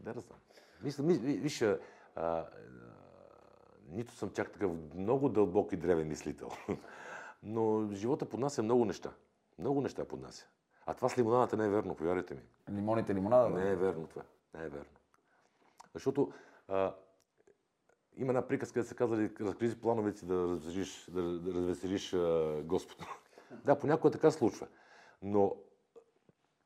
Да, 0.00 0.14
да 0.14 0.20
знам. 0.20 0.38
Мисля, 0.82 1.04
ми, 1.04 1.14
ви- 1.14 1.36
виж, 1.36 1.62
а, 1.62 1.78
а, 2.14 2.46
нито 3.88 4.12
съм 4.12 4.30
чак 4.30 4.52
такъв 4.52 4.70
много 4.94 5.28
дълбок 5.28 5.72
и 5.72 5.76
древен 5.76 6.08
мислител. 6.08 6.50
Но 7.42 7.88
живота 7.92 8.28
поднася 8.28 8.62
много 8.62 8.84
неща. 8.84 9.12
Много 9.58 9.80
неща 9.80 10.04
поднася. 10.04 10.46
А 10.86 10.94
това 10.94 11.08
с 11.08 11.18
лимонадата 11.18 11.56
не 11.56 11.64
е 11.66 11.68
верно, 11.68 11.94
повярвайте 11.94 12.34
ми. 12.34 12.40
Лимоните, 12.70 13.14
лимонада. 13.14 13.48
Не 13.50 13.70
е 13.70 13.76
верно 13.76 14.06
това. 14.06 14.22
Не 14.54 14.64
е 14.64 14.68
верно. 14.68 14.86
Защото 15.94 16.32
а, 16.68 16.94
има 18.16 18.30
една 18.30 18.42
приказка, 18.42 18.80
да 18.80 18.86
се 18.88 18.94
казва, 18.94 19.30
разкри 19.40 19.70
си 19.70 19.80
плановете 19.80 20.18
си 20.18 20.26
да 20.26 20.34
развеселиш, 20.34 21.06
да, 21.10 21.22
да 21.22 21.54
развеселиш 21.54 22.14
а, 22.14 22.60
Господ. 22.64 23.06
да, 23.64 23.78
понякога 23.78 24.10
така 24.10 24.30
случва. 24.30 24.66
Но 25.22 25.56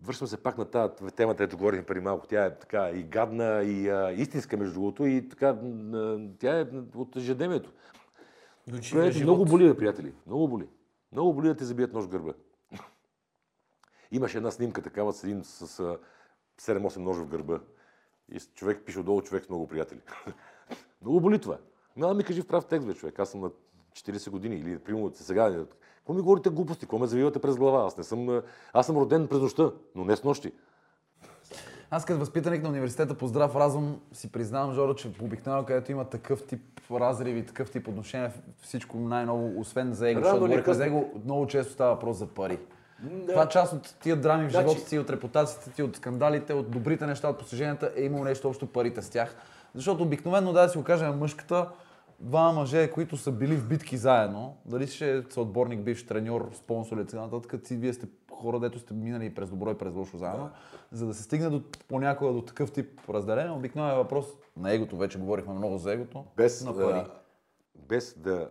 връщам 0.03 0.27
се 0.29 0.43
пак 0.43 0.59
на 0.59 0.65
тази 0.65 1.15
темата, 1.17 1.45
ето 1.45 1.57
говорихме 1.57 1.87
преди 1.87 2.01
малко. 2.01 2.27
Тя 2.27 2.45
е 2.45 2.59
така 2.59 2.91
и 2.91 3.03
гадна, 3.03 3.63
и 3.63 3.89
а, 3.89 4.13
истинска, 4.13 4.57
между 4.57 4.75
другото, 4.75 5.07
и 5.07 5.29
така, 5.29 5.59
тя 6.39 6.61
е 6.61 6.67
от 6.95 7.17
ежедневието. 7.17 7.73
Живот. 8.83 9.15
много 9.23 9.45
боли, 9.45 9.77
приятели. 9.77 10.15
Много 10.27 10.49
боли. 10.49 10.69
Много 11.13 11.35
боли 11.35 11.49
да 11.49 11.57
те 11.57 11.65
забият 11.65 11.93
нож 11.93 12.05
в 12.05 12.09
гърба. 12.09 12.33
Имаше 14.11 14.37
една 14.37 14.51
снимка 14.51 14.83
такава 14.83 15.13
с 15.13 15.25
един 15.25 15.45
с 15.45 15.81
а, 15.81 15.99
7-8 16.61 16.97
ножа 16.97 17.23
в 17.23 17.29
гърба. 17.29 17.61
И 18.33 18.41
с- 18.41 18.53
човек 18.55 18.83
пише 18.87 19.01
отдолу 19.01 19.23
човек 19.23 19.45
с 19.45 19.49
много 19.49 19.69
приятели. 19.69 20.01
много 21.03 21.21
боли 21.21 21.39
това. 21.39 21.57
Ма 21.97 22.15
ми 22.15 22.25
кажи 22.25 22.43
в 22.43 22.47
прав 22.47 22.65
текст, 22.65 22.87
бе, 22.87 22.95
човек. 22.95 23.19
Аз 23.19 23.31
съм 23.31 23.41
на 23.41 23.51
40 23.93 24.31
години 24.31 24.57
или 24.57 24.79
примерно 24.79 25.13
сега. 25.15 25.65
Какво 25.97 26.13
ми 26.13 26.21
говорите 26.21 26.51
глупости? 26.51 26.81
Какво 26.81 26.99
ме 26.99 27.07
завивате 27.07 27.39
през 27.39 27.57
глава? 27.57 27.87
Аз 27.87 27.97
не 27.97 28.05
съм. 28.05 28.29
а, 28.29 28.43
Аз 28.73 28.87
съм 28.87 28.97
роден 28.97 29.27
през 29.29 29.41
нощта, 29.41 29.71
но 29.95 30.05
не 30.05 30.17
с 30.17 30.25
нощи. 30.25 30.53
Аз 31.91 32.05
като 32.05 32.19
възпитаник 32.19 32.63
на 32.63 32.69
университета 32.69 33.15
по 33.15 33.27
здрав 33.27 33.57
разум 33.57 34.01
си 34.13 34.33
признавам, 34.33 34.75
Жоро, 34.75 34.95
че 34.95 35.11
обикновено, 35.23 35.65
където 35.65 35.93
има 35.93 36.05
такъв 36.05 36.43
тип 36.43 36.61
разриви, 36.91 37.47
такъв 37.47 37.71
тип 37.71 37.89
отношения, 37.89 38.33
всичко 38.61 38.97
най-ново, 38.99 39.61
освен 39.61 39.93
за 39.93 40.11
его, 40.11 40.21
защото 40.21 40.49
късно. 40.55 40.75
за 40.75 40.87
его, 40.87 41.11
много 41.25 41.47
често 41.47 41.73
става 41.73 41.95
въпрос 41.95 42.17
за 42.17 42.27
пари. 42.27 42.59
Това 43.29 43.49
част 43.49 43.73
от 43.73 43.95
тия 44.03 44.17
драми 44.17 44.49
в 44.49 44.51
Значи- 44.51 44.69
живота 44.69 44.89
си, 44.89 44.99
от 44.99 45.11
репутацията 45.11 45.71
ти, 45.71 45.83
от 45.83 45.97
скандалите, 45.97 46.53
от 46.53 46.71
добрите 46.71 47.07
неща, 47.07 47.29
от 47.29 47.39
постиженията 47.39 47.93
е 47.97 48.03
имало 48.03 48.25
нещо 48.25 48.49
общо 48.49 48.67
парите 48.67 49.03
с 49.03 49.11
тях. 49.11 49.37
Защото 49.75 50.03
обикновено, 50.03 50.53
да 50.53 50.69
си 50.69 50.79
го 50.79 50.85
кажем, 50.85 51.19
мъжката, 51.19 51.71
два 52.21 52.53
мъже, 52.53 52.91
които 52.91 53.17
са 53.17 53.33
били 53.33 53.57
в 53.57 53.69
битки 53.69 53.97
заедно, 53.97 54.57
дали 54.67 54.87
ще 54.87 55.19
е 55.19 55.23
съотборник, 55.31 55.81
бивш 55.81 56.07
треньор, 56.07 56.51
спонсор 56.55 56.99
и 56.99 57.07
така 57.07 57.21
нататък, 57.23 57.67
си 57.67 57.77
вие 57.77 57.93
сте 57.93 58.07
хора, 58.33 58.61
дето 58.61 58.79
сте 58.79 58.95
минали 58.95 59.27
и 59.27 59.35
през 59.35 59.51
добро 59.51 59.71
и 59.71 59.79
през 59.79 59.95
лошо 59.95 60.19
заедно, 60.19 60.51
за 60.93 61.07
да 61.07 61.15
се 61.15 61.23
стигне 61.23 61.51
до, 61.51 61.63
понякога 61.89 62.33
до 62.33 62.43
такъв 62.43 62.73
тип 62.73 63.01
разделение, 63.09 63.51
обикновено 63.51 63.95
е 63.95 63.99
въпрос 63.99 64.27
на 64.57 64.73
егото, 64.73 64.97
вече 64.97 65.19
говорихме 65.19 65.55
много 65.55 65.79
за 65.79 65.93
егото, 65.93 66.25
без, 66.37 66.65
на 66.65 66.75
пари. 66.75 66.95
да, 66.95 67.11
без 67.75 68.19
да... 68.19 68.49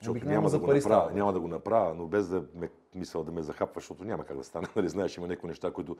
Защото 0.00 0.26
няма 0.26 0.50
да 0.50 0.58
го 0.58 0.66
направя, 0.66 0.80
става. 0.80 1.12
няма 1.12 1.32
да 1.32 1.40
го 1.40 1.48
направя, 1.48 1.94
но 1.94 2.06
без 2.06 2.28
да 2.28 2.44
ме 2.54 2.70
мисля 2.94 3.24
да 3.24 3.32
ме 3.32 3.42
захапва, 3.42 3.80
защото 3.80 4.04
няма 4.04 4.24
как 4.24 4.36
да 4.36 4.44
стане. 4.44 4.66
Нали, 4.76 4.88
знаеш, 4.88 5.16
има 5.16 5.28
някои 5.28 5.48
неща, 5.48 5.70
които... 5.70 5.96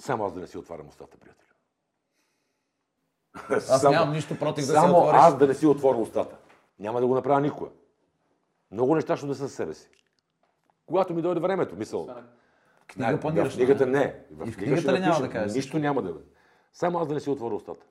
Само 0.00 0.24
аз 0.24 0.32
да 0.32 0.40
не 0.40 0.46
си 0.46 0.58
отварям 0.58 0.88
устата, 0.88 1.16
приятели. 1.18 1.48
Аз 3.50 3.82
нямам 3.82 4.12
нищо 4.12 4.38
против 4.38 4.62
да 4.62 4.66
се 4.66 4.72
Само 4.72 4.98
отвориш. 4.98 5.20
аз 5.20 5.38
да 5.38 5.46
не 5.46 5.54
си 5.54 5.66
отворя 5.66 5.98
устата. 5.98 6.36
Няма 6.78 7.00
да 7.00 7.06
го 7.06 7.14
направя 7.14 7.40
никога. 7.40 7.70
Много 8.70 8.94
неща 8.94 9.16
ще 9.16 9.26
да 9.26 9.34
са 9.34 9.48
със 9.48 9.54
себе 9.54 9.74
си. 9.74 9.88
Когато 10.86 11.14
ми 11.14 11.22
дойде 11.22 11.40
времето, 11.40 11.76
мисъл. 11.76 12.08
Книга 12.86 13.20
планираш, 13.20 13.52
в 13.52 13.56
книгата 13.56 13.86
не. 13.86 14.24
В, 14.30 14.48
И 14.48 14.50
в 14.50 14.56
книга 14.56 14.56
книгата 14.56 14.82
ще 14.82 14.92
ли 14.92 15.00
няма 15.00 15.20
да 15.20 15.30
кажеш 15.30 15.56
Нищо 15.56 15.78
няма 15.78 16.02
да 16.02 16.12
бъде. 16.12 16.24
Само 16.72 16.98
аз 16.98 17.08
да 17.08 17.14
не 17.14 17.20
си 17.20 17.30
отворя 17.30 17.54
устата. 17.54 17.86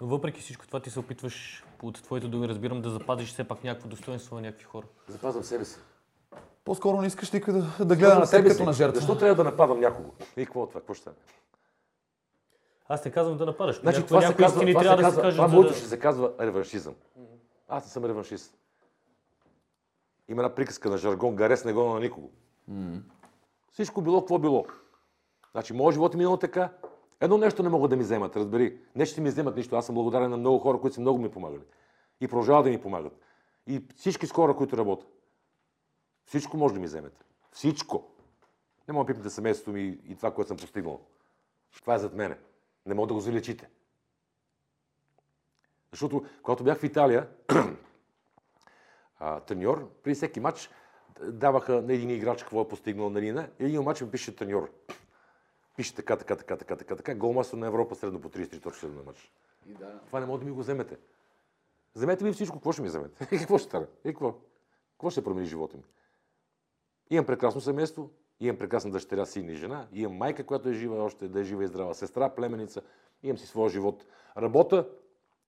Но 0.00 0.06
въпреки 0.06 0.40
всичко 0.40 0.66
това 0.66 0.80
ти 0.80 0.90
се 0.90 0.98
опитваш 1.00 1.64
от 1.82 2.02
твоите 2.02 2.28
думи, 2.28 2.48
разбирам, 2.48 2.82
да 2.82 2.90
запазиш 2.90 3.32
все 3.32 3.48
пак 3.48 3.64
някакво 3.64 3.88
достоинство 3.88 4.34
на 4.36 4.42
някакви 4.42 4.64
хора. 4.64 4.86
Запазвам 5.08 5.44
себе 5.44 5.64
си. 5.64 5.78
По-скоро 6.64 7.00
не 7.00 7.06
искаш 7.06 7.32
никой 7.32 7.52
да, 7.54 7.84
да 7.84 7.96
гледа 7.96 8.18
на 8.18 8.30
теб 8.30 8.46
като 8.48 8.64
на 8.64 8.72
жертва. 8.72 8.96
Защо 9.00 9.18
трябва 9.18 9.34
да 9.34 9.44
нападам 9.44 9.80
някого? 9.80 10.10
И 10.36 10.44
какво 10.46 10.64
е 10.64 10.68
това? 10.68 10.80
Какво 10.80 10.94
ще 10.94 11.00
стане? 11.02 11.16
Аз 12.88 13.04
не 13.04 13.10
казвам 13.10 13.36
да 13.36 13.46
нападаш. 13.46 13.80
Значи, 13.80 14.06
това 14.06 14.22
се 14.22 14.34
казва, 14.34 14.60
това 14.60 14.82
трябва 14.82 14.96
се 14.96 14.96
да 14.96 15.02
казва, 15.02 15.10
се 15.12 15.20
кажат. 15.22 15.36
това 15.36 15.48
моето 15.48 15.72
да- 15.72 15.78
ще 15.78 15.88
се 15.88 15.98
казва 15.98 16.32
реваншизъм. 16.40 16.94
Аз 17.68 17.84
не 17.84 17.90
съм 17.90 18.04
реваншист. 18.04 18.54
Има 20.28 20.42
една 20.42 20.54
приказка 20.54 20.90
на 20.90 20.98
жаргон, 20.98 21.36
гарес 21.36 21.64
не 21.64 21.72
го 21.72 21.84
на 21.84 22.00
никого. 22.00 22.30
Всичко 23.72 24.02
било, 24.02 24.20
какво 24.20 24.38
било. 24.38 24.66
Значи, 25.52 25.72
моят 25.72 25.94
живот 25.94 26.14
е 26.14 26.16
минал 26.16 26.36
така. 26.36 26.70
Едно 27.20 27.38
нещо 27.38 27.62
не 27.62 27.68
могат 27.68 27.90
да 27.90 27.96
ми 27.96 28.02
вземат, 28.02 28.36
разбери. 28.36 28.78
Не 28.94 29.06
ще 29.06 29.20
ми 29.20 29.28
вземат 29.28 29.56
нищо. 29.56 29.76
Аз 29.76 29.86
съм 29.86 29.94
благодарен 29.94 30.30
на 30.30 30.36
много 30.36 30.58
хора, 30.58 30.80
които 30.80 30.94
са 30.94 31.00
много 31.00 31.18
ми 31.18 31.28
помагали. 31.30 31.62
И 32.20 32.28
продължават 32.28 32.64
да 32.64 32.70
ми 32.70 32.80
помагат. 32.80 33.12
И 33.66 33.82
всички 33.96 34.26
с 34.26 34.32
хора, 34.32 34.56
които 34.56 34.76
работят. 34.76 35.08
Всичко 36.32 36.56
може 36.56 36.74
да 36.74 36.80
ми 36.80 36.86
вземете. 36.86 37.24
Всичко. 37.50 38.10
Не 38.88 38.94
мога 38.94 39.04
да 39.04 39.06
пипнете 39.06 39.34
семейството 39.34 39.72
ми 39.72 39.98
и 40.04 40.16
това, 40.16 40.34
което 40.34 40.48
съм 40.48 40.56
постигнал. 40.56 41.00
Това 41.80 41.94
е 41.94 41.98
зад 41.98 42.14
мене. 42.14 42.38
Не 42.86 42.94
мога 42.94 43.08
да 43.08 43.14
го 43.14 43.20
залечите. 43.20 43.68
Защото, 45.90 46.26
когато 46.42 46.64
бях 46.64 46.78
в 46.78 46.84
Италия, 46.84 47.28
а, 49.18 49.40
треньор, 49.40 49.90
при 50.02 50.14
всеки 50.14 50.40
матч 50.40 50.70
даваха 51.22 51.82
на 51.82 51.92
един 51.92 52.10
играч 52.10 52.42
какво 52.42 52.60
е 52.60 52.68
постигнал, 52.68 53.10
нали 53.10 53.32
не. 53.32 53.50
И 53.60 53.64
един 53.64 53.82
матч 53.82 54.00
ми 54.00 54.10
пише 54.10 54.36
треньор. 54.36 54.70
Пише 55.76 55.94
така, 55.94 56.16
така, 56.16 56.36
така, 56.36 56.56
така, 56.56 56.76
така, 56.76 56.96
така. 56.96 57.14
Голмастер 57.14 57.56
на 57.56 57.66
Европа 57.66 57.94
средно 57.94 58.20
по 58.20 58.28
33 58.28 58.62
точки 58.62 58.86
на 58.86 59.02
матч. 59.02 59.32
Това 60.06 60.20
не 60.20 60.26
може 60.26 60.40
да 60.40 60.46
ми 60.46 60.52
го 60.52 60.60
вземете. 60.60 60.98
Вземете 61.94 62.24
ми 62.24 62.32
всичко, 62.32 62.56
какво 62.56 62.72
ще 62.72 62.82
ми 62.82 62.88
вземете? 62.88 63.28
И 63.34 63.38
какво 63.38 63.58
ще 63.58 63.68
стане? 63.68 63.86
И 64.04 64.08
какво? 64.08 64.34
Какво 64.92 65.10
ще 65.10 65.24
промени 65.24 65.46
живота 65.46 65.76
ми? 65.76 65.82
Имам 67.12 67.26
прекрасно 67.26 67.60
семейство, 67.60 68.10
имам 68.40 68.58
прекрасна 68.58 68.90
дъщеря, 68.90 69.26
син 69.26 69.48
и 69.48 69.54
жена, 69.54 69.88
имам 69.92 70.16
майка, 70.16 70.46
която 70.46 70.68
е 70.68 70.72
жива 70.72 71.04
още, 71.04 71.28
да 71.28 71.40
е 71.40 71.44
жива 71.44 71.64
и 71.64 71.66
здрава, 71.66 71.94
сестра, 71.94 72.28
племеница, 72.28 72.82
имам 73.22 73.38
си 73.38 73.46
своя 73.46 73.70
живот. 73.70 74.04
Работа, 74.36 74.88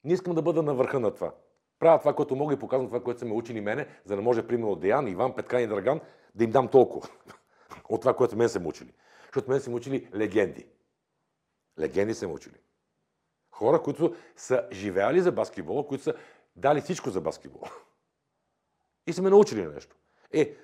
не 0.05 0.13
искам 0.13 0.35
да 0.35 0.43
бъда 0.43 0.63
на 0.63 0.75
върха 0.75 1.01
на 1.01 1.15
това. 1.15 1.35
Правя 1.79 1.99
това, 1.99 2.15
което 2.15 2.37
мога 2.37 2.55
и 2.55 2.59
показвам 2.59 2.87
това, 2.87 3.03
което 3.03 3.21
са 3.21 3.27
ме 3.27 3.33
учили 3.33 3.61
мене, 3.61 3.87
за 4.05 4.17
да 4.17 4.23
може, 4.23 4.47
примерно, 4.47 4.77
Деян, 4.77 5.09
Иван, 5.09 5.35
Петкан 5.35 5.61
и 5.61 5.67
Драган, 5.67 6.01
да 6.35 6.45
им 6.45 6.51
дам 6.51 6.69
толкова 6.69 7.09
от 7.89 8.01
това, 8.01 8.15
което 8.15 8.37
мен 8.37 8.49
са 8.49 8.61
ме 8.61 8.67
учили. 8.67 8.93
Защото 9.25 9.51
мен 9.51 9.61
са 9.61 9.71
ме 9.71 9.77
учили 9.77 10.09
легенди. 10.15 10.67
Легенди 11.79 12.15
са 12.15 12.29
ме 12.29 12.35
учили. 12.35 12.57
Хора, 13.51 13.83
които 13.83 14.15
са 14.37 14.69
живеали 14.73 15.21
за 15.21 15.33
баскетбола, 15.33 15.87
които 15.87 16.05
са 16.05 16.15
дали 16.57 16.81
всичко 16.81 17.11
за 17.11 17.21
баскетбола. 17.21 17.71
И 19.07 19.13
са 19.13 19.23
ме 19.23 19.31
научили 19.31 19.67
нещо. 19.67 19.97
Е, 20.33 20.57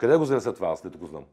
къде 0.00 0.16
го 0.16 0.24
занеса 0.24 0.54
това, 0.54 0.68
аз 0.68 0.84
не 0.84 0.90
го 0.90 1.06
знам? 1.06 1.24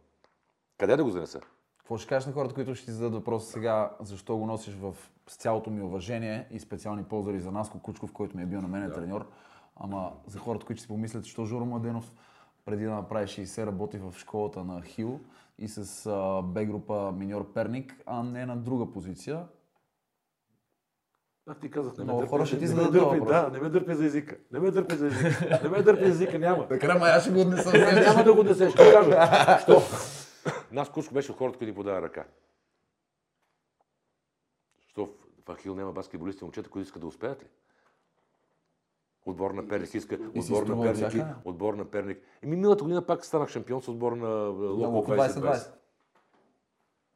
Къде 0.77 0.95
да 0.95 1.03
го 1.03 1.09
занеса? 1.09 1.39
Какво 1.77 1.97
ще 1.97 2.07
кажеш 2.07 2.27
на 2.27 2.33
хората, 2.33 2.55
които 2.55 2.75
ще 2.75 2.85
ти 2.85 2.91
зададат 2.91 3.13
въпроса 3.13 3.51
сега, 3.51 3.91
защо 3.99 4.37
го 4.37 4.45
носиш 4.45 4.73
в, 4.73 4.95
с 5.27 5.35
цялото 5.35 5.69
ми 5.69 5.81
уважение 5.81 6.47
и 6.51 6.59
специални 6.59 7.03
позори 7.03 7.39
за 7.39 7.51
Наско 7.51 7.79
Кучков, 7.79 8.13
който 8.13 8.37
ми 8.37 8.43
е 8.43 8.45
бил 8.45 8.61
на 8.61 8.67
мен 8.67 8.91
треньор, 8.91 9.27
ама 9.75 10.13
за 10.27 10.39
хората, 10.39 10.65
които 10.65 10.81
си 10.81 10.87
помислят, 10.87 11.23
защо 11.23 11.45
Жоро 11.45 11.65
Младенов 11.65 12.13
преди 12.65 12.83
да 12.83 12.91
направи 12.91 13.27
60 13.27 13.65
работи 13.65 13.97
в 13.97 14.13
школата 14.17 14.63
на 14.63 14.81
Хил 14.81 15.19
и 15.57 15.67
с 15.67 16.09
Б 16.43 16.65
група 16.65 17.11
Миньор 17.11 17.53
Перник, 17.53 18.01
а 18.05 18.23
не 18.23 18.45
на 18.45 18.57
друга 18.57 18.91
позиция. 18.91 19.45
Аз 21.47 21.59
ти 21.59 21.71
казах, 21.71 21.97
не 21.97 22.03
Много 22.03 22.21
ме 22.21 22.27
хора 22.27 22.39
дърпи, 22.39 22.47
ще 22.47 22.59
ти 22.59 22.67
зададат 22.67 22.93
дърпи. 22.93 23.25
Да, 23.25 23.49
не 23.53 23.59
ме 23.59 23.69
дърпи 23.69 23.95
за 23.95 24.05
езика. 24.05 24.37
Не 24.51 24.59
ме 24.59 24.71
дърпи 24.71 24.95
за 24.95 25.07
езика. 25.07 25.59
Не 25.63 25.69
ме 25.69 25.81
дърпи 25.81 26.03
за 26.05 26.09
езика, 26.09 26.39
няма. 26.39 26.67
Така, 26.69 26.87
ама 26.87 27.05
аз 27.05 27.23
ще 27.23 27.31
го 27.31 27.41
отнеса. 27.41 27.71
Не, 27.71 28.01
няма 28.01 28.23
да 28.23 28.33
го 28.33 28.43
десеш. 28.43 28.71
Ще 28.71 28.91
кажа. 28.93 29.59
Що? 29.61 29.81
Нас 30.71 30.89
Кучко 30.89 31.13
беше 31.13 31.31
от 31.31 31.37
хората, 31.37 31.57
които 31.57 31.69
ни 31.69 31.75
подава 31.75 32.01
ръка. 32.01 32.25
Що 34.87 35.09
в 35.47 35.53
Ахил 35.53 35.75
няма 35.75 35.91
баскетболисти, 35.91 36.43
момчета, 36.43 36.69
които 36.69 36.85
искат 36.87 37.01
да 37.01 37.07
успеят 37.07 37.43
ли? 37.43 37.47
Отбор 39.25 39.51
на 39.51 39.67
Перник 39.67 39.93
иска, 39.93 40.17
отбор 40.35 40.63
на 40.67 40.81
Перник, 40.83 41.13
и- 41.13 41.23
отбор 41.45 41.73
на 41.73 41.85
Перник. 41.85 42.19
Еми 42.43 42.55
миналата 42.55 42.83
година 42.83 43.05
пак 43.05 43.25
станах 43.25 43.49
шампион 43.49 43.81
с 43.81 43.87
отбор 43.87 44.11
на 44.11 44.29
Локо 44.47 44.95
Локо 44.95 45.11
2020. 45.11 45.29
2020. 45.29 45.71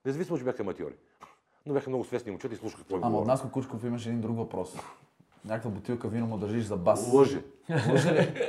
Независимо, 0.06 0.38
че 0.38 0.44
бяха 0.44 0.64
аматьори. 0.64 0.95
Но 1.66 1.74
бяха 1.74 1.90
много 1.90 2.04
свестни 2.04 2.32
момчета 2.32 2.54
и 2.54 2.58
слушах 2.58 2.80
какво 2.80 3.00
Ама 3.02 3.18
от. 3.18 3.28
Наско 3.28 3.52
Кучков 3.52 3.84
имаше 3.84 4.10
един 4.10 4.22
друг 4.22 4.38
въпрос. 4.38 4.76
Някаква 5.46 5.70
бутилка 5.70 6.08
вино 6.08 6.28
му 6.28 6.38
държиш 6.38 6.64
за 6.64 6.78
бас. 6.78 7.10
Лъже. 7.14 7.42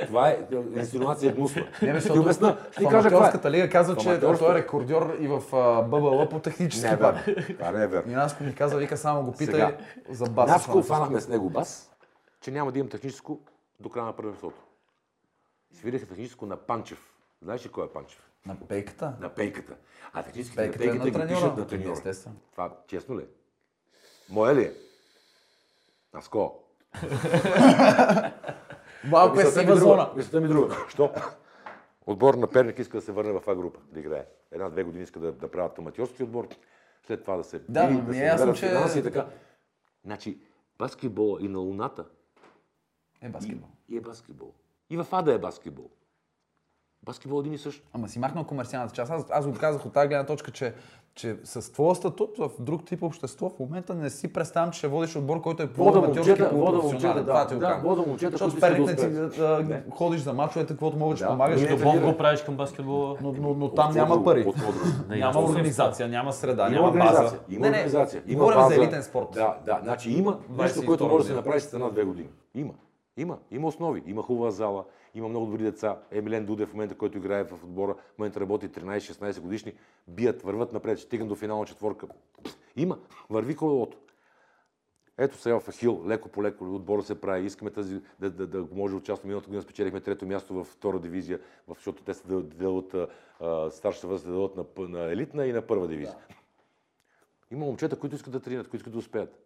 Това 0.07 0.29
е 0.29 0.47
инсинуация 0.75 1.33
гнусна. 1.33 1.67
Не, 1.81 1.93
бе, 1.93 2.01
ти 2.01 2.19
обясна. 2.19 2.57
Ти 2.77 2.85
кажа 2.85 3.09
каква 3.09 3.41
е. 3.45 3.51
Лига 3.51 3.69
казва, 3.69 3.95
че 3.97 4.19
той 4.19 4.51
е 4.51 4.55
рекордьор 4.55 5.17
и 5.19 5.27
в 5.27 5.41
ББЛ 5.89 6.29
по 6.29 6.39
технически 6.39 6.87
Не 6.87 6.95
верно. 6.95 7.19
Това 7.57 7.71
не 7.71 7.83
е 7.83 7.87
верно. 7.87 8.11
И 8.11 8.15
Наско 8.15 8.43
ми 8.43 8.55
каза, 8.55 8.77
вика, 8.77 8.97
само 8.97 9.23
го 9.23 9.31
питай 9.31 9.45
Сега, 9.45 9.77
за 10.09 10.25
бас. 10.25 10.49
Наско 10.49 10.83
фанахме 10.83 11.21
с 11.21 11.27
него 11.27 11.49
бас, 11.49 11.91
че 12.41 12.51
няма 12.51 12.71
да 12.71 12.79
имам 12.79 12.89
техническо 12.89 13.39
до 13.79 13.89
края 13.89 14.05
на 14.05 14.13
първенството. 14.13 14.57
Свиреха 15.73 16.05
техническо 16.05 16.45
на 16.45 16.57
Панчев. 16.57 17.13
Знаеш 17.41 17.65
ли 17.65 17.69
кой 17.69 17.85
е 17.85 17.89
Панчев? 17.89 18.32
На 18.45 18.55
пейката? 18.57 19.13
На 19.19 19.29
пейката. 19.29 19.75
А 20.13 20.23
технически 20.23 20.55
Пейката 20.55 20.83
е 20.83 20.87
на 20.87 20.93
на 20.95 21.01
пейката 21.01 21.21
ги 21.21 21.27
треньора. 21.27 21.43
пишат 21.45 21.57
на 21.57 21.67
треньора. 21.67 21.93
Естествено. 21.93 22.35
Това 22.51 22.77
честно 22.87 23.19
ли 23.19 23.23
е? 23.23 23.27
Мое 24.29 24.55
ли 24.55 24.63
е? 24.63 24.73
Наско. 26.13 26.59
Малко 29.05 29.39
е 29.39 29.45
сива 29.45 29.75
зона. 29.75 30.11
Мисълта 30.15 30.41
ми 30.41 30.47
друга. 30.47 30.75
Що? 30.89 31.11
Отбор 32.05 32.33
на 32.33 32.47
Перник 32.47 32.79
иска 32.79 32.97
да 32.97 33.01
се 33.01 33.11
върне 33.11 33.31
в 33.31 33.43
А 33.47 33.55
група 33.55 33.79
да 33.83 33.99
играе. 33.99 34.25
Една-две 34.51 34.83
години 34.83 35.03
иска 35.03 35.19
да, 35.19 35.31
да 35.31 35.51
правят 35.51 35.79
аматьорски 35.79 36.23
отбор, 36.23 36.47
след 37.03 37.21
това 37.21 37.37
да 37.37 37.43
се 37.43 37.59
Да, 37.59 37.87
били, 37.87 37.97
но 37.97 38.03
ми 38.03 38.13
се 38.13 38.21
е 38.21 38.25
ясно, 38.25 38.53
че- 38.53 38.67
финанси 38.67 38.99
и 38.99 39.03
така. 39.03 39.27
Значи, 40.05 40.39
баскетбола 40.79 41.37
и 41.41 41.47
на 41.47 41.59
Луната 41.59 42.05
Е, 43.21 43.29
баскетбол. 43.29 43.69
и 43.89 43.97
е 43.97 44.01
баскетбол. 44.01 44.53
И 44.89 44.97
в 44.97 45.07
Ада 45.11 45.33
е 45.33 45.39
баскетбол. 45.39 45.89
Баскетбол 47.03 47.37
е 47.37 47.39
един 47.39 47.53
и 47.53 47.57
същ. 47.57 47.83
Ама 47.93 48.09
си 48.09 48.19
махнал 48.19 48.43
комерциалната 48.43 48.95
част. 48.95 49.11
Аз, 49.11 49.25
аз 49.29 49.47
го 49.47 49.53
казах 49.53 49.85
от 49.85 49.93
тази 49.93 50.07
гледна 50.07 50.25
точка, 50.25 50.51
че, 50.51 50.73
че 51.15 51.35
с 51.43 51.73
твоя 51.73 51.95
статут 51.95 52.37
в 52.37 52.49
друг 52.59 52.85
тип 52.85 53.03
общество 53.03 53.49
в 53.49 53.59
момента 53.59 53.95
не 53.95 54.09
си 54.09 54.27
представям, 54.27 54.71
че 54.71 54.77
ще 54.77 54.87
водиш 54.87 55.15
отбор, 55.15 55.41
който 55.41 55.63
е 55.63 55.65
Вода 55.65 55.75
полуаматьорски, 55.91 56.29
момчета, 56.29 56.49
вода 56.49 56.65
полупрофесионален. 56.71 57.15
момчета, 57.15 57.25
Това 57.27 57.39
да. 57.39 57.47
ти 57.47 57.55
Да, 57.55 57.61
казвам. 57.61 57.81
вода 57.85 58.01
момчета, 58.01 58.31
Защото 58.31 58.51
които 58.51 58.65
с 58.65 58.69
Перник 58.69 58.89
искат 58.89 59.11
не 59.61 59.75
да 59.75 59.83
ходиш 59.91 60.21
за 60.21 60.33
мачовете, 60.33 60.73
каквото 60.73 60.97
могеш, 60.97 61.19
Да. 61.19 61.27
помагаш. 61.27 61.61
Не, 61.61 61.75
го 62.01 62.17
правиш 62.17 62.41
към 62.41 62.55
баскетбола. 62.55 63.17
но, 63.21 63.33
но, 63.33 63.53
но 63.53 63.69
там 63.69 63.89
От 63.89 63.95
няма 63.95 64.23
пари. 64.23 64.45
Да, 65.09 65.15
Няма 65.15 65.39
организация, 65.41 66.07
няма 66.07 66.33
среда, 66.33 66.63
Има 66.63 66.71
няма 66.71 66.91
база. 66.93 67.37
Има 67.49 67.59
Не, 67.59 67.69
не, 67.69 67.77
организация. 67.77 68.23
Има 68.27 68.39
говорим 68.39 68.59
база. 68.59 68.69
за 68.69 68.81
елитен 68.81 69.03
спорт. 69.03 69.27
Да, 69.33 69.55
да. 69.65 69.79
Значи 69.83 70.11
има 70.11 70.37
нещо, 70.49 70.79
22 70.79 70.85
което 70.85 71.07
може 71.07 71.17
да 71.17 71.29
се 71.29 71.35
направи 71.35 71.59
с 71.61 71.73
една-две 71.73 72.03
години. 72.03 72.27
Има. 72.55 72.73
Има. 73.17 73.37
Има 73.51 73.67
основи. 73.67 74.03
Има 74.05 74.21
хубава 74.23 74.51
зала. 74.51 74.83
Има 75.13 75.29
много 75.29 75.45
добри 75.45 75.63
деца. 75.63 76.01
Емилен 76.11 76.45
Дудев 76.45 76.69
в 76.69 76.73
момента, 76.73 76.95
който 76.95 77.17
играе 77.17 77.43
в 77.43 77.63
отбора, 77.63 77.95
в 78.15 78.19
момента 78.19 78.39
работи 78.39 78.69
13-16 78.69 79.39
годишни. 79.39 79.73
Бият, 80.07 80.41
върват 80.41 80.73
напред, 80.73 80.99
стигам 80.99 81.27
до 81.27 81.35
финална 81.35 81.65
четворка. 81.65 82.07
Има. 82.75 82.99
Върви 83.29 83.55
колелото. 83.55 83.97
Ето 85.17 85.37
сега 85.37 85.59
в 85.59 85.69
Ахил, 85.71 86.03
леко 86.07 86.29
по 86.29 86.43
леко 86.43 86.75
отбора 86.75 87.03
се 87.03 87.21
прави. 87.21 87.45
Искаме 87.45 87.71
тази, 87.71 88.01
да, 88.19 88.29
да, 88.29 88.47
да 88.47 88.67
може 88.71 88.95
участваме. 88.95 89.29
Миналата 89.29 89.47
година 89.47 89.61
спечелихме 89.61 90.01
трето 90.01 90.25
място 90.25 90.53
във 90.53 90.67
втора 90.67 90.99
дивизия, 90.99 91.39
защото 91.67 92.03
те 92.03 92.13
се 92.13 92.23
делят, 92.27 92.95
старшата 93.69 94.07
възраст 94.07 94.25
да 94.25 94.31
делят 94.31 94.55
на, 94.55 94.87
на 94.87 95.11
елитна 95.11 95.45
и 95.45 95.53
на 95.53 95.61
първа 95.61 95.87
дивизия. 95.87 96.15
Да. 96.29 96.35
Има 97.51 97.65
момчета, 97.65 97.99
които 97.99 98.15
искат 98.15 98.33
да 98.33 98.39
тренират, 98.39 98.67
които 98.67 98.81
искат 98.81 98.93
да 98.93 98.99
успеят. 98.99 99.39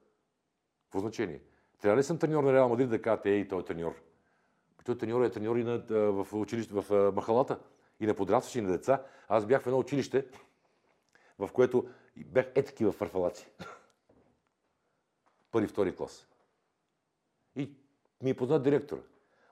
Какво 0.84 1.00
значение? 1.00 1.42
Трябва 1.82 1.98
ли 1.98 2.04
съм 2.04 2.18
треньор 2.18 2.44
на 2.44 2.54
Реал 2.54 2.70
Мадрид 2.70 2.90
да 2.90 3.02
кажете, 3.02 3.30
ей, 3.30 3.48
той 3.48 3.60
е 3.60 3.64
треньор? 3.64 4.07
Той 4.88 4.98
треньор 4.98 5.24
е 5.24 5.30
треньор 5.30 5.56
и 5.56 5.64
на, 5.64 5.78
в 5.90 6.28
училище, 6.34 6.74
в 6.74 7.12
махалата. 7.16 7.60
И 8.00 8.08
на 8.08 8.14
подрастващи, 8.14 8.60
и 8.60 8.62
на 8.62 8.72
деца. 8.72 9.04
Аз 9.28 9.46
бях 9.46 9.62
в 9.62 9.68
едно 9.68 9.80
училище, 9.80 10.26
в 11.40 11.50
което 11.54 11.88
бях 12.18 12.46
е 12.56 12.64
такива 12.64 12.92
фарфалаци. 12.92 13.48
Първи, 15.52 15.68
втори 15.68 15.96
клас. 15.96 16.28
И 17.56 17.72
ми 18.22 18.30
е 18.30 18.34
познат 18.34 18.64
директора. 18.64 19.02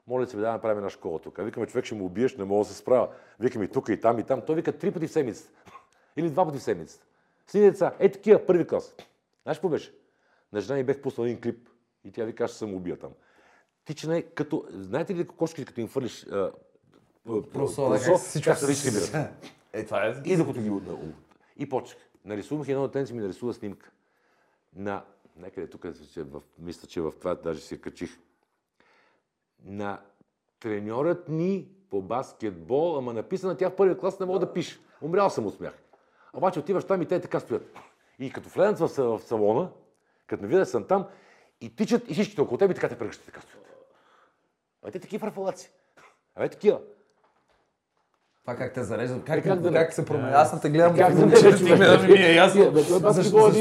Моля 0.07 0.27
се, 0.27 0.37
да 0.37 0.51
направим 0.51 0.77
една 0.77 0.89
школа 0.89 1.19
тук. 1.19 1.37
Викаме, 1.43 1.67
човек 1.67 1.85
ще 1.85 1.95
му 1.95 2.05
убиеш, 2.05 2.37
не 2.37 2.43
мога 2.43 2.63
да 2.65 2.69
се 2.69 2.77
справя. 2.77 3.09
Викаме 3.39 3.67
тук, 3.67 3.89
и 3.89 3.99
там, 3.99 4.19
и 4.19 4.23
там. 4.23 4.41
Той 4.45 4.55
вика 4.55 4.77
три 4.77 4.91
пъти 4.91 5.07
в 5.07 5.11
седмицата. 5.11 5.51
Или 6.17 6.29
два 6.29 6.45
пъти 6.45 6.57
в 6.57 6.63
седмицата. 6.63 7.05
Сини 7.47 7.71
деца, 7.71 7.95
е 7.99 8.11
такива, 8.11 8.45
първи 8.45 8.67
клас. 8.67 8.95
Знаеш 9.43 9.57
какво 9.57 9.69
беше? 9.69 9.93
На 10.53 10.61
жена 10.61 10.77
ми 10.77 10.83
бех 10.83 11.01
пуснал 11.01 11.25
един 11.25 11.41
клип 11.41 11.69
и 12.03 12.11
тя 12.11 12.25
ви 12.25 12.35
каже, 12.35 12.53
че 12.53 12.59
съм 12.59 12.73
убия 12.73 12.99
там. 12.99 13.11
Ти, 13.85 14.07
не 14.07 14.21
като, 14.21 14.65
знаете 14.71 15.15
ли 15.15 15.27
кошки, 15.27 15.65
като 15.65 15.81
им 15.81 15.87
фърлиш 15.87 16.25
просо, 17.53 17.97
всичко 18.17 18.55
се 18.55 19.31
Е, 19.73 19.85
това 19.85 20.05
е. 20.05 20.21
И 20.25 20.37
докато 20.37 20.61
ги 20.61 20.71
И 21.57 21.69
почнах. 21.69 21.97
Нарисувах 22.25 22.67
едно 22.67 22.87
дете, 22.87 23.13
ми 23.13 23.21
нарисува 23.21 23.53
снимка 23.53 23.91
на 24.75 25.03
някъде 25.37 25.67
тук, 25.67 25.85
мисля, 26.59 26.87
че 26.87 27.01
в 27.01 27.11
това 27.11 27.35
даже 27.35 27.61
си 27.61 27.81
качих, 27.81 28.19
на 29.65 30.01
треньорът 30.59 31.29
ни 31.29 31.67
по 31.89 32.01
баскетбол, 32.01 32.97
ама 32.97 33.13
написана 33.13 33.57
тя 33.57 33.69
в 33.69 33.75
първия 33.75 33.97
клас 33.97 34.19
не 34.19 34.25
мога 34.25 34.39
да 34.39 34.53
пише. 34.53 34.79
Умрял 35.01 35.29
съм 35.29 35.45
от 35.45 35.55
смях. 35.55 35.73
Обаче 36.33 36.59
отиваш 36.59 36.85
там 36.85 37.01
и 37.01 37.05
те 37.05 37.21
така 37.21 37.39
стоят. 37.39 37.77
И 38.19 38.31
като 38.31 38.49
влезнат 38.49 38.79
в, 38.79 39.19
салона, 39.19 39.69
като 40.27 40.43
ме 40.43 40.49
видят 40.49 40.69
съм 40.69 40.87
там, 40.87 41.07
и 41.61 41.75
тичат 41.75 42.09
и 42.09 42.13
всичките 42.13 42.41
около 42.41 42.57
теб 42.57 42.71
и 42.71 42.73
така 42.73 42.89
те 42.89 42.97
прегръщат, 42.97 43.25
така 43.25 43.41
стоят. 43.41 43.64
А 44.87 44.91
те 44.91 44.99
такива 44.99 45.19
фарфалаци. 45.19 45.71
Абе 46.35 46.49
такива. 46.49 46.79
Това 48.41 48.55
как 48.55 48.73
те 48.73 48.83
зареждат, 48.83 49.23
как, 49.23 49.43
как, 49.43 49.59
да, 49.59 49.73
как 49.73 49.93
се 49.93 50.05
променя. 50.05 50.31
Аз 50.31 50.53
не 50.53 50.59
те 50.59 50.69
гледам. 50.69 50.95
Как 50.95 51.15
да 51.15 51.25
не 51.25 51.33
ти 51.33 51.63
гледам 51.63 52.05
ми 52.05 52.13
е 52.13 52.33
ясно. 52.35 52.71
Защо 53.11 53.51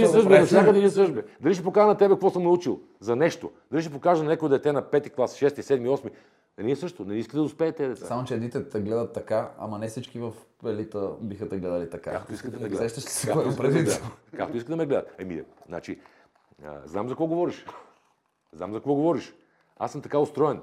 всякъде 0.47 0.81
ни 0.81 0.91
съжбе. 0.91 1.25
Дали 1.41 1.55
ще 1.55 1.65
покажа 1.65 1.87
на 1.87 1.97
тебе 1.97 2.15
какво 2.15 2.31
съм 2.31 2.43
научил 2.43 2.81
за 3.01 3.17
нещо? 3.17 3.53
Дали 3.73 3.83
ще 3.83 3.93
покажа 3.93 4.23
на 4.23 4.31
някой 4.31 4.49
дете 4.49 4.73
на 4.73 4.83
5 4.83 5.11
клас, 5.15 5.37
6, 5.37 5.61
7, 5.61 5.89
8? 5.89 6.11
Не 6.59 6.65
ние 6.65 6.77
също, 6.77 7.05
не 7.05 7.15
искате 7.15 7.37
да 7.37 7.43
успеете 7.43 7.89
деца. 7.89 8.07
Само, 8.07 8.25
че 8.25 8.35
едните 8.35 8.69
те 8.69 8.81
гледат 8.81 9.13
така, 9.13 9.51
ама 9.59 9.79
не 9.79 9.89
всички 9.89 10.19
в 10.19 10.33
елита 10.67 11.11
биха 11.21 11.49
те 11.49 11.59
гледали 11.59 11.91
така. 11.91 12.11
Както 12.11 12.33
искате 12.33 12.57
да 12.57 12.63
ме 12.63 12.69
гледат. 12.69 12.91
Сещаш 12.91 13.05
се 13.05 13.27
какво 13.27 13.57
предвид. 13.57 14.03
Както 14.37 14.57
искате 14.57 14.71
да 14.71 14.77
ме 14.77 14.87
гледат. 14.87 15.15
Еми, 15.19 15.43
значи, 15.69 16.01
знам 16.85 17.09
за 17.09 17.15
какво 17.15 17.27
говориш. 17.27 17.67
Знам 18.53 18.73
за 18.73 18.79
какво 18.79 18.95
говориш. 18.95 19.35
Аз 19.79 19.93
съм 19.93 20.03
така 20.03 20.19
устроен. 20.19 20.61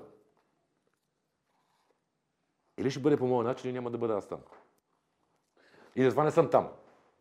Или 2.82 2.92
ще 2.92 3.00
бъде 3.00 3.18
по 3.18 3.28
моя 3.28 3.44
начин, 3.44 3.70
или 3.70 3.74
няма 3.74 3.92
да 3.92 3.98
бъда 3.98 4.14
аз 4.14 4.28
там. 4.28 4.40
И 5.96 6.04
затова 6.04 6.24
не 6.24 6.32
съм 6.32 6.50
там. 6.50 6.70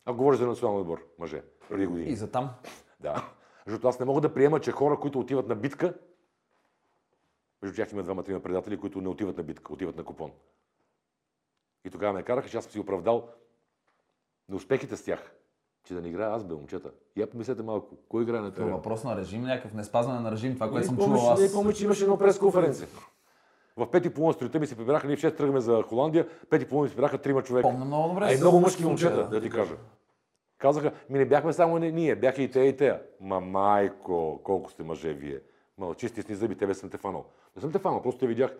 Ако 0.04 0.18
говориш 0.18 0.40
за 0.40 0.46
национален 0.46 0.80
отбор, 0.80 1.06
мъже, 1.18 1.42
преди 1.68 1.86
години. 1.86 2.10
И 2.10 2.16
за 2.16 2.30
там. 2.30 2.50
Да. 3.00 3.30
Защото 3.66 3.88
аз 3.88 3.98
не 4.00 4.06
мога 4.06 4.20
да 4.20 4.34
приема, 4.34 4.60
че 4.60 4.72
хора, 4.72 5.00
които 5.00 5.20
отиват 5.20 5.48
на 5.48 5.56
битка, 5.56 5.94
между 7.62 7.76
тях 7.76 7.92
има 7.92 8.02
двама-трима 8.02 8.40
предатели, 8.40 8.80
които 8.80 9.00
не 9.00 9.08
отиват 9.08 9.36
на 9.36 9.42
битка, 9.42 9.72
отиват 9.72 9.96
на 9.96 10.04
купон. 10.04 10.30
И 11.84 11.90
тогава 11.90 12.12
ме 12.12 12.22
караха, 12.22 12.48
че 12.48 12.56
аз 12.56 12.64
съм 12.64 12.72
си 12.72 12.78
оправдал 12.78 13.28
на 14.48 14.56
успехите 14.56 14.96
с 14.96 15.04
тях, 15.04 15.32
че 15.84 15.94
да 15.94 16.02
не 16.02 16.08
играя 16.08 16.34
аз, 16.34 16.44
бе, 16.44 16.54
момчета. 16.54 16.90
Я 17.16 17.30
помислете 17.30 17.62
малко, 17.62 17.96
кой 18.08 18.22
играе 18.22 18.40
на 18.40 18.54
това? 18.54 18.66
Въпрос 18.66 19.04
на 19.04 19.16
режим, 19.16 19.42
някакъв 19.42 19.74
неспазване 19.74 20.20
на 20.20 20.32
режим, 20.32 20.54
това, 20.54 20.70
което 20.70 20.86
съм 20.86 20.96
чувал 20.96 21.30
аз. 21.30 21.40
Не 21.40 21.52
помня, 21.52 21.72
че 21.72 21.84
имаше 21.84 22.04
едно 22.04 22.18
пресконференция. 22.18 22.88
В 23.80 23.90
пети 23.90 24.10
половина 24.10 24.32
сутринта 24.32 24.58
ми 24.58 24.66
се 24.66 24.76
прибраха, 24.76 25.06
ние 25.06 25.16
в 25.16 25.20
6 25.20 25.36
тръгваме 25.36 25.60
за 25.60 25.82
Холандия, 25.82 26.28
пети 26.50 26.68
половина 26.68 26.84
ми 26.84 26.88
се 26.88 26.96
прибраха 26.96 27.18
трима 27.18 27.42
човека. 27.42 27.68
Помня 27.68 27.84
много 27.84 28.08
добре. 28.08 28.24
А 28.24 28.32
и 28.32 28.36
много 28.36 28.60
мъжки 28.60 28.84
момчета, 28.84 29.28
да 29.28 29.40
ти 29.40 29.50
кажа. 29.50 29.76
Казаха, 30.58 30.92
ми 31.10 31.18
не 31.18 31.24
бяхме 31.24 31.52
само 31.52 31.78
ние, 31.78 32.16
бяха 32.16 32.42
и 32.42 32.50
те 32.50 32.60
и 32.60 32.76
те. 32.76 33.00
Ма 33.20 33.40
майко, 33.40 34.40
колко 34.44 34.70
сте 34.70 34.82
мъже 34.82 35.12
вие. 35.12 35.40
Ма 35.78 35.94
чисти 35.94 36.22
сни 36.22 36.34
зъби, 36.34 36.56
тебе 36.56 36.74
съм 36.74 36.90
те 36.90 36.98
фанал. 36.98 37.24
Не 37.56 37.62
съм 37.62 37.72
те 37.72 37.78
фанал, 37.78 38.02
просто 38.02 38.20
те 38.20 38.26
видях. 38.26 38.56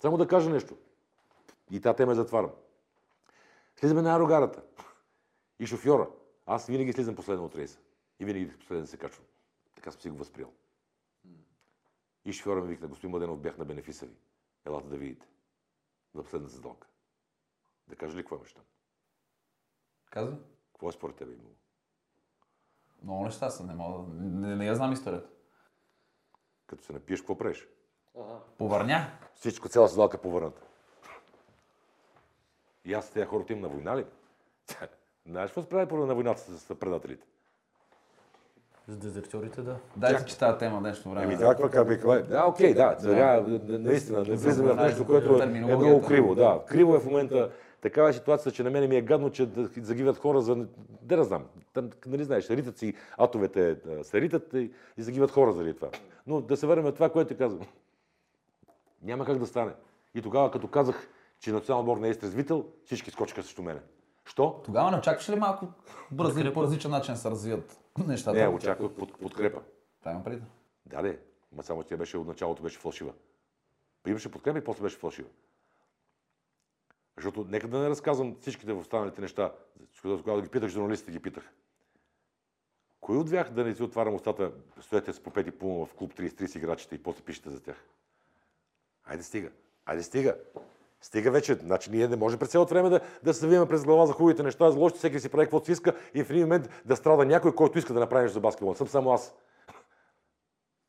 Само 0.00 0.16
да 0.16 0.26
кажа 0.26 0.50
нещо. 0.50 0.74
И 1.70 1.80
та 1.80 1.94
тема 1.94 2.14
затварям. 2.14 2.50
Слизаме 3.76 4.02
на 4.02 4.12
аерогарата. 4.12 4.62
И 5.58 5.66
шофьора. 5.66 6.08
Аз 6.46 6.66
винаги 6.66 6.92
слизам 6.92 7.14
последно 7.14 7.44
от 7.44 7.56
рейса. 7.56 7.78
И 8.20 8.24
винаги 8.24 8.50
последно 8.58 8.86
се 8.86 8.96
качвам. 8.96 9.24
Така 9.74 9.90
съм 9.90 10.00
си 10.00 10.10
го 10.10 10.16
възприел. 10.16 10.48
И 12.24 12.32
шофьора 12.32 12.60
ми 12.60 12.68
викна, 12.68 12.88
господин 12.88 13.10
Младенов, 13.10 13.38
бях 13.38 13.58
на 13.58 13.64
бенефиса 13.64 14.06
ви. 14.06 14.12
Елате 14.66 14.88
да 14.88 14.96
видите. 14.96 15.26
За 16.14 16.22
последната 16.22 16.54
сделка. 16.54 16.88
Да 17.88 17.96
кажа 17.96 18.16
ли 18.16 18.22
какво 18.22 18.36
имаш 18.36 18.52
там? 18.52 18.64
Каза. 20.10 20.38
Какво 20.72 20.88
е 20.88 20.92
според 20.92 21.16
тебе 21.16 21.32
имало? 21.32 21.54
Много 23.02 23.24
неща 23.24 23.50
са, 23.50 23.64
не 23.64 23.74
мога 23.74 24.08
не, 24.12 24.48
не, 24.48 24.56
не 24.56 24.66
я 24.66 24.74
знам 24.74 24.92
историята. 24.92 25.30
Като 26.66 26.84
се 26.84 26.92
напиеш, 26.92 27.20
какво 27.20 27.38
правиш? 27.38 27.68
Повърня. 28.58 29.18
Всичко, 29.34 29.68
цяла 29.68 29.88
седалка 29.88 30.16
е 30.16 30.20
повърната. 30.20 30.62
И 32.84 32.94
аз 32.94 33.06
с 33.06 33.10
тези 33.10 33.26
хората 33.26 33.52
им 33.52 33.60
на 33.60 33.68
война 33.68 33.96
ли? 33.96 34.06
Знаеш 35.26 35.50
какво 35.50 35.62
справи 35.62 35.94
на 35.94 36.14
войната 36.14 36.40
с 36.40 36.74
предателите? 36.78 37.26
С 38.90 38.96
дезертьорите, 38.96 39.62
да. 39.62 39.76
Дайте, 39.96 40.24
че 40.24 40.38
тази 40.38 40.58
тема 40.58 40.80
нещо 40.80 41.10
време. 41.10 41.24
Еми, 41.24 41.36
това 41.36 41.70
какво 41.70 42.14
е? 42.14 42.22
Да, 42.22 42.44
окей, 42.44 42.74
да. 42.74 42.96
Сега, 42.98 43.44
наистина, 43.68 44.18
не 44.18 44.36
влизаме 44.36 44.72
в 44.72 44.76
нещо, 44.76 45.06
което 45.06 45.42
е 45.42 45.46
много 45.46 46.02
криво. 46.02 46.34
Да, 46.34 46.60
криво 46.66 46.94
е 46.94 46.98
в 46.98 47.04
момента 47.04 47.50
такава 47.80 48.08
е 48.08 48.12
ситуацията, 48.12 48.56
че 48.56 48.62
на 48.62 48.70
мен 48.70 48.88
ми 48.88 48.96
е 48.96 49.02
гадно, 49.02 49.30
че 49.30 49.46
да 49.46 49.68
загиват 49.76 50.18
хора 50.18 50.40
за... 50.40 50.66
Да 51.02 51.16
не 51.16 51.24
знам. 51.24 51.44
Там, 51.72 51.90
нали 52.06 52.24
знаеш, 52.24 52.50
ритат 52.50 52.78
си 52.78 52.94
атовете, 53.18 53.76
се 54.02 54.20
ритат 54.20 54.54
и, 54.54 54.70
и 54.96 55.02
загиват 55.02 55.30
хора 55.30 55.52
заради 55.52 55.74
това. 55.74 55.88
Но 56.26 56.40
да 56.40 56.56
се 56.56 56.66
върнем 56.66 56.84
на 56.84 56.92
това, 56.92 57.08
което 57.08 57.28
ти 57.28 57.36
казвам. 57.36 57.66
Няма 59.02 59.24
как 59.24 59.38
да 59.38 59.46
стане. 59.46 59.72
И 60.14 60.22
тогава, 60.22 60.50
като 60.50 60.68
казах, 60.68 61.08
че 61.40 61.52
национал 61.52 61.80
отбор 61.80 61.96
не 61.96 62.08
е 62.08 62.10
изтрезвител, 62.10 62.64
всички 62.84 63.10
скочиха 63.10 63.42
срещу 63.42 63.62
мене. 63.62 63.80
Що? 64.24 64.60
Тогава 64.64 64.90
не 64.90 64.96
очакваш 64.96 65.30
ли 65.30 65.36
малко 65.36 65.66
бързи, 66.10 66.52
по 66.54 66.62
различен 66.62 66.90
начин 66.90 67.16
се 67.16 67.30
развият 67.30 67.79
нещата? 67.98 68.38
Не, 68.38 68.48
очаквах 68.48 68.92
под, 68.92 69.18
подкрепа. 69.18 69.62
Това 70.00 70.12
има 70.12 70.24
преди. 70.24 70.42
Да, 70.86 71.02
не. 71.02 71.18
Ма 71.52 71.62
само 71.62 71.82
тя 71.82 71.96
беше 71.96 72.16
от 72.16 72.26
началото 72.26 72.62
беше 72.62 72.78
фалшива. 72.78 73.12
Имаше 74.06 74.30
подкрепа 74.30 74.58
и 74.58 74.64
после 74.64 74.82
беше 74.82 74.96
фалшива. 74.96 75.28
Защото 77.16 77.44
нека 77.48 77.68
да 77.68 77.78
не 77.78 77.88
разказвам 77.88 78.36
всичките 78.40 78.72
в 78.72 78.78
останалите 78.78 79.20
неща. 79.20 79.52
Когато 80.02 80.42
ги 80.42 80.48
питах, 80.48 80.70
журналистите 80.70 81.12
ги 81.12 81.22
питах. 81.22 81.50
Кой 83.00 83.16
от 83.16 83.30
вях 83.30 83.50
да 83.50 83.64
не 83.64 83.74
си 83.74 83.82
отварям 83.82 84.14
устата, 84.14 84.52
стоете 84.80 85.12
с 85.12 85.20
по 85.20 85.30
пети 85.30 85.50
пулма 85.50 85.86
в 85.86 85.94
клуб 85.94 86.14
33 86.14 86.56
играчите 86.56 86.94
и 86.94 87.02
после 87.02 87.22
пишете 87.22 87.50
за 87.50 87.60
тях? 87.60 87.84
Айде 89.04 89.22
стига. 89.22 89.50
Айде 89.86 90.02
стига. 90.02 90.36
Стига 91.02 91.30
вече. 91.30 91.54
Значи 91.54 91.90
ние 91.90 92.08
не 92.08 92.16
може 92.16 92.36
през 92.36 92.48
цялото 92.48 92.74
време 92.74 92.88
да, 92.88 93.00
да 93.22 93.34
се 93.34 93.40
завиваме 93.40 93.68
през 93.68 93.84
глава 93.84 94.06
за 94.06 94.12
хубавите 94.12 94.42
неща, 94.42 94.70
за 94.70 94.78
лошите, 94.78 94.98
всеки 94.98 95.20
си 95.20 95.28
прави 95.28 95.44
каквото 95.46 95.66
си 95.66 95.72
иска 95.72 95.94
и 96.14 96.24
в 96.24 96.30
един 96.30 96.42
момент 96.42 96.82
да 96.84 96.96
страда 96.96 97.24
някой, 97.24 97.54
който 97.54 97.78
иска 97.78 97.92
да 97.92 98.00
направи 98.00 98.22
нещо 98.22 98.34
за 98.34 98.40
баскетбол. 98.40 98.74
Съм 98.74 98.88
само 98.88 99.12
аз. 99.12 99.34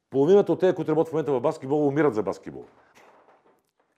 Половината 0.09 0.51
от 0.51 0.59
тези, 0.59 0.75
които 0.75 0.91
работят 0.91 1.09
в 1.09 1.13
момента 1.13 1.31
в 1.31 1.41
баскетбол, 1.41 1.87
умират 1.87 2.15
за 2.15 2.23
баскетбол. 2.23 2.65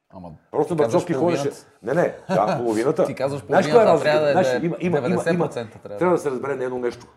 Ама, 0.09 0.31
Просто 0.51 0.75
Бърчовски 0.75 1.13
ходеше. 1.13 1.51
Не, 1.83 1.93
не, 1.93 2.15
да, 2.29 2.57
половината. 2.63 3.05
Ти 3.05 3.15
казваш 3.15 3.41
половината, 3.41 3.71
Знаеш, 3.71 4.01
трябва 4.01 4.21
да 4.21 4.55
е 4.55 4.65
има, 4.65 4.77
има, 4.79 4.97
90% 4.97 5.33
има, 5.33 5.49
трябва. 5.49 5.97
трябва 5.97 6.15
да 6.15 6.21
се 6.21 6.31
разбере 6.31 6.55
не 6.55 6.63
едно 6.63 6.79
нещо. 6.79 7.07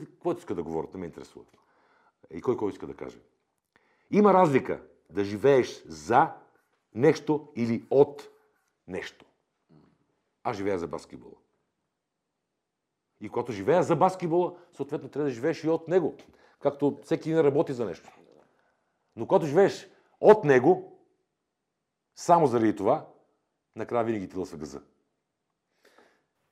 Какво 0.00 0.32
иска 0.32 0.54
да 0.54 0.62
говорят, 0.62 0.94
не 0.94 1.00
ме 1.00 1.06
интересува. 1.06 1.44
И 2.30 2.42
кой 2.42 2.56
кой 2.56 2.70
иска 2.70 2.86
да 2.86 2.94
каже. 2.94 3.18
Има 4.10 4.34
разлика 4.34 4.80
да 5.10 5.24
живееш 5.24 5.84
за 5.88 6.28
нещо 6.96 7.48
или 7.56 7.86
от 7.90 8.28
нещо. 8.88 9.24
Аз 10.44 10.56
живея 10.56 10.78
за 10.78 10.86
баскетбола. 10.86 11.34
И 13.20 13.28
когато 13.28 13.52
живея 13.52 13.82
за 13.82 13.96
баскетбола, 13.96 14.58
съответно 14.72 15.08
трябва 15.08 15.28
да 15.28 15.34
живееш 15.34 15.64
и 15.64 15.68
от 15.68 15.88
него. 15.88 16.16
Както 16.60 17.00
всеки 17.02 17.34
не 17.34 17.42
работи 17.42 17.72
за 17.72 17.86
нещо. 17.86 18.12
Но 19.16 19.26
когато 19.26 19.46
живееш 19.46 19.88
от 20.20 20.44
него, 20.44 20.98
само 22.14 22.46
заради 22.46 22.76
това, 22.76 23.08
накрая 23.76 24.04
винаги 24.04 24.28
ти 24.28 24.36
лъсва 24.36 24.58
газа. 24.58 24.82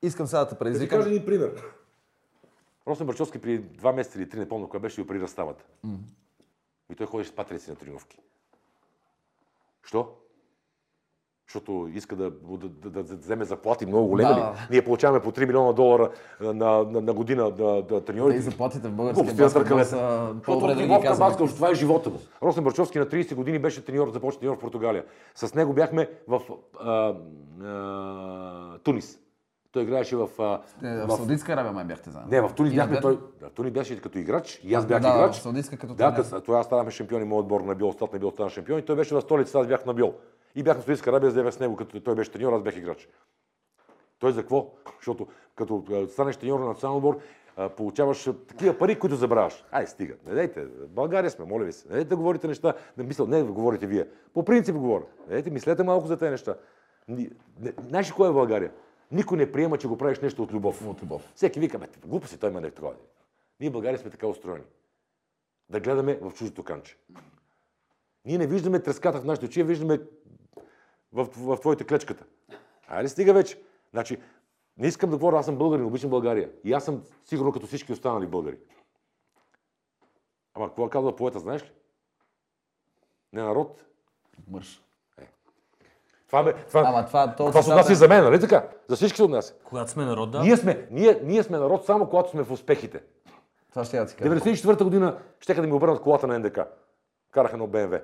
Искам 0.01 0.27
сега 0.27 0.39
да 0.39 0.49
те 0.49 0.57
предизвикам. 0.57 0.99
Да 0.99 1.03
ти 1.03 1.09
кажа 1.09 1.15
един 1.15 1.25
пример. 1.25 1.63
Росен 2.87 3.07
Барчовски 3.07 3.41
преди 3.41 3.59
два 3.59 3.93
месеца 3.93 4.19
или 4.19 4.29
три, 4.29 4.39
не 4.39 4.49
помня 4.49 4.67
кога 4.67 4.79
беше, 4.79 5.01
и 5.01 5.03
оперира 5.03 5.27
ставата. 5.27 5.65
И 6.91 6.95
той 6.95 7.07
ходеше 7.07 7.29
с 7.29 7.35
патрици 7.35 7.69
на 7.69 7.75
тренировки. 7.75 8.19
Що? 9.83 10.17
Защото 11.47 11.89
иска 11.93 12.15
да, 12.15 12.23
да, 12.23 12.57
да, 12.57 12.89
да, 12.89 13.03
да 13.03 13.15
вземе 13.15 13.45
заплати 13.45 13.85
много 13.85 14.07
големи. 14.07 14.29
Да, 14.29 14.35
ли? 14.35 14.39
да. 14.39 14.53
Ние 14.71 14.81
получаваме 14.81 15.19
по 15.21 15.31
3 15.31 15.45
милиона 15.45 15.73
долара 15.73 16.09
на, 16.41 16.53
на, 16.53 17.01
на 17.01 17.13
година 17.13 17.51
да, 17.51 17.81
да 17.81 17.99
Те 17.99 18.05
треньорите. 18.05 18.37
и 18.37 18.41
заплатите 18.41 18.87
в 18.87 18.91
българския 18.91 19.33
баскетбол 19.35 19.79
са 19.79 20.27
по-добре 20.45 20.75
да 20.75 20.81
ги 20.83 21.03
казваме. 21.03 21.35
това 21.37 21.69
е 21.69 21.73
живота 21.73 22.09
му. 22.09 22.19
Росен 22.43 22.63
Барчовски 22.63 22.99
на 22.99 23.05
30 23.05 23.35
години 23.35 23.59
беше 23.59 23.85
треньор, 23.85 24.09
започна 24.09 24.39
треньор 24.39 24.55
в 24.55 24.59
Португалия. 24.59 25.03
С 25.35 25.55
него 25.55 25.73
бяхме 25.73 26.09
в 26.27 26.41
а, 26.79 27.13
а, 27.65 28.77
Тунис. 28.79 29.19
Той 29.71 29.83
играеше 29.83 30.15
в... 30.15 30.29
А, 30.39 30.61
Е, 30.83 30.97
В 30.97 31.07
в 31.07 31.11
Саудитска 31.11 31.53
Арабия 31.53 31.71
май 31.71 31.83
бяхте 31.85 32.09
заедно. 32.09 32.31
не, 32.31 32.41
в 32.41 32.53
Тунис 32.53 32.73
И 32.73 32.75
на 32.75 32.81
бяхме. 32.81 32.91
двете? 32.91 33.01
Той, 33.01 33.19
да, 33.39 33.47
в 33.47 33.51
Тунис 33.51 33.71
беше 33.71 34.01
като 34.01 34.17
играч, 34.17 34.61
и 34.63 34.73
аз 34.73 34.85
бях 34.85 35.01
Да, 35.01 35.07
играч. 35.09 35.35
в 35.35 35.41
Саудитска 35.41 35.77
като 35.77 35.93
Да, 35.93 36.13
къс, 36.13 36.33
тогава 36.45 36.63
станахме 36.63 36.91
шампиони, 36.91 37.25
моят 37.25 37.43
отбор 37.43 37.61
на 37.61 37.75
Биол, 37.75 37.93
стат 37.93 38.13
на 38.13 38.19
Биол 38.19 38.31
стана 38.31 38.49
шампион 38.49 38.79
и 38.79 38.85
той 38.85 38.95
беше 38.95 39.15
в 39.15 39.21
столицата, 39.21 39.59
аз 39.59 39.67
бях 39.67 39.85
на 39.85 39.93
Биол. 39.93 40.13
И 40.55 40.63
бях 40.63 40.77
в 40.77 40.83
Саудитска 40.83 41.09
Арабия, 41.09 41.31
за 41.31 41.35
да 41.35 41.43
бях 41.43 41.53
с 41.53 41.59
него, 41.59 41.75
като 41.75 42.01
той 42.01 42.15
беше 42.15 42.31
треньор, 42.31 42.53
аз 42.53 42.63
бях 42.63 42.77
играч. 42.77 43.09
Той 44.19 44.31
за 44.31 44.41
какво? 44.41 44.73
Защото 44.97 45.27
като 45.55 46.07
станеш 46.09 46.37
треньор 46.37 46.59
на 46.59 46.65
национален 46.65 46.97
отбор, 46.97 47.19
получаваш 47.77 48.29
такива 48.47 48.77
пари, 48.77 48.99
които 48.99 49.15
забравяш. 49.15 49.65
Ай, 49.71 49.87
стига. 49.87 50.15
Не 50.25 50.33
дайте. 50.33 50.65
България 50.87 51.31
сме, 51.31 51.45
моля 51.45 51.63
ви 51.63 51.73
се. 51.73 51.87
Не 51.87 51.93
дайте 51.93 52.09
да 52.09 52.17
говорите 52.17 52.47
неща. 52.47 52.73
Не 52.97 53.03
мисля, 53.03 53.27
не 53.27 53.43
да 53.43 53.51
говорите 53.51 53.87
вие. 53.87 54.07
По 54.33 54.45
принцип 54.45 54.75
говоря. 54.75 55.03
Не 55.27 55.33
дайте, 55.33 55.49
мислете 55.49 55.83
малко 55.83 56.07
за 56.07 56.17
тези 56.17 56.31
неща. 56.31 56.55
Знаеш 57.77 58.11
кое 58.11 58.29
е 58.29 58.33
България? 58.33 58.71
Никой 59.11 59.37
не 59.37 59.51
приема, 59.51 59.77
че 59.77 59.87
го 59.87 59.97
правиш 59.97 60.19
нещо 60.19 60.43
от 60.43 60.53
любов. 60.53 60.87
От 60.87 61.03
любов. 61.03 61.31
Всеки 61.35 61.59
вика, 61.59 61.79
бе, 61.79 61.87
глупости, 62.05 62.39
той 62.39 62.49
има 62.49 62.61
не 62.61 62.71
такова. 62.71 62.93
Ние 63.59 63.69
България 63.69 63.99
сме 63.99 64.11
така 64.11 64.27
устроени. 64.27 64.63
Да 65.69 65.79
гледаме 65.79 66.19
в 66.21 66.31
чуждото 66.33 66.63
канче. 66.63 66.97
Ние 68.25 68.37
не 68.37 68.47
виждаме 68.47 68.79
треската 68.79 69.19
в 69.21 69.25
нашите 69.25 69.45
очи, 69.45 69.63
виждаме 69.63 69.99
в, 71.15 71.27
в 71.37 71.57
твоите 71.59 71.83
клечката. 71.83 72.25
Айде 72.87 73.09
стига 73.09 73.33
вече. 73.33 73.61
Значи, 73.91 74.17
не 74.77 74.87
искам 74.87 75.09
да 75.09 75.17
говоря, 75.17 75.37
аз 75.37 75.45
съм 75.45 75.57
българин, 75.57 75.85
обичам 75.85 76.09
България. 76.09 76.51
И 76.63 76.73
аз 76.73 76.85
съм 76.85 77.03
сигурно 77.25 77.51
като 77.51 77.67
всички 77.67 77.93
останали 77.93 78.27
българи. 78.27 78.57
Ама 80.53 80.67
какво 80.67 80.89
казва 80.89 81.15
поета, 81.15 81.39
знаеш 81.39 81.63
ли? 81.63 81.71
Не 83.33 83.43
народ. 83.43 83.85
Мъж. 84.47 84.81
Това, 86.27 86.43
бе, 86.43 86.53
това, 86.53 86.83
Ама 86.85 87.05
това, 87.05 87.35
то 87.35 87.45
това 87.47 87.61
се 87.61 87.69
отнася 87.69 87.91
и 87.91 87.95
за 87.95 88.07
мен, 88.07 88.23
нали 88.23 88.39
така? 88.39 88.69
За 88.87 88.95
всички 88.95 89.15
се 89.15 89.23
отнася. 89.23 89.53
Когато 89.63 89.91
сме 89.91 90.05
народ, 90.05 90.31
да. 90.31 90.41
Ние, 90.41 90.57
сме, 90.57 90.87
ние, 90.91 91.19
ние 91.23 91.43
сме 91.43 91.57
народ 91.57 91.85
само 91.85 92.09
когато 92.09 92.29
сме 92.29 92.43
в 92.43 92.51
успехите. 92.51 93.03
Това 93.69 93.85
ще 93.85 93.97
я 93.97 94.05
ти 94.05 94.15
кажа. 94.15 94.35
94-та 94.35 94.83
година 94.83 95.19
щеха 95.39 95.61
да 95.61 95.67
ми 95.67 95.73
обърнат 95.73 96.01
колата 96.01 96.27
на 96.27 96.39
НДК. 96.39 96.59
Карах 97.31 97.53
едно 97.53 97.67
БМВ. 97.67 98.01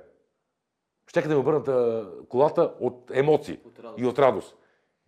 Щеха 1.12 1.28
да 1.28 1.36
ми 1.36 1.40
обърнат 1.40 1.68
а, 1.68 2.10
колата 2.30 2.74
от 2.80 3.12
емоции 3.14 3.60
и 3.98 4.06
от 4.06 4.20
радост. 4.20 4.56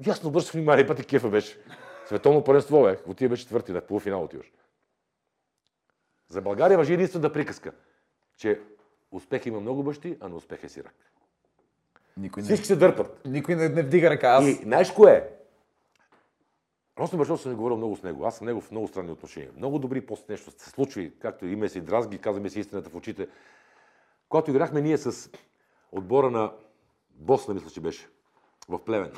И 0.05 0.09
аз 0.09 0.23
не 0.23 0.29
обръщах 0.29 0.53
внимание, 0.53 0.87
пъти 0.87 1.05
кефа 1.05 1.29
беше. 1.29 1.57
Световно 2.05 2.43
паренство, 2.43 2.83
бе. 2.83 2.97
Отива 3.07 3.29
беше 3.29 3.43
четвърти, 3.43 3.71
на 3.71 3.81
полуфинал 3.81 4.23
отиваш. 4.23 4.51
За 6.27 6.41
България 6.41 6.77
въжи 6.77 6.93
единствената 6.93 7.33
приказка, 7.33 7.71
че 8.37 8.61
успех 9.11 9.45
има 9.45 9.59
много 9.59 9.83
бащи, 9.83 10.17
а 10.21 10.29
на 10.29 10.35
успех 10.35 10.63
е 10.63 10.69
сирак. 10.69 10.95
Никой 12.17 12.43
не, 12.43 12.45
Всички 12.45 12.65
се 12.65 12.75
дърпат. 12.75 13.25
никой 13.25 13.55
не, 13.55 13.69
не 13.69 13.83
вдига 13.83 14.09
ръка. 14.09 14.27
Аз... 14.27 14.45
И 14.47 14.53
знаеш 14.53 14.91
кое 14.91 15.11
е? 15.11 15.23
Росен 16.99 17.19
Башов 17.19 17.41
съм 17.41 17.55
говорил 17.55 17.77
много 17.77 17.95
с 17.95 18.03
него. 18.03 18.25
Аз 18.25 18.37
съм 18.37 18.47
него 18.47 18.61
в 18.61 18.71
много 18.71 18.87
странни 18.87 19.11
отношения. 19.11 19.51
Много 19.57 19.79
добри, 19.79 20.01
после 20.01 20.25
нещо 20.29 20.51
се 20.57 20.69
случи, 20.69 21.13
както 21.19 21.45
име 21.45 21.69
си 21.69 21.81
дразги, 21.81 22.17
казваме 22.17 22.49
си 22.49 22.59
истината 22.59 22.89
в 22.89 22.95
очите. 22.95 23.27
Когато 24.29 24.51
играхме 24.51 24.81
ние 24.81 24.97
с 24.97 25.29
отбора 25.93 26.31
на 26.31 26.53
Босна, 27.09 27.53
мисля, 27.53 27.69
че 27.69 27.81
беше, 27.81 28.09
в 28.69 28.85
Плевен. 28.85 29.13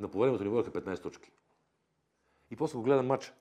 На 0.00 0.08
половината 0.08 0.44
ни 0.44 0.50
водеха 0.50 0.72
15 0.72 1.02
точки. 1.02 1.32
И 2.50 2.56
после 2.56 2.76
го 2.76 2.82
гледам 2.82 3.06
матча. 3.06 3.34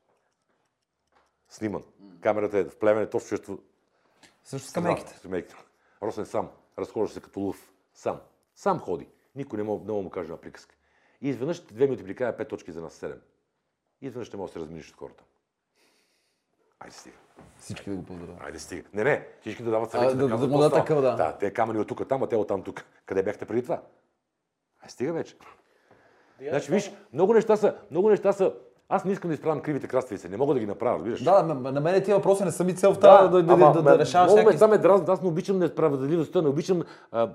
Сниман. 1.49 1.83
Камерата 2.21 2.57
е 2.57 2.63
в 2.63 2.79
Плевен, 2.79 3.03
е 3.03 3.09
точно 3.09 3.59
Също 4.43 4.67
с 4.67 4.73
камейките. 4.73 5.17
Скамейките. 5.17 5.55
Росен 6.01 6.25
сам. 6.25 6.49
Разхожда 6.79 7.13
се 7.13 7.21
като 7.21 7.39
лъв. 7.39 7.73
Сам. 7.93 8.21
Сам 8.55 8.79
ходи. 8.79 9.07
Никой 9.35 9.57
не 9.57 9.63
мога, 9.63 9.85
не 9.85 9.91
мога 9.91 10.03
му 10.03 10.09
каже 10.09 10.31
на 10.31 10.37
приказка. 10.37 10.75
И 11.21 11.29
изведнъж 11.29 11.59
две 11.59 11.85
минути 11.85 12.03
прикая 12.03 12.37
пет 12.37 12.49
точки 12.49 12.71
за 12.71 12.81
нас 12.81 12.93
седем. 12.93 13.21
И 14.01 14.07
изведнъж 14.07 14.31
не 14.31 14.37
мога 14.37 14.47
да 14.47 14.53
се 14.53 14.59
разминиш 14.59 14.89
от 14.89 14.95
хората. 14.95 15.23
Айде 16.81 16.95
стига. 16.95 17.15
Всички 17.59 17.89
да 17.89 17.95
го 17.95 18.03
поздравят. 18.03 18.41
Айде 18.45 18.59
стига. 18.59 18.83
Не, 18.93 19.03
не. 19.03 19.27
Всички 19.41 19.63
да 19.63 19.71
дават 19.71 19.91
съвети. 19.91 20.15
да- 20.15 20.27
да 20.27 20.37
дадат 20.37 20.51
става. 20.51 20.69
такъв, 20.69 21.01
да. 21.01 21.15
Да, 21.15 21.37
те 21.37 21.53
камъни 21.53 21.79
от 21.79 21.87
тук 21.87 22.07
там, 22.07 22.23
а 22.23 22.27
те 22.27 22.35
от 22.35 22.47
там 22.47 22.63
тук. 22.63 22.85
Къде 23.05 23.23
бяхте 23.23 23.45
преди 23.45 23.63
това? 23.63 23.81
Айде 24.81 24.91
стига 24.91 25.13
вече. 25.13 25.35
Значи, 26.49 26.71
виж, 26.71 26.91
много 27.13 27.33
неща 27.33 27.55
са, 27.55 27.75
много 27.91 28.09
неща 28.09 28.33
са. 28.33 28.53
Аз 28.89 29.05
не 29.05 29.11
искам 29.11 29.29
да 29.29 29.33
изправям 29.33 29.61
кривите 29.61 29.87
краставици. 29.87 30.29
Не 30.29 30.37
мога 30.37 30.53
да 30.53 30.59
ги 30.59 30.65
направя, 30.65 30.95
разбираш. 30.95 31.23
Да, 31.23 31.43
на, 31.43 31.71
на 31.71 31.81
мен 31.81 31.93
тези 31.93 32.13
въпроси 32.13 32.43
не 32.43 32.51
са 32.51 32.63
ми 32.63 32.75
цел 32.75 32.93
в 32.93 32.99
тази 32.99 33.29
да, 33.29 33.43
да, 33.43 33.53
ама, 33.53 33.71
да, 33.73 33.83
ме- 33.83 33.91
да, 33.91 33.99
решаваш 33.99 34.27
много 34.27 34.37
всякакви... 34.37 34.53
места 34.53 34.67
ме 34.67 34.77
дразнат. 34.77 35.09
Аз 35.09 35.21
не 35.21 35.27
обичам 35.27 35.59
несправедливостта, 35.59 36.41
не 36.41 36.47
обичам 36.47 36.83
а, 37.11 37.33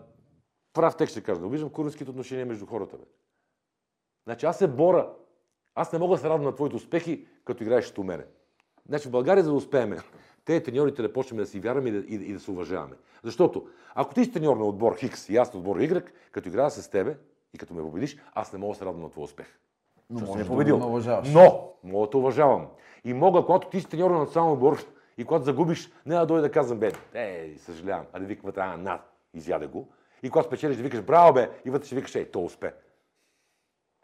прав 0.73 0.97
текст 0.97 1.10
ще 1.12 1.23
кажа, 1.23 1.41
не 1.41 1.47
обичам 1.47 1.70
куренските 1.70 2.10
отношения 2.10 2.47
между 2.47 2.66
хората. 2.66 2.97
Бе. 2.97 3.05
Значи 4.25 4.47
аз 4.47 4.58
се 4.58 4.66
боря. 4.68 5.08
Аз 5.75 5.92
не 5.92 5.99
мога 5.99 6.15
да 6.15 6.20
се 6.20 6.28
радвам 6.28 6.44
на 6.44 6.55
твоите 6.55 6.76
успехи, 6.76 7.26
като 7.44 7.62
играеш 7.62 7.99
у 7.99 8.02
мене. 8.02 8.25
Значи 8.89 9.08
в 9.08 9.10
България, 9.10 9.44
за 9.44 9.50
да 9.50 9.56
успеем, 9.56 9.97
те 10.44 10.62
треньорите 10.62 11.02
да 11.02 11.12
почнем 11.12 11.39
да 11.39 11.47
си 11.47 11.60
вярваме 11.60 11.89
и 11.89 11.92
да, 11.92 11.98
и, 11.98 12.15
и 12.15 12.32
да 12.32 12.40
се 12.40 12.50
уважаваме. 12.50 12.94
Защото 13.23 13.66
ако 13.94 14.15
ти 14.15 14.24
си 14.24 14.32
треньор 14.32 14.56
на 14.56 14.65
отбор 14.65 14.97
Хикс 14.97 15.28
и 15.28 15.36
аз 15.36 15.55
на 15.55 15.58
отбор 15.58 15.78
Y, 15.78 16.05
като 16.32 16.48
играя 16.48 16.70
с 16.70 16.90
тебе 16.90 17.16
и 17.55 17.58
като 17.58 17.74
ме 17.74 17.82
победиш, 17.82 18.16
аз 18.34 18.52
не 18.52 18.58
мога 18.58 18.73
да 18.73 18.78
се 18.78 18.84
радвам 18.84 19.02
на 19.02 19.10
твой 19.10 19.24
успех. 19.24 19.47
Но 20.10 20.20
можеш 20.20 20.32
съм 20.32 20.42
да 20.42 20.48
победил. 20.48 20.76
уважаваш. 20.76 21.28
Но, 21.32 21.73
мога 21.84 22.06
да 22.06 22.10
те 22.10 22.16
уважавам. 22.16 22.66
И 23.05 23.15
мога, 23.15 23.44
когато 23.47 23.68
ти 23.68 23.81
си 23.81 23.89
треньор 23.89 24.10
на 24.10 24.18
национален 24.18 24.52
отбор 24.52 24.84
и 25.18 25.24
когато 25.24 25.44
загубиш, 25.44 25.90
не 26.06 26.15
да 26.15 26.26
дойда 26.26 26.42
да 26.42 26.50
казвам, 26.50 26.78
бе, 26.78 26.92
ей, 27.15 27.58
съжалявам, 27.58 28.06
а 28.12 28.18
да 28.20 28.26
викам 28.26 28.47
вътре, 28.47 28.60
а, 28.60 28.76
на, 28.76 29.00
изяде 29.34 29.66
го. 29.66 29.89
И 30.23 30.31
когато 30.31 30.47
спечелиш, 30.47 30.76
да 30.76 30.82
викаш, 30.82 31.02
браво, 31.02 31.34
бе, 31.34 31.50
и 31.65 31.70
вътре 31.70 31.86
ще 31.86 31.94
викаш, 31.94 32.15
ей, 32.15 32.31
то 32.31 32.44
успе. 32.44 32.74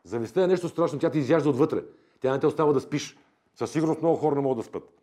Завистта 0.04 0.42
е 0.42 0.46
нещо 0.46 0.68
страшно, 0.68 0.98
тя 0.98 1.10
ти 1.10 1.18
изяжда 1.18 1.50
отвътре. 1.50 1.82
Тя 2.20 2.32
не 2.32 2.40
те 2.40 2.46
остава 2.46 2.72
да 2.72 2.80
спиш. 2.80 3.18
Със 3.54 3.72
сигурност 3.72 4.00
много 4.02 4.16
хора 4.16 4.34
не 4.34 4.40
могат 4.40 4.58
да 4.58 4.64
спят. 4.64 5.02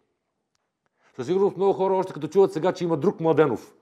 Със 1.16 1.28
сигурност 1.28 1.58
много 1.58 1.74
хора, 1.74 1.94
още 1.94 2.14
като 2.14 2.28
чуват 2.28 2.54
сега, 2.54 2.74
че 2.74 2.84
има 2.84 2.98
друг 2.98 3.20
Младенов, 3.20 3.76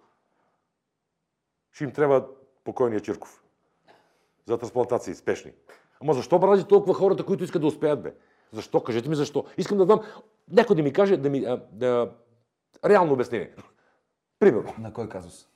ще 1.71 1.83
им 1.83 1.91
трябва 1.91 2.27
покойния 2.63 3.01
Чирков. 3.01 3.43
За 4.45 4.57
трансплантации 4.57 5.15
спешни. 5.15 5.51
Ама 6.01 6.13
защо 6.13 6.39
брази 6.39 6.67
толкова 6.67 6.93
хората, 6.93 7.25
които 7.25 7.43
искат 7.43 7.61
да 7.61 7.67
успеят, 7.67 8.03
бе? 8.03 8.13
Защо? 8.51 8.83
Кажете 8.83 9.09
ми 9.09 9.15
защо. 9.15 9.45
Искам 9.57 9.77
да 9.77 9.83
знам, 9.83 9.99
някой 10.51 10.75
да 10.75 10.83
ми 10.83 10.93
каже, 10.93 11.17
да 11.17 11.29
ми, 11.29 11.45
а, 11.45 11.65
да, 11.71 12.11
реално 12.85 13.13
обяснение. 13.13 13.55
Примерно, 14.39 14.73
На 14.79 14.93
кой 14.93 15.09
казус? 15.09 15.47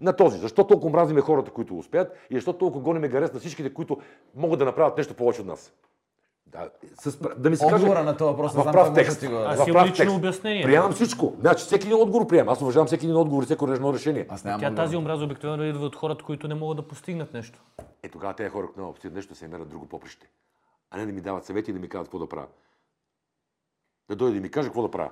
на 0.00 0.16
този. 0.16 0.38
Защо 0.38 0.66
толкова 0.66 0.90
мразиме 0.90 1.20
хората, 1.20 1.50
които 1.50 1.78
успеят 1.78 2.16
и 2.30 2.34
защо 2.34 2.52
толкова 2.52 2.84
гоним 2.84 3.10
гарес 3.10 3.32
на 3.32 3.40
всичките, 3.40 3.74
които 3.74 4.00
могат 4.34 4.58
да 4.58 4.64
направят 4.64 4.96
нещо 4.96 5.14
повече 5.14 5.40
от 5.40 5.46
нас? 5.46 5.72
Да, 6.52 6.70
с, 6.94 7.18
да 7.36 7.50
ми 7.50 7.56
се 7.56 7.64
каже... 7.64 7.74
Отговора 7.74 8.02
на 8.02 8.16
този 8.16 8.30
въпрос, 8.30 8.52
в 8.52 8.72
прав 8.72 8.94
текст. 8.94 9.28
го. 9.28 9.36
Аз 9.36 9.60
В 9.60 9.72
прав 9.72 9.96
текст. 9.96 10.16
обяснение. 10.16 10.62
Приемам 10.62 10.92
всичко. 10.92 11.36
Значи, 11.40 11.64
всеки 11.64 11.86
един 11.86 11.98
отговор 11.98 12.26
приемам. 12.26 12.52
Аз 12.52 12.62
уважавам 12.62 12.86
всеки 12.86 13.06
един 13.06 13.16
отговор 13.16 13.42
и 13.42 13.46
всеки 13.46 13.64
едно 13.64 13.94
решение. 13.94 14.26
Аз 14.28 14.44
нямам 14.44 14.60
Тя 14.60 14.66
отговор. 14.66 14.84
тази 14.84 14.96
омраза 14.96 15.24
обикновено 15.24 15.64
идва 15.64 15.86
от 15.86 15.96
хората, 15.96 16.24
които 16.24 16.48
не 16.48 16.54
могат 16.54 16.76
да 16.76 16.88
постигнат 16.88 17.34
нещо. 17.34 17.58
Е, 18.02 18.08
тогава 18.08 18.34
тези 18.34 18.50
хора, 18.50 18.66
които 18.66 18.80
не 18.80 18.92
постигнат 18.92 19.16
нещо, 19.16 19.34
се 19.34 19.48
мерят 19.48 19.68
друго 19.68 19.86
поприще. 19.86 20.30
А 20.90 20.98
не 20.98 21.06
да 21.06 21.12
ми 21.12 21.20
дават 21.20 21.44
съвети 21.44 21.70
и 21.70 21.74
да 21.74 21.80
ми 21.80 21.88
казват 21.88 22.06
какво 22.06 22.18
да 22.18 22.28
правя. 22.28 22.46
Да 24.08 24.16
дойде 24.16 24.34
да 24.34 24.40
ми 24.40 24.50
каже 24.50 24.68
какво 24.68 24.82
да 24.82 24.90
правя. 24.90 25.10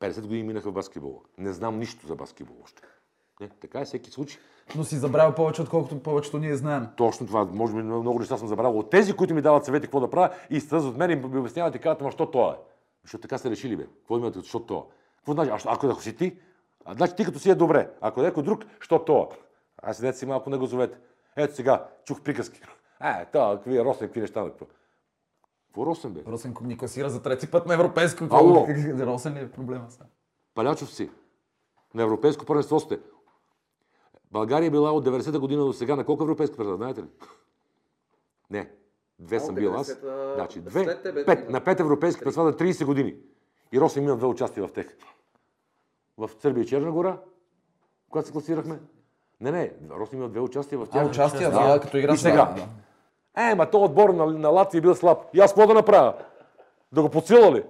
50 0.00 0.20
години 0.20 0.42
минаха 0.42 0.70
в 0.70 0.74
баскетбола. 0.74 1.18
Не 1.38 1.52
знам 1.52 1.78
нищо 1.78 2.06
за 2.06 2.16
баскетбол 2.16 2.56
още. 2.62 2.82
Не, 3.40 3.48
така 3.48 3.80
е 3.80 3.84
всеки 3.84 4.10
случай. 4.10 4.40
Но 4.76 4.84
си 4.84 4.96
забравя 4.96 5.34
повече, 5.34 5.62
отколкото 5.62 6.02
повечето 6.02 6.38
ние 6.38 6.56
знаем. 6.56 6.88
Точно 6.96 7.26
това. 7.26 7.44
Може 7.44 7.74
би 7.74 7.82
много 7.82 8.18
неща 8.18 8.36
съм 8.36 8.48
забравил. 8.48 8.78
От 8.78 8.90
тези, 8.90 9.12
които 9.12 9.34
ми 9.34 9.42
дават 9.42 9.64
съвети 9.64 9.86
какво 9.86 10.00
да 10.00 10.10
правя 10.10 10.34
и 10.50 10.60
стъз 10.60 10.84
от 10.84 10.96
мен 10.96 11.10
и 11.10 11.16
ми 11.16 11.38
обясняват 11.38 11.74
и 11.74 11.78
казват, 11.78 12.00
ама 12.02 12.12
що 12.12 12.26
това 12.26 12.50
е? 12.50 12.56
Защото 13.02 13.22
така 13.22 13.38
сте 13.38 13.50
решили, 13.50 13.76
бе. 13.76 13.86
Какво 13.86 14.18
имате, 14.18 14.38
защо 14.38 14.60
това? 14.60 14.82
Какво 15.16 15.32
значи? 15.32 15.50
А, 15.50 15.72
ако, 15.74 15.86
ако 15.86 16.02
си 16.02 16.16
ти, 16.16 16.36
а, 16.84 16.94
значи 16.94 17.14
ти 17.16 17.24
като 17.24 17.38
си 17.38 17.50
е 17.50 17.54
добре. 17.54 17.90
Ако 18.00 18.22
някой 18.22 18.42
друг, 18.42 18.64
що 18.80 18.98
това? 18.98 19.26
Аз 19.82 19.96
седете 19.96 20.18
си 20.18 20.26
малко 20.26 20.50
на 20.50 20.58
газовете. 20.58 20.98
Ето 21.36 21.54
сега, 21.54 21.86
чух 22.04 22.20
приказки. 22.20 22.60
Е, 23.04 23.26
това, 23.32 23.56
какви 23.56 23.84
Росен, 23.84 24.08
какви 24.08 24.20
неща. 24.20 24.44
Какво? 24.44 24.66
Какво 25.66 25.86
Росен, 25.86 26.12
бе? 26.12 26.20
Росен 26.26 26.54
ни 26.62 26.78
класира 26.78 27.10
за 27.10 27.22
трети 27.22 27.50
път 27.50 27.66
на 27.66 27.74
европейско. 27.74 28.24
Ало! 28.30 28.66
Росен 28.98 29.34
ли 29.34 29.38
е 29.38 29.50
проблема 29.50 29.90
сега? 29.90 30.04
Палячов 30.54 30.94
си. 30.94 31.10
На 31.94 32.02
европейско 32.02 32.44
първенство 32.44 32.80
сте. 32.80 32.98
България 34.32 34.66
е 34.66 34.70
била 34.70 34.92
от 34.92 35.04
90-та 35.06 35.38
година 35.38 35.64
до 35.64 35.72
сега 35.72 35.96
на 35.96 36.04
колко 36.04 36.22
европейски 36.22 36.56
първенства, 36.56 36.76
знаете 36.76 37.02
ли? 37.02 37.06
Не. 38.50 38.70
Две 39.18 39.40
съм 39.40 39.54
бил 39.54 39.74
аз. 39.74 39.88
90-та, 39.88 40.34
Значи, 40.34 40.60
две, 40.60 41.02
тебе 41.02 41.24
пет, 41.24 41.50
на 41.50 41.60
пет 41.60 41.80
европейски 41.80 42.24
пресвада 42.24 42.56
30 42.56 42.84
години. 42.84 43.14
И 43.72 43.80
Росен 43.80 44.04
има 44.04 44.16
две 44.16 44.26
участия 44.26 44.66
в 44.66 44.72
тях. 44.72 44.86
В 46.18 46.30
Сърбия 46.38 46.62
и 46.62 46.66
Черна 46.66 46.92
гора, 46.92 47.18
когато 48.10 48.26
се 48.26 48.32
класирахме. 48.32 48.80
Не, 49.40 49.50
не, 49.50 49.72
Росен 49.90 50.18
има 50.18 50.28
две 50.28 50.40
участия 50.40 50.78
в 50.78 50.82
А, 50.82 50.86
тях. 50.86 51.08
участие, 51.08 51.48
Да. 51.48 51.72
да, 51.72 51.80
като 51.80 51.96
игра 51.96 52.14
И 52.14 52.16
сега. 52.18 52.54
Е, 53.36 53.54
ма 53.54 53.70
то 53.70 53.82
отбор 53.84 54.10
на, 54.10 54.26
на 54.26 54.48
Латвия 54.48 54.78
е 54.78 54.82
бил 54.82 54.94
слаб. 54.94 55.18
И 55.34 55.40
аз 55.40 55.54
какво 55.54 55.66
да 55.66 55.74
направя? 55.74 56.14
Да 56.92 57.02
го 57.02 57.08
подсила 57.10 57.52
ли? 57.52 57.64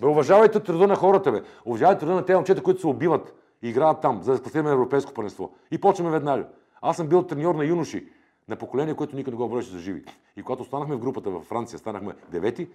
Бе, 0.00 0.06
уважавайте 0.06 0.60
труда 0.60 0.86
на 0.86 0.96
хората, 0.96 1.32
бе. 1.32 1.42
Уважавайте 1.64 2.00
труда 2.00 2.14
на 2.14 2.24
тези 2.24 2.36
момчета, 2.36 2.62
които 2.62 2.80
се 2.80 2.86
убиват 2.86 3.34
играят 3.62 4.00
там, 4.00 4.22
за 4.22 4.32
да 4.32 4.38
спасим 4.38 4.66
европейско 4.66 5.14
първенство. 5.14 5.54
И 5.70 5.80
почваме 5.80 6.10
веднага. 6.10 6.46
Аз 6.82 6.96
съм 6.96 7.08
бил 7.08 7.22
треньор 7.22 7.54
на 7.54 7.64
юноши, 7.64 8.08
на 8.48 8.56
поколение, 8.56 8.94
което 8.94 9.16
никой 9.16 9.30
не 9.30 9.36
го 9.36 9.48
бореше 9.48 9.70
за 9.70 9.78
живи. 9.78 10.04
И 10.36 10.42
когато 10.42 10.62
останахме 10.62 10.96
в 10.96 11.00
групата 11.00 11.30
във 11.30 11.44
Франция, 11.44 11.78
станахме 11.78 12.14
девети, 12.30 12.68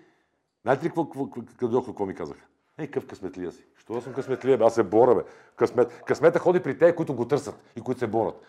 знаете 0.61 0.85
ли 0.85 0.89
какво, 0.89 1.09
какво, 1.09 1.83
какво, 1.83 2.05
ми 2.05 2.15
казаха? 2.15 2.45
Ей, 2.77 2.87
къв 2.87 3.07
късметлия 3.07 3.51
си. 3.51 3.65
Що 3.77 4.01
съм 4.01 4.13
късметлия, 4.13 4.57
бе? 4.57 4.63
Аз 4.63 4.75
се 4.75 4.83
боря, 4.83 5.15
бе. 5.15 5.21
Късмет, 5.55 6.03
късмета 6.05 6.39
ходи 6.39 6.59
при 6.59 6.77
те, 6.77 6.95
които 6.95 7.13
го 7.13 7.27
търсят 7.27 7.63
и 7.75 7.81
които 7.81 7.99
се 7.99 8.07
борят. 8.07 8.41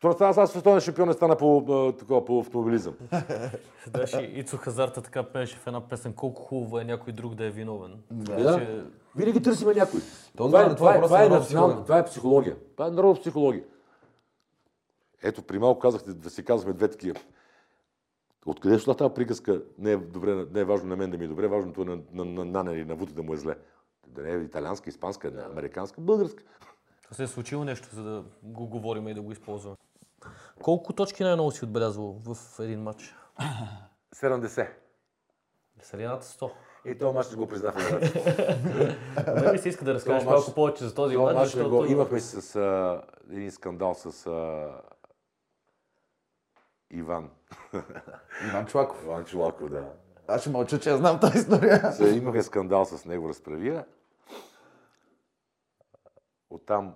Що 0.00 0.12
стана, 0.12 0.34
аз 0.36 0.50
световен 0.50 0.80
шампион 0.80 1.08
не 1.08 1.14
стана 1.14 1.36
по, 1.36 1.94
такова, 1.98 2.24
по 2.24 2.40
автомобилизъм. 2.40 2.94
Даже 3.90 4.20
Ицо 4.20 4.56
Хазарта 4.56 5.02
така 5.02 5.22
пееше 5.22 5.56
в 5.56 5.66
една 5.66 5.88
песен, 5.88 6.12
колко 6.12 6.42
хубаво 6.42 6.78
е 6.78 6.84
някой 6.84 7.12
друг 7.12 7.34
да 7.34 7.44
е 7.44 7.50
виновен. 7.50 7.98
Да. 8.10 8.58
Че- 8.58 8.84
Винаги 9.16 9.42
търсиме 9.42 9.74
някой. 9.74 10.00
То 10.36 10.46
Това, 10.46 10.64
да, 10.64 10.72
е, 10.72 10.76
това 10.76 11.02
това, 11.02 11.22
е 11.22 11.26
е, 11.26 11.28
това, 11.28 11.28
на 11.28 11.36
е 11.36 11.40
психология. 11.40 11.82
това 11.82 11.98
е 11.98 12.04
психология. 12.04 12.56
Това 12.72 12.86
е 12.86 12.90
народна 12.90 13.20
психология. 13.20 13.64
Ето, 15.22 15.42
при 15.42 15.58
малко 15.58 15.80
казахте 15.80 16.12
да 16.12 16.30
си 16.30 16.44
казваме 16.44 16.74
две 16.74 16.88
такива. 16.88 17.20
Откъде 18.46 18.78
ще 18.78 18.94
тази 18.94 19.14
приказка? 19.14 19.62
Не 19.78 19.92
е, 19.92 19.96
добре, 19.96 20.46
не 20.52 20.60
е 20.60 20.64
важно 20.64 20.88
на 20.88 20.96
мен 20.96 21.10
да 21.10 21.18
ми 21.18 21.24
е 21.24 21.28
добре, 21.28 21.48
важното 21.48 21.82
е 21.82 21.84
на, 21.84 21.98
на, 22.12 22.24
на 22.24 22.44
Нане 22.44 22.72
или 22.72 22.84
на 22.84 22.94
Вуто 22.94 23.12
да 23.12 23.22
му 23.22 23.34
е 23.34 23.36
зле. 23.36 23.54
Да 24.06 24.22
не 24.22 24.30
е 24.30 24.36
италианска, 24.36 24.90
испанска, 24.90 25.30
не, 25.30 25.42
американска, 25.42 26.00
българска. 26.00 26.42
То 27.08 27.14
се 27.14 27.22
е 27.22 27.26
случило 27.26 27.64
нещо, 27.64 27.88
за 27.92 28.02
да 28.02 28.24
го 28.42 28.66
говорим 28.66 29.08
и 29.08 29.14
да 29.14 29.22
го 29.22 29.32
използваме. 29.32 29.76
Колко 30.62 30.92
точки 30.92 31.22
най-много 31.22 31.50
си 31.50 31.64
отбелязвал 31.64 32.20
в 32.24 32.36
един 32.60 32.82
матч? 32.82 33.16
70. 34.14 34.68
Селената 35.82 36.26
100. 36.26 36.50
И 36.84 36.98
това 36.98 37.12
мач 37.12 37.34
го 37.36 37.48
признах. 37.48 37.74
Мен 39.26 39.52
ми 39.52 39.58
се 39.58 39.68
иска 39.68 39.84
да 39.84 39.94
разкажеш 39.94 40.24
мач- 40.24 40.30
малко 40.30 40.54
повече 40.54 40.84
за 40.84 40.94
този 40.94 41.16
мач 41.16 41.36
защото... 41.38 41.70
го 41.76 41.84
имахме 41.84 42.20
с 42.20 42.56
а, 42.56 43.02
един 43.30 43.50
скандал 43.50 43.94
с 43.94 44.26
а, 44.26 44.68
Иван. 46.90 47.30
Иван 48.48 48.66
Чулаков. 48.66 49.02
Иван 49.04 49.24
Чулаков, 49.24 49.70
да. 49.70 49.92
Аз 50.28 50.40
ще 50.40 50.50
мълча, 50.50 50.80
че 50.80 50.90
я 50.90 50.96
знам 50.96 51.20
тази 51.20 51.38
история. 51.38 51.92
Се, 51.96 52.08
имахме 52.08 52.42
скандал 52.42 52.84
с 52.84 53.04
него, 53.04 53.28
разправия. 53.28 53.84
Оттам 56.50 56.94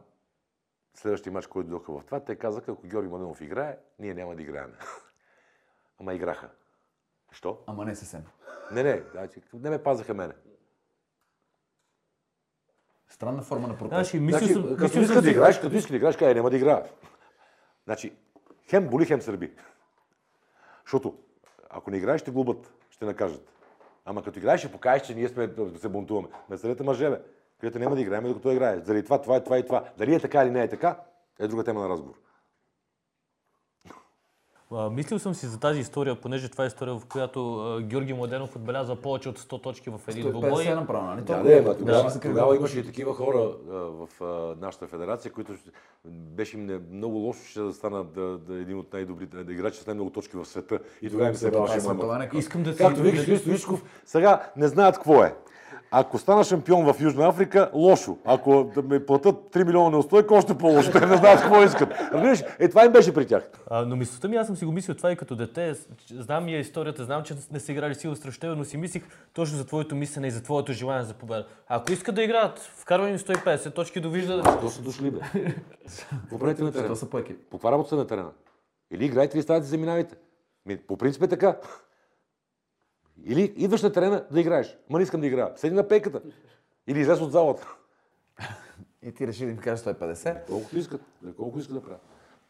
следващия 0.94 1.32
матч, 1.32 1.46
който 1.46 1.68
дойдоха 1.68 1.92
в 1.92 2.04
това, 2.04 2.20
те 2.20 2.36
казаха, 2.36 2.72
ако 2.72 2.86
Георги 2.86 3.08
Младенов 3.08 3.40
играе, 3.40 3.78
ние 3.98 4.14
няма 4.14 4.36
да 4.36 4.42
играем. 4.42 4.72
Ама 6.00 6.14
играха. 6.14 6.48
Що? 7.32 7.58
Ама 7.66 7.84
не 7.84 7.94
съвсем. 7.94 8.24
Не, 8.72 8.82
не, 8.82 9.02
значи, 9.12 9.42
не 9.54 9.70
ме 9.70 9.82
пазаха 9.82 10.14
мене. 10.14 10.34
Странна 13.08 13.42
форма 13.42 13.68
на 13.68 13.78
протест. 13.78 13.94
Значи, 13.94 14.20
мислил 14.20 14.38
Значи, 14.38 14.52
съм, 14.52 14.62
като 14.62 14.82
мислил 14.82 15.02
иска 15.02 15.14
съм 15.14 15.24
да 15.24 15.30
играеш, 15.30 15.60
като 15.60 15.76
иска 15.76 15.90
да 15.90 15.96
играеш, 15.96 16.16
кай, 16.16 16.34
няма 16.34 16.50
да 16.50 16.56
играя. 16.56 16.90
Значи, 17.84 18.16
хем 18.68 18.88
боли, 18.88 19.06
хем 19.06 19.22
сърби. 19.22 19.52
Защото, 20.84 21.18
ако 21.70 21.90
не 21.90 21.96
играеш, 21.96 22.20
ще 22.20 22.30
глубат, 22.30 22.74
ще 22.90 23.04
накажат. 23.04 23.48
Ама 24.04 24.22
като 24.22 24.38
играеш, 24.38 24.60
ще 24.60 24.72
покажеш, 24.72 25.06
че 25.06 25.14
ние 25.14 25.28
сме 25.28 25.46
да 25.46 25.78
се 25.78 25.88
бунтуваме. 25.88 26.28
Меселете 26.48 26.82
мъже, 26.82 27.10
бе. 27.10 27.20
Където 27.64 27.78
няма 27.78 27.94
да 27.94 28.00
играем, 28.02 28.24
докато 28.24 28.50
играеш. 28.50 28.82
Заради 28.82 29.04
това, 29.04 29.22
това, 29.22 29.40
това 29.40 29.58
и 29.58 29.66
това. 29.66 29.84
Дали 29.98 30.14
е 30.14 30.20
така 30.20 30.42
или 30.42 30.50
не 30.50 30.62
е 30.62 30.68
така, 30.68 30.96
е 31.40 31.48
друга 31.48 31.64
тема 31.64 31.80
на 31.80 31.88
разговор. 31.88 32.14
А, 34.72 34.90
мислил 34.90 35.18
съм 35.18 35.34
си 35.34 35.46
за 35.46 35.60
тази 35.60 35.80
история, 35.80 36.20
понеже 36.20 36.48
това 36.48 36.64
е 36.64 36.66
история, 36.66 36.94
в 36.94 37.06
която 37.06 37.54
а, 37.56 37.82
Георги 37.82 38.12
Младенов 38.12 38.56
отбеляза 38.56 38.96
повече 38.96 39.28
от 39.28 39.38
100 39.38 39.62
точки 39.62 39.90
в 39.90 40.00
един 40.08 40.30
двубой. 40.30 40.50
50 40.50 40.72
е 40.72 40.74
направо, 40.74 41.06
нали? 41.06 41.22
Да, 41.22 41.56
е. 41.56 41.60
ма, 41.60 41.68
Да, 41.68 41.78
тогава, 41.78 42.10
се 42.10 42.20
тогава 42.20 42.56
имаше 42.56 42.78
и 42.78 42.84
такива 42.84 43.14
хора 43.14 43.38
а, 43.38 43.72
в 43.72 44.08
а, 44.20 44.56
нашата 44.60 44.86
федерация, 44.86 45.32
които 45.32 45.56
ще- 45.56 45.70
беше 46.08 46.56
им 46.56 46.66
не, 46.66 46.80
много 46.90 47.16
лошо, 47.16 47.44
ще 47.44 47.60
да 47.60 47.72
стана 47.72 48.04
да, 48.04 48.38
да, 48.38 48.54
един 48.54 48.78
от 48.78 48.92
най-добрите, 48.92 49.44
да 49.44 49.52
играчи 49.52 49.80
с 49.80 49.86
най-много 49.86 50.10
точки 50.10 50.36
в 50.36 50.44
света. 50.44 50.78
И 51.02 51.10
тогава 51.10 51.28
им 51.28 51.34
се 51.34 51.50
Това 51.50 51.74
е 51.74 51.94
мама. 51.94 52.28
Искам 52.34 52.62
да. 52.62 52.76
Както 52.76 53.00
викаш 53.00 53.24
Христо 53.24 53.78
сега 54.04 54.50
не 54.56 54.68
знаят 54.68 54.94
какво 54.94 55.24
е. 55.24 55.34
Ако 55.96 56.18
стана 56.18 56.44
шампион 56.44 56.92
в 56.92 57.00
Южна 57.00 57.28
Африка, 57.28 57.70
лошо. 57.74 58.18
Ако 58.24 58.70
да 58.74 58.82
ме 58.82 59.06
платят 59.06 59.34
3 59.34 59.64
милиона 59.64 59.90
неустойка, 59.90 60.34
още 60.34 60.58
по-лошо. 60.58 60.92
Те 60.92 61.06
не 61.06 61.16
знаят 61.16 61.40
какво 61.40 61.62
искат. 61.62 61.88
Разбираш? 62.12 62.42
Е, 62.58 62.68
това 62.68 62.84
им 62.84 62.92
беше 62.92 63.14
при 63.14 63.26
тях. 63.26 63.50
А, 63.70 63.84
но 63.84 63.96
мисълта 63.96 64.28
ми, 64.28 64.36
аз 64.36 64.46
съм 64.46 64.56
си 64.56 64.64
го 64.64 64.72
мислил 64.72 64.94
това 64.94 65.12
и 65.12 65.16
като 65.16 65.36
дете. 65.36 65.74
Знам 66.10 66.48
я 66.48 66.58
историята, 66.58 67.04
знам, 67.04 67.22
че 67.22 67.34
не 67.52 67.60
са 67.60 67.72
играли 67.72 67.94
сила 67.94 68.16
срещу 68.16 68.56
но 68.56 68.64
си 68.64 68.76
мислих 68.76 69.02
точно 69.32 69.58
за 69.58 69.66
твоето 69.66 69.94
мислене 69.94 70.26
и 70.26 70.30
за 70.30 70.42
твоето 70.42 70.72
желание 70.72 71.04
за 71.04 71.14
победа. 71.14 71.46
Ако 71.68 71.92
искат 71.92 72.14
да 72.14 72.22
играят, 72.22 72.58
вкарвай 72.58 73.10
им 73.10 73.18
150 73.18 73.74
точки, 73.74 74.00
довижда. 74.00 74.42
Защо 74.44 74.70
са 74.70 74.82
дошли, 74.82 75.10
бе? 75.10 75.18
Какво 76.10 76.38
правите 76.38 76.62
на 76.62 76.72
терена? 76.72 76.86
Това 76.86 76.96
са 76.96 77.10
по 77.10 77.18
екип. 77.18 77.38
По 77.50 77.72
работа 77.72 77.96
на 77.96 78.06
терена. 78.06 78.30
Или 78.90 79.04
играйте, 79.04 79.36
или 79.36 79.42
ставате 79.42 79.66
заминавайте. 79.66 80.16
Ми, 80.66 80.76
по 80.76 80.96
принцип 80.96 81.22
е 81.22 81.28
така. 81.28 81.56
Или 83.24 83.54
идваш 83.56 83.82
на 83.82 83.92
терена 83.92 84.24
да 84.30 84.40
играеш. 84.40 84.78
Ма 84.90 84.98
не 84.98 85.02
искам 85.02 85.20
да 85.20 85.26
играя. 85.26 85.52
Седи 85.56 85.74
на 85.74 85.88
пейката. 85.88 86.22
Или 86.86 87.00
излез 87.00 87.20
от 87.20 87.32
залата. 87.32 87.66
И 89.02 89.12
ти 89.12 89.26
реши 89.26 89.44
да 89.44 89.50
им 89.50 89.56
кажеш 89.56 89.84
150. 89.84 90.46
Колкото 90.46 90.78
искат. 90.78 91.00
Колко 91.36 91.58
искат 91.58 91.74
да 91.74 91.82
правят. 91.82 92.02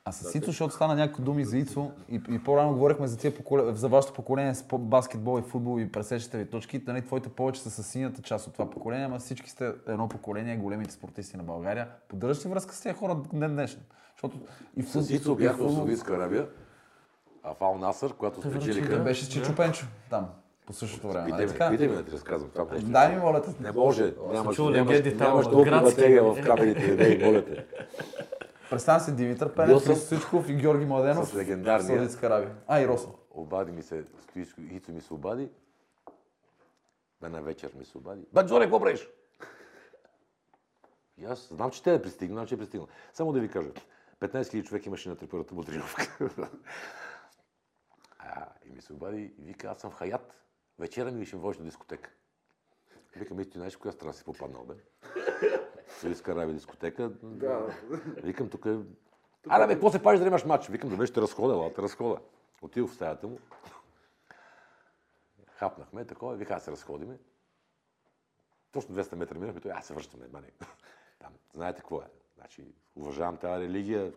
А 0.07 0.12
с 0.12 0.35
Ицо, 0.35 0.47
защото 0.47 0.75
стана 0.75 0.94
някакви 0.94 1.23
думи 1.23 1.44
за 1.44 1.59
Ицо 1.59 1.91
и, 2.09 2.20
и 2.31 2.39
по-рано 2.39 2.75
говорихме 2.75 3.07
за, 3.07 3.19
тия 3.19 3.35
поколе... 3.35 3.75
за 3.75 3.89
вашето 3.89 4.15
поколение 4.15 4.55
с 4.55 4.65
баскетбол 4.78 5.39
и 5.39 5.43
футбол 5.43 5.81
и 5.81 5.93
пресещате 5.93 6.39
ви 6.39 6.51
точки. 6.51 6.83
Нали, 6.86 7.03
твоите 7.03 7.28
повече 7.28 7.61
са 7.61 7.70
с 7.70 7.83
синята 7.83 8.23
част 8.23 8.47
от 8.47 8.53
това 8.53 8.70
поколение, 8.70 9.05
ама 9.05 9.19
всички 9.19 9.51
сте 9.51 9.73
едно 9.86 10.09
поколение, 10.09 10.57
големите 10.57 10.93
спортисти 10.93 11.36
на 11.36 11.43
България. 11.43 11.89
Поддържаш 12.09 12.44
ли 12.44 12.49
връзка 12.49 12.75
с 12.75 12.81
тези 12.81 12.94
хора 12.94 13.17
днес 13.33 13.53
днешно? 13.53 13.83
Защото 14.12 14.39
и 14.77 14.83
в 14.83 14.91
С 14.91 15.11
Ицо 15.11 15.35
бях 15.35 15.57
в 15.57 15.73
Саудитска 15.73 16.15
Арабия. 16.15 16.49
А 17.43 17.55
Фал 17.55 17.78
Насър, 17.78 18.12
когато 18.12 18.51
спечелиха... 18.51 18.99
беше 18.99 19.25
с 19.25 19.28
Чичо 19.28 19.57
Пенчо 19.57 19.86
там, 20.11 20.28
по 20.67 20.73
същото 20.73 21.09
време. 21.09 21.25
Питай 21.25 21.47
нали 21.47 21.59
ме, 21.60 21.70
питай 21.70 21.89
ме 21.89 21.94
да 21.94 22.05
ти 22.05 22.10
разказвам 22.10 22.51
това 22.51 22.73
нещо. 22.73 22.89
Дай 22.89 23.15
ми, 23.15 23.20
моля 23.20 23.43
те. 23.43 23.51
Не 23.60 23.73
може, 23.73 24.15
нямаш, 24.33 24.59
нямаш, 24.59 25.15
нямаш 25.15 25.47
толкова 25.47 25.81
батерия 25.81 26.25
в 26.25 26.43
камерите, 26.43 27.17
не, 27.17 27.26
моля 27.26 27.44
те. 27.44 27.67
Представям 28.70 29.01
се 29.01 29.12
Димитър 29.12 29.55
Пенев, 29.55 29.83
съм 29.83 29.94
Христо 29.94 30.15
Сичков 30.15 30.49
и 30.49 30.55
Георги 30.55 30.84
Младенов 30.84 31.28
с 31.28 31.34
легендарния- 31.34 31.78
в 31.78 31.86
Саудитска 31.86 32.26
Арабия. 32.26 32.55
А, 32.67 32.81
и 32.81 32.89
Роса. 32.89 33.09
Обади 33.31 33.73
ми 33.73 33.83
се, 33.83 34.05
стои, 34.23 34.47
Ицо 34.70 34.93
ми 34.93 35.01
се 35.01 35.15
обади. 35.15 35.49
Една 37.25 37.41
вечер 37.41 37.70
ми 37.78 37.84
се 37.84 37.99
обади. 37.99 38.23
Бат, 38.33 38.49
Жоре, 38.49 38.65
какво 38.65 38.81
правиш? 38.81 39.09
И 41.18 41.25
аз 41.25 41.49
знам, 41.49 41.70
че 41.70 41.83
те 41.83 41.94
е 41.94 42.02
пристигнал, 42.02 42.36
знам, 42.36 42.47
че 42.47 42.55
е 42.55 42.59
пристигнал. 42.59 42.89
Само 43.12 43.33
да 43.33 43.41
ви 43.41 43.49
кажа, 43.49 43.68
15 44.20 44.43
000 44.43 44.65
човек 44.65 44.86
имаше 44.86 45.09
на 45.09 45.17
първата 45.17 45.55
му 45.55 45.65
тренировка. 45.65 46.18
а, 48.18 48.47
и 48.67 48.73
ми 48.73 48.83
се 48.83 48.93
обади 48.93 49.34
и 49.39 49.43
вика, 49.43 49.68
аз 49.68 49.78
съм 49.78 49.91
в 49.91 49.94
Хаят. 49.94 50.44
Вечера 50.78 51.12
ми 51.12 51.27
ще 51.27 51.36
водиш 51.36 51.59
на 51.59 51.65
дискотека. 51.65 52.11
Викам, 53.17 53.39
ти 53.44 53.59
знаеш 53.59 53.77
коя 53.77 53.93
страна 53.93 54.12
си 54.12 54.25
попаднал, 54.25 54.65
бе? 54.65 54.75
Саудитска 55.89 56.33
Арабия 56.33 56.55
дискотека. 56.55 57.09
Да. 57.23 57.77
Викам, 58.23 58.49
тук 58.49 58.67
е... 58.67 58.78
Аре, 59.49 59.67
бе, 59.67 59.73
какво 59.73 59.91
се 59.91 60.03
пазиш 60.03 60.20
да 60.20 60.27
имаш 60.27 60.44
матч? 60.44 60.69
Викам, 60.69 60.91
добре, 60.91 61.07
ще 61.07 61.15
те 61.15 61.20
разходя, 61.20 61.55
ела, 61.55 61.73
те 61.73 61.83
разходя. 61.83 62.20
Отидох 62.62 62.91
в 62.91 62.94
стаята 62.94 63.27
му. 63.28 63.39
Хапнахме, 65.49 66.05
такова, 66.05 66.36
вика, 66.36 66.55
аз 66.55 66.65
се 66.65 66.70
разходиме. 66.70 67.19
Точно 68.73 68.94
200 68.94 69.15
метра 69.15 69.39
минахме, 69.39 69.61
той, 69.61 69.73
аз 69.73 69.86
се 69.86 69.94
връщам, 69.94 70.20
не, 70.20 70.27
мане. 70.33 70.47
Там, 71.19 71.33
знаете 71.55 71.81
какво 71.81 72.01
е. 72.01 72.07
Значи, 72.35 72.65
уважавам 72.97 73.36
тази 73.36 73.65
религия, 73.65 74.12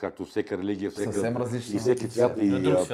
както 0.00 0.24
всяка 0.24 0.58
религия, 0.58 0.90
всяка, 0.90 1.12
Съвсем 1.12 1.36
различно. 1.36 1.76
и 1.76 1.78
всеки 1.78 2.08
цвят, 2.08 2.38
и, 2.38 2.40
и, 2.40 2.48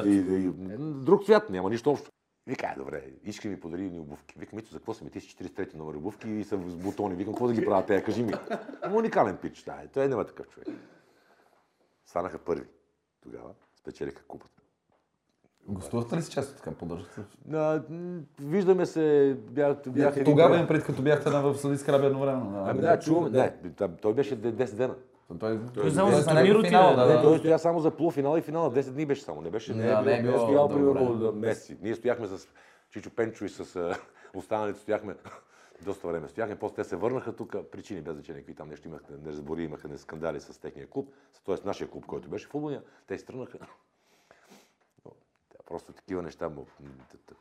и, 0.05 0.47
и, 0.47 0.52
друг 0.78 1.25
свят, 1.25 1.51
няма 1.51 1.70
нищо 1.70 1.91
общо. 1.91 2.10
Вика, 2.47 2.66
е, 2.66 2.78
добре, 2.78 3.05
искай 3.24 3.50
ми 3.50 3.60
подари 3.60 3.90
ни 3.90 4.00
обувки. 4.00 4.34
Викам, 4.39 4.56
Мито, 4.56 4.70
за 4.70 4.78
какво 4.78 4.94
са 4.94 5.05
ми? 5.05 5.10
Ти 5.10 5.20
си 5.20 5.36
43 5.36 5.74
номер 5.74 5.94
обувки 5.94 6.31
и 6.31 6.44
са 6.44 6.56
с 6.56 6.76
бутони. 6.76 7.14
Викам, 7.14 7.34
какво 7.34 7.47
да 7.47 7.52
ги 7.55 7.64
правя 7.64 7.86
те? 7.86 8.02
Кажи 8.02 8.23
ми. 8.23 8.32
Ама 8.82 8.97
уникален 8.97 9.36
пич, 9.36 9.62
да, 9.62 9.73
е, 9.84 9.89
той 9.89 10.08
няма 10.08 10.24
такъв 10.24 10.48
човек. 10.48 10.68
Станаха 12.06 12.39
първи. 12.39 12.66
Тогава 13.23 13.50
спечелиха 13.76 14.23
купата. 14.23 14.62
Гостувахте 15.68 16.16
ли 16.16 16.23
си 16.23 16.31
често 16.31 16.56
така? 16.56 16.70
Поддържахте? 16.70 17.20
А, 17.52 17.82
м, 17.90 18.20
виждаме 18.40 18.86
се, 18.86 19.36
бях, 19.50 19.76
бях 19.86 20.12
един 20.12 20.24
Тогава 20.24 20.58
им 20.58 20.66
пред 20.66 20.84
като 20.84 21.02
бяхте 21.02 21.31
на 21.31 21.42
в 21.42 21.55
Саудитска 21.58 21.90
Арабия 21.90 22.06
едновременно. 22.06 22.64
Ами 22.66 22.81
да, 22.81 22.98
чуваме. 22.98 23.31
Не, 23.31 23.73
там, 23.76 23.97
той 24.02 24.14
беше 24.14 24.36
де- 24.36 24.66
10 24.66 24.74
дена. 24.76 24.94
Той, 25.41 25.61
Той 25.75 25.91
само 25.91 26.11
за 26.11 26.20
е 26.20 26.25
турнир 26.25 26.55
отиде, 26.55 26.70
да, 26.70 27.23
той 27.23 27.39
стоя 27.39 27.59
само 27.59 27.81
за 27.81 27.91
полуфинала 27.91 28.39
и 28.39 28.43
финала. 28.43 28.73
10 28.73 28.91
дни 28.91 29.07
беше 29.07 29.23
само. 29.23 29.41
Не 29.41 29.51
беше, 29.51 29.75
не, 29.75 29.91
е 29.91 30.03
не 30.03 30.19
е 30.19 30.23
било, 30.23 30.33
било 30.33 30.47
стоял, 30.47 30.69
примерно, 30.69 31.33
месеци. 31.33 31.78
Ние 31.83 31.94
стояхме 31.94 32.27
с 32.27 32.49
Чичо 32.91 33.11
Пенчо 33.11 33.44
и 33.44 33.49
с 33.49 33.94
останалите 34.35 34.81
стояхме 34.81 35.17
доста 35.85 36.09
време. 36.09 36.28
Стояхме, 36.28 36.59
после 36.59 36.75
те 36.75 36.85
се 36.85 36.97
върнаха 36.97 37.36
тук, 37.36 37.57
причини 37.73 38.01
без 38.01 38.15
значение, 38.15 38.41
какви 38.41 38.55
там 38.55 38.69
нещо 38.69 38.89
имаха, 38.89 39.05
не 39.25 39.33
разбори, 39.33 39.62
имаха 39.62 39.89
не 39.89 39.99
скандали 39.99 40.41
с 40.41 40.61
техния 40.61 40.86
клуб, 40.86 41.15
т.е. 41.47 41.57
нашия 41.65 41.91
клуб, 41.91 42.07
който 42.07 42.28
беше 42.28 42.49
футболния, 42.49 42.83
те 43.07 43.19
се 43.19 43.25
тръгнаха. 43.25 43.59
Но, 45.05 45.11
да, 45.53 45.59
просто 45.67 45.93
такива 45.93 46.23
неща. 46.23 46.51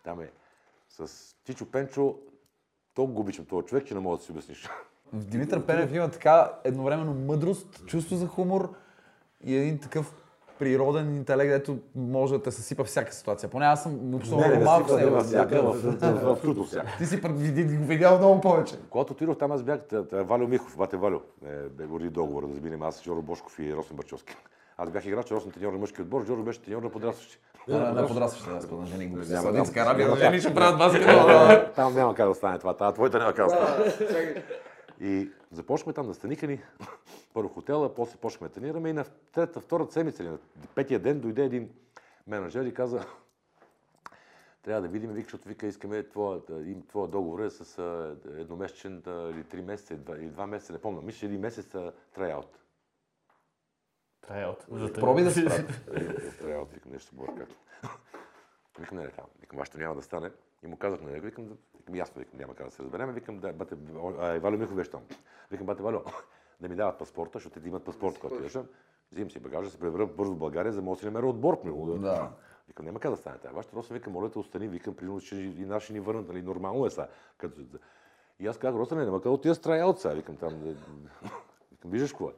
Там 0.04 0.22
е 0.22 0.32
с 0.90 1.36
Чичо 1.46 1.72
Пенчо, 1.72 2.20
толкова 2.94 3.16
го 3.16 3.22
обичам 3.22 3.46
този 3.46 3.68
човек, 3.68 3.86
че 3.86 3.94
не 3.94 4.00
мога 4.00 4.18
да 4.18 4.24
си 4.24 4.32
обясниш. 4.32 4.70
В 5.14 5.26
Димитър 5.26 5.66
Пенев 5.66 5.94
има 5.96 6.10
така 6.10 6.52
едновременно 6.64 7.14
мъдрост, 7.14 7.86
чувство 7.86 8.16
за 8.16 8.28
хумор 8.28 8.74
и 9.44 9.56
един 9.56 9.78
такъв 9.78 10.14
природен 10.60 11.16
интелект, 11.16 11.52
дето 11.52 11.78
може 11.96 12.34
да 12.34 12.44
те 12.44 12.52
съсипа 12.52 12.84
всяка 12.84 13.14
ситуация. 13.14 13.50
Поне 13.50 13.66
аз 13.66 13.84
съм 13.84 14.16
особено 14.16 14.64
малко 14.64 14.90
с 14.90 14.96
него. 14.96 15.12
в 15.12 15.24
в, 15.24 16.66
всяка. 16.66 16.96
Ти 16.98 17.06
си 17.06 17.22
видял 17.64 18.18
много 18.18 18.42
повече. 18.42 18.76
Когато 18.90 19.14
отидох 19.14 19.38
там, 19.38 19.52
аз 19.52 19.64
бях 19.64 19.80
Валю 20.12 20.48
Михов, 20.48 20.78
бате 20.78 20.98
Валю, 20.98 21.20
е, 21.46 21.70
бе 21.70 21.86
уреди 21.92 22.10
договора 22.10 22.48
да 22.48 22.56
сбинем 22.56 22.82
аз, 22.82 23.04
Жоро 23.04 23.22
Бошков 23.22 23.60
и 23.60 23.76
Росен 23.76 23.98
Бачовски. 23.98 24.36
Аз 24.78 24.90
бях 24.90 25.06
играч, 25.06 25.32
Росен 25.32 25.52
треньор 25.52 25.74
на 25.74 25.80
мъжки 25.80 26.02
отбор, 26.02 26.26
Жоро 26.26 26.44
беше 26.44 26.62
треньор 26.62 26.84
на 26.84 26.90
подрастващи. 26.90 27.38
На, 27.68 27.94
на 27.94 28.08
подрастващите, 28.08 28.56
да, 28.56 28.62
спомня 28.62 28.86
жени 28.86 29.08
го. 29.08 29.18
Няма, 29.18 29.42
Саудитска. 29.42 29.80
Арабия, 29.80 30.08
Няма 30.08 30.20
жени 30.20 30.40
ще 30.40 30.54
правят 30.54 30.78
баскетбол. 30.78 31.28
Там 31.76 31.94
няма 31.96 32.16
как 32.16 32.28
да 32.30 32.36
стане 32.36 32.60
това, 32.60 32.94
твоята 32.94 33.20
няма 33.20 33.34
как 33.34 33.48
да 33.48 33.56
стане. 33.56 34.44
И 35.04 35.32
започнахме 35.52 35.94
там 35.94 36.08
да 36.08 36.14
станикани, 36.14 36.62
първо 37.34 37.50
в 37.50 37.54
хотела, 37.54 37.96
после 37.96 38.18
почнахме 38.18 38.48
да 38.48 38.54
тренираме 38.54 38.90
и 38.90 38.94
на 38.94 39.06
трета, 39.32 39.62
втората 39.62 39.94
седмица 39.94 40.24
или 40.24 40.30
на 40.30 40.38
петия 40.76 41.00
ден 41.00 41.20
дойде 41.20 41.44
един 41.44 41.70
менеджер 42.28 42.66
и 42.66 42.74
каза, 42.74 43.06
трябва 44.64 44.82
да 44.82 44.88
видим, 44.88 45.12
вика, 45.12 45.26
защото 45.26 45.48
вика, 45.48 45.68
искаме 45.68 46.04
твоя, 46.04 46.42
им- 46.50 46.88
твоя 46.88 47.08
договор 47.08 47.40
е 47.40 47.50
с 47.50 47.78
едномесечен 48.26 49.04
или 49.08 49.44
три 49.44 49.62
месеца, 49.62 49.94
или 49.94 50.30
два 50.30 50.48
месеца, 50.48 50.74
не 50.74 50.82
помня. 50.82 51.02
Мисля, 51.02 51.28
един 51.28 51.42
месец 51.42 51.76
трайаут. 52.16 52.60
За 54.72 54.94
Проби 54.94 55.24
да 55.24 55.32
се 55.32 55.46
прави. 55.46 55.66
Трайаут, 56.40 56.72
викам 56.74 56.92
нещо 56.92 57.16
бърка. 57.16 57.48
Викам, 58.80 58.98
не, 58.98 59.04
не. 59.04 59.12
Викам, 59.42 59.66
ще 59.66 59.78
няма 59.78 59.96
да 59.96 60.02
стане. 60.02 60.32
И 60.64 60.68
му 60.68 60.78
казах 60.78 61.02
на 61.02 61.12
него, 61.12 61.26
викам, 61.26 61.58
ясно, 61.94 62.20
викам, 62.20 62.40
няма 62.40 62.56
как 62.56 62.68
да 62.68 62.72
се 62.72 62.84
разберем. 62.84 63.12
Викам, 63.12 63.40
да, 63.40 63.54
бате, 63.54 63.76
а, 64.20 64.40
Валю 64.40 64.58
Михов 64.58 64.90
там. 64.90 65.02
Викам, 65.52 65.68
бате, 65.68 65.84
Валю, 65.84 66.00
да 66.62 66.70
ми 66.70 66.76
дават 66.76 67.00
паспорта, 67.00 67.32
защото 67.34 67.62
те 67.62 67.68
имат 67.68 67.86
паспорт, 67.86 68.20
който 68.20 68.36
идеш. 68.36 68.58
Взимам 69.12 69.32
си 69.32 69.40
багажа, 69.40 69.70
се 69.70 69.80
пребера 69.80 70.06
бързо 70.06 70.34
в 70.34 70.38
България, 70.38 70.72
за 70.72 70.80
да 70.80 70.86
мога 70.86 70.96
да 70.96 71.00
си 71.00 71.06
намеря 71.06 71.28
отбор. 71.28 71.62
примерно, 71.62 71.98
Да. 71.98 72.32
Викам, 72.68 72.86
няма 72.86 73.00
как 73.00 73.12
да 73.12 73.18
стане 73.18 73.38
това. 73.38 73.52
Вашата 73.52 73.76
Роса, 73.76 73.94
викам, 73.94 74.14
моля 74.14 74.32
те, 74.32 74.40
остани, 74.40 74.68
викам, 74.68 74.96
примерно, 74.96 75.22
че 75.22 75.36
и 75.36 75.66
наши 75.66 75.94
ни 75.94 76.00
върнат, 76.00 76.28
нали, 76.28 76.42
нормално 76.42 76.86
е 76.86 76.90
сега. 76.90 77.08
Като... 77.38 77.62
И 78.40 78.48
аз 78.48 78.58
казах, 78.58 78.80
Роса, 78.80 78.96
не, 78.96 79.06
няма 79.06 79.18
как 79.18 79.24
да 79.24 79.32
отида 79.32 79.56
с 79.56 79.62
трайаут 79.62 80.00
сега. 80.00 80.14
Викам, 80.14 80.36
там, 80.36 80.60
да... 80.60 80.70
викам, 81.72 81.92
виждаш 81.92 82.12
какво 82.12 82.30
е. 82.30 82.34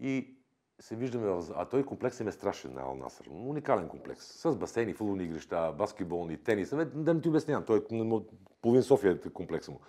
И 0.00 0.36
се 0.80 0.96
виждаме, 0.96 1.26
в... 1.26 1.52
а 1.54 1.64
той 1.64 1.86
комплекс 1.86 2.20
им 2.20 2.28
е 2.28 2.32
страшен 2.32 2.74
на 2.74 2.80
Ал 2.80 2.94
Насър. 2.94 3.26
Уникален 3.30 3.88
комплекс. 3.88 4.24
С 4.24 4.56
басейни, 4.56 4.94
футболни 4.94 5.24
игрища, 5.24 5.72
баскетболни, 5.78 6.42
тенис. 6.42 6.70
Да 6.94 7.14
не 7.14 7.20
ти 7.20 7.28
обяснявам, 7.28 7.64
той 7.64 7.78
е 7.78 7.82
половин 8.62 8.82
София 8.82 9.20
е 9.26 9.30
комплекса 9.30 9.70
му. 9.70 9.80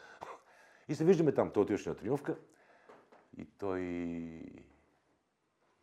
И 0.87 0.95
се 0.95 1.05
виждаме 1.05 1.31
там, 1.33 1.51
той 1.51 1.63
отиваше 1.63 1.89
на 1.89 1.95
тренировка 1.95 2.37
и 3.37 3.45
той 3.45 3.81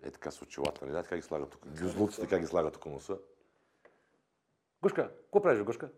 е 0.02 0.10
така 0.10 0.30
с 0.30 0.42
очилата, 0.42 0.84
не 0.84 0.90
знаете 0.90 1.08
как 1.08 1.18
ги 1.18 1.22
слага 1.22 1.46
тук. 1.46 1.66
Гюзлуците 1.66 2.26
как 2.26 2.40
ги 2.40 2.46
слага 2.46 2.70
тук 2.70 2.86
носа. 2.86 3.18
Гошка, 4.82 5.10
какво 5.22 5.42
правиш, 5.42 5.58
бе, 5.58 5.64
Гошка? 5.64 5.90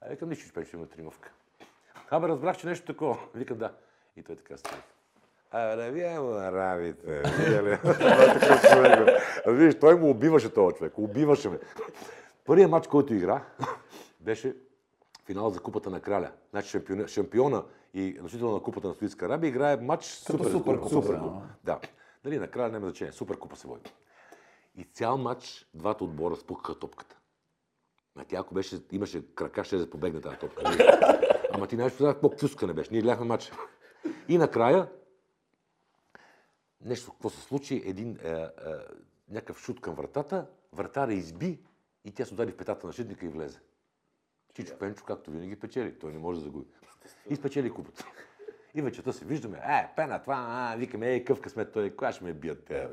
А 0.00 0.08
викам, 0.08 0.28
нищо, 0.28 0.64
че 0.64 0.76
има 0.76 0.86
тренировка. 0.86 1.32
Абе, 2.10 2.28
разбрах, 2.28 2.56
че 2.58 2.66
нещо 2.66 2.86
такова. 2.86 3.18
Викам, 3.34 3.58
да. 3.58 3.76
И 4.16 4.22
той 4.22 4.36
така 4.36 4.56
стои. 4.56 4.78
Абе, 5.52 5.92
ли? 6.82 6.94
Това 6.94 8.86
е. 8.86 9.18
А 9.46 9.50
Виж, 9.50 9.78
той 9.80 9.94
му 9.94 10.10
убиваше 10.10 10.54
този 10.54 10.76
човек. 10.76 10.98
Убиваше 10.98 11.48
ме. 11.48 11.58
Първият 12.44 12.70
матч, 12.70 12.86
който 12.86 13.14
игра, 13.14 13.44
беше 14.20 14.56
финал 15.26 15.50
за 15.50 15.60
Купата 15.60 15.90
на 15.90 16.00
краля. 16.00 16.30
Значи 16.50 16.68
шампиона, 16.68 17.08
шампиона 17.08 17.64
и 17.94 18.18
носител 18.22 18.50
на 18.52 18.60
Купата 18.60 18.88
на 18.88 18.94
Студитска 18.94 19.26
Арабия 19.26 19.48
играе 19.48 19.76
матч 19.76 20.04
супер, 20.04 20.50
супер 20.50 20.74
да. 20.74 20.80
купа. 20.80 21.42
Да. 21.64 21.80
Дали 22.24 22.38
накрая 22.38 22.68
няма 22.68 22.86
значение. 22.86 23.12
Супер 23.12 23.36
купа 23.36 23.56
се 23.56 23.68
води. 23.68 23.92
И 24.76 24.84
цял 24.84 25.18
матч 25.18 25.68
двата 25.74 26.04
отбора 26.04 26.36
спукаха 26.36 26.78
топката. 26.78 27.16
А 28.18 28.24
тя 28.24 28.36
ако 28.38 28.54
беше, 28.54 28.80
имаше 28.92 29.34
крака, 29.34 29.64
ще 29.64 29.76
да 29.76 29.90
побегне 29.90 30.20
тази 30.20 30.36
топка. 30.36 30.62
Ама 31.52 31.66
ти 31.66 31.76
знаеш, 31.76 31.92
какво 31.98 32.30
пускане 32.30 32.72
беше. 32.72 32.92
Ние 32.92 33.02
гледахме 33.02 33.26
матча. 33.26 33.52
И 34.28 34.38
накрая 34.38 34.88
нещо, 36.84 37.12
какво 37.12 37.30
се 37.30 37.40
случи, 37.40 37.82
един 37.86 38.18
е, 38.24 38.30
е, 38.30 38.46
някакъв 39.28 39.60
шут 39.60 39.80
към 39.80 39.94
вратата, 39.94 40.46
вратаря 40.72 41.12
изби 41.12 41.58
и 42.04 42.10
тя 42.10 42.24
се 42.24 42.34
удари 42.34 42.50
в 42.50 42.56
петата 42.56 42.86
на 42.86 42.92
щитника 42.92 43.26
и 43.26 43.28
влезе. 43.28 43.58
Чичо 44.54 44.78
Пенчо, 44.78 45.04
както 45.04 45.30
винаги, 45.30 45.56
печели. 45.56 45.98
Той 45.98 46.12
не 46.12 46.18
може 46.18 46.38
да 46.38 46.44
загуби. 46.44 46.66
И 47.30 47.36
спечели 47.36 47.70
купата. 47.70 48.04
И 48.74 48.82
вечерта 48.82 49.12
се 49.12 49.24
виждаме, 49.24 49.58
е, 49.58 49.88
пена, 49.96 50.22
това, 50.22 50.46
а, 50.48 50.76
викаме, 50.76 51.08
ей, 51.08 51.24
къв 51.24 51.40
късмет, 51.40 51.72
той, 51.72 51.90
кога 51.90 52.12
ще 52.12 52.24
ме 52.24 52.32
бият 52.32 52.64
те? 52.64 52.88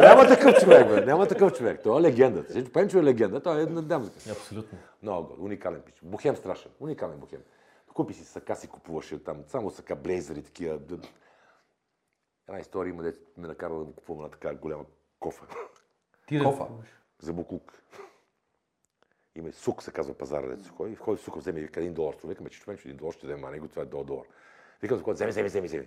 Няма 0.00 0.26
такъв 0.28 0.60
човек, 0.60 0.88
бе, 0.88 1.06
няма 1.06 1.26
такъв 1.26 1.52
човек. 1.52 1.80
Той 1.82 2.00
е 2.00 2.02
легенда. 2.02 2.44
Чичо 2.52 2.72
Пенчо 2.72 2.98
е 2.98 3.02
легенда, 3.02 3.42
той 3.42 3.58
е 3.58 3.62
една 3.62 3.82
дамска. 3.82 4.30
Абсолютно. 4.30 4.78
Много 5.02 5.36
уникален 5.38 5.80
пич. 5.80 5.94
Бухем 6.02 6.36
страшен, 6.36 6.70
уникален 6.80 7.18
бухем. 7.18 7.40
Купи 7.94 8.14
си 8.14 8.24
сака, 8.24 8.56
си 8.56 8.68
купуваше 8.68 9.24
там, 9.24 9.36
само 9.48 9.70
сака, 9.70 9.96
блейзери, 9.96 10.42
такива. 10.42 10.78
Една 12.48 12.60
история 12.60 12.90
има, 12.90 13.02
дето 13.02 13.18
ме 13.36 13.48
накара 13.48 13.74
да 13.74 13.84
му 13.84 13.92
купувам 13.92 14.24
една 14.24 14.30
така 14.30 14.54
голяма 14.54 14.84
кофа 15.20 15.46
Ти 16.26 16.38
да 16.38 16.44
Кофа. 16.44 16.66
за 17.18 17.32
буклук. 17.32 17.82
Има 19.34 19.48
и 19.48 19.52
сук, 19.52 19.82
се 19.82 19.92
казва 19.92 20.14
пазара, 20.14 20.46
дето 20.46 20.64
се 20.64 20.70
ходи. 20.70 20.94
Входи 20.94 21.16
в 21.16 21.20
сука, 21.20 21.38
вземе 21.38 21.60
вика 21.60 21.80
един 21.80 21.94
долар. 21.94 22.14
Викаме, 22.24 22.50
че 22.50 22.60
човек, 22.60 22.80
един 22.84 22.96
долар 22.96 23.12
ще 23.12 23.26
вземе, 23.26 23.42
а 23.46 23.50
него 23.50 23.68
това 23.68 23.82
е 23.82 23.84
до 23.84 24.04
долар. 24.04 24.24
Викам, 24.82 24.98
за 24.98 25.12
вземе, 25.12 25.30
вземе, 25.30 25.48
вземе, 25.48 25.66
вземе. 25.66 25.86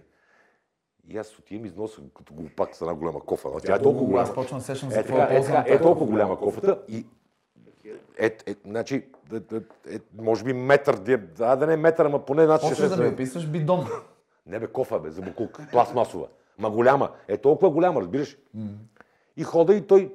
И 1.08 1.18
аз 1.18 1.40
отивам 1.40 1.66
и 1.66 1.68
износя 1.68 2.02
като 2.18 2.34
го 2.34 2.50
пак 2.56 2.76
с 2.76 2.82
една 2.82 2.94
голяма 2.94 3.20
кофа. 3.20 3.50
Но 3.54 3.60
Тя 3.60 3.76
е 3.76 3.82
толкова 3.82 4.06
голяма. 4.06 4.22
Аз 4.24 4.36
почвам 4.36 4.60
да 4.60 4.66
сещам 4.66 4.90
за 4.92 5.00
Е, 5.00 5.04
така, 5.04 5.28
е, 5.30 5.42
така, 5.44 5.64
е 5.68 5.82
толкова 5.82 6.06
голяма 6.06 6.40
кофата 6.40 6.82
и 6.88 7.06
е, 8.18 8.38
е, 8.46 8.56
значи, 8.66 8.96
е, 9.34 9.36
е, 9.36 9.96
е, 9.96 10.00
може 10.18 10.44
би 10.44 10.54
метър, 10.54 10.98
диаб- 10.98 11.40
а 11.40 11.56
да 11.56 11.68
не 11.68 11.74
е 11.74 11.78
метър, 11.78 12.06
ама 12.06 12.26
поне 12.26 12.46
над 12.46 12.62
Почваш 12.62 12.80
6 12.80 12.96
да 12.96 13.04
ми 13.04 13.10
описваш 13.10 13.48
бидон. 13.48 13.88
Не 14.46 14.60
бе, 14.60 14.68
кофа 14.68 15.00
бе, 15.00 15.12
за 15.12 15.22
буклук, 15.22 15.60
пластмасова. 15.72 16.28
Ма 16.58 16.70
голяма. 16.70 17.10
Е 17.28 17.38
толкова 17.38 17.70
голяма, 17.72 18.02
разбираш? 18.02 18.38
И 19.38 19.44
хода 19.44 19.76
и 19.76 19.82
той 19.88 20.14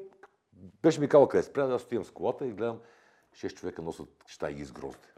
беше 0.82 1.00
ми 1.00 1.08
казал 1.08 1.28
къде 1.28 1.42
спря, 1.42 1.74
аз 1.74 1.82
отивам 1.82 2.04
с 2.04 2.10
колата 2.10 2.46
и 2.46 2.50
гледам, 2.50 2.76
шест 3.34 3.56
човека 3.56 3.82
носят 3.82 4.06
щайги 4.26 4.64
с 4.64 4.72
грозде. 4.72 5.08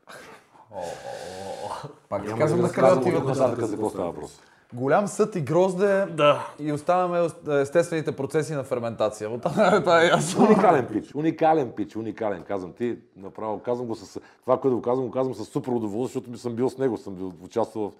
Пак 2.08 2.26
ти 2.26 2.34
казвам 2.38 2.60
да 2.60 2.66
на 2.66 2.72
къде 2.72 2.92
отиват 2.92 3.22
от 3.22 3.28
нататък 3.28 3.64
за 3.64 3.70
какво 3.72 3.90
става 3.90 4.04
въпрос. 4.04 4.40
Голям 4.74 5.06
съд 5.08 5.36
и 5.36 5.40
грозде 5.40 6.06
Да. 6.10 6.46
и 6.58 6.72
оставяме 6.72 7.28
естествените 7.60 8.16
процеси 8.16 8.52
на 8.52 8.64
ферментация. 8.64 9.28
Вот 9.28 9.42
Това 9.42 10.02
е 10.02 10.06
ясно. 10.06 10.44
Уникален 10.44 10.86
пич, 10.86 11.14
уникален 11.14 11.72
пич, 11.72 11.96
уникален, 11.96 12.42
казвам 12.42 12.72
ти, 12.72 12.98
направо 13.16 13.58
казвам 13.58 13.86
го 13.86 13.94
с 13.94 14.20
това, 14.44 14.60
което 14.60 14.76
го 14.76 14.82
казвам, 14.82 15.06
го 15.06 15.12
казвам 15.12 15.34
с 15.34 15.44
супер 15.44 15.72
удоволствие, 15.72 16.20
защото 16.20 16.30
ми 16.30 16.38
съм 16.38 16.54
бил 16.54 16.70
с 16.70 16.78
него, 16.78 16.96
съм 16.96 17.14
бил 17.14 17.32
участвал 17.44 17.90
в 17.90 17.92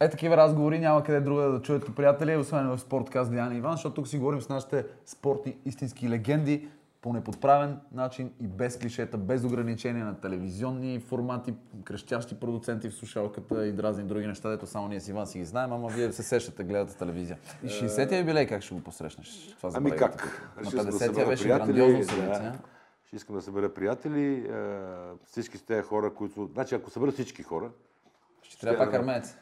Е, 0.00 0.10
такива 0.10 0.36
разговори 0.36 0.78
няма 0.78 1.02
къде 1.02 1.20
друга 1.20 1.42
да 1.42 1.62
чуете, 1.62 1.94
приятели, 1.94 2.36
освен 2.36 2.68
в 2.68 2.78
спорткаст 2.78 3.30
Диана 3.30 3.56
Иван, 3.56 3.72
защото 3.72 3.94
тук 3.94 4.08
си 4.08 4.18
говорим 4.18 4.40
с 4.40 4.48
нашите 4.48 4.86
спортни 5.06 5.56
истински 5.64 6.10
легенди 6.10 6.68
по 7.00 7.12
неподправен 7.12 7.78
начин 7.92 8.32
и 8.40 8.46
без 8.46 8.78
клишета, 8.78 9.16
без 9.16 9.44
ограничения 9.44 10.04
на 10.04 10.20
телевизионни 10.20 11.00
формати, 11.00 11.54
крещящи 11.84 12.40
продуценти 12.40 12.88
в 12.88 12.94
слушалката 12.94 13.66
и 13.66 13.72
дразни 13.72 14.04
други 14.04 14.26
неща, 14.26 14.50
дето 14.50 14.66
само 14.66 14.88
ние 14.88 15.00
с 15.00 15.08
Иван 15.08 15.26
си 15.26 15.38
ги 15.38 15.44
знаем, 15.44 15.72
ама 15.72 15.88
вие 15.88 16.12
се 16.12 16.22
сещате, 16.22 16.64
гледате 16.64 16.96
телевизия. 16.96 17.38
И 17.62 17.68
60-я 17.68 18.18
юбилей 18.18 18.46
как 18.46 18.62
ще 18.62 18.74
го 18.74 18.80
посрещнеш? 18.80 19.56
Това 19.56 19.70
Ами 19.74 19.90
как? 19.90 20.50
На 20.56 20.62
Решил 20.62 20.82
съм 20.82 20.90
да 20.90 20.96
50-я 20.96 21.06
събера 21.06 21.26
беше 21.26 21.48
грандиозно 21.48 21.98
да. 21.98 22.04
събитие. 22.04 22.52
Ще 23.06 23.16
искам 23.16 23.36
да 23.36 23.42
събера 23.42 23.74
приятели, 23.74 24.34
е, 24.34 24.80
всички 25.26 25.58
с 25.58 25.62
тези 25.62 25.82
хора, 25.82 26.14
които... 26.14 26.50
Значи, 26.54 26.74
ако 26.74 26.90
събера 26.90 27.12
всички 27.12 27.42
хора, 27.42 27.70
Ще 28.42 28.60
трябва 28.60 28.84
пак 28.84 28.94
армеец. 28.94 29.36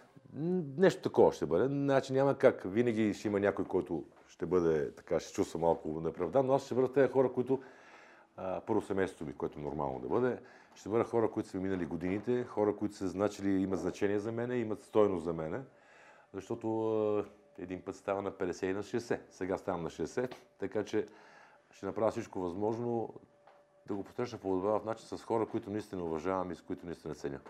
Нещо 0.79 1.03
такова 1.03 1.33
ще 1.33 1.47
бъде. 1.47 1.65
Значи 1.65 2.13
няма 2.13 2.39
как. 2.39 2.63
Винаги 2.65 3.15
ще 3.15 3.29
има 3.29 3.41
някой, 3.41 3.65
който 3.65 4.05
ще 4.29 4.47
бъде, 4.47 4.95
така, 4.95 5.21
ще 5.21 5.33
чувства 5.33 5.61
малко 5.61 6.01
неправдан, 6.01 6.47
но 6.47 6.55
аз 6.55 6.65
ще 6.65 6.75
бъда 6.75 6.93
тези 6.93 7.13
хора, 7.13 7.33
които 7.33 7.63
първо 8.67 8.81
семейството 8.81 9.25
ми, 9.25 9.33
което 9.33 9.61
нормално 9.61 10.01
да 10.01 10.09
бъде, 10.09 10.39
ще 10.75 10.89
бъда 10.89 11.05
хора, 11.05 11.31
които 11.31 11.49
са 11.49 11.59
минали 11.59 11.87
годините, 11.87 12.45
хора, 12.45 12.77
които 12.77 12.95
са 12.95 13.09
значили, 13.09 13.63
имат 13.63 13.81
значение 13.81 14.19
за 14.19 14.33
мене, 14.33 14.57
имат 14.57 14.83
стойност 14.83 15.25
за 15.25 15.33
мене, 15.33 15.61
защото 16.35 17.25
един 17.59 17.83
път 17.83 17.97
става 17.97 18.23
на 18.23 18.33
50 18.33 18.67
и 18.67 18.73
на 18.73 18.83
60. 18.83 19.21
Сега 19.31 19.59
ставам 19.59 19.83
на 19.83 19.91
60, 19.91 20.35
така 20.59 20.85
че 20.85 21.07
ще 21.71 21.87
направя 21.87 22.11
всичко 22.11 22.41
възможно 22.41 23.15
да 23.87 23.95
го 23.95 24.05
посрещна 24.05 24.39
по 24.39 24.61
в 24.61 24.81
начин 24.85 25.07
с 25.07 25.23
хора, 25.23 25.47
които 25.47 25.71
наистина 25.71 26.05
уважавам 26.05 26.51
и 26.51 26.55
с 26.55 26.63
които 26.63 26.87
наистина 26.87 27.15
ценя. 27.15 27.41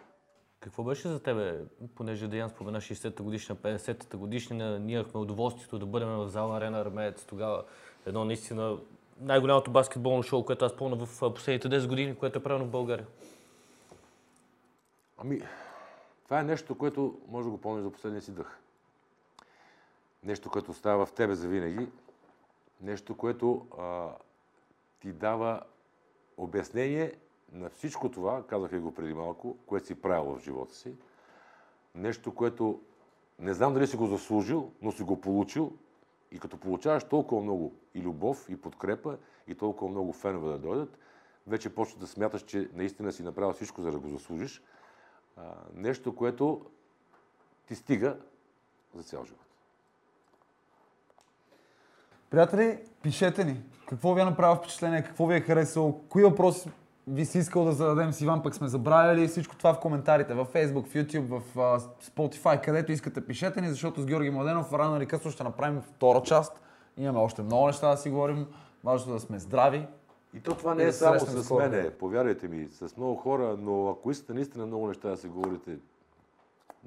Какво 0.60 0.84
беше 0.84 1.08
за 1.08 1.22
тебе, 1.22 1.60
понеже 1.94 2.28
Деян 2.28 2.50
спомена 2.50 2.80
60-та 2.80 3.22
годишна, 3.22 3.56
50-та 3.56 4.16
годишнина, 4.16 4.78
ние 4.78 4.94
имахме 4.94 5.20
удоволствието 5.20 5.78
да 5.78 5.86
бъдем 5.86 6.08
в 6.08 6.28
зала 6.28 6.56
Арена 6.56 6.80
Армеец 6.80 7.24
тогава. 7.24 7.64
Едно 8.06 8.24
наистина 8.24 8.78
най-голямото 9.20 9.70
баскетболно 9.70 10.22
шоу, 10.22 10.44
което 10.44 10.64
аз 10.64 10.76
помня 10.76 11.06
в 11.06 11.34
последните 11.34 11.68
10 11.68 11.88
години, 11.88 12.16
което 12.16 12.38
е 12.38 12.42
правено 12.42 12.64
в 12.64 12.70
България. 12.70 13.06
Ами, 15.18 15.40
това 16.24 16.40
е 16.40 16.44
нещо, 16.44 16.78
което 16.78 17.18
може 17.28 17.44
да 17.44 17.50
го 17.50 17.60
помниш 17.60 17.84
за 17.84 17.92
последния 17.92 18.22
си 18.22 18.32
дъх. 18.32 18.58
Нещо, 20.22 20.50
което 20.50 20.72
става 20.74 21.06
в 21.06 21.12
тебе 21.12 21.34
за 21.34 21.48
винаги. 21.48 21.88
Нещо, 22.80 23.16
което 23.16 23.66
а, 23.78 24.08
ти 25.00 25.12
дава 25.12 25.62
обяснение 26.36 27.12
на 27.52 27.70
всичко 27.70 28.10
това, 28.10 28.46
казах 28.46 28.70
ви 28.70 28.78
го 28.78 28.94
преди 28.94 29.14
малко, 29.14 29.56
което 29.66 29.86
си 29.86 29.94
правил 29.94 30.36
в 30.36 30.40
живота 30.40 30.74
си. 30.74 30.94
Нещо, 31.94 32.34
което 32.34 32.80
не 33.38 33.54
знам 33.54 33.74
дали 33.74 33.86
си 33.86 33.96
го 33.96 34.06
заслужил, 34.06 34.72
но 34.82 34.92
си 34.92 35.02
го 35.02 35.20
получил. 35.20 35.72
И 36.32 36.38
като 36.38 36.56
получаваш 36.56 37.04
толкова 37.04 37.42
много 37.42 37.74
и 37.94 38.02
любов, 38.02 38.46
и 38.48 38.56
подкрепа, 38.56 39.18
и 39.46 39.54
толкова 39.54 39.90
много 39.90 40.12
фенове 40.12 40.52
да 40.52 40.58
дойдат, 40.58 40.98
вече 41.46 41.74
почваш 41.74 41.98
да 41.98 42.06
смяташ, 42.06 42.42
че 42.42 42.70
наистина 42.74 43.12
си 43.12 43.22
направил 43.22 43.52
всичко, 43.52 43.82
за 43.82 43.90
да 43.90 43.98
го 43.98 44.08
заслужиш. 44.08 44.62
А, 45.36 45.42
нещо, 45.74 46.16
което 46.16 46.66
ти 47.66 47.74
стига 47.74 48.16
за 48.94 49.02
цял 49.02 49.24
живот. 49.24 49.40
Приятели, 52.30 52.84
пишете 53.02 53.44
ни. 53.44 53.62
Какво 53.88 54.14
ви 54.14 54.20
е 54.20 54.24
направило 54.24 54.56
впечатление, 54.56 55.04
какво 55.04 55.26
ви 55.26 55.36
е 55.36 55.40
харесало, 55.40 56.00
кои 56.08 56.22
въпроси 56.22 56.70
ви 57.06 57.24
си 57.24 57.38
искал 57.38 57.64
да 57.64 57.72
зададем 57.72 58.12
с 58.12 58.20
Иван, 58.20 58.42
пък 58.42 58.54
сме 58.54 58.68
забравили 58.68 59.28
всичко 59.28 59.56
това 59.56 59.74
в 59.74 59.80
коментарите, 59.80 60.34
в 60.34 60.46
Facebook, 60.46 60.86
в 60.86 60.94
YouTube, 60.94 61.26
в 61.26 61.42
uh, 61.54 61.78
Spotify, 62.02 62.60
където 62.60 62.92
искате 62.92 63.26
пишете 63.26 63.60
ни, 63.60 63.68
защото 63.68 64.00
с 64.00 64.06
Георги 64.06 64.30
Младенов 64.30 64.72
рано 64.72 64.96
или 64.96 65.06
късно 65.06 65.30
ще 65.30 65.44
направим 65.44 65.80
втора 65.80 66.22
част. 66.22 66.60
Имаме 66.96 67.18
още 67.18 67.42
много 67.42 67.66
неща 67.66 67.90
да 67.90 67.96
си 67.96 68.10
говорим. 68.10 68.46
Важно 68.84 69.12
да 69.12 69.20
сме 69.20 69.38
здрави. 69.38 69.86
И 70.34 70.40
то 70.40 70.54
това 70.54 70.74
не 70.74 70.84
е 70.84 70.92
само 70.92 71.20
с 71.20 71.50
мене, 71.50 71.90
повярвайте 71.90 72.48
ми, 72.48 72.68
с 72.70 72.96
много 72.96 73.14
хора, 73.14 73.56
но 73.60 73.88
ако 73.88 74.10
искате 74.10 74.34
наистина 74.34 74.66
много 74.66 74.88
неща 74.88 75.08
да 75.08 75.16
си 75.16 75.28
говорите, 75.28 75.70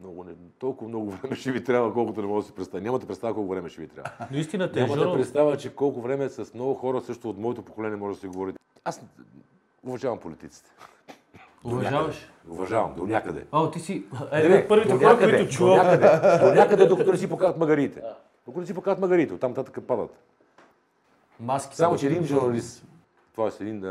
много 0.01 0.23
не, 0.23 0.31
толкова 0.59 0.89
много 0.89 1.11
време 1.11 1.35
ще 1.35 1.51
ви 1.51 1.63
трябва, 1.63 1.93
колкото 1.93 2.21
не 2.21 2.27
мога 2.27 2.41
да 2.41 2.47
си 2.47 2.53
представя. 2.53 2.83
Нямате 2.83 3.07
представа 3.07 3.33
колко 3.33 3.49
време 3.49 3.69
ще 3.69 3.81
ви 3.81 3.87
трябва. 3.87 4.11
Но 4.31 4.37
истината 4.37 4.79
е, 4.79 4.83
Нямате 4.83 5.13
представа, 5.13 5.57
че 5.57 5.75
колко 5.75 6.01
време 6.01 6.29
с 6.29 6.53
много 6.53 6.73
хора, 6.73 7.01
също 7.01 7.29
от 7.29 7.37
моето 7.37 7.61
поколение, 7.61 7.97
може 7.97 8.15
да 8.15 8.21
си 8.21 8.27
говорите. 8.27 8.59
Аз 8.85 9.01
уважавам 9.83 10.19
политиците. 10.19 10.69
Уважаваш? 11.63 12.31
Уважавам, 12.49 12.95
до 12.95 13.07
някъде. 13.07 13.45
О, 13.51 13.71
ти 13.71 13.79
си 13.79 14.05
е, 14.31 14.67
първите 14.67 14.93
хора, 14.93 15.19
които 15.19 15.49
чувам. 15.49 15.77
До 15.77 15.83
някъде, 15.83 16.39
до 16.45 16.53
някъде, 16.53 16.85
докато 16.85 17.11
не 17.11 17.17
си 17.17 17.29
покажат 17.29 17.57
магарите. 17.57 18.01
Докато 18.45 18.59
не 18.59 18.67
си 18.67 18.73
покажат 18.73 18.99
магарите, 18.99 19.33
оттам 19.33 19.53
татък 19.53 19.87
падат. 19.87 20.19
Маски. 21.39 21.75
Само, 21.75 21.97
че 21.97 22.07
един 22.07 22.23
журналист, 22.23 22.85
т.е. 23.35 23.63
един, 23.63 23.85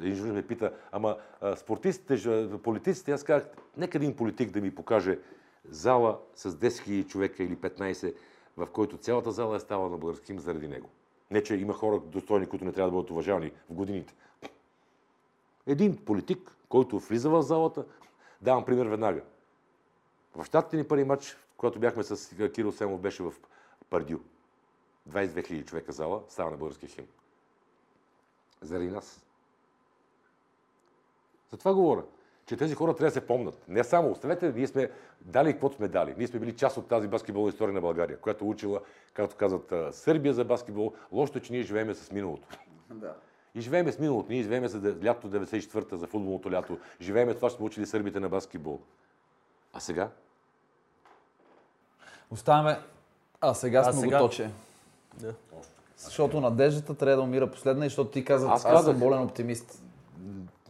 един 0.00 0.14
журналист 0.14 0.34
ме 0.34 0.46
пита, 0.46 0.72
ама 0.92 1.16
спортистите, 1.56 2.48
политиците, 2.62 3.12
аз 3.12 3.24
казах, 3.24 3.48
нека 3.76 3.98
един 3.98 4.16
политик 4.16 4.50
да 4.50 4.60
ми 4.60 4.74
покаже 4.74 5.18
зала 5.70 6.18
с 6.34 6.52
10 6.52 6.68
000 6.68 7.06
човека 7.06 7.42
или 7.42 7.56
15, 7.56 8.14
в 8.56 8.66
който 8.66 8.96
цялата 8.96 9.32
зала 9.32 9.56
е 9.56 9.60
стала 9.60 9.88
на 9.88 9.96
български 9.96 10.38
заради 10.38 10.68
него. 10.68 10.88
Не, 11.30 11.42
че 11.42 11.54
има 11.54 11.72
хора 11.72 12.00
достойни, 12.00 12.46
които 12.46 12.64
не 12.64 12.72
трябва 12.72 12.90
да 12.90 12.96
бъдат 12.96 13.10
уважавани 13.10 13.50
в 13.70 13.74
годините. 13.74 14.14
Един 15.66 16.04
политик, 16.04 16.56
който 16.68 16.98
влиза 16.98 17.30
в 17.30 17.42
залата, 17.42 17.84
давам 18.40 18.64
пример 18.64 18.86
веднага. 18.86 19.22
В 20.36 20.44
щатите 20.44 20.76
ни 20.76 20.88
първи 20.88 21.04
матч, 21.04 21.36
когато 21.56 21.78
бяхме 21.78 22.02
с 22.02 22.36
Кирил 22.52 22.72
Семов, 22.72 23.00
беше 23.00 23.22
в 23.22 23.32
Пардю. 23.90 24.18
22 25.10 25.26
000 25.34 25.64
човека 25.64 25.92
зала, 25.92 26.22
става 26.28 26.50
на 26.50 26.56
български 26.56 26.86
химн. 26.86 27.08
Заради 28.62 28.90
нас. 28.90 29.24
За 31.50 31.56
това 31.56 31.74
говоря 31.74 32.04
че 32.46 32.56
тези 32.56 32.74
хора 32.74 32.94
трябва 32.94 33.06
да 33.06 33.10
се 33.10 33.26
помнат. 33.26 33.68
Не 33.68 33.84
само, 33.84 34.10
оставете, 34.10 34.52
ние 34.52 34.66
сме 34.66 34.90
дали 35.20 35.52
каквото 35.52 35.76
сме 35.76 35.88
дали. 35.88 36.14
Ние 36.18 36.26
сме 36.26 36.40
били 36.40 36.56
част 36.56 36.76
от 36.76 36.88
тази 36.88 37.08
баскетболна 37.08 37.48
история 37.48 37.74
на 37.74 37.80
България, 37.80 38.18
която 38.18 38.48
учила, 38.48 38.80
както 39.14 39.36
казват, 39.36 39.94
Сърбия 39.94 40.34
за 40.34 40.44
баскетбол. 40.44 40.92
Лошото 41.12 41.38
е, 41.38 41.42
че 41.42 41.52
ние 41.52 41.62
живееме 41.62 41.94
с 41.94 42.12
миналото. 42.12 42.48
Да. 42.90 43.14
И 43.54 43.60
живееме 43.60 43.92
с 43.92 43.98
миналото. 43.98 44.32
Ние 44.32 44.42
живееме 44.42 44.68
за 44.68 44.96
лято 45.04 45.30
94-та, 45.30 45.96
за 45.96 46.06
футболното 46.06 46.52
лято. 46.52 46.78
Живееме 47.00 47.34
това, 47.34 47.50
че 47.50 47.56
сме 47.56 47.66
учили 47.66 47.86
сърбите 47.86 48.20
на 48.20 48.28
баскетбол. 48.28 48.80
А 49.72 49.80
сега? 49.80 50.10
Оставаме. 52.30 52.78
А 53.40 53.54
сега 53.54 53.80
а 53.86 53.92
сме 53.92 54.00
сега... 54.00 54.18
го 54.18 54.28
точе. 54.28 54.50
Да. 55.14 55.34
Защото 55.96 56.40
надеждата 56.40 56.94
трябва 56.94 57.16
да 57.16 57.22
умира 57.22 57.50
последна, 57.50 57.84
защото 57.84 58.10
ти 58.10 58.24
каза, 58.24 58.48
аз, 58.48 58.64
аз 58.64 58.84
съм 58.84 58.98
болен 58.98 59.22
оптимист 59.22 59.82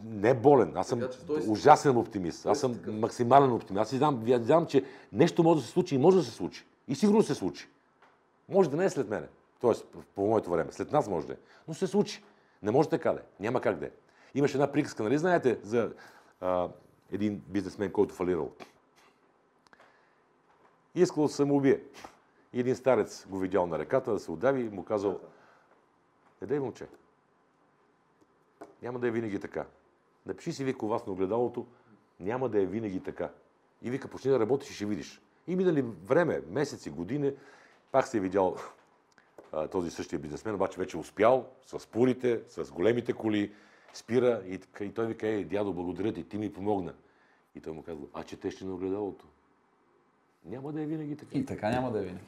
не 0.05 0.35
болен. 0.35 0.73
Аз 0.77 0.87
съм 0.87 1.09
ужасен 1.49 1.97
оптимист. 1.97 2.47
Аз 2.47 2.61
съм 2.61 2.81
максимален 2.87 3.53
оптимист. 3.53 3.81
Аз 3.81 3.95
знам, 3.95 4.25
знам, 4.43 4.67
че 4.67 4.85
нещо 5.13 5.43
може 5.43 5.61
да 5.61 5.67
се 5.67 5.73
случи 5.73 5.95
и 5.95 5.99
може 5.99 6.17
да 6.17 6.23
се 6.23 6.31
случи. 6.31 6.65
И 6.89 6.95
сигурно 6.95 7.23
се 7.23 7.35
случи. 7.35 7.69
Може 8.49 8.71
да 8.71 8.77
не 8.77 8.85
е 8.85 8.91
след 8.91 9.09
мене. 9.09 9.27
Тоест, 9.61 9.87
по 10.15 10.27
моето 10.27 10.51
време. 10.51 10.73
След 10.73 10.93
нас 10.93 11.09
може 11.09 11.27
да 11.27 11.33
е. 11.33 11.37
Но 11.69 11.75
се 11.75 11.87
случи. 11.87 12.23
Не 12.65 12.71
може 12.71 12.89
така 12.89 13.13
да 13.13 13.19
е. 13.19 13.23
Няма 13.41 13.61
как 13.61 13.79
да 13.79 13.87
е. 13.87 13.91
Имаше 14.35 14.57
една 14.57 14.73
приказка, 14.73 15.03
нали 15.03 15.19
знаете, 15.19 15.59
за 15.63 15.93
а, 16.41 16.69
един 17.13 17.43
бизнесмен, 17.49 17.93
който 17.93 18.15
фалирал. 18.15 18.51
Искал 20.95 21.23
да 21.23 21.29
се 21.29 21.37
самоубие. 21.37 21.81
И 22.53 22.61
един 22.61 22.77
старец 22.77 23.27
го 23.29 23.39
видял 23.39 23.67
на 23.67 23.79
реката 23.79 24.13
да 24.13 24.19
се 24.19 24.31
удави 24.31 24.61
и 24.61 24.69
му 24.69 24.85
казал, 24.85 25.21
едай 26.43 26.61
момче, 26.61 26.87
няма 28.83 28.99
да 28.99 29.09
е 29.09 29.11
винаги 29.11 29.41
така. 29.41 29.67
Напиши 30.27 30.53
си, 30.53 30.65
вика, 30.65 30.87
вас 30.87 31.07
на 31.07 31.13
огледалото, 31.13 31.67
няма 32.21 32.49
да 32.49 32.63
е 32.63 32.67
винаги 32.67 33.01
така. 33.01 33.31
И 33.83 33.91
вика, 33.91 34.09
почни 34.09 34.31
да 34.31 34.41
работиш 34.41 34.71
и 34.71 34.75
ще 34.75 34.87
видиш. 34.87 35.21
И 35.47 35.57
минали 35.57 35.83
време, 35.83 36.43
месеци, 36.49 36.91
години, 36.91 37.33
пак 37.93 38.07
се 38.07 38.17
е 38.17 38.21
видял 38.21 38.57
този 39.71 39.91
същия 39.91 40.19
бизнесмен, 40.19 40.55
обаче 40.55 40.79
вече 40.79 40.97
успял 40.97 41.47
с 41.67 41.87
пурите, 41.87 42.41
с 42.49 42.73
големите 42.73 43.13
коли, 43.13 43.53
спира 43.93 44.43
и, 44.47 44.61
и 44.81 44.91
той 44.91 45.07
вика, 45.07 45.27
ей, 45.27 45.45
дядо, 45.45 45.73
благодаря 45.73 46.13
ти, 46.13 46.29
ти 46.29 46.39
ми 46.39 46.53
помогна. 46.53 46.95
И 47.55 47.61
той 47.61 47.73
му 47.73 47.83
казва, 47.83 48.07
а 48.15 48.23
четеш 48.23 48.63
ли 48.63 48.67
на 48.67 48.75
огледалото? 48.75 49.27
Няма 50.45 50.73
да 50.73 50.83
е 50.83 50.87
винаги 50.87 51.17
така. 51.17 51.39
И 51.39 51.45
така 51.45 51.71
няма 51.71 51.93
да 51.93 51.99
е 51.99 52.03
винаги. 52.03 52.27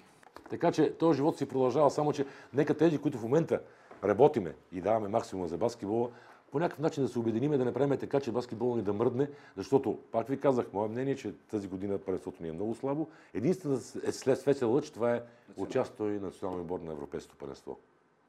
Така 0.51 0.73
че 0.73 0.93
този 0.93 1.17
живот 1.17 1.39
си 1.39 1.49
продължава, 1.49 1.91
само 1.91 2.13
че 2.13 2.27
нека 2.55 2.77
тези, 2.77 2.99
които 2.99 3.19
в 3.19 3.23
момента 3.23 3.63
работиме 4.05 4.55
и 4.73 4.81
даваме 4.81 5.09
максимум 5.09 5.47
за 5.47 5.57
баскетбола, 5.57 6.11
по 6.53 6.59
някакъв 6.59 6.79
начин 6.79 7.03
да 7.03 7.09
се 7.09 7.19
обединиме, 7.19 7.59
да 7.59 7.65
направим 7.65 7.99
така, 7.99 8.21
че 8.21 8.33
баскетбол 8.33 8.77
ни 8.77 8.83
да 8.83 8.93
мръдне, 8.93 9.29
защото, 9.57 9.99
пак 10.13 10.29
ви 10.29 10.41
казах, 10.41 10.67
мое 10.73 10.89
мнение 10.89 11.13
е, 11.13 11.17
че 11.17 11.33
тази 11.51 11.69
година 11.69 11.99
първенството 11.99 12.43
ни 12.43 12.49
е 12.49 12.53
много 12.53 12.75
слабо. 12.75 13.09
Единствено 13.35 13.81
е 14.07 14.13
след 14.13 14.41
светел 14.41 14.73
лъч, 14.73 14.91
това 14.91 15.15
е 15.15 15.23
участието 15.57 16.09
и 16.09 16.21
националния 16.21 16.63
отбор 16.63 16.81
на 16.81 16.93
Европейското 16.93 17.37
първенство. 17.39 17.79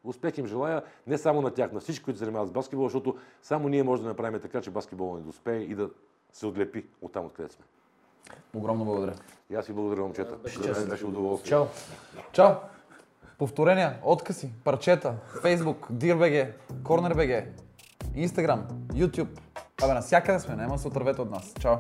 Успех 0.04 0.38
им 0.38 0.48
желая 0.48 0.84
не 1.08 1.18
само 1.18 1.42
на 1.42 1.52
тях, 1.52 1.72
на 1.72 1.80
всички, 1.80 2.06
които 2.06 2.18
се 2.18 2.26
занимават 2.26 2.50
с 2.50 2.52
баскетбол, 2.52 2.86
защото 2.86 3.18
само 3.42 3.70
ние 3.70 3.84
можем 3.84 4.04
да 4.04 4.10
направим 4.10 4.40
така, 4.42 4.62
че 4.62 4.72
баскетбол 4.72 5.16
ни 5.16 5.24
да 5.24 5.30
успее 5.30 5.60
и 5.60 5.76
да 5.76 5.90
се 6.32 6.46
отлепи 6.46 6.86
от 7.02 7.12
там, 7.12 7.26
откъдето 7.26 7.56
сме. 7.56 7.66
Огромно 8.56 8.86
благодаря. 8.86 9.16
И 9.50 9.56
аз 9.56 9.68
ви 9.68 9.74
благодаря, 9.74 10.02
момчета. 10.02 10.36
Беше, 10.36 10.60
беше 10.86 11.06
удоволствие. 11.06 11.50
Чао. 11.50 11.66
Чао. 12.32 12.56
Повторения, 13.38 14.00
откази, 14.04 14.50
парчета, 14.64 15.16
Facebook, 15.44 15.92
DearBG, 15.92 16.52
CornerBG, 16.84 17.46
Instagram, 18.18 18.60
YouTube. 18.94 19.40
Абе, 19.84 19.94
навсякъде 19.94 20.40
сме, 20.40 20.56
няма 20.56 20.80
се 20.80 20.88
отървете 20.88 21.22
от 21.22 21.32
нас. 21.32 21.54
Чао! 21.60 21.78